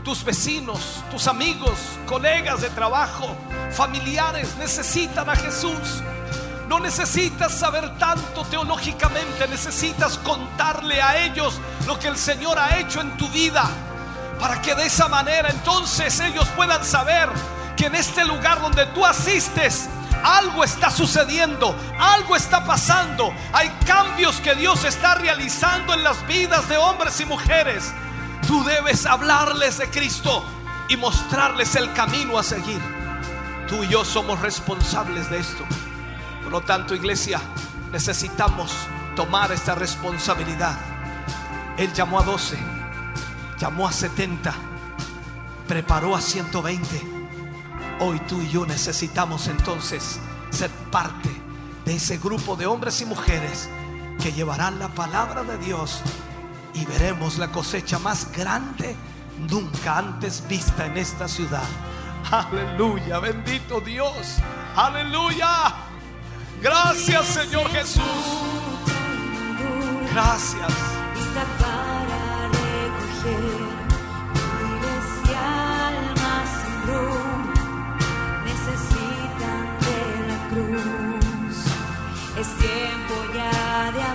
Tus 0.04 0.24
vecinos, 0.24 1.04
tus 1.12 1.28
amigos, 1.28 1.78
colegas 2.08 2.62
de 2.62 2.72
trabajo, 2.72 3.38
familiares 3.70 4.56
necesitan 4.58 5.30
a 5.30 5.36
Jesús. 5.36 6.02
No 6.68 6.80
necesitas 6.80 7.52
saber 7.54 7.96
tanto 8.00 8.44
teológicamente, 8.46 9.48
necesitas 9.48 10.18
contarle 10.18 11.00
a 11.00 11.24
ellos 11.24 11.60
lo 11.86 12.00
que 12.00 12.08
el 12.08 12.18
Señor 12.18 12.58
ha 12.58 12.80
hecho 12.80 13.02
en 13.02 13.16
tu 13.18 13.30
vida. 13.30 13.70
Para 14.40 14.64
que 14.64 14.74
de 14.74 14.88
esa 14.88 15.10
manera 15.10 15.50
entonces 15.50 16.20
ellos 16.22 16.48
puedan 16.56 16.84
saber 16.84 17.30
que 17.78 17.86
en 17.86 17.94
este 17.94 18.26
lugar 18.26 18.62
donde 18.62 18.88
tú 18.88 19.06
asistes, 19.06 19.90
algo 20.24 20.64
está 20.64 20.92
sucediendo, 20.92 21.76
algo 22.00 22.36
está 22.36 22.64
pasando. 22.66 23.34
Hay 23.54 23.70
cambios 23.86 24.40
que 24.42 24.56
Dios 24.56 24.84
está 24.84 25.16
realizando 25.16 25.94
en 25.94 26.04
las 26.04 26.26
vidas 26.28 26.68
de 26.70 26.78
hombres 26.78 27.20
y 27.20 27.26
mujeres. 27.26 27.94
Tú 28.48 28.64
debes 28.64 29.06
hablarles 29.06 29.78
de 29.78 29.90
Cristo 29.90 30.46
y 30.90 30.98
mostrarles 30.98 31.76
el 31.76 31.92
camino 31.94 32.38
a 32.38 32.44
seguir. 32.44 32.82
Tú 33.68 33.84
y 33.84 33.88
yo 33.88 34.04
somos 34.04 34.40
responsables 34.42 35.30
de 35.30 35.40
esto. 35.40 35.64
Por 36.44 36.52
lo 36.52 36.62
tanto, 36.62 36.96
iglesia, 36.96 37.40
necesitamos 37.92 38.74
tomar 39.16 39.52
esta 39.52 39.76
responsabilidad. 39.76 40.78
Él 41.78 41.94
llamó 41.94 42.20
a 42.20 42.24
12, 42.24 42.58
llamó 43.58 43.88
a 43.88 43.92
70, 43.92 44.54
preparó 45.68 46.16
a 46.16 46.22
120. 46.22 47.21
Hoy 48.04 48.20
tú 48.22 48.42
y 48.42 48.50
yo 48.50 48.66
necesitamos 48.66 49.48
entonces 49.48 50.20
ser 50.50 50.72
parte 50.90 51.30
de 51.86 51.98
ese 51.98 52.18
grupo 52.18 52.56
de 52.56 52.66
hombres 52.66 53.00
y 53.02 53.06
mujeres 53.06 53.70
que 54.20 54.32
llevarán 54.32 54.80
la 54.80 54.88
palabra 54.88 55.44
de 55.44 55.56
Dios 55.60 56.02
y 56.74 56.84
veremos 56.86 57.38
la 57.38 57.52
cosecha 57.52 58.00
más 58.00 58.32
grande 58.32 58.96
nunca 59.48 60.00
antes 60.00 60.44
vista 60.48 60.88
en 60.88 60.98
esta 60.98 61.28
ciudad. 61.28 61.62
Aleluya, 62.32 63.20
bendito 63.20 63.80
Dios. 63.80 64.38
Aleluya. 64.76 65.76
Gracias 66.60 67.28
Señor 67.28 67.70
Jesús. 67.70 68.02
Gracias. 70.12 70.74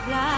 hablar. 0.06 0.35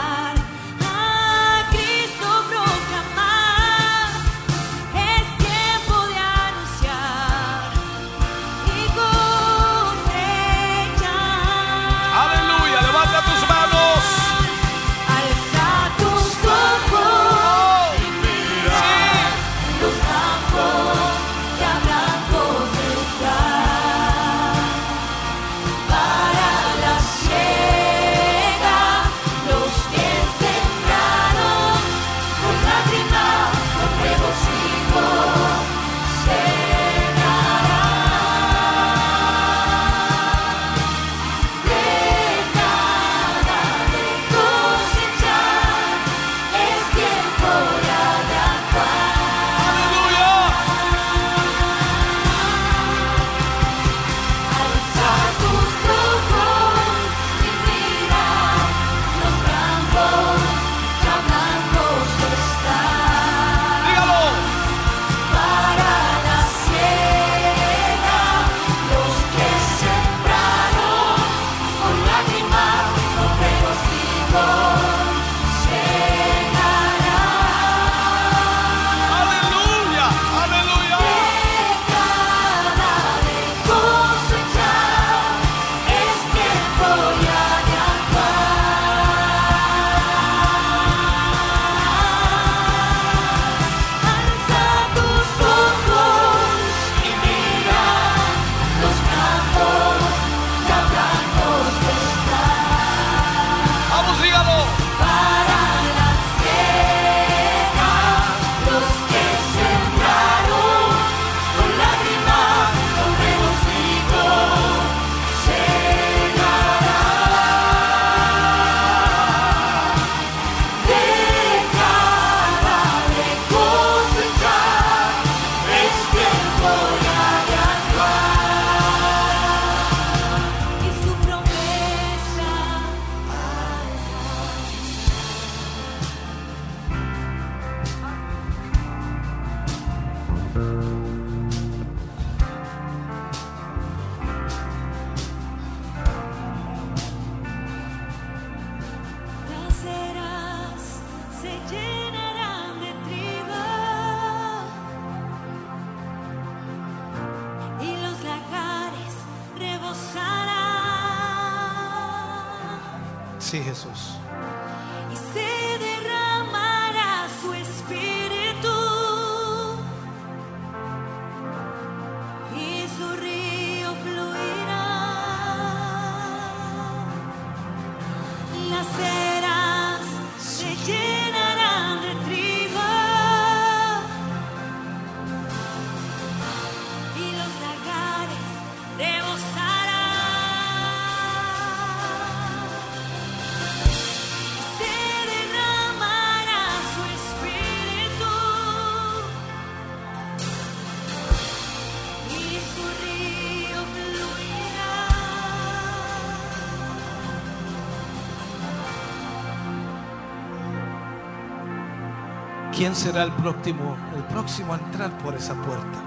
¿quién 212.89 212.97
será 212.97 213.23
el 213.25 213.33
próximo, 213.33 213.99
el 214.17 214.25
próximo 214.25 214.73
a 214.73 214.78
entrar 214.78 215.10
por 215.18 215.34
esa 215.34 215.52
puerta? 215.52 215.99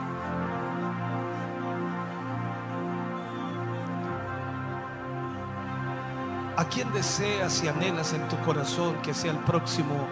¿A 6.58 6.66
quién 6.66 6.92
deseas 6.92 7.64
y 7.64 7.68
anhelas 7.68 8.14
en 8.14 8.28
tu 8.30 8.38
corazón 8.40 8.96
que 9.04 9.14
sea 9.14 9.30
el 9.30 9.38
próximo 9.38 10.08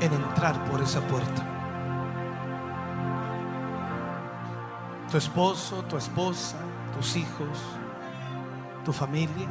en 0.00 0.10
entrar 0.14 0.54
por 0.70 0.80
esa 0.80 1.02
puerta? 1.02 1.46
¿Tu 5.10 5.18
esposo, 5.18 5.82
tu 5.82 5.98
esposa, 5.98 6.56
tus 6.96 7.14
hijos, 7.14 7.58
tu 8.86 8.92
familia? 8.94 9.48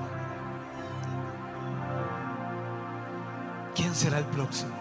¿Quién 3.76 3.94
será 3.94 4.18
el 4.18 4.26
próximo? 4.26 4.81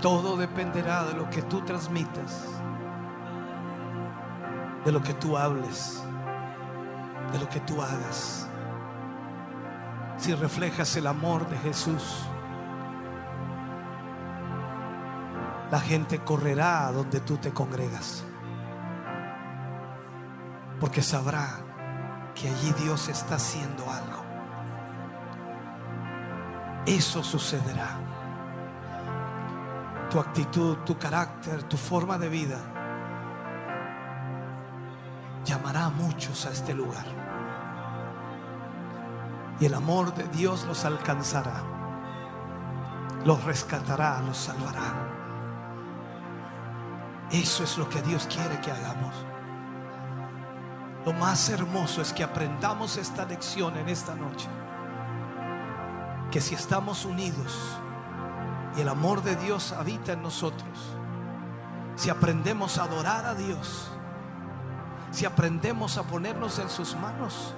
Todo 0.00 0.36
dependerá 0.36 1.04
de 1.04 1.14
lo 1.14 1.28
que 1.28 1.42
tú 1.42 1.60
transmitas, 1.62 2.44
de 4.84 4.92
lo 4.92 5.02
que 5.02 5.14
tú 5.14 5.36
hables, 5.36 6.02
de 7.32 7.38
lo 7.38 7.48
que 7.48 7.58
tú 7.60 7.82
hagas. 7.82 8.48
Si 10.16 10.34
reflejas 10.34 10.96
el 10.96 11.06
amor 11.06 11.48
de 11.48 11.58
Jesús, 11.58 12.24
la 15.70 15.80
gente 15.80 16.20
correrá 16.20 16.86
a 16.86 16.92
donde 16.92 17.20
tú 17.20 17.36
te 17.36 17.52
congregas, 17.52 18.24
porque 20.80 21.02
sabrá 21.02 21.48
que 22.34 22.48
allí 22.48 22.72
Dios 22.84 23.08
está 23.08 23.34
haciendo 23.34 23.82
algo. 23.90 24.22
Eso 26.86 27.22
sucederá 27.22 28.07
tu 30.10 30.18
actitud, 30.18 30.78
tu 30.78 30.96
carácter, 30.96 31.62
tu 31.64 31.76
forma 31.76 32.18
de 32.18 32.28
vida, 32.28 32.58
llamará 35.44 35.86
a 35.86 35.90
muchos 35.90 36.46
a 36.46 36.50
este 36.50 36.74
lugar. 36.74 37.04
Y 39.60 39.66
el 39.66 39.74
amor 39.74 40.14
de 40.14 40.24
Dios 40.28 40.64
los 40.66 40.84
alcanzará, 40.84 41.62
los 43.24 43.42
rescatará, 43.44 44.20
los 44.22 44.36
salvará. 44.36 45.08
Eso 47.30 47.64
es 47.64 47.76
lo 47.76 47.88
que 47.88 48.00
Dios 48.02 48.26
quiere 48.32 48.60
que 48.60 48.70
hagamos. 48.70 49.14
Lo 51.04 51.12
más 51.12 51.48
hermoso 51.50 52.00
es 52.00 52.12
que 52.12 52.24
aprendamos 52.24 52.96
esta 52.96 53.26
lección 53.26 53.76
en 53.76 53.88
esta 53.88 54.14
noche. 54.14 54.48
Que 56.30 56.40
si 56.40 56.54
estamos 56.54 57.04
unidos 57.04 57.78
y 58.78 58.80
el 58.80 58.88
amor 58.88 59.24
de 59.24 59.34
Dios 59.34 59.72
habita 59.72 60.12
en 60.12 60.22
nosotros, 60.22 60.78
si 61.96 62.10
aprendemos 62.10 62.78
a 62.78 62.84
adorar 62.84 63.26
a 63.26 63.34
Dios, 63.34 63.90
si 65.10 65.24
aprendemos 65.24 65.98
a 65.98 66.04
ponernos 66.04 66.60
en 66.60 66.70
sus 66.70 66.94
manos, 66.94 67.54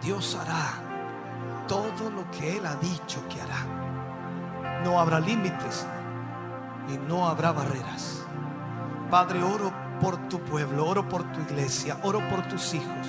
Dios 0.00 0.38
hará 0.40 1.66
todo 1.66 2.10
lo 2.10 2.30
que 2.30 2.56
Él 2.56 2.64
ha 2.64 2.76
dicho 2.76 3.20
que 3.28 3.42
hará. 3.42 4.82
No 4.82 4.98
habrá 4.98 5.20
límites 5.20 5.86
y 6.88 6.96
no 6.96 7.28
habrá 7.28 7.52
barreras. 7.52 8.22
Padre, 9.10 9.42
oro 9.42 9.70
por 10.00 10.16
tu 10.28 10.40
pueblo, 10.40 10.86
oro 10.86 11.06
por 11.06 11.24
tu 11.24 11.40
iglesia, 11.42 11.98
oro 12.04 12.26
por 12.30 12.48
tus 12.48 12.72
hijos. 12.72 13.06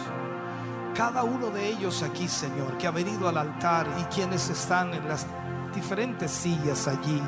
Cada 0.93 1.23
uno 1.23 1.51
de 1.51 1.69
ellos 1.69 2.03
aquí, 2.03 2.27
Señor, 2.27 2.77
que 2.77 2.87
ha 2.87 2.91
venido 2.91 3.29
al 3.29 3.37
altar 3.37 3.87
y 3.97 4.03
quienes 4.13 4.49
están 4.49 4.93
en 4.93 5.07
las 5.07 5.25
diferentes 5.73 6.31
sillas 6.31 6.87
allí. 6.87 7.21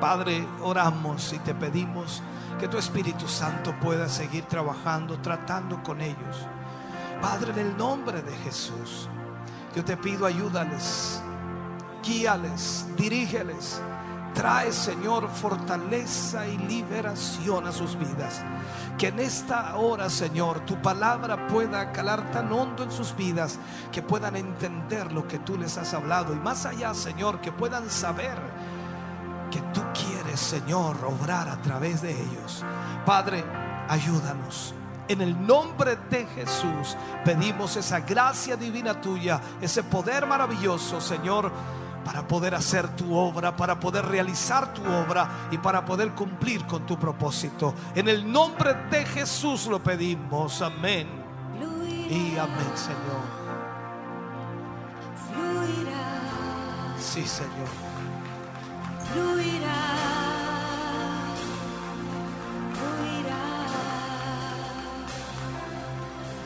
Padre, 0.00 0.46
oramos 0.62 1.32
y 1.32 1.38
te 1.38 1.54
pedimos 1.54 2.22
que 2.58 2.68
tu 2.68 2.78
Espíritu 2.78 3.28
Santo 3.28 3.74
pueda 3.80 4.08
seguir 4.08 4.44
trabajando, 4.44 5.18
tratando 5.20 5.82
con 5.82 6.00
ellos. 6.00 6.46
Padre, 7.20 7.52
en 7.52 7.58
el 7.58 7.76
nombre 7.76 8.22
de 8.22 8.32
Jesús, 8.38 9.08
yo 9.74 9.84
te 9.84 9.96
pido 9.96 10.26
ayúdales, 10.26 11.22
guíales, 12.02 12.86
dirígeles. 12.96 13.80
Trae, 14.34 14.72
Señor, 14.72 15.28
fortaleza 15.28 16.46
y 16.46 16.56
liberación 16.58 17.66
a 17.66 17.72
sus 17.72 17.98
vidas. 17.98 18.42
Que 18.96 19.08
en 19.08 19.18
esta 19.18 19.76
hora, 19.76 20.08
Señor, 20.08 20.60
tu 20.60 20.80
palabra 20.80 21.46
pueda 21.48 21.90
calar 21.92 22.30
tan 22.30 22.52
hondo 22.52 22.84
en 22.84 22.92
sus 22.92 23.16
vidas 23.16 23.58
que 23.90 24.02
puedan 24.02 24.36
entender 24.36 25.12
lo 25.12 25.26
que 25.26 25.38
tú 25.40 25.58
les 25.58 25.76
has 25.78 25.94
hablado. 25.94 26.32
Y 26.32 26.38
más 26.38 26.64
allá, 26.66 26.94
Señor, 26.94 27.40
que 27.40 27.50
puedan 27.50 27.90
saber 27.90 28.38
que 29.50 29.60
tú 29.72 29.82
quieres, 29.92 30.38
Señor, 30.38 30.96
obrar 31.04 31.48
a 31.48 31.60
través 31.60 32.02
de 32.02 32.12
ellos. 32.12 32.64
Padre, 33.04 33.44
ayúdanos. 33.88 34.74
En 35.08 35.20
el 35.20 35.44
nombre 35.44 35.98
de 36.08 36.24
Jesús 36.26 36.96
pedimos 37.24 37.76
esa 37.76 37.98
gracia 37.98 38.56
divina 38.56 39.00
tuya, 39.00 39.40
ese 39.60 39.82
poder 39.82 40.24
maravilloso, 40.24 41.00
Señor, 41.00 41.50
para 42.10 42.26
poder 42.26 42.56
hacer 42.56 42.88
tu 42.96 43.14
obra, 43.14 43.54
para 43.56 43.78
poder 43.78 44.04
realizar 44.04 44.74
tu 44.74 44.82
obra 44.82 45.46
y 45.52 45.58
para 45.58 45.84
poder 45.84 46.10
cumplir 46.10 46.66
con 46.66 46.84
tu 46.84 46.98
propósito. 46.98 47.72
En 47.94 48.08
el 48.08 48.30
nombre 48.30 48.74
de 48.90 49.04
Jesús 49.06 49.66
lo 49.68 49.80
pedimos. 49.80 50.60
Amén. 50.60 51.06
Y 52.10 52.36
amén, 52.36 52.72
Señor. 52.74 53.22
Fluirá, 55.28 56.98
Sí, 56.98 57.24
Señor. 57.24 57.68
fluirá, 59.12 59.78
fluirá, 62.74 63.42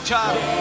para 0.10 0.59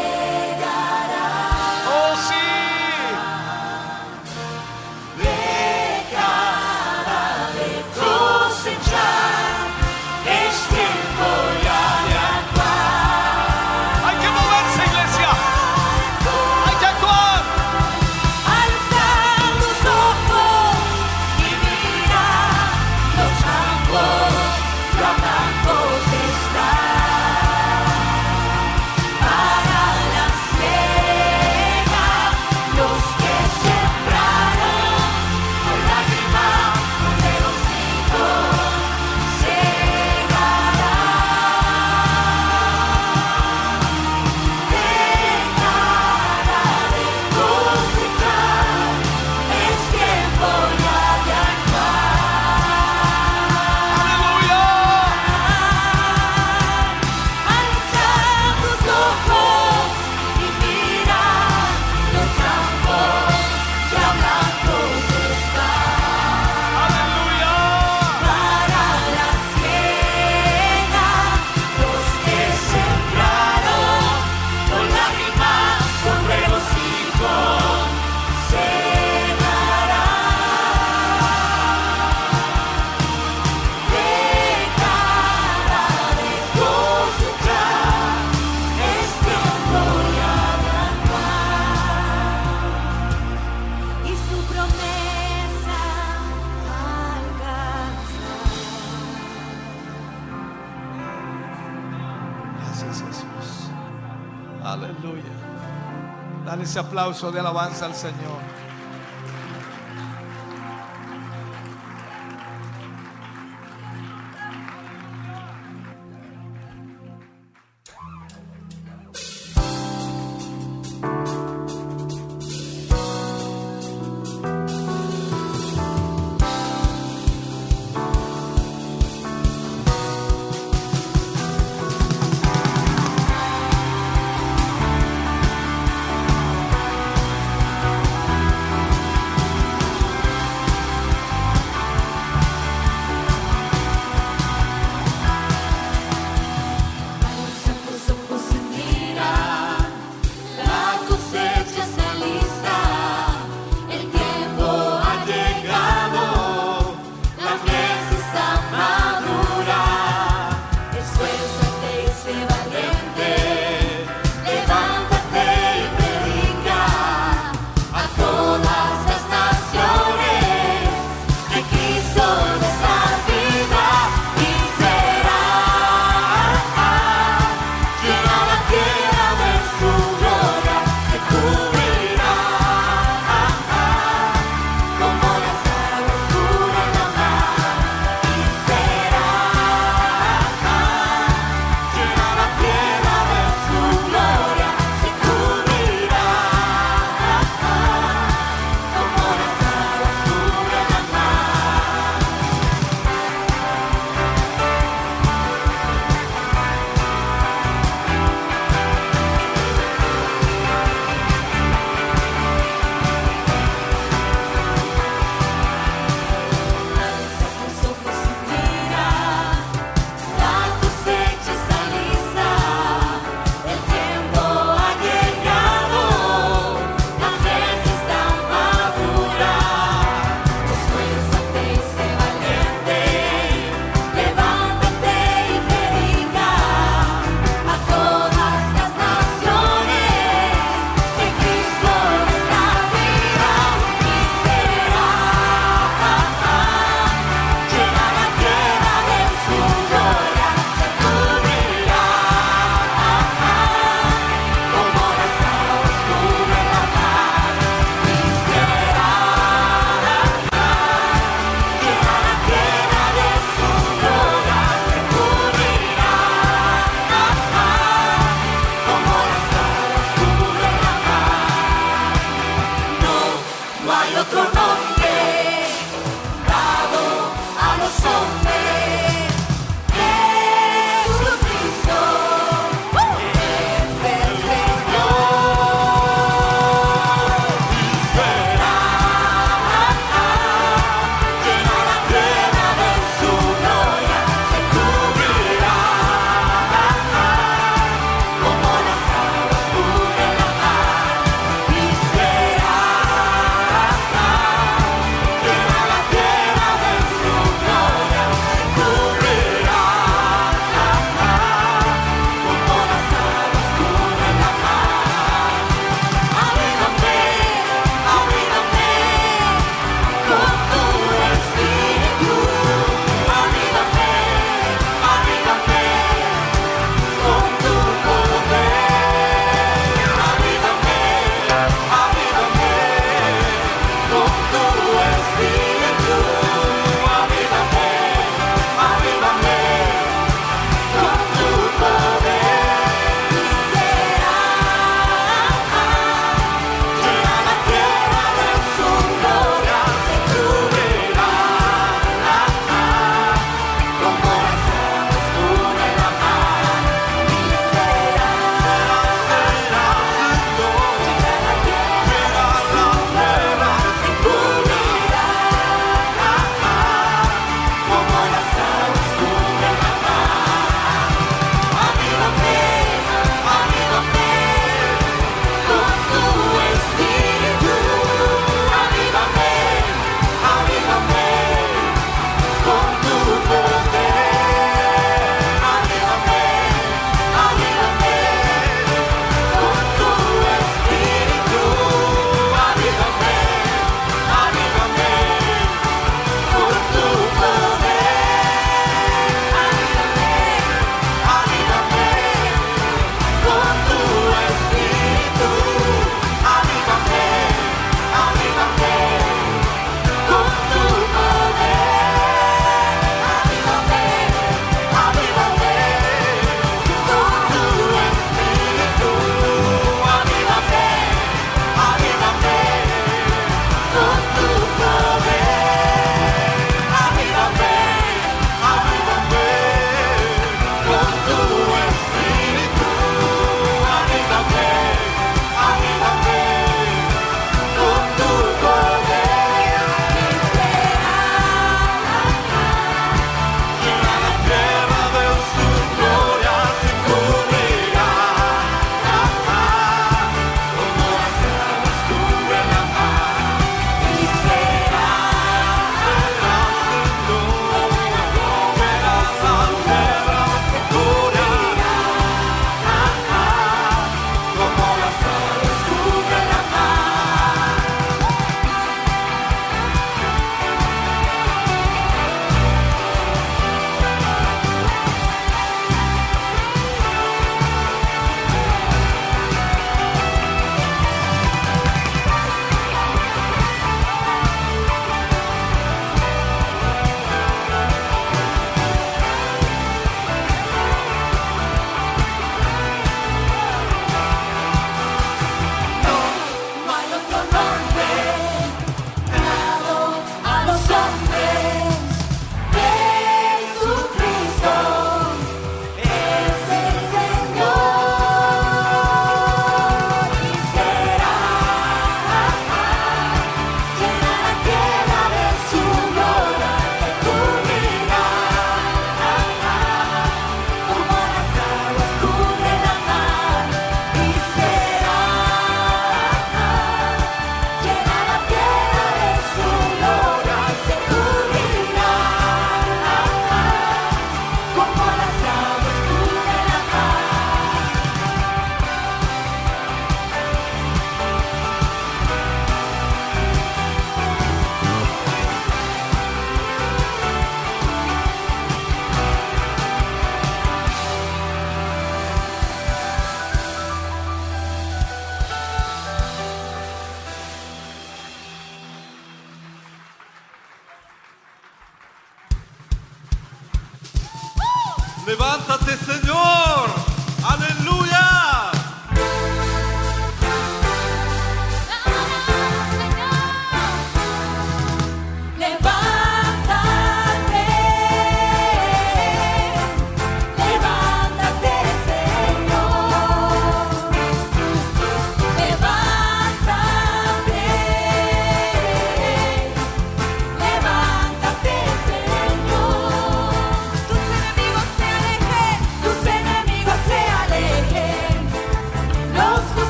de 107.27 107.41
alabanza 107.41 107.87
al 107.87 107.97
Señor. 107.97 108.18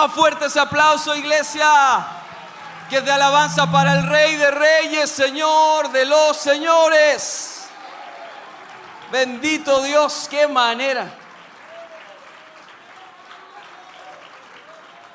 Más 0.00 0.12
fuerte 0.14 0.46
ese 0.46 0.58
aplauso, 0.58 1.14
iglesia. 1.14 2.06
Que 2.88 2.96
es 2.98 3.04
de 3.04 3.12
alabanza 3.12 3.70
para 3.70 3.92
el 3.92 4.06
Rey 4.08 4.36
de 4.36 4.50
Reyes, 4.50 5.10
Señor 5.10 5.90
de 5.90 6.06
los 6.06 6.36
Señores. 6.38 7.68
Bendito 9.12 9.82
Dios, 9.82 10.26
qué 10.30 10.48
manera. 10.48 11.12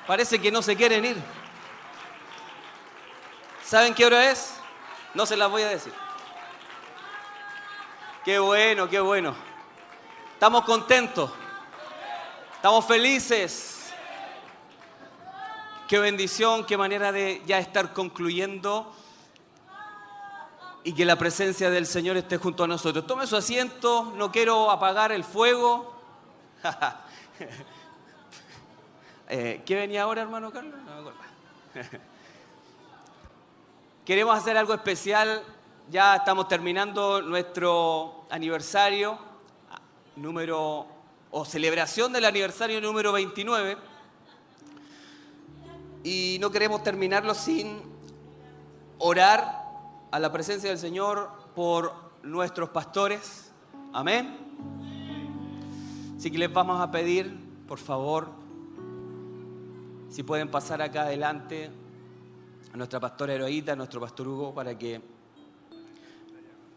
Parece 0.06 0.40
que 0.40 0.52
no 0.52 0.62
se 0.62 0.76
quieren 0.76 1.04
ir. 1.04 1.18
¿Saben 3.66 3.96
qué 3.96 4.06
hora 4.06 4.30
es? 4.30 4.54
No 5.16 5.26
se 5.26 5.36
las 5.36 5.50
voy 5.50 5.64
a 5.64 5.70
decir. 5.70 5.94
Qué 8.24 8.38
bueno, 8.38 8.88
qué 8.88 9.00
bueno. 9.00 9.36
Estamos 10.34 10.64
contentos. 10.64 11.32
Estamos 12.56 12.86
felices. 12.86 13.65
Qué 15.88 16.00
bendición, 16.00 16.66
qué 16.66 16.78
manera 16.78 17.12
de 17.12 17.44
ya 17.46 17.60
estar 17.60 17.94
concluyendo 17.94 18.92
y 20.84 20.94
que 20.94 21.06
la 21.06 21.16
presencia 21.16 21.70
del 21.70 21.86
Señor 21.86 22.18
esté 22.18 22.38
junto 22.38 22.64
a 22.64 22.68
nosotros. 22.68 23.06
Tome 23.06 23.28
su 23.28 23.36
asiento, 23.36 24.12
no 24.16 24.32
quiero 24.32 24.72
apagar 24.72 25.12
el 25.12 25.24
fuego. 25.24 25.94
Eh, 29.28 29.64
¿Qué 29.66 29.74
venía 29.74 30.04
ahora, 30.04 30.22
hermano 30.22 30.52
Carlos? 30.52 30.80
No 30.86 30.94
me 30.94 31.00
acuerdo. 31.00 31.20
Queremos 34.06 34.38
hacer 34.38 34.56
algo 34.56 34.76
especial. 34.76 35.44
Ya 35.90 36.18
estamos 36.18 36.48
terminando 36.48 37.24
nuestro 37.24 38.28
aniversario 38.30 39.18
número 40.16 40.86
o 41.32 41.44
celebración 41.44 42.14
del 42.14 42.26
aniversario 42.26 42.80
número 42.80 43.12
29. 43.14 43.95
Y 46.06 46.38
no 46.40 46.52
queremos 46.52 46.84
terminarlo 46.84 47.34
sin 47.34 47.82
orar 49.00 49.64
a 50.12 50.20
la 50.20 50.32
presencia 50.32 50.70
del 50.70 50.78
Señor 50.78 51.32
por 51.56 51.94
nuestros 52.22 52.70
pastores. 52.70 53.52
Amén. 53.92 54.38
Así 56.16 56.30
que 56.30 56.38
les 56.38 56.54
vamos 56.54 56.80
a 56.80 56.92
pedir, 56.92 57.36
por 57.68 57.80
favor, 57.80 58.30
si 60.12 60.22
pueden 60.22 60.52
pasar 60.52 60.80
acá 60.84 61.02
adelante 61.02 61.72
a 62.72 62.78
nuestra 62.78 63.00
pastora 63.00 63.34
Heroíta, 63.34 63.72
a 63.72 63.76
nuestro 63.76 64.00
pastor 64.00 64.28
Hugo, 64.28 64.54
para 64.54 64.78
que 64.78 65.02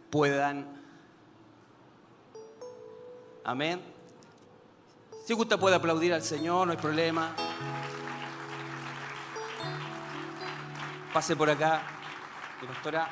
puedan. 0.08 0.66
Amén. 3.44 3.82
Si 5.26 5.34
usted 5.34 5.58
puede 5.58 5.76
aplaudir 5.76 6.15
al 6.15 6.23
Señor, 6.23 6.66
no 6.66 6.73
hay 6.73 6.78
problema. 6.78 7.36
Pase 11.12 11.34
por 11.34 11.48
acá, 11.48 11.82
mi 12.60 12.68
pastora. 12.68 13.08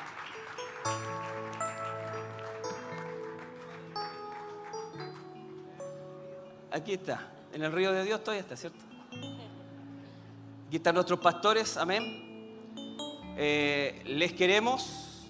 Aquí 6.71 6.93
está, 6.93 7.27
en 7.53 7.63
el 7.63 7.71
río 7.71 7.91
de 7.91 8.03
Dios 8.03 8.23
todavía 8.23 8.41
está, 8.41 8.55
¿cierto? 8.55 8.77
Aquí 10.67 10.77
están 10.77 10.93
nuestros 10.93 11.19
pastores, 11.19 11.75
amén. 11.75 12.27
Eh, 13.35 14.03
les 14.05 14.33
queremos, 14.33 15.27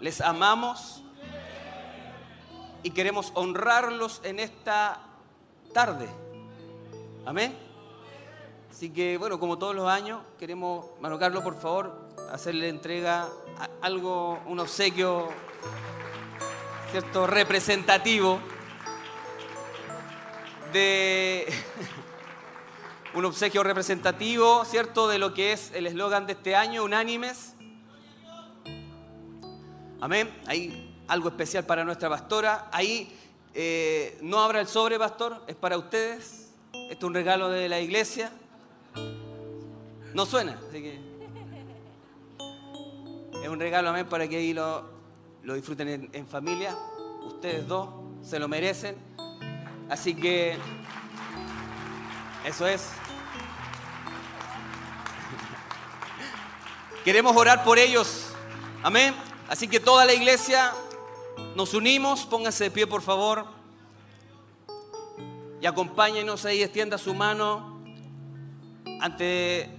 les 0.00 0.20
amamos 0.20 1.02
y 2.82 2.90
queremos 2.90 3.30
honrarlos 3.34 4.20
en 4.24 4.40
esta 4.40 5.00
tarde. 5.72 6.08
Amén. 7.24 7.67
Así 8.78 8.90
que, 8.90 9.18
bueno, 9.18 9.40
como 9.40 9.58
todos 9.58 9.74
los 9.74 9.88
años, 9.88 10.20
queremos, 10.38 10.86
Mano 11.00 11.18
Carlos, 11.18 11.42
por 11.42 11.60
favor, 11.60 12.00
hacerle 12.30 12.68
entrega 12.68 13.28
algo, 13.80 14.38
un 14.46 14.60
obsequio, 14.60 15.30
¿cierto?, 16.92 17.26
representativo 17.26 18.38
de 20.72 21.52
un 23.14 23.24
obsequio 23.24 23.64
representativo, 23.64 24.64
¿cierto?, 24.64 25.08
de 25.08 25.18
lo 25.18 25.34
que 25.34 25.50
es 25.50 25.72
el 25.72 25.88
eslogan 25.88 26.28
de 26.28 26.34
este 26.34 26.54
año, 26.54 26.84
unánimes. 26.84 27.54
Amén. 30.00 30.32
Ahí 30.46 31.02
algo 31.08 31.30
especial 31.30 31.66
para 31.66 31.82
nuestra 31.82 32.08
pastora. 32.08 32.68
Ahí 32.70 33.12
eh, 33.54 34.18
no 34.22 34.38
abra 34.38 34.60
el 34.60 34.68
sobre, 34.68 35.00
pastor, 35.00 35.42
es 35.48 35.56
para 35.56 35.76
ustedes. 35.76 36.52
Esto 36.72 37.06
es 37.06 37.08
un 37.08 37.14
regalo 37.14 37.48
de 37.48 37.68
la 37.68 37.80
iglesia. 37.80 38.30
No 40.14 40.26
suena, 40.26 40.58
así 40.68 40.82
que 40.82 41.00
es 43.42 43.48
un 43.48 43.60
regalo, 43.60 43.90
amén, 43.90 44.08
para 44.08 44.26
que 44.28 44.36
ahí 44.36 44.52
lo, 44.52 44.84
lo 45.42 45.54
disfruten 45.54 45.88
en, 45.88 46.10
en 46.12 46.26
familia. 46.26 46.76
Ustedes 47.22 47.68
dos 47.68 47.88
se 48.22 48.38
lo 48.38 48.48
merecen. 48.48 48.96
Así 49.88 50.14
que 50.14 50.58
eso 52.44 52.66
es. 52.66 52.82
Queremos 57.04 57.36
orar 57.36 57.64
por 57.64 57.78
ellos. 57.78 58.32
Amén. 58.82 59.14
Así 59.48 59.68
que 59.68 59.80
toda 59.80 60.04
la 60.04 60.14
iglesia 60.14 60.72
nos 61.54 61.72
unimos. 61.74 62.26
Pónganse 62.26 62.64
de 62.64 62.70
pie, 62.70 62.86
por 62.86 63.02
favor. 63.02 63.46
Y 65.60 65.66
acompáñenos 65.66 66.44
ahí, 66.44 66.62
extienda 66.62 66.98
su 66.98 67.14
mano 67.14 67.82
ante 69.00 69.77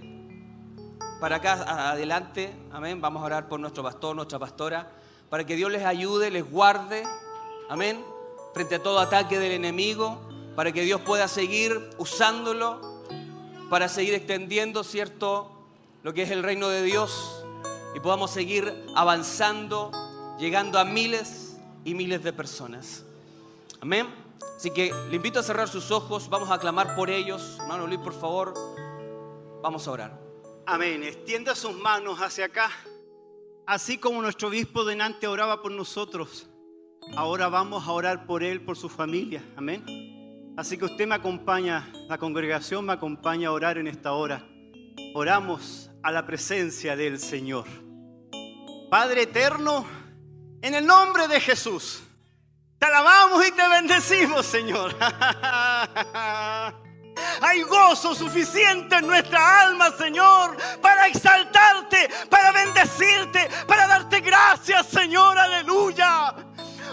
para 1.20 1.36
acá 1.36 1.90
adelante. 1.90 2.50
Amén. 2.72 3.00
Vamos 3.00 3.22
a 3.22 3.26
orar 3.26 3.48
por 3.48 3.60
nuestro 3.60 3.82
pastor, 3.82 4.16
nuestra 4.16 4.38
pastora, 4.38 4.90
para 5.28 5.44
que 5.44 5.54
Dios 5.54 5.70
les 5.70 5.84
ayude, 5.84 6.30
les 6.30 6.50
guarde. 6.50 7.04
Amén. 7.68 8.02
Frente 8.54 8.76
a 8.76 8.82
todo 8.82 8.98
ataque 8.98 9.38
del 9.38 9.52
enemigo, 9.52 10.18
para 10.56 10.72
que 10.72 10.82
Dios 10.82 11.02
pueda 11.02 11.28
seguir 11.28 11.90
usándolo, 11.98 12.80
para 13.68 13.88
seguir 13.88 14.14
extendiendo, 14.14 14.82
¿cierto? 14.82 15.52
Lo 16.02 16.14
que 16.14 16.22
es 16.22 16.30
el 16.30 16.42
reino 16.42 16.68
de 16.68 16.82
Dios 16.82 17.44
y 17.94 18.00
podamos 18.00 18.30
seguir 18.30 18.86
avanzando, 18.96 19.90
llegando 20.38 20.78
a 20.78 20.84
miles 20.84 21.58
y 21.84 21.94
miles 21.94 22.24
de 22.24 22.32
personas. 22.32 23.04
Amén. 23.80 24.08
Así 24.56 24.70
que 24.70 24.92
le 25.10 25.16
invito 25.16 25.38
a 25.38 25.42
cerrar 25.42 25.68
sus 25.68 25.90
ojos, 25.90 26.28
vamos 26.28 26.50
a 26.50 26.58
clamar 26.58 26.96
por 26.96 27.10
ellos. 27.10 27.56
Hermano 27.60 27.86
Luis, 27.86 28.00
por 28.00 28.12
favor, 28.12 28.54
vamos 29.62 29.86
a 29.86 29.90
orar. 29.90 30.19
Amén. 30.70 31.02
Extienda 31.02 31.56
sus 31.56 31.76
manos 31.76 32.20
hacia 32.20 32.44
acá. 32.44 32.70
Así 33.66 33.98
como 33.98 34.22
nuestro 34.22 34.46
obispo 34.46 34.84
delante 34.84 35.26
oraba 35.26 35.62
por 35.62 35.72
nosotros, 35.72 36.48
ahora 37.16 37.48
vamos 37.48 37.88
a 37.88 37.90
orar 37.90 38.24
por 38.24 38.44
él, 38.44 38.60
por 38.60 38.76
su 38.76 38.88
familia. 38.88 39.42
Amén. 39.56 40.54
Así 40.56 40.78
que 40.78 40.84
usted 40.84 41.08
me 41.08 41.16
acompaña, 41.16 41.92
la 42.08 42.18
congregación 42.18 42.86
me 42.86 42.92
acompaña 42.92 43.48
a 43.48 43.52
orar 43.52 43.78
en 43.78 43.88
esta 43.88 44.12
hora. 44.12 44.46
Oramos 45.12 45.90
a 46.04 46.12
la 46.12 46.24
presencia 46.24 46.94
del 46.94 47.18
Señor. 47.18 47.66
Padre 48.88 49.22
eterno, 49.22 49.84
en 50.62 50.74
el 50.74 50.86
nombre 50.86 51.26
de 51.26 51.40
Jesús, 51.40 52.00
te 52.78 52.86
alabamos 52.86 53.44
y 53.44 53.50
te 53.50 53.68
bendecimos, 53.68 54.46
Señor. 54.46 54.94
Hay 57.50 57.62
gozo 57.62 58.14
suficiente 58.14 58.94
en 58.94 59.08
nuestra 59.08 59.62
alma, 59.62 59.90
Señor, 59.98 60.56
para 60.80 61.08
exaltarte, 61.08 62.08
para 62.28 62.52
bendecirte, 62.52 63.48
para 63.66 63.88
darte 63.88 64.20
gracias, 64.20 64.86
Señor, 64.86 65.36
aleluya. 65.36 66.32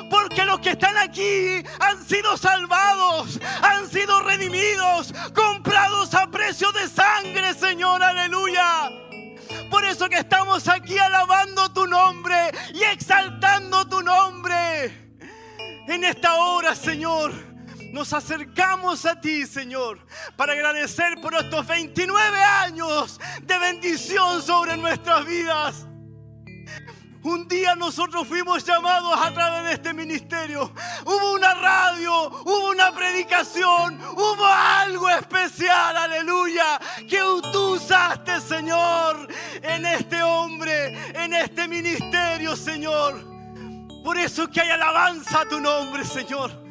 Porque 0.10 0.44
los 0.46 0.60
que 0.60 0.72
están 0.72 0.98
aquí 0.98 1.64
han 1.80 2.04
sido 2.04 2.36
salvados, 2.38 3.40
han 3.62 3.88
sido 3.88 4.20
redimidos, 4.22 5.14
comprados 5.36 6.16
a 6.16 6.26
precio 6.26 6.72
de 6.72 6.88
sangre, 6.90 7.54
Señor, 7.54 8.02
aleluya. 8.02 8.90
Por 9.70 9.86
eso 9.86 10.10
que 10.10 10.18
estamos 10.18 10.68
aquí 10.68 10.98
alabando 10.98 11.72
tu 11.72 11.86
nombre 11.86 12.50
y 12.74 12.82
exaltando 12.82 13.88
tu 13.88 14.02
nombre. 14.02 15.18
En 15.88 16.04
esta 16.04 16.34
hora, 16.34 16.74
Señor, 16.74 17.57
nos 17.92 18.14
acercamos 18.14 19.06
a 19.06 19.20
ti, 19.20 19.46
Señor, 19.46 20.00
para 20.36 20.54
agradecer 20.54 21.20
por 21.22 21.34
estos 21.36 21.66
29 21.66 22.42
años 22.42 23.20
de 23.42 23.58
bendición 23.60 24.42
sobre 24.42 24.78
nuestras 24.78 25.26
vidas. 25.26 25.88
Un 27.24 27.48
día 27.48 27.76
nosotros 27.76 28.26
fuimos 28.26 28.64
llamados 28.64 29.14
a 29.20 29.34
través 29.34 29.66
de 29.66 29.74
este 29.74 29.94
ministerio. 29.94 30.72
Hubo 31.06 31.34
una 31.34 31.54
radio, 31.56 32.28
hubo 32.46 32.70
una 32.70 32.94
predicación, 32.94 34.00
hubo 34.14 34.46
algo 34.46 35.10
especial, 35.10 35.98
aleluya, 35.98 36.80
que 37.10 37.20
tú 37.52 37.76
usaste, 37.76 38.40
Señor, 38.40 39.28
en 39.62 39.86
este 39.86 40.24
hombre, 40.24 41.12
en 41.22 41.34
este 41.34 41.68
ministerio, 41.68 42.56
Señor. 42.56 43.26
Por 44.06 44.18
eso 44.18 44.48
que 44.50 44.62
hay 44.62 44.70
alabanza 44.70 45.42
a 45.42 45.50
tu 45.50 45.60
nombre, 45.60 46.06
Señor. 46.06 46.67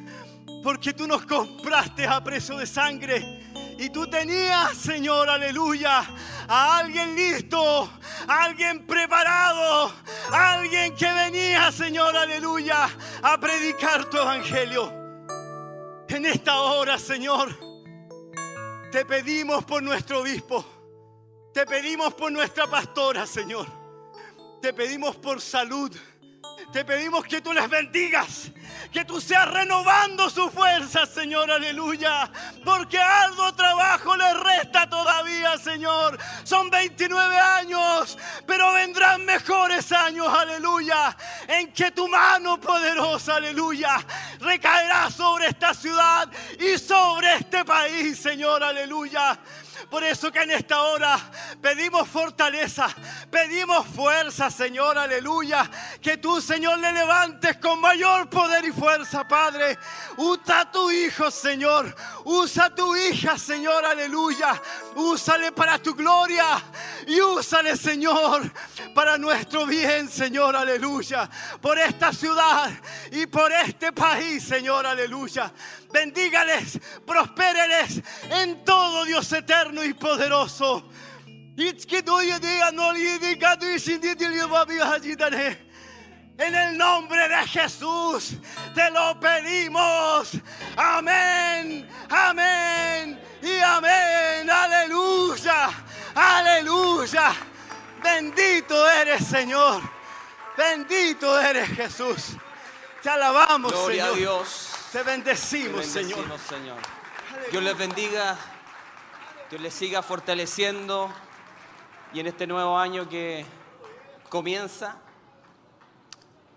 Porque 0.63 0.93
tú 0.93 1.07
nos 1.07 1.25
compraste 1.27 2.07
a 2.07 2.23
precio 2.23 2.57
de 2.57 2.67
sangre. 2.67 3.43
Y 3.79 3.91
tú 3.91 4.07
tenías, 4.07 4.77
Señor, 4.77 5.29
aleluya, 5.29 6.03
a 6.49 6.79
alguien 6.79 7.15
listo, 7.15 7.91
a 8.27 8.45
alguien 8.45 8.87
preparado, 8.87 9.93
alguien 10.33 10.95
que 10.95 11.13
venía, 11.13 11.71
Señor, 11.71 12.17
aleluya, 12.17 12.89
a 13.23 13.39
predicar 13.39 14.07
tu 14.07 14.17
evangelio. 14.17 14.93
En 16.09 16.25
esta 16.25 16.57
hora, 16.61 16.99
Señor, 16.99 17.55
te 18.91 19.05
pedimos 19.05 19.65
por 19.65 19.83
nuestro 19.83 20.21
obispo, 20.21 20.65
te 21.53 21.67
pedimos 21.67 22.15
por 22.15 22.33
nuestra 22.33 22.67
pastora, 22.67 23.27
Señor, 23.27 23.67
te 24.63 24.73
pedimos 24.73 25.17
por 25.17 25.41
salud. 25.41 25.95
Te 26.73 26.85
pedimos 26.85 27.25
que 27.25 27.41
tú 27.41 27.53
les 27.53 27.69
bendigas, 27.69 28.51
que 28.93 29.05
tú 29.05 29.21
seas 29.21 29.51
renovando 29.51 30.31
su 30.31 30.51
fuerza, 30.51 31.07
Señor, 31.07 31.51
aleluya. 31.51 32.31
Porque 32.65 32.99
algo 32.99 33.55
trabajo 33.55 34.17
les 34.17 34.41
resta 34.41 34.89
todavía, 34.89 35.57
Señor. 35.59 36.19
Son 36.45 36.71
29 36.71 37.39
años, 37.39 38.19
pero 38.47 38.73
vendrán 38.73 39.25
mejores 39.25 39.91
años, 39.93 40.29
aleluya. 40.29 41.17
En 41.49 41.73
que 41.73 41.91
tu 41.91 42.09
mano 42.09 42.61
poderosa, 42.61 43.37
aleluya, 43.37 44.05
recaerá 44.41 45.11
sobre 45.11 45.49
esta 45.49 45.75
ciudad 45.75 46.29
y 46.59 46.79
sobre 46.79 47.35
este 47.37 47.65
país, 47.65 48.19
Señor, 48.19 48.63
aleluya. 48.63 49.39
Por 49.91 50.03
eso 50.05 50.33
que 50.33 50.43
en 50.43 50.51
esta 50.51 50.83
hora 50.83 51.19
pedimos 51.61 52.09
fortaleza, 52.09 52.89
pedimos 53.31 53.87
fuerza, 53.87 54.51
Señor, 54.51 54.99
aleluya. 54.99 55.71
Que 56.01 56.17
tú, 56.17 56.41
Señor, 56.41 56.79
le 56.79 56.93
levantes 56.93 57.57
con 57.59 57.81
mayor 57.81 58.29
poder 58.29 58.65
y 58.65 58.73
fuerza, 58.73 59.27
Padre. 59.27 59.79
Usa 60.17 60.61
a 60.61 60.71
tu 60.71 60.91
hijo, 60.91 61.31
Señor. 61.31 61.95
Usa 62.25 62.67
a 62.67 62.75
tu 62.75 62.97
hija, 62.97 63.39
Señor, 63.39 63.85
aleluya. 63.85 64.61
Úsale 64.95 65.53
para 65.53 65.79
tu 65.79 65.95
gloria 65.95 66.45
y 67.07 67.21
úsale, 67.21 67.77
Señor, 67.77 68.51
para 68.95 69.19
nuestro 69.19 69.67
bien, 69.67 70.09
Señor, 70.09 70.57
aleluya. 70.57 71.29
Por 71.61 71.79
esta 71.79 72.13
ciudad 72.13 72.71
y 73.13 73.27
por 73.27 73.53
este 73.53 73.93
país, 73.93 74.43
Señor, 74.45 74.87
aleluya. 74.87 75.53
Bendígales, 75.93 76.79
prospéreles 77.07 78.03
en 78.31 78.65
todo, 78.65 79.05
Dios 79.05 79.31
eterno 79.33 79.85
y 79.85 79.95
poderoso. 79.95 80.89
En 86.39 86.55
el 86.55 86.77
nombre 86.77 87.29
de 87.29 87.47
Jesús 87.49 88.35
te 88.75 88.91
lo 88.91 89.19
pedimos. 89.19 90.33
Amén, 90.77 91.89
amén 92.11 93.19
y 93.43 93.59
amén. 93.61 94.51
Aleluya, 94.51 95.71
aleluya. 96.15 97.33
Bendito 98.03 98.89
eres, 98.91 99.27
Señor. 99.27 99.83
Bendito 100.57 101.41
eres, 101.41 101.69
Jesús. 101.71 102.37
Te 103.03 103.09
alabamos, 103.09 103.73
Gloria 103.73 104.05
Señor. 104.05 104.15
a 104.15 104.19
Dios. 104.19 104.66
Te 104.97 105.03
bendecimos, 105.03 105.83
Te 105.83 105.87
Señor. 105.89 106.27
bendecimos, 106.27 106.41
Señor. 106.41 106.79
Dios 107.51 107.63
les 107.63 107.77
bendiga. 107.77 108.39
Dios 109.51 109.61
les 109.61 109.75
siga 109.75 110.01
fortaleciendo. 110.01 111.11
Y 112.15 112.21
en 112.21 112.29
este 112.29 112.47
nuevo 112.47 112.79
año 112.79 113.07
que 113.07 113.45
comienza, 114.31 114.97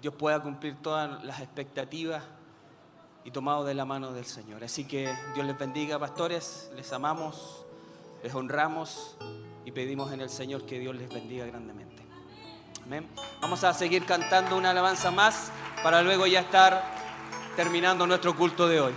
Dios 0.01 0.13
pueda 0.13 0.41
cumplir 0.41 0.77
todas 0.81 1.21
las 1.25 1.41
expectativas 1.41 2.23
y 3.25 3.31
tomado 3.31 3.65
de 3.65 3.73
la 3.73 3.83
mano 3.83 4.13
del 4.13 4.23
Señor. 4.23 4.63
Así 4.63 4.85
que 4.85 5.13
Dios 5.33 5.45
les 5.45 5.57
bendiga, 5.57 5.99
pastores. 5.99 6.71
Les 6.77 6.93
amamos, 6.93 7.65
les 8.23 8.33
honramos 8.33 9.17
y 9.65 9.71
pedimos 9.73 10.13
en 10.13 10.21
el 10.21 10.29
Señor 10.29 10.65
que 10.65 10.79
Dios 10.79 10.95
les 10.95 11.09
bendiga 11.09 11.45
grandemente. 11.45 12.05
Amén. 12.85 13.05
Vamos 13.41 13.65
a 13.65 13.73
seguir 13.73 14.05
cantando 14.05 14.55
una 14.55 14.69
alabanza 14.69 15.11
más 15.11 15.51
para 15.83 16.01
luego 16.01 16.25
ya 16.25 16.39
estar 16.39 17.08
terminando 17.59 18.07
nuestro 18.07 18.33
culto 18.37 18.69
de 18.69 18.79
hoy. 18.79 18.93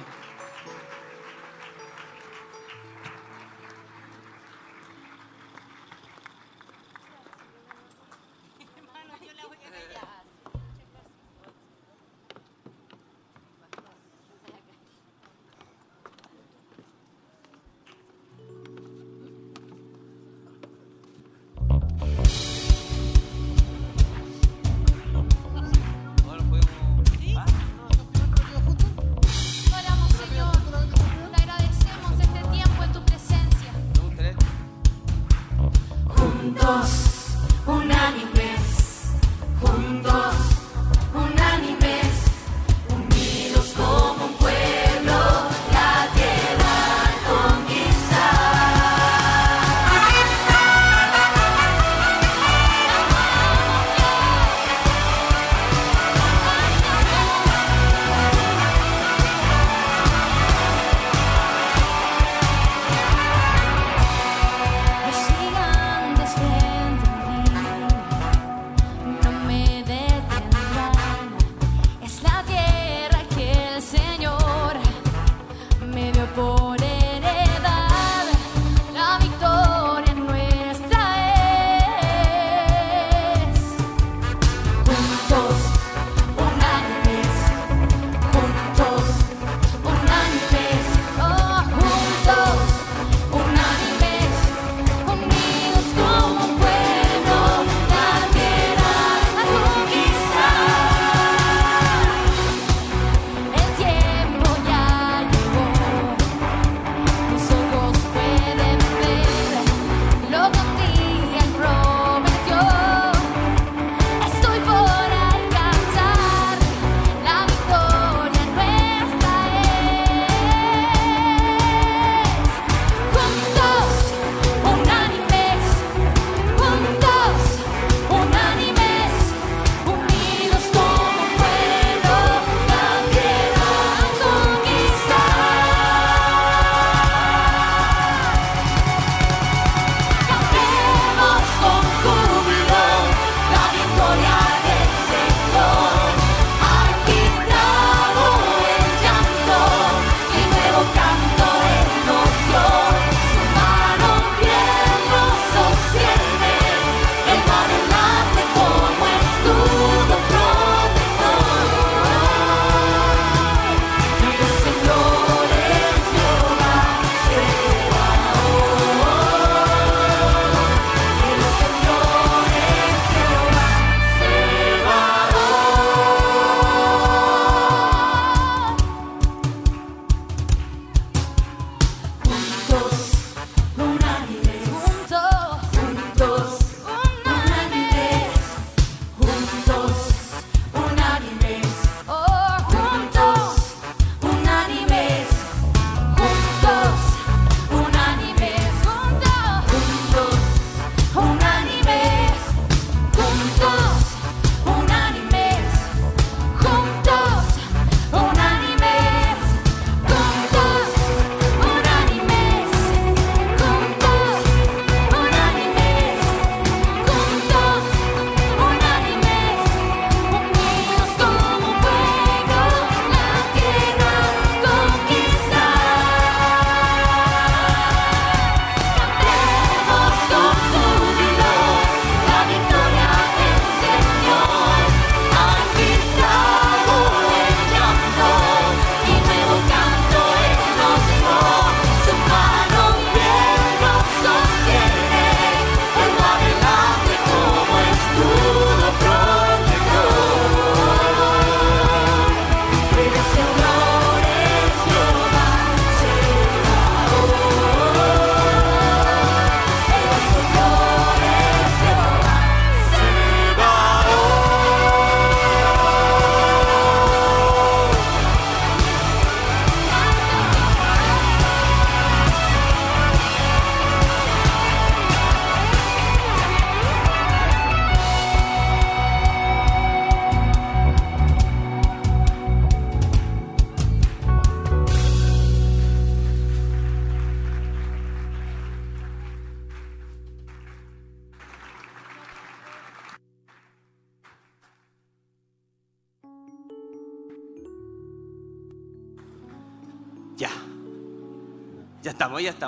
cross. 36.72 37.11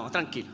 Estamos, 0.07 0.11
ya 0.11 0.11
estamos, 0.11 0.13
tranquilo. 0.13 0.49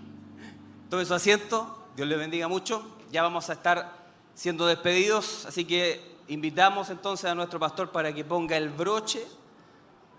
Tome 0.89 1.05
su 1.05 1.15
asiento, 1.15 1.89
Dios 1.97 2.09
le 2.09 2.17
bendiga 2.17 2.49
mucho. 2.49 2.97
Ya 3.11 3.23
vamos 3.23 3.51
a 3.51 3.55
estar 3.55 3.93
siendo 4.35 4.67
despedidos, 4.67 5.47
así 5.47 5.65
que 5.65 6.17
invitamos 6.29 6.91
entonces 6.91 7.31
a 7.31 7.35
nuestro 7.35 7.59
pastor 7.59 7.91
para 7.91 8.13
que 8.13 8.25
ponga 8.25 8.57
el 8.57 8.69
broche, 8.69 9.27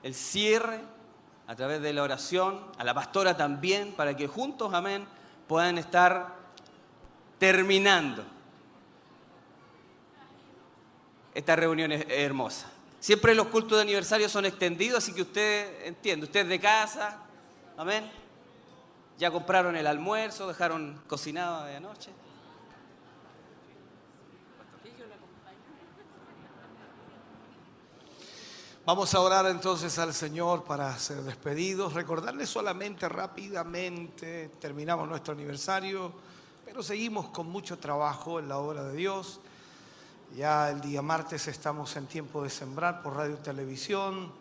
el 0.03 0.13
cierre, 0.13 0.79
a 1.47 1.55
través 1.55 1.81
de 1.81 1.93
la 1.93 2.03
oración, 2.03 2.59
a 2.77 2.83
la 2.83 2.93
pastora 2.93 3.35
también, 3.35 3.93
para 3.93 4.15
que 4.15 4.27
juntos, 4.27 4.73
amén, 4.73 5.05
puedan 5.47 5.77
estar 5.77 6.35
terminando 7.39 8.23
esta 11.33 11.55
reunión 11.55 11.91
hermosa. 11.91 12.67
Siempre 12.99 13.33
los 13.33 13.47
cultos 13.47 13.77
de 13.77 13.81
aniversario 13.81 14.29
son 14.29 14.45
extendidos, 14.45 14.99
así 14.99 15.13
que 15.13 15.23
usted 15.23 15.87
entiende, 15.87 16.25
usted 16.25 16.41
es 16.41 16.47
de 16.47 16.59
casa, 16.59 17.17
amén. 17.77 18.20
Ya 19.21 19.29
compraron 19.29 19.75
el 19.75 19.85
almuerzo, 19.85 20.47
dejaron 20.47 20.99
cocinado 21.05 21.65
de 21.65 21.75
anoche. 21.75 22.09
Vamos 28.83 29.13
a 29.13 29.19
orar 29.19 29.45
entonces 29.45 29.99
al 29.99 30.15
Señor 30.15 30.63
para 30.63 30.97
ser 30.97 31.21
despedidos. 31.21 31.93
Recordarles 31.93 32.49
solamente 32.49 33.07
rápidamente, 33.07 34.49
terminamos 34.59 35.07
nuestro 35.07 35.33
aniversario, 35.33 36.11
pero 36.65 36.81
seguimos 36.81 37.27
con 37.27 37.47
mucho 37.47 37.77
trabajo 37.77 38.39
en 38.39 38.49
la 38.49 38.57
obra 38.57 38.85
de 38.85 38.95
Dios. 38.95 39.39
Ya 40.35 40.71
el 40.71 40.81
día 40.81 41.03
martes 41.03 41.47
estamos 41.47 41.95
en 41.95 42.07
tiempo 42.07 42.41
de 42.41 42.49
sembrar 42.49 43.03
por 43.03 43.17
radio 43.17 43.35
y 43.35 43.43
televisión. 43.43 44.31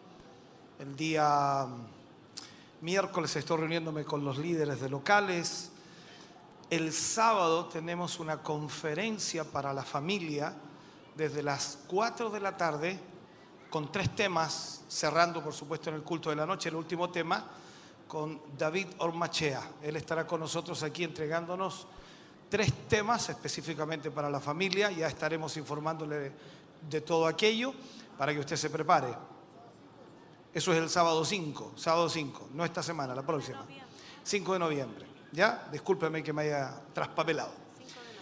El 0.78 0.96
día 0.96 1.68
miércoles 2.80 3.34
estoy 3.36 3.58
reuniéndome 3.58 4.04
con 4.04 4.24
los 4.24 4.38
líderes 4.38 4.80
de 4.80 4.88
locales. 4.88 5.70
El 6.70 6.92
sábado 6.92 7.66
tenemos 7.66 8.20
una 8.20 8.42
conferencia 8.42 9.44
para 9.44 9.72
la 9.72 9.82
familia 9.82 10.54
desde 11.16 11.42
las 11.42 11.78
4 11.88 12.30
de 12.30 12.40
la 12.40 12.56
tarde 12.56 12.98
con 13.68 13.92
tres 13.92 14.14
temas, 14.16 14.84
cerrando 14.88 15.42
por 15.42 15.52
supuesto 15.52 15.90
en 15.90 15.96
el 15.96 16.02
culto 16.02 16.30
de 16.30 16.36
la 16.36 16.46
noche, 16.46 16.68
el 16.68 16.74
último 16.74 17.10
tema, 17.10 17.44
con 18.08 18.40
David 18.58 18.88
Ormachea. 18.98 19.62
Él 19.82 19.96
estará 19.96 20.26
con 20.26 20.40
nosotros 20.40 20.82
aquí 20.82 21.04
entregándonos 21.04 21.86
tres 22.48 22.72
temas 22.88 23.28
específicamente 23.28 24.10
para 24.10 24.28
la 24.28 24.40
familia. 24.40 24.90
Ya 24.90 25.06
estaremos 25.06 25.56
informándole 25.56 26.32
de, 26.88 27.00
todo 27.00 27.26
aquello 27.26 27.72
para 28.18 28.32
que 28.32 28.40
usted 28.40 28.56
se 28.56 28.68
prepare. 28.68 29.14
Eso 30.52 30.72
es 30.72 30.78
el 30.78 30.90
sábado 30.90 31.24
5, 31.24 31.74
sábado 31.76 32.08
5, 32.08 32.50
no 32.54 32.64
esta 32.64 32.82
semana, 32.82 33.14
la 33.14 33.22
próxima. 33.22 33.64
5 34.24 34.52
de 34.52 34.58
noviembre. 34.58 35.06
¿Ya? 35.32 35.68
Discúlpeme 35.70 36.22
que 36.22 36.32
me 36.32 36.42
haya 36.42 36.74
traspapelado. 36.92 37.52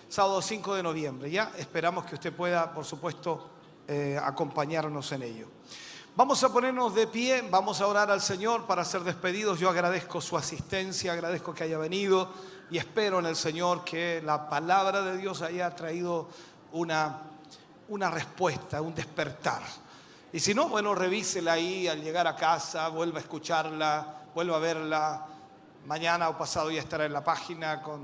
Sábado 0.09 0.43
5 0.43 0.75
de 0.75 0.83
noviembre. 0.83 1.31
Ya 1.31 1.53
esperamos 1.57 2.05
que 2.05 2.17
usted 2.17 2.33
pueda, 2.35 2.73
por 2.73 2.85
supuesto, 2.85 3.51
eh, 3.87 4.21
acompañarnos 4.23 5.11
en 5.13 5.23
ello. 5.23 5.49
Vamos 6.15 6.43
a 6.43 6.53
ponernos 6.53 6.95
de 6.95 7.07
pie, 7.07 7.47
vamos 7.49 7.81
a 7.81 7.87
orar 7.87 8.11
al 8.11 8.21
Señor 8.21 8.67
para 8.67 8.85
ser 8.85 9.03
despedidos. 9.03 9.59
Yo 9.61 9.71
agradezco 9.71 10.21
su 10.21 10.37
asistencia, 10.37 11.13
agradezco 11.13 11.55
que 11.55 11.65
haya 11.65 11.79
venido 11.79 12.29
y 12.71 12.77
espero 12.77 13.21
en 13.21 13.27
el 13.27 13.37
Señor 13.37 13.85
que 13.85 14.21
la 14.25 14.49
palabra 14.49 15.01
de 15.03 15.17
Dios 15.17 15.41
haya 15.43 15.75
traído 15.75 16.29
una, 16.73 17.23
una 17.89 18.11
respuesta, 18.11 18.83
un 18.83 18.95
despertar. 18.95 19.63
Y 20.33 20.41
si 20.41 20.53
no, 20.53 20.69
bueno, 20.69 20.95
revísela 20.95 21.53
ahí 21.53 21.89
al 21.89 22.03
llegar 22.03 22.27
a 22.27 22.37
casa, 22.37 22.89
vuelva 22.89 23.19
a 23.19 23.23
escucharla, 23.23 24.25
vuelva 24.35 24.57
a 24.57 24.61
verla. 24.61 25.27
Mañana 25.87 26.29
o 26.29 26.37
pasado 26.37 26.71
ya 26.71 26.81
estará 26.81 27.07
en 27.07 27.15
la 27.15 27.25
página 27.25 27.81
con 27.81 28.03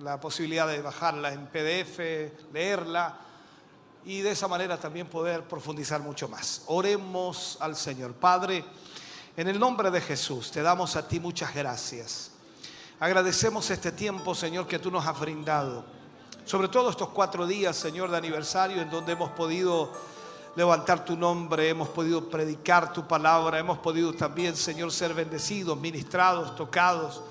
la 0.00 0.18
posibilidad 0.18 0.66
de 0.66 0.82
bajarla 0.82 1.32
en 1.32 1.46
PDF, 1.46 2.52
leerla 2.52 3.18
y 4.04 4.20
de 4.20 4.32
esa 4.32 4.48
manera 4.48 4.78
también 4.78 5.06
poder 5.06 5.44
profundizar 5.44 6.00
mucho 6.00 6.28
más. 6.28 6.62
Oremos 6.66 7.56
al 7.60 7.76
Señor. 7.76 8.14
Padre, 8.14 8.64
en 9.36 9.46
el 9.46 9.58
nombre 9.58 9.92
de 9.92 10.00
Jesús, 10.00 10.50
te 10.50 10.60
damos 10.60 10.96
a 10.96 11.06
ti 11.06 11.20
muchas 11.20 11.54
gracias. 11.54 12.32
Agradecemos 12.98 13.70
este 13.70 13.92
tiempo, 13.92 14.34
Señor, 14.34 14.66
que 14.66 14.80
tú 14.80 14.90
nos 14.90 15.06
has 15.06 15.18
brindado. 15.18 15.84
Sobre 16.44 16.68
todo 16.68 16.90
estos 16.90 17.10
cuatro 17.10 17.46
días, 17.46 17.76
Señor, 17.76 18.10
de 18.10 18.16
aniversario, 18.16 18.82
en 18.82 18.90
donde 18.90 19.12
hemos 19.12 19.30
podido 19.30 19.92
levantar 20.56 21.04
tu 21.04 21.16
nombre, 21.16 21.68
hemos 21.68 21.88
podido 21.88 22.28
predicar 22.28 22.92
tu 22.92 23.06
palabra, 23.06 23.58
hemos 23.58 23.78
podido 23.78 24.12
también, 24.12 24.56
Señor, 24.56 24.92
ser 24.92 25.14
bendecidos, 25.14 25.78
ministrados, 25.78 26.54
tocados, 26.54 27.22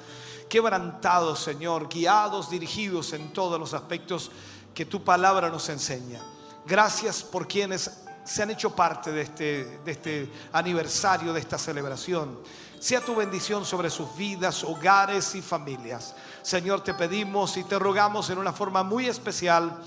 quebrantados, 0.50 1.40
Señor, 1.40 1.88
guiados, 1.88 2.50
dirigidos 2.50 3.14
en 3.14 3.32
todos 3.32 3.60
los 3.60 3.74
aspectos 3.74 4.32
que 4.74 4.86
tu 4.86 5.04
palabra 5.04 5.50
nos 5.50 5.70
enseña. 5.70 6.22
Gracias 6.66 7.24
por 7.24 7.48
quienes 7.48 8.04
se 8.24 8.44
han 8.44 8.52
hecho 8.52 8.76
parte 8.76 9.12
de 9.12 9.22
este, 9.22 9.80
de 9.84 9.92
este 9.92 10.32
aniversario, 10.52 11.34
de 11.34 11.40
esta 11.40 11.58
celebración. 11.58 12.40
Sea 12.80 13.02
tu 13.02 13.16
bendición 13.16 13.66
sobre 13.66 13.90
sus 13.90 14.16
vidas, 14.16 14.64
hogares 14.64 15.36
y 15.36 15.42
familias. 15.42 16.16
Señor, 16.42 16.82
te 16.82 16.94
pedimos 16.94 17.56
y 17.56 17.64
te 17.64 17.80
rogamos 17.80 18.30
en 18.30 18.38
una 18.38 18.52
forma 18.52 18.84
muy 18.84 19.08
especial 19.08 19.82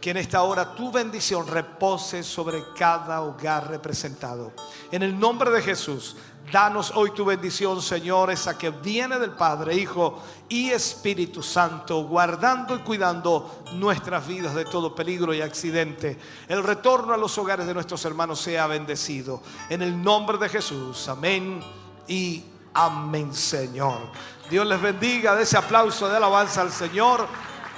que 0.00 0.10
en 0.10 0.18
esta 0.18 0.42
hora 0.42 0.74
tu 0.74 0.92
bendición 0.92 1.46
repose 1.46 2.22
sobre 2.22 2.62
cada 2.76 3.22
hogar 3.22 3.68
representado. 3.68 4.52
En 4.90 5.02
el 5.02 5.18
nombre 5.18 5.50
de 5.50 5.62
Jesús, 5.62 6.16
danos 6.52 6.92
hoy 6.94 7.10
tu 7.10 7.24
bendición, 7.24 7.82
Señor, 7.82 8.30
esa 8.30 8.56
que 8.56 8.70
viene 8.70 9.18
del 9.18 9.32
Padre, 9.32 9.74
Hijo 9.74 10.22
y 10.48 10.70
Espíritu 10.70 11.42
Santo, 11.42 12.04
guardando 12.04 12.76
y 12.76 12.78
cuidando 12.80 13.62
nuestras 13.74 14.26
vidas 14.26 14.54
de 14.54 14.64
todo 14.64 14.94
peligro 14.94 15.34
y 15.34 15.40
accidente. 15.40 16.18
El 16.48 16.62
retorno 16.62 17.14
a 17.14 17.16
los 17.16 17.36
hogares 17.38 17.66
de 17.66 17.74
nuestros 17.74 18.04
hermanos 18.04 18.40
sea 18.40 18.66
bendecido. 18.66 19.42
En 19.68 19.82
el 19.82 20.00
nombre 20.00 20.38
de 20.38 20.48
Jesús, 20.48 21.08
amén 21.08 21.60
y 22.06 22.44
amén, 22.74 23.34
Señor. 23.34 23.98
Dios 24.48 24.66
les 24.66 24.80
bendiga, 24.80 25.34
de 25.34 25.42
ese 25.42 25.58
aplauso 25.58 26.08
de 26.08 26.16
alabanza 26.16 26.60
al 26.60 26.70
Señor. 26.70 27.26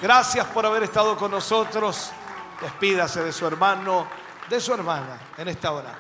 Gracias 0.01 0.47
por 0.47 0.65
haber 0.65 0.85
estado 0.85 1.17
con 1.17 1.33
nosotros. 1.33 2.13
Despídase 2.61 3.25
de 3.25 3.33
su 3.33 3.47
hermano, 3.47 4.07
de 4.49 4.61
su 4.61 4.73
hermana 4.73 5.19
en 5.37 5.49
esta 5.49 5.73
hora. 5.73 5.93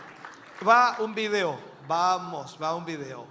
Va 0.66 0.96
un 1.00 1.12
video, 1.14 1.58
vamos, 1.86 2.56
va 2.62 2.76
un 2.76 2.84
video. 2.84 3.26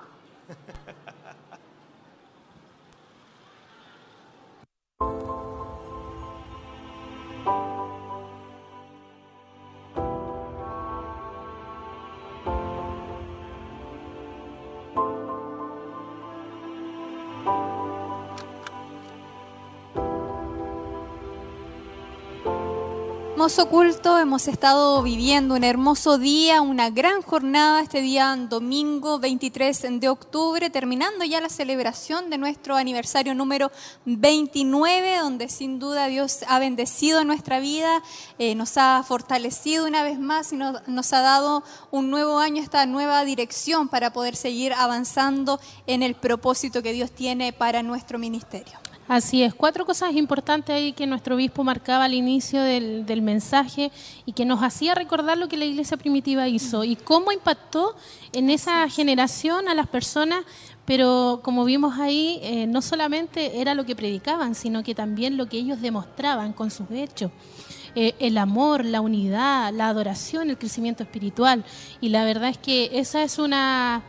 Hermoso 23.47 23.69
culto, 23.69 24.19
hemos 24.19 24.49
estado 24.49 25.01
viviendo 25.01 25.55
un 25.55 25.63
hermoso 25.63 26.17
día, 26.17 26.61
una 26.61 26.89
gran 26.89 27.21
jornada 27.21 27.79
este 27.79 28.01
día 28.01 28.35
domingo 28.35 29.19
23 29.19 30.01
de 30.01 30.09
octubre, 30.09 30.69
terminando 30.69 31.23
ya 31.23 31.39
la 31.39 31.47
celebración 31.47 32.29
de 32.29 32.37
nuestro 32.37 32.75
aniversario 32.75 33.33
número 33.33 33.71
29, 34.03 35.19
donde 35.19 35.47
sin 35.47 35.79
duda 35.79 36.07
Dios 36.07 36.39
ha 36.45 36.59
bendecido 36.59 37.23
nuestra 37.23 37.61
vida, 37.61 38.03
eh, 38.37 38.53
nos 38.53 38.77
ha 38.77 39.01
fortalecido 39.07 39.87
una 39.87 40.03
vez 40.03 40.19
más 40.19 40.51
y 40.51 40.57
nos, 40.57 40.85
nos 40.85 41.13
ha 41.13 41.21
dado 41.21 41.63
un 41.89 42.09
nuevo 42.09 42.39
año, 42.39 42.61
esta 42.61 42.85
nueva 42.85 43.23
dirección 43.23 43.87
para 43.87 44.11
poder 44.11 44.35
seguir 44.35 44.73
avanzando 44.73 45.61
en 45.85 46.03
el 46.03 46.15
propósito 46.15 46.83
que 46.83 46.91
Dios 46.91 47.11
tiene 47.11 47.53
para 47.53 47.81
nuestro 47.81 48.19
ministerio. 48.19 48.77
Así 49.07 49.41
es, 49.41 49.53
cuatro 49.53 49.85
cosas 49.85 50.13
importantes 50.15 50.75
ahí 50.75 50.91
que 50.91 51.07
nuestro 51.07 51.35
obispo 51.35 51.63
marcaba 51.63 52.03
al 52.03 52.13
inicio 52.13 52.61
del, 52.61 53.05
del, 53.05 53.21
mensaje 53.21 53.89
y 54.25 54.33
que 54.33 54.43
nos 54.43 54.61
hacía 54.61 54.95
recordar 54.95 55.37
lo 55.37 55.47
que 55.47 55.55
la 55.55 55.63
iglesia 55.63 55.95
primitiva 55.95 56.49
hizo 56.49 56.83
y 56.83 56.97
cómo 56.97 57.31
impactó 57.31 57.95
en 58.33 58.49
esa 58.49 58.89
generación 58.89 59.69
a 59.69 59.73
las 59.73 59.87
personas, 59.87 60.43
pero 60.83 61.39
como 61.41 61.63
vimos 61.63 61.97
ahí, 61.99 62.39
eh, 62.43 62.67
no 62.67 62.81
solamente 62.81 63.61
era 63.61 63.75
lo 63.75 63.85
que 63.85 63.95
predicaban, 63.95 64.55
sino 64.55 64.83
que 64.83 64.93
también 64.93 65.37
lo 65.37 65.47
que 65.47 65.57
ellos 65.57 65.81
demostraban 65.81 66.51
con 66.51 66.69
sus 66.69 66.91
hechos. 66.91 67.31
Eh, 67.95 68.13
el 68.19 68.37
amor, 68.37 68.83
la 68.83 68.99
unidad, 68.99 69.73
la 69.73 69.87
adoración, 69.87 70.49
el 70.49 70.57
crecimiento 70.57 71.03
espiritual. 71.03 71.63
Y 72.01 72.09
la 72.09 72.25
verdad 72.25 72.49
es 72.49 72.57
que 72.57 72.89
esa 72.93 73.23
es 73.23 73.39
una 73.39 74.03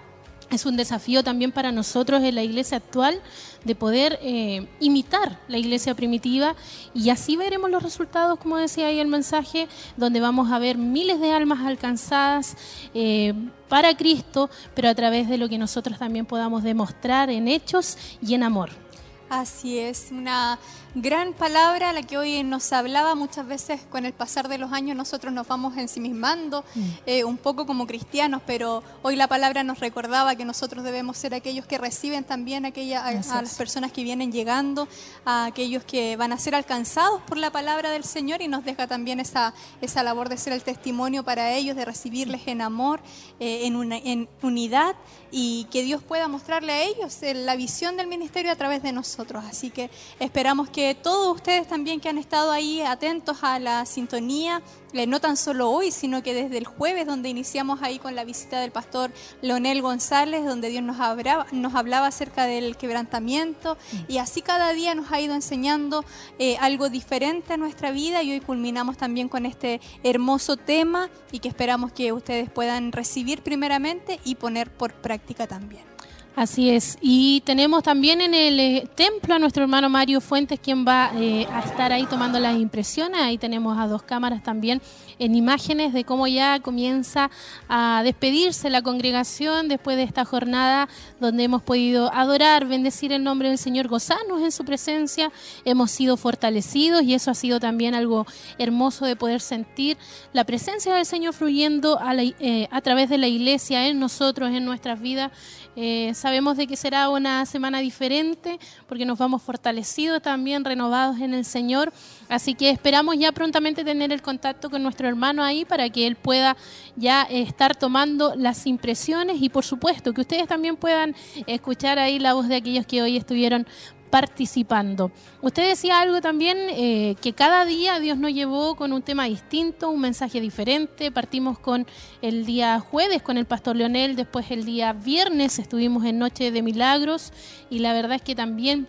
es 0.50 0.64
un 0.64 0.76
desafío 0.76 1.22
también 1.22 1.52
para 1.52 1.72
nosotros 1.72 2.22
en 2.22 2.34
la 2.34 2.42
iglesia 2.42 2.78
actual 2.78 3.20
de 3.64 3.74
poder 3.74 4.18
eh, 4.22 4.66
imitar 4.80 5.40
la 5.48 5.58
iglesia 5.58 5.94
primitiva 5.94 6.54
y 6.94 7.10
así 7.10 7.36
veremos 7.36 7.70
los 7.70 7.82
resultados, 7.82 8.38
como 8.38 8.56
decía 8.56 8.86
ahí 8.86 8.98
el 8.98 9.08
mensaje, 9.08 9.68
donde 9.96 10.20
vamos 10.20 10.50
a 10.50 10.58
ver 10.58 10.78
miles 10.78 11.20
de 11.20 11.32
almas 11.32 11.60
alcanzadas 11.66 12.56
eh, 12.94 13.34
para 13.68 13.96
Cristo, 13.96 14.48
pero 14.74 14.88
a 14.88 14.94
través 14.94 15.28
de 15.28 15.38
lo 15.38 15.48
que 15.48 15.58
nosotros 15.58 15.98
también 15.98 16.26
podamos 16.26 16.62
demostrar 16.62 17.30
en 17.30 17.48
hechos 17.48 17.98
y 18.22 18.34
en 18.34 18.42
amor. 18.42 18.87
Así 19.30 19.78
es, 19.78 20.06
una 20.10 20.58
gran 20.94 21.34
palabra 21.34 21.92
la 21.92 22.02
que 22.02 22.16
hoy 22.16 22.42
nos 22.44 22.72
hablaba 22.72 23.14
muchas 23.14 23.46
veces 23.46 23.82
con 23.90 24.06
el 24.06 24.14
pasar 24.14 24.48
de 24.48 24.56
los 24.56 24.72
años 24.72 24.96
nosotros 24.96 25.34
nos 25.34 25.46
vamos 25.46 25.76
ensimismando 25.76 26.64
eh, 27.04 27.24
un 27.24 27.36
poco 27.36 27.66
como 27.66 27.86
cristianos, 27.86 28.40
pero 28.46 28.82
hoy 29.02 29.16
la 29.16 29.28
palabra 29.28 29.62
nos 29.64 29.80
recordaba 29.80 30.34
que 30.34 30.46
nosotros 30.46 30.82
debemos 30.82 31.18
ser 31.18 31.34
aquellos 31.34 31.66
que 31.66 31.76
reciben 31.76 32.24
también 32.24 32.64
aquella, 32.64 33.04
a, 33.04 33.12
las 33.12 33.54
personas 33.58 33.92
que 33.92 34.02
vienen 34.02 34.32
llegando, 34.32 34.88
a 35.26 35.44
aquellos 35.44 35.84
que 35.84 36.16
van 36.16 36.32
a 36.32 36.38
ser 36.38 36.54
alcanzados 36.54 37.20
por 37.22 37.36
la 37.36 37.50
palabra 37.50 37.90
del 37.90 38.04
Señor 38.04 38.40
y 38.40 38.48
nos 38.48 38.64
deja 38.64 38.86
también 38.86 39.20
esa, 39.20 39.52
esa 39.82 40.02
labor 40.02 40.30
de 40.30 40.38
ser 40.38 40.54
el 40.54 40.62
testimonio 40.62 41.22
para 41.22 41.52
ellos, 41.52 41.76
de 41.76 41.84
recibirles 41.84 42.40
en 42.46 42.62
amor, 42.62 43.00
eh, 43.40 43.66
en, 43.66 43.76
una- 43.76 43.98
en 43.98 44.26
unidad 44.40 44.96
y 45.30 45.64
que 45.70 45.82
Dios 45.82 46.02
pueda 46.02 46.28
mostrarle 46.28 46.72
a 46.72 46.82
ellos 46.82 47.22
eh, 47.22 47.34
la 47.34 47.56
visión 47.56 47.96
del 47.96 48.06
ministerio 48.06 48.50
a 48.50 48.56
través 48.56 48.82
de 48.82 48.92
nosotros. 48.92 49.44
Así 49.44 49.70
que 49.70 49.90
esperamos 50.18 50.70
que 50.70 50.94
todos 50.94 51.34
ustedes 51.36 51.66
también 51.66 52.00
que 52.00 52.08
han 52.08 52.18
estado 52.18 52.50
ahí 52.50 52.80
atentos 52.80 53.38
a 53.42 53.58
la 53.58 53.84
sintonía, 53.86 54.62
eh, 54.92 55.06
no 55.06 55.20
tan 55.20 55.36
solo 55.36 55.70
hoy, 55.70 55.90
sino 55.90 56.22
que 56.22 56.34
desde 56.34 56.58
el 56.58 56.64
jueves 56.64 57.06
donde 57.06 57.28
iniciamos 57.28 57.82
ahí 57.82 57.98
con 57.98 58.14
la 58.14 58.24
visita 58.24 58.60
del 58.60 58.70
pastor 58.70 59.10
Leonel 59.42 59.82
González, 59.82 60.44
donde 60.44 60.68
Dios 60.68 60.82
nos 60.82 61.00
hablaba, 61.00 61.46
nos 61.52 61.74
hablaba 61.74 62.06
acerca 62.06 62.44
del 62.44 62.76
quebrantamiento 62.76 63.76
y 64.08 64.18
así 64.18 64.42
cada 64.42 64.72
día 64.72 64.94
nos 64.94 65.12
ha 65.12 65.20
ido 65.20 65.34
enseñando 65.34 66.04
eh, 66.38 66.56
algo 66.60 66.88
diferente 66.88 67.54
a 67.54 67.56
nuestra 67.56 67.90
vida 67.90 68.22
y 68.22 68.32
hoy 68.32 68.40
culminamos 68.40 68.96
también 68.96 69.28
con 69.28 69.46
este 69.46 69.80
hermoso 70.02 70.56
tema 70.56 71.10
y 71.32 71.40
que 71.40 71.48
esperamos 71.48 71.92
que 71.92 72.12
ustedes 72.12 72.50
puedan 72.50 72.92
recibir 72.92 73.42
primeramente 73.42 74.20
y 74.24 74.36
poner 74.36 74.70
por 74.70 74.94
práctica 74.94 75.46
también. 75.46 75.97
Así 76.38 76.70
es. 76.70 76.98
Y 77.00 77.40
tenemos 77.40 77.82
también 77.82 78.20
en 78.20 78.32
el 78.32 78.60
eh, 78.60 78.88
templo 78.94 79.34
a 79.34 79.40
nuestro 79.40 79.64
hermano 79.64 79.88
Mario 79.88 80.20
Fuentes, 80.20 80.60
quien 80.60 80.86
va 80.86 81.10
eh, 81.16 81.48
a 81.52 81.58
estar 81.62 81.90
ahí 81.90 82.06
tomando 82.06 82.38
las 82.38 82.56
impresiones. 82.56 83.20
Ahí 83.20 83.38
tenemos 83.38 83.76
a 83.76 83.88
dos 83.88 84.04
cámaras 84.04 84.44
también 84.44 84.80
en 85.18 85.34
imágenes 85.34 85.92
de 85.92 86.04
cómo 86.04 86.28
ya 86.28 86.60
comienza 86.60 87.28
a 87.68 88.02
despedirse 88.04 88.70
la 88.70 88.82
congregación 88.82 89.66
después 89.66 89.96
de 89.96 90.04
esta 90.04 90.24
jornada 90.24 90.88
donde 91.18 91.42
hemos 91.42 91.60
podido 91.60 92.14
adorar, 92.14 92.66
bendecir 92.68 93.10
el 93.12 93.24
nombre 93.24 93.48
del 93.48 93.58
Señor, 93.58 93.88
gozarnos 93.88 94.40
en 94.40 94.52
su 94.52 94.64
presencia. 94.64 95.32
Hemos 95.64 95.90
sido 95.90 96.16
fortalecidos 96.16 97.02
y 97.02 97.14
eso 97.14 97.32
ha 97.32 97.34
sido 97.34 97.58
también 97.58 97.96
algo 97.96 98.26
hermoso 98.58 99.06
de 99.06 99.16
poder 99.16 99.40
sentir 99.40 99.98
la 100.32 100.44
presencia 100.44 100.94
del 100.94 101.04
Señor 101.04 101.34
fluyendo 101.34 101.98
a, 101.98 102.14
la- 102.14 102.22
eh, 102.22 102.68
a 102.70 102.80
través 102.80 103.08
de 103.08 103.18
la 103.18 103.26
iglesia, 103.26 103.88
en 103.88 103.98
nosotros, 103.98 104.50
en 104.50 104.64
nuestras 104.64 105.00
vidas. 105.00 105.32
Eh, 105.80 106.12
sabemos 106.12 106.56
de 106.56 106.66
que 106.66 106.74
será 106.74 107.08
una 107.08 107.46
semana 107.46 107.78
diferente 107.78 108.58
porque 108.88 109.06
nos 109.06 109.16
vamos 109.16 109.42
fortalecidos 109.42 110.20
también, 110.20 110.64
renovados 110.64 111.20
en 111.20 111.32
el 111.32 111.44
Señor. 111.44 111.92
Así 112.28 112.54
que 112.54 112.70
esperamos 112.70 113.16
ya 113.16 113.30
prontamente 113.30 113.84
tener 113.84 114.10
el 114.10 114.20
contacto 114.20 114.70
con 114.70 114.82
nuestro 114.82 115.06
hermano 115.06 115.44
ahí 115.44 115.64
para 115.64 115.88
que 115.88 116.08
él 116.08 116.16
pueda 116.16 116.56
ya 116.96 117.28
eh, 117.30 117.42
estar 117.42 117.76
tomando 117.76 118.34
las 118.34 118.66
impresiones 118.66 119.40
y 119.40 119.50
por 119.50 119.64
supuesto 119.64 120.12
que 120.12 120.22
ustedes 120.22 120.48
también 120.48 120.74
puedan 120.74 121.14
escuchar 121.46 122.00
ahí 122.00 122.18
la 122.18 122.34
voz 122.34 122.48
de 122.48 122.56
aquellos 122.56 122.84
que 122.84 123.00
hoy 123.00 123.16
estuvieron 123.16 123.64
participando. 124.10 125.10
Usted 125.40 125.68
decía 125.68 126.00
algo 126.00 126.20
también, 126.20 126.56
eh, 126.70 127.16
que 127.20 127.32
cada 127.32 127.64
día 127.64 128.00
Dios 128.00 128.18
nos 128.18 128.32
llevó 128.32 128.74
con 128.76 128.92
un 128.92 129.02
tema 129.02 129.24
distinto, 129.24 129.90
un 129.90 130.00
mensaje 130.00 130.40
diferente. 130.40 131.10
Partimos 131.10 131.58
con 131.58 131.86
el 132.22 132.44
día 132.44 132.80
jueves 132.80 133.22
con 133.22 133.36
el 133.36 133.46
pastor 133.46 133.76
Leonel, 133.76 134.16
después 134.16 134.50
el 134.50 134.64
día 134.64 134.92
viernes 134.92 135.58
estuvimos 135.58 136.04
en 136.04 136.18
Noche 136.18 136.50
de 136.50 136.62
Milagros 136.62 137.32
y 137.70 137.78
la 137.80 137.92
verdad 137.92 138.16
es 138.16 138.22
que 138.22 138.34
también 138.34 138.88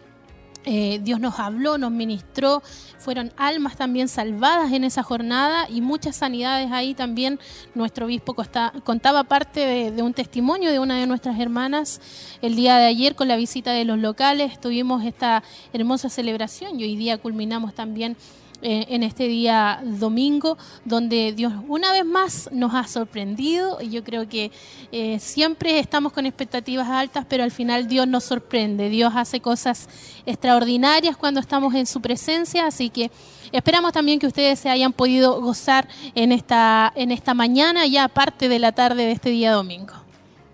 eh, 0.65 0.99
Dios 1.01 1.19
nos 1.19 1.39
habló, 1.39 1.77
nos 1.77 1.91
ministró, 1.91 2.61
fueron 2.97 3.31
almas 3.37 3.77
también 3.77 4.07
salvadas 4.07 4.71
en 4.73 4.83
esa 4.83 5.03
jornada 5.03 5.67
y 5.69 5.81
muchas 5.81 6.17
sanidades 6.17 6.71
ahí 6.71 6.93
también. 6.93 7.39
Nuestro 7.75 8.05
obispo 8.05 8.33
costa- 8.33 8.73
contaba 8.83 9.23
parte 9.23 9.61
de, 9.61 9.91
de 9.91 10.01
un 10.01 10.13
testimonio 10.13 10.71
de 10.71 10.79
una 10.79 10.97
de 10.99 11.07
nuestras 11.07 11.39
hermanas 11.39 12.01
el 12.41 12.55
día 12.55 12.77
de 12.77 12.87
ayer 12.87 13.15
con 13.15 13.27
la 13.27 13.35
visita 13.37 13.71
de 13.71 13.85
los 13.85 13.97
locales. 13.99 14.59
Tuvimos 14.59 15.03
esta 15.05 15.43
hermosa 15.73 16.09
celebración 16.09 16.79
y 16.79 16.83
hoy 16.83 16.95
día 16.95 17.17
culminamos 17.17 17.73
también 17.73 18.17
eh, 18.61 18.85
en 18.89 19.03
este 19.03 19.27
día 19.27 19.81
domingo, 19.83 20.57
donde 20.83 21.33
Dios 21.33 21.53
una 21.67 21.91
vez 21.91 22.05
más 22.05 22.49
nos 22.51 22.73
ha 22.73 22.85
sorprendido 22.87 23.79
y 23.81 23.89
yo 23.89 24.03
creo 24.03 24.27
que 24.27 24.51
eh, 24.91 25.17
siempre 25.19 25.79
estamos 25.79 26.11
con 26.11 26.25
expectativas 26.25 26.89
altas, 26.89 27.25
pero 27.29 27.43
al 27.43 27.51
final 27.51 27.87
Dios 27.87 28.07
nos 28.07 28.25
sorprende, 28.25 28.89
Dios 28.89 29.13
hace 29.15 29.39
cosas 29.39 29.87
extraordinarias 30.25 31.15
cuando 31.15 31.39
estamos 31.39 31.73
en 31.73 31.85
su 31.85 32.01
presencia, 32.01 32.67
así 32.67 32.89
que 32.89 33.11
esperamos 33.51 33.93
también 33.93 34.19
que 34.19 34.27
ustedes 34.27 34.59
se 34.59 34.69
hayan 34.69 34.93
podido 34.93 35.41
gozar 35.41 35.87
en 36.13 36.31
esta, 36.31 36.91
en 36.95 37.11
esta 37.11 37.33
mañana, 37.33 37.85
ya 37.85 38.07
parte 38.07 38.49
de 38.49 38.59
la 38.59 38.71
tarde 38.71 39.05
de 39.05 39.11
este 39.11 39.29
día 39.29 39.53
domingo. 39.53 39.98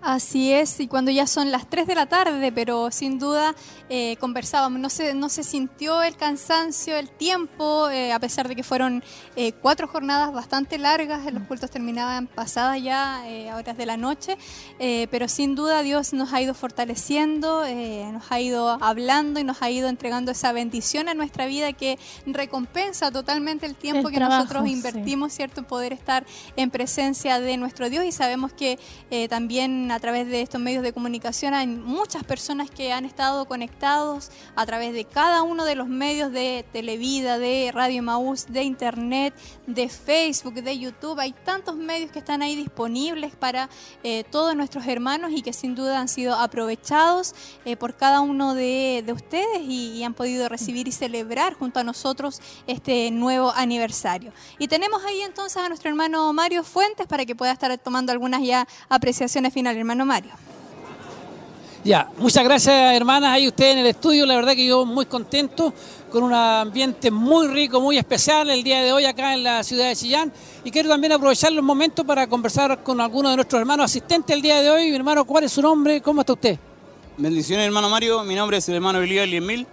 Así 0.06 0.52
es, 0.52 0.78
y 0.78 0.86
cuando 0.86 1.10
ya 1.10 1.26
son 1.26 1.50
las 1.50 1.68
3 1.68 1.88
de 1.88 1.96
la 1.96 2.06
tarde, 2.06 2.52
pero 2.52 2.92
sin 2.92 3.18
duda 3.18 3.56
eh, 3.88 4.16
conversábamos, 4.20 4.78
no 4.78 4.88
se, 4.88 5.14
no 5.14 5.28
se 5.28 5.42
sintió 5.42 6.00
el 6.04 6.14
cansancio, 6.14 6.96
el 6.96 7.10
tiempo, 7.10 7.88
eh, 7.90 8.12
a 8.12 8.20
pesar 8.20 8.46
de 8.46 8.54
que 8.54 8.62
fueron 8.62 9.02
eh, 9.34 9.50
cuatro 9.50 9.88
jornadas 9.88 10.32
bastante 10.32 10.78
largas, 10.78 11.24
los 11.32 11.42
cultos 11.42 11.72
terminaban 11.72 12.28
pasadas 12.28 12.80
ya 12.80 13.28
eh, 13.28 13.50
a 13.50 13.56
horas 13.56 13.76
de 13.76 13.84
la 13.84 13.96
noche, 13.96 14.38
pero 15.10 15.26
sin 15.26 15.56
duda 15.56 15.82
Dios 15.82 16.12
nos 16.12 16.32
ha 16.32 16.40
ido 16.40 16.54
fortaleciendo, 16.54 17.64
eh, 17.64 18.08
nos 18.12 18.30
ha 18.30 18.38
ido 18.38 18.78
hablando 18.80 19.40
y 19.40 19.44
nos 19.44 19.60
ha 19.60 19.70
ido 19.70 19.88
entregando 19.88 20.30
esa 20.30 20.52
bendición 20.52 21.08
a 21.08 21.14
nuestra 21.14 21.46
vida 21.46 21.72
que 21.72 21.98
recompensa 22.26 23.10
totalmente 23.10 23.66
el 23.66 23.74
tiempo 23.74 24.06
El 24.06 24.14
que 24.14 24.20
trabajo, 24.20 24.42
nosotros 24.44 24.66
sí. 24.66 24.72
invertimos, 24.72 25.32
¿cierto?, 25.32 25.62
en 25.62 25.66
poder 25.66 25.92
estar 25.92 26.24
en 26.54 26.70
presencia 26.70 27.40
de 27.40 27.56
nuestro 27.56 27.90
Dios 27.90 28.04
y 28.04 28.12
sabemos 28.12 28.52
que 28.52 28.78
también 29.28 29.95
a 29.96 29.98
través 29.98 30.28
de 30.28 30.42
estos 30.42 30.60
medios 30.60 30.82
de 30.82 30.92
comunicación 30.92 31.54
hay 31.54 31.66
muchas 31.66 32.22
personas 32.22 32.70
que 32.70 32.92
han 32.92 33.06
estado 33.06 33.46
conectados 33.46 34.30
a 34.54 34.66
través 34.66 34.92
de 34.92 35.06
cada 35.06 35.40
uno 35.40 35.64
de 35.64 35.74
los 35.74 35.88
medios 35.88 36.30
de 36.32 36.66
Televida, 36.70 37.38
de 37.38 37.70
Radio 37.72 38.02
Maús, 38.02 38.44
de 38.46 38.62
Internet, 38.62 39.32
de 39.66 39.88
Facebook, 39.88 40.52
de 40.52 40.78
YouTube. 40.78 41.18
Hay 41.18 41.32
tantos 41.32 41.76
medios 41.76 42.10
que 42.10 42.18
están 42.18 42.42
ahí 42.42 42.56
disponibles 42.56 43.34
para 43.36 43.70
eh, 44.02 44.24
todos 44.30 44.54
nuestros 44.54 44.86
hermanos 44.86 45.30
y 45.32 45.40
que 45.40 45.54
sin 45.54 45.74
duda 45.74 45.98
han 45.98 46.08
sido 46.08 46.34
aprovechados 46.34 47.34
eh, 47.64 47.74
por 47.78 47.96
cada 47.96 48.20
uno 48.20 48.54
de, 48.54 49.02
de 49.06 49.12
ustedes 49.14 49.62
y, 49.62 49.92
y 49.92 50.04
han 50.04 50.12
podido 50.12 50.46
recibir 50.50 50.88
y 50.88 50.92
celebrar 50.92 51.54
junto 51.54 51.80
a 51.80 51.84
nosotros 51.84 52.42
este 52.66 53.10
nuevo 53.10 53.50
aniversario. 53.52 54.30
Y 54.58 54.68
tenemos 54.68 55.02
ahí 55.06 55.22
entonces 55.22 55.56
a 55.56 55.68
nuestro 55.68 55.88
hermano 55.88 56.34
Mario 56.34 56.64
Fuentes 56.64 57.06
para 57.06 57.24
que 57.24 57.34
pueda 57.34 57.52
estar 57.52 57.78
tomando 57.78 58.12
algunas 58.12 58.42
ya 58.42 58.68
apreciaciones 58.90 59.54
finales. 59.54 59.85
Hermano 59.86 60.04
Mario. 60.04 60.32
Ya, 61.84 62.10
muchas 62.18 62.42
gracias 62.42 62.74
hermanas, 62.96 63.30
ahí 63.30 63.46
ustedes 63.46 63.74
en 63.74 63.78
el 63.78 63.86
estudio, 63.86 64.26
la 64.26 64.34
verdad 64.34 64.56
que 64.56 64.66
yo 64.66 64.84
muy 64.84 65.06
contento, 65.06 65.72
con 66.10 66.24
un 66.24 66.34
ambiente 66.34 67.12
muy 67.12 67.46
rico, 67.46 67.80
muy 67.80 67.96
especial 67.96 68.50
el 68.50 68.64
día 68.64 68.82
de 68.82 68.92
hoy 68.92 69.04
acá 69.04 69.34
en 69.34 69.44
la 69.44 69.62
ciudad 69.62 69.86
de 69.86 69.94
Chillán 69.94 70.32
y 70.64 70.72
quiero 70.72 70.88
también 70.88 71.12
aprovechar 71.12 71.52
los 71.52 71.62
momentos 71.62 72.04
para 72.04 72.26
conversar 72.26 72.82
con 72.82 73.00
algunos 73.00 73.30
de 73.30 73.36
nuestros 73.36 73.60
hermanos 73.60 73.84
asistentes 73.84 74.34
el 74.34 74.42
día 74.42 74.60
de 74.60 74.70
hoy. 74.70 74.90
Mi 74.90 74.96
hermano, 74.96 75.24
¿cuál 75.24 75.44
es 75.44 75.52
su 75.52 75.62
nombre? 75.62 76.00
¿Cómo 76.00 76.22
está 76.22 76.32
usted? 76.32 76.58
Bendiciones, 77.16 77.64
hermano 77.64 77.88
Mario. 77.88 78.24
Mi 78.24 78.34
nombre 78.34 78.56
es 78.56 78.68
el 78.68 78.74
hermano 78.74 78.98
Elías 78.98 79.28
Liemil. 79.28 79.68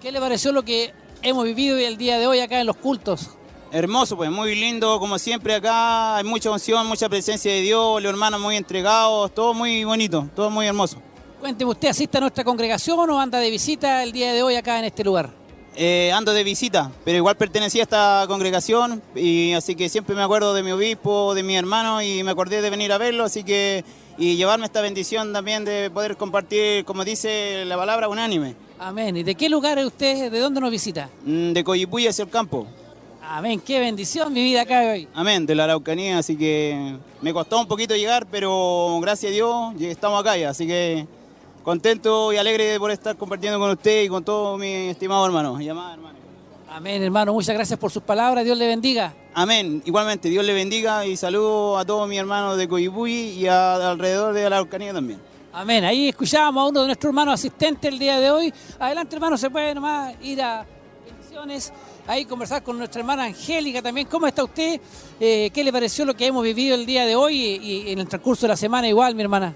¿Qué 0.00 0.10
le 0.10 0.20
pareció 0.20 0.52
lo 0.52 0.62
que 0.62 0.94
hemos 1.20 1.44
vivido 1.44 1.76
el 1.76 1.98
día 1.98 2.18
de 2.18 2.26
hoy 2.26 2.40
acá 2.40 2.58
en 2.58 2.66
los 2.66 2.76
cultos? 2.76 3.28
Hermoso, 3.74 4.18
pues 4.18 4.30
muy 4.30 4.54
lindo, 4.54 5.00
como 5.00 5.18
siempre 5.18 5.54
acá. 5.54 6.16
Hay 6.18 6.24
mucha 6.24 6.50
unción, 6.50 6.86
mucha 6.86 7.08
presencia 7.08 7.50
de 7.50 7.62
Dios, 7.62 8.02
los 8.02 8.10
hermanos 8.10 8.38
muy 8.38 8.56
entregados, 8.56 9.32
todo 9.34 9.54
muy 9.54 9.82
bonito, 9.84 10.28
todo 10.36 10.50
muy 10.50 10.66
hermoso. 10.66 10.98
Cuénteme, 11.40 11.70
¿usted 11.70 11.88
asiste 11.88 12.18
a 12.18 12.20
nuestra 12.20 12.44
congregación 12.44 13.08
o 13.08 13.18
anda 13.18 13.38
de 13.38 13.48
visita 13.50 14.02
el 14.02 14.12
día 14.12 14.34
de 14.34 14.42
hoy 14.42 14.56
acá 14.56 14.78
en 14.78 14.84
este 14.84 15.02
lugar? 15.02 15.30
Eh, 15.74 16.12
ando 16.12 16.34
de 16.34 16.44
visita, 16.44 16.92
pero 17.02 17.16
igual 17.16 17.34
pertenecía 17.38 17.80
a 17.80 17.84
esta 17.84 18.24
congregación 18.28 19.02
y 19.14 19.54
así 19.54 19.74
que 19.74 19.88
siempre 19.88 20.14
me 20.14 20.20
acuerdo 20.22 20.52
de 20.52 20.62
mi 20.62 20.70
obispo, 20.70 21.34
de 21.34 21.42
mi 21.42 21.56
hermano 21.56 22.02
y 22.02 22.22
me 22.22 22.30
acordé 22.30 22.60
de 22.60 22.68
venir 22.68 22.92
a 22.92 22.98
verlo, 22.98 23.24
así 23.24 23.42
que 23.42 23.86
y 24.18 24.36
llevarme 24.36 24.66
esta 24.66 24.82
bendición 24.82 25.32
también 25.32 25.64
de 25.64 25.88
poder 25.88 26.18
compartir, 26.18 26.84
como 26.84 27.06
dice 27.06 27.64
la 27.64 27.78
palabra, 27.78 28.08
unánime. 28.08 28.54
Amén. 28.78 29.16
¿Y 29.16 29.22
de 29.22 29.34
qué 29.34 29.48
lugar 29.48 29.78
es 29.78 29.86
usted? 29.86 30.30
¿De 30.30 30.40
dónde 30.40 30.60
nos 30.60 30.70
visita? 30.70 31.08
Mm, 31.24 31.52
De 31.54 31.64
Coyipuy 31.64 32.06
hacia 32.06 32.24
el 32.24 32.28
campo. 32.28 32.66
Amén, 33.24 33.60
qué 33.60 33.78
bendición 33.80 34.32
mi 34.32 34.42
vida 34.42 34.62
acá 34.62 34.80
hoy. 34.92 35.08
Amén, 35.14 35.46
de 35.46 35.54
la 35.54 35.64
Araucanía, 35.64 36.18
así 36.18 36.36
que 36.36 36.96
me 37.20 37.32
costó 37.32 37.60
un 37.60 37.66
poquito 37.68 37.94
llegar, 37.94 38.26
pero 38.30 38.98
gracias 39.00 39.30
a 39.30 39.34
Dios 39.34 39.74
estamos 39.80 40.20
acá 40.20 40.36
ya, 40.36 40.50
así 40.50 40.66
que 40.66 41.06
contento 41.62 42.32
y 42.32 42.36
alegre 42.36 42.78
por 42.78 42.90
estar 42.90 43.16
compartiendo 43.16 43.58
con 43.58 43.70
usted 43.70 44.02
y 44.04 44.08
con 44.08 44.24
todos 44.24 44.58
mis 44.58 44.90
estimados 44.90 45.26
hermanos 45.26 45.60
y 45.60 45.68
amadas 45.68 45.94
hermanas. 45.94 46.20
Amén, 46.70 47.02
hermano, 47.02 47.32
muchas 47.32 47.54
gracias 47.54 47.78
por 47.78 47.90
sus 47.90 48.02
palabras, 48.02 48.44
Dios 48.44 48.58
le 48.58 48.66
bendiga. 48.66 49.14
Amén, 49.34 49.82
igualmente, 49.86 50.28
Dios 50.28 50.44
le 50.44 50.52
bendiga 50.52 51.06
y 51.06 51.16
saludo 51.16 51.78
a 51.78 51.84
todos 51.84 52.08
mis 52.08 52.18
hermanos 52.18 52.56
de 52.58 52.66
Coyipulli 52.68 53.30
y 53.38 53.46
a- 53.46 53.90
alrededor 53.92 54.34
de 54.34 54.40
la 54.42 54.56
Araucanía 54.56 54.92
también. 54.92 55.20
Amén. 55.54 55.84
Ahí 55.84 56.08
escuchábamos 56.08 56.62
a 56.64 56.68
uno 56.70 56.80
de 56.80 56.86
nuestros 56.86 57.10
hermanos 57.10 57.34
asistentes 57.34 57.92
el 57.92 57.98
día 57.98 58.18
de 58.18 58.30
hoy. 58.30 58.52
Adelante, 58.78 59.14
hermano, 59.16 59.36
se 59.36 59.50
puede 59.50 59.74
nomás 59.74 60.14
ir 60.22 60.40
a 60.40 60.64
bendiciones. 61.06 61.70
Ahí 62.06 62.24
conversar 62.24 62.62
con 62.62 62.78
nuestra 62.78 63.00
hermana 63.00 63.24
Angélica 63.24 63.80
también. 63.80 64.08
¿Cómo 64.08 64.26
está 64.26 64.42
usted? 64.42 64.80
Eh, 65.20 65.50
¿Qué 65.54 65.62
le 65.62 65.72
pareció 65.72 66.04
lo 66.04 66.14
que 66.14 66.26
hemos 66.26 66.42
vivido 66.42 66.74
el 66.74 66.84
día 66.84 67.06
de 67.06 67.14
hoy 67.14 67.40
y, 67.40 67.88
y 67.88 67.92
en 67.92 68.00
el 68.00 68.08
transcurso 68.08 68.42
de 68.42 68.48
la 68.48 68.56
semana 68.56 68.88
igual, 68.88 69.14
mi 69.14 69.22
hermana? 69.22 69.54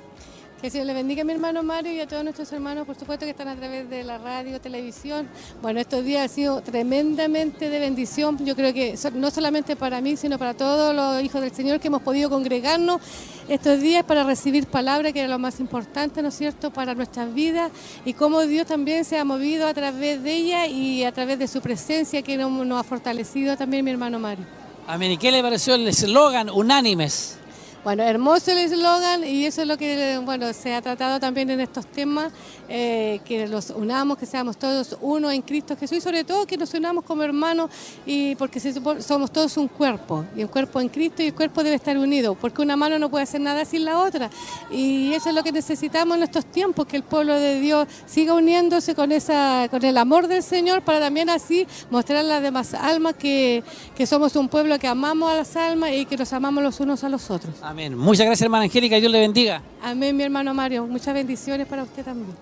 Que 0.61 0.71
Señor 0.71 0.87
le 0.87 0.95
bendiga 0.95 1.21
a 1.21 1.25
mi 1.27 1.35
hermano 1.35 1.63
Mario 1.63 1.93
y 1.93 2.01
a 2.01 2.09
todos 2.09 2.25
nuestros 2.25 2.51
hermanos, 2.51 2.87
por 2.87 2.99
supuesto, 2.99 3.27
que 3.27 3.33
están 3.33 3.47
a 3.47 3.57
través 3.57 3.91
de 3.91 4.03
la 4.03 4.17
radio, 4.17 4.59
televisión. 4.59 5.29
Bueno, 5.61 5.81
estos 5.81 6.03
días 6.03 6.23
han 6.23 6.29
sido 6.31 6.63
tremendamente 6.63 7.69
de 7.69 7.79
bendición. 7.79 8.39
Yo 8.43 8.57
creo 8.57 8.73
que 8.73 8.99
no 9.13 9.31
solamente 9.31 9.77
para 9.77 10.01
mí, 10.01 10.17
sino 10.17 10.39
para 10.39 10.55
todos 10.55 10.95
los 10.95 11.23
hijos 11.23 11.43
del 11.43 11.53
Señor 11.53 11.79
que 11.79 11.89
hemos 11.89 12.01
podido 12.01 12.31
congregarnos 12.31 13.03
estos 13.51 13.81
días 13.81 14.03
para 14.05 14.25
recibir 14.25 14.67
palabra, 14.67 15.13
que 15.13 15.21
era 15.21 15.29
lo 15.29 15.39
más 15.39 15.61
importante, 15.61 16.23
¿no 16.23 16.29
es 16.29 16.35
cierto?, 16.35 16.73
para 16.73 16.95
nuestras 16.95 17.35
vidas 17.35 17.71
y 18.07 18.15
cómo 18.15 18.41
Dios 18.41 18.67
también 18.67 19.05
se 19.05 19.19
ha 19.19 19.25
movido 19.27 19.67
a 19.67 19.75
través 19.75 20.23
de 20.23 20.33
ella 20.33 20.67
y 20.67 21.05
a 21.05 21.13
través 21.13 21.39
de 21.39 21.49
su 21.49 21.61
presencia 21.61 22.23
que 22.23 22.39
nos 22.39 22.81
ha 22.81 22.83
fortalecido 22.83 23.59
también 23.59 23.85
mi 23.85 23.91
hermano 23.91 24.19
Mario. 24.19 24.47
Amén. 24.87 25.13
¿Y 25.13 25.19
qué 25.19 25.31
le 25.31 25.43
pareció 25.43 25.75
el 25.75 25.87
eslogan 25.87 26.49
unánimes? 26.49 27.37
Bueno, 27.87 28.03
hermoso 28.03 28.51
el 28.51 28.59
eslogan 28.59 29.23
y 29.23 29.47
eso 29.47 29.63
es 29.63 29.69
lo 29.69 29.79
que 29.79 30.21
bueno 30.25 30.53
se 30.53 30.75
ha 30.75 30.83
tratado 30.83 31.21
también 31.21 31.51
en 31.51 31.61
estos 31.61 31.87
temas, 31.87 32.33
eh, 32.69 33.21
que 33.25 33.47
los 33.47 33.71
unamos, 33.71 34.19
que 34.19 34.27
seamos 34.27 34.57
todos 34.57 34.99
uno 35.01 35.31
en 35.31 35.41
Cristo 35.41 35.77
Jesús 35.77 35.99
y 35.99 36.01
sobre 36.01 36.25
todo 36.25 36.49
que 36.49 36.57
nos 36.57 36.75
unamos 36.75 37.05
como 37.05 37.23
hermanos 37.23 37.71
y 38.05 38.35
porque 38.35 38.59
somos 38.59 39.31
todos 39.31 39.57
un 39.57 39.69
cuerpo 39.69 40.25
y 40.35 40.43
un 40.43 40.49
cuerpo 40.49 40.81
en 40.81 40.89
Cristo 40.89 41.23
y 41.23 41.27
el 41.27 41.35
cuerpo 41.35 41.63
debe 41.63 41.77
estar 41.77 41.97
unido 41.97 42.35
porque 42.35 42.61
una 42.61 42.75
mano 42.75 42.99
no 42.99 43.09
puede 43.09 43.23
hacer 43.23 43.41
nada 43.41 43.65
sin 43.65 43.85
la 43.85 44.01
otra 44.01 44.31
y 44.69 45.13
eso 45.13 45.29
es 45.29 45.35
lo 45.37 45.45
que 45.45 45.53
necesitamos 45.53 46.17
en 46.17 46.25
estos 46.25 46.45
tiempos, 46.47 46.87
que 46.87 46.97
el 46.97 47.05
pueblo 47.05 47.35
de 47.35 47.61
Dios 47.61 47.87
siga 48.05 48.35
uniéndose 48.35 48.97
con 48.97 49.13
esa 49.13 49.69
con 49.71 49.85
el 49.85 49.97
amor 49.97 50.27
del 50.27 50.43
Señor 50.43 50.83
para 50.83 50.99
también 50.99 51.31
así 51.31 51.69
mostrar 51.91 52.19
a 52.19 52.23
las 52.25 52.43
demás 52.43 52.75
almas 52.75 53.15
que, 53.15 53.63
que 53.95 54.09
somos 54.09 54.35
un 54.35 54.49
pueblo 54.49 54.77
que 54.81 54.89
amamos 54.89 55.31
a 55.31 55.37
las 55.37 55.55
almas 55.55 55.93
y 55.93 56.05
que 56.05 56.17
nos 56.17 56.33
amamos 56.33 56.65
los 56.65 56.81
unos 56.81 57.05
a 57.05 57.09
los 57.09 57.31
otros. 57.31 57.55
Amén. 57.63 57.76
Muchas 57.77 58.25
gracias, 58.25 58.43
hermana 58.43 58.65
Angélica. 58.65 58.97
Dios 58.97 59.13
le 59.13 59.21
bendiga. 59.21 59.61
Amén, 59.83 60.17
mi 60.17 60.23
hermano 60.23 60.55
Mario. 60.55 60.87
Muchas 60.87 61.13
bendiciones 61.13 61.67
para 61.67 61.83
usted 61.83 62.05
también. 62.05 62.35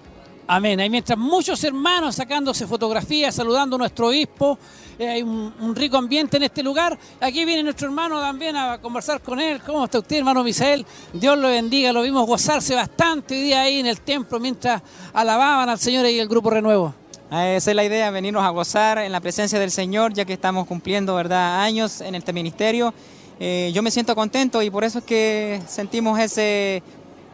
Amén. 0.46 0.78
Ahí 0.78 0.88
mientras 0.90 1.18
muchos 1.18 1.64
hermanos 1.64 2.14
sacándose 2.16 2.66
fotografías, 2.66 3.34
saludando 3.34 3.74
a 3.76 3.78
nuestro 3.78 4.08
obispo, 4.08 4.58
eh, 4.98 5.08
hay 5.08 5.22
un, 5.22 5.52
un 5.58 5.74
rico 5.74 5.96
ambiente 5.96 6.36
en 6.36 6.44
este 6.44 6.62
lugar. 6.62 6.96
Aquí 7.20 7.44
viene 7.44 7.62
nuestro 7.64 7.88
hermano 7.88 8.20
también 8.20 8.54
a 8.54 8.78
conversar 8.78 9.20
con 9.22 9.40
él. 9.40 9.60
¿Cómo 9.66 9.84
está 9.84 9.98
usted, 9.98 10.18
hermano 10.18 10.44
Misael? 10.44 10.86
Dios 11.12 11.36
lo 11.36 11.48
bendiga. 11.48 11.92
Lo 11.92 12.02
vimos 12.02 12.26
gozarse 12.26 12.74
bastante 12.74 13.34
hoy 13.34 13.42
día 13.42 13.62
ahí 13.62 13.80
en 13.80 13.86
el 13.86 14.00
templo 14.02 14.38
mientras 14.38 14.82
alababan 15.12 15.68
al 15.68 15.78
Señor 15.78 16.06
y 16.06 16.20
el 16.20 16.28
grupo 16.28 16.50
Renuevo. 16.50 16.94
Ah, 17.30 17.48
Esa 17.48 17.70
es 17.70 17.74
la 17.74 17.84
idea, 17.84 18.10
venirnos 18.10 18.44
a 18.44 18.50
gozar 18.50 18.98
en 18.98 19.10
la 19.10 19.20
presencia 19.20 19.58
del 19.58 19.70
Señor, 19.70 20.12
ya 20.12 20.24
que 20.24 20.34
estamos 20.34 20.66
cumpliendo 20.68 21.14
¿verdad? 21.14 21.62
años 21.62 22.00
en 22.02 22.14
este 22.14 22.32
ministerio. 22.32 22.94
Eh, 23.40 23.70
yo 23.74 23.82
me 23.82 23.90
siento 23.90 24.14
contento 24.14 24.62
y 24.62 24.70
por 24.70 24.84
eso 24.84 24.98
es 24.98 25.04
que 25.04 25.60
sentimos 25.66 26.18
ese, 26.18 26.82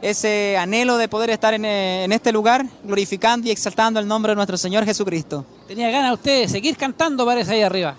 ese 0.02 0.56
anhelo 0.56 0.96
de 0.96 1.08
poder 1.08 1.30
estar 1.30 1.54
en, 1.54 1.64
eh, 1.64 2.04
en 2.04 2.12
este 2.12 2.32
lugar, 2.32 2.66
glorificando 2.84 3.48
y 3.48 3.50
exaltando 3.50 4.00
el 4.00 4.08
nombre 4.08 4.32
de 4.32 4.36
nuestro 4.36 4.56
Señor 4.56 4.84
Jesucristo. 4.84 5.44
Tenía 5.68 5.90
ganas 5.90 6.14
usted 6.14 6.42
de 6.42 6.48
seguir 6.48 6.76
cantando, 6.76 7.24
parece 7.26 7.52
ahí 7.52 7.62
arriba. 7.62 7.96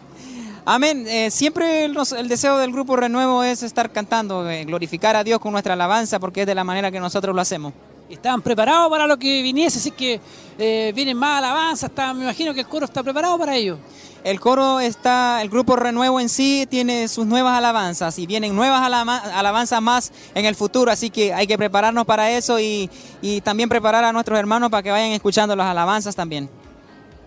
Amén. 0.66 1.06
Eh, 1.08 1.32
siempre 1.32 1.86
el, 1.86 2.28
deseo 2.28 2.58
del 2.58 2.72
grupo 2.72 2.96
Renuevo 2.96 3.44
es 3.44 3.64
estar 3.64 3.92
cantando, 3.92 4.48
eh, 4.50 4.64
glorificar 4.66 5.16
a 5.16 5.24
Dios 5.24 5.40
con 5.40 5.52
nuestra 5.52 5.74
alabanza, 5.74 6.20
porque 6.20 6.42
es 6.42 6.48
de 6.48 6.54
la 6.54 6.64
manera 6.64 6.92
que 6.92 7.00
nosotros 7.00 7.36
lo 7.36 7.42
hacemos. 7.42 7.74
Estaban 8.12 8.42
preparados 8.42 8.90
para 8.90 9.08
lo 9.08 9.18
que 9.18 9.42
viniese, 9.42 9.80
así 9.80 9.92
que 9.92 10.20
eh, 10.60 10.92
vienen 10.96 11.18
más 11.18 11.40
alabanzas. 11.40 11.92
me 12.16 12.24
imagino 12.24 12.54
que 12.54 12.62
el 12.62 12.68
coro 12.68 12.86
está 12.86 13.02
preparado 13.04 13.38
para 13.38 13.56
ello. 13.56 13.78
El 14.24 14.40
coro 14.40 14.80
está, 14.80 15.42
el 15.42 15.50
grupo 15.50 15.76
Renuevo 15.76 16.20
en 16.20 16.30
sí 16.30 16.68
tiene 16.70 17.08
sus 17.08 17.26
nuevas 17.26 17.58
alabanzas 17.58 18.20
y 18.20 18.28
vienen 18.28 18.56
nuevas 18.56 18.84
alabanzas 18.84 19.82
más 19.82 20.12
en 20.36 20.46
el 20.46 20.56
futuro, 20.56 20.92
así 20.92 21.10
que 21.10 21.34
hay 21.34 21.48
que 21.48 21.58
prepararnos 21.58 22.06
para 22.06 22.30
eso 22.30 22.60
y, 22.60 22.90
y 23.22 23.42
también 23.42 23.68
preparar 23.68 24.04
a 24.04 24.14
nuestros 24.14 24.38
hermanos 24.38 24.70
para 24.70 24.84
que 24.84 24.92
vayan 24.92 25.12
escuchando 25.12 25.56
las 25.56 25.66
alabanzas 25.66 26.16
también. 26.16 26.50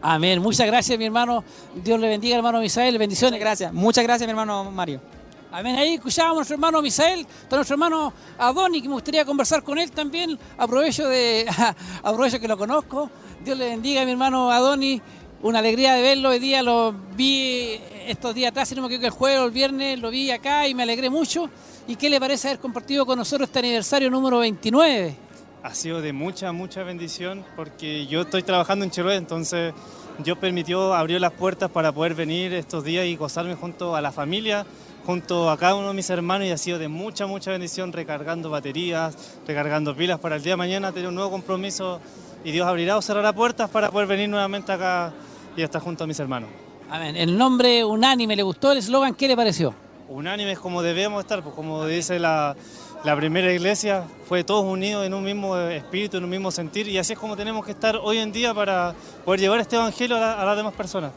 Amén. 0.06 0.40
Muchas 0.40 0.66
gracias, 0.66 0.98
mi 0.98 1.06
hermano. 1.06 1.42
Dios 1.82 1.98
le 1.98 2.08
bendiga, 2.08 2.36
hermano 2.36 2.60
Misael. 2.60 2.98
Bendiciones. 2.98 3.40
Gracias. 3.40 3.72
Muchas 3.72 4.04
gracias, 4.04 4.28
mi 4.28 4.32
hermano 4.32 4.70
Mario. 4.70 5.00
Amén. 5.56 5.76
Ahí 5.76 5.94
escuchábamos 5.94 6.32
a 6.32 6.38
nuestro 6.38 6.54
hermano 6.54 6.82
Misael, 6.82 7.20
está 7.20 7.54
nuestro 7.54 7.74
hermano 7.74 8.12
Adoni, 8.38 8.82
que 8.82 8.88
me 8.88 8.94
gustaría 8.94 9.24
conversar 9.24 9.62
con 9.62 9.78
él 9.78 9.88
también. 9.92 10.36
Aprovecho 10.58 11.06
de 11.06 11.46
aprovecho 12.02 12.40
que 12.40 12.48
lo 12.48 12.58
conozco. 12.58 13.08
Dios 13.44 13.56
le 13.56 13.66
bendiga, 13.66 14.04
mi 14.04 14.10
hermano 14.10 14.50
Adoni. 14.50 15.00
Una 15.42 15.60
alegría 15.60 15.94
de 15.94 16.02
verlo. 16.02 16.30
Hoy 16.30 16.40
día 16.40 16.60
lo 16.60 16.92
vi 17.14 17.78
estos 18.04 18.34
días 18.34 18.50
atrás, 18.50 18.68
si 18.68 18.74
no 18.74 18.82
me 18.82 18.88
equivoco, 18.88 19.06
el 19.06 19.12
jueves 19.12 19.38
o 19.38 19.44
el 19.44 19.52
viernes 19.52 20.00
lo 20.00 20.10
vi 20.10 20.32
acá 20.32 20.66
y 20.66 20.74
me 20.74 20.82
alegré 20.82 21.08
mucho. 21.08 21.48
¿Y 21.86 21.94
qué 21.94 22.10
le 22.10 22.18
parece 22.18 22.48
haber 22.48 22.58
compartido 22.58 23.06
con 23.06 23.16
nosotros 23.16 23.48
este 23.48 23.60
aniversario 23.60 24.10
número 24.10 24.40
29? 24.40 25.18
ha 25.62 25.74
sido 25.74 26.02
de 26.02 26.12
mucha, 26.12 26.52
mucha 26.52 26.82
bendición 26.82 27.42
porque 27.56 28.06
yo 28.06 28.20
estoy 28.20 28.42
trabajando 28.42 28.84
en 28.84 28.90
Chiloé, 28.90 29.16
entonces 29.16 29.72
Dios 30.18 30.36
permitió, 30.36 30.92
abrió 30.92 31.18
las 31.18 31.32
puertas 31.32 31.70
para 31.70 31.90
poder 31.90 32.14
venir 32.14 32.52
estos 32.52 32.84
días 32.84 33.06
y 33.06 33.16
gozarme 33.16 33.54
junto 33.54 33.96
a 33.96 34.02
la 34.02 34.12
familia, 34.12 34.66
junto 35.06 35.50
a 35.50 35.56
cada 35.58 35.74
uno 35.74 35.88
de 35.88 35.94
mis 35.94 36.08
hermanos 36.10 36.46
y 36.46 36.50
ha 36.50 36.58
sido 36.58 36.78
de 36.78 36.88
mucha, 36.88 37.26
mucha 37.26 37.50
bendición 37.50 37.92
recargando 37.92 38.50
baterías, 38.50 39.36
recargando 39.46 39.94
pilas 39.94 40.18
para 40.18 40.36
el 40.36 40.42
día 40.42 40.52
de 40.52 40.56
mañana 40.56 40.92
tener 40.92 41.08
un 41.08 41.14
nuevo 41.14 41.30
compromiso 41.30 42.00
y 42.44 42.50
Dios 42.52 42.66
abrirá 42.66 42.96
o 42.96 43.02
cerrará 43.02 43.32
puertas 43.32 43.68
para 43.70 43.90
poder 43.90 44.06
venir 44.08 44.28
nuevamente 44.28 44.72
acá 44.72 45.12
y 45.56 45.62
estar 45.62 45.80
junto 45.82 46.04
a 46.04 46.06
mis 46.06 46.18
hermanos. 46.18 46.48
Amén. 46.90 47.16
El 47.16 47.36
nombre 47.36 47.84
unánime, 47.84 48.36
¿le 48.36 48.42
gustó 48.42 48.72
el 48.72 48.78
eslogan? 48.78 49.14
¿Qué 49.14 49.28
le 49.28 49.36
pareció? 49.36 49.74
unánimes 50.06 50.58
como 50.58 50.82
debemos 50.82 51.22
estar, 51.22 51.42
pues 51.42 51.54
como 51.54 51.86
dice 51.86 52.18
la, 52.20 52.54
la 53.04 53.16
primera 53.16 53.50
iglesia, 53.52 54.04
fue 54.28 54.44
todos 54.44 54.62
unidos 54.64 55.04
en 55.06 55.14
un 55.14 55.24
mismo 55.24 55.56
espíritu, 55.56 56.18
en 56.18 56.24
un 56.24 56.30
mismo 56.30 56.50
sentir, 56.52 56.86
y 56.88 56.98
así 56.98 57.14
es 57.14 57.18
como 57.18 57.36
tenemos 57.36 57.64
que 57.64 57.72
estar 57.72 57.96
hoy 57.96 58.18
en 58.18 58.30
día 58.30 58.52
para 58.54 58.94
poder 59.24 59.40
llevar 59.40 59.60
este 59.60 59.76
evangelio 59.76 60.16
a, 60.18 60.20
la- 60.20 60.40
a 60.40 60.44
las 60.44 60.56
demás 60.58 60.74
personas. 60.74 61.10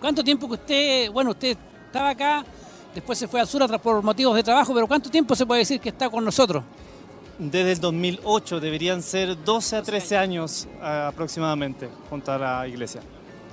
¿Cuánto 0.00 0.24
tiempo 0.24 0.48
que 0.48 0.54
usted, 0.54 1.12
bueno, 1.12 1.30
usted 1.30 1.56
estaba 1.86 2.08
acá, 2.10 2.44
después 2.94 3.18
se 3.18 3.28
fue 3.28 3.40
al 3.40 3.46
sur 3.46 3.80
por 3.80 4.02
motivos 4.02 4.34
de 4.36 4.42
trabajo, 4.42 4.74
pero 4.74 4.86
cuánto 4.86 5.10
tiempo 5.10 5.34
se 5.34 5.46
puede 5.46 5.60
decir 5.60 5.80
que 5.80 5.90
está 5.90 6.08
con 6.08 6.24
nosotros? 6.24 6.62
Desde 7.38 7.72
el 7.72 7.80
2008 7.80 8.60
deberían 8.60 9.02
ser 9.02 9.42
12 9.42 9.76
a 9.76 9.82
13 9.82 10.16
años 10.16 10.68
aproximadamente 10.82 11.88
junto 12.10 12.32
a 12.32 12.38
la 12.38 12.68
iglesia. 12.68 13.00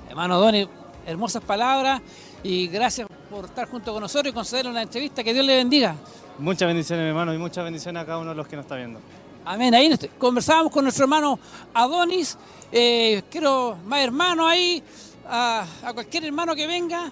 Hermano 0.08 0.38
Doni, 0.38 0.68
hermosas 1.06 1.42
palabras 1.42 2.02
y 2.42 2.66
gracias 2.68 3.08
por 3.30 3.46
estar 3.46 3.68
junto 3.68 3.92
con 3.92 4.02
nosotros 4.02 4.30
y 4.30 4.34
concedernos 4.34 4.74
la 4.74 4.82
entrevista. 4.82 5.24
Que 5.24 5.32
Dios 5.32 5.44
le 5.44 5.56
bendiga. 5.56 5.94
Muchas 6.38 6.68
bendiciones, 6.68 7.02
mi 7.04 7.08
hermano, 7.08 7.34
y 7.34 7.38
muchas 7.38 7.64
bendiciones 7.64 8.02
a 8.02 8.06
cada 8.06 8.18
uno 8.18 8.30
de 8.30 8.36
los 8.36 8.46
que 8.46 8.56
nos 8.56 8.64
está 8.64 8.76
viendo. 8.76 9.00
Amén. 9.44 9.74
Ahí 9.74 9.90
conversábamos 10.18 10.70
con 10.70 10.84
nuestro 10.84 11.04
hermano 11.04 11.38
Adonis. 11.72 12.36
Eh, 12.70 13.22
quiero 13.30 13.78
más 13.86 14.00
hermanos 14.00 14.46
ahí, 14.48 14.82
a, 15.26 15.64
a 15.82 15.92
cualquier 15.94 16.26
hermano 16.26 16.54
que 16.54 16.66
venga, 16.66 17.10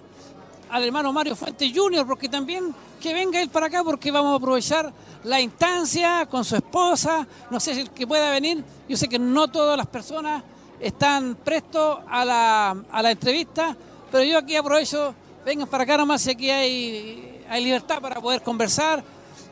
al 0.69 0.83
hermano 0.83 1.13
Mario 1.13 1.35
Fuentes 1.35 1.71
Jr., 1.73 2.05
porque 2.05 2.29
también 2.29 2.73
que 3.01 3.13
venga 3.13 3.41
él 3.41 3.49
para 3.49 3.67
acá, 3.67 3.83
porque 3.83 4.11
vamos 4.11 4.33
a 4.33 4.35
aprovechar 4.37 4.91
la 5.23 5.39
instancia 5.39 6.25
con 6.25 6.43
su 6.43 6.55
esposa. 6.55 7.27
No 7.49 7.59
sé 7.59 7.75
si 7.75 7.81
el 7.81 7.91
que 7.91 8.07
pueda 8.07 8.31
venir. 8.31 8.63
Yo 8.87 8.97
sé 8.97 9.07
que 9.07 9.19
no 9.19 9.47
todas 9.47 9.77
las 9.77 9.87
personas 9.87 10.43
están 10.79 11.35
prestos 11.35 11.99
a 12.07 12.25
la, 12.25 12.75
a 12.91 13.01
la 13.01 13.11
entrevista, 13.11 13.75
pero 14.11 14.23
yo 14.23 14.37
aquí 14.37 14.55
aprovecho, 14.55 15.13
vengan 15.45 15.67
para 15.67 15.83
acá 15.83 15.97
nomás, 15.97 16.21
si 16.21 16.31
aquí 16.31 16.49
hay, 16.49 17.43
hay 17.49 17.63
libertad 17.63 17.99
para 18.01 18.21
poder 18.21 18.41
conversar. 18.41 19.03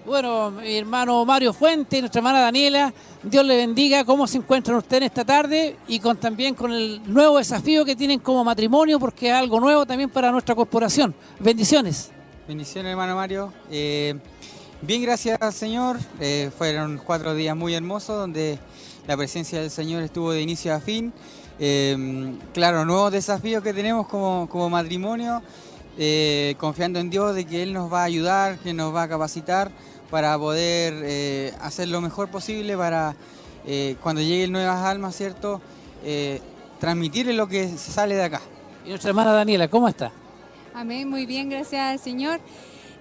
Bueno, 0.05 0.51
mi 0.51 0.77
hermano 0.77 1.25
Mario 1.25 1.51
Fuente 1.51 1.99
nuestra 1.99 2.19
hermana 2.19 2.39
Daniela, 2.39 2.93
Dios 3.23 3.43
le 3.43 3.57
bendiga. 3.57 4.05
¿Cómo 4.05 4.27
se 4.27 4.37
encuentran 4.37 4.77
ustedes 4.77 5.05
esta 5.05 5.25
tarde? 5.25 5.77
Y 5.87 5.99
con 5.99 6.17
también 6.17 6.53
con 6.53 6.71
el 6.71 7.01
nuevo 7.11 7.39
desafío 7.39 7.83
que 7.83 7.95
tienen 7.95 8.19
como 8.19 8.43
matrimonio, 8.43 8.99
porque 8.99 9.29
es 9.29 9.33
algo 9.33 9.59
nuevo 9.59 9.83
también 9.83 10.11
para 10.11 10.31
nuestra 10.31 10.53
corporación. 10.53 11.15
Bendiciones. 11.39 12.11
Bendiciones, 12.47 12.91
hermano 12.91 13.15
Mario. 13.15 13.51
Eh, 13.71 14.13
bien, 14.79 15.01
gracias 15.01 15.39
Señor. 15.55 15.97
Eh, 16.19 16.51
fueron 16.55 17.01
cuatro 17.03 17.33
días 17.33 17.57
muy 17.57 17.73
hermosos 17.73 18.15
donde 18.15 18.59
la 19.07 19.17
presencia 19.17 19.59
del 19.59 19.71
Señor 19.71 20.03
estuvo 20.03 20.33
de 20.33 20.41
inicio 20.43 20.75
a 20.75 20.79
fin. 20.79 21.11
Eh, 21.57 22.37
claro, 22.53 22.85
nuevos 22.85 23.11
desafíos 23.11 23.63
que 23.63 23.73
tenemos 23.73 24.07
como, 24.07 24.47
como 24.51 24.69
matrimonio, 24.69 25.41
confiando 26.59 26.99
en 26.99 27.09
Dios 27.09 27.33
de 27.33 27.45
que 27.45 27.63
Él 27.63 27.73
nos 27.73 27.91
va 27.91 28.01
a 28.01 28.03
ayudar, 28.03 28.59
que 28.59 28.71
nos 28.71 28.93
va 28.93 29.03
a 29.03 29.07
capacitar 29.07 29.71
para 30.09 30.37
poder 30.37 30.93
eh, 31.03 31.53
hacer 31.61 31.87
lo 31.87 32.01
mejor 32.01 32.29
posible 32.29 32.77
para 32.77 33.15
eh, 33.65 33.95
cuando 34.01 34.21
lleguen 34.21 34.51
nuevas 34.51 34.83
almas, 34.85 35.15
¿cierto? 35.15 35.61
Eh, 36.03 36.39
transmitirle 36.79 37.33
lo 37.33 37.47
que 37.47 37.67
sale 37.77 38.15
de 38.15 38.23
acá. 38.23 38.41
Y 38.85 38.89
nuestra 38.89 39.09
hermana 39.09 39.31
Daniela, 39.31 39.67
¿cómo 39.67 39.87
está? 39.87 40.11
Amén, 40.73 41.09
muy 41.09 41.25
bien, 41.25 41.49
gracias 41.49 41.81
al 41.81 41.99
Señor. 41.99 42.39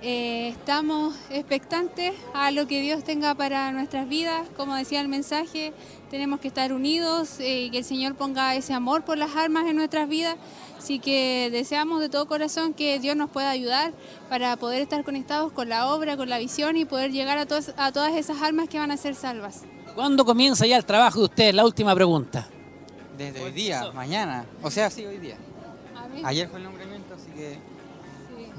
Eh, 0.01 0.49
estamos 0.49 1.17
expectantes 1.31 2.13
a 2.35 2.51
lo 2.51 2.67
que 2.67 2.81
Dios 2.81 3.05
tenga 3.05 3.35
para 3.35 3.73
nuestras 3.73 4.09
vidas. 4.09 4.47
Como 4.57 4.75
decía 4.75 5.01
el 5.01 5.09
mensaje, 5.09 5.73
tenemos 6.15 6.39
que 6.39 6.47
estar 6.47 6.73
unidos 6.73 7.41
eh, 7.41 7.65
y 7.65 7.71
que 7.71 7.79
el 7.79 7.85
Señor 7.85 8.15
ponga 8.15 8.55
ese 8.55 8.73
amor 8.73 9.05
por 9.05 9.19
las 9.19 9.35
almas 9.35 9.67
en 9.67 9.75
nuestras 9.75 10.09
vidas. 10.09 10.37
Así 10.79 11.01
que 11.01 11.49
deseamos 11.51 12.01
de 12.01 12.09
todo 12.09 12.27
corazón 12.27 12.73
que 12.73 13.01
Dios 13.01 13.17
nos 13.17 13.31
pueda 13.31 13.51
ayudar 13.51 13.93
para 14.29 14.57
poder 14.57 14.81
estar 14.81 15.03
conectados 15.03 15.51
con 15.51 15.69
la 15.69 15.93
obra, 15.93 16.17
con 16.17 16.29
la 16.29 16.39
visión 16.39 16.77
y 16.77 16.85
poder 16.85 17.11
llegar 17.11 17.37
a, 17.39 17.47
todas 17.47 17.75
a 17.77 17.91
todas 17.91 18.15
esas 18.15 18.43
almas 18.43 18.69
que 18.69 18.79
van 18.79 18.93
a 18.93 18.97
ser 18.97 19.17
salvas. 19.17 19.63
¿Cuándo 19.97 20.25
comienza 20.25 20.65
ya 20.67 20.77
el 20.77 20.85
trabajo 20.85 21.19
de 21.19 21.25
ustedes? 21.25 21.53
La 21.53 21.65
última 21.65 21.93
pregunta. 21.97 22.47
Desde 23.19 23.43
hoy 23.43 23.51
día, 23.51 23.91
mañana. 23.93 24.45
O 24.63 24.71
sea, 24.71 24.91
sí, 24.91 25.05
hoy 25.05 25.19
día. 25.19 25.37
Ayer 26.23 26.49
fue 26.49 26.59
el 26.61 26.65
nombramiento, 26.65 27.15
así 27.15 27.33
que 27.33 27.59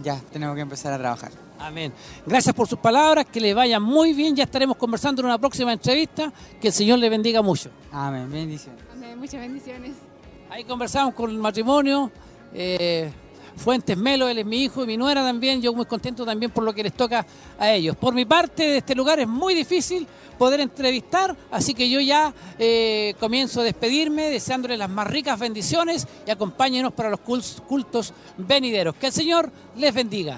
ya 0.04 0.20
tenemos 0.34 0.56
que 0.56 0.62
empezar 0.62 0.92
a 0.92 0.98
trabajar. 0.98 1.45
Amén. 1.66 1.92
Gracias 2.28 2.54
por 2.54 2.68
sus 2.68 2.78
palabras, 2.78 3.26
que 3.26 3.42
les 3.42 3.56
vaya 3.56 3.80
muy 3.80 4.14
bien. 4.14 4.36
Ya 4.36 4.44
estaremos 4.44 4.78
conversando 4.78 5.22
en 5.22 5.26
una 5.26 5.40
próxima 5.40 5.74
entrevista. 5.74 6.32
Que 6.62 6.68
el 6.68 6.74
Señor 6.74 7.00
les 7.00 7.10
bendiga 7.10 7.42
mucho. 7.42 7.72
Amén, 7.92 8.32
bendiciones. 8.32 8.84
Amén, 8.94 9.18
muchas 9.18 9.42
bendiciones. 9.42 9.94
Ahí 10.50 10.64
conversamos 10.64 11.16
con 11.16 11.32
el 11.32 11.38
matrimonio. 11.38 12.12
eh, 12.54 13.12
Fuentes 13.58 13.98
Melo, 13.98 14.28
él 14.28 14.38
es 14.38 14.46
mi 14.46 14.64
hijo 14.64 14.84
y 14.84 14.88
mi 14.88 14.98
nuera 14.98 15.24
también. 15.24 15.62
Yo 15.62 15.74
muy 15.74 15.86
contento 15.86 16.24
también 16.26 16.52
por 16.52 16.64
lo 16.64 16.74
que 16.74 16.84
les 16.84 16.94
toca 16.94 17.26
a 17.58 17.72
ellos. 17.72 17.96
Por 17.96 18.14
mi 18.14 18.26
parte, 18.26 18.64
de 18.64 18.78
este 18.78 18.94
lugar 18.94 19.20
es 19.20 19.28
muy 19.28 19.56
difícil 19.56 20.06
poder 20.38 20.60
entrevistar, 20.60 21.36
así 21.50 21.74
que 21.74 21.90
yo 21.90 22.02
ya 22.02 22.34
eh, 22.60 23.16
comienzo 23.18 23.62
a 23.62 23.64
despedirme, 23.64 24.30
deseándoles 24.30 24.78
las 24.78 24.90
más 24.90 25.08
ricas 25.08 25.40
bendiciones 25.40 26.06
y 26.28 26.32
acompáñenos 26.32 26.92
para 26.92 27.10
los 27.10 27.22
cultos 27.22 28.14
venideros. 28.38 28.94
Que 28.96 29.08
el 29.08 29.14
Señor 29.14 29.50
les 29.78 29.94
bendiga. 29.94 30.38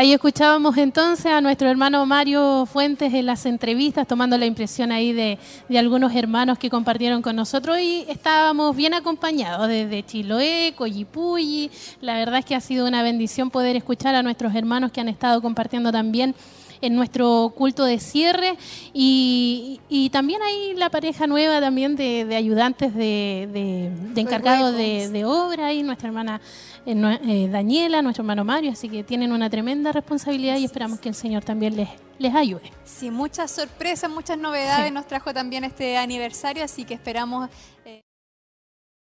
Ahí 0.00 0.14
escuchábamos 0.14 0.78
entonces 0.78 1.26
a 1.26 1.42
nuestro 1.42 1.68
hermano 1.68 2.06
Mario 2.06 2.64
Fuentes 2.64 3.12
en 3.12 3.26
las 3.26 3.44
entrevistas, 3.44 4.06
tomando 4.08 4.38
la 4.38 4.46
impresión 4.46 4.92
ahí 4.92 5.12
de, 5.12 5.38
de 5.68 5.78
algunos 5.78 6.16
hermanos 6.16 6.56
que 6.58 6.70
compartieron 6.70 7.20
con 7.20 7.36
nosotros. 7.36 7.78
Y 7.78 8.06
estábamos 8.08 8.74
bien 8.74 8.94
acompañados 8.94 9.68
desde 9.68 10.02
Chiloé, 10.02 10.72
Coyipulli. 10.74 11.70
La 12.00 12.14
verdad 12.14 12.38
es 12.38 12.46
que 12.46 12.54
ha 12.54 12.62
sido 12.62 12.88
una 12.88 13.02
bendición 13.02 13.50
poder 13.50 13.76
escuchar 13.76 14.14
a 14.14 14.22
nuestros 14.22 14.54
hermanos 14.54 14.90
que 14.90 15.02
han 15.02 15.10
estado 15.10 15.42
compartiendo 15.42 15.92
también 15.92 16.34
en 16.80 16.96
nuestro 16.96 17.52
culto 17.54 17.84
de 17.84 17.98
cierre. 17.98 18.56
Y, 18.94 19.80
y 19.90 20.08
también 20.08 20.40
hay 20.40 20.76
la 20.76 20.88
pareja 20.88 21.26
nueva 21.26 21.60
también 21.60 21.94
de, 21.96 22.24
de 22.24 22.36
ayudantes 22.36 22.94
de, 22.94 23.50
de, 23.52 23.90
de 24.14 24.20
encargados 24.22 24.74
de, 24.74 25.10
de 25.10 25.26
obra 25.26 25.66
ahí 25.66 25.82
nuestra 25.82 26.08
hermana 26.08 26.40
eh, 26.86 27.18
eh, 27.24 27.48
Daniela, 27.50 28.02
nuestro 28.02 28.22
hermano 28.22 28.44
Mario, 28.44 28.72
así 28.72 28.88
que 28.88 29.04
tienen 29.04 29.32
una 29.32 29.48
tremenda 29.50 29.92
responsabilidad 29.92 30.56
y 30.56 30.64
esperamos 30.64 31.00
que 31.00 31.08
el 31.10 31.14
Señor 31.14 31.44
también 31.44 31.76
les, 31.76 31.88
les 32.18 32.34
ayude. 32.34 32.72
Sí, 32.84 33.10
muchas 33.10 33.50
sorpresas, 33.50 34.10
muchas 34.10 34.38
novedades 34.38 34.86
Sí. 34.88 34.92
nos 34.94 35.06
trajo 35.06 35.32
también 35.34 35.64
este 35.64 35.96
aniversario, 35.98 36.64
así 36.64 36.84
que 36.84 36.94
esperamos 36.94 37.48
eh, 37.84 38.02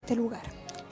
este 0.03 0.17
lugar. 0.17 0.43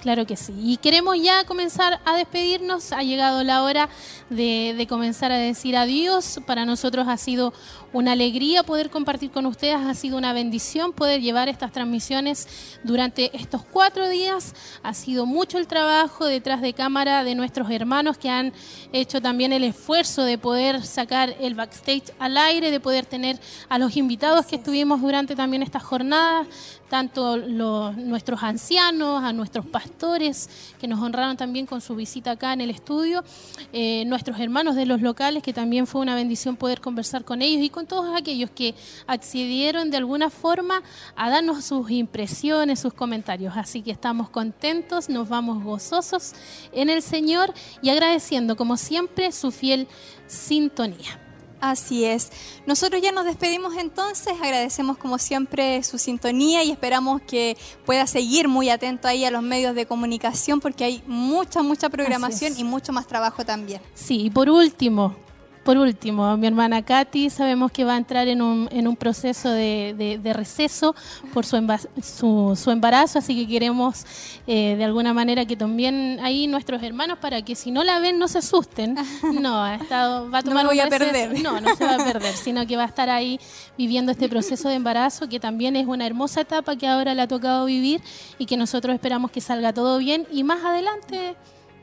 Claro 0.00 0.26
que 0.26 0.36
sí. 0.36 0.52
Y 0.56 0.78
queremos 0.78 1.16
ya 1.22 1.44
comenzar 1.44 2.00
a 2.04 2.16
despedirnos. 2.16 2.90
Ha 2.90 3.04
llegado 3.04 3.44
la 3.44 3.62
hora 3.62 3.88
de, 4.30 4.74
de 4.76 4.86
comenzar 4.88 5.30
a 5.30 5.36
decir 5.36 5.76
adiós. 5.76 6.40
Para 6.44 6.64
nosotros 6.64 7.06
ha 7.06 7.16
sido 7.16 7.52
una 7.92 8.12
alegría 8.12 8.62
poder 8.62 8.90
compartir 8.90 9.30
con 9.30 9.46
ustedes. 9.46 9.76
Ha 9.76 9.94
sido 9.94 10.16
una 10.16 10.32
bendición 10.32 10.92
poder 10.92 11.20
llevar 11.20 11.48
estas 11.48 11.72
transmisiones 11.72 12.48
durante 12.82 13.36
estos 13.36 13.62
cuatro 13.64 14.08
días. 14.08 14.54
Ha 14.82 14.94
sido 14.94 15.26
mucho 15.26 15.58
el 15.58 15.66
trabajo 15.66 16.26
detrás 16.26 16.60
de 16.60 16.72
cámara 16.72 17.24
de 17.24 17.34
nuestros 17.34 17.70
hermanos 17.70 18.18
que 18.18 18.30
han 18.30 18.52
hecho 18.92 19.20
también 19.20 19.52
el 19.52 19.64
esfuerzo 19.64 20.24
de 20.24 20.38
poder 20.38 20.84
sacar 20.84 21.34
el 21.40 21.54
backstage 21.54 22.12
al 22.18 22.36
aire, 22.36 22.70
de 22.70 22.80
poder 22.80 23.06
tener 23.06 23.38
a 23.68 23.78
los 23.78 23.96
invitados 23.96 24.46
que 24.46 24.56
estuvimos 24.56 25.00
durante 25.00 25.36
también 25.36 25.62
estas 25.62 25.82
jornadas 25.82 26.46
tanto 26.92 27.38
los, 27.38 27.96
nuestros 27.96 28.42
ancianos, 28.42 29.24
a 29.24 29.32
nuestros 29.32 29.64
pastores 29.64 30.50
que 30.78 30.86
nos 30.86 31.00
honraron 31.00 31.38
también 31.38 31.64
con 31.64 31.80
su 31.80 31.96
visita 31.96 32.32
acá 32.32 32.52
en 32.52 32.60
el 32.60 32.68
estudio, 32.68 33.24
eh, 33.72 34.04
nuestros 34.04 34.38
hermanos 34.38 34.76
de 34.76 34.84
los 34.84 35.00
locales, 35.00 35.42
que 35.42 35.54
también 35.54 35.86
fue 35.86 36.02
una 36.02 36.14
bendición 36.14 36.54
poder 36.54 36.82
conversar 36.82 37.24
con 37.24 37.40
ellos 37.40 37.62
y 37.62 37.70
con 37.70 37.81
todos 37.86 38.16
aquellos 38.16 38.50
que 38.50 38.74
accedieron 39.06 39.90
de 39.90 39.96
alguna 39.96 40.30
forma 40.30 40.82
a 41.16 41.30
darnos 41.30 41.64
sus 41.64 41.90
impresiones, 41.90 42.80
sus 42.80 42.94
comentarios. 42.94 43.54
Así 43.56 43.82
que 43.82 43.90
estamos 43.90 44.28
contentos, 44.30 45.08
nos 45.08 45.28
vamos 45.28 45.62
gozosos 45.62 46.32
en 46.72 46.90
el 46.90 47.02
Señor 47.02 47.54
y 47.82 47.90
agradeciendo 47.90 48.56
como 48.56 48.76
siempre 48.76 49.32
su 49.32 49.50
fiel 49.50 49.88
sintonía. 50.26 51.18
Así 51.62 52.04
es. 52.04 52.32
Nosotros 52.66 53.00
ya 53.00 53.12
nos 53.12 53.24
despedimos 53.24 53.76
entonces, 53.76 54.34
agradecemos 54.42 54.98
como 54.98 55.16
siempre 55.18 55.80
su 55.84 55.96
sintonía 55.96 56.64
y 56.64 56.72
esperamos 56.72 57.22
que 57.22 57.56
pueda 57.86 58.08
seguir 58.08 58.48
muy 58.48 58.68
atento 58.68 59.06
ahí 59.06 59.24
a 59.24 59.30
los 59.30 59.44
medios 59.44 59.76
de 59.76 59.86
comunicación 59.86 60.58
porque 60.58 60.82
hay 60.82 61.04
mucha, 61.06 61.62
mucha 61.62 61.88
programación 61.88 62.54
y 62.58 62.64
mucho 62.64 62.92
más 62.92 63.06
trabajo 63.06 63.44
también. 63.44 63.80
Sí, 63.94 64.22
y 64.22 64.30
por 64.30 64.50
último, 64.50 65.14
por 65.64 65.76
último, 65.78 66.36
mi 66.36 66.46
hermana 66.48 66.82
Katy 66.82 67.30
sabemos 67.30 67.70
que 67.70 67.84
va 67.84 67.94
a 67.94 67.96
entrar 67.96 68.26
en 68.28 68.42
un, 68.42 68.68
en 68.72 68.88
un 68.88 68.96
proceso 68.96 69.48
de, 69.50 69.94
de- 69.96 70.18
de 70.18 70.32
receso 70.32 70.94
por 71.32 71.46
su, 71.46 71.56
emba- 71.56 71.86
su, 72.02 72.58
su 72.60 72.70
embarazo, 72.70 73.18
así 73.20 73.34
que 73.36 73.46
queremos 73.46 74.04
eh, 74.46 74.74
de 74.76 74.84
alguna 74.84 75.14
manera 75.14 75.44
que 75.46 75.56
también 75.56 76.18
ahí 76.22 76.46
nuestros 76.48 76.82
hermanos, 76.82 77.18
para 77.18 77.42
que 77.42 77.54
si 77.54 77.70
no 77.70 77.84
la 77.84 77.98
ven 78.00 78.18
no 78.18 78.26
se 78.28 78.38
asusten, 78.38 78.96
no, 79.40 79.62
ha 79.62 79.76
estado, 79.76 80.30
va 80.30 80.38
a 80.38 80.42
No 80.42 80.48
tomar 80.48 80.64
me 80.64 80.68
voy 80.70 80.80
un 80.80 80.86
a 80.86 80.88
perder. 80.88 81.40
No, 81.42 81.60
no 81.60 81.76
se 81.76 81.84
va 81.84 81.94
a 81.94 82.04
perder, 82.04 82.34
sino 82.34 82.66
que 82.66 82.76
va 82.76 82.82
a 82.82 82.86
estar 82.86 83.08
ahí 83.08 83.38
viviendo 83.78 84.10
este 84.12 84.28
proceso 84.28 84.68
de 84.68 84.74
embarazo, 84.74 85.28
que 85.28 85.38
también 85.38 85.76
es 85.76 85.86
una 85.86 86.06
hermosa 86.06 86.40
etapa 86.40 86.76
que 86.76 86.88
ahora 86.88 87.14
le 87.14 87.22
ha 87.22 87.28
tocado 87.28 87.66
vivir 87.66 88.00
y 88.38 88.46
que 88.46 88.56
nosotros 88.56 88.94
esperamos 88.94 89.30
que 89.30 89.40
salga 89.40 89.72
todo 89.72 89.98
bien. 89.98 90.26
Y 90.32 90.42
más 90.44 90.64
adelante 90.64 91.36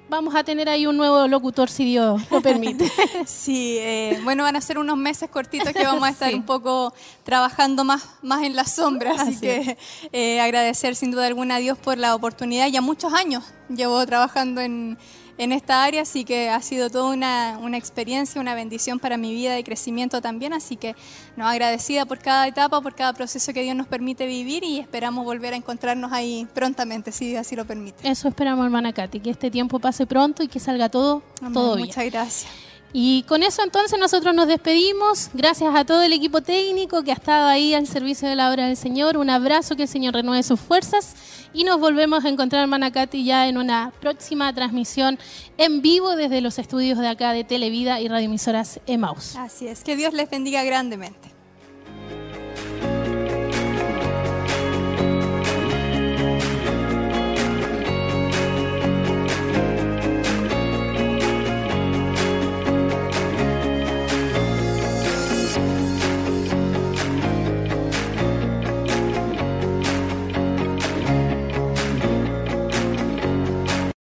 vamos 0.10 0.36
a 0.36 0.44
tener 0.44 0.68
ahí 0.68 0.86
un 0.88 0.98
nuevo 0.98 1.28
locutor 1.28 1.70
si 1.70 1.86
Dios 1.86 2.22
lo 2.32 2.42
permite. 2.42 2.92
Sí, 3.26 3.78
eh, 3.80 4.20
bueno, 4.24 4.44
van 4.44 4.56
a 4.56 4.62
ser 4.62 4.78
unos 4.78 4.98
meses 4.98 5.30
cortitos 5.30 5.72
que 5.74 5.84
vamos 5.84 6.04
a 6.04 6.10
estar 6.10 6.30
Sí. 6.30 6.36
un 6.36 6.44
poco 6.44 6.94
trabajando 7.24 7.84
más, 7.84 8.04
más 8.22 8.44
en 8.44 8.56
la 8.56 8.66
sombra, 8.66 9.12
así, 9.12 9.30
Así 9.32 9.40
que 9.40 9.78
eh, 10.12 10.40
agradecer 10.42 10.96
sin 10.96 11.12
duda 11.12 11.28
alguna 11.28 11.56
a 11.56 11.60
Dios 11.60 11.78
por 11.78 11.98
la 11.98 12.16
oportunidad. 12.16 12.68
Ya 12.68 12.82
muchos 12.82 13.14
años 13.14 13.44
llevo 13.70 14.04
trabajando 14.06 14.62
en, 14.62 14.98
en 15.40 15.54
esta 15.54 15.86
área, 15.86 16.02
así 16.02 16.26
que 16.26 16.50
ha 16.50 16.62
sido 16.62 16.90
toda 16.90 17.12
una, 17.14 17.58
una 17.62 17.78
experiencia, 17.78 18.42
una 18.42 18.54
bendición 18.56 19.00
para 19.00 19.16
mi 19.16 19.34
vida 19.34 19.58
y 19.58 19.64
crecimiento 19.64 20.22
también, 20.22 20.52
así 20.52 20.76
que 20.76 20.96
no, 21.38 21.48
agradecida 21.48 22.06
por 22.06 22.20
cada 22.20 22.46
etapa, 22.46 22.82
por 22.82 22.94
cada 22.94 23.14
proceso 23.14 23.54
que 23.54 23.64
Dios 23.64 23.76
nos 23.76 23.88
permite 23.88 24.28
vivir 24.28 24.66
y 24.66 24.80
esperamos 24.80 25.24
volver 25.24 25.54
a 25.54 25.58
encontrarnos 25.58 26.12
ahí 26.12 26.46
prontamente, 26.54 27.14
si 27.14 27.38
así 27.38 27.56
lo 27.56 27.64
permite. 27.64 28.08
Eso 28.08 28.28
esperamos, 28.28 28.66
hermana 28.66 28.92
Katy, 28.92 29.22
que 29.22 29.30
este 29.30 29.50
tiempo 29.50 29.80
pase 29.80 30.06
pronto 30.06 30.44
y 30.44 30.50
que 30.50 30.60
salga 30.60 30.90
todo, 30.90 31.24
Amén. 31.40 31.54
todo 31.54 31.76
bien. 31.78 31.88
Muchas 31.88 32.06
gracias. 32.06 32.69
Y 32.92 33.24
con 33.24 33.44
eso 33.44 33.64
entonces 33.64 34.00
nosotros 34.00 34.34
nos 34.34 34.48
despedimos. 34.48 35.30
Gracias 35.34 35.76
a 35.76 35.86
todo 35.86 36.02
el 36.02 36.12
equipo 36.12 36.42
técnico 36.42 37.04
que 37.04 37.12
ha 37.12 37.16
estado 37.16 37.48
ahí 37.48 37.74
al 37.74 37.86
servicio 37.86 38.28
de 38.28 38.36
la 38.36 38.52
obra 38.52 38.68
del 38.68 38.78
Señor. 38.78 39.18
Un 39.18 39.30
abrazo, 39.30 39.76
que 39.76 39.84
el 39.84 39.88
Señor 39.88 40.16
renueve 40.16 40.42
sus 40.42 40.60
fuerzas. 40.60 41.16
Y 41.54 41.64
nos 41.64 41.80
volvemos 41.80 42.26
a 42.26 42.30
encontrar, 42.30 42.64
hermana 42.64 42.92
Katy, 42.92 43.24
ya 43.24 43.48
en 43.48 43.58
una 43.58 43.92
próxima 44.02 44.54
transmisión 44.54 45.20
en 45.58 45.82
vivo 45.82 46.16
desde 46.16 46.42
los 46.42 46.58
estudios 46.58 46.98
de 46.98 47.08
acá 47.08 47.34
de 47.34 47.44
Televida 47.44 48.00
y 48.02 48.08
Radioemisoras 48.08 48.80
Emaus. 48.88 49.36
Así 49.36 49.68
es, 49.68 49.84
que 49.84 49.96
Dios 49.96 50.14
les 50.14 50.30
bendiga 50.30 50.64
grandemente. 50.64 51.39